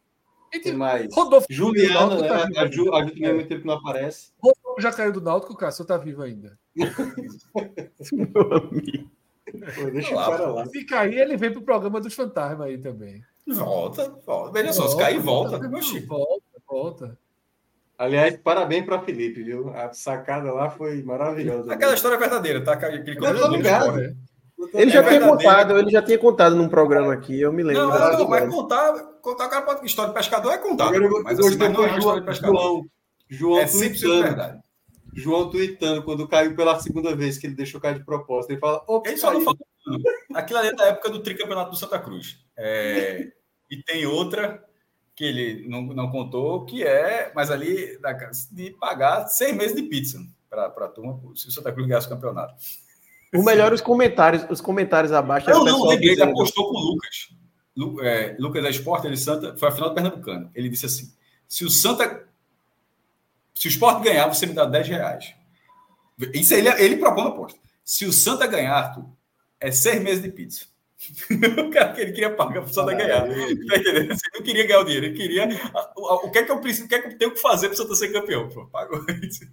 Tem 0.63 0.73
mais. 0.73 1.13
Rodolfo 1.13 1.47
Juliana, 1.51 2.21
né? 2.21 2.29
Tá 2.29 2.63
a 2.63 2.71
Ju, 2.71 2.95
a 2.95 3.05
Ju 3.05 3.13
também 3.13 3.31
há 3.31 3.35
muito 3.35 3.49
tempo 3.49 3.67
não 3.67 3.75
aparece. 3.75 4.33
Rodolfo 4.39 4.81
já 4.81 4.93
caiu 4.93 5.13
do 5.13 5.21
Náutico, 5.21 5.53
o 5.53 5.57
Cássio 5.57 5.85
tá 5.85 5.97
vivo 5.97 6.23
ainda. 6.23 6.59
Meu 8.13 8.55
amigo. 8.55 9.11
Pô, 9.53 9.91
deixa 9.91 10.15
lá, 10.15 10.29
o 10.29 10.31
cara 10.31 10.51
lá. 10.51 10.67
Se 10.67 10.85
cair, 10.85 11.19
ele 11.19 11.37
vem 11.37 11.53
pro 11.53 11.63
programa 11.63 12.01
dos 12.01 12.15
fantasmas 12.15 12.67
aí 12.67 12.79
também. 12.79 13.23
Volta, 13.47 14.09
volta. 14.25 14.53
Veja 14.53 14.73
só, 14.73 14.89
se 14.89 14.97
cair, 14.97 15.21
volta. 15.21 15.59
Volta, 15.59 16.43
volta. 16.67 17.19
Aliás, 17.97 18.37
parabéns 18.39 18.85
para 18.85 19.01
Felipe, 19.01 19.43
viu? 19.43 19.69
A 19.71 19.93
sacada 19.93 20.53
lá 20.53 20.71
foi 20.71 21.03
maravilhosa. 21.03 21.73
Aquela 21.73 21.93
né? 21.93 21.97
história 21.97 22.17
é 22.17 22.19
verdadeira, 22.19 22.65
tá? 22.65 22.73
Aquele 22.73 22.99
né? 22.99 24.15
Ele 24.73 24.91
já 24.91 25.01
é 25.01 25.09
tinha 25.09 25.21
contado, 25.21 25.79
ele 25.79 25.91
já 25.91 26.03
tinha 26.03 26.19
contado 26.19 26.57
num 26.57 26.69
programa 26.69 27.13
aqui, 27.13 27.41
eu 27.41 27.53
me 27.53 27.63
lembro. 27.63 27.83
Não, 27.83 27.99
não, 27.99 28.19
não 28.19 28.29
mas 28.29 28.49
contar, 28.49 28.93
contar 29.21 29.47
o 29.47 29.51
cara 29.51 29.63
pode 29.63 29.87
história 29.87 30.13
de 30.13 30.19
pescador 30.19 30.53
é 30.53 30.59
contar. 30.59 30.91
Mas, 30.91 31.39
assim, 31.39 31.59
mas 31.59 31.73
não 31.73 31.85
é 31.85 31.99
história 31.99 32.21
de 32.21 32.27
pescador. 32.27 32.57
João, 32.57 32.87
João 33.29 33.59
é 33.61 33.67
sempre 33.67 33.99
verdade. 34.23 34.64
João 35.15 35.51
tweetando 35.51 36.03
quando 36.03 36.29
caiu 36.29 36.57
pela 36.57 36.79
segunda 36.81 37.15
vez 37.15 37.39
que 37.39 37.47
ele 37.47 37.55
deixou 37.55 37.81
cair 37.81 37.99
de 37.99 38.05
proposta. 38.05 38.53
Ele 38.53 38.61
fala. 38.61 38.85
Ele 39.05 39.17
só 39.17 39.33
não 39.33 39.41
falou. 39.43 39.59
Aquilo 40.35 40.59
ali 40.59 40.69
é 40.69 40.75
da 40.75 40.87
época 40.87 41.11
do 41.11 41.23
tricampeonato 41.23 41.71
do 41.71 41.77
Santa 41.77 41.99
Cruz. 41.99 42.39
É, 42.57 43.29
e 43.71 43.83
tem 43.83 44.07
outra 44.07 44.65
que 45.15 45.25
ele 45.25 45.69
não, 45.69 45.83
não 45.83 46.11
contou, 46.11 46.65
que 46.65 46.83
é, 46.83 47.31
mas 47.35 47.51
ali 47.51 47.99
de 48.51 48.71
pagar 48.73 49.29
seis 49.29 49.55
meses 49.55 49.77
de 49.77 49.83
pizza 49.83 50.19
para 50.51 50.67
a 50.67 50.89
turma, 50.89 51.21
se 51.35 51.49
o 51.49 51.53
Santa 51.53 51.73
Cruz 51.73 51.87
ganhasse 51.87 52.07
o 52.07 52.11
campeonato. 52.11 52.55
O 53.33 53.43
melhor 53.43 53.73
os 53.73 53.81
comentários, 53.81 54.47
os 54.49 54.61
comentários 54.61 55.13
abaixo. 55.13 55.51
Não, 55.51 55.65
não, 55.65 55.87
lembrei, 55.87 56.13
ele 56.13 56.23
apostou 56.23 56.71
com 56.71 56.77
o 56.77 56.93
Lucas. 56.93 57.29
Lu, 57.77 58.01
é, 58.01 58.37
Lucas 58.39 58.63
da 58.63 58.71
Esporte, 58.71 59.07
ele 59.07 59.17
Santa, 59.17 59.57
foi 59.57 59.69
a 59.69 59.73
final 59.73 59.89
do 59.89 59.95
Pernambucano. 59.95 60.51
Ele 60.55 60.69
disse 60.69 60.87
assim: 60.87 61.13
se 61.49 61.65
o 61.65 61.71
Santa 61.71 62.25
se 63.55 63.69
o 63.69 63.71
Sport 63.71 64.03
ganhar, 64.03 64.27
você 64.27 64.47
me 64.47 64.53
dá 64.53 64.65
10 64.65 64.89
reais. 64.89 65.35
Isso 66.33 66.55
ele, 66.55 66.69
ele 66.69 66.97
propõe 66.97 67.25
a 67.25 67.29
aposta. 67.29 67.59
Se 67.85 68.05
o 68.05 68.13
Santa 68.13 68.47
ganhar, 68.47 68.75
Arthur, 68.75 69.07
é 69.61 69.71
seis 69.71 70.03
meses 70.03 70.23
de 70.23 70.31
pizza. 70.31 70.67
o 71.59 71.71
cara 71.71 71.93
que 71.93 72.01
ele 72.01 72.13
queria 72.13 72.31
pagar 72.31 72.63
para 72.63 72.71
o 72.71 72.73
Santa 72.73 72.95
ganhar. 72.95 73.23
Tá 73.23 73.77
entendendo? 73.77 74.13
Ele 74.13 74.19
não 74.35 74.43
queria 74.43 74.67
ganhar 74.67 74.81
o 74.81 74.85
dinheiro, 74.85 75.07
ele 75.07 75.17
queria. 75.17 75.49
O 75.97 76.31
que 76.31 76.39
é 76.39 76.43
que 76.45 76.51
eu 76.51 76.61
preciso, 76.61 76.87
o 76.87 76.89
que 76.89 76.95
é 76.95 77.03
que 77.03 77.09
eu 77.09 77.19
tenho 77.19 77.31
que 77.33 77.41
fazer 77.41 77.69
para 77.69 77.75
o 77.75 77.77
Santa 77.77 77.95
ser 77.95 78.13
campeão? 78.13 78.49
Pô, 78.49 78.67
pagou 78.67 79.05
isso. 79.23 79.47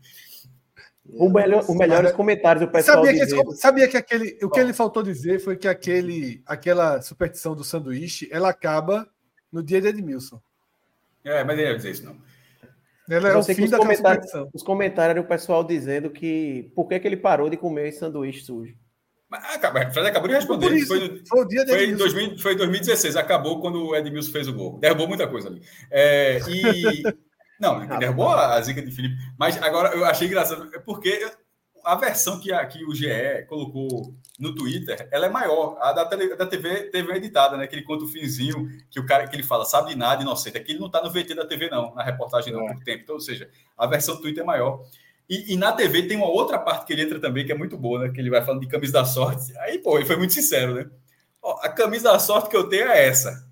O 1.14 1.30
melhor, 1.30 1.66
o 1.68 1.76
melhores 1.76 2.12
comentários 2.14 2.66
do 2.66 2.72
pessoal. 2.72 3.04
Sabia 3.04 3.26
que, 3.26 3.56
sabia 3.56 3.88
que 3.88 3.98
aquele, 3.98 4.40
o 4.44 4.50
que 4.50 4.60
ele 4.60 4.72
faltou 4.72 5.04
dizer 5.04 5.40
foi 5.40 5.58
que 5.58 5.68
aquele, 5.68 6.42
aquela 6.46 7.02
superstição 7.02 7.54
do 7.54 7.64
sanduíche 7.64 8.30
ela 8.32 8.50
acaba 8.50 9.10
no 9.52 9.62
dia 9.62 9.82
de 9.82 9.88
Edmilson. 9.88 10.42
É, 11.24 11.44
mas 11.44 11.58
ele 11.58 11.68
ia 11.68 11.76
dizer 11.76 11.92
isso 11.92 12.06
não. 12.06 12.16
Ela 13.12 13.30
é 13.30 13.38
o 13.38 13.44
fim 13.44 13.70
da 13.70 13.78
comentários, 13.78 14.32
Os 14.54 14.64
comentários 14.64 15.12
eram 15.12 15.24
o 15.24 15.28
pessoal 15.28 15.64
dizendo 15.64 16.10
que 16.10 16.72
por 16.76 16.88
que, 16.88 17.00
que 17.00 17.08
ele 17.08 17.18
parou 17.18 17.50
de 17.50 17.58
comer 17.58 17.90
esse 17.90 18.00
sanduíche 18.00 18.46
sujo. 18.46 18.74
Mas, 19.30 19.44
ah, 19.44 19.92
Fred 19.92 20.08
acabou 20.08 20.28
de 20.28 20.36
responder. 20.36 20.74
Isso, 20.74 20.88
foi, 20.88 21.22
foi, 21.26 21.42
o 21.42 21.48
dia 21.48 21.66
foi, 21.66 21.86
em 21.86 21.96
2000, 21.96 22.38
foi 22.38 22.56
2016, 22.56 23.16
acabou 23.16 23.62
quando 23.62 23.88
o 23.88 23.96
Edmilson 23.96 24.32
fez 24.32 24.48
o 24.48 24.54
gol. 24.54 24.78
Derrubou 24.80 25.08
muita 25.08 25.28
coisa 25.28 25.48
ali. 25.48 25.62
É, 25.90 26.40
e. 26.50 27.04
Não, 27.60 27.86
derrubou 28.00 28.30
a 28.30 28.60
zica 28.60 28.82
de 28.82 28.92
Felipe. 28.92 29.16
Mas 29.38 29.62
agora 29.62 29.96
eu 29.96 30.04
achei 30.04 30.28
engraçado, 30.28 30.70
é 30.74 30.80
porque 30.80 31.32
a 31.84 31.96
versão 31.96 32.40
que, 32.40 32.52
a, 32.52 32.66
que 32.66 32.84
o 32.86 32.94
GE 32.94 33.46
colocou 33.48 34.14
no 34.40 34.56
Twitter, 34.56 35.08
ela 35.12 35.28
é 35.28 35.30
maior. 35.30 35.78
A 35.80 35.92
da, 35.92 36.06
tele, 36.06 36.36
da 36.36 36.46
TV 36.46 36.90
teve 36.90 37.14
editada, 37.14 37.58
né? 37.58 37.68
Que 37.68 37.76
ele 37.76 37.84
conta 37.84 38.06
o 38.06 38.08
finzinho, 38.08 38.68
que 38.90 39.00
o 39.00 39.06
cara 39.06 39.28
que 39.28 39.36
ele 39.36 39.44
fala, 39.44 39.66
sabe 39.66 39.90
de 39.90 39.98
nada, 39.98 40.22
inocente. 40.22 40.58
Aqui 40.58 40.72
ele 40.72 40.80
não 40.80 40.88
está 40.88 41.02
no 41.02 41.12
VT 41.12 41.36
da 41.36 41.46
TV, 41.46 41.70
não, 41.70 41.94
na 41.94 42.04
reportagem 42.04 42.52
não, 42.52 42.68
é. 42.68 42.74
por 42.74 42.84
tempo. 42.84 43.04
Então, 43.04 43.16
ou 43.16 43.22
seja, 43.22 43.50
a 43.78 43.86
versão 43.86 44.16
do 44.16 44.22
Twitter 44.22 44.44
é 44.44 44.46
maior. 44.46 44.84
E, 45.30 45.54
e, 45.54 45.58
na 45.58 45.72
TV 45.72 46.04
tem 46.04 46.18
uma 46.18 46.28
outra 46.28 46.60
parte 46.60 46.86
que 46.86 46.92
ele 46.92 47.04
entra 47.04 47.20
também, 47.20 47.46
que 47.46 47.52
é 47.52 47.56
muito 47.56 47.78
boa, 47.78 48.00
né? 48.00 48.10
Que 48.14 48.20
ele 48.20 48.30
vai 48.30 48.44
falando 48.44 48.62
de 48.62 48.68
camisa 48.68 48.94
da 48.94 49.06
sorte. 49.06 49.58
Aí, 49.60 49.78
pô, 49.80 49.98
ele 49.98 50.06
foi 50.06 50.18
muito 50.18 50.34
sincero, 50.34 50.74
né? 50.76 50.90
Ó, 51.42 51.60
a 51.62 51.70
camisa 51.70 52.12
da 52.12 52.20
sorte 52.20 52.50
que 52.50 52.58
eu 52.58 52.68
tenho 52.68 52.90
é 52.90 53.08
essa. 53.08 53.48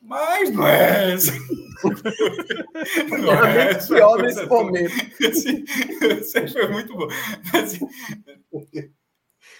Mas 0.00 0.50
não 0.50 0.66
é 0.66 1.12
essa. 1.12 1.32
Não 3.22 3.32
é. 3.32 3.74
Pior 3.74 4.22
nesse 4.22 4.46
momento. 4.46 4.92
Assim, 5.26 6.48
foi 6.48 6.68
muito 6.68 6.96
bom. 6.96 7.08
Assim, 7.54 7.88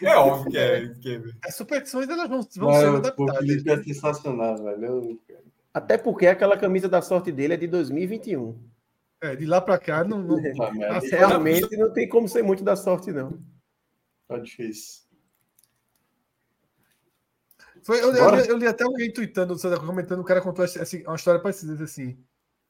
é 0.00 0.16
óbvio 0.16 0.50
que 0.50 0.58
é. 0.58 0.88
Que 1.00 1.16
é. 1.16 1.22
As 1.44 1.54
superstições 1.54 2.08
elas 2.08 2.28
vão, 2.28 2.46
vão 2.56 2.72
ser 2.74 2.86
adaptadas. 2.86 3.66
é 3.66 3.82
sensacional, 3.84 4.62
velho. 4.62 5.20
Até 5.72 5.96
porque 5.96 6.26
aquela 6.26 6.56
camisa 6.56 6.88
da 6.88 7.00
sorte 7.00 7.32
dele 7.32 7.54
é 7.54 7.56
de 7.56 7.66
2021. 7.66 8.58
É, 9.22 9.36
de 9.36 9.46
lá 9.46 9.60
para 9.60 9.78
cá, 9.78 10.02
não, 10.02 10.18
não... 10.26 10.36
realmente 10.36 11.76
não 11.76 11.92
tem 11.92 12.08
como 12.08 12.28
ser 12.28 12.42
muito 12.42 12.64
da 12.64 12.74
sorte, 12.74 13.12
não. 13.12 13.38
Tá 14.26 14.38
difícil. 14.38 15.01
Foi, 17.84 18.00
eu, 18.00 18.14
eu, 18.14 18.34
eu, 18.36 18.56
li 18.56 18.66
até 18.66 18.84
alguém 18.84 19.12
tweetando, 19.12 19.56
comentando, 19.80 20.20
o 20.20 20.24
cara 20.24 20.40
contou 20.40 20.64
assim, 20.64 21.02
uma 21.04 21.16
história 21.16 21.40
parecida 21.40 21.82
assim. 21.82 22.16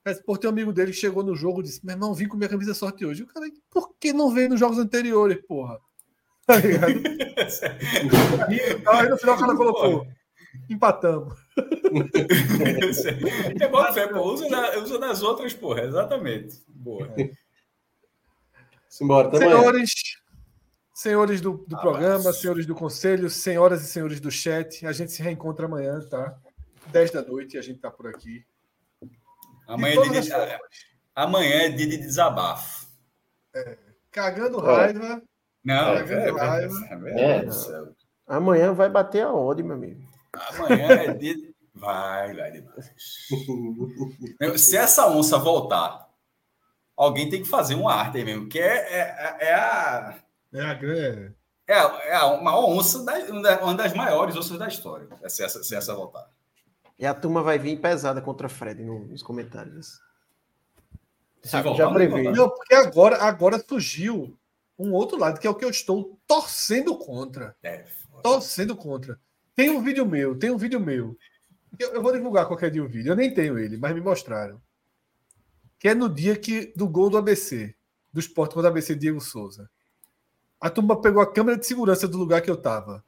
Mas, 0.04 0.20
por 0.20 0.38
ter 0.38 0.48
um 0.48 0.50
amigo 0.50 0.72
dele 0.72 0.90
que 0.90 0.98
chegou 0.98 1.22
no 1.22 1.36
jogo 1.36 1.60
e 1.60 1.64
disse: 1.64 1.84
Meu 1.84 1.94
irmão, 1.94 2.14
vim 2.14 2.26
com 2.26 2.36
minha 2.36 2.48
camisa 2.48 2.74
sorte 2.74 3.04
hoje. 3.04 3.22
O 3.22 3.26
cara, 3.26 3.46
por 3.70 3.94
que 4.00 4.12
não 4.12 4.30
veio 4.30 4.48
nos 4.48 4.58
jogos 4.58 4.78
anteriores, 4.78 5.38
porra? 5.46 5.78
Tá 6.44 6.56
ligado? 6.56 6.90
aí 8.88 9.08
no 9.08 9.16
final 9.16 9.36
o 9.36 9.38
cara 9.38 9.56
colocou: 9.56 10.04
Empatamos. 10.68 11.38
é 13.60 13.68
bom 13.68 13.92
fé, 13.92 14.08
pô. 14.08 14.32
Usa, 14.32 14.48
na, 14.48 14.76
usa 14.78 14.98
nas 14.98 15.22
outras, 15.22 15.54
porra. 15.54 15.82
Exatamente. 15.82 16.60
Boa. 16.66 17.08
Simbora, 18.88 19.38
Senhores, 19.38 19.92
senhores 20.92 21.40
do, 21.40 21.64
do 21.66 21.76
ah, 21.76 21.80
programa, 21.80 22.24
mas... 22.24 22.36
senhores 22.36 22.66
do 22.66 22.74
conselho, 22.74 23.30
senhoras 23.30 23.82
e 23.82 23.86
senhores 23.86 24.20
do 24.20 24.30
chat, 24.30 24.86
a 24.86 24.92
gente 24.92 25.12
se 25.12 25.22
reencontra 25.22 25.66
amanhã, 25.66 26.00
tá? 26.08 26.38
10 26.88 27.10
da 27.10 27.22
noite, 27.22 27.56
a 27.56 27.62
gente 27.62 27.80
tá 27.80 27.90
por 27.90 28.06
aqui. 28.06 28.44
Amanhã, 29.66 30.00
é 30.00 30.08
dia, 30.08 30.20
de, 30.20 30.30
amanhã 31.14 31.62
é 31.62 31.68
dia 31.70 31.86
de 31.86 31.96
desabafo. 31.96 32.86
É, 33.54 33.78
cagando 34.10 34.58
raiva. 34.58 35.22
Não, 35.64 35.94
cagando 35.94 36.38
é, 36.38 36.46
raiva. 36.46 36.74
É, 36.90 37.36
é, 37.36 37.48
amanhã 38.26 38.72
vai 38.72 38.90
bater 38.90 39.22
a 39.22 39.32
ode, 39.32 39.62
meu 39.62 39.76
amigo. 39.76 40.02
Amanhã 40.32 40.88
é 40.88 41.14
dia. 41.14 41.36
De... 41.36 41.52
Vai, 41.74 42.34
vai 42.34 42.52
demais. 42.52 42.92
Se 44.60 44.76
essa 44.76 45.08
onça 45.08 45.38
voltar, 45.38 46.08
alguém 46.96 47.30
tem 47.30 47.42
que 47.42 47.48
fazer 47.48 47.74
uma 47.74 47.94
arte 47.94 48.18
aí 48.18 48.24
mesmo, 48.24 48.48
que 48.48 48.58
é, 48.58 48.76
é, 48.92 49.36
é 49.40 49.54
a. 49.54 50.18
É 50.52 50.60
a 50.60 50.74
grande. 50.74 51.34
É, 51.66 51.78
é 52.14 52.18
uma 52.24 52.58
onça, 52.58 53.04
da, 53.04 53.62
uma 53.62 53.74
das 53.74 53.94
maiores 53.94 54.36
onças 54.36 54.58
da 54.58 54.68
história, 54.68 55.08
se 55.28 55.42
essa, 55.42 55.62
se 55.62 55.74
essa 55.74 55.94
voltar. 55.94 56.28
E 56.98 57.06
a 57.06 57.14
turma 57.14 57.42
vai 57.42 57.58
vir 57.58 57.80
pesada 57.80 58.20
contra 58.20 58.48
Fred 58.48 58.82
nos 58.82 59.22
comentários. 59.22 60.00
Sabe, 61.42 61.74
já 61.74 61.90
prevê. 61.90 62.30
Não, 62.30 62.48
porque 62.48 62.74
agora, 62.74 63.16
agora 63.22 63.64
surgiu 63.66 64.38
um 64.78 64.92
outro 64.92 65.18
lado, 65.18 65.40
que 65.40 65.46
é 65.46 65.50
o 65.50 65.54
que 65.54 65.64
eu 65.64 65.70
estou 65.70 66.18
torcendo 66.26 66.96
contra. 66.96 67.56
É, 67.62 67.84
torcendo 68.22 68.76
contra. 68.76 69.18
Tem 69.54 69.70
um 69.70 69.82
vídeo 69.82 70.06
meu, 70.06 70.38
tem 70.38 70.50
um 70.50 70.56
vídeo 70.56 70.78
meu. 70.78 71.16
Eu, 71.78 71.94
eu, 71.94 72.02
vou 72.02 72.12
divulgar 72.12 72.46
qualquer 72.46 72.70
dia 72.70 72.82
o 72.82 72.86
um 72.86 72.88
vídeo. 72.88 73.10
Eu 73.10 73.16
nem 73.16 73.32
tenho 73.32 73.58
ele, 73.58 73.76
mas 73.76 73.94
me 73.94 74.00
mostraram. 74.00 74.60
Que 75.78 75.88
é 75.88 75.94
no 75.94 76.08
dia 76.08 76.36
que, 76.36 76.72
do 76.76 76.88
gol 76.88 77.10
do 77.10 77.18
ABC, 77.18 77.74
do 78.12 78.20
esporte 78.20 78.54
contra 78.54 78.68
o 78.68 78.70
ABC 78.70 78.94
Diego 78.94 79.20
Souza. 79.20 79.68
A 80.62 80.70
turma 80.70 81.00
pegou 81.00 81.20
a 81.20 81.26
câmera 81.26 81.58
de 81.58 81.66
segurança 81.66 82.06
do 82.06 82.16
lugar 82.16 82.40
que 82.40 82.48
eu 82.48 82.56
tava. 82.56 83.04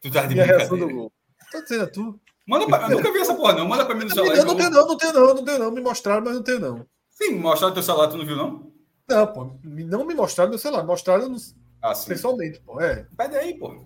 Tu 0.00 0.12
tá 0.12 0.26
de 0.26 0.36
e 0.36 0.40
a 0.40 0.44
reação 0.44 0.78
do 0.78 0.88
gol. 0.88 1.12
Tô 1.50 1.60
dizendo 1.60 1.82
a 1.82 1.86
tu. 1.88 2.20
Manda 2.46 2.66
pra, 2.66 2.88
eu 2.88 2.98
nunca 2.98 3.12
vi 3.12 3.18
essa 3.18 3.34
porra, 3.34 3.54
não. 3.54 3.68
Manda 3.68 3.84
pra 3.84 3.96
mim 3.96 4.04
no 4.04 4.10
celular. 4.10 4.36
Eu 4.36 4.44
não 4.44 4.56
tenho, 4.56 4.70
não, 4.70 4.86
não 4.86 4.96
tenho, 4.96 5.12
não, 5.12 5.34
não 5.34 5.44
tenho, 5.44 5.58
não. 5.58 5.70
Me 5.72 5.80
mostraram, 5.80 6.22
mas 6.24 6.34
não 6.34 6.42
tenho, 6.42 6.60
não. 6.60 6.86
Sim, 7.10 7.34
mostraram 7.34 7.74
teu 7.74 7.82
celular, 7.82 8.06
tu 8.06 8.16
não 8.16 8.24
viu, 8.24 8.36
não? 8.36 8.72
Não, 9.08 9.26
pô. 9.26 9.50
Não 9.64 10.06
me 10.06 10.14
mostraram 10.14 10.50
meu 10.50 10.58
celular, 10.58 10.84
mostraram 10.84 11.28
no... 11.28 11.36
ah, 11.82 11.94
pessoalmente, 12.06 12.60
pô. 12.60 12.80
É. 12.80 13.06
Pede 13.16 13.36
aí, 13.36 13.58
pô. 13.58 13.84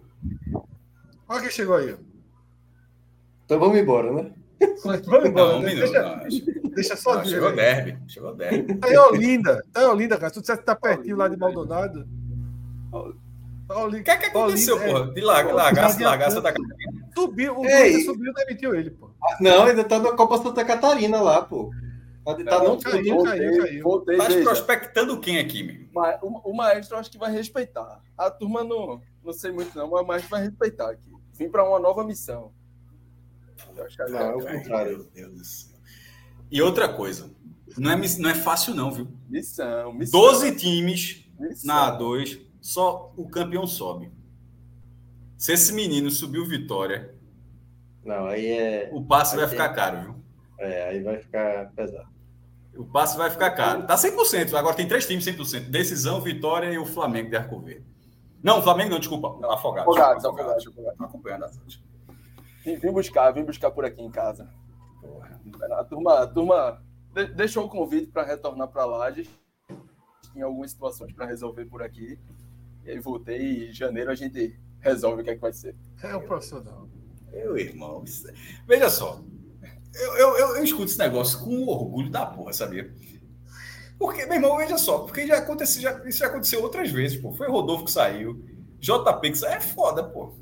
Olha 1.26 1.40
quem 1.40 1.50
chegou 1.50 1.76
aí. 1.76 1.96
Então 3.46 3.58
vamos 3.58 3.78
embora, 3.78 4.12
né? 4.12 4.32
Vamos 4.84 5.28
embora. 5.28 5.52
Não, 5.54 5.62
né? 5.62 5.74
deixa, 5.74 6.02
não, 6.02 6.70
deixa 6.70 6.96
só 6.96 7.14
não, 7.14 7.24
Chegou 7.24 7.48
aí. 7.48 7.56
derby. 7.56 7.98
Chegou 8.06 8.34
derby. 8.34 8.74
Tá 8.74 8.92
em 8.92 8.98
Olinda. 8.98 9.62
Tá 9.72 9.82
em 9.82 9.86
Olinda, 9.86 10.18
cara. 10.18 10.28
Se 10.28 10.34
tu 10.34 10.40
dissesse 10.40 10.60
que 10.60 10.66
tá 10.66 10.76
pertinho 10.76 11.16
lá 11.16 11.26
de 11.28 11.36
Maldonado. 11.38 12.06
O 13.68 14.02
que 14.02 14.10
é 14.10 14.16
que 14.16 14.27
aconteceu, 14.27 14.77
Olinda, 14.77 15.06
pô? 15.06 15.12
De 15.12 15.20
largar, 15.20 15.55
largar, 15.55 16.01
largar 16.01 16.31
Santa 16.31 16.52
Catarina. 16.52 17.09
Subiu, 17.14 17.59
o 17.59 17.66
Ei. 17.66 18.02
subiu 18.02 18.31
e 18.31 18.35
demitiu 18.35 18.74
ele, 18.74 18.90
pô. 18.90 19.10
Ah, 19.23 19.36
não, 19.40 19.64
ainda 19.64 19.82
tá 19.82 19.98
na 19.98 20.12
Copa 20.12 20.39
Santa 20.39 20.64
Catarina 20.64 21.20
lá, 21.20 21.43
pô. 21.43 21.70
Tá, 22.24 22.35
tá 22.35 22.64
não, 22.64 22.78
caiu, 22.78 23.23
caiu, 23.23 23.59
caiu. 23.59 23.82
Voltei, 23.82 24.16
tá 24.16 24.24
prospectando 24.27 25.18
quem 25.20 25.39
aqui, 25.39 25.62
meu? 25.62 25.86
O, 26.23 26.51
o 26.51 26.56
maestro 26.56 26.97
acho 26.97 27.10
que 27.10 27.18
vai 27.18 27.32
respeitar. 27.32 28.01
A 28.18 28.31
turma 28.31 28.64
não, 28.64 29.01
não 29.24 29.32
sei 29.32 29.51
muito 29.51 29.77
não, 29.77 29.90
mas 29.90 30.02
o 30.02 30.06
maestro 30.06 30.31
vai 30.31 30.43
respeitar 30.43 30.90
aqui. 30.90 31.12
Vim 31.35 31.48
para 31.48 31.68
uma 31.68 31.78
nova 31.78 32.05
missão. 32.05 32.52
Não, 34.09 34.18
é 34.18 34.35
o 34.35 34.40
contrário. 34.40 34.98
Meu 34.98 35.06
Deus 35.14 35.32
do 35.32 35.44
céu. 35.44 35.77
E 36.51 36.62
outra 36.62 36.89
coisa, 36.89 37.31
não 37.77 37.90
é, 37.90 37.97
não 38.18 38.31
é 38.31 38.35
fácil 38.35 38.74
não, 38.74 38.90
viu? 38.90 39.09
Missão, 39.28 39.93
missão. 39.93 40.20
12 40.20 40.56
times 40.56 41.28
missão. 41.39 41.74
na 41.74 41.98
A2, 41.98 42.40
só 42.66 43.12
o 43.16 43.28
campeão 43.28 43.64
sobe. 43.64 44.10
Se 45.38 45.52
esse 45.52 45.72
menino 45.72 46.10
subiu 46.10 46.44
Vitória, 46.44 47.14
não, 48.05 48.26
aí 48.26 48.47
é. 48.47 48.90
O 48.93 49.05
passe 49.05 49.36
vai 49.36 49.47
ficar 49.47 49.68
caro, 49.68 50.02
viu? 50.02 50.14
É, 50.59 50.88
aí 50.88 51.02
vai 51.02 51.18
ficar 51.18 51.70
pesado. 51.76 52.09
O 52.76 52.84
passe 52.84 53.16
vai 53.16 53.30
ficar 53.30 53.52
caro. 53.52 53.86
Tá 53.86 53.94
100%. 53.94 54.55
Agora 54.55 54.74
tem 54.74 54.89
três 54.89 55.07
times 55.07 55.24
100%. 55.24 55.70
Decisão, 55.70 56.20
Vitória 56.20 56.73
e 56.73 56.76
o 56.76 56.84
Flamengo 56.84 57.31
de 57.31 57.36
Arco 57.36 57.60
Verde. 57.60 57.86
Não, 58.42 58.60
Flamengo 58.60 58.90
não, 58.90 58.99
desculpa. 58.99 59.28
Afogado. 59.52 59.89
Afogados, 59.89 60.24
Afogados. 60.24 60.66
Afogados. 60.66 61.00
Acompanhando 61.00 61.44
a 61.44 61.50
Vim, 62.65 62.76
vim 62.76 62.90
buscar, 62.90 63.31
vim 63.31 63.44
buscar 63.44 63.70
por 63.70 63.84
aqui 63.84 64.02
em 64.02 64.10
casa. 64.10 64.52
Porra. 65.00 65.40
A 65.78 65.84
turma, 65.84 66.18
a 66.18 66.26
turma 66.26 66.82
deixou 67.36 67.65
o 67.65 67.68
convite 67.68 68.08
para 68.08 68.24
retornar 68.24 68.68
para 68.68 68.84
Lages. 68.84 69.28
Tinha 70.32 70.47
algumas 70.47 70.73
situações 70.73 71.12
para 71.12 71.26
resolver 71.26 71.66
por 71.66 71.81
aqui. 71.81 72.18
E 72.86 72.92
aí 72.92 73.00
voltei 73.00 73.40
e 73.40 73.70
em 73.70 73.73
janeiro 73.73 74.10
a 74.10 74.15
gente 74.15 74.56
resolve 74.78 75.20
o 75.20 75.24
que 75.24 75.31
é 75.31 75.34
que 75.34 75.40
vai 75.40 75.52
ser. 75.52 75.74
É 76.02 76.15
o 76.15 76.23
profissional. 76.23 76.89
Meu 77.32 77.58
irmão, 77.58 78.05
é- 78.06 78.32
veja 78.66 78.89
só. 78.89 79.20
Eu, 79.92 80.16
eu, 80.16 80.39
eu, 80.39 80.56
eu, 80.56 80.65
escuto 80.65 80.84
esse 80.84 80.98
negócio 80.98 81.40
com 81.40 81.66
orgulho 81.66 82.10
da 82.10 82.24
porra, 82.24 82.52
sabia? 82.52 82.94
Porque, 83.98 84.24
meu 84.26 84.34
irmão, 84.34 84.56
veja 84.58 84.78
só, 84.78 85.00
porque 85.00 85.26
já 85.26 85.39
aconteceu, 85.39 85.82
já, 85.82 85.98
isso 86.06 86.18
já 86.18 86.26
aconteceu 86.26 86.62
outras 86.62 86.90
vezes, 86.90 87.18
pô. 87.20 87.32
Foi 87.32 87.48
Rodolfo 87.48 87.86
que 87.86 87.90
saiu, 87.90 88.44
JP 88.78 89.31
que 89.31 89.39
saiu, 89.39 89.55
é 89.55 89.60
foda, 89.60 90.05
pô. 90.05 90.34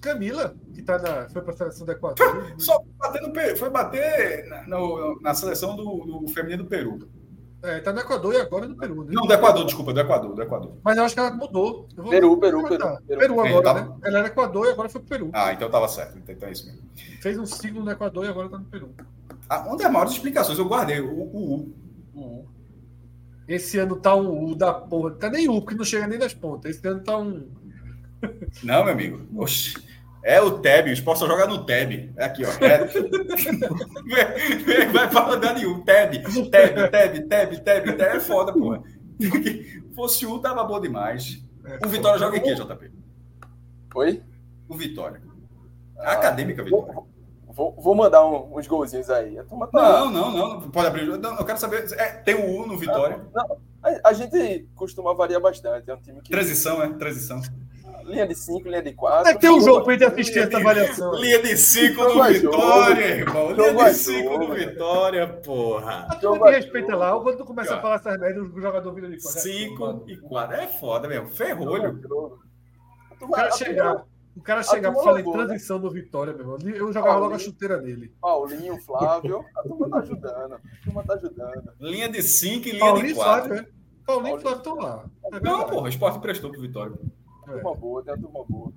Camila, 0.00 0.54
que 0.72 0.82
tá 0.82 0.98
na, 0.98 1.28
foi 1.30 1.42
para 1.42 1.54
a 1.54 1.56
seleção 1.56 1.86
do 1.86 1.92
Equador. 1.92 2.16
Foi, 2.16 2.60
só 2.60 2.78
bater 2.96 3.22
no, 3.22 3.56
foi 3.56 3.70
bater 3.70 4.46
na, 4.46 4.68
no, 4.68 5.20
na 5.20 5.34
seleção 5.34 5.74
do, 5.74 6.20
do 6.20 6.28
feminino 6.28 6.62
do 6.62 6.68
Peru. 6.68 7.08
É, 7.66 7.80
tá 7.80 7.92
no 7.92 8.00
Equador 8.00 8.32
e 8.32 8.36
agora 8.36 8.68
no 8.68 8.76
Peru. 8.76 9.04
Né? 9.04 9.10
Não, 9.12 9.26
do 9.26 9.32
Equador, 9.32 9.64
desculpa, 9.64 9.92
do 9.92 10.00
Equador, 10.00 10.34
do 10.34 10.42
Equador. 10.42 10.72
Mas 10.84 10.96
eu 10.96 11.04
acho 11.04 11.14
que 11.14 11.20
ela 11.20 11.32
mudou. 11.32 11.88
Peru, 11.96 12.38
Peru, 12.38 12.38
Peru, 12.38 12.62
Peru, 12.68 12.98
Peru. 13.06 13.40
agora, 13.40 13.62
tava... 13.62 13.80
né? 13.80 13.96
Ela 14.04 14.18
era 14.20 14.28
Equador 14.28 14.66
e 14.66 14.70
agora 14.70 14.88
foi 14.88 15.00
pro 15.00 15.10
Peru. 15.10 15.30
Ah, 15.32 15.52
então 15.52 15.68
tava 15.68 15.88
certo. 15.88 16.16
Então, 16.18 16.34
então 16.34 16.48
é 16.48 16.52
isso 16.52 16.66
mesmo. 16.66 16.82
Fez 17.20 17.36
um 17.36 17.44
ciclo 17.44 17.82
no 17.82 17.90
Equador 17.90 18.24
e 18.24 18.28
agora 18.28 18.48
tá 18.48 18.58
no 18.58 18.64
Peru. 18.66 18.94
Ah, 19.48 19.60
uma 19.66 19.76
das 19.76 19.90
maiores 19.90 20.12
explicações, 20.12 20.58
eu 20.58 20.68
guardei 20.68 21.00
o 21.00 21.12
U. 21.12 21.74
Esse 23.48 23.78
ano 23.78 23.96
tá 23.96 24.14
um 24.14 24.44
U 24.44 24.54
da 24.54 24.72
porra. 24.72 25.12
Tá 25.12 25.28
nem 25.28 25.48
U, 25.48 25.60
porque 25.60 25.76
não 25.76 25.84
chega 25.84 26.06
nem 26.06 26.18
das 26.18 26.34
pontas. 26.34 26.76
Esse 26.76 26.86
ano 26.86 27.00
tá 27.00 27.16
um. 27.16 27.48
Não, 28.62 28.84
meu 28.84 28.92
amigo. 28.92 29.26
Oxi. 29.36 29.74
É 30.26 30.42
o 30.42 30.58
Teb, 30.58 30.90
o 30.90 30.92
esporte 30.92 31.20
só 31.20 31.28
joga 31.28 31.46
no 31.46 31.64
Teb. 31.64 32.12
É 32.16 32.24
aqui, 32.24 32.42
ó. 32.44 32.48
É... 32.64 32.78
vai 34.90 35.08
falar 35.08 35.36
da 35.36 35.52
nenhum. 35.52 35.84
Teb, 35.84 36.20
Teb, 36.50 36.90
Teb, 36.90 37.28
Teb, 37.28 37.60
Teb, 37.60 37.92
Teb. 37.92 38.00
É 38.00 38.18
foda, 38.18 38.52
porra. 38.52 38.82
Fosse 39.94 40.26
o, 40.26 40.40
tava 40.40 40.64
bom 40.64 40.80
demais. 40.80 41.40
O 41.84 41.88
Vitória 41.88 42.18
joga 42.18 42.38
em 42.38 42.42
quê, 42.42 42.56
JP? 42.56 42.90
Oi? 43.94 44.20
O 44.68 44.76
Vitória. 44.76 45.22
A 45.96 46.14
acadêmica 46.14 46.64
Vitória. 46.64 46.96
Vou, 47.46 47.76
vou 47.78 47.94
mandar 47.94 48.26
um, 48.26 48.58
uns 48.58 48.66
golzinhos 48.66 49.08
aí. 49.08 49.36
Tá... 49.36 49.44
Não, 49.72 50.10
não, 50.10 50.32
não. 50.32 50.60
Pode 50.70 50.88
abrir. 50.88 51.06
Não, 51.06 51.36
eu 51.36 51.44
quero 51.44 51.60
saber. 51.60 51.86
É, 51.92 52.14
tem 52.14 52.34
o 52.34 52.62
U 52.62 52.66
no 52.66 52.76
Vitória? 52.76 53.24
Não, 53.32 53.48
não. 53.48 53.58
A, 53.80 54.08
a, 54.08 54.12
gente 54.12 54.68
costuma 54.74 55.14
variar 55.14 55.40
bastante. 55.40 55.88
É 55.88 55.94
um 55.94 56.00
time 56.00 56.20
que. 56.20 56.32
Transição, 56.32 56.82
é? 56.82 56.92
Transição. 56.94 57.40
Linha 58.06 58.26
de 58.26 58.34
5, 58.34 58.68
linha 58.68 58.82
de 58.82 58.92
4. 58.92 59.28
É 59.28 59.34
que 59.34 59.40
tem 59.40 59.50
um 59.50 59.60
jogo 59.60 59.84
pra 59.84 59.92
gente 59.94 60.04
assistir 60.04 60.38
essa 60.38 60.60
variação. 60.60 61.12
Linha 61.20 61.42
de 61.42 61.56
5 61.56 62.02
no 62.02 62.24
Vitória, 62.24 63.04
irmão. 63.04 63.52
Linha 63.52 63.74
de 63.74 63.94
5 63.94 64.38
no 64.38 64.54
Vitória, 64.54 65.28
porra. 65.28 66.06
A 66.08 66.14
turma 66.14 66.46
me 66.46 66.52
respeita 66.52 66.94
lá. 66.94 67.18
Quando 67.20 67.38
tu 67.38 67.44
começa 67.44 67.74
a 67.74 67.80
falar 67.80 67.96
essas 67.96 68.18
merdas, 68.18 68.44
o 68.44 68.60
jogador 68.60 68.92
vira 68.94 69.08
de 69.08 69.20
4. 69.20 69.40
5 69.40 70.04
e 70.06 70.16
4. 70.18 70.56
É 70.56 70.66
foda 70.68 71.08
mesmo. 71.08 71.28
Ferrolho. 71.28 72.00
O 73.20 73.28
cara 73.28 73.50
chegar. 73.50 74.04
O 74.36 74.42
cara 74.42 74.62
chegar 74.62 74.92
pra 74.92 75.02
falar 75.02 75.20
em 75.20 75.32
transição 75.32 75.78
no 75.78 75.90
Vitória, 75.90 76.32
meu 76.32 76.42
irmão. 76.42 76.58
Eu 76.62 76.92
jogava 76.92 77.18
logo 77.18 77.34
a 77.34 77.38
chuteira 77.38 77.80
nele. 77.80 78.12
Paulinho, 78.20 78.76
Flávio, 78.82 79.44
a 79.56 79.62
turma 79.62 79.88
tá 79.88 79.98
ajudando. 79.98 80.52
A 80.54 80.60
turma 80.84 81.02
tá 81.02 81.14
ajudando. 81.14 81.72
Linha 81.80 82.08
de 82.08 82.22
5 82.22 82.68
e 82.68 82.72
linha 82.72 82.80
Paulinho 82.80 83.06
de 83.06 83.14
4. 83.14 83.48
Flávio, 83.48 83.62
é. 83.62 83.66
Paulinho 84.04 84.36
e 84.36 84.40
Flávio 84.42 84.58
estão 84.58 84.74
lá. 84.76 85.04
É 85.32 85.40
não, 85.40 85.64
porra, 85.64 85.86
o 85.86 85.88
esporte 85.88 86.18
prestou 86.20 86.50
pro 86.50 86.60
Vitória. 86.60 86.94
É. 87.46 87.52
Turma 87.52 87.74
boa, 87.74 88.02
tem 88.02 88.14
a 88.14 88.16
turma 88.16 88.44
boa. 88.44 88.72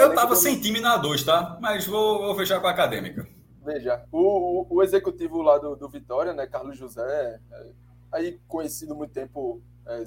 eu 0.00 0.14
tava 0.14 0.36
sem 0.36 0.60
time 0.60 0.80
na 0.80 0.96
2, 0.96 1.24
tá? 1.24 1.58
Mas 1.60 1.86
vou, 1.86 2.18
vou 2.18 2.34
fechar 2.34 2.60
com 2.60 2.66
a 2.66 2.70
acadêmica. 2.70 3.26
Veja, 3.64 4.04
o, 4.12 4.20
o, 4.62 4.76
o 4.76 4.82
executivo 4.82 5.42
lá 5.42 5.58
do, 5.58 5.74
do, 5.74 5.88
Vitória, 5.88 6.32
né, 6.32 6.46
Carlos 6.46 6.78
José, 6.78 7.40
é, 7.50 7.72
aí 8.12 8.40
conhecido 8.46 8.94
muito 8.94 9.12
tempo 9.12 9.60
é, 9.84 10.04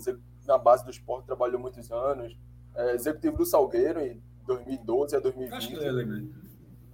na 0.48 0.58
base 0.58 0.85
do 0.85 0.91
esporte, 0.91 1.25
trabalhou 1.25 1.59
muitos 1.59 1.91
anos 1.91 2.38
é, 2.74 2.95
executivo 2.95 3.35
do 3.38 3.45
Salgueiro 3.45 3.99
em 3.99 4.22
2012 4.48 5.16
a 5.16 5.19
2020. 5.19 5.53
Acho 5.53 5.67
que. 5.67 6.30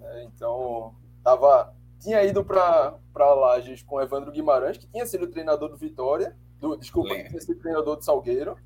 É, 0.01 0.23
então, 0.23 0.95
tava, 1.23 1.71
tinha 1.99 2.23
ido 2.23 2.43
para 2.43 2.97
Lages 3.15 3.83
com 3.83 4.01
Evandro 4.01 4.31
Guimarães, 4.31 4.77
que 4.77 4.87
tinha 4.87 5.05
sido 5.05 5.27
treinador 5.27 5.69
do 5.69 5.77
Vitória, 5.77 6.35
do, 6.59 6.75
desculpa, 6.75 7.13
que 7.13 7.29
tinha 7.29 7.41
sido 7.41 7.59
treinador 7.59 7.95
do 7.95 8.03
Salgueiro, 8.03 8.57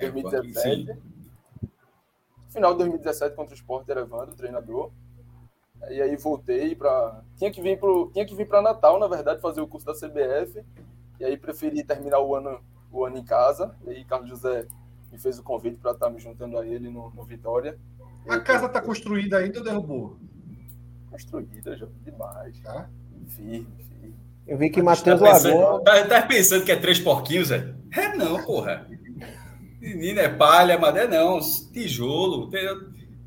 2017. 0.00 0.98
Final 2.50 2.72
de 2.72 2.78
2017 2.78 3.36
contra 3.36 3.54
o 3.54 3.56
Sport 3.56 3.88
era 3.88 4.00
Evandro, 4.00 4.34
treinador. 4.34 4.90
E 5.88 6.00
aí 6.00 6.16
voltei 6.16 6.74
para 6.74 7.22
tinha 7.36 7.50
que 7.50 7.62
vir 7.62 7.78
pro 7.78 8.10
tinha 8.12 8.26
que 8.26 8.34
vir 8.34 8.46
para 8.46 8.60
Natal, 8.60 8.98
na 8.98 9.06
verdade, 9.06 9.40
fazer 9.40 9.60
o 9.60 9.68
curso 9.68 9.86
da 9.86 9.94
CBF. 9.94 10.62
E 11.18 11.24
aí 11.24 11.36
preferi 11.36 11.82
terminar 11.84 12.20
o 12.20 12.34
ano 12.34 12.60
o 12.92 13.04
ano 13.04 13.18
em 13.18 13.24
casa. 13.24 13.74
E 13.86 13.90
aí 13.90 14.04
Carlos 14.04 14.28
José 14.28 14.66
me 15.10 15.18
fez 15.18 15.38
o 15.38 15.42
convite 15.42 15.78
para 15.78 15.92
estar 15.92 16.10
me 16.10 16.18
juntando 16.18 16.58
a 16.58 16.66
ele 16.66 16.90
no, 16.90 17.10
no 17.10 17.24
Vitória. 17.24 17.78
A 18.28 18.38
casa 18.38 18.66
está 18.66 18.80
construída 18.80 19.38
ainda 19.38 19.58
ou 19.58 19.64
derrubou? 19.64 20.16
Construída, 21.10 21.76
já 21.76 21.86
demais. 22.04 22.60
Tá? 22.60 22.88
Firme, 23.28 23.66
firme. 23.78 24.14
Eu 24.46 24.58
vi 24.58 24.70
que 24.70 24.82
Matheus 24.82 25.20
tá 25.20 25.32
Lagoa. 25.32 25.82
Tá, 25.82 26.06
tá, 26.06 26.22
pensando 26.22 26.64
que 26.64 26.72
é 26.72 26.76
três 26.76 26.98
porquinhos, 26.98 27.50
é? 27.50 27.74
É 27.92 28.16
não, 28.16 28.44
porra. 28.44 28.86
Menina 29.80 30.20
é 30.20 30.28
palha, 30.28 30.78
mas 30.78 30.94
é 30.96 31.08
não. 31.08 31.40
Tijolo. 31.72 32.50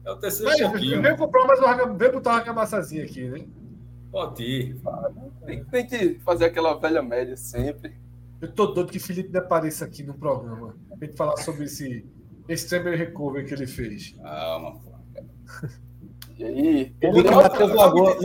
É 0.05 0.11
o 0.11 0.17
terceiro 0.17 0.51
Mas, 0.51 0.61
porquinho. 0.61 1.01
Vem 1.01 1.17
comprar 1.17 1.45
mais 1.45 1.59
uma, 1.59 1.93
vem 1.93 2.11
botar 2.11 2.31
uma 2.31 2.39
argamassazinha 2.39 3.03
aqui, 3.05 3.23
né? 3.23 3.45
Pode 4.11 4.43
ir. 4.43 4.77
Tem, 5.45 5.63
tem, 5.65 5.87
que 5.87 6.19
fazer 6.19 6.45
aquela 6.45 6.75
velha 6.75 7.01
média 7.01 7.35
sempre. 7.35 7.95
Eu 8.39 8.51
tô 8.51 8.67
doido 8.67 8.91
que 8.91 8.99
Felipe 8.99 9.31
não 9.31 9.39
apareça 9.39 9.85
aqui 9.85 10.03
no 10.03 10.13
programa. 10.13 10.75
Tem 10.99 11.09
que 11.09 11.15
falar 11.15 11.37
sobre 11.37 11.63
esse 11.63 12.05
extreme 12.47 12.95
recovery 12.95 13.47
que 13.47 13.53
ele 13.53 13.65
fez. 13.65 14.13
Calma, 14.21 14.79
E 16.37 16.43
aí? 16.43 16.95
O 17.03 17.35
Matheus 17.35 17.73
Lagoa. 17.73 18.17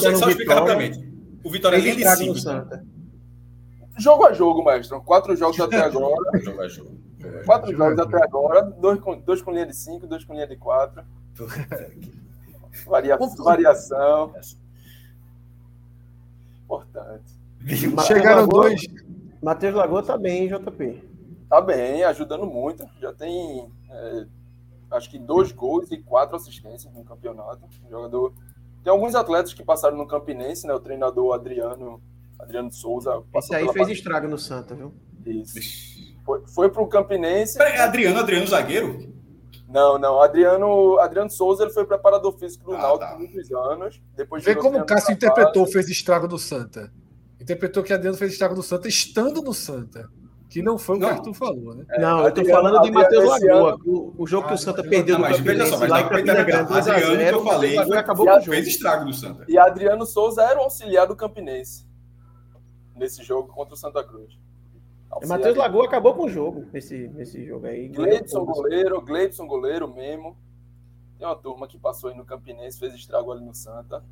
Só 0.00 0.28
explicar 0.28 0.54
rapidamente. 0.54 1.12
O 1.44 1.50
Vitória 1.50 1.76
é 1.76 1.80
líder 1.80 2.16
5. 2.16 2.34
Jogo 3.98 4.24
a 4.24 4.32
jogo, 4.32 4.64
mestre. 4.64 4.98
Quatro 5.00 5.36
jogos 5.36 5.60
até 5.60 5.76
agora. 5.82 6.38
jogo 6.40 6.60
a 6.60 6.68
jogo. 6.68 6.98
Quatro 7.44 7.76
jogos 7.76 7.98
até 7.98 8.22
agora. 8.22 8.62
Dois 8.62 9.00
com, 9.00 9.18
dois 9.18 9.42
com 9.42 9.50
linha 9.50 9.66
de 9.66 9.74
cinco, 9.74 10.06
dois 10.06 10.24
com 10.24 10.32
linha 10.32 10.46
de 10.46 10.56
quatro. 10.56 11.02
Varia, 12.86 13.18
variação. 13.38 14.34
Importante. 16.64 17.38
Chegaram 18.06 18.48
dois. 18.48 18.82
Matheus 19.42 19.74
Lagoa 19.74 20.02
tá 20.02 20.16
bem, 20.16 20.48
JP. 20.48 21.10
Tá 21.48 21.60
bem, 21.60 22.02
ajudando 22.04 22.46
muito. 22.46 22.88
Já 23.00 23.12
tem 23.12 23.70
é, 23.90 24.26
acho 24.90 25.10
que 25.10 25.18
dois 25.18 25.52
gols 25.52 25.90
e 25.90 25.98
quatro 25.98 26.36
assistências 26.36 26.92
no 26.92 27.04
campeonato. 27.04 27.60
jogador. 27.90 28.32
Tem 28.82 28.90
alguns 28.90 29.14
atletas 29.14 29.54
que 29.54 29.62
passaram 29.62 29.96
no 29.96 30.06
Campinense, 30.06 30.66
né? 30.66 30.74
O 30.74 30.80
treinador 30.80 31.34
Adriano, 31.34 32.00
Adriano 32.38 32.72
Souza. 32.72 33.22
Esse 33.34 33.54
aí 33.54 33.64
fez 33.64 33.76
parte... 33.76 33.92
estrago 33.92 34.28
no 34.28 34.38
Santa, 34.38 34.74
viu? 34.74 34.92
Isso. 35.24 35.91
Foi, 36.24 36.42
foi 36.46 36.70
pro 36.70 36.86
Campinense. 36.86 37.58
Peraí, 37.58 37.78
Adriano, 37.78 38.20
Adriano 38.20 38.46
zagueiro? 38.46 39.12
Não, 39.68 39.98
não. 39.98 40.20
Adriano, 40.20 40.98
Adriano 40.98 41.30
Souza 41.30 41.64
ele 41.64 41.72
foi 41.72 41.84
preparador 41.84 42.36
físico 42.38 42.64
do 42.64 42.74
ah, 42.74 42.78
Náutico 42.78 43.00
tá. 43.00 43.16
por 43.16 43.18
muitos 43.18 43.52
anos. 43.52 44.02
Depois 44.14 44.44
Vê 44.44 44.54
como 44.54 44.78
o 44.78 44.84
Cássio 44.84 45.12
interpretou, 45.12 45.66
fez 45.66 45.88
estrago 45.88 46.28
no 46.28 46.38
Santa. 46.38 46.92
Interpretou 47.40 47.82
que 47.82 47.92
Adriano 47.92 48.16
fez 48.16 48.32
estrago 48.32 48.54
no 48.54 48.62
Santa 48.62 48.86
estando 48.86 49.42
no 49.42 49.54
Santa. 49.54 50.08
Que 50.48 50.60
não 50.60 50.76
foi 50.76 50.96
o 50.96 51.00
não. 51.00 51.14
que 51.14 51.22
tu 51.22 51.32
falou, 51.32 51.74
né? 51.74 51.86
Não, 51.98 52.26
eu 52.26 52.34
tô 52.34 52.44
falando 52.44 52.82
de 52.82 52.90
Matheus 52.90 53.24
Lagoa. 53.26 53.78
O, 53.86 54.12
o, 54.18 54.26
jogo 54.26 54.44
ah, 54.44 54.48
que 54.48 54.54
o 54.54 54.58
Santa 54.58 54.82
perdeu 54.82 55.18
no 55.18 55.24
Campinense 55.24 55.86
lá 55.86 56.02
em 56.02 56.08
Campina 56.08 56.42
Grande, 56.44 56.72
Adriano, 56.74 57.16
que 57.16 57.34
eu 57.34 57.44
falei, 57.44 57.78
acabou 57.78 58.26
com 58.26 58.32
o 58.32 58.40
jogo. 58.40 58.50
fez 58.50 58.66
estrago 58.66 59.06
do 59.06 59.14
Santa. 59.14 59.46
E 59.48 59.56
Adriano 59.56 60.04
Souza 60.04 60.42
era 60.42 60.60
o 60.60 60.64
auxiliar 60.64 61.06
do 61.06 61.16
Campinense 61.16 61.86
nesse 62.94 63.22
jogo 63.22 63.48
contra 63.48 63.72
o 63.72 63.78
Santa 63.78 64.04
Cruz. 64.04 64.38
É, 65.20 65.26
Matheus 65.26 65.56
Lagoa 65.56 65.84
acabou 65.84 66.14
com 66.14 66.24
o 66.24 66.28
jogo 66.28 66.66
nesse, 66.72 67.08
nesse 67.08 67.44
jogo 67.44 67.66
aí. 67.66 67.88
Gleidson 67.88 68.44
goleiro, 68.44 69.00
Gleidson 69.02 69.46
goleiro 69.46 69.92
mesmo. 69.92 70.36
Tem 71.18 71.26
uma 71.26 71.36
turma 71.36 71.68
que 71.68 71.78
passou 71.78 72.10
aí 72.10 72.16
no 72.16 72.24
Campinense, 72.24 72.78
fez 72.78 72.94
estrago 72.94 73.30
ali 73.30 73.44
no 73.44 73.54
Santa. 73.54 74.02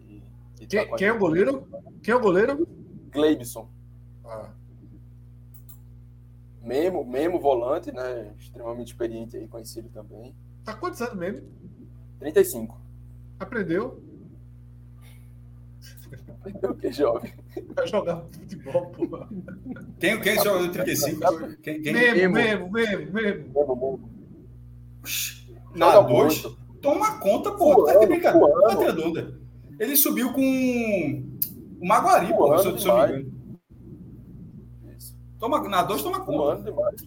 E, 0.00 0.22
e 0.60 0.66
quem, 0.66 0.88
tá 0.88 0.96
quem 0.96 1.08
é 1.08 1.12
o 1.12 1.18
goleiro? 1.18 1.68
Quem 2.02 2.12
é 2.12 2.16
o 2.16 2.20
goleiro? 2.20 2.66
Gleibson. 3.10 3.68
Ah. 4.24 4.50
Memo, 6.60 7.04
Memo 7.04 7.40
volante, 7.40 7.92
né? 7.92 8.34
Extremamente 8.38 8.88
experiente 8.88 9.36
aí, 9.36 9.46
conhecido 9.46 9.88
também. 9.90 10.34
Tá 10.64 10.74
quantos 10.74 11.00
anos 11.00 11.16
mesmo? 11.16 11.48
35. 12.18 12.80
Aprendeu? 13.38 14.01
Aprendeu 16.42 16.70
o 16.72 16.74
que, 16.74 16.92
jovem? 16.92 17.32
Vai 17.74 17.86
jogar 17.86 18.24
futebol, 18.30 18.86
porra. 18.86 19.28
Quem, 20.00 20.20
quem 20.20 20.34
joga 20.42 20.66
no 20.66 20.72
35? 20.72 21.56
Quem, 21.62 21.80
quem? 21.80 21.92
Memo, 21.92 22.34
Memo, 22.34 22.70
Memo, 22.70 23.12
Memo. 23.12 23.52
Memo, 23.52 24.10
Na 25.74 26.00
dois? 26.00 26.42
Toma 26.80 27.18
conta, 27.20 27.52
porra. 27.52 27.92
Tá 27.92 28.00
de 28.00 28.06
brincadeira. 28.06 28.52
Tá 28.52 29.32
Ele 29.78 29.96
subiu 29.96 30.32
com 30.32 30.42
o 31.80 31.86
Maguari, 31.86 32.34
porra, 32.34 32.58
se 32.58 32.66
eu 32.66 32.72
não 32.72 33.06
me 33.06 33.12
engano. 33.12 33.42
Toma, 35.38 35.68
na 35.68 35.82
2 35.82 36.02
toma 36.02 36.20
conta. 36.20 36.62
demais. 36.62 37.02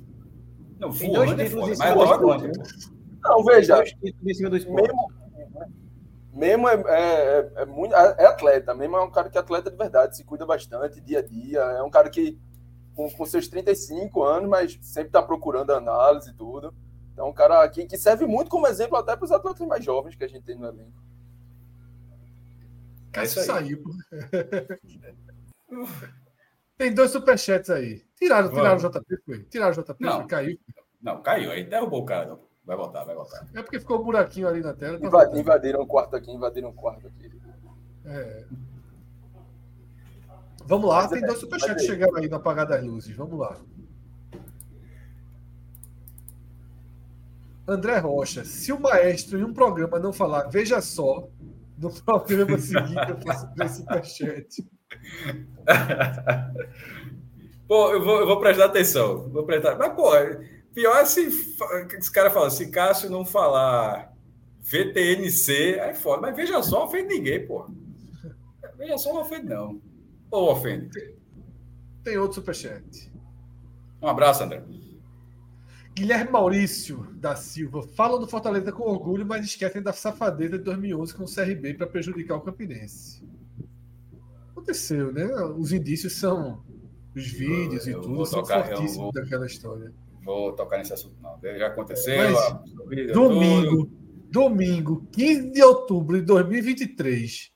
Não, 0.78 0.92
voando 0.92 1.42
é 1.42 1.46
foda, 1.46 1.74
mas 1.78 1.94
toma 1.94 2.20
conta. 2.20 2.52
Não, 3.24 3.44
veja, 3.44 3.84
mesmo, 4.22 4.50
mesmo 6.36 6.68
é, 6.68 6.76
é, 6.76 7.52
é, 7.56 7.66
muito, 7.66 7.96
é, 7.96 8.16
é, 8.20 8.26
atleta, 8.26 8.76
mesmo 8.76 8.98
é 8.98 9.02
um 9.02 9.10
cara 9.10 9.30
que 9.30 9.38
é 9.38 9.42
atleta 9.42 9.72
de 9.72 9.78
verdade, 9.78 10.18
se 10.18 10.24
cuida 10.26 10.46
bastante 10.46 11.00
dia 11.00 11.20
a 11.20 11.22
dia, 11.22 11.60
é 11.60 11.82
um 11.82 11.90
cara 11.90 12.10
que 12.10 12.38
com, 12.94 13.10
com 13.10 13.26
seus 13.26 13.48
35 13.48 14.22
anos, 14.22 14.50
mas 14.50 14.78
sempre 14.82 15.08
está 15.08 15.24
procurando 15.24 15.72
análise 15.72 16.32
e 16.32 16.34
tudo. 16.34 16.76
Então, 17.14 17.30
um 17.30 17.34
cara 17.34 17.68
que, 17.70 17.86
que 17.86 17.98
serve 17.98 18.26
muito 18.26 18.50
como 18.50 18.68
exemplo 18.68 18.98
até 18.98 19.16
para 19.16 19.24
os 19.24 19.32
atletas 19.32 19.66
mais 19.66 19.84
jovens 19.84 20.16
que 20.16 20.24
a 20.26 20.28
gente 20.28 20.44
tem 20.44 20.58
no 20.58 20.68
elenco. 20.68 21.02
Cássio 23.14 23.40
é 23.40 23.44
saiu. 23.44 23.84
Tem 26.78 26.94
dois 26.94 27.12
superchats 27.12 27.70
aí. 27.70 28.04
Tiraram, 28.18 28.50
tiraram 28.50 28.76
o 28.76 28.90
JP, 28.90 29.18
foi? 29.26 29.44
Tiraram 29.44 29.72
o 29.72 29.82
JP, 29.82 29.96
não, 30.00 30.28
caiu. 30.28 30.60
Não, 31.02 31.22
caiu. 31.22 31.52
Aí 31.52 31.64
derrubou 31.64 32.02
o 32.02 32.06
cara. 32.06 32.28
Não. 32.28 32.40
Vai 32.66 32.76
voltar, 32.76 33.04
vai 33.04 33.16
voltar. 33.16 33.48
É 33.54 33.62
porque 33.62 33.80
ficou 33.80 34.00
um 34.00 34.04
buraquinho 34.04 34.48
ali 34.48 34.62
na 34.62 34.74
tela. 34.74 35.00
Tá 35.00 35.06
Invad, 35.06 35.40
invadiram 35.40 35.82
o 35.82 35.88
quarto 35.88 36.16
aqui, 36.16 36.32
invadiram 36.32 36.70
o 36.70 36.74
quarto 36.74 37.08
aqui. 37.08 37.32
É. 38.06 38.46
Vamos 40.66 40.90
lá, 40.90 41.02
mas 41.02 41.12
tem 41.12 41.24
é, 41.24 41.28
dois 41.28 41.40
superchats 41.40 41.86
chegando 41.86 42.18
aí 42.18 42.28
no 42.28 42.38
apagar 42.38 42.66
das 42.66 42.84
luzes. 42.84 43.16
Vamos 43.16 43.38
lá. 43.38 43.56
André 47.68 47.98
Rocha, 47.98 48.46
se 48.46 48.72
o 48.72 48.80
maestro 48.80 49.40
em 49.40 49.44
um 49.44 49.54
programa 49.54 50.00
não 50.00 50.14
falar, 50.14 50.48
veja 50.50 50.82
só, 50.82 51.28
no 51.78 51.92
programa 52.02 52.58
seguinte 52.58 53.10
eu 53.10 53.22
faço 53.22 53.48
dois 53.56 53.72
superchats. 53.72 54.62
pô, 57.68 57.92
eu 57.92 58.04
vou, 58.04 58.20
eu 58.22 58.26
vou 58.26 58.40
prestar 58.40 58.66
atenção. 58.66 59.30
Vou 59.30 59.46
prestar. 59.46 59.78
Mas, 59.78 59.94
pô, 59.94 60.12
pior 60.76 60.98
é 60.98 61.06
se 61.06 61.22
esse 61.98 62.12
cara 62.12 62.30
fala, 62.30 62.52
se 62.52 62.70
Cássio 62.70 63.10
não 63.10 63.26
falar 63.26 64.14
VTNC, 64.62 65.80
aí 65.80 65.96
foda. 65.96 66.22
Mas 66.22 66.36
veja 66.36 66.62
só, 66.62 66.80
não 66.80 66.86
ofende 66.86 67.16
ninguém, 67.16 67.48
pô. 67.48 67.68
Veja 68.78 68.98
só, 68.98 69.14
não 69.14 69.22
ofende, 69.22 69.46
não. 69.48 69.82
Ou 70.30 70.52
ofende? 70.52 71.16
Tem 72.04 72.18
outro 72.18 72.36
superchat. 72.36 73.12
Um 74.02 74.08
abraço, 74.08 74.44
André. 74.44 74.64
Guilherme 75.96 76.30
Maurício 76.30 77.08
da 77.14 77.36
Silva 77.36 77.82
fala 77.96 78.20
do 78.20 78.28
Fortaleza 78.28 78.72
com 78.72 78.84
orgulho, 78.84 79.26
mas 79.26 79.46
esquecem 79.46 79.82
da 79.82 79.94
safadeza 79.94 80.58
de 80.58 80.64
2011 80.66 81.16
com 81.16 81.24
o 81.24 81.34
CRB 81.34 81.74
para 81.74 81.88
prejudicar 81.88 82.36
o 82.36 82.42
Campinense 82.42 83.24
aconteceu, 84.66 85.12
né? 85.12 85.26
Os 85.58 85.72
indícios 85.72 86.14
são 86.14 86.64
os 87.16 87.28
vídeos 87.28 87.88
eu, 87.88 88.00
e 88.00 88.02
tudo, 88.02 88.26
são 88.26 88.42
tocar, 88.42 88.66
fortíssimos 88.66 88.98
vou, 88.98 89.12
daquela 89.12 89.46
história. 89.46 89.94
Vou 90.26 90.54
tocar 90.54 90.80
nesse 90.80 90.92
assunto, 90.92 91.16
não. 91.22 91.40
Já 91.40 91.68
aconteceu. 91.68 92.18
Mas, 92.18 93.14
domingo, 93.14 93.88
domingo, 94.32 95.08
15 95.14 95.52
de 95.52 95.62
outubro 95.62 96.20
de 96.20 96.26
2023, 96.26 97.52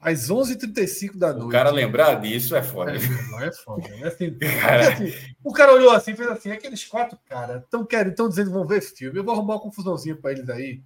às 0.00 0.30
11h35 0.30 1.16
da 1.16 1.32
noite. 1.32 1.46
O 1.46 1.50
cara 1.50 1.70
lembrar 1.70 2.14
disso 2.20 2.54
é 2.54 2.62
foda. 2.62 2.92
É, 2.92 2.98
não 3.30 3.40
é 3.40 3.52
foda. 3.52 3.88
É 3.88 4.06
assim, 4.06 4.32
cara... 4.38 4.92
assim, 4.92 5.12
o 5.42 5.52
cara 5.52 5.72
olhou 5.74 5.90
assim 5.90 6.12
e 6.12 6.16
fez 6.16 6.28
assim: 6.28 6.52
aqueles 6.52 6.84
quatro 6.84 7.18
caras 7.28 7.62
estão 7.64 7.84
querendo, 7.84 8.14
tão 8.14 8.28
dizendo 8.28 8.46
que 8.46 8.52
vão 8.52 8.66
ver 8.66 8.80
filme. 8.80 9.18
Eu 9.18 9.24
vou 9.24 9.34
arrumar 9.34 9.54
uma 9.54 9.60
confusãozinha 9.60 10.14
para 10.14 10.30
eles 10.30 10.48
aí. 10.48 10.80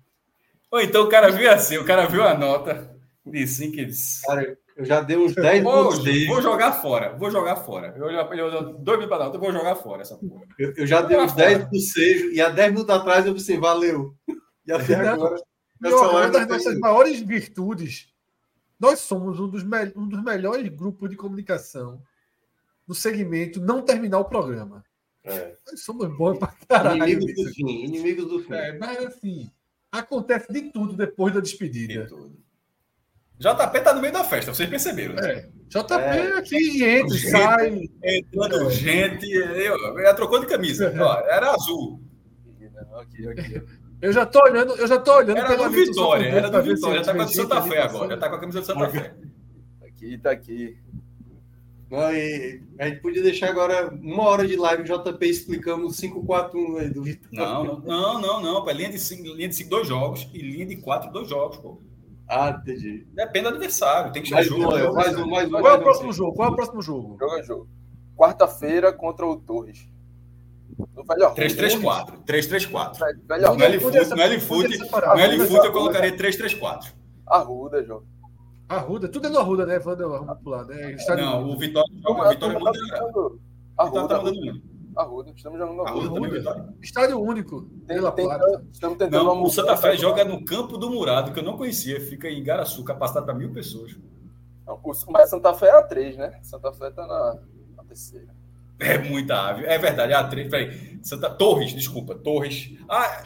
Ou 0.70 0.80
então 0.80 1.04
o 1.04 1.08
cara 1.08 1.30
viu 1.30 1.50
assim, 1.50 1.76
o 1.76 1.84
cara 1.84 2.06
viu 2.06 2.22
a 2.22 2.36
nota. 2.36 2.96
Disse 3.26 3.64
assim 3.64 3.72
que 3.72 3.80
eles. 3.80 4.22
Cara, 4.22 4.56
eu 4.78 4.84
já 4.84 5.00
dei 5.00 5.16
uns 5.16 5.34
10 5.34 5.64
vou, 5.64 5.90
vou 5.90 6.40
jogar 6.40 6.72
fora, 6.74 7.16
vou 7.16 7.28
jogar 7.32 7.56
fora. 7.56 7.92
Eu, 7.96 8.08
eu, 8.08 8.32
eu 8.32 8.72
dois 8.74 8.96
minutos 8.96 9.08
para 9.08 9.28
dar, 9.28 9.34
eu 9.34 9.40
vou 9.40 9.52
jogar 9.52 9.74
fora 9.74 10.02
essa 10.02 10.16
porra. 10.16 10.44
Eu, 10.56 10.72
eu 10.76 10.86
já 10.86 11.02
dei 11.02 11.18
uns 11.18 11.32
10 11.32 11.68
do 11.68 11.80
Sejo 11.80 12.30
e 12.30 12.40
há 12.40 12.48
10 12.48 12.70
minutos 12.74 12.94
atrás 12.94 13.26
eu 13.26 13.34
pensei, 13.34 13.58
valeu. 13.58 14.14
E 14.64 14.70
até 14.70 14.94
agora. 14.94 15.42
E 15.84 15.88
uma 15.88 16.30
das 16.30 16.46
nossas 16.46 16.78
maiores 16.78 17.20
virtudes 17.20 18.12
Nós 18.78 19.00
somos 19.00 19.40
um 19.40 19.48
dos, 19.48 19.64
um 19.96 20.08
dos 20.08 20.22
melhores 20.22 20.68
grupos 20.68 21.10
de 21.10 21.16
comunicação 21.16 22.00
no 22.86 22.94
segmento 22.94 23.60
não 23.60 23.82
terminar 23.82 24.20
o 24.20 24.26
programa. 24.26 24.84
É. 25.24 25.56
Nós 25.66 25.82
somos 25.82 26.06
bons 26.16 26.38
pra 26.38 26.54
caralho. 26.68 27.02
Inimigos 27.02 27.34
do 27.34 27.52
fim, 27.52 27.84
inimigos 27.84 28.26
do 28.28 28.42
fim. 28.44 28.54
É, 28.54 28.78
mas 28.78 29.06
assim, 29.06 29.50
acontece 29.90 30.52
de 30.52 30.70
tudo 30.70 30.96
depois 30.96 31.34
da 31.34 31.40
despedida. 31.40 32.04
De 32.04 32.08
tudo. 32.08 32.47
JP 33.38 33.80
tá 33.80 33.94
no 33.94 34.00
meio 34.00 34.12
da 34.12 34.24
festa, 34.24 34.52
vocês 34.52 34.68
perceberam, 34.68 35.14
né? 35.14 35.32
É. 35.32 35.48
JP 35.68 35.94
é. 35.94 36.38
aqui 36.38 36.84
entra, 36.84 37.16
gente, 37.16 37.30
sai. 37.30 37.88
Entrando 38.02 38.66
é. 38.66 38.70
gente, 38.70 39.30
eu, 39.30 39.98
ela 40.00 40.14
trocou 40.14 40.40
de 40.40 40.46
camisa. 40.46 40.86
É. 40.86 41.00
Ó, 41.00 41.20
era 41.20 41.52
azul. 41.52 42.00
Eu 44.00 44.12
já 44.12 44.26
tô 44.26 44.42
olhando, 44.42 44.74
eu 44.74 44.86
já 44.86 44.98
tô 44.98 45.16
olhando 45.16 45.38
era 45.38 45.56
do 45.56 45.70
Vitória, 45.70 46.28
era 46.28 46.50
do 46.50 46.62
Vitória, 46.62 46.98
já 46.98 47.04
tá 47.04 47.14
com 47.14 47.22
a 47.22 47.28
Santa 47.28 47.62
Fé 47.62 47.82
agora, 47.82 48.08
já 48.08 48.16
tá 48.16 48.28
com 48.28 48.34
a 48.34 48.40
camisa 48.40 48.60
de 48.60 48.66
Santa 48.66 48.88
Fé. 48.88 49.14
Aqui, 49.86 50.18
tá 50.18 50.30
aqui. 50.30 50.78
Não, 51.90 52.12
e 52.12 52.60
a 52.78 52.88
gente 52.88 53.00
podia 53.00 53.22
deixar 53.22 53.48
agora 53.48 53.88
uma 53.88 54.24
hora 54.24 54.46
de 54.46 54.56
live 54.56 54.82
JP 54.82 55.26
explicando 55.26 55.86
o 55.86 55.90
5-4-1 55.90 56.78
aí 56.78 56.90
do 56.90 57.02
Vitória. 57.02 57.38
Não, 57.38 57.80
não, 57.80 58.20
não, 58.20 58.42
não, 58.42 58.70
Linha 58.70 58.90
de 58.90 58.98
5, 58.98 59.22
linha 59.22 59.48
de 59.48 59.56
cinco, 59.56 59.70
dois 59.70 59.88
jogos 59.88 60.28
e 60.34 60.38
linha 60.38 60.66
de 60.66 60.76
4, 60.76 61.10
dois 61.10 61.28
jogos, 61.28 61.56
pô. 61.56 61.80
Ah, 62.28 62.50
entendi. 62.50 63.06
Depende 63.14 63.44
do 63.44 63.54
adversário, 63.54 64.12
tem 64.12 64.22
que 64.22 64.30
mais 64.30 64.46
jogo. 64.46 64.62
Um, 64.64 64.92
mais 64.92 65.16
um, 65.16 65.26
mais 65.26 65.48
um. 65.48 65.60
Qual 65.60 65.74
é 65.74 65.78
o 65.78 65.82
próximo 65.82 66.12
jogo? 66.12 66.34
Qual 66.34 66.48
é 66.48 66.52
o 66.52 66.54
próximo 66.54 66.82
jogo? 66.82 67.16
Jogo 67.18 67.34
é 67.36 67.42
jogo. 67.42 67.68
Quarta-feira 68.16 68.92
contra 68.92 69.26
o 69.26 69.36
Torres. 69.36 69.88
No 70.94 71.04
Velho 71.04 71.34
3-3-4. 71.34 72.24
3-3-4. 72.24 72.98
No 73.56 73.64
L-Foot, 73.64 74.78
no 74.78 75.64
eu 75.64 75.72
colocaria 75.72 76.14
3-3-4. 76.14 76.92
Arruda, 77.26 77.82
João. 77.82 78.02
Arruda, 78.68 79.08
tudo 79.08 79.26
é 79.26 79.30
no 79.30 79.38
Arruda, 79.38 79.64
né? 79.64 79.78
Wander 79.78 80.06
Arruda 80.06 80.34
pro 80.36 80.50
lado, 80.50 80.68
né? 80.68 80.96
Não, 81.16 81.48
o 81.50 81.58
Vitória 81.58 81.90
joga, 82.02 82.26
o 82.26 82.28
Vitória 82.28 82.58
muda. 82.58 82.78
Arruda, 83.78 84.02
mandando 84.02 84.62
Arruda, 84.98 85.32
estamos 85.34 85.58
jogando 85.58 85.82
Arruda. 85.82 86.26
Arruda 86.26 86.74
Estádio 86.82 87.20
único. 87.20 87.62
Tem, 87.86 88.00
tem, 88.12 88.28
estamos 88.72 88.98
tentando 88.98 89.24
não, 89.24 89.42
o 89.44 89.48
Santa 89.48 89.76
Fé 89.76 89.96
joga 89.96 90.24
no 90.24 90.44
campo 90.44 90.76
do 90.76 90.90
Murado, 90.90 91.32
que 91.32 91.38
eu 91.38 91.44
não 91.44 91.56
conhecia, 91.56 92.00
fica 92.00 92.28
em 92.28 92.42
Garaçu, 92.42 92.82
capacidade 92.82 93.24
para 93.24 93.34
mil 93.34 93.52
pessoas. 93.52 93.96
Não, 94.66 94.80
mas 95.08 95.30
Santa 95.30 95.54
Fé 95.54 95.68
é 95.68 95.78
a 95.78 95.82
3, 95.82 96.16
né? 96.16 96.38
Santa 96.42 96.72
Fé 96.72 96.88
está 96.88 97.06
na, 97.06 97.38
na 97.76 97.84
terceira. 97.84 98.26
É 98.80 98.98
muita 98.98 99.34
ave. 99.34 99.64
É 99.64 99.78
verdade, 99.78 100.12
é 100.12 100.16
a 100.16 100.24
3. 100.24 100.48
Peraí. 100.48 100.98
Santa... 101.02 101.30
Torres, 101.30 101.72
desculpa. 101.72 102.14
Torres. 102.14 102.76
Ah. 102.88 103.24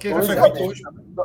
Quem 0.00 0.12
Torres, 0.12 0.28
é 0.28 0.50
Torres. 0.50 0.80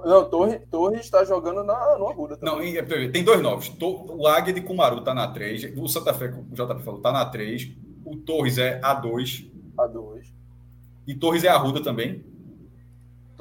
Não, 0.05 0.29
Torres, 0.29 0.61
Torres 0.69 0.99
está 1.01 1.25
jogando 1.25 1.63
na, 1.63 1.97
no 1.97 2.07
Arruda. 2.07 2.37
Também. 2.37 2.75
Não, 2.75 3.11
tem 3.11 3.23
dois 3.23 3.41
novos. 3.41 3.71
O 3.81 4.27
Águia 4.27 4.53
de 4.53 4.61
Cumaru 4.61 4.99
está 4.99 5.13
na 5.13 5.27
3. 5.27 5.73
O 5.77 5.87
Santa 5.87 6.13
Fé, 6.13 6.27
o 6.27 6.53
JP 6.53 6.83
falou, 6.83 6.97
está 6.97 7.11
na 7.11 7.25
3. 7.25 7.71
O 8.05 8.17
Torres 8.17 8.57
é 8.57 8.79
A2. 8.81 9.52
A2. 9.77 10.33
E 11.07 11.15
Torres 11.15 11.43
é 11.43 11.49
Arruda 11.49 11.83
também. 11.83 12.25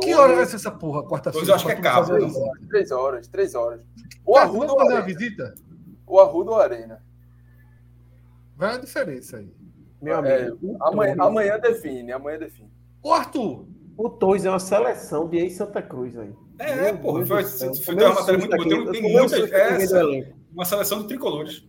Que 0.01 0.15
hora 0.15 0.35
vai 0.35 0.47
ser 0.47 0.57
essa 0.57 0.70
porra, 0.70 1.07
quarta-feira? 1.07 1.47
Eu 1.47 1.55
acho 1.55 1.67
que 1.67 1.73
é 1.73 1.77
cabo. 1.77 2.12
Três 2.69 2.91
horas, 2.91 3.28
três 3.28 3.55
horas. 3.55 3.81
O 4.25 4.36
Arruda 4.36 4.73
ou 4.73 4.78
fazer 4.78 4.94
uma 4.94 5.02
visita? 5.02 5.55
O 6.07 6.19
Arruda 6.19 6.51
ou 6.51 6.61
Arena? 6.61 7.05
Vai 8.57 8.75
a 8.75 8.78
diferença 8.78 9.39
aí. 9.39 9.52
Meu 10.01 10.15
é, 10.15 10.47
amigo. 10.47 10.59
É, 10.73 10.77
amanhã, 10.81 11.17
amanhã 11.19 11.59
define, 11.59 12.12
amanhã 12.12 12.39
define. 12.39 12.73
Ô, 13.02 13.12
Arthur! 13.12 13.67
O 13.97 14.09
Torres 14.09 14.44
é 14.44 14.51
uma 14.51 14.59
seleção 14.59 15.28
de 15.28 15.36
ex-Santa 15.36 15.83
Cruz 15.83 16.17
aí. 16.17 16.33
É, 16.59 16.93
pô, 16.93 17.25
foi, 17.25 17.44
foi, 17.44 17.75
foi 17.75 17.94
uma 17.94 18.15
matéria 18.15 18.39
muito 18.39 18.57
boa. 18.57 18.69
Tem, 18.69 19.02
tem 19.02 19.12
muitas. 19.12 19.52
É, 19.52 20.33
uma 20.52 20.65
seleção 20.65 21.02
de 21.02 21.09
tricolores. 21.09 21.65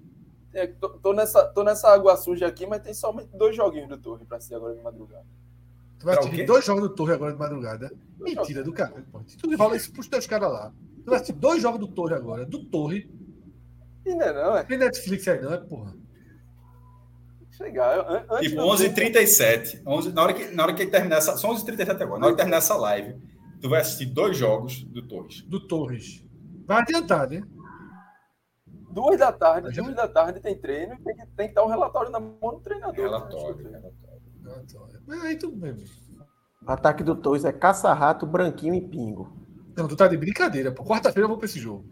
É, 0.54 0.68
tô, 0.68 0.90
tô, 0.90 1.14
nessa, 1.14 1.46
tô 1.46 1.64
nessa 1.64 1.90
água 1.90 2.16
suja 2.16 2.48
aqui, 2.48 2.66
mas 2.68 2.82
tem 2.82 2.94
somente 2.94 3.30
dois 3.36 3.56
joguinhos 3.56 3.90
do 3.90 3.98
Torre 3.98 4.26
para 4.26 4.40
ser 4.40 4.56
agora 4.56 4.76
de 4.76 4.82
madrugada. 4.82 5.26
Tu 6.00 6.06
vai 6.06 6.18
assistir 6.18 6.46
dois 6.46 6.66
jogos 6.66 6.84
do 6.84 6.90
Torre 6.90 7.14
agora 7.14 7.34
de 7.34 7.40
madrugada? 7.40 7.92
Mentira 8.20 8.64
do 8.64 8.74
cara. 8.74 9.04
Tu 9.40 9.56
rola 9.56 9.76
isso 9.76 9.92
pros 9.92 10.08
teus 10.08 10.28
caras 10.28 10.52
lá. 10.52 10.74
Tu 11.04 11.06
vai 11.06 11.16
assistir 11.16 11.34
dois 11.34 11.62
jogos 11.62 11.80
do 11.80 11.88
Torre 11.88 12.14
agora, 12.14 12.46
do 12.46 12.64
Torre. 12.66 13.10
E 14.06 14.14
não 14.14 14.22
é 14.22 14.34
não, 14.34 14.58
é? 14.58 14.64
Tem 14.64 14.78
Netflix 14.78 15.28
aí 15.28 15.42
não, 15.42 15.54
é 15.54 15.58
porra 15.58 15.96
chegar. 17.56 18.26
Antes 18.30 18.50
tipo, 18.50 18.62
11h37. 18.62 19.82
11, 19.86 20.12
na, 20.12 20.24
hora 20.24 20.34
que, 20.34 20.46
na 20.48 20.64
hora 20.64 20.74
que 20.74 20.86
terminar 20.88 21.18
essa. 21.18 21.38
São 21.38 21.54
11h37 21.54 22.02
agora. 22.02 22.20
Na 22.20 22.26
hora 22.28 22.36
que 22.36 22.38
terminar 22.38 22.58
essa 22.58 22.76
live, 22.76 23.16
tu 23.62 23.70
vai 23.70 23.82
assistir 23.82 24.06
dois 24.08 24.38
jogos 24.38 24.84
do 24.84 25.08
Torres. 25.08 25.42
Do 25.42 25.68
Torres. 25.68 26.24
Vai 26.66 26.82
adiantar, 26.82 27.30
né? 27.30 27.44
Duas 28.94 29.18
da 29.18 29.32
tarde, 29.32 29.82
duas 29.82 29.96
da 29.96 30.08
tarde 30.08 30.40
tem 30.40 30.56
treino 30.56 30.96
tem 31.04 31.16
que, 31.16 31.26
tem 31.36 31.48
que 31.48 31.54
dar 31.56 31.66
um 31.66 31.70
relatório 31.70 32.12
na 32.12 32.20
mão 32.20 32.38
do 32.42 32.60
treinador. 32.60 32.96
Relatório, 32.96 33.70
né? 33.70 33.80
relatório. 34.44 35.02
Mas 35.08 35.24
aí 35.24 35.36
tudo 35.36 35.58
bem. 35.58 35.76
Ataque 36.66 37.04
do 37.04 37.16
Torres 37.16 37.44
é 37.44 37.52
caça-rato, 37.52 38.26
branquinho 38.26 38.76
e 38.76 38.82
pingo. 38.82 39.36
Não, 39.76 39.88
tu 39.88 39.96
tá 39.96 40.08
de 40.08 40.16
brincadeira. 40.16 40.72
Quarta-feira 40.72 41.26
eu 41.26 41.30
vou 41.30 41.38
pra 41.38 41.46
esse 41.46 41.60
jogo. 41.60 41.86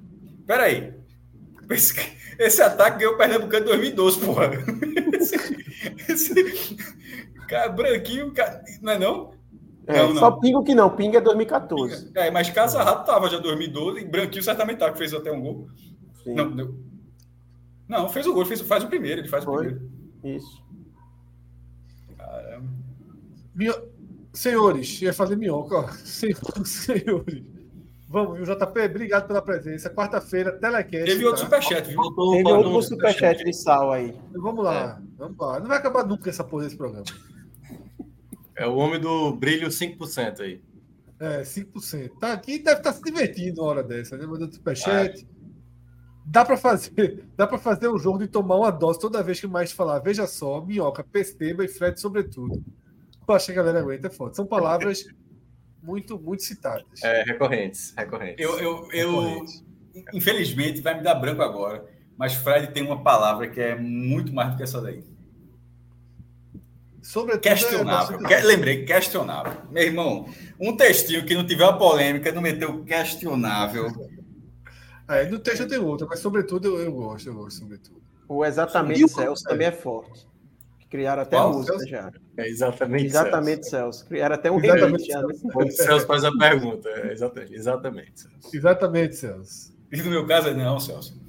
Peraí. 0.45 0.93
Esse, 1.69 1.95
esse 2.37 2.61
ataque 2.61 2.99
ganhou 2.99 3.15
o 3.15 3.17
Pernambucano 3.17 3.65
em 3.65 3.69
2012, 3.69 4.19
porra. 4.19 4.51
Esse, 5.13 5.35
esse, 6.09 6.75
cara, 7.47 7.69
branquinho, 7.69 8.33
cara, 8.33 8.63
não 8.81 8.93
é 8.93 8.99
não? 8.99 9.33
É, 9.87 9.97
não, 9.97 10.13
não. 10.13 10.19
Só 10.19 10.31
Pingo 10.31 10.63
que 10.63 10.75
não, 10.75 10.95
Pingo 10.95 11.17
é 11.17 11.21
2014. 11.21 12.05
Pinga. 12.07 12.19
É, 12.19 12.29
mas 12.29 12.49
Casa 12.49 12.83
Rato 12.83 13.05
tava 13.05 13.29
já 13.29 13.39
2012 13.39 14.01
e 14.01 14.05
Branquinho 14.05 14.43
certamente 14.43 14.77
tá, 14.77 14.91
que 14.91 14.97
fez 14.97 15.13
até 15.13 15.31
um 15.31 15.41
gol. 15.41 15.67
Sim. 16.23 16.35
Não, 16.35 16.51
deu. 16.51 16.90
Não, 17.91 18.07
fez 18.07 18.25
o 18.25 18.33
gol, 18.33 18.45
fez, 18.45 18.61
faz 18.61 18.85
o 18.85 18.87
primeiro, 18.87 19.19
ele 19.19 19.27
faz 19.27 19.43
Foi. 19.43 19.53
o 19.53 19.57
primeiro. 19.57 19.91
Isso. 20.23 20.63
Caramba. 22.17 22.69
Senhores, 24.31 25.01
ia 25.01 25.13
fazer 25.13 25.35
minhoca, 25.35 25.75
ó. 25.75 25.89
Senhores. 26.63 27.43
Vamos, 28.07 28.37
viu, 28.37 28.45
JP? 28.45 28.79
Obrigado 28.79 29.27
pela 29.27 29.41
presença. 29.41 29.89
Quarta-feira, 29.89 30.53
telecast. 30.53 31.05
Teve 31.05 31.25
outro 31.25 31.41
tá? 31.41 31.45
superchat, 31.45 31.89
viu? 31.89 32.01
Teve 32.31 32.49
outro 32.49 32.81
superchat 32.81 33.43
de 33.43 33.53
sal 33.53 33.91
aí. 33.91 34.17
Então, 34.29 34.41
vamos 34.41 34.63
lá, 34.63 34.97
é. 34.97 35.17
vamos 35.17 35.37
lá. 35.37 35.59
Não 35.59 35.67
vai 35.67 35.77
acabar 35.77 36.05
nunca 36.05 36.29
essa 36.29 36.45
porra 36.45 36.63
desse 36.63 36.77
programa. 36.77 37.03
É 38.55 38.65
o 38.65 38.75
homem 38.77 39.01
do 39.01 39.33
brilho 39.33 39.67
5% 39.67 40.39
aí. 40.39 40.61
É, 41.19 41.41
5%. 41.41 42.11
Tá 42.19 42.31
aqui 42.31 42.57
deve 42.57 42.77
estar 42.77 42.93
tá 42.93 42.93
se 42.93 43.03
divertindo 43.03 43.61
uma 43.61 43.69
hora 43.69 43.83
dessa, 43.83 44.15
né? 44.15 44.25
Mandando 44.25 44.53
superchat. 44.53 45.27
Ah. 45.29 45.40
Dá 46.25 46.45
para 46.45 46.57
fazer, 46.57 47.25
dá 47.35 47.47
para 47.47 47.57
fazer 47.57 47.89
um 47.89 47.97
jogo 47.97 48.19
de 48.19 48.27
tomar 48.27 48.57
uma 48.57 48.71
dose 48.71 48.99
toda 48.99 49.23
vez 49.23 49.39
que 49.39 49.45
o 49.45 49.49
mais 49.49 49.71
falar, 49.71 49.99
veja 49.99 50.27
só, 50.27 50.61
minhoca, 50.61 51.03
pesteba 51.03 51.63
e 51.65 51.67
Fred 51.67 51.99
sobretudo. 51.99 52.63
Eu 53.27 53.35
acho 53.35 53.45
que 53.47 53.51
a 53.53 53.55
galera 53.55 53.79
aguenta, 53.79 54.07
é 54.07 54.09
foda. 54.09 54.33
São 54.33 54.45
palavras 54.45 55.05
muito, 55.81 56.19
muito 56.19 56.43
citadas. 56.43 57.01
É, 57.03 57.23
recorrentes, 57.23 57.93
recorrentes. 57.97 58.43
Eu, 58.43 58.59
eu, 58.59 58.91
eu 58.91 59.45
infelizmente, 60.13 60.81
vai 60.81 60.95
me 60.95 61.03
dar 61.03 61.15
branco 61.15 61.41
agora, 61.41 61.85
mas 62.17 62.33
Fred 62.33 62.71
tem 62.71 62.83
uma 62.83 63.01
palavra 63.03 63.47
que 63.47 63.59
é 63.59 63.75
muito 63.75 64.33
mais 64.33 64.51
do 64.51 64.57
que 64.57 64.63
essa 64.63 64.81
daí. 64.81 65.03
Sobretudo 67.01 67.47
é 67.47 67.55
questionável. 67.55 68.19
É 68.27 68.27
que, 68.27 68.45
lembrei, 68.45 68.85
questionável. 68.85 69.53
Meu 69.71 69.83
irmão, 69.83 70.29
um 70.59 70.75
textinho 70.75 71.25
que 71.25 71.33
não 71.33 71.45
tiver 71.45 71.63
uma 71.63 71.77
polêmica, 71.77 72.31
não 72.31 72.41
meteu 72.41 72.83
questionável. 72.83 73.87
É, 75.11 75.29
no 75.29 75.39
texto 75.39 75.67
tem 75.67 75.77
outra, 75.77 76.07
mas 76.07 76.19
sobretudo 76.19 76.69
eu, 76.69 76.85
eu 76.85 76.93
gosto, 76.93 77.27
eu 77.27 77.33
gosto, 77.33 77.59
sobretudo. 77.59 78.01
O 78.29 78.45
exatamente 78.45 79.05
Celso 79.09 79.43
também 79.43 79.67
é 79.67 79.71
forte. 79.71 80.25
Criaram 80.89 81.21
até 81.23 81.35
Qual? 81.35 81.53
música 81.53 81.85
já. 81.85 82.11
É 82.37 82.47
exatamente. 82.47 83.05
Exatamente, 83.05 83.65
Celso. 83.67 83.99
Celso. 83.99 84.05
Criaram 84.07 84.35
até 84.35 84.49
um 84.49 84.63
exatamente, 84.63 85.05
já. 85.05 85.21
Né? 85.21 85.33
O 85.53 85.71
Celso 85.71 86.07
faz 86.07 86.23
a 86.23 86.31
pergunta. 86.37 86.89
É, 86.89 87.11
exatamente, 87.11 87.53
exatamente. 87.53 88.21
Celso. 88.21 88.55
Exatamente, 88.55 89.15
Celso. 89.15 89.73
E 89.91 90.01
no 90.01 90.09
meu 90.09 90.25
caso 90.25 90.47
é 90.47 90.53
não, 90.53 90.79
Celso. 90.79 91.21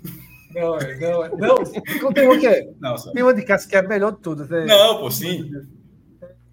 Não, 0.54 0.78
é, 0.78 0.98
não, 0.98 1.24
é, 1.24 1.28
não. 1.30 1.54
não 2.02 2.12
tem 2.12 2.26
uma 2.26 2.38
que 2.38 2.46
é. 2.46 2.70
Não, 2.80 2.96
Celso. 2.96 3.12
Tem 3.12 3.22
uma 3.22 3.34
de 3.34 3.42
casa 3.42 3.68
que 3.68 3.74
é 3.74 3.80
a 3.80 3.82
melhor 3.82 4.12
de 4.12 4.18
todas. 4.18 4.50
É... 4.52 4.64
Não, 4.64 4.98
pô, 5.00 5.10
sim. 5.10 5.50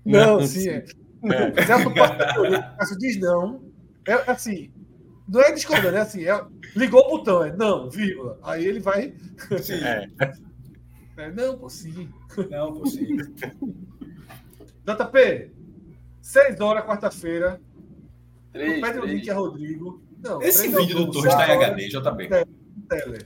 Não, 0.03 0.39
não 0.39 0.47
sim. 0.47 0.69
É. 0.69 0.83
é. 1.25 1.65
Celso, 1.65 1.93
Celso 1.93 2.97
diz 2.97 3.19
não. 3.19 3.61
É 4.07 4.13
assim. 4.31 4.71
Não 5.29 5.41
é 5.41 5.51
discordando, 5.51 5.95
é 5.95 6.01
assim. 6.01 6.25
É, 6.25 6.43
ligou 6.75 7.05
o 7.05 7.09
botão, 7.17 7.43
é 7.43 7.55
não, 7.55 7.89
vírgula. 7.89 8.39
Aí 8.41 8.65
ele 8.65 8.79
vai. 8.79 9.13
Sim. 9.61 9.73
É. 9.75 10.09
É, 11.17 11.31
não, 11.31 11.57
pô, 11.57 11.69
sim. 11.69 12.09
Não, 12.49 12.73
pô, 12.73 12.85
sim. 12.87 13.17
JP, 14.85 15.51
6 16.21 16.59
horas, 16.61 16.85
quarta-feira. 16.85 17.61
Pede 18.51 18.99
o 18.99 19.05
link 19.05 19.29
a 19.29 19.35
Rodrigo. 19.35 20.01
Não, 20.17 20.41
Esse 20.41 20.67
vídeo 20.67 20.95
do 20.95 21.11
Torres 21.11 21.31
está 21.31 21.47
em 21.47 21.51
HD, 21.51 21.89
JP. 21.89 22.29
Tele. 22.89 23.25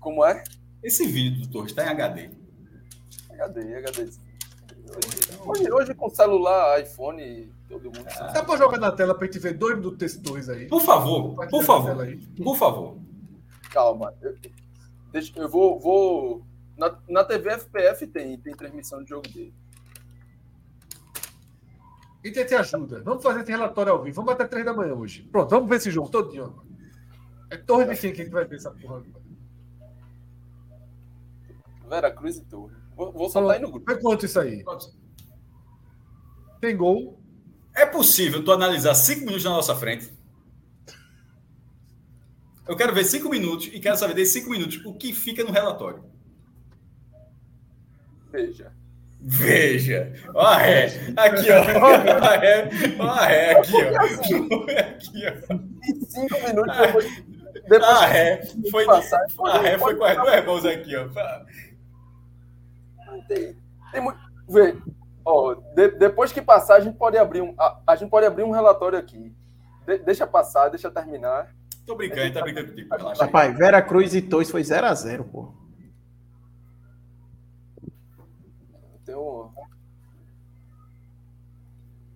Como 0.00 0.24
é? 0.24 0.42
Esse 0.82 1.06
vídeo 1.06 1.42
do 1.42 1.48
Torres 1.50 1.70
está 1.70 1.84
em 1.84 1.88
HD. 1.88 2.30
HD, 3.38 3.74
HD. 3.76 4.08
Hoje, 5.44 5.70
hoje 5.72 5.94
com 5.94 6.08
celular, 6.08 6.80
iPhone, 6.80 7.52
todo 7.68 7.84
mundo. 7.84 8.06
Ah, 8.18 8.32
Dá 8.32 8.42
para 8.42 8.56
jogar 8.56 8.78
na 8.78 8.90
tela 8.90 9.14
para 9.14 9.26
gente 9.26 9.38
ver 9.38 9.54
dois 9.54 9.76
minutos 9.76 10.16
Torres 10.16 10.48
aí? 10.48 10.66
Por 10.66 10.80
favor, 10.82 11.34
por 11.48 11.62
favor. 11.62 11.96
Por 12.36 12.56
favor. 12.56 12.98
Calma. 13.70 14.14
Deixa, 15.12 15.38
eu 15.38 15.48
vou. 15.48 15.78
vou 15.78 16.46
na, 16.76 16.96
na 17.08 17.24
TV 17.24 17.50
FPF 17.50 18.06
tem, 18.06 18.38
tem 18.38 18.54
transmissão 18.54 19.02
de 19.02 19.10
jogo 19.10 19.28
dele. 19.28 19.54
Inter 22.24 22.46
te 22.46 22.54
ajuda. 22.54 23.02
Vamos 23.02 23.22
fazer 23.22 23.42
esse 23.42 23.50
relatório 23.50 23.92
ao 23.92 24.02
vivo. 24.02 24.16
Vamos 24.16 24.32
até 24.32 24.46
três 24.46 24.64
da 24.64 24.72
manhã 24.72 24.94
hoje. 24.94 25.22
Pronto, 25.30 25.50
vamos 25.50 25.68
ver 25.68 25.76
esse 25.76 25.90
jogo 25.90 26.08
todinho. 26.08 26.54
É 27.48 27.56
torre 27.56 27.84
de 27.84 27.96
quem 27.96 28.12
que 28.12 28.20
a 28.20 28.24
gente 28.24 28.32
vai 28.32 28.44
ver 28.44 28.56
essa 28.56 28.70
porra 28.72 29.04
Vera 31.88 32.10
Cruz 32.10 32.36
e 32.36 32.44
Torre. 32.44 32.74
Vou, 32.96 33.12
vou 33.12 33.28
soltar 33.30 33.56
aí 33.56 33.62
no 33.62 33.70
grupo. 33.70 33.84
Foi 33.84 34.00
quanto 34.00 34.24
isso 34.26 34.40
aí? 34.40 34.64
Tem 36.60 36.76
gol. 36.76 37.20
É 37.74 37.84
possível 37.84 38.42
tu 38.42 38.50
analisar 38.52 38.94
cinco 38.94 39.20
minutos 39.20 39.44
na 39.44 39.50
nossa 39.50 39.76
frente? 39.76 40.10
Eu 42.66 42.76
quero 42.76 42.94
ver 42.94 43.04
cinco 43.04 43.28
minutos 43.28 43.66
e 43.66 43.78
quero 43.78 43.96
saber 43.96 44.14
desses 44.14 44.32
cinco 44.34 44.50
minutos 44.50 44.80
o 44.84 44.94
que 44.94 45.12
fica 45.12 45.44
no 45.44 45.52
relatório. 45.52 46.02
Veja. 48.32 48.72
Veja. 49.20 50.12
Ó 50.34 50.40
a 50.40 50.56
ré. 50.58 50.86
Aqui, 51.16 51.46
ó. 51.50 51.62
Ó 51.80 52.24
a 52.24 52.36
ré. 52.36 52.68
Ó 52.98 53.04
a 53.04 53.26
ré. 53.26 53.52
Aqui, 53.52 53.72
ó. 53.74 54.00
Aqui, 54.80 55.22
ó. 55.26 55.54
Em 55.84 56.00
cinco 56.06 56.34
minutos 56.46 56.74
Ah, 56.76 56.86
depois. 56.86 57.24
depois 57.54 57.82
A 57.84 58.06
ré 58.06 58.42
foi, 58.70 58.84
passar, 58.84 59.20
a 59.44 59.58
ré 59.58 59.78
foi 59.78 59.96
com 59.96 60.04
as 60.04 60.16
duas 60.16 60.44
mãos 60.44 60.64
aqui, 60.66 60.96
ó. 60.96 61.08
Tem, 63.28 63.56
tem 63.92 64.00
muito. 64.00 64.18
Vê, 64.48 64.76
ó, 65.24 65.54
de- 65.54 65.92
depois 65.92 66.32
que 66.32 66.40
passar, 66.42 66.76
a 66.76 66.80
gente 66.80 66.96
pode 66.96 67.16
abrir 67.18 67.42
um, 67.42 67.54
a, 67.58 67.80
a 67.86 67.96
gente 67.96 68.08
pode 68.10 68.26
abrir 68.26 68.44
um 68.44 68.50
relatório 68.52 68.98
aqui. 68.98 69.34
De- 69.86 69.98
deixa 69.98 70.26
passar, 70.26 70.68
deixa 70.68 70.90
terminar. 70.90 71.54
Tô 71.86 71.94
brincando, 71.94 72.32
tá 72.34 72.42
brincando 72.42 72.68
contigo. 72.70 72.88
Rapaz, 73.20 73.56
Vera 73.56 73.80
Cruz 73.82 74.14
e 74.14 74.20
Torres 74.22 74.50
foi 74.50 74.62
0x0, 74.62 75.24
pô. 75.30 75.52
Tem 79.04 79.14
um. 79.14 79.50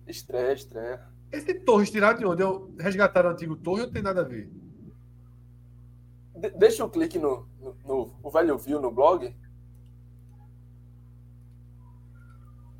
Estreia, 0.07 0.53
estreia. 0.53 1.01
Esse 1.31 1.53
Torres 1.53 1.89
tirado 1.89 2.19
de 2.19 2.25
onde? 2.25 2.41
Eu 2.41 2.73
resgataram 2.77 3.29
o 3.29 3.33
antigo 3.33 3.55
Torre 3.55 3.83
ou 3.83 3.91
tem 3.91 4.01
nada 4.01 4.21
a 4.21 4.25
ver? 4.25 4.51
De- 6.35 6.49
deixa 6.51 6.83
o 6.83 6.89
clique 6.89 7.17
no, 7.17 7.47
no, 7.61 7.75
no- 7.85 8.13
O 8.21 8.29
velho 8.29 8.57
viu 8.57 8.81
no 8.81 8.91
blog. 8.91 9.33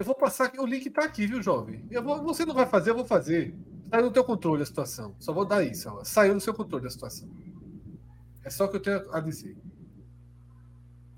Eu 0.01 0.05
vou 0.05 0.15
passar. 0.15 0.51
O 0.57 0.65
link 0.65 0.89
tá 0.89 1.03
aqui, 1.03 1.27
viu, 1.27 1.43
jovem? 1.43 1.87
Vou, 2.03 2.23
você 2.23 2.43
não 2.43 2.55
vai 2.55 2.65
fazer, 2.65 2.89
eu 2.89 2.95
vou 2.95 3.05
fazer. 3.05 3.55
Saiu 3.87 4.05
do 4.05 4.11
teu 4.11 4.23
controle 4.23 4.63
a 4.63 4.65
situação. 4.65 5.15
Só 5.19 5.31
vou 5.31 5.45
dar 5.45 5.63
isso. 5.63 5.87
Ó. 5.89 6.03
Saiu 6.03 6.33
do 6.33 6.39
seu 6.39 6.55
controle 6.55 6.87
a 6.87 6.89
situação. 6.89 7.29
É 8.43 8.49
só 8.49 8.65
o 8.65 8.69
que 8.69 8.77
eu 8.77 8.81
tenho 8.81 9.13
a 9.13 9.19
dizer. 9.19 9.55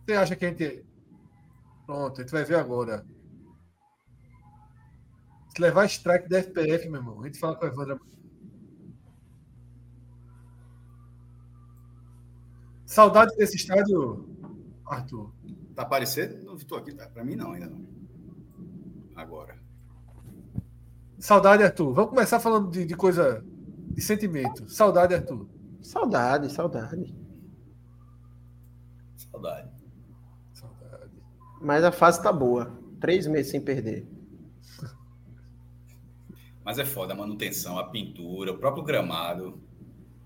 Você 0.06 0.14
acha 0.16 0.36
que 0.36 0.46
a 0.46 0.50
gente. 0.50 0.86
Pronto, 1.86 2.20
a 2.20 2.24
gente 2.24 2.34
vai 2.34 2.44
ver 2.44 2.56
agora. 2.56 3.06
Se 5.56 5.62
levar 5.62 5.86
strike 5.86 6.28
da 6.28 6.40
FPF, 6.40 6.90
meu 6.90 7.00
irmão, 7.00 7.22
a 7.22 7.26
gente 7.28 7.40
fala 7.40 7.56
com 7.56 7.64
a 7.64 7.70
Evandra. 7.70 7.98
Saudade 12.86 13.34
desse 13.38 13.56
estádio, 13.56 14.28
Arthur. 14.86 15.32
Tá 15.74 15.84
aparecendo? 15.84 16.44
Não, 16.44 16.58
Vitor, 16.58 16.80
aqui 16.80 16.94
tá. 16.94 17.08
Pra 17.08 17.24
mim, 17.24 17.38
não, 17.38 17.54
ainda 17.54 17.68
não. 17.68 17.93
Agora. 19.16 19.56
Saudade, 21.20 21.64
Arthur. 21.64 21.94
Vamos 21.94 22.10
começar 22.12 22.40
falando 22.40 22.70
de, 22.70 22.86
de 22.86 22.96
coisa. 22.96 23.44
de 23.92 24.02
sentimento. 24.02 24.68
Saudade, 24.70 25.14
Arthur. 25.14 25.48
Saudade, 25.82 26.52
saudade. 26.52 27.16
Saudade. 29.16 29.70
Saudade. 30.54 31.12
Mas 31.62 31.84
a 31.84 31.92
fase 31.92 32.22
tá 32.22 32.32
boa. 32.32 32.72
Três 33.00 33.28
meses 33.28 33.52
sem 33.52 33.62
perder. 33.62 34.08
Mas 36.64 36.80
é 36.80 36.86
foda 36.86 37.14
a 37.14 37.16
manutenção, 37.18 37.78
a 37.78 37.86
pintura, 37.90 38.52
o 38.54 38.58
próprio 38.58 38.84
gramado. 38.84 39.62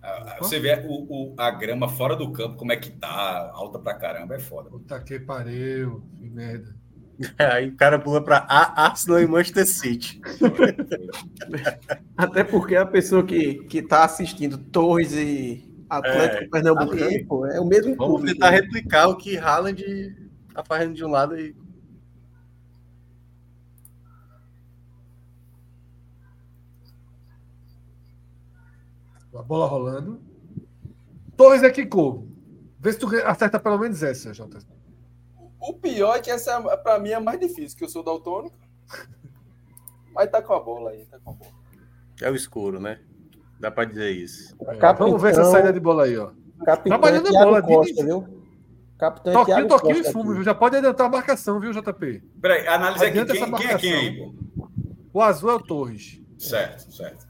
A- 0.02 0.36
a- 0.36 0.38
Você 0.40 0.60
vê 0.60 0.86
o, 0.88 1.32
o- 1.32 1.36
a 1.38 1.50
grama 1.52 1.90
fora 1.90 2.16
do 2.16 2.32
campo, 2.32 2.56
como 2.58 2.72
é 2.72 2.78
que 2.78 2.92
tá, 2.92 3.52
alta 3.54 3.80
pra 3.80 3.96
caramba, 3.96 4.36
é 4.36 4.40
foda. 4.40 4.70
Puta 4.70 5.00
que 5.02 5.20
pariu. 5.20 6.04
Que 6.16 6.30
merda. 6.30 6.76
Aí 7.38 7.70
o 7.70 7.76
cara 7.76 7.98
pula 7.98 8.24
pra 8.24 8.46
A- 8.48 8.86
Arsenal 8.86 9.20
e 9.22 9.28
Manchester 9.28 9.66
City. 9.66 10.22
Até 12.16 12.44
porque 12.44 12.76
a 12.76 12.86
pessoa 12.86 13.24
que, 13.26 13.56
que 13.66 13.82
tá 13.82 14.04
assistindo 14.06 14.58
Torres 14.58 15.14
e 15.14 15.64
Atlético 15.90 16.44
É, 16.44 16.48
Pernambucano, 16.50 17.06
aí. 17.06 17.24
pô, 17.26 17.46
é 17.48 17.60
o 17.60 17.66
mesmo 17.66 17.96
Vamos 17.96 18.18
público. 18.18 18.34
tentar 18.34 18.50
replicar 18.52 19.08
o 19.08 19.16
que 19.18 19.38
Haaland 19.38 19.84
tá 20.54 20.64
fazendo 20.64 20.94
de 20.94 21.04
um 21.04 21.10
lado 21.10 21.40
e. 21.40 21.56
A 29.36 29.42
bola 29.44 29.68
rolando. 29.68 30.20
Torres 31.36 31.64
é 31.64 31.70
Kiko. 31.70 32.28
Vê 32.80 32.92
se 32.94 33.00
tu 33.00 33.08
acerta 33.26 33.60
pelo 33.60 33.78
menos 33.78 34.02
essa, 34.02 34.34
Jota. 34.34 34.60
O 35.68 35.74
pior 35.74 36.16
é 36.16 36.20
que 36.22 36.30
essa, 36.32 36.54
é, 36.70 36.78
pra 36.78 37.00
mim, 37.00 37.10
é 37.10 37.16
a 37.16 37.20
mais 37.20 37.40
difícil, 37.40 37.78
que 37.78 37.84
eu 37.84 37.90
sou 37.90 38.04
daltônico. 38.04 38.56
Mas 40.14 40.30
tá 40.32 40.42
com 40.42 40.54
a 40.54 40.60
bola 40.60 40.92
aí, 40.92 41.06
tá 41.06 41.20
com 41.20 41.32
a 41.32 41.34
bola. 41.34 41.52
É 42.22 42.32
o 42.32 42.36
escuro, 42.36 42.80
né? 42.80 43.00
Dá 43.60 43.70
pra 43.70 43.86
dizer 43.86 44.12
isso. 44.12 44.56
É, 44.62 44.76
Capitão- 44.78 45.08
Vamos 45.08 45.22
ver 45.22 45.32
essa 45.32 45.46
saída 45.46 45.74
de 45.74 45.80
bola 45.80 46.06
aí, 46.06 46.18
ó. 46.18 46.32
Capitão 46.66 46.90
Trabalhando 46.90 47.26
é 47.28 47.30
a 47.30 47.32
Thiago 47.32 47.46
bola, 47.46 47.62
Costa, 47.62 48.04
viu? 48.06 48.44
Capitão 48.98 49.32
é 49.32 49.36
Toquinho, 49.36 49.56
Thiago 49.58 49.68
toquinho 49.70 49.94
e 49.94 49.98
Costa 49.98 50.12
fumo, 50.12 50.24
aqui. 50.26 50.34
viu? 50.36 50.44
Já 50.44 50.56
pode 50.56 50.76
adiantar 50.78 51.06
a 51.08 51.10
marcação, 51.10 51.60
viu, 51.60 51.72
JP? 51.72 52.24
Peraí, 52.42 52.68
analisa 52.68 53.06
aqui. 53.08 53.26
Quem, 53.26 53.52
quem 53.54 53.68
é 53.68 53.78
quem 53.78 53.94
aí? 53.94 54.32
O 55.14 55.22
azul 55.22 55.52
é 55.52 55.54
o 55.56 55.60
Torres. 55.60 56.20
Certo, 56.40 56.92
certo. 56.92 57.28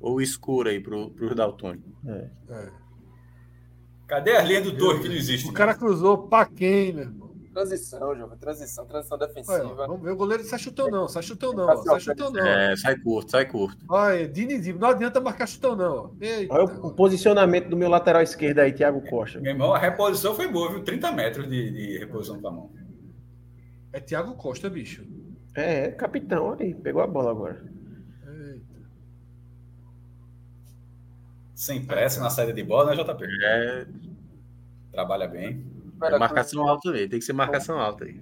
Ou 0.00 0.20
escuro 0.20 0.68
aí 0.68 0.80
pro, 0.80 1.10
pro 1.10 1.34
Daltônico. 1.34 1.84
É. 2.06 2.28
Cadê 4.08 4.36
as 4.36 4.48
linhas 4.48 4.64
do 4.64 4.76
Torre 4.76 5.00
que 5.00 5.08
não 5.08 5.14
existe? 5.14 5.48
O 5.48 5.52
cara 5.52 5.74
cruzou 5.74 6.26
pra 6.26 6.44
quem, 6.46 6.92
meu 6.92 7.04
irmão? 7.04 7.29
Transição, 7.52 8.14
jovem. 8.16 8.38
Transição, 8.38 8.86
transição 8.86 9.18
Olha, 9.18 9.26
defensiva. 9.26 9.74
vamos 9.74 10.02
ver 10.02 10.10
o 10.12 10.16
goleiro 10.16 10.44
sai 10.44 10.58
chutão 10.58 10.88
não, 10.88 11.08
sai 11.08 11.22
chutão 11.22 11.52
não, 11.52 11.66
ó, 11.66 11.76
sai 11.82 11.98
chutão 12.00 12.30
não. 12.30 12.46
É, 12.46 12.76
sai 12.76 12.96
curto, 12.96 13.30
sai 13.32 13.44
curto. 13.46 13.84
Olha, 13.88 14.28
Diniz, 14.28 14.64
não 14.78 14.88
adianta 14.88 15.20
marcar 15.20 15.48
chutão 15.48 15.74
não. 15.74 16.14
Eita, 16.20 16.54
Olha 16.54 16.64
o, 16.64 16.86
o 16.86 16.94
posicionamento 16.94 17.68
do 17.68 17.76
meu 17.76 17.88
lateral 17.88 18.22
esquerdo 18.22 18.60
aí, 18.60 18.72
Thiago 18.72 19.02
Costa. 19.10 19.40
Meu 19.40 19.50
irmão, 19.52 19.74
a 19.74 19.78
reposição 19.78 20.34
foi 20.34 20.46
boa, 20.46 20.70
viu? 20.70 20.84
30 20.84 21.10
metros 21.12 21.48
de, 21.48 21.70
de 21.72 21.98
reposição 21.98 22.40
com 22.40 22.46
a 22.48 22.52
mão. 22.52 22.70
é 23.92 23.98
Thiago 24.00 24.34
Costa, 24.36 24.70
bicho. 24.70 25.04
É, 25.56 25.86
é, 25.86 25.90
capitão 25.90 26.56
aí, 26.58 26.72
pegou 26.72 27.02
a 27.02 27.06
bola 27.08 27.32
agora. 27.32 27.64
Eita. 28.28 28.80
Sem 31.54 31.84
pressa 31.84 32.20
na 32.20 32.30
saída 32.30 32.52
de 32.52 32.62
bola, 32.62 32.94
né, 32.94 33.02
JP? 33.02 33.24
É, 33.44 33.86
Trabalha 34.92 35.26
bem. 35.28 35.64
É 36.02 36.18
marcação 36.18 36.66
alta 36.66 36.90
aí, 36.90 37.08
tem 37.08 37.18
que 37.18 37.24
ser 37.24 37.32
marcação 37.32 37.78
alta 37.78 38.04
aí. 38.04 38.20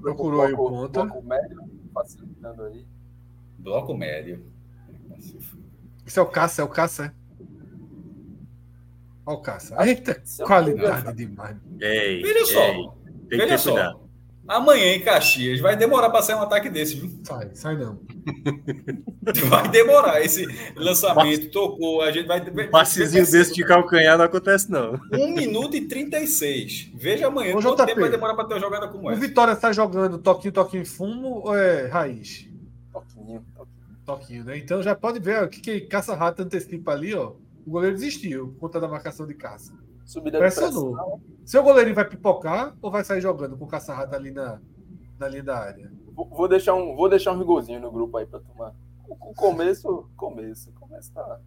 Procurou 0.00 0.42
aí 0.42 0.52
o 0.52 0.56
ponta. 0.56 1.04
Bloco 1.04 1.22
médio, 1.26 1.60
facilitando 1.92 2.62
aí. 2.64 2.86
Bloco 3.58 3.94
médio. 3.96 4.44
Esse 6.06 6.18
é 6.18 6.22
o 6.22 6.26
Caça, 6.26 6.62
é 6.62 6.64
o 6.64 6.68
Caça, 6.68 7.06
é? 7.06 7.12
Olha 9.26 9.36
o 9.38 9.42
Caça. 9.42 9.86
Eita, 9.86 10.12
é 10.12 10.44
qualidade 10.44 11.14
demais. 11.14 11.56
Ei, 11.80 12.22
Veja 12.22 12.46
só. 12.46 12.60
ei, 12.60 12.74
tem 12.74 13.28
que 13.28 13.36
Veja 13.36 13.46
ter 13.48 13.58
só. 13.58 13.72
cuidado. 13.72 14.07
Amanhã 14.48 14.94
em 14.94 15.00
Caxias 15.02 15.60
vai 15.60 15.76
demorar 15.76 16.08
para 16.08 16.22
sair 16.22 16.36
um 16.36 16.40
ataque 16.42 16.70
desse, 16.70 16.94
viu? 16.96 17.10
Sai, 17.22 17.50
sai 17.54 17.76
não. 17.76 18.00
Vai 19.48 19.68
demorar 19.68 20.22
esse 20.22 20.46
lançamento, 20.74 21.50
tocou, 21.50 22.00
a 22.00 22.10
gente 22.10 22.26
vai. 22.26 22.40
Um 22.40 22.70
passezinho 22.70 23.24
desse 23.30 23.52
de 23.52 23.62
calcanhar 23.64 24.16
não 24.16 24.24
acontece, 24.24 24.70
não. 24.70 24.98
1 25.12 25.34
minuto 25.34 25.76
e 25.76 25.86
36. 25.86 26.92
Veja 26.94 27.26
amanhã 27.26 27.54
Ô, 27.54 27.60
quanto 27.60 27.76
JP. 27.76 27.86
tempo 27.86 28.00
vai 28.00 28.10
demorar 28.10 28.34
para 28.34 28.44
ter 28.46 28.54
uma 28.54 28.60
jogada 28.60 28.88
como 28.88 29.06
O 29.06 29.10
essa. 29.10 29.20
Vitória 29.20 29.54
tá 29.54 29.70
jogando 29.70 30.16
toquinho, 30.18 30.52
toquinho, 30.52 30.86
fumo 30.86 31.42
ou 31.44 31.54
é 31.54 31.86
raiz? 31.88 32.48
Toquinho, 32.92 33.44
toquinho. 33.54 33.78
Toquinho, 34.06 34.44
né? 34.44 34.56
Então 34.56 34.82
já 34.82 34.94
pode 34.94 35.20
ver 35.20 35.42
o 35.42 35.48
que, 35.48 35.60
que 35.60 35.80
caça-rato 35.82 36.42
antecipa 36.42 36.92
ali, 36.92 37.14
ó. 37.14 37.32
O 37.66 37.70
goleiro 37.70 37.96
desistiu 37.96 38.48
por 38.48 38.60
conta 38.60 38.80
da 38.80 38.88
marcação 38.88 39.26
de 39.26 39.34
caça. 39.34 39.74
Subida 40.06 40.38
de 40.38 40.42
Pressionou. 40.44 40.94
pressão. 40.94 41.20
Seu 41.48 41.62
goleirinho 41.62 41.94
vai 41.94 42.04
pipocar 42.06 42.76
ou 42.82 42.90
vai 42.90 43.02
sair 43.02 43.22
jogando 43.22 43.56
com 43.56 43.64
o 43.64 43.68
caça-rato 43.68 44.14
ali 44.14 44.30
na, 44.30 44.60
na 45.18 45.28
linha 45.28 45.42
da 45.42 45.58
área? 45.58 45.90
Vou, 46.12 46.46
deixar 46.46 46.74
um, 46.74 46.94
vou 46.94 47.08
deixar 47.08 47.32
um 47.32 47.38
rigorzinho 47.38 47.80
no 47.80 47.90
grupo 47.90 48.18
aí 48.18 48.26
pra 48.26 48.38
tomar. 48.38 48.74
O, 49.08 49.30
o 49.30 49.34
começo, 49.34 50.10
começo, 50.14 50.70
começo 50.72 51.10
tá, 51.10 51.40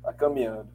tá 0.00 0.12
caminhando. 0.12 0.68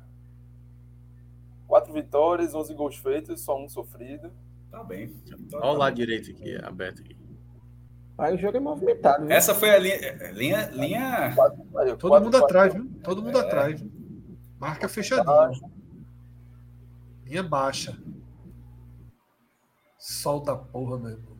Quatro 1.65 1.93
vitórias, 1.93 2.53
11 2.53 2.73
gols 2.73 2.97
feitos, 2.97 3.39
só 3.39 3.57
um 3.57 3.69
sofrido. 3.69 4.29
Tá 4.69 4.83
bem. 4.83 5.15
Olha 5.53 5.65
o 5.67 5.77
lado 5.77 5.95
direito 5.95 6.31
aqui, 6.31 6.53
aberto 6.61 6.99
aqui. 6.99 7.15
Aí 8.17 8.35
o 8.35 8.37
jogo 8.37 8.57
é 8.57 8.59
movimentado, 8.59 9.27
viu? 9.27 9.33
Essa 9.33 9.55
foi 9.55 9.69
a 9.69 9.79
linha. 9.79 10.33
Linha. 10.33 10.69
linha... 10.73 11.33
Quatro, 11.33 11.65
aí, 11.77 11.95
Todo 11.95 12.09
quatro, 12.09 12.25
mundo 12.25 12.37
quatro, 12.37 12.45
atrás, 12.47 12.73
viu? 12.73 12.91
Todo 13.01 13.23
mundo 13.23 13.37
É. 13.37 13.41
atrás. 13.41 13.79
Viu? 13.79 13.91
Marca 14.59 14.89
fechadinho. 14.89 15.71
Linha 17.23 17.43
baixa. 17.43 17.97
Solta 20.01 20.53
a 20.53 20.55
porra, 20.55 20.97
meu 20.97 21.11
irmão. 21.11 21.37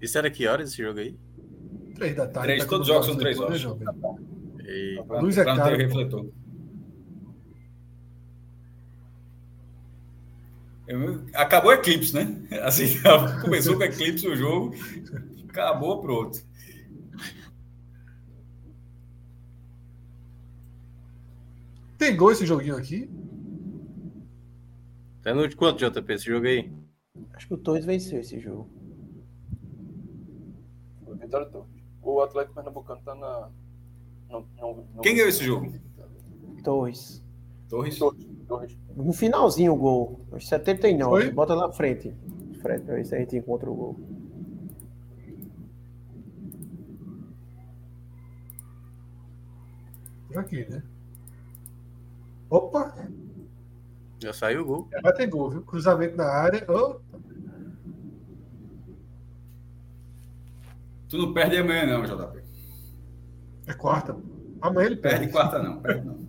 Isso 0.00 0.16
era 0.16 0.30
que 0.30 0.46
horas 0.46 0.68
esse 0.70 0.80
jogo 0.80 1.00
aí? 1.00 1.18
Três 1.96 2.14
da 2.14 2.28
tarde. 2.28 2.46
Três, 2.46 2.62
tá 2.62 2.68
todos 2.70 2.86
os 2.86 2.94
jogos 2.94 3.06
são 3.06 3.16
três 3.16 3.40
horas. 3.40 3.60
E... 4.64 5.02
Pra, 5.04 5.20
Luz 5.20 5.36
é 5.36 5.42
pra 5.42 5.56
caro, 5.56 5.76
refletor. 5.76 6.30
Eu- 10.86 11.26
Acabou 11.34 11.70
o 11.72 11.74
eclipse, 11.74 12.14
né? 12.14 12.46
Assim, 12.62 12.86
começou 13.42 13.74
com 13.74 13.80
o 13.80 13.84
eclipse 13.84 14.28
o 14.28 14.36
jogo, 14.36 14.76
acabou, 15.48 16.00
pronto. 16.00 16.40
Tem 21.98 22.16
gol 22.16 22.30
esse 22.30 22.46
joguinho 22.46 22.76
aqui? 22.76 23.10
Tá 25.22 25.34
no 25.34 25.48
de 25.48 25.56
quanto, 25.56 25.78
JP, 25.78 26.12
esse 26.12 26.26
jogo 26.26 26.46
aí? 26.46 26.70
Acho 27.34 27.48
que 27.48 27.54
o 27.54 27.58
Torres 27.58 27.84
venceu 27.84 28.20
esse 28.20 28.38
jogo. 28.38 28.68
Vitória 31.20 31.46
Torres. 31.46 31.70
O 32.02 32.20
Atlético 32.20 32.54
Pernambucano 32.54 33.00
tá 33.04 33.14
na. 33.14 33.50
Não, 34.30 34.46
não, 34.56 34.86
não... 34.94 35.02
Quem 35.02 35.14
ganhou 35.14 35.28
esse 35.28 35.44
jogo? 35.44 35.72
Torres. 36.62 37.22
Torres? 37.68 37.98
Torres. 37.98 38.26
Torres. 38.46 38.78
No 38.94 39.12
finalzinho 39.12 39.72
o 39.72 39.76
gol. 39.76 40.20
Aos 40.32 40.48
79. 40.48 41.22
Foi? 41.22 41.32
Bota 41.32 41.54
na 41.54 41.70
frente. 41.72 42.14
Fred, 42.60 42.84
pra 42.84 42.94
ver 42.94 43.04
se 43.04 43.14
a 43.14 43.18
gente 43.18 43.36
encontra 43.36 43.70
o 43.70 43.74
gol. 43.74 43.96
Aqui, 50.34 50.68
né? 50.68 50.82
Opa! 52.50 52.94
Já 54.18 54.32
saiu 54.32 54.62
o 54.62 54.64
gol. 54.64 54.88
Vai 55.02 55.12
ter 55.12 55.26
gol, 55.26 55.50
viu? 55.50 55.62
Cruzamento 55.62 56.16
na 56.16 56.26
área. 56.26 56.64
Oh, 56.68 57.00
Tu 61.08 61.18
não 61.18 61.32
perde 61.32 61.56
amanhã, 61.58 61.86
não, 61.86 62.04
JP. 62.04 62.42
é 63.66 63.74
quarta. 63.74 64.16
Amanhã 64.60 64.86
ele 64.86 64.96
Perde 64.96 65.18
perde. 65.18 65.32
quarta, 65.32 65.62
não. 65.62 65.80
Perde, 65.80 66.06
não. 66.06 66.26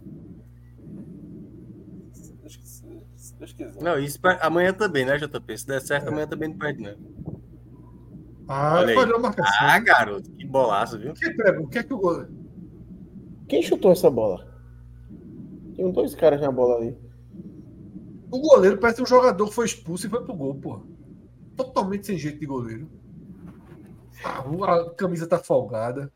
Se 2.13 3.35
Deus, 3.37 3.53
quiser-. 3.53 3.81
Não, 3.81 3.97
isso 3.99 4.19
per- 4.19 4.39
amanhã 4.41 4.73
também, 4.73 5.05
né, 5.05 5.17
JP? 5.17 5.57
Se 5.57 5.67
der 5.67 5.81
certo, 5.81 6.07
amanhã 6.09 6.27
também 6.27 6.49
não 6.49 6.57
perde, 6.57 6.81
não. 6.83 6.95
Ah, 8.47 8.81
falhou 8.95 9.17
a 9.17 9.19
marcação. 9.19 9.67
Ah, 9.67 9.79
garoto, 9.79 10.31
que 10.31 10.45
bolaço, 10.45 10.97
viu? 10.97 11.11
O 11.11 11.13
que, 11.13 11.33
Trevor? 11.33 11.63
O 11.63 11.67
que 11.67 11.79
é 11.79 11.83
que 11.83 11.93
o 11.93 11.97
gol. 11.97 12.25
Quem 13.47 13.61
chutou 13.61 13.91
essa 13.91 14.09
bola? 14.09 14.47
Tinham 15.75 15.91
dois 15.91 16.15
caras 16.15 16.39
na 16.39 16.51
bola 16.51 16.75
ali. 16.77 16.97
O 18.31 18.39
goleiro 18.39 18.77
parece 18.77 19.01
um 19.01 19.05
jogador 19.05 19.47
que 19.47 19.53
foi 19.53 19.65
expulso 19.65 20.07
e 20.07 20.09
foi 20.09 20.23
pro 20.23 20.35
gol, 20.35 20.55
porra. 20.55 20.81
Totalmente 21.55 22.05
sem 22.07 22.17
jeito 22.17 22.39
de 22.39 22.45
goleiro. 22.45 22.89
A 24.23 24.95
camisa 24.95 25.27
tá 25.27 25.37
folgada. 25.39 26.11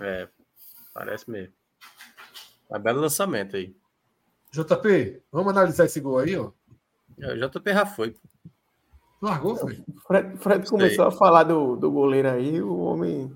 É, 0.00 0.28
parece 0.94 1.30
mesmo. 1.30 1.52
Um 2.70 2.78
belo 2.78 3.00
lançamento 3.00 3.56
aí. 3.56 3.74
JP, 4.52 5.22
vamos 5.30 5.50
analisar 5.52 5.84
esse 5.86 6.00
gol 6.00 6.18
aí, 6.18 6.36
ó. 6.36 6.50
É, 7.18 7.32
O 7.34 7.48
JP 7.48 7.72
já 7.72 7.86
foi. 7.86 8.14
Largou, 9.20 9.56
foi? 9.56 9.82
Fred, 10.06 10.36
Fred 10.38 10.70
começou 10.70 11.06
a 11.06 11.10
falar 11.10 11.42
do, 11.42 11.74
do 11.76 11.90
goleiro 11.90 12.30
aí, 12.30 12.62
o 12.62 12.78
homem. 12.78 13.34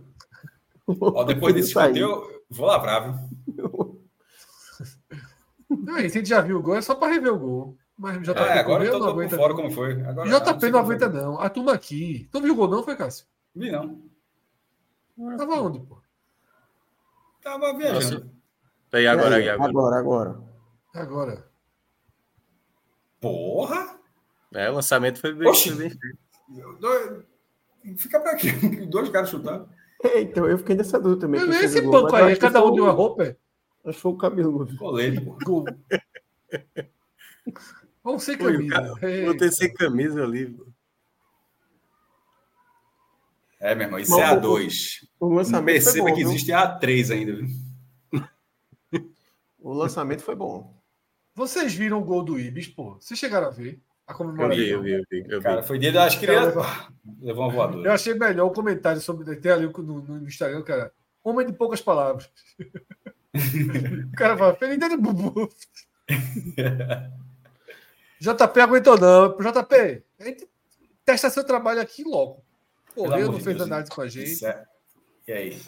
Ó, 1.01 1.25
depois 1.25 1.55
desse 1.55 1.77
eu 1.99 2.45
vou 2.49 2.67
lavrar, 2.67 3.19
viu? 3.47 4.01
Não, 5.71 5.97
se 5.97 6.05
a 6.05 6.09
gente 6.09 6.29
já 6.29 6.41
viu 6.41 6.59
o 6.59 6.63
gol, 6.63 6.77
é 6.77 6.83
só 6.83 6.95
pra 6.95 7.09
rever 7.09 7.33
o 7.33 7.39
gol. 7.39 7.79
Mas 8.03 8.21
JP 8.21 8.37
Ah, 8.37 8.59
agora 8.59 8.65
correu, 8.65 8.85
eu 8.95 8.99
tô, 8.99 8.99
não 8.99 9.09
aguenta. 9.13 9.37
fora 9.37 9.49
não. 9.51 9.57
como 9.57 9.71
foi. 9.71 9.93
Agora, 10.03 10.29
JP 10.29 10.61
sei 10.61 10.71
não 10.73 10.81
aguenta, 10.81 11.09
foi. 11.09 11.21
não. 11.21 11.41
A 11.41 11.49
turma 11.49 11.73
aqui. 11.73 12.29
Tu 12.33 12.41
viu 12.41 12.53
o 12.53 12.57
gol, 12.57 12.67
não, 12.69 12.83
foi, 12.83 12.97
Cássio? 12.97 13.27
Vi, 13.55 13.71
não. 13.71 14.03
Tava 15.37 15.61
onde, 15.61 15.79
pô? 15.79 16.03
Tava 17.41 17.77
viajando. 17.79 18.29
Aí 18.93 19.07
agora, 19.07 19.37
aí 19.37 19.47
É, 19.47 19.51
agora. 19.53 19.71
agora, 19.71 19.97
agora. 20.01 20.41
Agora. 20.93 21.49
Porra! 23.21 24.01
É, 24.53 24.69
o 24.69 24.75
lançamento 24.75 25.21
foi 25.21 25.33
bem, 25.33 25.49
Oxi. 25.49 25.69
foi 25.71 25.79
bem 25.79 25.91
feito. 25.91 26.19
Fica 27.99 28.19
pra 28.19 28.35
quê? 28.35 28.49
Dois 28.91 29.11
caras 29.11 29.31
chutando. 29.31 29.69
É, 30.03 30.23
então, 30.23 30.45
eu 30.49 30.59
fiquei 30.59 30.75
nessa 30.75 30.99
dúvida 30.99 31.21
também. 31.21 31.47
Mas 31.47 31.63
esse 31.63 31.81
gol, 31.83 32.03
banco 32.03 32.17
aí, 32.17 32.37
cada 32.37 32.65
um 32.65 32.73
de 32.73 32.81
uma 32.81 32.91
roupa, 32.91 33.23
é? 33.23 33.37
Acho 33.85 33.95
que 33.97 34.03
foi 34.03 34.11
o 34.11 34.17
cabeludo. 34.19 34.77
Colete, 34.77 35.21
pô. 35.21 35.65
Vamos 38.05 38.23
sem 38.25 38.37
Foi, 38.37 38.53
o 38.57 38.69
camisa. 38.69 38.75
cara- 39.01 39.25
Botei 39.27 39.51
sem 39.53 39.73
camisa 39.75 40.23
ali. 40.23 40.47
pô. 40.51 40.67
É, 43.61 43.75
meu 43.77 43.85
irmão, 43.87 44.01
isso 44.01 44.11
Mas 44.11 44.21
é 44.21 44.33
o- 44.35 44.41
A2. 44.41 45.09
O 45.21 45.29
Não 45.29 45.37
lançamento 45.37 45.65
foi 45.65 45.73
perceba 45.85 46.09
bom. 46.09 46.15
que 46.15 46.21
viu? 46.21 46.29
existe 46.31 46.51
A3 46.51 47.11
ainda, 47.13 47.33
viu? 47.37 47.49
O 49.61 49.73
lançamento 49.73 50.23
foi 50.25 50.35
bom. 50.35 50.75
Vocês 51.35 51.73
viram 51.73 52.01
o 52.01 52.05
gol 52.05 52.25
do 52.25 52.39
Ibis, 52.41 52.67
pô? 52.67 52.95
Vocês 53.01 53.19
chegaram 53.19 53.47
a 53.47 53.51
ver 53.51 53.81
a 54.07 54.13
Eu 54.13 54.17
comemoração? 54.17 54.57
vi, 54.57 54.69
eu 54.71 54.83
vi, 54.83 54.93
eu 54.95 55.03
vi. 55.09 55.25
Eu 55.29 55.39
vi. 55.39 55.45
Cara, 55.45 55.63
foi 55.63 55.79
dia 55.79 55.93
das 55.93 56.17
crianças. 56.19 56.67
Levou 57.21 57.45
uma 57.45 57.53
Eu 57.53 57.57
voadora. 57.57 57.95
achei 57.95 58.15
melhor 58.15 58.47
o 58.47 58.53
comentário 58.53 59.01
sobre. 59.01 59.37
Tem 59.37 59.53
ali 59.53 59.67
no, 59.67 60.03
no 60.03 60.27
Instagram, 60.27 60.63
cara. 60.63 60.93
Homem 61.23 61.47
de 61.47 61.53
poucas 61.53 61.81
palavras. 61.81 62.29
o 64.13 64.17
cara 64.17 64.37
fala, 64.37 64.55
feliz 64.57 64.77
dia 64.77 64.89
do 64.89 64.99
bubu. 64.99 65.49
JP 68.23 68.61
aguentou, 68.61 68.97
não. 68.99 69.37
JP, 69.37 70.03
a 70.21 70.25
gente 70.25 70.49
testa 71.05 71.29
seu 71.29 71.43
trabalho 71.45 71.81
aqui 71.81 72.05
logo. 72.05 72.41
Correu, 72.95 73.33
não 73.33 73.41
fez 73.41 73.57
Deus, 73.57 73.63
análise 73.63 73.91
com 73.91 74.01
a 74.01 74.07
gente. 74.09 74.31
Isso 74.33 74.47
é- 74.47 74.65
E 75.27 75.33
aí? 75.33 75.63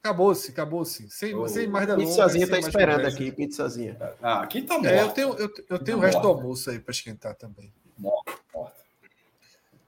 Acabou-se, 0.00 0.50
acabou-se. 0.50 1.10
Sem, 1.10 1.34
Ô, 1.34 1.48
sem 1.48 1.66
mais 1.66 1.86
delongas. 1.86 2.10
Pizzazinha 2.10 2.46
tá 2.46 2.58
esperando 2.58 2.96
conversa. 2.98 3.16
aqui, 3.16 3.32
pizzazinha. 3.32 3.96
Ah, 4.22 4.42
aqui 4.42 4.62
tá 4.62 4.74
morto. 4.74 4.86
É, 4.86 5.02
eu 5.02 5.10
tenho, 5.10 5.34
eu, 5.34 5.50
eu 5.70 5.78
tenho 5.78 5.96
o 5.96 6.00
resto 6.00 6.20
do 6.20 6.28
Morto. 6.28 6.40
almoço 6.42 6.70
aí 6.70 6.78
para 6.78 6.92
esquentar 6.92 7.34
também. 7.34 7.72
Morto, 7.98 8.32
morto. 8.54 8.76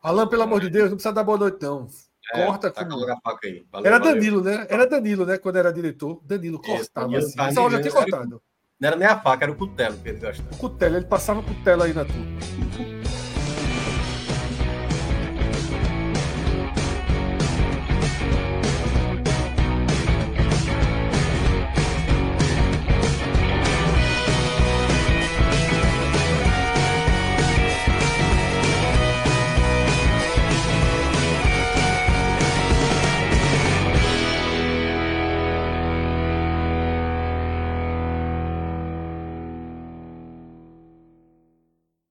Alan, 0.03 0.27
pelo 0.27 0.43
amor 0.43 0.61
de 0.61 0.71
Deus, 0.71 0.89
não 0.91 0.97
precisa 0.97 1.13
dar 1.13 1.23
boa 1.23 1.37
noite, 1.39 1.59
não. 1.63 1.87
É, 2.33 2.47
Corta 2.47 2.71
tá 2.71 2.85
com 2.85 2.95
a 2.95 3.21
faca 3.21 3.47
aí. 3.47 3.65
Valeu, 3.71 3.87
Era 3.87 3.99
valeu. 3.99 4.15
Danilo, 4.15 4.43
né? 4.43 4.67
Era 4.69 4.87
Danilo, 4.87 5.27
né? 5.27 5.39
Quando 5.39 5.57
era 5.57 5.73
diretor. 5.73 6.21
Danilo 6.25 6.61
cortava. 6.61 7.17
Assim. 7.19 7.37
tá 7.37 7.49
Essa 7.49 7.61
hora 7.61 7.73
já 7.77 7.81
tinha 7.83 7.93
cortado. 7.93 8.43
Não 8.79 8.89
era 8.89 8.97
nem 8.97 9.09
a 9.09 9.19
faca, 9.19 9.45
era 9.45 9.53
o 9.53 9.57
cutelo 9.57 9.97
que 9.97 10.09
ele 10.11 10.21
gostava. 10.21 10.57
Cutelo, 10.59 10.97
ele 10.97 11.07
passava 11.07 11.43
cutelo 11.43 11.83
aí 11.83 11.95
na 11.95 12.05
turma. 12.05 12.96